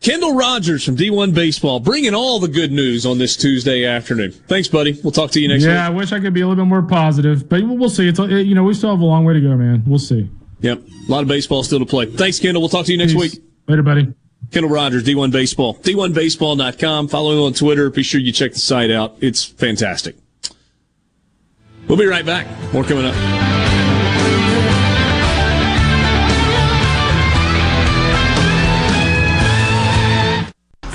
Kendall 0.00 0.34
Rogers 0.34 0.84
from 0.84 0.96
D1 0.96 1.34
Baseball 1.34 1.80
bringing 1.80 2.14
all 2.14 2.38
the 2.38 2.48
good 2.48 2.70
news 2.70 3.06
on 3.06 3.18
this 3.18 3.36
Tuesday 3.36 3.84
afternoon. 3.84 4.30
Thanks, 4.32 4.68
buddy. 4.68 4.98
We'll 5.02 5.10
talk 5.10 5.30
to 5.32 5.40
you 5.40 5.48
next 5.48 5.64
week. 5.64 5.72
yeah, 5.72 5.86
I 5.86 5.90
wish 5.90 6.12
I 6.12 6.20
could 6.20 6.34
be 6.34 6.42
a 6.42 6.46
little 6.48 6.64
bit 6.64 6.68
more 6.68 6.82
positive, 6.82 7.48
but 7.48 7.62
we'll 7.62 7.76
we'll 7.76 7.88
see. 7.90 8.06
It's 8.08 8.20
uh, 8.20 8.26
you 8.26 8.54
know 8.54 8.62
we 8.64 8.74
still 8.74 8.90
have 8.90 9.00
a 9.00 9.04
long 9.04 9.24
way 9.24 9.34
to 9.34 9.40
go, 9.40 9.56
man. 9.56 9.82
We'll 9.86 9.98
see. 9.98 10.30
Yep, 10.60 10.82
a 11.08 11.10
lot 11.12 11.22
of 11.22 11.28
baseball 11.28 11.62
still 11.64 11.78
to 11.80 11.86
play. 11.86 12.06
Thanks, 12.06 12.38
Kendall. 12.38 12.62
We'll 12.62 12.68
talk 12.68 12.86
to 12.86 12.92
you 12.92 12.98
next 12.98 13.14
Peace. 13.14 13.34
week. 13.34 13.42
Later, 13.68 13.82
buddy. 13.82 14.14
Kendall 14.52 14.70
Rogers, 14.70 15.02
D1 15.02 15.32
Baseball. 15.32 15.74
D1Baseball.com. 15.76 17.08
Follow 17.08 17.32
him 17.32 17.40
on 17.40 17.52
Twitter. 17.52 17.90
Be 17.90 18.02
sure 18.04 18.20
you 18.20 18.32
check 18.32 18.52
the 18.52 18.60
site 18.60 18.90
out. 18.92 19.16
It's 19.20 19.44
fantastic. 19.44 20.16
We'll 21.88 21.98
be 21.98 22.06
right 22.06 22.24
back. 22.24 22.46
More 22.72 22.84
coming 22.84 23.06
up. 23.06 23.55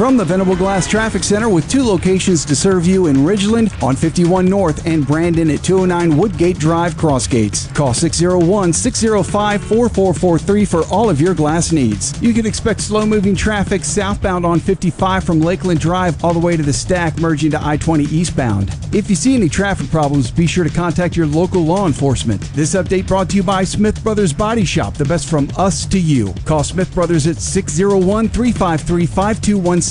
From 0.01 0.17
the 0.17 0.25
Venable 0.25 0.55
Glass 0.55 0.87
Traffic 0.87 1.23
Center 1.23 1.47
with 1.47 1.69
two 1.69 1.83
locations 1.83 2.43
to 2.45 2.55
serve 2.55 2.87
you 2.87 3.05
in 3.05 3.17
Ridgeland 3.17 3.71
on 3.83 3.95
51 3.95 4.47
North 4.47 4.87
and 4.87 5.05
Brandon 5.05 5.51
at 5.51 5.63
209 5.63 6.17
Woodgate 6.17 6.57
Drive, 6.57 6.95
Crossgates. 6.95 7.71
Call 7.75 7.93
601 7.93 8.73
605 8.73 9.61
4443 9.61 10.65
for 10.65 10.81
all 10.91 11.07
of 11.07 11.21
your 11.21 11.35
glass 11.35 11.71
needs. 11.71 12.19
You 12.19 12.33
can 12.33 12.47
expect 12.47 12.81
slow 12.81 13.05
moving 13.05 13.35
traffic 13.35 13.83
southbound 13.83 14.43
on 14.43 14.59
55 14.59 15.23
from 15.23 15.39
Lakeland 15.39 15.79
Drive 15.81 16.25
all 16.25 16.33
the 16.33 16.39
way 16.39 16.57
to 16.57 16.63
the 16.63 16.73
stack, 16.73 17.19
merging 17.19 17.51
to 17.51 17.63
I 17.63 17.77
20 17.77 18.05
eastbound. 18.05 18.75
If 18.91 19.07
you 19.07 19.15
see 19.15 19.35
any 19.35 19.49
traffic 19.49 19.91
problems, 19.91 20.31
be 20.31 20.47
sure 20.47 20.63
to 20.63 20.71
contact 20.71 21.15
your 21.15 21.27
local 21.27 21.61
law 21.61 21.85
enforcement. 21.85 22.41
This 22.55 22.73
update 22.73 23.05
brought 23.05 23.29
to 23.29 23.35
you 23.35 23.43
by 23.43 23.63
Smith 23.65 24.03
Brothers 24.03 24.33
Body 24.33 24.65
Shop, 24.65 24.95
the 24.95 25.05
best 25.05 25.29
from 25.29 25.47
us 25.57 25.85
to 25.85 25.99
you. 25.99 26.33
Call 26.45 26.63
Smith 26.63 26.91
Brothers 26.95 27.27
at 27.27 27.37
601 27.37 28.29
353 28.29 29.05
5217 29.05 29.90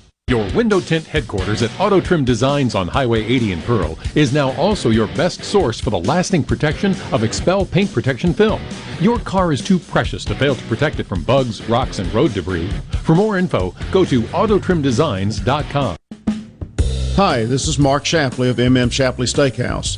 Your 0.31 0.49
window 0.53 0.79
tint 0.79 1.05
headquarters 1.07 1.61
at 1.61 1.77
Auto 1.77 1.99
Trim 1.99 2.23
Designs 2.23 2.73
on 2.73 2.87
Highway 2.87 3.21
80 3.21 3.51
in 3.51 3.61
Pearl 3.63 3.99
is 4.15 4.31
now 4.31 4.53
also 4.53 4.89
your 4.89 5.07
best 5.07 5.43
source 5.43 5.81
for 5.81 5.89
the 5.89 5.99
lasting 5.99 6.45
protection 6.45 6.91
of 7.11 7.23
XPEL 7.23 7.69
paint 7.69 7.91
protection 7.91 8.33
film. 8.33 8.61
Your 9.01 9.19
car 9.19 9.51
is 9.51 9.59
too 9.59 9.77
precious 9.77 10.23
to 10.23 10.35
fail 10.35 10.55
to 10.55 10.63
protect 10.67 11.01
it 11.01 11.05
from 11.05 11.21
bugs, 11.23 11.61
rocks, 11.67 11.99
and 11.99 12.07
road 12.13 12.33
debris. 12.33 12.69
For 13.03 13.13
more 13.13 13.37
info, 13.37 13.75
go 13.91 14.05
to 14.05 14.21
autotrimdesigns.com. 14.21 15.97
Hi, 17.17 17.43
this 17.43 17.67
is 17.67 17.77
Mark 17.77 18.05
Shapley 18.05 18.49
of 18.49 18.55
MM 18.55 18.89
Shapley 18.89 19.27
Steakhouse. 19.27 19.97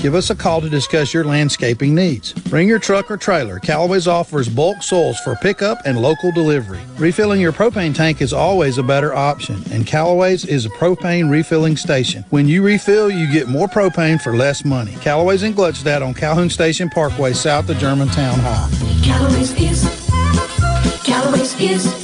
Give 0.00 0.14
us 0.14 0.30
a 0.30 0.34
call 0.34 0.60
to 0.60 0.68
discuss 0.68 1.14
your 1.14 1.24
landscaping 1.24 1.94
needs. 1.94 2.32
Bring 2.32 2.68
your 2.68 2.78
truck 2.78 3.10
or 3.10 3.16
trailer. 3.16 3.58
Callaway's 3.58 4.06
offers 4.06 4.48
bulk 4.48 4.82
soils 4.82 5.18
for 5.20 5.34
pickup 5.36 5.78
and 5.86 6.00
local 6.00 6.30
delivery. 6.32 6.80
Refilling 6.98 7.40
your 7.40 7.52
propane 7.52 7.94
tank 7.94 8.20
is 8.20 8.32
always 8.32 8.78
a 8.78 8.82
better 8.82 9.14
option, 9.14 9.62
and 9.70 9.86
Callaway's 9.86 10.44
is 10.44 10.66
a 10.66 10.70
propane 10.70 11.30
refilling 11.30 11.76
station. 11.76 12.24
When 12.30 12.46
you 12.46 12.62
refill, 12.62 13.10
you 13.10 13.32
get 13.32 13.48
more 13.48 13.68
propane 13.68 14.20
for 14.20 14.36
less 14.36 14.64
money. 14.64 14.94
Callaway's 15.00 15.42
in 15.42 15.54
Gluckstadt 15.54 16.06
on 16.06 16.14
Calhoun 16.14 16.50
Station 16.50 16.90
Parkway, 16.90 17.32
south 17.32 17.70
of 17.70 17.78
Germantown 17.78 18.38
Hall. 18.40 18.68
Callaway's 19.02 19.52
is, 19.58 19.82
Callaway's 21.04 21.58
is 21.60 22.03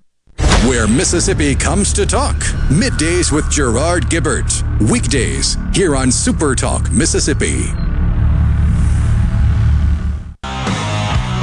Where 0.67 0.87
Mississippi 0.87 1.55
comes 1.55 1.91
to 1.93 2.05
talk. 2.05 2.35
Middays 2.69 3.31
with 3.31 3.49
Gerard 3.49 4.03
Gibert. 4.11 4.63
Weekdays 4.91 5.57
here 5.73 5.95
on 5.95 6.11
Super 6.11 6.53
Talk 6.53 6.91
Mississippi. 6.91 7.63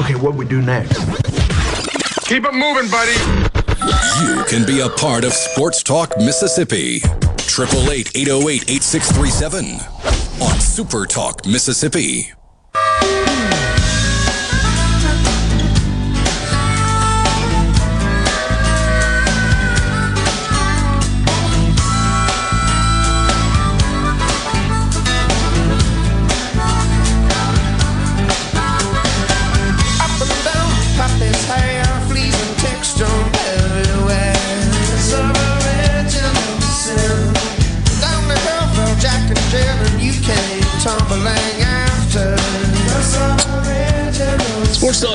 Okay, 0.01 0.15
what 0.15 0.35
we 0.35 0.45
do 0.45 0.63
next? 0.63 0.99
Keep 2.27 2.45
it 2.45 2.55
moving, 2.55 2.89
buddy. 2.89 3.13
You 4.23 4.45
can 4.45 4.65
be 4.65 4.81
a 4.81 4.89
part 4.89 5.25
of 5.25 5.33
Sports 5.33 5.83
Talk 5.83 6.17
Mississippi. 6.19 7.03
888 7.59 8.13
808 8.15 8.71
8637 8.71 9.65
on 10.41 10.61
Super 10.61 11.07
Talk 11.07 11.45
Mississippi. 11.45 12.33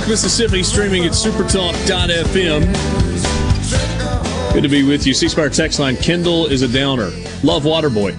Talk 0.04 0.10
Mississippi 0.10 0.64
streaming 0.64 1.06
at 1.06 1.14
supertalk.fm. 1.14 2.74
Good 4.54 4.64
to 4.64 4.68
be 4.68 4.84
with 4.84 5.08
you. 5.08 5.14
C 5.14 5.30
Spire 5.30 5.50
text 5.50 5.80
line 5.80 5.96
Kendall 5.96 6.48
is 6.48 6.62
a 6.62 6.68
downer. 6.68 7.10
Love 7.42 7.64
Waterboy. 7.64 8.14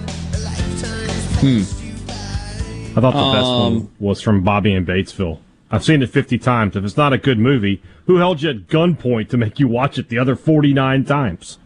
Hmm. 1.41 2.97
I 2.97 3.01
thought 3.01 3.11
the 3.11 3.37
best 3.37 3.45
Um, 3.45 3.73
one 3.75 3.91
was 3.99 4.19
from 4.19 4.43
Bobby 4.43 4.73
in 4.73 4.83
Batesville. 4.83 5.37
I've 5.69 5.83
seen 5.83 6.01
it 6.01 6.09
50 6.09 6.39
times. 6.39 6.75
If 6.75 6.83
it's 6.83 6.97
not 6.97 7.13
a 7.13 7.19
good 7.19 7.37
movie, 7.37 7.83
who 8.07 8.15
held 8.17 8.41
you 8.41 8.49
at 8.49 8.65
gunpoint 8.65 9.29
to 9.29 9.37
make 9.37 9.59
you 9.59 9.67
watch 9.67 9.99
it 9.99 10.09
the 10.09 10.17
other 10.17 10.35
49 10.35 11.05
times? 11.05 11.59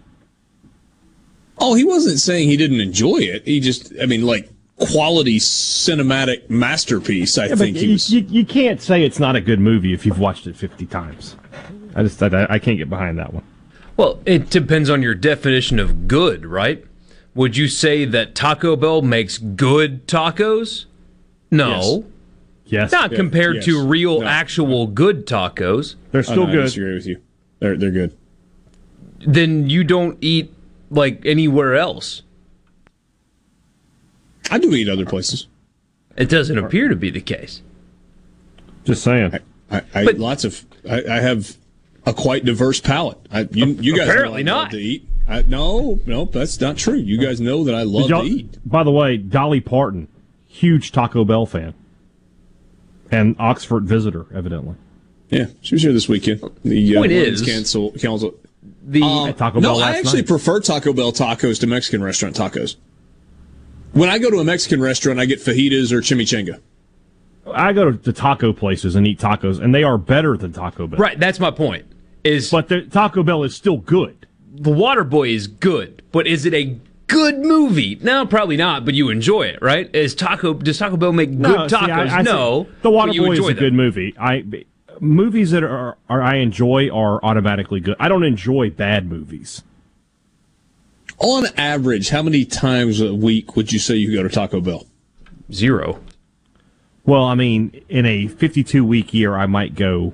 Oh, 1.60 1.76
he 1.76 1.86
wasn't 1.86 2.20
saying 2.20 2.50
he 2.50 2.58
didn't 2.58 2.82
enjoy 2.82 3.20
it. 3.20 3.48
He 3.48 3.62
just, 3.62 3.94
I 4.02 4.06
mean, 4.06 4.24
like 4.24 4.50
quality 4.80 5.40
cinematic 5.40 6.50
masterpiece. 6.50 7.38
I 7.38 7.48
Yeah, 7.48 7.56
think 7.56 7.78
he 7.78 7.86
you, 7.88 7.92
was. 7.94 8.10
you, 8.14 8.26
you 8.30 8.46
can't 8.46 8.82
say 8.82 9.04
it's 9.04 9.20
not 9.20 9.36
a 9.36 9.42
good 9.42 9.60
movie 9.60 9.94
if 9.94 10.06
you've 10.06 10.20
watched 10.20 10.48
it 10.48 10.56
50 10.56 10.86
times. 10.86 11.36
I 11.96 12.04
just 12.04 12.22
I, 12.22 12.48
I 12.50 12.60
can't 12.60 12.78
get 12.78 12.90
behind 12.90 13.18
that 13.20 13.34
one. 13.34 13.44
Well, 13.98 14.20
it 14.26 14.50
depends 14.50 14.90
on 14.90 15.02
your 15.02 15.14
definition 15.16 15.80
of 15.80 16.08
good, 16.08 16.46
right? 16.46 16.84
Would 17.36 17.58
you 17.58 17.68
say 17.68 18.06
that 18.06 18.34
Taco 18.36 18.76
Bell 18.76 19.02
makes 19.02 19.38
good 19.38 20.08
tacos? 20.08 20.86
No. 21.52 22.06
Yes. 22.66 22.92
Not 22.92 23.12
Yeah, 23.12 23.18
compared 23.18 23.56
yes. 23.58 23.66
to 23.66 23.86
real, 23.86 24.22
No. 24.22 24.28
actual 24.28 24.88
good 24.88 25.26
tacos. 25.26 25.96
They're 26.12 26.24
Oh, 26.30 26.36
no, 26.36 26.48
I 26.48 26.52
disagree 26.64 26.94
with 26.94 27.06
you. 27.08 27.18
They're 27.60 27.76
they're 27.78 27.92
good. 27.92 28.16
Then 29.26 29.70
you 29.70 29.84
don't 29.84 30.18
eat 30.22 30.54
like 30.90 31.26
anywhere 31.26 31.76
else. 31.76 32.22
I 34.52 34.58
do 34.60 34.74
eat 34.74 34.90
other 34.90 35.06
places. 35.06 35.48
It 36.18 36.30
doesn't 36.30 36.58
appear 36.58 36.88
to 36.90 36.96
be 36.96 37.10
the 37.12 37.22
case. 37.22 37.62
Just 38.84 39.04
saying. 39.04 39.38
I, 39.72 39.82
I 39.94 40.04
eat 40.04 40.18
lots 40.20 40.44
of. 40.44 40.66
I, 40.90 41.04
I 41.04 41.20
have 41.20 41.56
a 42.06 42.14
quite 42.14 42.46
diverse 42.46 42.80
palate. 42.80 43.18
I, 43.32 43.42
you, 43.52 43.68
you 43.68 43.96
guys 43.98 44.08
Apparently 44.10 44.44
know 44.44 44.64
not. 44.64 44.72
to 44.72 44.78
eat. 44.78 45.08
I, 45.28 45.44
no, 45.44 46.00
no, 46.08 46.26
that's 46.26 46.60
not 46.60 46.76
true. 46.78 46.96
You 46.98 47.20
guys 47.20 47.40
know 47.40 47.64
that 47.66 47.76
I 47.76 47.84
love 47.84 48.04
Did 48.04 48.10
y'all- 48.10 48.24
to 48.24 48.28
eat. 48.30 48.58
By 48.66 48.84
the 48.84 48.92
way, 48.92 49.18
Dolly 49.18 49.62
Parton, 49.62 50.08
huge 50.48 50.92
Taco 50.92 51.24
Bell 51.24 51.46
fan. 51.46 51.74
And 53.12 53.36
Oxford 53.40 53.86
visitor, 53.86 54.26
evidently. 54.34 54.76
Yeah, 55.30 55.46
she 55.62 55.76
was 55.76 55.84
here 55.84 55.94
this 55.94 56.08
weekend. 56.10 56.42
The 56.64 56.96
uh, 56.96 57.00
Point 57.02 57.12
Women's 57.12 57.42
is- 57.42 57.48
Council. 57.48 57.92
council 57.94 58.34
the 58.84 59.04
Um, 59.04 59.34
Taco 59.36 59.60
no, 59.60 59.74
Bell 59.76 59.84
I 59.84 59.98
actually 59.98 60.22
night. 60.22 60.28
prefer 60.28 60.60
Taco 60.60 60.94
Bell 60.94 61.12
tacos 61.12 61.60
to 61.60 61.68
Mexican 61.68 62.04
restaurant 62.04 62.36
tacos. 62.36 62.76
When 63.94 64.10
I 64.10 64.18
go 64.20 64.30
to 64.30 64.38
a 64.40 64.44
Mexican 64.44 64.82
restaurant, 64.82 65.20
I 65.20 65.26
get 65.26 65.40
fajitas 65.40 65.92
or 65.92 66.02
chimichanga. 66.02 66.60
I 67.52 67.74
go 67.74 67.92
to 67.92 67.98
the 67.98 68.14
taco 68.14 68.54
places 68.54 68.96
and 68.96 69.08
eat 69.08 69.20
tacos, 69.20 69.60
and 69.62 69.74
they 69.74 69.84
are 69.84 69.98
better 69.98 70.38
than 70.38 70.54
Taco 70.54 70.86
Bell. 70.88 71.00
Right, 71.00 71.20
that's 71.20 71.40
my 71.40 71.50
point. 71.52 71.86
is 72.24 72.52
but 72.52 72.68
the 72.68 72.82
Taco 72.82 73.24
Bell 73.24 73.44
is 73.44 73.56
still 73.56 73.78
good. 73.78 74.28
The 74.54 74.70
Water 74.70 75.04
Boy 75.04 75.30
is 75.30 75.48
good, 75.48 76.04
but 76.12 76.28
is 76.28 76.46
it 76.46 76.54
a 76.54 76.78
good 77.08 77.40
movie? 77.40 77.98
No, 78.04 78.26
probably 78.28 78.58
not. 78.58 78.86
But 78.86 78.94
you 78.94 79.10
enjoy 79.10 79.44
it, 79.44 79.60
right? 79.62 79.90
Is 79.96 80.14
Taco 80.14 80.54
does 80.54 80.78
Taco 80.78 80.96
Bell 80.98 81.12
make 81.12 81.30
good 81.32 81.40
No, 81.40 81.68
see, 81.68 81.76
tacos? 81.76 82.10
I- 82.10 82.20
I 82.20 82.22
no, 82.22 82.66
say 82.66 82.70
The 82.84 82.90
Water 82.92 83.14
Boy 83.14 83.32
is 83.32 83.40
a 83.40 83.44
them. 83.44 83.56
good 83.56 83.74
movie. 83.74 84.14
I 84.20 84.44
movies 85.00 85.50
that 85.52 85.64
are, 85.64 85.98
are 86.10 86.22
I 86.22 86.36
enjoy 86.36 86.90
are 86.92 87.24
automatically 87.24 87.80
good. 87.80 87.96
I 88.00 88.10
don't 88.10 88.24
enjoy 88.24 88.70
bad 88.70 89.10
movies. 89.10 89.64
On 91.20 91.46
average, 91.58 92.10
how 92.10 92.24
many 92.24 92.46
times 92.46 93.02
a 93.02 93.14
week 93.14 93.56
would 93.56 93.74
you 93.74 93.80
say 93.80 93.96
you 93.96 94.16
go 94.16 94.24
to 94.24 94.30
Taco 94.30 94.62
Bell? 94.62 94.88
Zero. 95.52 96.00
Well, 97.06 97.26
I 97.26 97.36
mean, 97.36 97.82
in 97.90 98.06
a 98.06 98.28
52 98.28 98.86
week 98.86 99.14
year, 99.14 99.36
I 99.36 99.46
might 99.46 99.76
go 99.76 100.14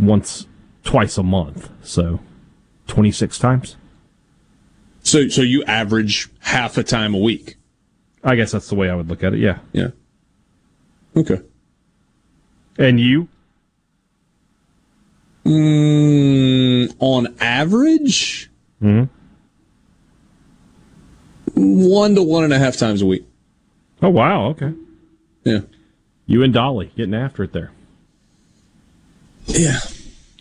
once, 0.00 0.46
twice 0.82 1.18
a 1.18 1.22
month. 1.22 1.68
So 1.82 2.20
26 2.86 3.38
times. 3.38 3.76
So, 5.02 5.28
so 5.28 5.42
you 5.42 5.62
average 5.64 6.30
half 6.40 6.78
a 6.78 6.82
time 6.82 7.14
a 7.14 7.18
week. 7.18 7.56
I 8.24 8.36
guess 8.36 8.52
that's 8.52 8.68
the 8.68 8.76
way 8.76 8.88
I 8.88 8.94
would 8.94 9.08
look 9.08 9.22
at 9.22 9.34
it. 9.34 9.40
Yeah. 9.40 9.58
Yeah. 9.72 9.88
Okay. 11.16 11.40
And 12.78 12.98
you? 12.98 13.28
Mm, 15.44 16.94
on 17.00 17.34
average, 17.40 18.48
hmm 18.80 19.04
one 21.54 22.14
to 22.14 22.22
one 22.22 22.44
and 22.44 22.52
a 22.52 22.58
half 22.58 22.76
times 22.76 23.02
a 23.02 23.06
week. 23.06 23.24
Oh, 24.00 24.10
wow. 24.10 24.48
Okay. 24.48 24.72
Yeah. 25.44 25.60
You 26.26 26.42
and 26.42 26.52
Dolly 26.52 26.92
getting 26.96 27.14
after 27.14 27.42
it 27.42 27.52
there. 27.52 27.72
Yeah. 29.46 29.78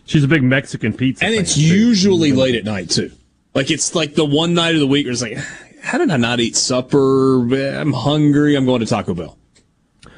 She's 0.06 0.23
a 0.23 0.27
big 0.27 0.43
Mexican 0.43 0.93
pizza. 0.93 1.25
And 1.25 1.33
it's 1.33 1.56
too. 1.56 1.61
usually 1.61 2.31
late 2.31 2.56
at 2.56 2.64
night 2.64 2.90
too. 2.90 3.11
Like 3.53 3.72
it's 3.72 3.95
like 3.95 4.15
the 4.15 4.25
one 4.25 4.53
night 4.53 4.75
of 4.75 4.81
the 4.81 4.88
week 4.88 5.06
where 5.06 5.14
it's 5.14 5.22
like, 5.22 5.38
how 5.81 5.98
did 5.98 6.11
I 6.11 6.17
not 6.17 6.40
eat 6.40 6.56
supper? 6.56 7.40
I'm 7.53 7.93
hungry. 7.93 8.56
I'm 8.56 8.65
going 8.65 8.81
to 8.81 8.85
Taco 8.85 9.14
Bell. 9.14 9.38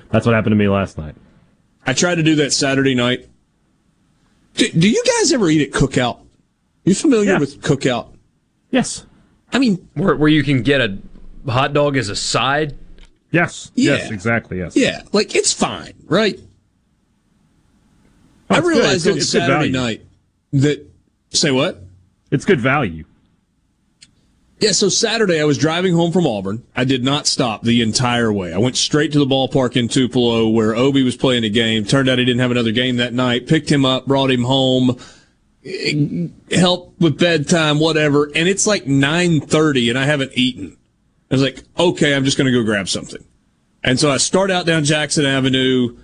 That's 0.10 0.26
what 0.26 0.36
happened 0.36 0.52
to 0.52 0.58
me 0.58 0.68
last 0.68 0.98
night. 0.98 1.16
I 1.86 1.94
tried 1.94 2.16
to 2.16 2.24
do 2.24 2.36
that 2.36 2.54
Saturday 2.54 2.96
night. 2.96 3.28
Do, 4.56 4.70
do 4.70 4.90
you 4.90 5.04
guys 5.20 5.34
ever 5.34 5.50
eat 5.50 5.62
at 5.62 5.72
Cookout? 5.72 6.20
You 6.86 6.94
familiar 6.94 7.40
with 7.40 7.62
Cookout? 7.62 8.14
Yes. 8.70 9.06
I 9.54 9.60
mean, 9.60 9.88
where 9.94 10.16
where 10.16 10.30
you 10.30 10.44
can 10.44 10.64
get 10.64 10.82
a 10.82 10.98
hot 11.50 11.74
dog 11.74 11.96
as 11.98 12.10
a 12.10 12.16
side. 12.16 12.76
Yes. 13.32 13.72
Yeah. 13.76 13.94
Yes. 13.96 14.12
Exactly. 14.12 14.58
Yes. 14.60 14.76
Yeah, 14.76 15.02
like 15.12 15.36
it's 15.36 15.54
fine, 15.54 15.94
right? 16.06 16.40
Oh, 18.50 18.56
I 18.56 18.58
it's 18.60 18.68
good. 18.68 18.78
realized 18.78 19.04
good- 19.06 19.12
on 19.14 19.18
it's 19.18 19.30
Saturday 19.30 19.72
night 19.72 20.06
that 20.54 20.86
say 21.32 21.52
what? 21.52 21.84
It's 22.32 22.46
good 22.46 22.60
value. 22.60 23.06
Yeah, 24.60 24.72
so 24.72 24.88
Saturday 24.88 25.42
I 25.42 25.44
was 25.44 25.58
driving 25.58 25.94
home 25.94 26.12
from 26.14 26.26
Auburn. 26.26 26.64
I 26.76 26.86
did 26.86 27.04
not 27.04 27.28
stop 27.28 27.64
the 27.64 27.82
entire 27.82 28.32
way. 28.32 28.54
I 28.54 28.58
went 28.60 28.78
straight 28.78 29.12
to 29.12 29.20
the 29.20 29.26
ballpark 29.26 29.76
in 29.76 29.90
Tupelo 29.90 30.48
where 30.48 30.74
Obi 30.74 31.04
was 31.04 31.18
playing 31.18 31.44
a 31.44 31.50
game. 31.50 31.84
Turned 31.84 32.08
out 32.08 32.18
he 32.18 32.24
didn't 32.24 32.40
have 32.40 32.52
another 32.52 32.72
game 32.72 32.96
that 32.96 33.14
night. 33.14 33.46
Picked 33.46 33.70
him 33.70 33.84
up, 33.84 34.06
brought 34.06 34.32
him 34.32 34.44
home, 34.44 34.98
helped 36.52 37.00
with 37.00 37.18
bedtime, 37.18 37.80
whatever. 37.80 38.26
And 38.36 38.48
it's 38.48 38.68
like 38.68 38.86
9:30 38.86 39.90
and 39.90 39.98
I 39.98 40.06
haven't 40.06 40.32
eaten. 40.36 40.78
I 41.32 41.36
was 41.36 41.42
like, 41.42 41.64
"Okay, 41.78 42.14
I'm 42.14 42.26
just 42.26 42.38
going 42.38 42.52
to 42.52 42.58
go 42.58 42.64
grab 42.64 42.90
something." 42.90 43.24
And 43.84 44.00
so 44.00 44.12
I 44.12 44.18
start 44.18 44.52
out 44.52 44.66
down 44.66 44.84
Jackson 44.84 45.26
Avenue 45.26 45.98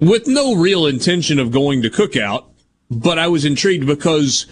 with 0.00 0.26
no 0.26 0.54
real 0.54 0.86
intention 0.86 1.38
of 1.38 1.50
going 1.50 1.82
to 1.82 1.90
cookout, 1.90 2.44
but 2.90 3.18
I 3.18 3.28
was 3.28 3.44
intrigued 3.44 3.86
because 3.86 4.46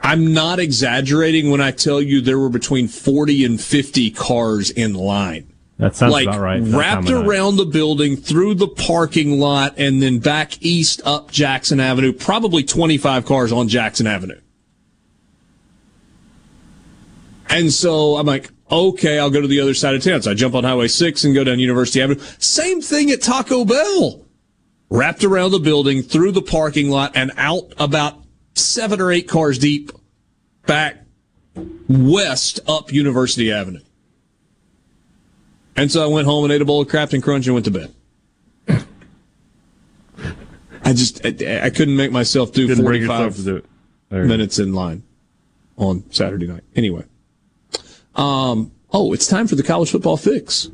I'm 0.00 0.32
not 0.32 0.58
exaggerating 0.58 1.50
when 1.50 1.60
I 1.60 1.72
tell 1.72 2.00
you 2.00 2.20
there 2.20 2.38
were 2.38 2.48
between 2.48 2.88
40 2.88 3.44
and 3.44 3.60
50 3.60 4.10
cars 4.12 4.70
in 4.70 4.94
line. 4.94 5.49
That 5.80 5.96
sounds 5.96 6.12
like 6.12 6.26
about 6.26 6.40
right. 6.40 6.62
that 6.62 6.76
wrapped 6.76 7.08
around 7.08 7.56
the 7.56 7.64
building, 7.64 8.16
through 8.16 8.54
the 8.54 8.68
parking 8.68 9.40
lot, 9.40 9.74
and 9.78 10.02
then 10.02 10.18
back 10.18 10.62
east 10.62 11.00
up 11.06 11.30
Jackson 11.30 11.80
Avenue. 11.80 12.12
Probably 12.12 12.62
25 12.62 13.24
cars 13.24 13.50
on 13.50 13.66
Jackson 13.66 14.06
Avenue. 14.06 14.38
And 17.48 17.72
so 17.72 18.16
I'm 18.16 18.26
like, 18.26 18.50
okay, 18.70 19.18
I'll 19.18 19.30
go 19.30 19.40
to 19.40 19.48
the 19.48 19.60
other 19.60 19.72
side 19.72 19.94
of 19.94 20.04
town. 20.04 20.20
So 20.20 20.32
I 20.32 20.34
jump 20.34 20.54
on 20.54 20.64
Highway 20.64 20.86
6 20.86 21.24
and 21.24 21.34
go 21.34 21.44
down 21.44 21.58
University 21.58 22.02
Avenue. 22.02 22.20
Same 22.38 22.82
thing 22.82 23.10
at 23.10 23.22
Taco 23.22 23.64
Bell. 23.64 24.26
Wrapped 24.90 25.24
around 25.24 25.52
the 25.52 25.60
building, 25.60 26.02
through 26.02 26.32
the 26.32 26.42
parking 26.42 26.90
lot, 26.90 27.12
and 27.14 27.32
out 27.38 27.72
about 27.78 28.22
seven 28.54 29.00
or 29.00 29.10
eight 29.10 29.28
cars 29.28 29.58
deep 29.58 29.92
back 30.66 31.06
west 31.88 32.60
up 32.68 32.92
University 32.92 33.50
Avenue. 33.50 33.80
And 35.80 35.90
so 35.90 36.04
I 36.04 36.06
went 36.08 36.26
home 36.26 36.44
and 36.44 36.52
ate 36.52 36.60
a 36.60 36.66
bowl 36.66 36.82
of 36.82 36.88
Crafton 36.88 37.22
Crunch 37.22 37.46
and 37.46 37.54
went 37.54 37.64
to 37.64 37.70
bed. 37.70 37.94
I 40.84 40.92
just, 40.92 41.24
I, 41.24 41.64
I 41.64 41.70
couldn't 41.70 41.96
make 41.96 42.12
myself 42.12 42.52
do 42.52 42.66
Didn't 42.66 42.84
45 42.84 43.44
do 43.44 43.56
it. 43.56 43.64
There 44.10 44.20
you 44.20 44.24
go. 44.26 44.28
minutes 44.28 44.58
in 44.58 44.74
line 44.74 45.04
on 45.78 46.04
Saturday 46.10 46.46
night. 46.46 46.64
Anyway. 46.76 47.04
Um, 48.14 48.72
oh, 48.92 49.14
it's 49.14 49.26
time 49.26 49.46
for 49.46 49.54
the 49.54 49.62
college 49.62 49.90
football 49.90 50.18
fix. 50.18 50.68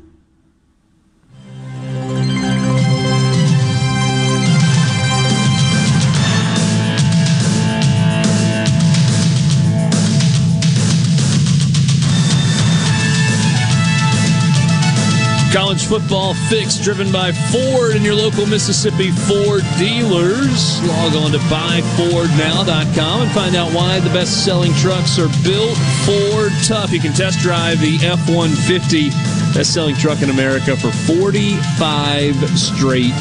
College 15.57 15.87
football 15.87 16.35
fix 16.35 16.77
driven 16.77 17.11
by 17.11 17.31
Ford 17.31 17.95
and 17.95 18.05
your 18.05 18.13
local 18.13 18.45
Mississippi 18.45 19.09
Ford 19.09 19.63
dealers. 19.79 20.79
Log 20.87 21.15
on 21.15 21.31
to 21.31 21.39
buyfordnow.com 21.49 23.21
and 23.23 23.31
find 23.31 23.55
out 23.55 23.73
why 23.73 23.99
the 24.01 24.11
best 24.11 24.45
selling 24.45 24.71
trucks 24.75 25.17
are 25.17 25.29
built 25.43 25.75
Ford 26.05 26.51
tough. 26.63 26.91
You 26.91 26.99
can 26.99 27.11
test 27.11 27.39
drive 27.39 27.79
the 27.79 27.97
F 28.05 28.19
150, 28.29 29.09
best 29.57 29.73
selling 29.73 29.95
truck 29.95 30.21
in 30.21 30.29
America 30.29 30.77
for 30.77 30.91
45 30.91 32.35
straight 32.55 33.17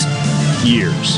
years. 0.62 1.14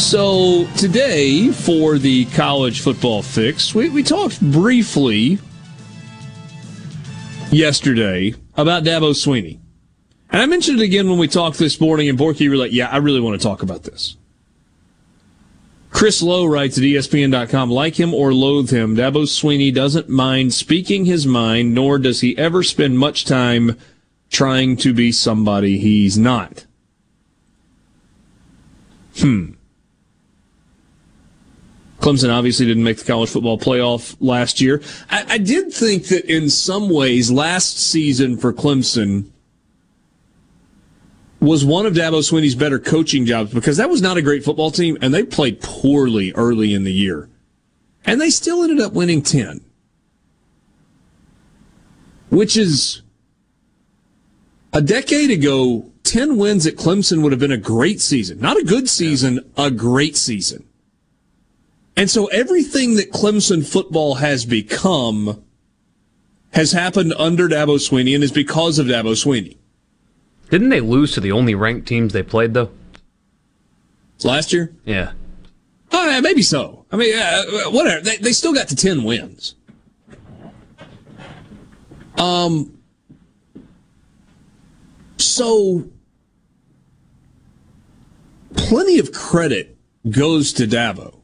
So, 0.00 0.68
today 0.76 1.48
for 1.48 1.98
the 1.98 2.26
college 2.26 2.82
football 2.82 3.20
fix, 3.20 3.74
we, 3.74 3.88
we 3.88 4.04
talked 4.04 4.40
briefly 4.40 5.40
yesterday 7.52 8.34
about 8.56 8.84
Dabo 8.84 9.12
Swinney. 9.12 9.58
And 10.30 10.40
I 10.40 10.46
mentioned 10.46 10.80
it 10.80 10.84
again 10.84 11.08
when 11.08 11.18
we 11.18 11.28
talked 11.28 11.58
this 11.58 11.80
morning, 11.80 12.08
and 12.08 12.18
Borky 12.18 12.48
were 12.48 12.56
like, 12.56 12.72
yeah, 12.72 12.88
I 12.88 12.98
really 12.98 13.20
want 13.20 13.40
to 13.40 13.46
talk 13.46 13.62
about 13.62 13.82
this. 13.82 14.16
Chris 15.90 16.22
Low 16.22 16.46
writes 16.46 16.78
at 16.78 16.84
ESPN.com, 16.84 17.70
like 17.70 17.98
him 17.98 18.14
or 18.14 18.32
loathe 18.32 18.70
him, 18.70 18.94
Dabo 18.94 19.24
Swinney 19.24 19.74
doesn't 19.74 20.08
mind 20.08 20.54
speaking 20.54 21.04
his 21.04 21.26
mind, 21.26 21.74
nor 21.74 21.98
does 21.98 22.20
he 22.20 22.38
ever 22.38 22.62
spend 22.62 22.98
much 22.98 23.24
time 23.24 23.76
trying 24.30 24.76
to 24.76 24.94
be 24.94 25.10
somebody 25.10 25.78
he's 25.78 26.16
not. 26.16 26.64
Hmm. 29.18 29.52
Clemson 32.00 32.34
obviously 32.34 32.66
didn't 32.66 32.82
make 32.82 32.96
the 32.96 33.04
college 33.04 33.28
football 33.28 33.58
playoff 33.58 34.16
last 34.20 34.60
year. 34.60 34.82
I, 35.10 35.24
I 35.28 35.38
did 35.38 35.72
think 35.72 36.06
that 36.06 36.24
in 36.24 36.48
some 36.48 36.88
ways, 36.88 37.30
last 37.30 37.78
season 37.78 38.38
for 38.38 38.52
Clemson 38.52 39.30
was 41.40 41.64
one 41.64 41.86
of 41.86 41.94
Dabo 41.94 42.22
Swinney's 42.22 42.54
better 42.54 42.78
coaching 42.78 43.26
jobs 43.26 43.52
because 43.52 43.76
that 43.76 43.90
was 43.90 44.02
not 44.02 44.16
a 44.16 44.22
great 44.22 44.44
football 44.44 44.70
team 44.70 44.96
and 45.00 45.12
they 45.12 45.22
played 45.22 45.60
poorly 45.60 46.32
early 46.32 46.74
in 46.74 46.84
the 46.84 46.92
year. 46.92 47.28
And 48.04 48.20
they 48.20 48.30
still 48.30 48.62
ended 48.62 48.80
up 48.80 48.92
winning 48.92 49.22
10. 49.22 49.60
Which 52.30 52.56
is 52.56 53.02
a 54.72 54.80
decade 54.80 55.30
ago, 55.30 55.90
10 56.04 56.38
wins 56.38 56.66
at 56.66 56.76
Clemson 56.76 57.22
would 57.22 57.32
have 57.32 57.40
been 57.40 57.52
a 57.52 57.58
great 57.58 58.00
season. 58.00 58.40
Not 58.40 58.56
a 58.56 58.64
good 58.64 58.88
season, 58.88 59.40
a 59.56 59.70
great 59.70 60.16
season. 60.16 60.64
And 61.96 62.10
so 62.10 62.26
everything 62.26 62.94
that 62.96 63.12
Clemson 63.12 63.66
football 63.66 64.16
has 64.16 64.44
become 64.44 65.44
has 66.52 66.72
happened 66.72 67.14
under 67.18 67.48
Dabo 67.48 67.76
Swinney 67.76 68.14
and 68.14 68.24
is 68.24 68.32
because 68.32 68.78
of 68.78 68.86
Dabo 68.86 69.12
Swinney. 69.12 69.56
Didn't 70.50 70.70
they 70.70 70.80
lose 70.80 71.12
to 71.12 71.20
the 71.20 71.32
only 71.32 71.54
ranked 71.54 71.86
teams 71.86 72.12
they 72.12 72.22
played 72.22 72.54
though? 72.54 72.70
Last 74.24 74.52
year? 74.52 74.74
Yeah. 74.84 75.12
Yeah, 76.20 76.20
maybe 76.20 76.42
so. 76.42 76.84
I 76.92 76.96
mean, 76.96 77.16
uh, 77.16 77.44
whatever. 77.70 78.02
They, 78.02 78.16
they 78.18 78.32
still 78.32 78.52
got 78.52 78.68
to 78.68 78.76
10 78.76 79.04
wins. 79.04 79.54
Um, 82.18 82.78
so 85.16 85.88
plenty 88.54 88.98
of 88.98 89.12
credit 89.12 89.78
goes 90.10 90.52
to 90.54 90.66
Dabo. 90.66 91.19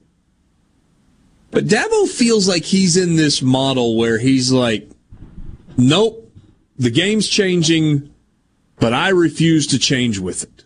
But 1.57 1.68
Dabo 1.68 2.07
feels 2.07 2.47
like 2.47 2.65
he's 2.65 2.99
in 2.99 3.17
this 3.17 3.41
model 3.41 3.97
where 3.97 4.18
he's 4.18 4.52
like, 4.52 4.91
nope, 5.78 6.31
the 6.76 6.91
game's 6.91 7.28
changing, 7.28 8.12
but 8.78 8.93
I 8.93 9.09
refuse 9.09 9.67
to 9.68 9.78
change 9.78 10.18
with 10.18 10.43
it. 10.43 10.65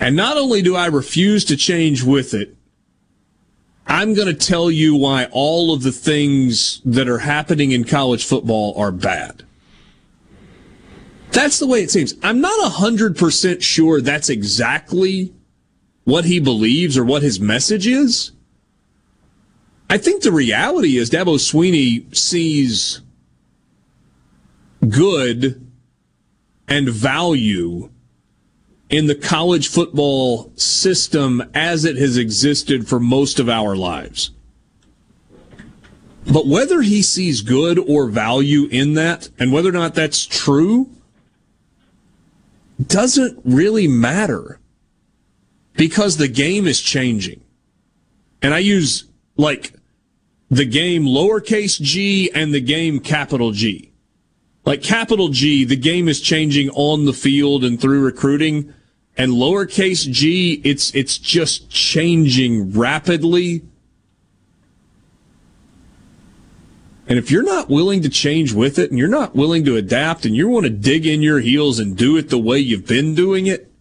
And 0.00 0.16
not 0.16 0.38
only 0.38 0.62
do 0.62 0.74
I 0.74 0.86
refuse 0.86 1.44
to 1.44 1.56
change 1.58 2.02
with 2.02 2.32
it, 2.32 2.56
I'm 3.86 4.14
going 4.14 4.28
to 4.28 4.32
tell 4.32 4.70
you 4.70 4.96
why 4.96 5.26
all 5.32 5.74
of 5.74 5.82
the 5.82 5.92
things 5.92 6.80
that 6.86 7.06
are 7.06 7.18
happening 7.18 7.72
in 7.72 7.84
college 7.84 8.24
football 8.24 8.72
are 8.74 8.90
bad. 8.90 9.44
That's 11.32 11.58
the 11.58 11.66
way 11.66 11.82
it 11.82 11.90
seems. 11.90 12.14
I'm 12.22 12.40
not 12.40 12.72
100% 12.72 13.60
sure 13.60 14.00
that's 14.00 14.30
exactly 14.30 15.34
what 16.04 16.24
he 16.24 16.40
believes 16.40 16.96
or 16.96 17.04
what 17.04 17.22
his 17.22 17.38
message 17.38 17.86
is. 17.86 18.32
I 19.90 19.96
think 19.98 20.22
the 20.22 20.32
reality 20.32 20.98
is 20.98 21.10
Dabo 21.10 21.36
Swinney 21.38 22.14
sees 22.14 23.00
good 24.86 25.66
and 26.68 26.88
value 26.88 27.90
in 28.90 29.06
the 29.06 29.14
college 29.14 29.68
football 29.68 30.52
system 30.56 31.42
as 31.54 31.84
it 31.84 31.96
has 31.96 32.16
existed 32.16 32.86
for 32.86 33.00
most 33.00 33.38
of 33.38 33.48
our 33.48 33.74
lives. 33.76 34.30
But 36.30 36.46
whether 36.46 36.82
he 36.82 37.00
sees 37.00 37.40
good 37.40 37.78
or 37.78 38.06
value 38.08 38.66
in 38.66 38.94
that, 38.94 39.30
and 39.38 39.52
whether 39.52 39.70
or 39.70 39.72
not 39.72 39.94
that's 39.94 40.26
true, 40.26 40.90
doesn't 42.86 43.40
really 43.44 43.88
matter 43.88 44.60
because 45.74 46.16
the 46.16 46.28
game 46.28 46.66
is 46.66 46.82
changing. 46.82 47.40
And 48.42 48.52
I 48.52 48.58
use 48.58 49.04
like 49.36 49.72
the 50.50 50.64
game 50.64 51.04
lowercase 51.04 51.80
g 51.80 52.30
and 52.34 52.54
the 52.54 52.60
game 52.60 53.00
capital 53.00 53.52
G. 53.52 53.92
Like 54.64 54.82
capital 54.82 55.28
G, 55.28 55.64
the 55.64 55.76
game 55.76 56.08
is 56.08 56.20
changing 56.20 56.70
on 56.70 57.04
the 57.04 57.12
field 57.12 57.64
and 57.64 57.80
through 57.80 58.04
recruiting. 58.04 58.74
And 59.16 59.32
lowercase 59.32 60.10
g, 60.10 60.60
it's, 60.64 60.94
it's 60.94 61.18
just 61.18 61.70
changing 61.70 62.72
rapidly. 62.72 63.62
And 67.08 67.18
if 67.18 67.30
you're 67.30 67.42
not 67.42 67.70
willing 67.70 68.02
to 68.02 68.08
change 68.08 68.52
with 68.52 68.78
it 68.78 68.90
and 68.90 68.98
you're 68.98 69.08
not 69.08 69.34
willing 69.34 69.64
to 69.64 69.76
adapt 69.76 70.26
and 70.26 70.36
you 70.36 70.48
want 70.48 70.64
to 70.64 70.70
dig 70.70 71.06
in 71.06 71.22
your 71.22 71.40
heels 71.40 71.78
and 71.78 71.96
do 71.96 72.16
it 72.16 72.28
the 72.28 72.38
way 72.38 72.58
you've 72.58 72.86
been 72.86 73.14
doing 73.14 73.46
it, 73.46 73.72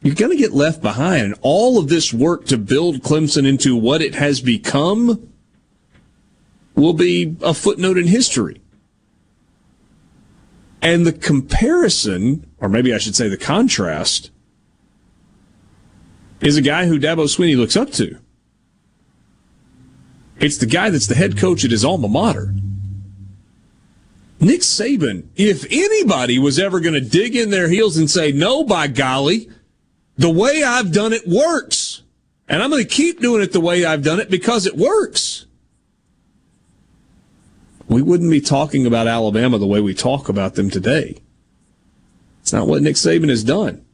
you're 0.00 0.14
going 0.14 0.30
to 0.30 0.36
get 0.36 0.52
left 0.52 0.80
behind. 0.80 1.22
And 1.22 1.34
all 1.42 1.78
of 1.78 1.88
this 1.88 2.14
work 2.14 2.46
to 2.46 2.56
build 2.56 3.02
Clemson 3.02 3.46
into 3.46 3.74
what 3.74 4.00
it 4.00 4.14
has 4.14 4.40
become 4.40 5.33
will 6.74 6.92
be 6.92 7.36
a 7.42 7.54
footnote 7.54 7.98
in 7.98 8.06
history. 8.06 8.60
And 10.82 11.06
the 11.06 11.12
comparison, 11.12 12.46
or 12.60 12.68
maybe 12.68 12.92
I 12.92 12.98
should 12.98 13.16
say 13.16 13.28
the 13.28 13.36
contrast, 13.36 14.30
is 16.40 16.56
a 16.56 16.62
guy 16.62 16.86
who 16.86 16.98
Dabo 16.98 17.24
Swinney 17.24 17.56
looks 17.56 17.76
up 17.76 17.90
to. 17.92 18.18
It's 20.40 20.58
the 20.58 20.66
guy 20.66 20.90
that's 20.90 21.06
the 21.06 21.14
head 21.14 21.38
coach 21.38 21.64
at 21.64 21.70
his 21.70 21.84
alma 21.84 22.08
mater. 22.08 22.54
Nick 24.40 24.60
Saban, 24.60 25.28
if 25.36 25.64
anybody 25.70 26.38
was 26.38 26.58
ever 26.58 26.80
going 26.80 26.94
to 26.94 27.00
dig 27.00 27.34
in 27.34 27.50
their 27.50 27.68
heels 27.68 27.96
and 27.96 28.10
say, 28.10 28.30
no, 28.30 28.62
by 28.64 28.88
golly, 28.88 29.48
the 30.16 30.30
way 30.30 30.62
I've 30.62 30.92
done 30.92 31.12
it 31.12 31.26
works. 31.26 32.02
And 32.46 32.62
I'm 32.62 32.70
going 32.70 32.82
to 32.82 32.88
keep 32.88 33.20
doing 33.20 33.42
it 33.42 33.52
the 33.52 33.60
way 33.60 33.84
I've 33.86 34.02
done 34.02 34.20
it 34.20 34.30
because 34.30 34.66
it 34.66 34.76
works. 34.76 35.46
We 37.94 38.02
wouldn't 38.02 38.32
be 38.32 38.40
talking 38.40 38.86
about 38.86 39.06
Alabama 39.06 39.56
the 39.56 39.68
way 39.68 39.80
we 39.80 39.94
talk 39.94 40.28
about 40.28 40.56
them 40.56 40.68
today. 40.68 41.16
It's 42.40 42.52
not 42.52 42.66
what 42.66 42.82
Nick 42.82 42.96
Saban 42.96 43.28
has 43.28 43.44
done. 43.44 43.86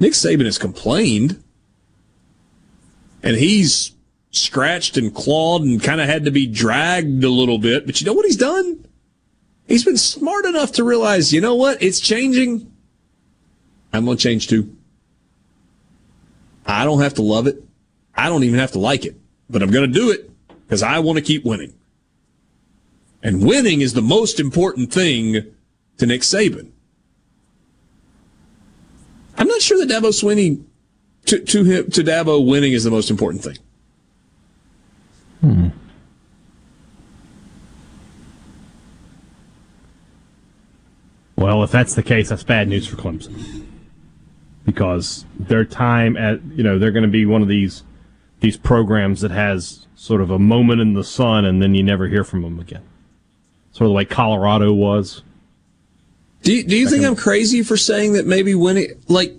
Nick 0.00 0.12
Saban 0.14 0.46
has 0.46 0.56
complained. 0.56 1.44
And 3.22 3.36
he's 3.36 3.92
scratched 4.30 4.96
and 4.96 5.14
clawed 5.14 5.64
and 5.64 5.82
kind 5.82 6.00
of 6.00 6.08
had 6.08 6.24
to 6.24 6.30
be 6.30 6.46
dragged 6.46 7.22
a 7.22 7.28
little 7.28 7.58
bit. 7.58 7.84
But 7.84 8.00
you 8.00 8.06
know 8.06 8.14
what 8.14 8.24
he's 8.24 8.38
done? 8.38 8.86
He's 9.68 9.84
been 9.84 9.98
smart 9.98 10.46
enough 10.46 10.72
to 10.72 10.82
realize, 10.82 11.30
you 11.30 11.42
know 11.42 11.56
what? 11.56 11.82
It's 11.82 12.00
changing. 12.00 12.72
I'm 13.92 14.06
going 14.06 14.16
to 14.16 14.22
change 14.22 14.48
too. 14.48 14.74
I 16.64 16.86
don't 16.86 17.02
have 17.02 17.14
to 17.14 17.22
love 17.22 17.48
it. 17.48 17.62
I 18.14 18.30
don't 18.30 18.44
even 18.44 18.58
have 18.60 18.72
to 18.72 18.78
like 18.78 19.04
it, 19.04 19.16
but 19.50 19.62
I'm 19.62 19.70
going 19.70 19.92
to 19.92 19.94
do 19.94 20.10
it 20.10 20.30
because 20.62 20.82
I 20.82 21.00
want 21.00 21.18
to 21.18 21.22
keep 21.22 21.44
winning. 21.44 21.74
And 23.24 23.44
winning 23.44 23.80
is 23.80 23.94
the 23.94 24.02
most 24.02 24.38
important 24.38 24.92
thing 24.92 25.54
to 25.96 26.06
Nick 26.06 26.20
Saban. 26.20 26.72
I'm 29.38 29.48
not 29.48 29.62
sure 29.62 29.84
that 29.84 29.92
Dabo 29.92 30.10
Swinney, 30.10 30.62
to, 31.24 31.40
to 31.40 31.64
him, 31.64 31.90
to 31.90 32.04
Dabo, 32.04 32.46
winning 32.46 32.74
is 32.74 32.84
the 32.84 32.90
most 32.90 33.10
important 33.10 33.42
thing. 33.42 33.56
Hmm. 35.40 35.68
Well, 41.36 41.62
if 41.64 41.70
that's 41.70 41.94
the 41.94 42.02
case, 42.02 42.28
that's 42.28 42.44
bad 42.44 42.68
news 42.68 42.86
for 42.86 42.96
Clemson. 42.96 43.66
Because 44.66 45.24
their 45.38 45.64
time 45.64 46.16
at, 46.18 46.42
you 46.44 46.62
know, 46.62 46.78
they're 46.78 46.92
going 46.92 47.04
to 47.04 47.08
be 47.08 47.24
one 47.26 47.42
of 47.42 47.48
these 47.48 47.82
these 48.40 48.56
programs 48.58 49.22
that 49.22 49.30
has 49.30 49.86
sort 49.94 50.20
of 50.20 50.30
a 50.30 50.38
moment 50.38 50.80
in 50.80 50.92
the 50.92 51.04
sun 51.04 51.46
and 51.46 51.62
then 51.62 51.74
you 51.74 51.82
never 51.82 52.08
hear 52.08 52.24
from 52.24 52.42
them 52.42 52.60
again. 52.60 52.82
Sort 53.74 53.90
of 53.90 53.94
like 53.94 54.08
Colorado 54.08 54.72
was. 54.72 55.22
Do 56.42 56.54
you, 56.54 56.62
do 56.62 56.76
you 56.76 56.88
think 56.88 57.04
I'm 57.04 57.16
crazy 57.16 57.64
for 57.64 57.76
saying 57.76 58.12
that 58.12 58.24
maybe 58.24 58.54
when 58.54 58.76
it 58.76 59.10
like, 59.10 59.34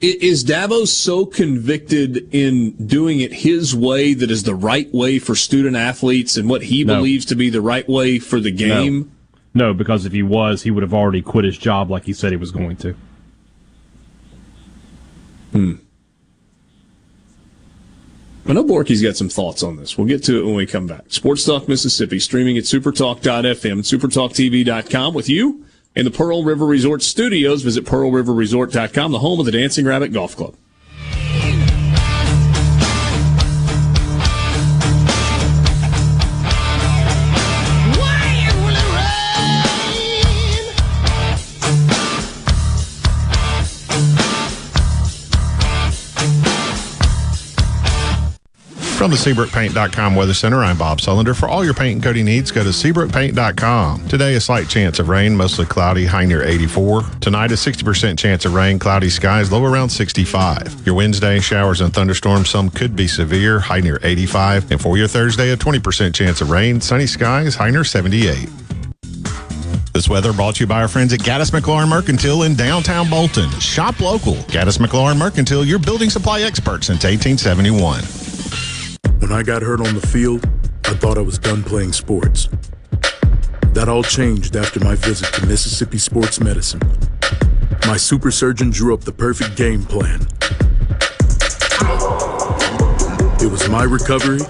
is 0.00 0.44
Dabo 0.44 0.86
so 0.86 1.26
convicted 1.26 2.32
in 2.32 2.72
doing 2.86 3.20
it 3.20 3.32
his 3.32 3.74
way 3.74 4.14
that 4.14 4.30
is 4.30 4.44
the 4.44 4.54
right 4.54 4.92
way 4.94 5.18
for 5.18 5.34
student 5.34 5.74
athletes 5.74 6.36
and 6.36 6.48
what 6.48 6.62
he 6.62 6.84
No. 6.84 6.96
believes 6.96 7.24
to 7.26 7.34
be 7.34 7.50
the 7.50 7.60
right 7.60 7.88
way 7.88 8.20
for 8.20 8.38
the 8.38 8.52
game? 8.52 9.10
No. 9.52 9.68
no, 9.68 9.74
because 9.74 10.06
if 10.06 10.12
he 10.12 10.22
was, 10.22 10.62
he 10.62 10.70
would 10.70 10.82
have 10.84 10.94
already 10.94 11.20
quit 11.22 11.44
his 11.44 11.58
job 11.58 11.90
like 11.90 12.04
he 12.04 12.12
said 12.12 12.30
he 12.30 12.36
was 12.36 12.52
going 12.52 12.76
to. 12.76 12.94
Hmm. 15.50 15.72
I 18.44 18.52
know 18.54 18.64
Borky's 18.64 19.02
got 19.02 19.16
some 19.16 19.28
thoughts 19.28 19.62
on 19.62 19.76
this. 19.76 19.96
We'll 19.96 20.08
get 20.08 20.24
to 20.24 20.40
it 20.40 20.44
when 20.44 20.56
we 20.56 20.66
come 20.66 20.86
back. 20.86 21.04
Sports 21.08 21.44
Talk 21.44 21.68
Mississippi, 21.68 22.18
streaming 22.18 22.58
at 22.58 22.64
supertalk.fm 22.64 23.72
and 23.72 23.82
supertalktv.com 23.82 25.14
with 25.14 25.28
you 25.28 25.64
in 25.94 26.04
the 26.04 26.10
Pearl 26.10 26.42
River 26.42 26.66
Resort 26.66 27.02
studios. 27.02 27.62
Visit 27.62 27.84
pearlriverresort.com, 27.84 29.12
the 29.12 29.20
home 29.20 29.38
of 29.38 29.46
the 29.46 29.52
Dancing 29.52 29.86
Rabbit 29.86 30.12
Golf 30.12 30.36
Club. 30.36 30.56
From 49.02 49.10
the 49.10 49.16
SeabrookPaint.com 49.16 50.14
Weather 50.14 50.32
Center, 50.32 50.62
I'm 50.62 50.78
Bob 50.78 51.00
Sullender. 51.00 51.36
For 51.36 51.48
all 51.48 51.64
your 51.64 51.74
paint 51.74 51.94
and 51.94 52.04
coating 52.04 52.24
needs, 52.24 52.52
go 52.52 52.62
to 52.62 52.68
SeabrookPaint.com. 52.68 54.06
Today, 54.06 54.36
a 54.36 54.40
slight 54.40 54.68
chance 54.68 55.00
of 55.00 55.08
rain, 55.08 55.34
mostly 55.34 55.66
cloudy, 55.66 56.06
high 56.06 56.24
near 56.24 56.44
84. 56.44 57.02
Tonight, 57.20 57.50
a 57.50 57.56
60% 57.56 58.16
chance 58.16 58.44
of 58.44 58.54
rain, 58.54 58.78
cloudy 58.78 59.10
skies, 59.10 59.50
low 59.50 59.64
around 59.64 59.88
65. 59.88 60.86
Your 60.86 60.94
Wednesday, 60.94 61.40
showers 61.40 61.80
and 61.80 61.92
thunderstorms, 61.92 62.48
some 62.48 62.70
could 62.70 62.94
be 62.94 63.08
severe, 63.08 63.58
high 63.58 63.80
near 63.80 63.98
85. 64.04 64.70
And 64.70 64.80
for 64.80 64.96
your 64.96 65.08
Thursday, 65.08 65.50
a 65.50 65.56
20% 65.56 66.14
chance 66.14 66.40
of 66.40 66.50
rain, 66.50 66.80
sunny 66.80 67.08
skies, 67.08 67.56
high 67.56 67.70
near 67.70 67.82
78. 67.82 68.48
This 69.92 70.08
weather 70.08 70.32
brought 70.32 70.54
to 70.54 70.60
you 70.60 70.68
by 70.68 70.80
our 70.80 70.86
friends 70.86 71.12
at 71.12 71.18
Gaddis 71.18 71.50
McLaurin 71.50 71.88
Mercantile 71.88 72.44
in 72.44 72.54
downtown 72.54 73.10
Bolton. 73.10 73.50
Shop 73.58 73.98
local. 73.98 74.34
Gaddis 74.34 74.78
McLaurin 74.78 75.18
Mercantile, 75.18 75.64
your 75.64 75.80
building 75.80 76.08
supply 76.08 76.42
expert 76.42 76.84
since 76.84 77.02
1871. 77.02 78.21
When 79.22 79.30
I 79.30 79.44
got 79.44 79.62
hurt 79.62 79.78
on 79.80 79.94
the 79.94 80.04
field, 80.04 80.44
I 80.84 80.94
thought 80.94 81.16
I 81.16 81.20
was 81.20 81.38
done 81.38 81.62
playing 81.62 81.92
sports. 81.92 82.48
That 83.72 83.88
all 83.88 84.02
changed 84.02 84.56
after 84.56 84.80
my 84.80 84.96
visit 84.96 85.32
to 85.34 85.46
Mississippi 85.46 85.98
Sports 85.98 86.40
Medicine. 86.40 86.80
My 87.86 87.96
super 87.96 88.32
surgeon 88.32 88.70
drew 88.70 88.92
up 88.92 89.02
the 89.02 89.12
perfect 89.12 89.56
game 89.56 89.84
plan. 89.84 90.22
It 93.40 93.48
was 93.48 93.68
my 93.68 93.84
recovery 93.84 94.40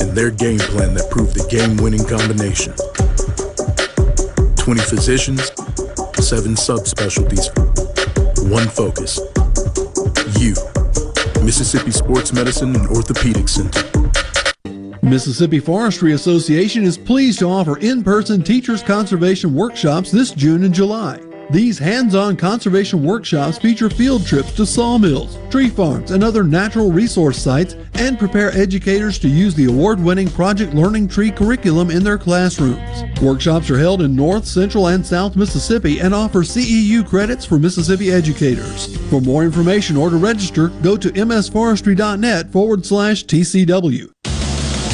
and 0.00 0.10
their 0.16 0.32
game 0.32 0.58
plan 0.58 0.94
that 0.94 1.08
proved 1.08 1.36
the 1.36 1.46
game 1.48 1.76
winning 1.76 2.04
combination. 2.04 2.74
20 4.56 4.80
physicians, 4.80 5.46
7 6.18 6.56
subspecialties, 6.56 7.46
one 8.50 8.66
focus 8.66 9.20
you. 10.40 10.56
Mississippi 11.42 11.90
Sports 11.90 12.32
Medicine 12.32 12.76
and 12.76 12.86
Orthopedic 12.86 13.48
Center. 13.48 13.82
Mississippi 15.02 15.58
Forestry 15.58 16.12
Association 16.12 16.84
is 16.84 16.96
pleased 16.96 17.40
to 17.40 17.46
offer 17.46 17.78
in-person 17.78 18.42
teachers 18.42 18.80
conservation 18.80 19.52
workshops 19.52 20.12
this 20.12 20.30
June 20.30 20.62
and 20.62 20.72
July. 20.72 21.18
These 21.50 21.78
hands-on 21.78 22.36
conservation 22.36 23.02
workshops 23.02 23.58
feature 23.58 23.90
field 23.90 24.26
trips 24.26 24.52
to 24.52 24.64
sawmills, 24.64 25.38
tree 25.50 25.68
farms, 25.68 26.10
and 26.10 26.24
other 26.24 26.44
natural 26.44 26.90
resource 26.90 27.36
sites 27.36 27.76
and 27.94 28.18
prepare 28.18 28.56
educators 28.56 29.18
to 29.18 29.28
use 29.28 29.54
the 29.54 29.66
award-winning 29.66 30.30
Project 30.30 30.72
Learning 30.74 31.06
Tree 31.06 31.30
curriculum 31.30 31.90
in 31.90 32.02
their 32.02 32.16
classrooms. 32.16 33.02
Workshops 33.20 33.70
are 33.70 33.78
held 33.78 34.02
in 34.02 34.16
North, 34.16 34.46
Central, 34.46 34.88
and 34.88 35.04
South 35.04 35.36
Mississippi 35.36 36.00
and 36.00 36.14
offer 36.14 36.40
CEU 36.40 37.06
credits 37.06 37.44
for 37.44 37.58
Mississippi 37.58 38.10
educators. 38.10 38.96
For 39.10 39.20
more 39.20 39.44
information 39.44 39.96
or 39.96 40.10
to 40.10 40.16
register, 40.16 40.68
go 40.82 40.96
to 40.96 41.10
msforestry.net 41.10 42.50
forward 42.50 42.86
slash 42.86 43.24
TCW. 43.24 44.10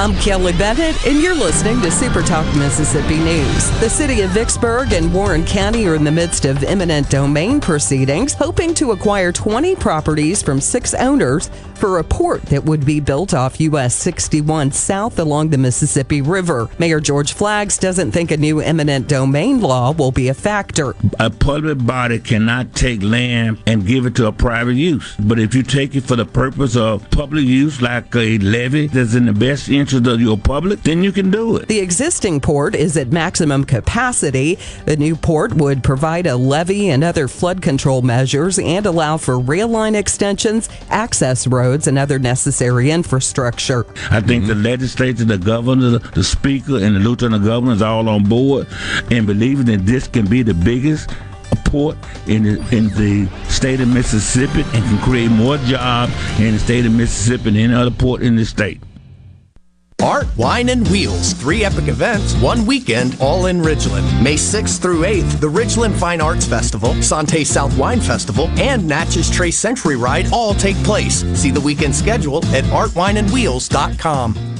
I'm 0.00 0.14
Kelly 0.14 0.52
Bennett, 0.54 1.06
and 1.06 1.20
you're 1.20 1.34
listening 1.34 1.82
to 1.82 1.90
Super 1.90 2.22
Talk 2.22 2.46
Mississippi 2.56 3.18
News. 3.18 3.68
The 3.80 3.90
city 3.90 4.22
of 4.22 4.30
Vicksburg 4.30 4.94
and 4.94 5.12
Warren 5.12 5.44
County 5.44 5.86
are 5.86 5.94
in 5.94 6.04
the 6.04 6.10
midst 6.10 6.46
of 6.46 6.64
eminent 6.64 7.10
domain 7.10 7.60
proceedings, 7.60 8.32
hoping 8.32 8.72
to 8.76 8.92
acquire 8.92 9.30
20 9.30 9.76
properties 9.76 10.42
from 10.42 10.58
six 10.58 10.94
owners 10.94 11.50
for 11.74 11.98
a 11.98 12.04
port 12.04 12.42
that 12.44 12.64
would 12.64 12.86
be 12.86 12.98
built 12.98 13.34
off 13.34 13.60
US 13.60 13.94
61 13.94 14.72
south 14.72 15.18
along 15.18 15.50
the 15.50 15.58
Mississippi 15.58 16.22
River. 16.22 16.70
Mayor 16.78 17.00
George 17.00 17.34
Flaggs 17.34 17.78
doesn't 17.78 18.12
think 18.12 18.30
a 18.30 18.38
new 18.38 18.60
eminent 18.60 19.06
domain 19.06 19.60
law 19.60 19.92
will 19.92 20.12
be 20.12 20.28
a 20.28 20.34
factor. 20.34 20.94
A 21.18 21.28
public 21.28 21.84
body 21.84 22.18
cannot 22.18 22.74
take 22.74 23.02
land 23.02 23.62
and 23.66 23.86
give 23.86 24.06
it 24.06 24.14
to 24.16 24.26
a 24.26 24.32
private 24.32 24.74
use. 24.74 25.14
But 25.18 25.38
if 25.38 25.54
you 25.54 25.62
take 25.62 25.94
it 25.94 26.04
for 26.04 26.16
the 26.16 26.26
purpose 26.26 26.74
of 26.74 27.10
public 27.10 27.44
use, 27.44 27.82
like 27.82 28.14
a 28.14 28.38
levee 28.38 28.86
that's 28.86 29.14
in 29.14 29.26
the 29.26 29.32
best 29.34 29.68
interest 29.68 29.89
of 29.92 30.20
your 30.20 30.38
public, 30.38 30.82
then 30.82 31.02
you 31.02 31.12
can 31.12 31.30
do 31.30 31.56
it. 31.56 31.68
The 31.68 31.80
existing 31.80 32.40
port 32.40 32.74
is 32.74 32.96
at 32.96 33.08
maximum 33.08 33.64
capacity. 33.64 34.58
The 34.86 34.96
new 34.96 35.16
port 35.16 35.54
would 35.54 35.82
provide 35.82 36.26
a 36.26 36.36
levee 36.36 36.88
and 36.90 37.04
other 37.04 37.28
flood 37.28 37.62
control 37.62 38.02
measures 38.02 38.58
and 38.58 38.86
allow 38.86 39.16
for 39.16 39.38
rail 39.38 39.68
line 39.68 39.94
extensions, 39.94 40.68
access 40.88 41.46
roads, 41.46 41.86
and 41.86 41.98
other 41.98 42.18
necessary 42.18 42.90
infrastructure. 42.90 43.86
I 44.10 44.20
think 44.20 44.46
the 44.46 44.54
legislature, 44.54 45.24
the 45.24 45.38
governor, 45.38 45.98
the 45.98 46.24
speaker, 46.24 46.76
and 46.76 46.96
the 46.96 47.00
lieutenant 47.00 47.44
governor 47.44 47.72
is 47.72 47.82
all 47.82 48.08
on 48.08 48.24
board 48.24 48.66
and 49.10 49.26
believing 49.26 49.66
that 49.66 49.86
this 49.86 50.06
can 50.08 50.26
be 50.26 50.42
the 50.42 50.54
biggest 50.54 51.10
port 51.64 51.96
in 52.26 52.42
the, 52.42 52.76
in 52.76 52.88
the 52.90 53.28
state 53.48 53.80
of 53.80 53.88
Mississippi 53.88 54.62
and 54.62 54.84
can 54.84 54.98
create 54.98 55.30
more 55.30 55.56
jobs 55.58 56.12
in 56.38 56.52
the 56.52 56.58
state 56.58 56.86
of 56.86 56.92
Mississippi 56.92 57.44
than 57.44 57.56
any 57.56 57.74
other 57.74 57.90
port 57.90 58.22
in 58.22 58.36
the 58.36 58.44
state. 58.44 58.80
Art, 60.02 60.28
Wine, 60.36 60.68
and 60.68 60.86
Wheels. 60.88 61.32
Three 61.34 61.64
epic 61.64 61.88
events, 61.88 62.34
one 62.36 62.64
weekend, 62.66 63.16
all 63.20 63.46
in 63.46 63.60
Ridgeland. 63.60 64.22
May 64.22 64.34
6th 64.34 64.80
through 64.80 65.00
8th, 65.00 65.40
the 65.40 65.48
Ridgeland 65.48 65.98
Fine 65.98 66.20
Arts 66.20 66.46
Festival, 66.46 66.94
Sante 67.02 67.44
South 67.44 67.76
Wine 67.76 68.00
Festival, 68.00 68.48
and 68.58 68.86
Natchez 68.86 69.30
Trace 69.30 69.58
Century 69.58 69.96
Ride 69.96 70.32
all 70.32 70.54
take 70.54 70.76
place. 70.84 71.24
See 71.38 71.50
the 71.50 71.60
weekend 71.60 71.94
schedule 71.94 72.44
at 72.46 72.64
artwineandwheels.com. 72.64 74.59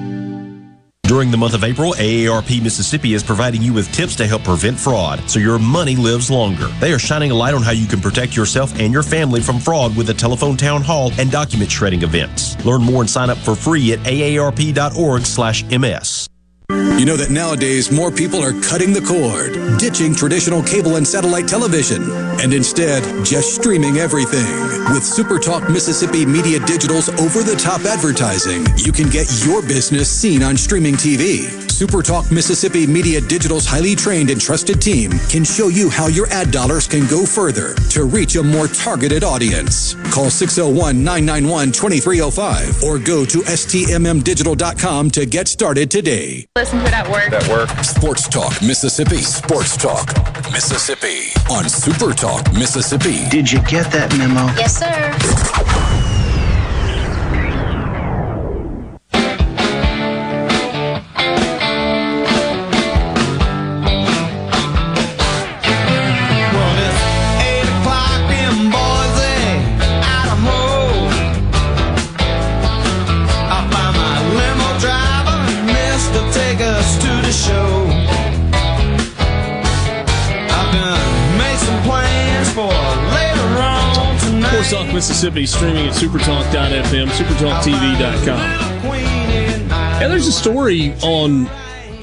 During 1.11 1.29
the 1.29 1.35
month 1.35 1.53
of 1.55 1.65
April, 1.65 1.93
AARP 1.95 2.63
Mississippi 2.63 3.13
is 3.15 3.21
providing 3.21 3.61
you 3.61 3.73
with 3.73 3.91
tips 3.91 4.15
to 4.15 4.25
help 4.25 4.45
prevent 4.45 4.79
fraud 4.79 5.29
so 5.29 5.39
your 5.39 5.59
money 5.59 5.97
lives 5.97 6.31
longer. 6.31 6.67
They 6.79 6.93
are 6.93 6.99
shining 6.99 7.31
a 7.31 7.35
light 7.35 7.53
on 7.53 7.61
how 7.61 7.71
you 7.71 7.85
can 7.85 7.99
protect 7.99 8.33
yourself 8.33 8.79
and 8.79 8.93
your 8.93 9.03
family 9.03 9.41
from 9.41 9.59
fraud 9.59 9.93
with 9.97 10.09
a 10.09 10.13
telephone 10.13 10.55
town 10.55 10.81
hall 10.83 11.11
and 11.19 11.29
document 11.29 11.69
shredding 11.69 12.03
events. 12.03 12.55
Learn 12.63 12.81
more 12.81 13.01
and 13.01 13.09
sign 13.09 13.29
up 13.29 13.37
for 13.39 13.55
free 13.55 13.91
at 13.91 13.99
aarp.org/ms. 13.99 14.71
You 16.99 17.05
know 17.05 17.17
that 17.17 17.31
nowadays 17.31 17.91
more 17.91 18.11
people 18.11 18.41
are 18.43 18.53
cutting 18.61 18.93
the 18.93 19.01
cord, 19.01 19.79
ditching 19.79 20.15
traditional 20.15 20.61
cable 20.63 20.95
and 20.95 21.07
satellite 21.07 21.47
television, 21.47 22.03
and 22.39 22.53
instead 22.53 23.03
just 23.25 23.55
streaming 23.55 23.97
everything. 23.97 24.45
With 24.93 25.03
SuperTalk 25.03 25.69
Mississippi 25.71 26.25
Media 26.25 26.59
Digital's 26.59 27.09
over 27.09 27.43
the 27.43 27.55
top 27.55 27.81
advertising, 27.81 28.65
you 28.77 28.91
can 28.91 29.09
get 29.09 29.27
your 29.45 29.61
business 29.61 30.09
seen 30.09 30.43
on 30.43 30.55
streaming 30.55 30.95
TV. 30.95 31.70
SuperTalk 31.81 32.31
Mississippi 32.31 32.85
Media 32.85 33.19
Digital's 33.19 33.65
highly 33.65 33.95
trained 33.95 34.29
and 34.29 34.39
trusted 34.39 34.79
team 34.79 35.09
can 35.29 35.43
show 35.43 35.67
you 35.67 35.89
how 35.89 36.05
your 36.05 36.27
ad 36.27 36.51
dollars 36.51 36.85
can 36.85 37.07
go 37.07 37.25
further 37.25 37.73
to 37.89 38.03
reach 38.03 38.35
a 38.35 38.43
more 38.43 38.67
targeted 38.67 39.23
audience. 39.23 39.95
Call 40.13 40.29
601 40.29 41.03
991 41.03 41.71
2305 41.71 42.83
or 42.83 42.99
go 42.99 43.25
to 43.25 43.39
stmmdigital.com 43.39 45.09
to 45.09 45.25
get 45.25 45.47
started 45.47 45.89
today. 45.89 46.45
Listen 46.55 46.77
to 46.81 46.85
it 46.85 46.93
at 46.93 47.09
work. 47.09 47.33
At 47.33 47.47
work. 47.49 47.69
Sports 47.83 48.27
Talk 48.29 48.61
Mississippi. 48.61 49.17
Sports 49.17 49.75
Talk 49.75 50.13
Mississippi 50.51 51.33
on 51.49 51.67
Super 51.67 52.13
Talk 52.13 52.45
Mississippi. 52.53 53.27
Did 53.29 53.51
you 53.51 53.59
get 53.63 53.91
that 53.91 54.15
memo? 54.19 54.45
Yes, 54.53 54.77
sir. 54.77 55.90
Talk 84.71 84.93
Mississippi 84.93 85.45
streaming 85.45 85.85
at 85.87 85.93
supertalk.fm, 85.93 87.07
supertalktv.com. 87.09 88.39
And 90.01 90.09
there's 90.09 90.27
a 90.27 90.31
story 90.31 90.93
on 91.03 91.47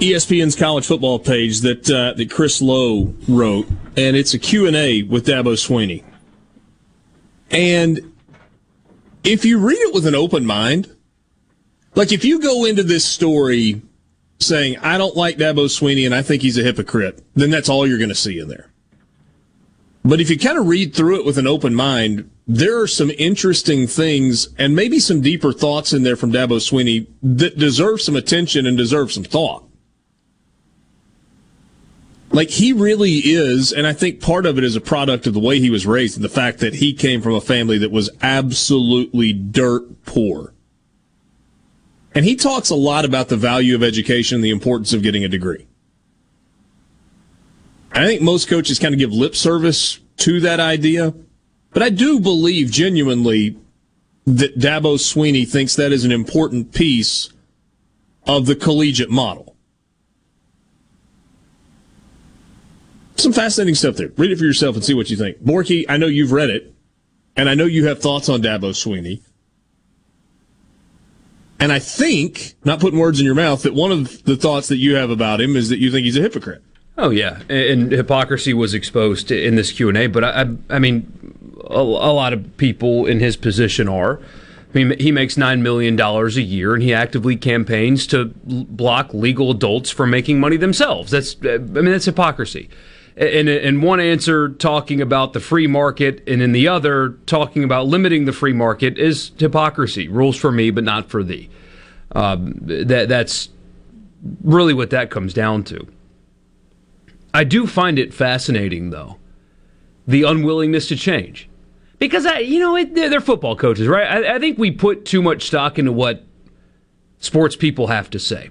ESPN's 0.01 0.55
college 0.55 0.87
football 0.87 1.19
page 1.19 1.63
that 1.63 1.91
uh, 1.91 2.13
that 2.13 2.31
Chris 2.31 2.61
Low 2.61 3.15
wrote, 3.27 3.69
and 3.97 4.15
it's 4.17 4.35
a 4.35 4.39
Q&A 4.39 5.03
with 5.05 5.27
Dabo 5.27 5.55
Swinney. 5.55 6.05
And 7.51 8.13
if 9.25 9.47
you 9.47 9.59
read 9.59 9.79
it 9.79 9.95
with 9.95 10.07
an 10.07 10.15
open 10.15 10.45
mind, 10.45 10.95
like 11.95 12.13
if 12.13 12.23
you 12.23 12.39
go 12.39 12.67
into 12.67 12.83
this 12.83 13.03
story 13.03 13.81
saying, 14.41 14.77
I 14.81 14.99
don't 14.99 15.17
like 15.17 15.39
Dabo 15.39 15.71
Swinney 15.71 16.05
and 16.05 16.15
I 16.15 16.21
think 16.21 16.43
he's 16.43 16.59
a 16.59 16.63
hypocrite, 16.63 17.25
then 17.35 17.49
that's 17.49 17.71
all 17.71 17.87
you're 17.87 17.97
going 17.97 18.11
to 18.11 18.15
see 18.15 18.39
in 18.39 18.49
there. 18.49 18.71
But 20.09 20.23
if 20.23 20.31
you 20.31 20.39
kind 20.39 20.57
of 20.57 20.67
read 20.67 20.95
through 20.95 21.17
it 21.17 21.27
with 21.27 21.37
an 21.37 21.47
open 21.47 21.75
mind, 21.75 22.31
there 22.47 22.81
are 22.81 22.87
some 22.87 23.11
interesting 23.19 23.87
things 23.87 24.49
and 24.57 24.75
maybe 24.75 24.99
some 24.99 25.21
deeper 25.21 25.53
thoughts 25.53 25.93
in 25.93 26.03
there 26.03 26.17
from 26.17 26.33
Dabo 26.33 26.57
Swinney 26.61 27.09
that 27.23 27.59
deserve 27.59 28.01
some 28.01 28.17
attention 28.17 28.67
and 28.67 28.75
deserve 28.75 29.13
some 29.13 29.23
thought. 29.23 29.65
Like 32.31 32.49
he 32.49 32.73
really 32.73 33.17
is, 33.17 33.71
and 33.71 33.87
I 33.87 33.93
think 33.93 34.23
part 34.23 34.47
of 34.47 34.57
it 34.57 34.65
is 34.65 34.77
a 34.77 34.81
product 34.81 35.27
of 35.27 35.35
the 35.35 35.41
way 35.41 35.61
he 35.61 35.69
was 35.69 35.87
raised 35.87 36.17
and 36.17 36.25
the 36.25 36.31
fact 36.31 36.61
that 36.61 36.77
he 36.77 36.95
came 36.95 37.21
from 37.21 37.35
a 37.35 37.41
family 37.43 37.77
that 37.77 37.91
was 37.91 38.09
absolutely 38.23 39.35
dirt 39.35 40.07
poor. 40.07 40.55
And 42.15 42.25
he 42.25 42.35
talks 42.35 42.71
a 42.71 42.75
lot 42.75 43.05
about 43.05 43.29
the 43.29 43.37
value 43.37 43.75
of 43.75 43.83
education 43.83 44.37
and 44.37 44.45
the 44.45 44.49
importance 44.49 44.95
of 44.95 45.03
getting 45.03 45.23
a 45.23 45.29
degree. 45.29 45.68
I 47.99 48.07
think 48.07 48.23
most 48.23 48.49
coaches 48.49 48.79
kind 48.79 48.95
of 48.95 48.99
give 48.99 49.13
lip 49.13 49.35
service 49.35 49.99
to 50.19 50.41
that 50.41 50.61
idea, 50.61 51.15
but 51.73 51.83
I 51.83 51.91
do 51.91 52.21
believe 52.21 52.71
genuinely 52.71 53.57
that 54.27 54.59
Dabo 54.59 54.97
Swinney 54.97 55.49
thinks 55.49 55.75
that 55.77 55.91
is 55.91 56.05
an 56.05 56.13
important 56.13 56.73
piece 56.73 57.31
of 58.27 58.47
the 58.47 58.55
collegiate 58.55 59.11
model. 59.11 59.57
Some 63.17 63.33
fascinating 63.33 63.75
stuff 63.75 63.97
there. 63.97 64.11
Read 64.17 64.31
it 64.31 64.39
for 64.39 64.45
yourself 64.45 64.77
and 64.77 64.85
see 64.85 64.95
what 64.95 65.11
you 65.11 65.17
think. 65.17 65.43
Borky, 65.43 65.85
I 65.89 65.97
know 65.97 66.07
you've 66.07 66.31
read 66.31 66.51
it, 66.51 66.73
and 67.37 67.49
I 67.49 67.55
know 67.55 67.65
you 67.65 67.87
have 67.87 68.01
thoughts 68.01 68.29
on 68.29 68.43
Dabo 68.43 68.71
Swinney. 68.71 69.23
And 71.59 71.73
I 71.73 71.81
think, 71.81 72.55
not 72.65 72.79
putting 72.79 73.01
words 73.01 73.19
in 73.19 73.27
your 73.27 73.35
mouth, 73.35 73.63
that 73.63 73.75
one 73.75 73.91
of 73.91 74.23
the 74.23 74.37
thoughts 74.37 74.69
that 74.69 74.77
you 74.77 74.95
have 74.95 75.11
about 75.11 75.41
him 75.41 75.57
is 75.57 75.69
that 75.71 75.79
you 75.79 75.91
think 75.91 76.05
he's 76.05 76.17
a 76.17 76.21
hypocrite. 76.21 76.63
Oh 77.01 77.11
yeah, 77.11 77.41
and 77.49 77.93
hypocrisy 77.93 78.53
was 78.53 78.75
exposed 78.75 79.31
in 79.31 79.55
this 79.55 79.71
Q 79.71 79.89
and 79.89 79.97
A. 79.97 80.09
But 80.09 80.25
I, 80.25 80.49
I, 80.69 80.81
mean, 80.81 81.55
a, 81.71 81.79
a 81.79 82.13
lot 82.13 82.33
of 82.33 82.57
people 82.57 83.07
in 83.07 83.21
his 83.21 83.37
position 83.37 83.89
are. 83.89 84.19
I 84.19 84.79
mean, 84.79 84.99
he 84.99 85.13
makes 85.13 85.37
nine 85.37 85.63
million 85.63 85.95
dollars 85.95 86.37
a 86.37 86.43
year, 86.43 86.75
and 86.75 86.83
he 86.83 86.93
actively 86.93 87.37
campaigns 87.37 88.07
to 88.09 88.27
block 88.45 89.15
legal 89.15 89.53
adults 89.53 89.91
from 89.91 90.11
making 90.11 90.41
money 90.41 90.57
themselves. 90.57 91.13
That's, 91.13 91.37
I 91.43 91.59
mean, 91.59 91.87
that's 91.87 92.05
hypocrisy. 92.05 92.69
And 93.17 93.49
in 93.49 93.81
one 93.81 93.99
answer, 93.99 94.51
talking 94.51 95.01
about 95.01 95.33
the 95.33 95.41
free 95.41 95.67
market, 95.67 96.23
and 96.29 96.43
in 96.43 96.53
the 96.53 96.69
other, 96.69 97.11
talking 97.27 97.65
about 97.65 97.87
limiting 97.87 98.27
the 98.27 98.33
free 98.33 98.53
market 98.53 98.99
is 98.99 99.33
hypocrisy. 99.39 100.09
Rules 100.09 100.37
for 100.37 100.53
me, 100.53 100.71
but 100.71 100.85
not 100.85 101.09
for 101.09 101.23
thee. 101.23 101.49
Um, 102.13 102.55
that 102.59 103.09
that's 103.09 103.51
really 104.43 104.75
what 104.75 104.91
that 104.91 105.11
comes 105.11 105.33
down 105.33 105.63
to. 105.65 105.87
I 107.39 107.45
do 107.45 107.69
find 107.69 108.01
it 108.01 108.13
fascinating, 108.13 108.91
though, 108.91 109.17
the 110.09 110.25
unwillingness 110.25 110.89
to 110.89 110.97
change. 110.97 111.49
Because, 112.01 112.27
I, 112.27 112.41
you 112.41 112.59
know, 112.59 112.75
it, 112.75 112.97
they're, 112.97 113.09
they're 113.09 113.21
football 113.21 113.55
coaches, 113.55 113.87
right? 113.87 114.09
I, 114.09 114.35
I 114.35 114.39
think 114.41 114.59
we 114.59 114.73
put 114.73 115.05
too 115.05 115.23
much 115.23 115.47
stock 115.47 115.79
into 115.79 115.93
what 115.93 116.25
sports 117.21 117.55
people 117.55 117.87
have 117.87 118.11
to 118.11 118.19
say. 118.19 118.51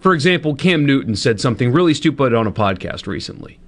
For 0.00 0.12
example, 0.12 0.54
Cam 0.54 0.84
Newton 0.84 1.16
said 1.16 1.40
something 1.40 1.72
really 1.72 1.94
stupid 1.94 2.34
on 2.34 2.46
a 2.46 2.52
podcast 2.52 3.06
recently. 3.06 3.58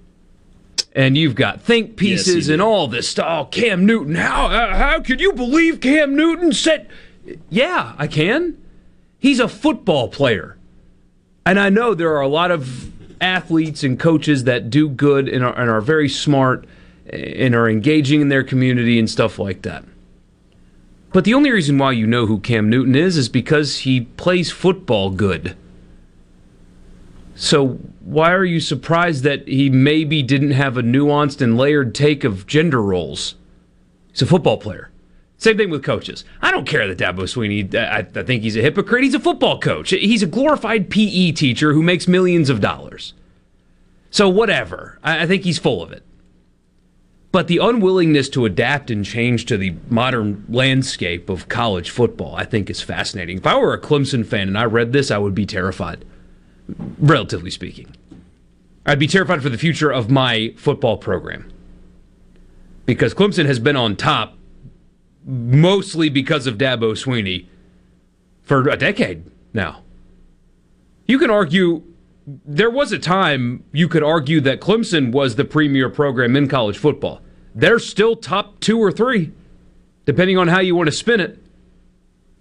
And 0.93 1.17
you've 1.17 1.35
got 1.35 1.63
think 1.63 1.97
pieces 1.97 2.51
and 2.51 2.61
all 2.61 2.89
this 2.89 3.09
stuff. 3.09 3.27
Oh, 3.27 3.45
Cam 3.47 3.87
Newton, 3.87 4.17
how, 4.17 4.51
how, 4.51 4.75
how 4.75 5.01
could 5.01 5.23
you 5.23 5.33
believe 5.33 5.81
Cam 5.81 6.15
Newton 6.15 6.53
said. 6.53 6.91
Yeah, 7.49 7.95
I 7.97 8.07
can. 8.07 8.63
He's 9.19 9.41
a 9.41 9.49
football 9.49 10.09
player. 10.09 10.59
And 11.47 11.59
I 11.59 11.71
know 11.71 11.95
there 11.95 12.15
are 12.15 12.21
a 12.21 12.29
lot 12.29 12.51
of 12.51 12.93
athletes 13.21 13.83
and 13.83 13.99
coaches 13.99 14.45
that 14.45 14.71
do 14.71 14.89
good 14.89 15.29
and 15.29 15.45
are, 15.45 15.59
and 15.59 15.71
are 15.71 15.81
very 15.81 16.09
smart 16.09 16.67
and 17.11 17.55
are 17.55 17.69
engaging 17.69 18.21
in 18.21 18.29
their 18.29 18.45
community 18.45 18.99
and 18.99 19.09
stuff 19.09 19.39
like 19.39 19.63
that. 19.63 19.85
But 21.13 21.25
the 21.25 21.35
only 21.35 21.51
reason 21.51 21.79
why 21.79 21.93
you 21.93 22.07
know 22.07 22.27
who 22.27 22.39
Cam 22.39 22.69
Newton 22.69 22.95
is 22.95 23.17
is 23.17 23.29
because 23.29 23.79
he 23.79 24.03
plays 24.03 24.51
football 24.51 25.11
good. 25.11 25.57
So 27.35 27.79
why 28.01 28.33
are 28.33 28.45
you 28.45 28.61
surprised 28.61 29.23
that 29.25 29.47
he 29.47 29.71
maybe 29.71 30.23
didn't 30.23 30.51
have 30.51 30.77
a 30.77 30.83
nuanced 30.83 31.41
and 31.41 31.57
layered 31.57 31.95
take 31.95 32.25
of 32.25 32.47
gender 32.47 32.83
roles? 32.83 33.37
He's 34.11 34.23
a 34.23 34.27
football 34.27 34.59
player. 34.59 34.91
Same 35.39 35.57
thing 35.57 35.71
with 35.71 35.85
coaches. 35.85 36.25
I 36.43 36.51
don't 36.51 36.67
care 36.67 36.93
that 36.93 36.99
Dabo 36.99 37.21
Swinney, 37.21 37.73
uh, 37.73 37.79
I, 37.79 37.99
I 37.99 38.25
think 38.25 38.43
he's 38.43 38.57
a 38.57 38.61
hypocrite. 38.61 39.05
He's 39.05 39.15
a 39.15 39.21
football 39.21 39.61
coach. 39.61 39.91
He's 39.91 40.23
a 40.23 40.27
glorified 40.27 40.91
PE 40.91 41.33
teacher 41.33 41.73
who 41.73 41.83
makes 41.83 42.09
millions 42.09 42.51
of 42.51 42.61
dollars. 42.61 43.15
So, 44.11 44.29
whatever. 44.29 44.99
I, 45.03 45.23
I 45.23 45.27
think 45.27 45.45
he's 45.45 45.59
full 45.59 45.81
of 45.81 45.93
it. 45.93 46.03
But 47.31 47.47
the 47.47 47.59
unwillingness 47.59 48.29
to 48.31 48.47
adapt 48.47 48.91
and 48.91 49.05
change 49.05 49.47
to 49.47 49.57
the 49.57 49.77
modern 49.91 50.45
landscape 50.49 51.29
of 51.29 51.49
college 51.49 51.91
football, 51.91 52.35
I 52.35 52.45
think, 52.45 52.69
is 52.69 52.81
fascinating. 52.81 53.37
If 53.37 53.47
I 53.47 53.57
were 53.59 53.75
a 53.75 53.81
Clemson 53.81 54.27
fan 54.27 54.49
and 54.49 54.59
I 54.59 54.65
read 54.65 54.93
this, 54.93 55.11
I 55.11 55.19
would 55.19 55.35
be 55.35 55.47
terrified, 55.47 56.05
relatively 56.99 57.51
speaking. 57.51 57.95
I'd 58.87 58.99
be 58.99 59.07
terrified 59.07 59.43
for 59.43 59.51
the 59.51 59.59
future 59.59 59.91
of 59.91 60.11
my 60.11 60.55
football 60.57 60.97
program. 60.97 61.53
Because 62.87 63.13
Clemson 63.13 63.45
has 63.45 63.59
been 63.59 63.77
on 63.77 63.95
top 63.95 64.38
mostly 65.29 66.09
because 66.09 66.47
of 66.47 66.57
Dabo 66.57 66.93
Swinney 66.93 67.47
for 68.43 68.67
a 68.69 68.77
decade 68.77 69.25
now. 69.53 69.83
You 71.07 71.19
can 71.19 71.31
argue 71.31 71.83
there 72.27 72.71
was 72.71 72.93
a 72.93 72.99
time 72.99 73.63
you 73.73 73.89
could 73.89 74.03
argue 74.03 74.41
that 74.41 74.61
Clemson 74.61 75.13
was 75.13 75.37
the 75.37 75.45
premier 75.45 75.91
program 75.91 76.35
in 76.35 76.49
college 76.49 76.79
football. 76.79 77.21
They're 77.55 77.79
still 77.79 78.17
top 78.17 78.61
two 78.61 78.79
or 78.79 78.91
three, 78.91 79.33
depending 80.07 80.39
on 80.39 80.49
how 80.49 80.61
you 80.61 80.75
want 80.75 80.89
to 80.89 80.93
spin 80.93 81.21
it. 81.21 81.39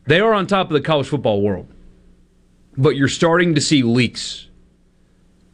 They 0.05 0.21
are 0.21 0.33
on 0.33 0.47
top 0.47 0.67
of 0.67 0.73
the 0.73 0.81
college 0.81 1.07
football 1.07 1.41
world. 1.41 1.67
But 2.77 2.95
you're 2.95 3.07
starting 3.07 3.55
to 3.55 3.61
see 3.61 3.83
leaks. 3.83 4.47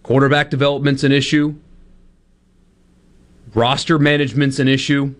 Quarterback 0.03 0.50
development's 0.50 1.03
an 1.03 1.12
issue. 1.12 1.56
Roster 3.56 3.98
management's 3.98 4.60
an 4.60 4.68
issue. 4.68 5.16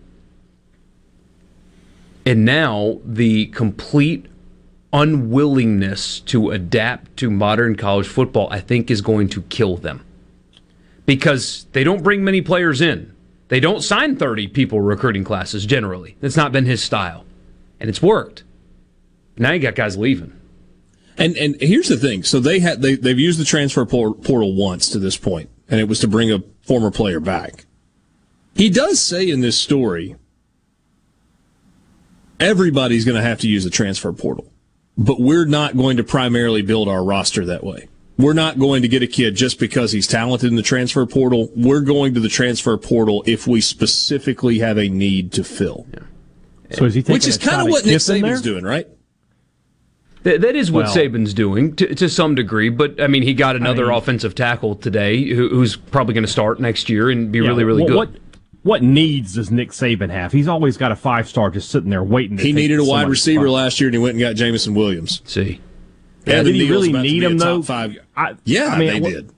And 2.26 2.44
now 2.44 3.00
the 3.04 3.46
complete 3.46 4.26
unwillingness 4.92 6.20
to 6.20 6.50
adapt 6.50 7.16
to 7.18 7.30
modern 7.30 7.76
college 7.76 8.06
football, 8.06 8.48
I 8.50 8.60
think, 8.60 8.90
is 8.90 9.02
going 9.02 9.28
to 9.30 9.42
kill 9.42 9.76
them. 9.76 10.04
Because 11.04 11.66
they 11.72 11.84
don't 11.84 12.02
bring 12.02 12.24
many 12.24 12.40
players 12.40 12.80
in. 12.80 13.14
They 13.48 13.60
don't 13.60 13.82
sign 13.82 14.16
30 14.16 14.48
people 14.48 14.80
recruiting 14.80 15.24
classes 15.24 15.66
generally. 15.66 16.16
That's 16.20 16.36
not 16.36 16.52
been 16.52 16.64
his 16.64 16.82
style. 16.82 17.26
And 17.78 17.90
it's 17.90 18.00
worked. 18.00 18.44
Now 19.36 19.52
you 19.52 19.58
got 19.58 19.74
guys 19.74 19.96
leaving. 19.96 20.32
And 21.16 21.36
and 21.36 21.56
here's 21.60 21.88
the 21.88 21.96
thing. 21.96 22.22
So 22.22 22.40
they 22.40 22.58
had 22.60 22.82
they 22.82 22.96
they've 22.96 23.18
used 23.18 23.38
the 23.38 23.44
transfer 23.44 23.84
portal 23.86 24.54
once 24.54 24.88
to 24.90 24.98
this 24.98 25.16
point, 25.16 25.48
and 25.68 25.78
it 25.78 25.88
was 25.88 26.00
to 26.00 26.08
bring 26.08 26.32
a 26.32 26.42
former 26.62 26.90
player 26.90 27.20
back. 27.20 27.66
He 28.54 28.68
does 28.70 29.00
say 29.00 29.28
in 29.28 29.40
this 29.40 29.58
story, 29.58 30.16
everybody's 32.44 33.04
going 33.04 33.16
to 33.16 33.22
have 33.22 33.40
to 33.40 33.48
use 33.48 33.64
the 33.64 33.70
transfer 33.70 34.12
portal, 34.12 34.52
but 34.96 35.20
we're 35.20 35.46
not 35.46 35.76
going 35.76 35.96
to 35.96 36.04
primarily 36.04 36.62
build 36.62 36.88
our 36.88 37.02
roster 37.04 37.44
that 37.46 37.64
way. 37.64 37.88
We're 38.16 38.32
not 38.32 38.60
going 38.60 38.82
to 38.82 38.88
get 38.88 39.02
a 39.02 39.08
kid 39.08 39.34
just 39.34 39.58
because 39.58 39.90
he's 39.90 40.06
talented 40.06 40.48
in 40.48 40.54
the 40.54 40.62
transfer 40.62 41.04
portal. 41.04 41.50
We're 41.56 41.80
going 41.80 42.14
to 42.14 42.20
the 42.20 42.28
transfer 42.28 42.76
portal 42.76 43.24
if 43.26 43.48
we 43.48 43.60
specifically 43.60 44.60
have 44.60 44.78
a 44.78 44.88
need 44.88 45.32
to 45.32 45.42
fill. 45.42 45.86
So 46.70 46.84
is 46.84 46.94
he 46.94 47.02
taking 47.02 47.14
Which 47.14 47.26
is 47.26 47.38
kind 47.38 47.62
of 47.62 47.68
what 47.68 47.84
Nick 47.84 48.00
Kiffin 48.00 48.22
there? 48.22 48.34
Saban's 48.34 48.42
doing, 48.42 48.64
right? 48.64 48.86
That, 50.22 50.40
that 50.40 50.56
is 50.56 50.70
what 50.72 50.86
Well- 50.86 50.94
Saban's 50.94 51.34
doing 51.34 51.74
to, 51.76 51.94
to 51.94 52.08
some 52.08 52.34
degree, 52.34 52.68
but 52.68 53.00
I 53.00 53.08
mean, 53.08 53.22
he 53.22 53.34
got 53.34 53.56
another 53.56 53.90
offensive 53.90 54.34
tackle 54.34 54.76
today 54.76 55.28
who, 55.28 55.48
who's 55.48 55.76
probably 55.76 56.14
going 56.14 56.24
to 56.24 56.30
start 56.30 56.60
next 56.60 56.88
year 56.88 57.10
and 57.10 57.30
be 57.30 57.40
Yeah, 57.40 57.48
really, 57.48 57.64
really 57.64 57.82
what, 57.82 57.88
good. 57.88 57.96
What, 57.96 58.23
what 58.64 58.82
needs 58.82 59.34
does 59.34 59.50
Nick 59.52 59.70
Saban 59.70 60.10
have? 60.10 60.32
He's 60.32 60.48
always 60.48 60.76
got 60.76 60.90
a 60.90 60.96
five 60.96 61.28
star 61.28 61.50
just 61.50 61.70
sitting 61.70 61.90
there 61.90 62.02
waiting. 62.02 62.36
To 62.38 62.42
He 62.42 62.52
needed 62.52 62.80
a 62.80 62.84
wide 62.84 63.08
receiver 63.08 63.44
spot. 63.46 63.54
last 63.54 63.80
year, 63.80 63.88
and 63.88 63.94
he 63.94 63.98
went 64.00 64.14
and 64.14 64.20
got 64.20 64.34
Jameson 64.34 64.74
Williams. 64.74 65.22
See, 65.24 65.60
Yeah, 66.26 66.34
Evan 66.34 66.46
did 66.46 66.54
he 66.56 66.68
Neal's 66.68 66.70
really 66.88 66.92
need 67.02 67.22
him 67.22 67.38
though? 67.38 67.62
Five. 67.62 67.96
I, 68.16 68.34
yeah, 68.44 68.66
I 68.66 68.78
mean, 68.78 68.88
they 68.88 69.00
what- 69.00 69.12
did. 69.12 69.30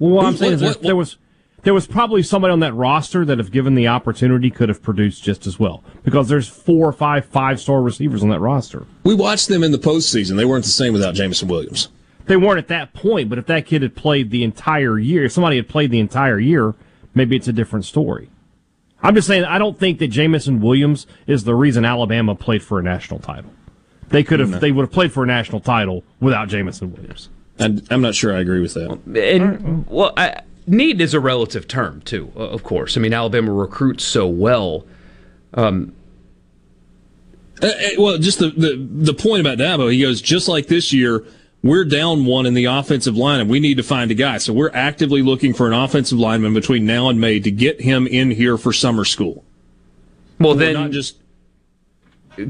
Well, 0.00 0.10
what 0.10 0.26
I'm 0.26 0.36
saying 0.36 0.54
is 0.54 0.62
what- 0.62 0.76
what- 0.76 0.82
there 0.82 0.96
was 0.96 1.16
there 1.62 1.74
was 1.74 1.86
probably 1.86 2.22
somebody 2.22 2.52
on 2.52 2.60
that 2.60 2.72
roster 2.72 3.22
that, 3.26 3.38
if 3.38 3.50
given 3.50 3.74
the 3.74 3.86
opportunity, 3.86 4.48
could 4.48 4.70
have 4.70 4.82
produced 4.82 5.22
just 5.22 5.46
as 5.46 5.60
well. 5.60 5.84
Because 6.02 6.30
there's 6.30 6.48
four 6.48 6.88
or 6.88 6.92
five 6.92 7.26
five 7.26 7.60
star 7.60 7.82
receivers 7.82 8.22
on 8.22 8.30
that 8.30 8.40
roster. 8.40 8.86
We 9.04 9.14
watched 9.14 9.48
them 9.48 9.62
in 9.62 9.70
the 9.70 9.78
postseason. 9.78 10.36
They 10.38 10.46
weren't 10.46 10.64
the 10.64 10.70
same 10.70 10.94
without 10.94 11.14
Jameson 11.14 11.48
Williams. 11.48 11.88
They 12.26 12.36
weren't 12.38 12.56
at 12.58 12.68
that 12.68 12.94
point, 12.94 13.28
but 13.28 13.38
if 13.38 13.44
that 13.46 13.66
kid 13.66 13.82
had 13.82 13.94
played 13.94 14.30
the 14.30 14.42
entire 14.42 14.98
year, 14.98 15.24
if 15.24 15.32
somebody 15.32 15.56
had 15.56 15.68
played 15.68 15.90
the 15.90 15.98
entire 16.00 16.38
year, 16.38 16.74
maybe 17.14 17.36
it's 17.36 17.48
a 17.48 17.52
different 17.52 17.84
story. 17.84 18.30
I'm 19.02 19.14
just 19.14 19.26
saying, 19.26 19.44
I 19.44 19.58
don't 19.58 19.78
think 19.78 19.98
that 20.00 20.08
Jameson 20.08 20.60
Williams 20.60 21.06
is 21.26 21.44
the 21.44 21.54
reason 21.54 21.84
Alabama 21.84 22.34
played 22.34 22.62
for 22.62 22.78
a 22.78 22.82
national 22.82 23.20
title. 23.20 23.52
They 24.08 24.22
could 24.24 24.40
have, 24.40 24.60
they 24.60 24.72
would 24.72 24.82
have 24.82 24.92
played 24.92 25.12
for 25.12 25.22
a 25.22 25.26
national 25.26 25.60
title 25.60 26.04
without 26.20 26.48
Jameson 26.48 26.92
Williams. 26.92 27.28
And 27.58 27.86
I'm 27.90 28.02
not 28.02 28.14
sure 28.14 28.34
I 28.34 28.40
agree 28.40 28.60
with 28.60 28.74
that. 28.74 28.90
And 29.16 29.86
well, 29.86 30.12
I, 30.16 30.42
need 30.66 31.00
is 31.00 31.14
a 31.14 31.20
relative 31.20 31.66
term 31.68 32.00
too. 32.02 32.32
Of 32.36 32.62
course, 32.62 32.96
I 32.96 33.00
mean 33.00 33.12
Alabama 33.12 33.52
recruits 33.52 34.04
so 34.04 34.26
well. 34.26 34.86
Um, 35.54 35.94
Uh, 37.62 37.66
uh, 37.66 37.70
well, 37.98 38.18
just 38.18 38.38
the, 38.38 38.50
the 38.50 38.88
the 38.90 39.14
point 39.14 39.40
about 39.40 39.58
Dabo, 39.58 39.92
he 39.92 40.00
goes 40.00 40.22
just 40.22 40.48
like 40.48 40.68
this 40.68 40.92
year. 40.92 41.24
We're 41.62 41.84
down 41.84 42.24
one 42.24 42.46
in 42.46 42.54
the 42.54 42.64
offensive 42.64 43.16
line, 43.16 43.40
and 43.40 43.50
we 43.50 43.60
need 43.60 43.76
to 43.76 43.82
find 43.82 44.10
a 44.10 44.14
guy. 44.14 44.38
So 44.38 44.52
we're 44.52 44.70
actively 44.72 45.20
looking 45.20 45.52
for 45.52 45.66
an 45.66 45.74
offensive 45.74 46.18
lineman 46.18 46.54
between 46.54 46.86
now 46.86 47.08
and 47.10 47.20
May 47.20 47.38
to 47.40 47.50
get 47.50 47.82
him 47.82 48.06
in 48.06 48.30
here 48.30 48.56
for 48.56 48.72
summer 48.72 49.04
school. 49.04 49.44
Well, 50.38 50.54
We're 50.54 50.60
then 50.60 50.74
not 50.74 50.90
just 50.90 51.16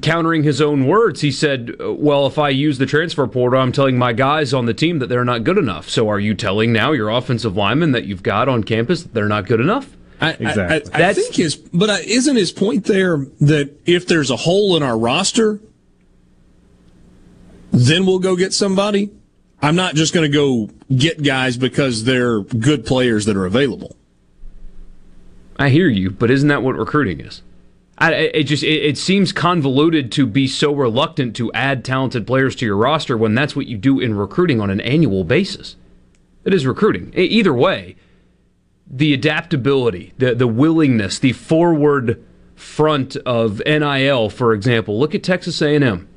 countering 0.02 0.44
his 0.44 0.60
own 0.60 0.86
words, 0.86 1.20
he 1.22 1.32
said, 1.32 1.74
uh, 1.80 1.92
"Well, 1.92 2.26
if 2.26 2.38
I 2.38 2.50
use 2.50 2.78
the 2.78 2.86
transfer 2.86 3.26
portal, 3.26 3.60
I'm 3.60 3.72
telling 3.72 3.98
my 3.98 4.12
guys 4.12 4.54
on 4.54 4.66
the 4.66 4.74
team 4.74 5.00
that 5.00 5.08
they're 5.08 5.24
not 5.24 5.42
good 5.42 5.58
enough. 5.58 5.88
So 5.88 6.08
are 6.08 6.20
you 6.20 6.34
telling 6.34 6.72
now 6.72 6.92
your 6.92 7.08
offensive 7.08 7.56
linemen 7.56 7.92
that 7.92 8.04
you've 8.04 8.22
got 8.22 8.48
on 8.48 8.62
campus 8.62 9.02
that 9.02 9.14
they're 9.14 9.28
not 9.28 9.46
good 9.46 9.60
enough?" 9.60 9.96
I, 10.20 10.32
I, 10.32 10.52
I, 10.52 10.82
I 10.92 11.14
think 11.14 11.34
his, 11.34 11.56
but 11.56 12.04
isn't 12.04 12.36
his 12.36 12.52
point 12.52 12.84
there 12.84 13.26
that 13.40 13.70
if 13.86 14.06
there's 14.06 14.30
a 14.30 14.36
hole 14.36 14.76
in 14.76 14.82
our 14.82 14.98
roster, 14.98 15.60
then 17.70 18.06
we'll 18.06 18.18
go 18.18 18.36
get 18.36 18.52
somebody? 18.52 19.10
I'm 19.62 19.76
not 19.76 19.94
just 19.94 20.14
going 20.14 20.30
to 20.30 20.34
go 20.34 20.70
get 20.94 21.22
guys 21.22 21.56
because 21.56 22.04
they're 22.04 22.40
good 22.40 22.86
players 22.86 23.26
that 23.26 23.36
are 23.36 23.44
available. 23.44 23.96
I 25.58 25.68
hear 25.68 25.88
you, 25.88 26.10
but 26.10 26.30
isn't 26.30 26.48
that 26.48 26.62
what 26.62 26.76
recruiting 26.76 27.20
is? 27.20 27.42
I, 27.98 28.12
it 28.14 28.44
just 28.44 28.62
it, 28.62 28.82
it 28.82 28.96
seems 28.96 29.30
convoluted 29.30 30.10
to 30.12 30.26
be 30.26 30.46
so 30.46 30.72
reluctant 30.74 31.36
to 31.36 31.52
add 31.52 31.84
talented 31.84 32.26
players 32.26 32.56
to 32.56 32.66
your 32.66 32.76
roster 32.76 33.16
when 33.16 33.34
that's 33.34 33.54
what 33.54 33.66
you 33.66 33.76
do 33.76 34.00
in 34.00 34.14
recruiting 34.14 34.60
on 34.60 34.70
an 34.70 34.80
annual 34.80 35.22
basis. 35.22 35.76
It 36.44 36.54
is 36.54 36.66
recruiting. 36.66 37.12
Either 37.14 37.52
way, 37.52 37.96
the 38.86 39.12
adaptability, 39.12 40.14
the 40.16 40.34
the 40.34 40.48
willingness, 40.48 41.18
the 41.18 41.34
forward 41.34 42.24
front 42.54 43.16
of 43.16 43.60
NIL, 43.66 44.30
for 44.30 44.54
example. 44.54 44.98
Look 44.98 45.14
at 45.14 45.22
Texas 45.22 45.60
A&M. 45.60 46.08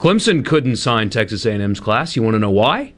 Clemson 0.00 0.44
couldn't 0.44 0.76
sign 0.76 1.10
Texas 1.10 1.44
A&M's 1.44 1.78
class. 1.78 2.16
You 2.16 2.22
want 2.22 2.34
to 2.34 2.38
know 2.38 2.50
why? 2.50 2.94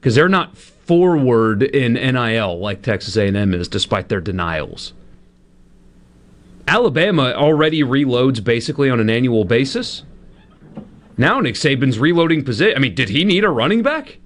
Because 0.00 0.16
they're 0.16 0.28
not 0.28 0.56
forward 0.58 1.62
in 1.62 1.92
NIL 1.92 2.58
like 2.58 2.82
Texas 2.82 3.16
A&M 3.16 3.54
is, 3.54 3.68
despite 3.68 4.08
their 4.08 4.20
denials. 4.20 4.92
Alabama 6.66 7.32
already 7.34 7.82
reloads 7.82 8.42
basically 8.42 8.90
on 8.90 8.98
an 8.98 9.08
annual 9.08 9.44
basis. 9.44 10.02
Now 11.16 11.38
Nick 11.38 11.54
Saban's 11.54 12.00
reloading 12.00 12.44
position. 12.44 12.76
I 12.76 12.80
mean, 12.80 12.96
did 12.96 13.08
he 13.08 13.24
need 13.24 13.44
a 13.44 13.48
running 13.48 13.84
back? 13.84 14.18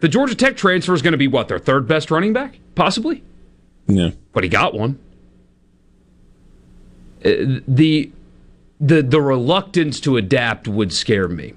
The 0.00 0.08
Georgia 0.08 0.34
Tech 0.34 0.56
transfer 0.56 0.92
is 0.92 1.00
going 1.00 1.12
to 1.12 1.18
be 1.18 1.28
what 1.28 1.46
their 1.46 1.60
third 1.60 1.86
best 1.86 2.10
running 2.10 2.32
back, 2.32 2.58
possibly. 2.74 3.22
Yeah, 3.86 4.10
but 4.32 4.42
he 4.42 4.50
got 4.50 4.74
one. 4.74 4.98
Uh, 7.24 7.62
the 7.68 8.10
the 8.80 9.02
the 9.02 9.20
reluctance 9.20 10.00
to 10.00 10.16
adapt 10.16 10.68
would 10.68 10.92
scare 10.92 11.28
me 11.28 11.54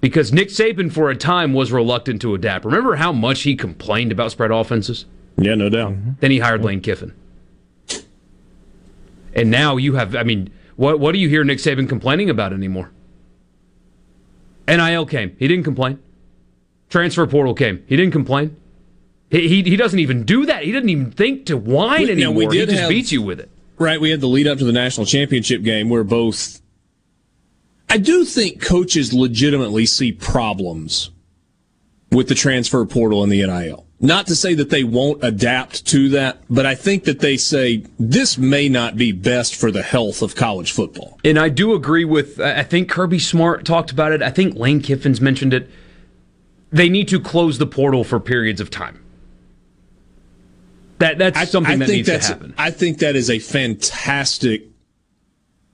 because 0.00 0.32
Nick 0.32 0.48
Saban 0.48 0.92
for 0.92 1.10
a 1.10 1.16
time 1.16 1.52
was 1.54 1.72
reluctant 1.72 2.20
to 2.22 2.34
adapt. 2.34 2.64
Remember 2.64 2.96
how 2.96 3.12
much 3.12 3.42
he 3.42 3.54
complained 3.56 4.12
about 4.12 4.30
spread 4.32 4.50
offenses? 4.50 5.06
Yeah, 5.38 5.54
no 5.54 5.68
doubt. 5.70 5.92
Mm-hmm. 5.92 6.10
Then 6.20 6.30
he 6.30 6.38
hired 6.40 6.62
Lane 6.64 6.80
Kiffin. 6.80 7.14
And 9.34 9.50
now 9.50 9.76
you 9.76 9.94
have 9.94 10.14
I 10.16 10.22
mean, 10.24 10.50
what 10.76 10.98
what 11.00 11.12
do 11.12 11.18
you 11.18 11.28
hear 11.28 11.44
Nick 11.44 11.58
Saban 11.58 11.88
complaining 11.88 12.28
about 12.28 12.52
anymore? 12.52 12.90
NIL 14.68 15.06
came. 15.06 15.34
He 15.38 15.48
didn't 15.48 15.64
complain. 15.64 15.98
Transfer 16.88 17.26
portal 17.26 17.54
came. 17.54 17.82
He 17.86 17.96
didn't 17.96 18.12
complain. 18.12 18.56
He, 19.30 19.48
he, 19.48 19.62
he 19.62 19.76
doesn't 19.76 19.98
even 20.00 20.24
do 20.24 20.44
that. 20.46 20.64
He 20.64 20.72
doesn't 20.72 20.88
even 20.88 21.12
think 21.12 21.46
to 21.46 21.56
whine 21.56 22.00
We- 22.02 22.06
now, 22.06 22.12
anymore. 22.30 22.48
we 22.48 22.58
he 22.58 22.66
just 22.66 22.78
have- 22.78 22.88
beats 22.88 23.12
you 23.12 23.22
with 23.22 23.38
it. 23.40 23.48
Right, 23.80 23.98
we 23.98 24.10
had 24.10 24.20
the 24.20 24.26
lead 24.26 24.46
up 24.46 24.58
to 24.58 24.64
the 24.64 24.72
national 24.72 25.06
championship 25.06 25.62
game 25.62 25.88
where 25.88 26.04
both. 26.04 26.60
I 27.88 27.96
do 27.96 28.26
think 28.26 28.62
coaches 28.62 29.14
legitimately 29.14 29.86
see 29.86 30.12
problems 30.12 31.10
with 32.12 32.28
the 32.28 32.34
transfer 32.34 32.84
portal 32.84 33.22
and 33.22 33.32
the 33.32 33.44
NIL. 33.46 33.86
Not 33.98 34.26
to 34.26 34.36
say 34.36 34.52
that 34.54 34.68
they 34.68 34.84
won't 34.84 35.24
adapt 35.24 35.86
to 35.86 36.10
that, 36.10 36.42
but 36.50 36.66
I 36.66 36.74
think 36.74 37.04
that 37.04 37.20
they 37.20 37.38
say 37.38 37.84
this 37.98 38.36
may 38.36 38.68
not 38.68 38.96
be 38.96 39.12
best 39.12 39.56
for 39.56 39.70
the 39.70 39.82
health 39.82 40.20
of 40.20 40.34
college 40.34 40.72
football. 40.72 41.18
And 41.24 41.38
I 41.38 41.48
do 41.48 41.72
agree 41.72 42.04
with, 42.04 42.38
I 42.38 42.62
think 42.62 42.90
Kirby 42.90 43.18
Smart 43.18 43.64
talked 43.64 43.90
about 43.90 44.12
it. 44.12 44.22
I 44.22 44.30
think 44.30 44.56
Lane 44.56 44.82
Kiffin's 44.82 45.22
mentioned 45.22 45.54
it. 45.54 45.70
They 46.70 46.90
need 46.90 47.08
to 47.08 47.18
close 47.18 47.56
the 47.56 47.66
portal 47.66 48.04
for 48.04 48.20
periods 48.20 48.60
of 48.60 48.70
time. 48.70 48.99
That 51.00 51.16
That's 51.18 51.50
something 51.50 51.78
that 51.78 51.86
think 51.86 52.06
needs 52.06 52.26
to 52.26 52.32
happen. 52.32 52.54
I 52.58 52.70
think 52.70 52.98
that 52.98 53.16
is 53.16 53.30
a 53.30 53.38
fantastic 53.38 54.68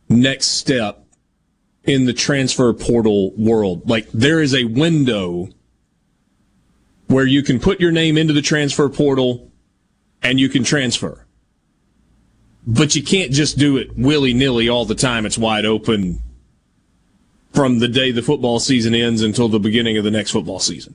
next 0.09 0.47
step 0.47 1.05
in 1.83 2.07
the 2.07 2.13
transfer 2.13 2.73
portal 2.73 3.33
world. 3.37 3.91
Like 3.91 4.09
there 4.13 4.41
is 4.41 4.55
a 4.55 4.65
window 4.65 5.49
where 7.09 7.27
you 7.27 7.43
can 7.43 7.59
put 7.59 7.81
your 7.81 7.91
name 7.91 8.17
into 8.17 8.33
the 8.33 8.43
transfer 8.43 8.89
portal 8.89 9.51
and 10.23 10.39
you 10.39 10.49
can 10.49 10.63
transfer. 10.63 11.27
But 12.65 12.95
you 12.95 13.03
can't 13.03 13.33
just 13.33 13.59
do 13.59 13.77
it 13.77 13.97
willy 13.97 14.33
nilly 14.33 14.69
all 14.69 14.85
the 14.85 14.95
time. 14.95 15.27
It's 15.27 15.39
wide 15.39 15.67
open 15.67 16.21
from 17.53 17.81
the 17.81 17.89
day 17.89 18.13
the 18.13 18.23
football 18.23 18.61
season 18.61 18.95
ends 18.95 19.23
until 19.23 19.49
the 19.49 19.59
beginning 19.59 19.99
of 19.99 20.05
the 20.05 20.11
next 20.13 20.31
football 20.31 20.61
season. 20.61 20.95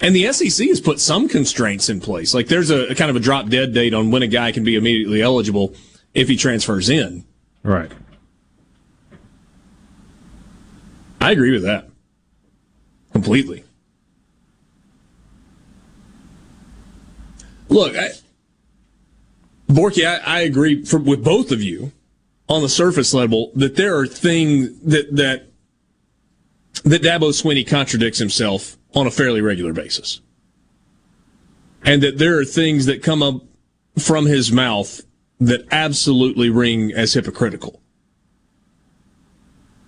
And 0.00 0.14
the 0.14 0.30
SEC 0.32 0.68
has 0.68 0.80
put 0.80 1.00
some 1.00 1.28
constraints 1.28 1.88
in 1.88 2.00
place. 2.00 2.34
Like 2.34 2.48
there's 2.48 2.70
a, 2.70 2.88
a 2.88 2.94
kind 2.94 3.10
of 3.10 3.16
a 3.16 3.20
drop 3.20 3.48
dead 3.48 3.72
date 3.72 3.94
on 3.94 4.10
when 4.10 4.22
a 4.22 4.26
guy 4.26 4.52
can 4.52 4.62
be 4.62 4.76
immediately 4.76 5.22
eligible 5.22 5.74
if 6.12 6.28
he 6.28 6.36
transfers 6.36 6.88
in. 6.90 7.24
Right. 7.62 7.90
I 11.20 11.32
agree 11.32 11.50
with 11.50 11.62
that. 11.62 11.88
Completely. 13.12 13.64
Look, 17.68 17.96
I, 17.96 18.10
Borky, 19.68 20.06
I, 20.06 20.18
I 20.18 20.40
agree 20.40 20.84
for, 20.84 20.98
with 20.98 21.24
both 21.24 21.50
of 21.50 21.62
you 21.62 21.92
on 22.48 22.62
the 22.62 22.68
surface 22.68 23.12
level 23.12 23.50
that 23.54 23.76
there 23.76 23.96
are 23.98 24.06
things 24.06 24.78
that, 24.82 25.16
that, 25.16 25.48
that 26.84 27.02
Dabo 27.02 27.30
Swinney 27.30 27.66
contradicts 27.66 28.18
himself 28.18 28.76
on 28.96 29.06
a 29.06 29.10
fairly 29.10 29.42
regular 29.42 29.72
basis. 29.72 30.20
And 31.84 32.02
that 32.02 32.18
there 32.18 32.38
are 32.38 32.44
things 32.44 32.86
that 32.86 33.02
come 33.02 33.22
up 33.22 33.42
from 33.98 34.26
his 34.26 34.50
mouth 34.50 35.02
that 35.38 35.66
absolutely 35.70 36.50
ring 36.50 36.92
as 36.92 37.12
hypocritical. 37.12 37.80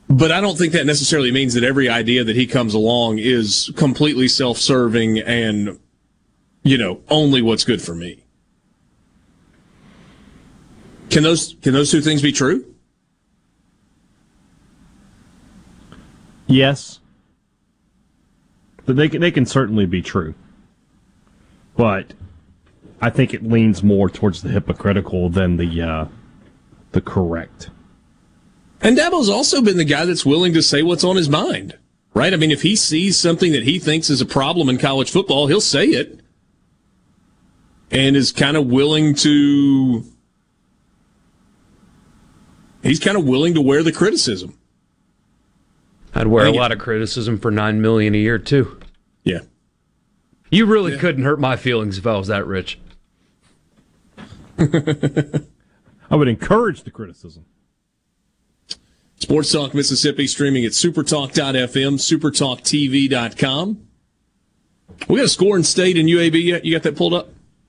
But 0.08 0.30
I 0.30 0.40
don't 0.40 0.56
think 0.56 0.72
that 0.74 0.86
necessarily 0.86 1.32
means 1.32 1.54
that 1.54 1.64
every 1.64 1.88
idea 1.88 2.24
that 2.24 2.36
he 2.36 2.46
comes 2.46 2.74
along 2.74 3.18
is 3.18 3.72
completely 3.76 4.28
self-serving 4.28 5.18
and, 5.18 5.78
you 6.62 6.78
know, 6.78 7.00
only 7.08 7.42
what's 7.42 7.64
good 7.64 7.82
for 7.82 7.94
me. 7.94 8.24
Can 11.10 11.22
those 11.22 11.56
can 11.62 11.72
those 11.72 11.90
two 11.90 12.02
things 12.02 12.20
be 12.20 12.32
true? 12.32 12.74
Yes. 16.46 16.97
But 18.88 18.96
they 18.96 19.10
can, 19.10 19.20
they 19.20 19.30
can 19.30 19.44
certainly 19.44 19.84
be 19.84 20.00
true. 20.00 20.34
But 21.76 22.14
I 23.02 23.10
think 23.10 23.34
it 23.34 23.42
leans 23.42 23.82
more 23.82 24.08
towards 24.08 24.40
the 24.40 24.48
hypocritical 24.48 25.28
than 25.28 25.58
the 25.58 25.82
uh, 25.82 26.06
the 26.92 27.02
correct. 27.02 27.68
And 28.80 28.96
Dabo's 28.96 29.28
also 29.28 29.60
been 29.60 29.76
the 29.76 29.84
guy 29.84 30.06
that's 30.06 30.24
willing 30.24 30.54
to 30.54 30.62
say 30.62 30.82
what's 30.82 31.04
on 31.04 31.16
his 31.16 31.28
mind, 31.28 31.76
right? 32.14 32.32
I 32.32 32.36
mean, 32.36 32.50
if 32.50 32.62
he 32.62 32.76
sees 32.76 33.18
something 33.18 33.52
that 33.52 33.64
he 33.64 33.78
thinks 33.78 34.08
is 34.08 34.22
a 34.22 34.26
problem 34.26 34.70
in 34.70 34.78
college 34.78 35.10
football, 35.10 35.48
he'll 35.48 35.60
say 35.60 35.84
it 35.88 36.20
and 37.90 38.16
is 38.16 38.32
kind 38.32 38.56
of 38.56 38.68
willing 38.68 39.14
to, 39.16 40.02
he's 42.82 43.00
kind 43.00 43.18
of 43.18 43.26
willing 43.26 43.52
to 43.52 43.60
wear 43.60 43.82
the 43.82 43.92
criticism. 43.92 44.57
I'd 46.14 46.26
wear 46.26 46.44
I 46.44 46.48
a 46.48 46.50
think- 46.50 46.60
lot 46.60 46.72
of 46.72 46.78
criticism 46.78 47.38
for 47.38 47.50
nine 47.50 47.80
million 47.80 48.14
a 48.14 48.18
year 48.18 48.38
too. 48.38 48.80
Yeah. 49.24 49.40
You 50.50 50.64
really 50.66 50.96
couldn't 50.96 51.24
hurt 51.24 51.38
my 51.38 51.56
feelings 51.56 51.98
if 51.98 52.06
I 52.06 52.16
was 52.16 52.28
that 52.28 52.46
rich. 52.46 52.78
I 54.58 56.16
would 56.16 56.28
encourage 56.28 56.82
the 56.84 56.90
criticism. 56.90 57.44
Sports 59.20 59.52
Talk 59.52 59.74
Mississippi 59.74 60.26
streaming 60.26 60.64
at 60.64 60.72
supertalk.fm, 60.72 61.98
supertalktv.com. 61.98 63.88
We 65.08 65.16
got 65.16 65.24
a 65.24 65.28
score 65.28 65.56
in 65.56 65.64
state 65.64 65.96
in 65.96 66.06
UAB 66.06 66.42
yet? 66.42 66.64
You 66.64 66.72
got 66.74 66.82
that 66.84 66.96
pulled 66.96 67.14
up? 67.14 67.28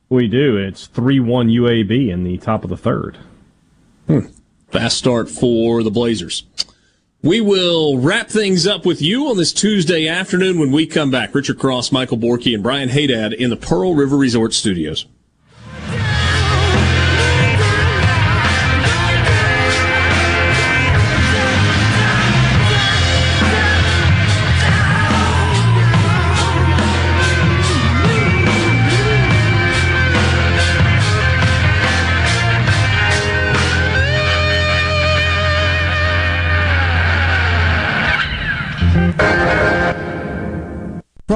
We 0.09 0.27
do. 0.27 0.57
It's 0.57 0.87
3 0.87 1.19
1 1.19 1.47
UAB 1.49 2.09
in 2.09 2.23
the 2.23 2.37
top 2.37 2.63
of 2.63 2.69
the 2.69 2.77
third. 2.77 3.17
Hmm. 4.07 4.19
Fast 4.69 4.97
start 4.97 5.29
for 5.29 5.83
the 5.83 5.91
Blazers. 5.91 6.43
We 7.21 7.41
will 7.41 7.97
wrap 7.97 8.29
things 8.29 8.65
up 8.65 8.85
with 8.85 9.01
you 9.01 9.27
on 9.27 9.35
this 9.35 9.51
Tuesday 9.51 10.07
afternoon 10.07 10.57
when 10.57 10.71
we 10.71 10.87
come 10.87 11.11
back. 11.11 11.35
Richard 11.35 11.59
Cross, 11.59 11.91
Michael 11.91 12.17
Borky, 12.17 12.53
and 12.53 12.63
Brian 12.63 12.87
Haydad 12.87 13.33
in 13.33 13.49
the 13.49 13.57
Pearl 13.57 13.93
River 13.93 14.15
Resort 14.15 14.53
Studios. 14.53 15.05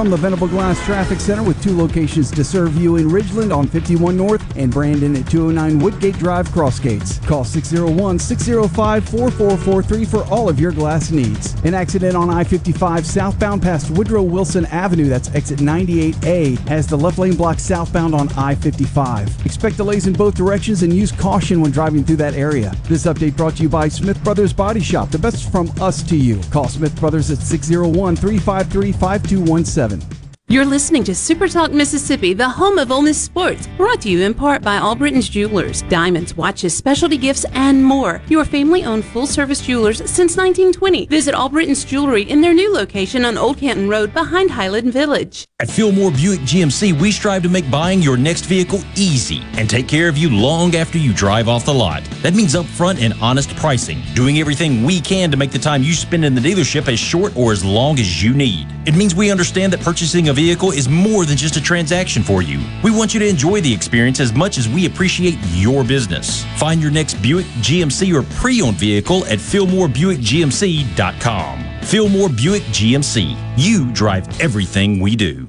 From 0.04 0.10
the 0.10 0.18
Venable 0.18 0.48
Glass 0.48 0.84
Traffic 0.84 1.18
Center 1.18 1.42
with 1.42 1.62
two 1.62 1.74
locations 1.74 2.30
to 2.32 2.44
serve 2.44 2.76
you 2.76 2.96
in 2.96 3.08
Ridgeland 3.08 3.56
on 3.56 3.66
51 3.66 4.14
North 4.14 4.44
and 4.54 4.70
Brandon 4.70 5.16
at 5.16 5.26
209 5.30 5.78
Woodgate 5.78 6.18
Drive, 6.18 6.46
Crossgates. 6.50 7.26
Call 7.26 7.42
601 7.42 8.18
605 8.18 9.08
4443 9.08 10.04
for 10.04 10.30
all 10.30 10.50
of 10.50 10.60
your 10.60 10.72
glass 10.72 11.10
needs. 11.10 11.54
An 11.64 11.72
accident 11.72 12.16
on 12.16 12.28
I 12.28 12.44
55 12.44 13.06
southbound 13.06 13.62
past 13.62 13.90
Woodrow 13.92 14.22
Wilson 14.22 14.66
Avenue, 14.66 15.08
that's 15.08 15.34
exit 15.34 15.60
98A, 15.60 16.58
has 16.68 16.86
the 16.86 16.98
left 16.98 17.16
lane 17.16 17.34
blocked 17.34 17.60
southbound 17.60 18.14
on 18.14 18.30
I 18.34 18.56
55. 18.56 19.46
Expect 19.46 19.78
delays 19.78 20.06
in 20.06 20.12
both 20.12 20.34
directions 20.34 20.82
and 20.82 20.92
use 20.92 21.12
caution 21.12 21.62
when 21.62 21.70
driving 21.70 22.04
through 22.04 22.16
that 22.16 22.34
area. 22.34 22.74
This 22.90 23.06
update 23.06 23.38
brought 23.38 23.56
to 23.56 23.62
you 23.62 23.70
by 23.70 23.88
Smith 23.88 24.22
Brothers 24.22 24.52
Body 24.52 24.80
Shop, 24.80 25.08
the 25.10 25.18
best 25.18 25.50
from 25.50 25.72
us 25.80 26.02
to 26.02 26.14
you. 26.14 26.42
Call 26.50 26.68
Smith 26.68 26.94
Brothers 27.00 27.30
at 27.30 27.38
601 27.38 28.16
353 28.16 28.92
5217. 28.92 29.93
7. 29.94 30.23
You're 30.48 30.66
listening 30.66 31.04
to 31.04 31.14
Super 31.14 31.48
Talk 31.48 31.72
Mississippi, 31.72 32.34
the 32.34 32.46
home 32.46 32.78
of 32.78 32.92
Ole 32.92 33.00
Miss 33.00 33.18
sports, 33.18 33.66
brought 33.78 34.02
to 34.02 34.10
you 34.10 34.20
in 34.20 34.34
part 34.34 34.60
by 34.60 34.76
Albritton's 34.76 35.26
Jewelers, 35.26 35.80
diamonds, 35.88 36.36
watches, 36.36 36.76
specialty 36.76 37.16
gifts, 37.16 37.46
and 37.52 37.82
more. 37.82 38.20
Your 38.28 38.44
family-owned 38.44 39.06
full-service 39.06 39.62
jewelers 39.62 39.98
since 40.00 40.36
1920. 40.36 41.06
Visit 41.06 41.34
Albritton's 41.34 41.82
Jewelry 41.82 42.24
in 42.24 42.42
their 42.42 42.52
new 42.52 42.70
location 42.74 43.24
on 43.24 43.38
Old 43.38 43.56
Canton 43.56 43.88
Road 43.88 44.12
behind 44.12 44.50
Highland 44.50 44.92
Village. 44.92 45.46
At 45.60 45.70
Fillmore 45.70 46.10
Buick 46.10 46.40
GMC, 46.40 47.00
we 47.00 47.10
strive 47.10 47.42
to 47.44 47.48
make 47.48 47.68
buying 47.70 48.02
your 48.02 48.18
next 48.18 48.44
vehicle 48.44 48.80
easy 48.96 49.40
and 49.54 49.68
take 49.68 49.88
care 49.88 50.08
of 50.08 50.18
you 50.18 50.28
long 50.28 50.76
after 50.76 50.98
you 50.98 51.14
drive 51.14 51.48
off 51.48 51.64
the 51.64 51.72
lot. 51.72 52.04
That 52.22 52.34
means 52.34 52.54
upfront 52.54 53.00
and 53.00 53.14
honest 53.22 53.56
pricing, 53.56 54.02
doing 54.14 54.40
everything 54.40 54.84
we 54.84 55.00
can 55.00 55.30
to 55.30 55.38
make 55.38 55.52
the 55.52 55.58
time 55.58 55.82
you 55.82 55.94
spend 55.94 56.22
in 56.22 56.34
the 56.34 56.40
dealership 56.42 56.86
as 56.92 56.98
short 56.98 57.34
or 57.34 57.50
as 57.50 57.64
long 57.64 57.98
as 57.98 58.22
you 58.22 58.34
need. 58.34 58.68
It 58.86 58.94
means 58.94 59.14
we 59.14 59.30
understand 59.30 59.72
that 59.72 59.80
purchasing 59.80 60.28
a 60.28 60.34
vehicle 60.34 60.43
is 60.50 60.88
more 60.88 61.24
than 61.24 61.36
just 61.36 61.56
a 61.56 61.60
transaction 61.60 62.22
for 62.22 62.40
you. 62.42 62.60
We 62.82 62.90
want 62.90 63.14
you 63.14 63.20
to 63.20 63.26
enjoy 63.26 63.60
the 63.60 63.72
experience 63.72 64.18
as 64.20 64.32
much 64.32 64.58
as 64.58 64.68
we 64.68 64.86
appreciate 64.86 65.38
your 65.52 65.84
business. 65.84 66.44
Find 66.56 66.82
your 66.82 66.90
next 66.90 67.14
Buick, 67.22 67.46
GMC, 67.60 68.12
or 68.14 68.22
pre-owned 68.36 68.76
vehicle 68.76 69.24
at 69.26 69.38
FillmoreBuickGMC.com. 69.38 71.64
Fillmore 71.82 72.28
Buick 72.28 72.62
GMC. 72.62 73.36
You 73.56 73.90
drive 73.92 74.40
everything 74.40 75.00
we 75.00 75.16
do. 75.16 75.48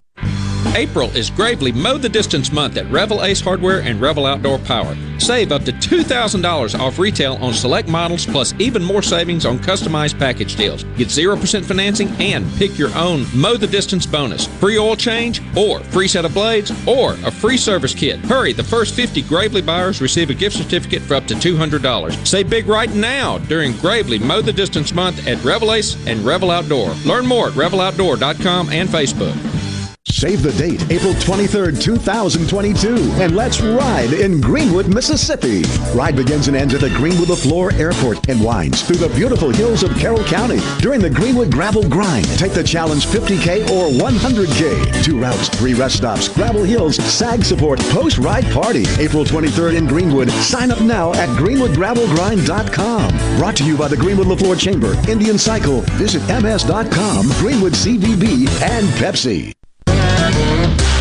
April 0.75 1.09
is 1.17 1.29
Gravely 1.29 1.73
Mow 1.73 1.97
the 1.97 2.07
Distance 2.07 2.49
month 2.49 2.77
at 2.77 2.89
Revel 2.89 3.25
Ace 3.25 3.41
Hardware 3.41 3.81
and 3.81 3.99
Revel 3.99 4.25
Outdoor 4.25 4.57
Power. 4.59 4.95
Save 5.19 5.51
up 5.51 5.63
to 5.65 5.73
$2,000 5.73 6.79
off 6.79 6.97
retail 6.97 7.35
on 7.35 7.53
select 7.53 7.89
models, 7.89 8.25
plus 8.25 8.53
even 8.57 8.81
more 8.81 9.01
savings 9.01 9.45
on 9.45 9.59
customized 9.59 10.17
package 10.17 10.55
deals. 10.55 10.85
Get 10.95 11.09
0% 11.09 11.65
financing 11.65 12.07
and 12.21 12.49
pick 12.53 12.79
your 12.79 12.95
own 12.95 13.25
Mow 13.35 13.57
the 13.57 13.67
Distance 13.67 14.05
bonus. 14.05 14.47
Free 14.59 14.77
oil 14.77 14.95
change, 14.95 15.41
or 15.57 15.81
free 15.81 16.07
set 16.07 16.23
of 16.23 16.33
blades, 16.33 16.71
or 16.87 17.13
a 17.25 17.31
free 17.31 17.57
service 17.57 17.93
kit. 17.93 18.19
Hurry, 18.21 18.53
the 18.53 18.63
first 18.63 18.95
50 18.95 19.23
Gravely 19.23 19.61
buyers 19.61 20.01
receive 20.01 20.29
a 20.29 20.33
gift 20.33 20.55
certificate 20.55 21.01
for 21.01 21.15
up 21.15 21.27
to 21.27 21.35
$200. 21.35 22.25
Save 22.25 22.49
big 22.49 22.67
right 22.67 22.93
now 22.95 23.39
during 23.39 23.73
Gravely 23.77 24.19
Mow 24.19 24.41
the 24.41 24.53
Distance 24.53 24.93
month 24.93 25.27
at 25.27 25.43
Revel 25.43 25.73
Ace 25.73 25.97
and 26.07 26.21
Revel 26.21 26.49
Outdoor. 26.49 26.91
Learn 27.05 27.25
more 27.25 27.49
at 27.49 27.53
reveloutdoor.com 27.55 28.69
and 28.69 28.87
Facebook. 28.87 29.60
Save 30.05 30.41
the 30.41 30.51
date, 30.53 30.81
April 30.91 31.13
23rd, 31.13 31.79
2022, 31.81 32.95
and 33.21 33.35
let's 33.35 33.61
ride 33.61 34.11
in 34.13 34.41
Greenwood, 34.41 34.87
Mississippi. 34.87 35.61
Ride 35.95 36.15
begins 36.15 36.47
and 36.47 36.57
ends 36.57 36.73
at 36.73 36.81
the 36.81 36.89
Greenwood 36.89 37.29
Leflore 37.29 37.71
Airport 37.73 38.27
and 38.27 38.43
winds 38.43 38.81
through 38.81 38.97
the 38.97 39.13
beautiful 39.15 39.51
hills 39.51 39.83
of 39.83 39.95
Carroll 39.97 40.23
County. 40.23 40.59
During 40.79 41.01
the 41.01 41.09
Greenwood 41.09 41.51
Gravel 41.51 41.87
Grind, 41.87 42.25
take 42.39 42.53
the 42.53 42.63
challenge 42.63 43.05
50K 43.05 43.69
or 43.69 43.89
100K. 43.89 45.03
Two 45.03 45.19
routes, 45.19 45.49
three 45.49 45.75
rest 45.75 45.97
stops, 45.97 46.27
Gravel 46.27 46.63
Hills, 46.63 46.95
SAG 46.97 47.43
support, 47.43 47.79
post-ride 47.91 48.51
party. 48.51 48.85
April 48.97 49.23
23rd 49.23 49.77
in 49.77 49.85
Greenwood. 49.85 50.31
Sign 50.31 50.71
up 50.71 50.81
now 50.81 51.13
at 51.13 51.29
greenwoodgravelgrind.com. 51.29 53.37
Brought 53.37 53.55
to 53.57 53.65
you 53.65 53.77
by 53.77 53.87
the 53.87 53.97
Greenwood 53.97 54.27
Leflore 54.27 54.59
Chamber, 54.59 54.93
Indian 55.09 55.37
Cycle, 55.37 55.81
Visit 55.97 56.21
ms.com, 56.41 57.27
Greenwood 57.39 57.73
CVB, 57.73 58.47
and 58.61 58.87
Pepsi. 58.97 59.53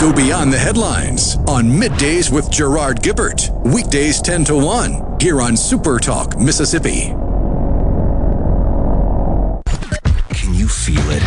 Go 0.00 0.12
beyond 0.12 0.52
the 0.52 0.58
headlines 0.58 1.36
on 1.48 1.64
Middays 1.64 2.30
with 2.30 2.50
Gerard 2.50 3.00
Gibert. 3.00 3.50
Weekdays 3.72 4.20
10 4.20 4.44
to 4.46 4.56
1 4.56 5.18
here 5.20 5.40
on 5.40 5.56
Super 5.56 5.98
Talk, 5.98 6.36
Mississippi. 6.38 7.14
Can 10.34 10.52
you 10.52 10.68
feel 10.68 11.00
it? 11.10 11.22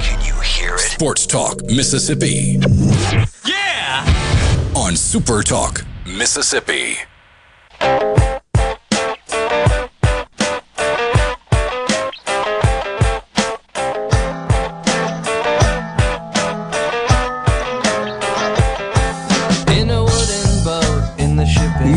Can 0.00 0.24
you 0.24 0.38
hear 0.40 0.74
it? 0.74 0.80
Sports 0.80 1.26
Talk, 1.26 1.62
Mississippi. 1.64 2.60
Yeah! 3.44 4.04
On 4.76 4.94
Super 4.94 5.42
Talk, 5.42 5.84
Mississippi. 6.06 6.98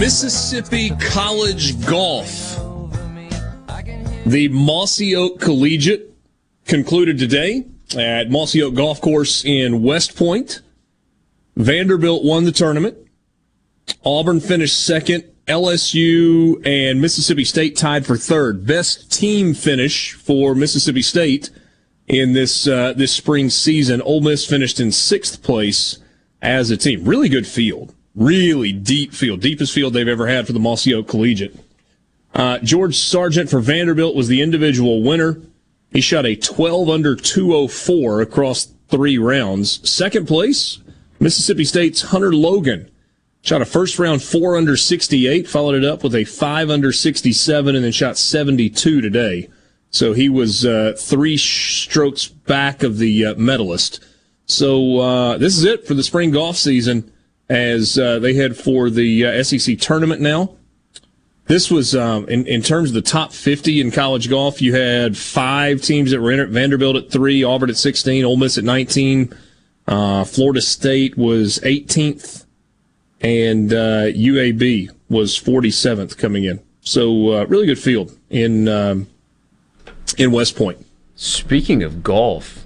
Mississippi 0.05 0.91
College 0.99 1.83
Golf. 1.83 2.29
The 4.27 4.47
Mossy 4.49 5.15
Oak 5.15 5.39
Collegiate 5.39 6.13
concluded 6.67 7.17
today 7.17 7.65
at 7.97 8.29
Mossy 8.29 8.61
Oak 8.61 8.75
Golf 8.75 9.01
Course 9.01 9.43
in 9.43 9.81
West 9.81 10.15
Point. 10.15 10.61
Vanderbilt 11.55 12.23
won 12.23 12.43
the 12.43 12.51
tournament. 12.51 12.95
Auburn 14.05 14.41
finished 14.41 14.79
second. 14.85 15.23
LSU 15.47 16.63
and 16.63 17.01
Mississippi 17.01 17.43
State 17.43 17.75
tied 17.75 18.05
for 18.05 18.15
third. 18.15 18.63
Best 18.67 19.11
team 19.11 19.55
finish 19.55 20.13
for 20.13 20.53
Mississippi 20.53 21.01
State 21.01 21.49
in 22.07 22.33
this 22.33 22.67
uh, 22.67 22.93
this 22.93 23.11
spring 23.11 23.49
season. 23.49 24.03
Ole 24.03 24.21
Miss 24.21 24.45
finished 24.45 24.79
in 24.79 24.91
sixth 24.91 25.41
place 25.41 25.97
as 26.43 26.69
a 26.69 26.77
team. 26.77 27.05
Really 27.05 27.27
good 27.27 27.47
field. 27.47 27.94
Really 28.15 28.71
deep 28.71 29.13
field. 29.13 29.41
Deepest 29.41 29.73
field 29.73 29.93
they've 29.93 30.07
ever 30.07 30.27
had 30.27 30.47
for 30.47 30.53
the 30.53 30.59
Mossy 30.59 30.93
Oak 30.93 31.07
Collegiate. 31.07 31.59
Uh, 32.33 32.59
Gordon 32.59 32.93
Sargent 32.93 33.49
for 33.49 33.59
Vanderbilt 33.59 34.15
was 34.15 34.27
the 34.27 34.41
individual 34.41 35.03
winner. 35.03 35.41
He 35.91 36.01
shot 36.01 36.25
a 36.25 36.35
12 36.35 36.89
under 36.89 37.15
204 37.15 38.21
across 38.21 38.67
three 38.89 39.17
rounds. 39.17 39.89
Second 39.89 40.27
place, 40.27 40.79
Mississippi 41.19 41.65
State's 41.65 42.01
Hunter 42.01 42.33
Logan. 42.33 42.89
Shot 43.41 43.61
a 43.61 43.65
first 43.65 43.99
round 43.99 44.23
4 44.23 44.57
under 44.57 44.75
68, 44.75 45.47
followed 45.47 45.75
it 45.75 45.85
up 45.85 46.03
with 46.03 46.15
a 46.15 46.23
5 46.23 46.69
under 46.69 46.91
67, 46.91 47.75
and 47.75 47.85
then 47.85 47.91
shot 47.91 48.17
72 48.17 49.01
today. 49.01 49.49
So 49.91 50.13
he 50.13 50.29
was 50.29 50.65
uh, 50.65 50.95
three 50.97 51.37
strokes 51.37 52.27
back 52.27 52.81
of 52.81 52.97
the 52.97 53.27
uh, 53.27 53.35
medalist. 53.35 54.03
So 54.45 54.99
uh, 54.99 55.37
this 55.37 55.57
is 55.57 55.63
it 55.63 55.87
for 55.87 55.93
the 55.93 56.03
spring 56.03 56.31
golf 56.31 56.57
season 56.57 57.11
as 57.49 57.97
uh, 57.99 58.19
they 58.19 58.33
head 58.33 58.57
for 58.57 58.89
the 58.89 59.25
uh, 59.25 59.43
SEC 59.43 59.77
tournament 59.79 60.21
now. 60.21 60.51
This 61.47 61.69
was 61.69 61.95
um, 61.95 62.27
in 62.27 62.47
in 62.47 62.63
terms 62.63 62.89
of 62.89 62.95
the 62.95 63.01
top 63.03 63.31
50 63.31 63.79
in 63.79 63.91
college 63.91 64.29
golf. 64.29 64.61
You 64.63 64.73
had 64.73 65.15
five 65.15 65.81
teams 65.81 66.09
that 66.11 66.19
were 66.19 66.31
in 66.31 66.39
it: 66.39 66.49
Vanderbilt 66.49 66.95
at 66.95 67.11
three, 67.11 67.43
Auburn 67.43 67.69
at 67.69 67.77
16, 67.77 68.25
Ole 68.25 68.35
Miss 68.37 68.57
at 68.57 68.63
19, 68.63 69.31
uh, 69.87 70.23
Florida 70.23 70.59
State 70.61 71.15
was 71.17 71.59
18th, 71.59 72.45
and 73.21 73.71
uh, 73.71 74.05
UAB 74.07 74.89
was 75.07 75.39
47th 75.39 76.17
coming 76.17 76.45
in. 76.45 76.59
So 76.81 77.33
uh, 77.33 77.45
really 77.45 77.67
good 77.67 77.77
field 77.79 78.17
in 78.31 78.67
um, 78.67 79.05
in 80.17 80.31
West 80.31 80.55
Point. 80.55 80.83
Speaking 81.15 81.83
of 81.83 82.01
golf, 82.01 82.65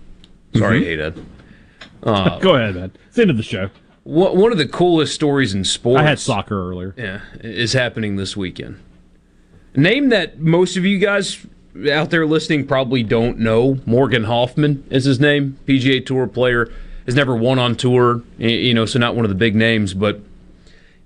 sorry, 0.56 0.84
Mhm. 0.84 0.86
Haydad. 0.86 1.26
Uh, 2.02 2.40
Go 2.40 2.56
ahead, 2.56 2.76
man. 2.76 2.92
It's 3.08 3.18
the 3.18 3.24
end 3.24 3.32
of 3.32 3.36
the 3.38 3.44
show. 3.44 3.70
One 4.10 4.36
one 4.40 4.52
of 4.52 4.58
the 4.58 4.68
coolest 4.68 5.14
stories 5.14 5.54
in 5.54 5.64
sports. 5.64 6.00
I 6.00 6.04
had 6.04 6.20
soccer 6.20 6.70
earlier. 6.72 6.96
Yeah, 6.98 7.22
is 7.42 7.74
happening 7.74 8.16
this 8.16 8.36
weekend. 8.36 8.80
Name 9.76 10.10
that 10.10 10.40
most 10.40 10.78
of 10.78 10.84
you 10.84 10.98
guys 10.98 11.46
out 11.92 12.10
there 12.10 12.26
listening 12.26 12.66
probably 12.66 13.04
don't 13.04 13.38
know. 13.38 13.78
Morgan 13.86 14.24
Hoffman 14.24 14.84
is 14.90 15.06
his 15.06 15.20
name. 15.20 15.60
PGA 15.68 16.04
Tour 16.04 16.26
player. 16.26 16.72
Has 17.06 17.14
never 17.14 17.36
won 17.36 17.60
on 17.60 17.76
tour, 17.76 18.24
you 18.38 18.74
know, 18.74 18.86
so 18.86 19.00
not 19.00 19.16
one 19.16 19.26
of 19.26 19.30
the 19.30 19.36
big 19.36 19.56
names, 19.56 19.96
but 19.96 20.22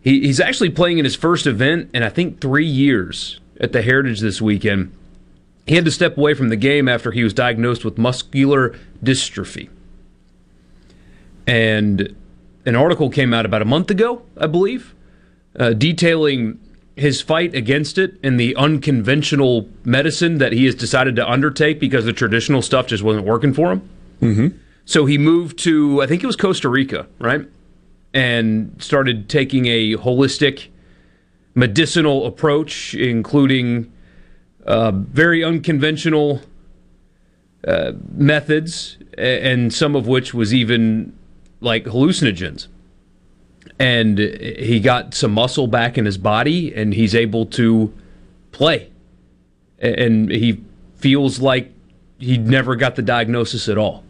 he, 0.01 0.21
he's 0.21 0.41
actually 0.41 0.69
playing 0.69 0.97
in 0.97 1.05
his 1.05 1.15
first 1.15 1.45
event 1.45 1.89
in 1.93 2.03
I 2.03 2.09
think 2.09 2.39
three 2.39 2.65
years 2.65 3.39
at 3.59 3.73
the 3.73 3.81
Heritage 3.81 4.21
this 4.21 4.41
weekend. 4.41 4.93
He 5.67 5.75
had 5.75 5.85
to 5.85 5.91
step 5.91 6.17
away 6.17 6.33
from 6.35 6.47
the 6.49 6.57
game 6.57 6.87
after 6.87 7.11
he 7.11 7.23
was 7.23 7.33
diagnosed 7.33 7.83
with 7.83 7.97
muscular 7.97 8.77
dystrophy. 9.01 9.69
And 11.45 12.15
an 12.65 12.75
article 12.75 13.09
came 13.09 13.33
out 13.33 13.45
about 13.45 13.61
a 13.61 13.65
month 13.65 13.91
ago, 13.91 14.21
I 14.37 14.47
believe, 14.47 14.95
uh, 15.59 15.73
detailing 15.73 16.59
his 16.95 17.21
fight 17.21 17.55
against 17.55 17.97
it 17.97 18.19
and 18.23 18.39
the 18.39 18.55
unconventional 18.55 19.67
medicine 19.83 20.37
that 20.37 20.53
he 20.53 20.65
has 20.65 20.75
decided 20.75 21.15
to 21.15 21.29
undertake 21.29 21.79
because 21.79 22.05
the 22.05 22.13
traditional 22.13 22.61
stuff 22.61 22.87
just 22.87 23.03
wasn't 23.03 23.25
working 23.25 23.53
for 23.53 23.71
him. 23.71 23.89
Mm-hmm. 24.21 24.57
So 24.85 25.05
he 25.05 25.17
moved 25.17 25.59
to, 25.59 26.01
I 26.01 26.07
think 26.07 26.23
it 26.23 26.27
was 26.27 26.35
Costa 26.35 26.69
Rica, 26.69 27.07
right? 27.19 27.47
And 28.13 28.75
started 28.81 29.27
taking 29.27 29.65
a 29.65 29.93
holistic 29.93 30.67
medicinal 31.55 32.25
approach, 32.25 32.93
including 32.93 33.91
uh, 34.65 34.91
very 34.91 35.43
unconventional 35.43 36.41
uh, 37.67 37.93
methods, 38.11 38.97
and 39.17 39.73
some 39.73 39.95
of 39.95 40.07
which 40.07 40.33
was 40.33 40.53
even 40.53 41.17
like 41.63 41.85
hallucinogens. 41.85 42.67
And 43.79 44.19
he 44.19 44.79
got 44.79 45.13
some 45.13 45.31
muscle 45.31 45.67
back 45.67 45.97
in 45.97 46.05
his 46.05 46.17
body, 46.17 46.73
and 46.73 46.93
he's 46.93 47.15
able 47.15 47.45
to 47.47 47.93
play. 48.51 48.91
And 49.79 50.29
he 50.29 50.63
feels 50.95 51.39
like 51.39 51.71
he 52.19 52.37
never 52.37 52.75
got 52.75 52.95
the 52.95 53.01
diagnosis 53.01 53.67
at 53.67 53.77
all. 53.77 54.03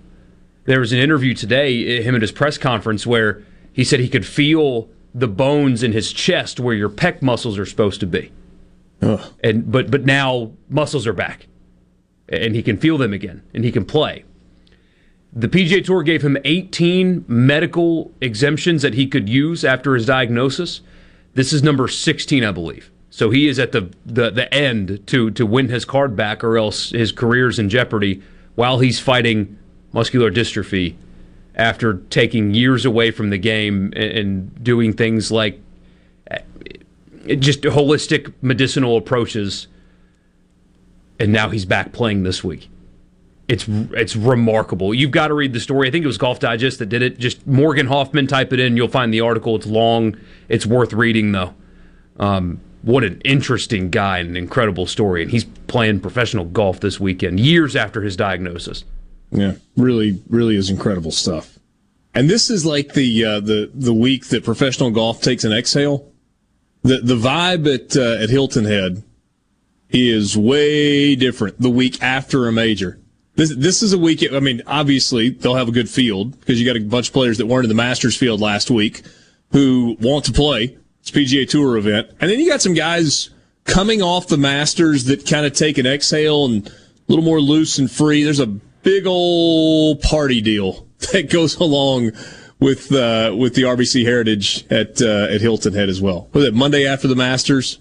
There 0.66 0.80
was 0.80 0.92
an 0.94 1.00
interview 1.00 1.34
today, 1.34 2.00
eh, 2.00 2.02
him 2.02 2.16
at 2.16 2.22
his 2.22 2.32
press 2.32 2.58
conference, 2.58 3.06
where 3.08 3.44
he 3.72 3.84
said 3.84 4.00
he 4.00 4.10
could 4.10 4.26
feel 4.26 4.90
the 5.14 5.28
bones 5.28 5.84
in 5.84 5.92
his 5.92 6.12
chest 6.12 6.60
where 6.60 6.76
your 6.76 6.90
pec 6.90 7.22
muscles 7.22 7.58
are 7.58 7.66
supposed 7.66 8.00
to 8.00 8.08
be. 8.08 8.32
And 9.44 9.72
but 9.72 9.92
but 9.92 10.06
now 10.06 10.52
muscles 10.70 11.06
are 11.08 11.14
back, 11.14 11.48
and 12.30 12.56
he 12.56 12.64
can 12.64 12.78
feel 12.78 12.98
them 12.98 13.14
again, 13.14 13.42
and 13.54 13.64
he 13.64 13.72
can 13.72 13.86
play. 13.86 14.24
The 15.36 15.48
PGA 15.48 15.84
Tour 15.84 16.03
gave 16.03 16.24
him 16.24 16.38
18 16.44 17.26
medical 17.28 18.12
exemptions 18.22 18.84
that 18.84 18.94
he 18.94 19.08
could 19.08 19.28
use 19.28 19.66
after 19.66 19.95
his 19.95 20.06
diagnosis. 20.06 20.82
This 21.34 21.52
is 21.52 21.64
number 21.64 21.88
16, 21.88 22.44
I 22.44 22.52
believe. 22.52 22.92
So 23.10 23.32
he 23.32 23.48
is 23.48 23.58
at 23.58 23.72
the, 23.72 23.92
the, 24.06 24.30
the 24.30 24.53
end 24.53 25.06
to, 25.08 25.32
to 25.32 25.45
win 25.45 25.70
his 25.70 25.86
card 25.86 26.16
back, 26.16 26.44
or 26.44 26.58
else 26.58 26.92
his 26.92 27.12
career's 27.12 27.58
in 27.58 27.70
jeopardy 27.70 28.22
while 28.56 28.80
he's 28.80 29.00
fighting 29.00 29.58
muscular 29.92 30.32
dystrophy 30.32 30.95
after 31.56 31.95
taking 32.10 32.53
years 32.53 32.86
away 32.86 33.12
from 33.12 33.30
the 33.30 33.38
game 33.38 33.94
and, 33.95 33.95
and 33.95 34.64
doing 34.64 34.94
things 34.94 35.32
like 35.32 35.60
uh, 36.30 36.40
just 37.40 37.62
holistic 37.62 38.34
medicinal 38.42 38.98
approaches. 38.98 39.68
And 41.20 41.32
now 41.32 41.50
he's 41.50 41.66
back 41.66 41.92
playing 41.92 42.24
this 42.24 42.44
week. 42.44 42.70
It's 43.54 43.68
it's 43.68 44.16
remarkable. 44.16 44.96
You've 44.96 45.12
got 45.12 45.28
to 45.28 45.36
read 45.36 45.54
the 45.54 45.60
story. 45.60 45.88
I 45.88 45.92
think 45.92 46.04
it 46.04 46.08
was 46.08 46.18
Golf 46.18 46.40
Digest 46.40 46.80
that 46.80 46.88
did 46.88 47.04
it. 47.04 47.20
Just 47.20 47.46
Morgan 47.46 47.86
Hoffman, 47.86 48.26
type 48.26 48.52
it 48.52 48.60
in. 48.60 48.76
You'll 48.76 48.88
find 48.88 49.14
the 49.14 49.22
article. 49.22 49.56
It's 49.56 49.68
long. 49.68 50.18
It's 50.50 50.66
worth 50.66 50.92
reading 50.92 51.34
though. 51.34 51.54
Um, 52.18 52.62
what 52.82 53.04
an 53.04 53.22
interesting 53.24 53.92
guy 53.92 54.18
and 54.18 54.30
an 54.32 54.38
incredible 54.38 54.88
story. 54.88 55.22
And 55.22 55.30
he's 55.30 55.46
playing 55.46 56.00
professional 56.00 56.46
golf 56.46 56.80
this 56.80 57.00
weekend, 57.00 57.40
years 57.40 57.76
after 57.76 58.02
his 58.02 58.16
diagnosis. 58.16 58.86
Yeah, 59.30 59.54
really, 59.78 60.20
really 60.28 60.56
is 60.56 60.72
incredible 60.72 61.12
stuff. 61.12 61.60
And 62.16 62.28
this 62.28 62.50
is 62.50 62.66
like 62.66 62.94
the 62.94 63.24
uh, 63.24 63.40
the 63.40 63.70
the 63.72 63.94
week 63.94 64.30
that 64.30 64.44
professional 64.44 64.90
golf 64.90 65.22
takes 65.22 65.44
an 65.44 65.54
exhale. 65.54 66.12
The 66.82 67.02
the 67.02 67.16
vibe 67.16 67.72
at 67.72 67.96
uh, 67.96 68.24
at 68.24 68.32
Hilton 68.32 68.66
Head 68.66 69.04
is 69.92 70.36
way 70.36 71.16
different 71.16 71.62
the 71.62 71.70
week 71.70 72.02
after 72.02 72.48
a 72.48 72.52
major. 72.52 73.00
This 73.36 73.56
this 73.56 73.82
is 73.82 73.94
a 73.94 73.98
week. 73.98 74.24
I 74.32 74.40
mean, 74.40 74.62
obviously 74.68 75.30
they'll 75.30 75.56
have 75.56 75.68
a 75.68 75.72
good 75.72 75.90
field 75.90 76.40
because 76.40 76.60
you 76.60 76.66
got 76.66 76.80
a 76.80 76.86
bunch 76.86 77.08
of 77.08 77.14
players 77.14 77.38
that 77.40 77.48
weren't 77.48 77.66
in 77.66 77.70
the 77.70 77.76
Masters 77.76 78.16
field 78.16 78.40
last 78.40 78.70
week 78.70 79.02
who 79.52 79.98
want 80.00 80.26
to 80.26 80.32
play. 80.32 80.78
It's 81.02 81.12
PGA 81.12 81.50
Tour 81.50 81.78
event, 81.78 82.10
and 82.22 82.30
then 82.30 82.40
you 82.40 82.48
got 82.48 82.62
some 82.62 82.74
guys 82.74 83.30
coming 83.66 84.02
off 84.02 84.28
the 84.28 84.38
Masters 84.38 85.06
that 85.06 85.28
kind 85.28 85.45
of 85.45 85.53
take 85.53 85.78
an 85.78 85.86
exhale 85.86 86.45
and 86.45 86.68
a 86.68 86.72
little 87.08 87.26
more 87.26 87.42
loose 87.42 87.78
and 87.78 87.92
free. 87.92 88.24
There's 88.24 88.40
a 88.40 88.48
big 88.48 89.08
old 89.08 90.02
party 90.02 90.40
deal 90.42 90.88
that 91.12 91.30
goes 91.30 91.58
along 91.58 92.12
with 92.60 92.92
uh, 92.94 93.36
with 93.38 93.56
the 93.56 93.64
RBC 93.64 94.06
Heritage 94.06 94.66
at 94.72 95.02
uh, 95.02 95.28
at 95.30 95.42
Hilton 95.42 95.74
Head 95.74 95.90
as 95.90 96.02
well. 96.02 96.30
Was 96.34 96.45
it 96.45 96.53
Monday 96.53 96.86
after 96.88 97.08
the 97.08 97.16
Masters? 97.16 97.80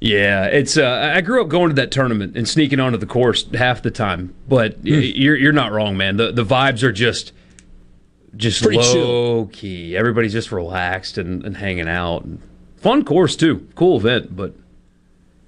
Yeah, 0.00 0.44
it's. 0.46 0.76
Uh, 0.76 1.12
I 1.14 1.20
grew 1.22 1.42
up 1.42 1.48
going 1.48 1.70
to 1.70 1.74
that 1.76 1.90
tournament 1.90 2.36
and 2.36 2.48
sneaking 2.48 2.78
onto 2.78 2.98
the 2.98 3.06
course 3.06 3.46
half 3.54 3.82
the 3.82 3.90
time. 3.90 4.34
But 4.48 4.78
y 4.84 4.90
you're 4.92 5.36
you're 5.36 5.52
not 5.52 5.72
wrong, 5.72 5.96
man. 5.96 6.16
The 6.16 6.30
the 6.30 6.44
vibes 6.44 6.82
are 6.84 6.92
just 6.92 7.32
just 8.36 8.62
Pretty 8.62 8.78
low 8.78 9.46
key. 9.46 9.96
Everybody's 9.96 10.32
just 10.32 10.52
relaxed 10.52 11.18
and, 11.18 11.44
and 11.44 11.56
hanging 11.56 11.88
out. 11.88 12.26
Fun 12.76 13.04
course 13.04 13.34
too, 13.34 13.66
cool 13.74 13.96
event, 13.96 14.36
but 14.36 14.54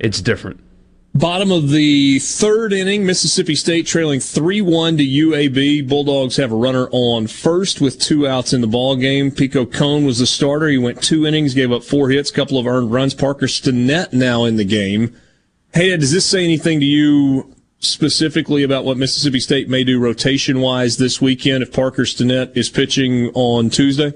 it's 0.01 0.20
different. 0.20 0.61
Bottom 1.13 1.51
of 1.51 1.71
the 1.71 2.21
third 2.21 2.73
inning, 2.73 3.05
Mississippi 3.05 3.57
State 3.57 3.85
trailing 3.85 4.21
3-1 4.21 4.97
to 4.99 5.05
UAB. 5.05 5.89
Bulldogs 5.89 6.37
have 6.37 6.53
a 6.53 6.57
runner 6.57 6.89
on 6.93 7.27
first 7.27 7.81
with 7.81 7.99
two 7.99 8.29
outs 8.29 8.53
in 8.53 8.61
the 8.61 8.69
ball 8.69 8.95
game. 8.95 9.33
Pico 9.33 9.67
Kohn 9.67 10.05
was 10.05 10.21
the 10.21 10.27
starter. 10.27 10.69
He 10.69 10.79
went 10.79 11.03
two 11.03 11.27
innings, 11.27 11.53
gave 11.53 11.73
up 11.73 11.83
four 11.83 12.11
hits, 12.11 12.31
couple 12.31 12.59
of 12.59 12.67
earned 12.67 12.93
runs. 12.93 13.13
Parker 13.13 13.47
Stinnett 13.47 14.13
now 14.13 14.45
in 14.45 14.55
the 14.55 14.65
game. 14.65 15.17
Hey, 15.75 15.97
does 15.97 16.13
this 16.13 16.25
say 16.25 16.45
anything 16.45 16.79
to 16.79 16.87
you 16.87 17.57
specifically 17.81 18.63
about 18.63 18.85
what 18.85 18.97
Mississippi 18.97 19.41
State 19.41 19.69
may 19.69 19.83
do 19.83 19.99
rotation-wise 19.99 20.97
this 20.99 21.21
weekend 21.21 21.65
if 21.65 21.73
Parker 21.73 22.03
Stinnett 22.03 22.57
is 22.57 22.71
pitching 22.71 23.33
on 23.35 23.69
Tuesday? 23.69 24.13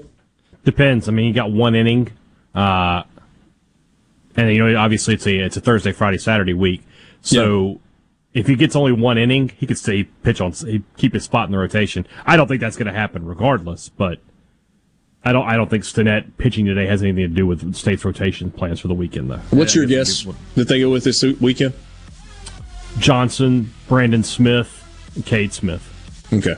Depends. 0.63 1.09
I 1.09 1.11
mean, 1.11 1.27
he 1.27 1.33
got 1.33 1.51
one 1.51 1.75
inning. 1.75 2.09
Uh, 2.53 3.03
and 4.35 4.51
you 4.51 4.59
know, 4.59 4.79
obviously 4.79 5.13
it's 5.15 5.25
a 5.27 5.37
it's 5.39 5.57
a 5.57 5.61
Thursday, 5.61 5.91
Friday, 5.91 6.17
Saturday 6.17 6.53
week. 6.53 6.81
So 7.21 7.79
if 8.33 8.47
he 8.47 8.55
gets 8.55 8.75
only 8.75 8.91
one 8.91 9.17
inning, 9.17 9.49
he 9.57 9.65
could 9.65 9.77
stay 9.77 10.03
pitch 10.03 10.41
on, 10.41 10.51
he 10.51 10.83
keep 10.97 11.13
his 11.13 11.23
spot 11.23 11.47
in 11.47 11.51
the 11.51 11.57
rotation. 11.57 12.05
I 12.25 12.35
don't 12.37 12.47
think 12.47 12.61
that's 12.61 12.75
going 12.75 12.87
to 12.87 12.93
happen 12.93 13.25
regardless, 13.25 13.89
but 13.89 14.19
I 15.23 15.31
don't 15.31 15.47
I 15.47 15.55
don't 15.55 15.69
think 15.69 15.83
Stinnett 15.83 16.37
pitching 16.37 16.65
today 16.65 16.85
has 16.85 17.01
anything 17.01 17.23
to 17.29 17.35
do 17.35 17.47
with 17.47 17.73
state's 17.75 18.05
rotation 18.05 18.51
plans 18.51 18.79
for 18.79 18.87
the 18.87 18.93
weekend 18.93 19.31
though. 19.31 19.37
What's 19.51 19.73
Yeah, 19.75 19.81
your 19.81 19.89
guess 19.89 20.27
that 20.55 20.67
they 20.67 20.79
go 20.81 20.89
with 20.91 21.03
this 21.03 21.23
weekend? 21.23 21.73
Johnson, 22.99 23.73
Brandon 23.87 24.23
Smith, 24.23 24.83
Cade 25.25 25.51
Smith. 25.51 25.91
Okay. 26.31 26.55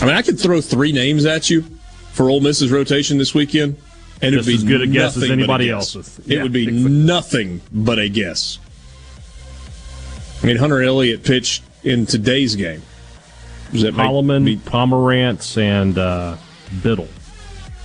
I 0.00 0.06
mean, 0.06 0.14
I 0.16 0.22
could 0.22 0.38
throw 0.38 0.60
three 0.60 0.92
names 0.92 1.24
at 1.24 1.48
you 1.48 1.62
for 2.12 2.28
Ole 2.28 2.40
Miss's 2.40 2.70
rotation 2.70 3.16
this 3.16 3.34
weekend, 3.34 3.76
and 4.24 4.34
it'd 4.34 4.46
be 4.46 4.54
as 4.54 4.64
good 4.64 4.82
a 4.82 4.86
guess 4.86 5.16
as 5.16 5.22
nothing 5.22 5.28
but 5.28 5.38
a 5.38 5.42
anybody 5.42 5.70
else's. 5.70 6.20
It 6.26 6.42
would 6.42 6.52
be 6.52 6.64
exactly. 6.68 6.90
nothing 6.92 7.60
but 7.72 7.98
a 7.98 8.08
guess. 8.08 8.58
I 10.42 10.46
mean, 10.46 10.56
Hunter 10.56 10.82
Elliott 10.82 11.24
pitched 11.24 11.62
in 11.82 12.06
today's 12.06 12.56
game. 12.56 12.82
Does 13.72 13.82
that 13.82 13.94
make 13.94 14.06
Holloman, 14.06 14.42
me- 14.44 14.56
Pomerantz, 14.56 15.56
and 15.56 15.96
uh, 15.98 16.36
Biddle. 16.82 17.08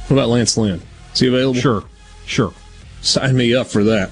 What 0.08 0.12
about 0.12 0.30
Lance 0.30 0.58
Lynn? 0.58 0.82
Is 1.14 1.20
he 1.20 1.28
available? 1.28 1.60
Sure, 1.60 1.84
sure. 2.26 2.54
Sign 3.02 3.36
me 3.36 3.56
up 3.56 3.68
for 3.68 3.84
that. 3.86 4.12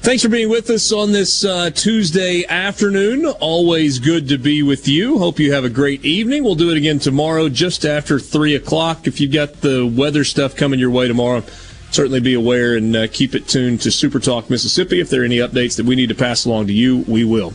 Thanks 0.00 0.22
for 0.22 0.28
being 0.30 0.48
with 0.48 0.70
us 0.70 0.90
on 0.92 1.12
this 1.12 1.44
uh, 1.44 1.70
Tuesday 1.70 2.44
afternoon. 2.48 3.26
Always 3.26 3.98
good 3.98 4.28
to 4.28 4.38
be 4.38 4.62
with 4.62 4.88
you. 4.88 5.18
Hope 5.18 5.38
you 5.38 5.52
have 5.52 5.64
a 5.64 5.68
great 5.68 6.02
evening. 6.04 6.44
We'll 6.44 6.54
do 6.54 6.70
it 6.70 6.78
again 6.78 6.98
tomorrow 6.98 7.48
just 7.48 7.84
after 7.84 8.18
3 8.18 8.54
o'clock. 8.54 9.06
If 9.06 9.20
you've 9.20 9.32
got 9.32 9.60
the 9.60 9.84
weather 9.86 10.24
stuff 10.24 10.56
coming 10.56 10.78
your 10.78 10.90
way 10.90 11.08
tomorrow, 11.08 11.42
certainly 11.90 12.20
be 12.20 12.34
aware 12.34 12.76
and 12.76 12.96
uh, 12.96 13.06
keep 13.08 13.34
it 13.34 13.48
tuned 13.48 13.82
to 13.82 13.90
Super 13.90 14.20
Talk 14.20 14.48
Mississippi. 14.48 15.00
If 15.00 15.10
there 15.10 15.22
are 15.22 15.26
any 15.26 15.38
updates 15.38 15.76
that 15.76 15.84
we 15.84 15.96
need 15.96 16.08
to 16.08 16.14
pass 16.14 16.46
along 16.46 16.68
to 16.68 16.72
you, 16.72 17.04
we 17.08 17.24
will. 17.24 17.52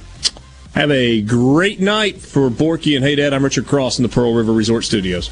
Have 0.75 0.91
a 0.91 1.21
great 1.21 1.79
night 1.79 2.21
for 2.21 2.49
Borky 2.49 2.95
and 2.95 3.05
Haydad. 3.05 3.33
I'm 3.33 3.43
Richard 3.43 3.65
Cross 3.65 3.97
in 3.97 4.03
the 4.03 4.09
Pearl 4.09 4.33
River 4.33 4.51
Resort 4.51 4.83
Studios. 4.83 5.31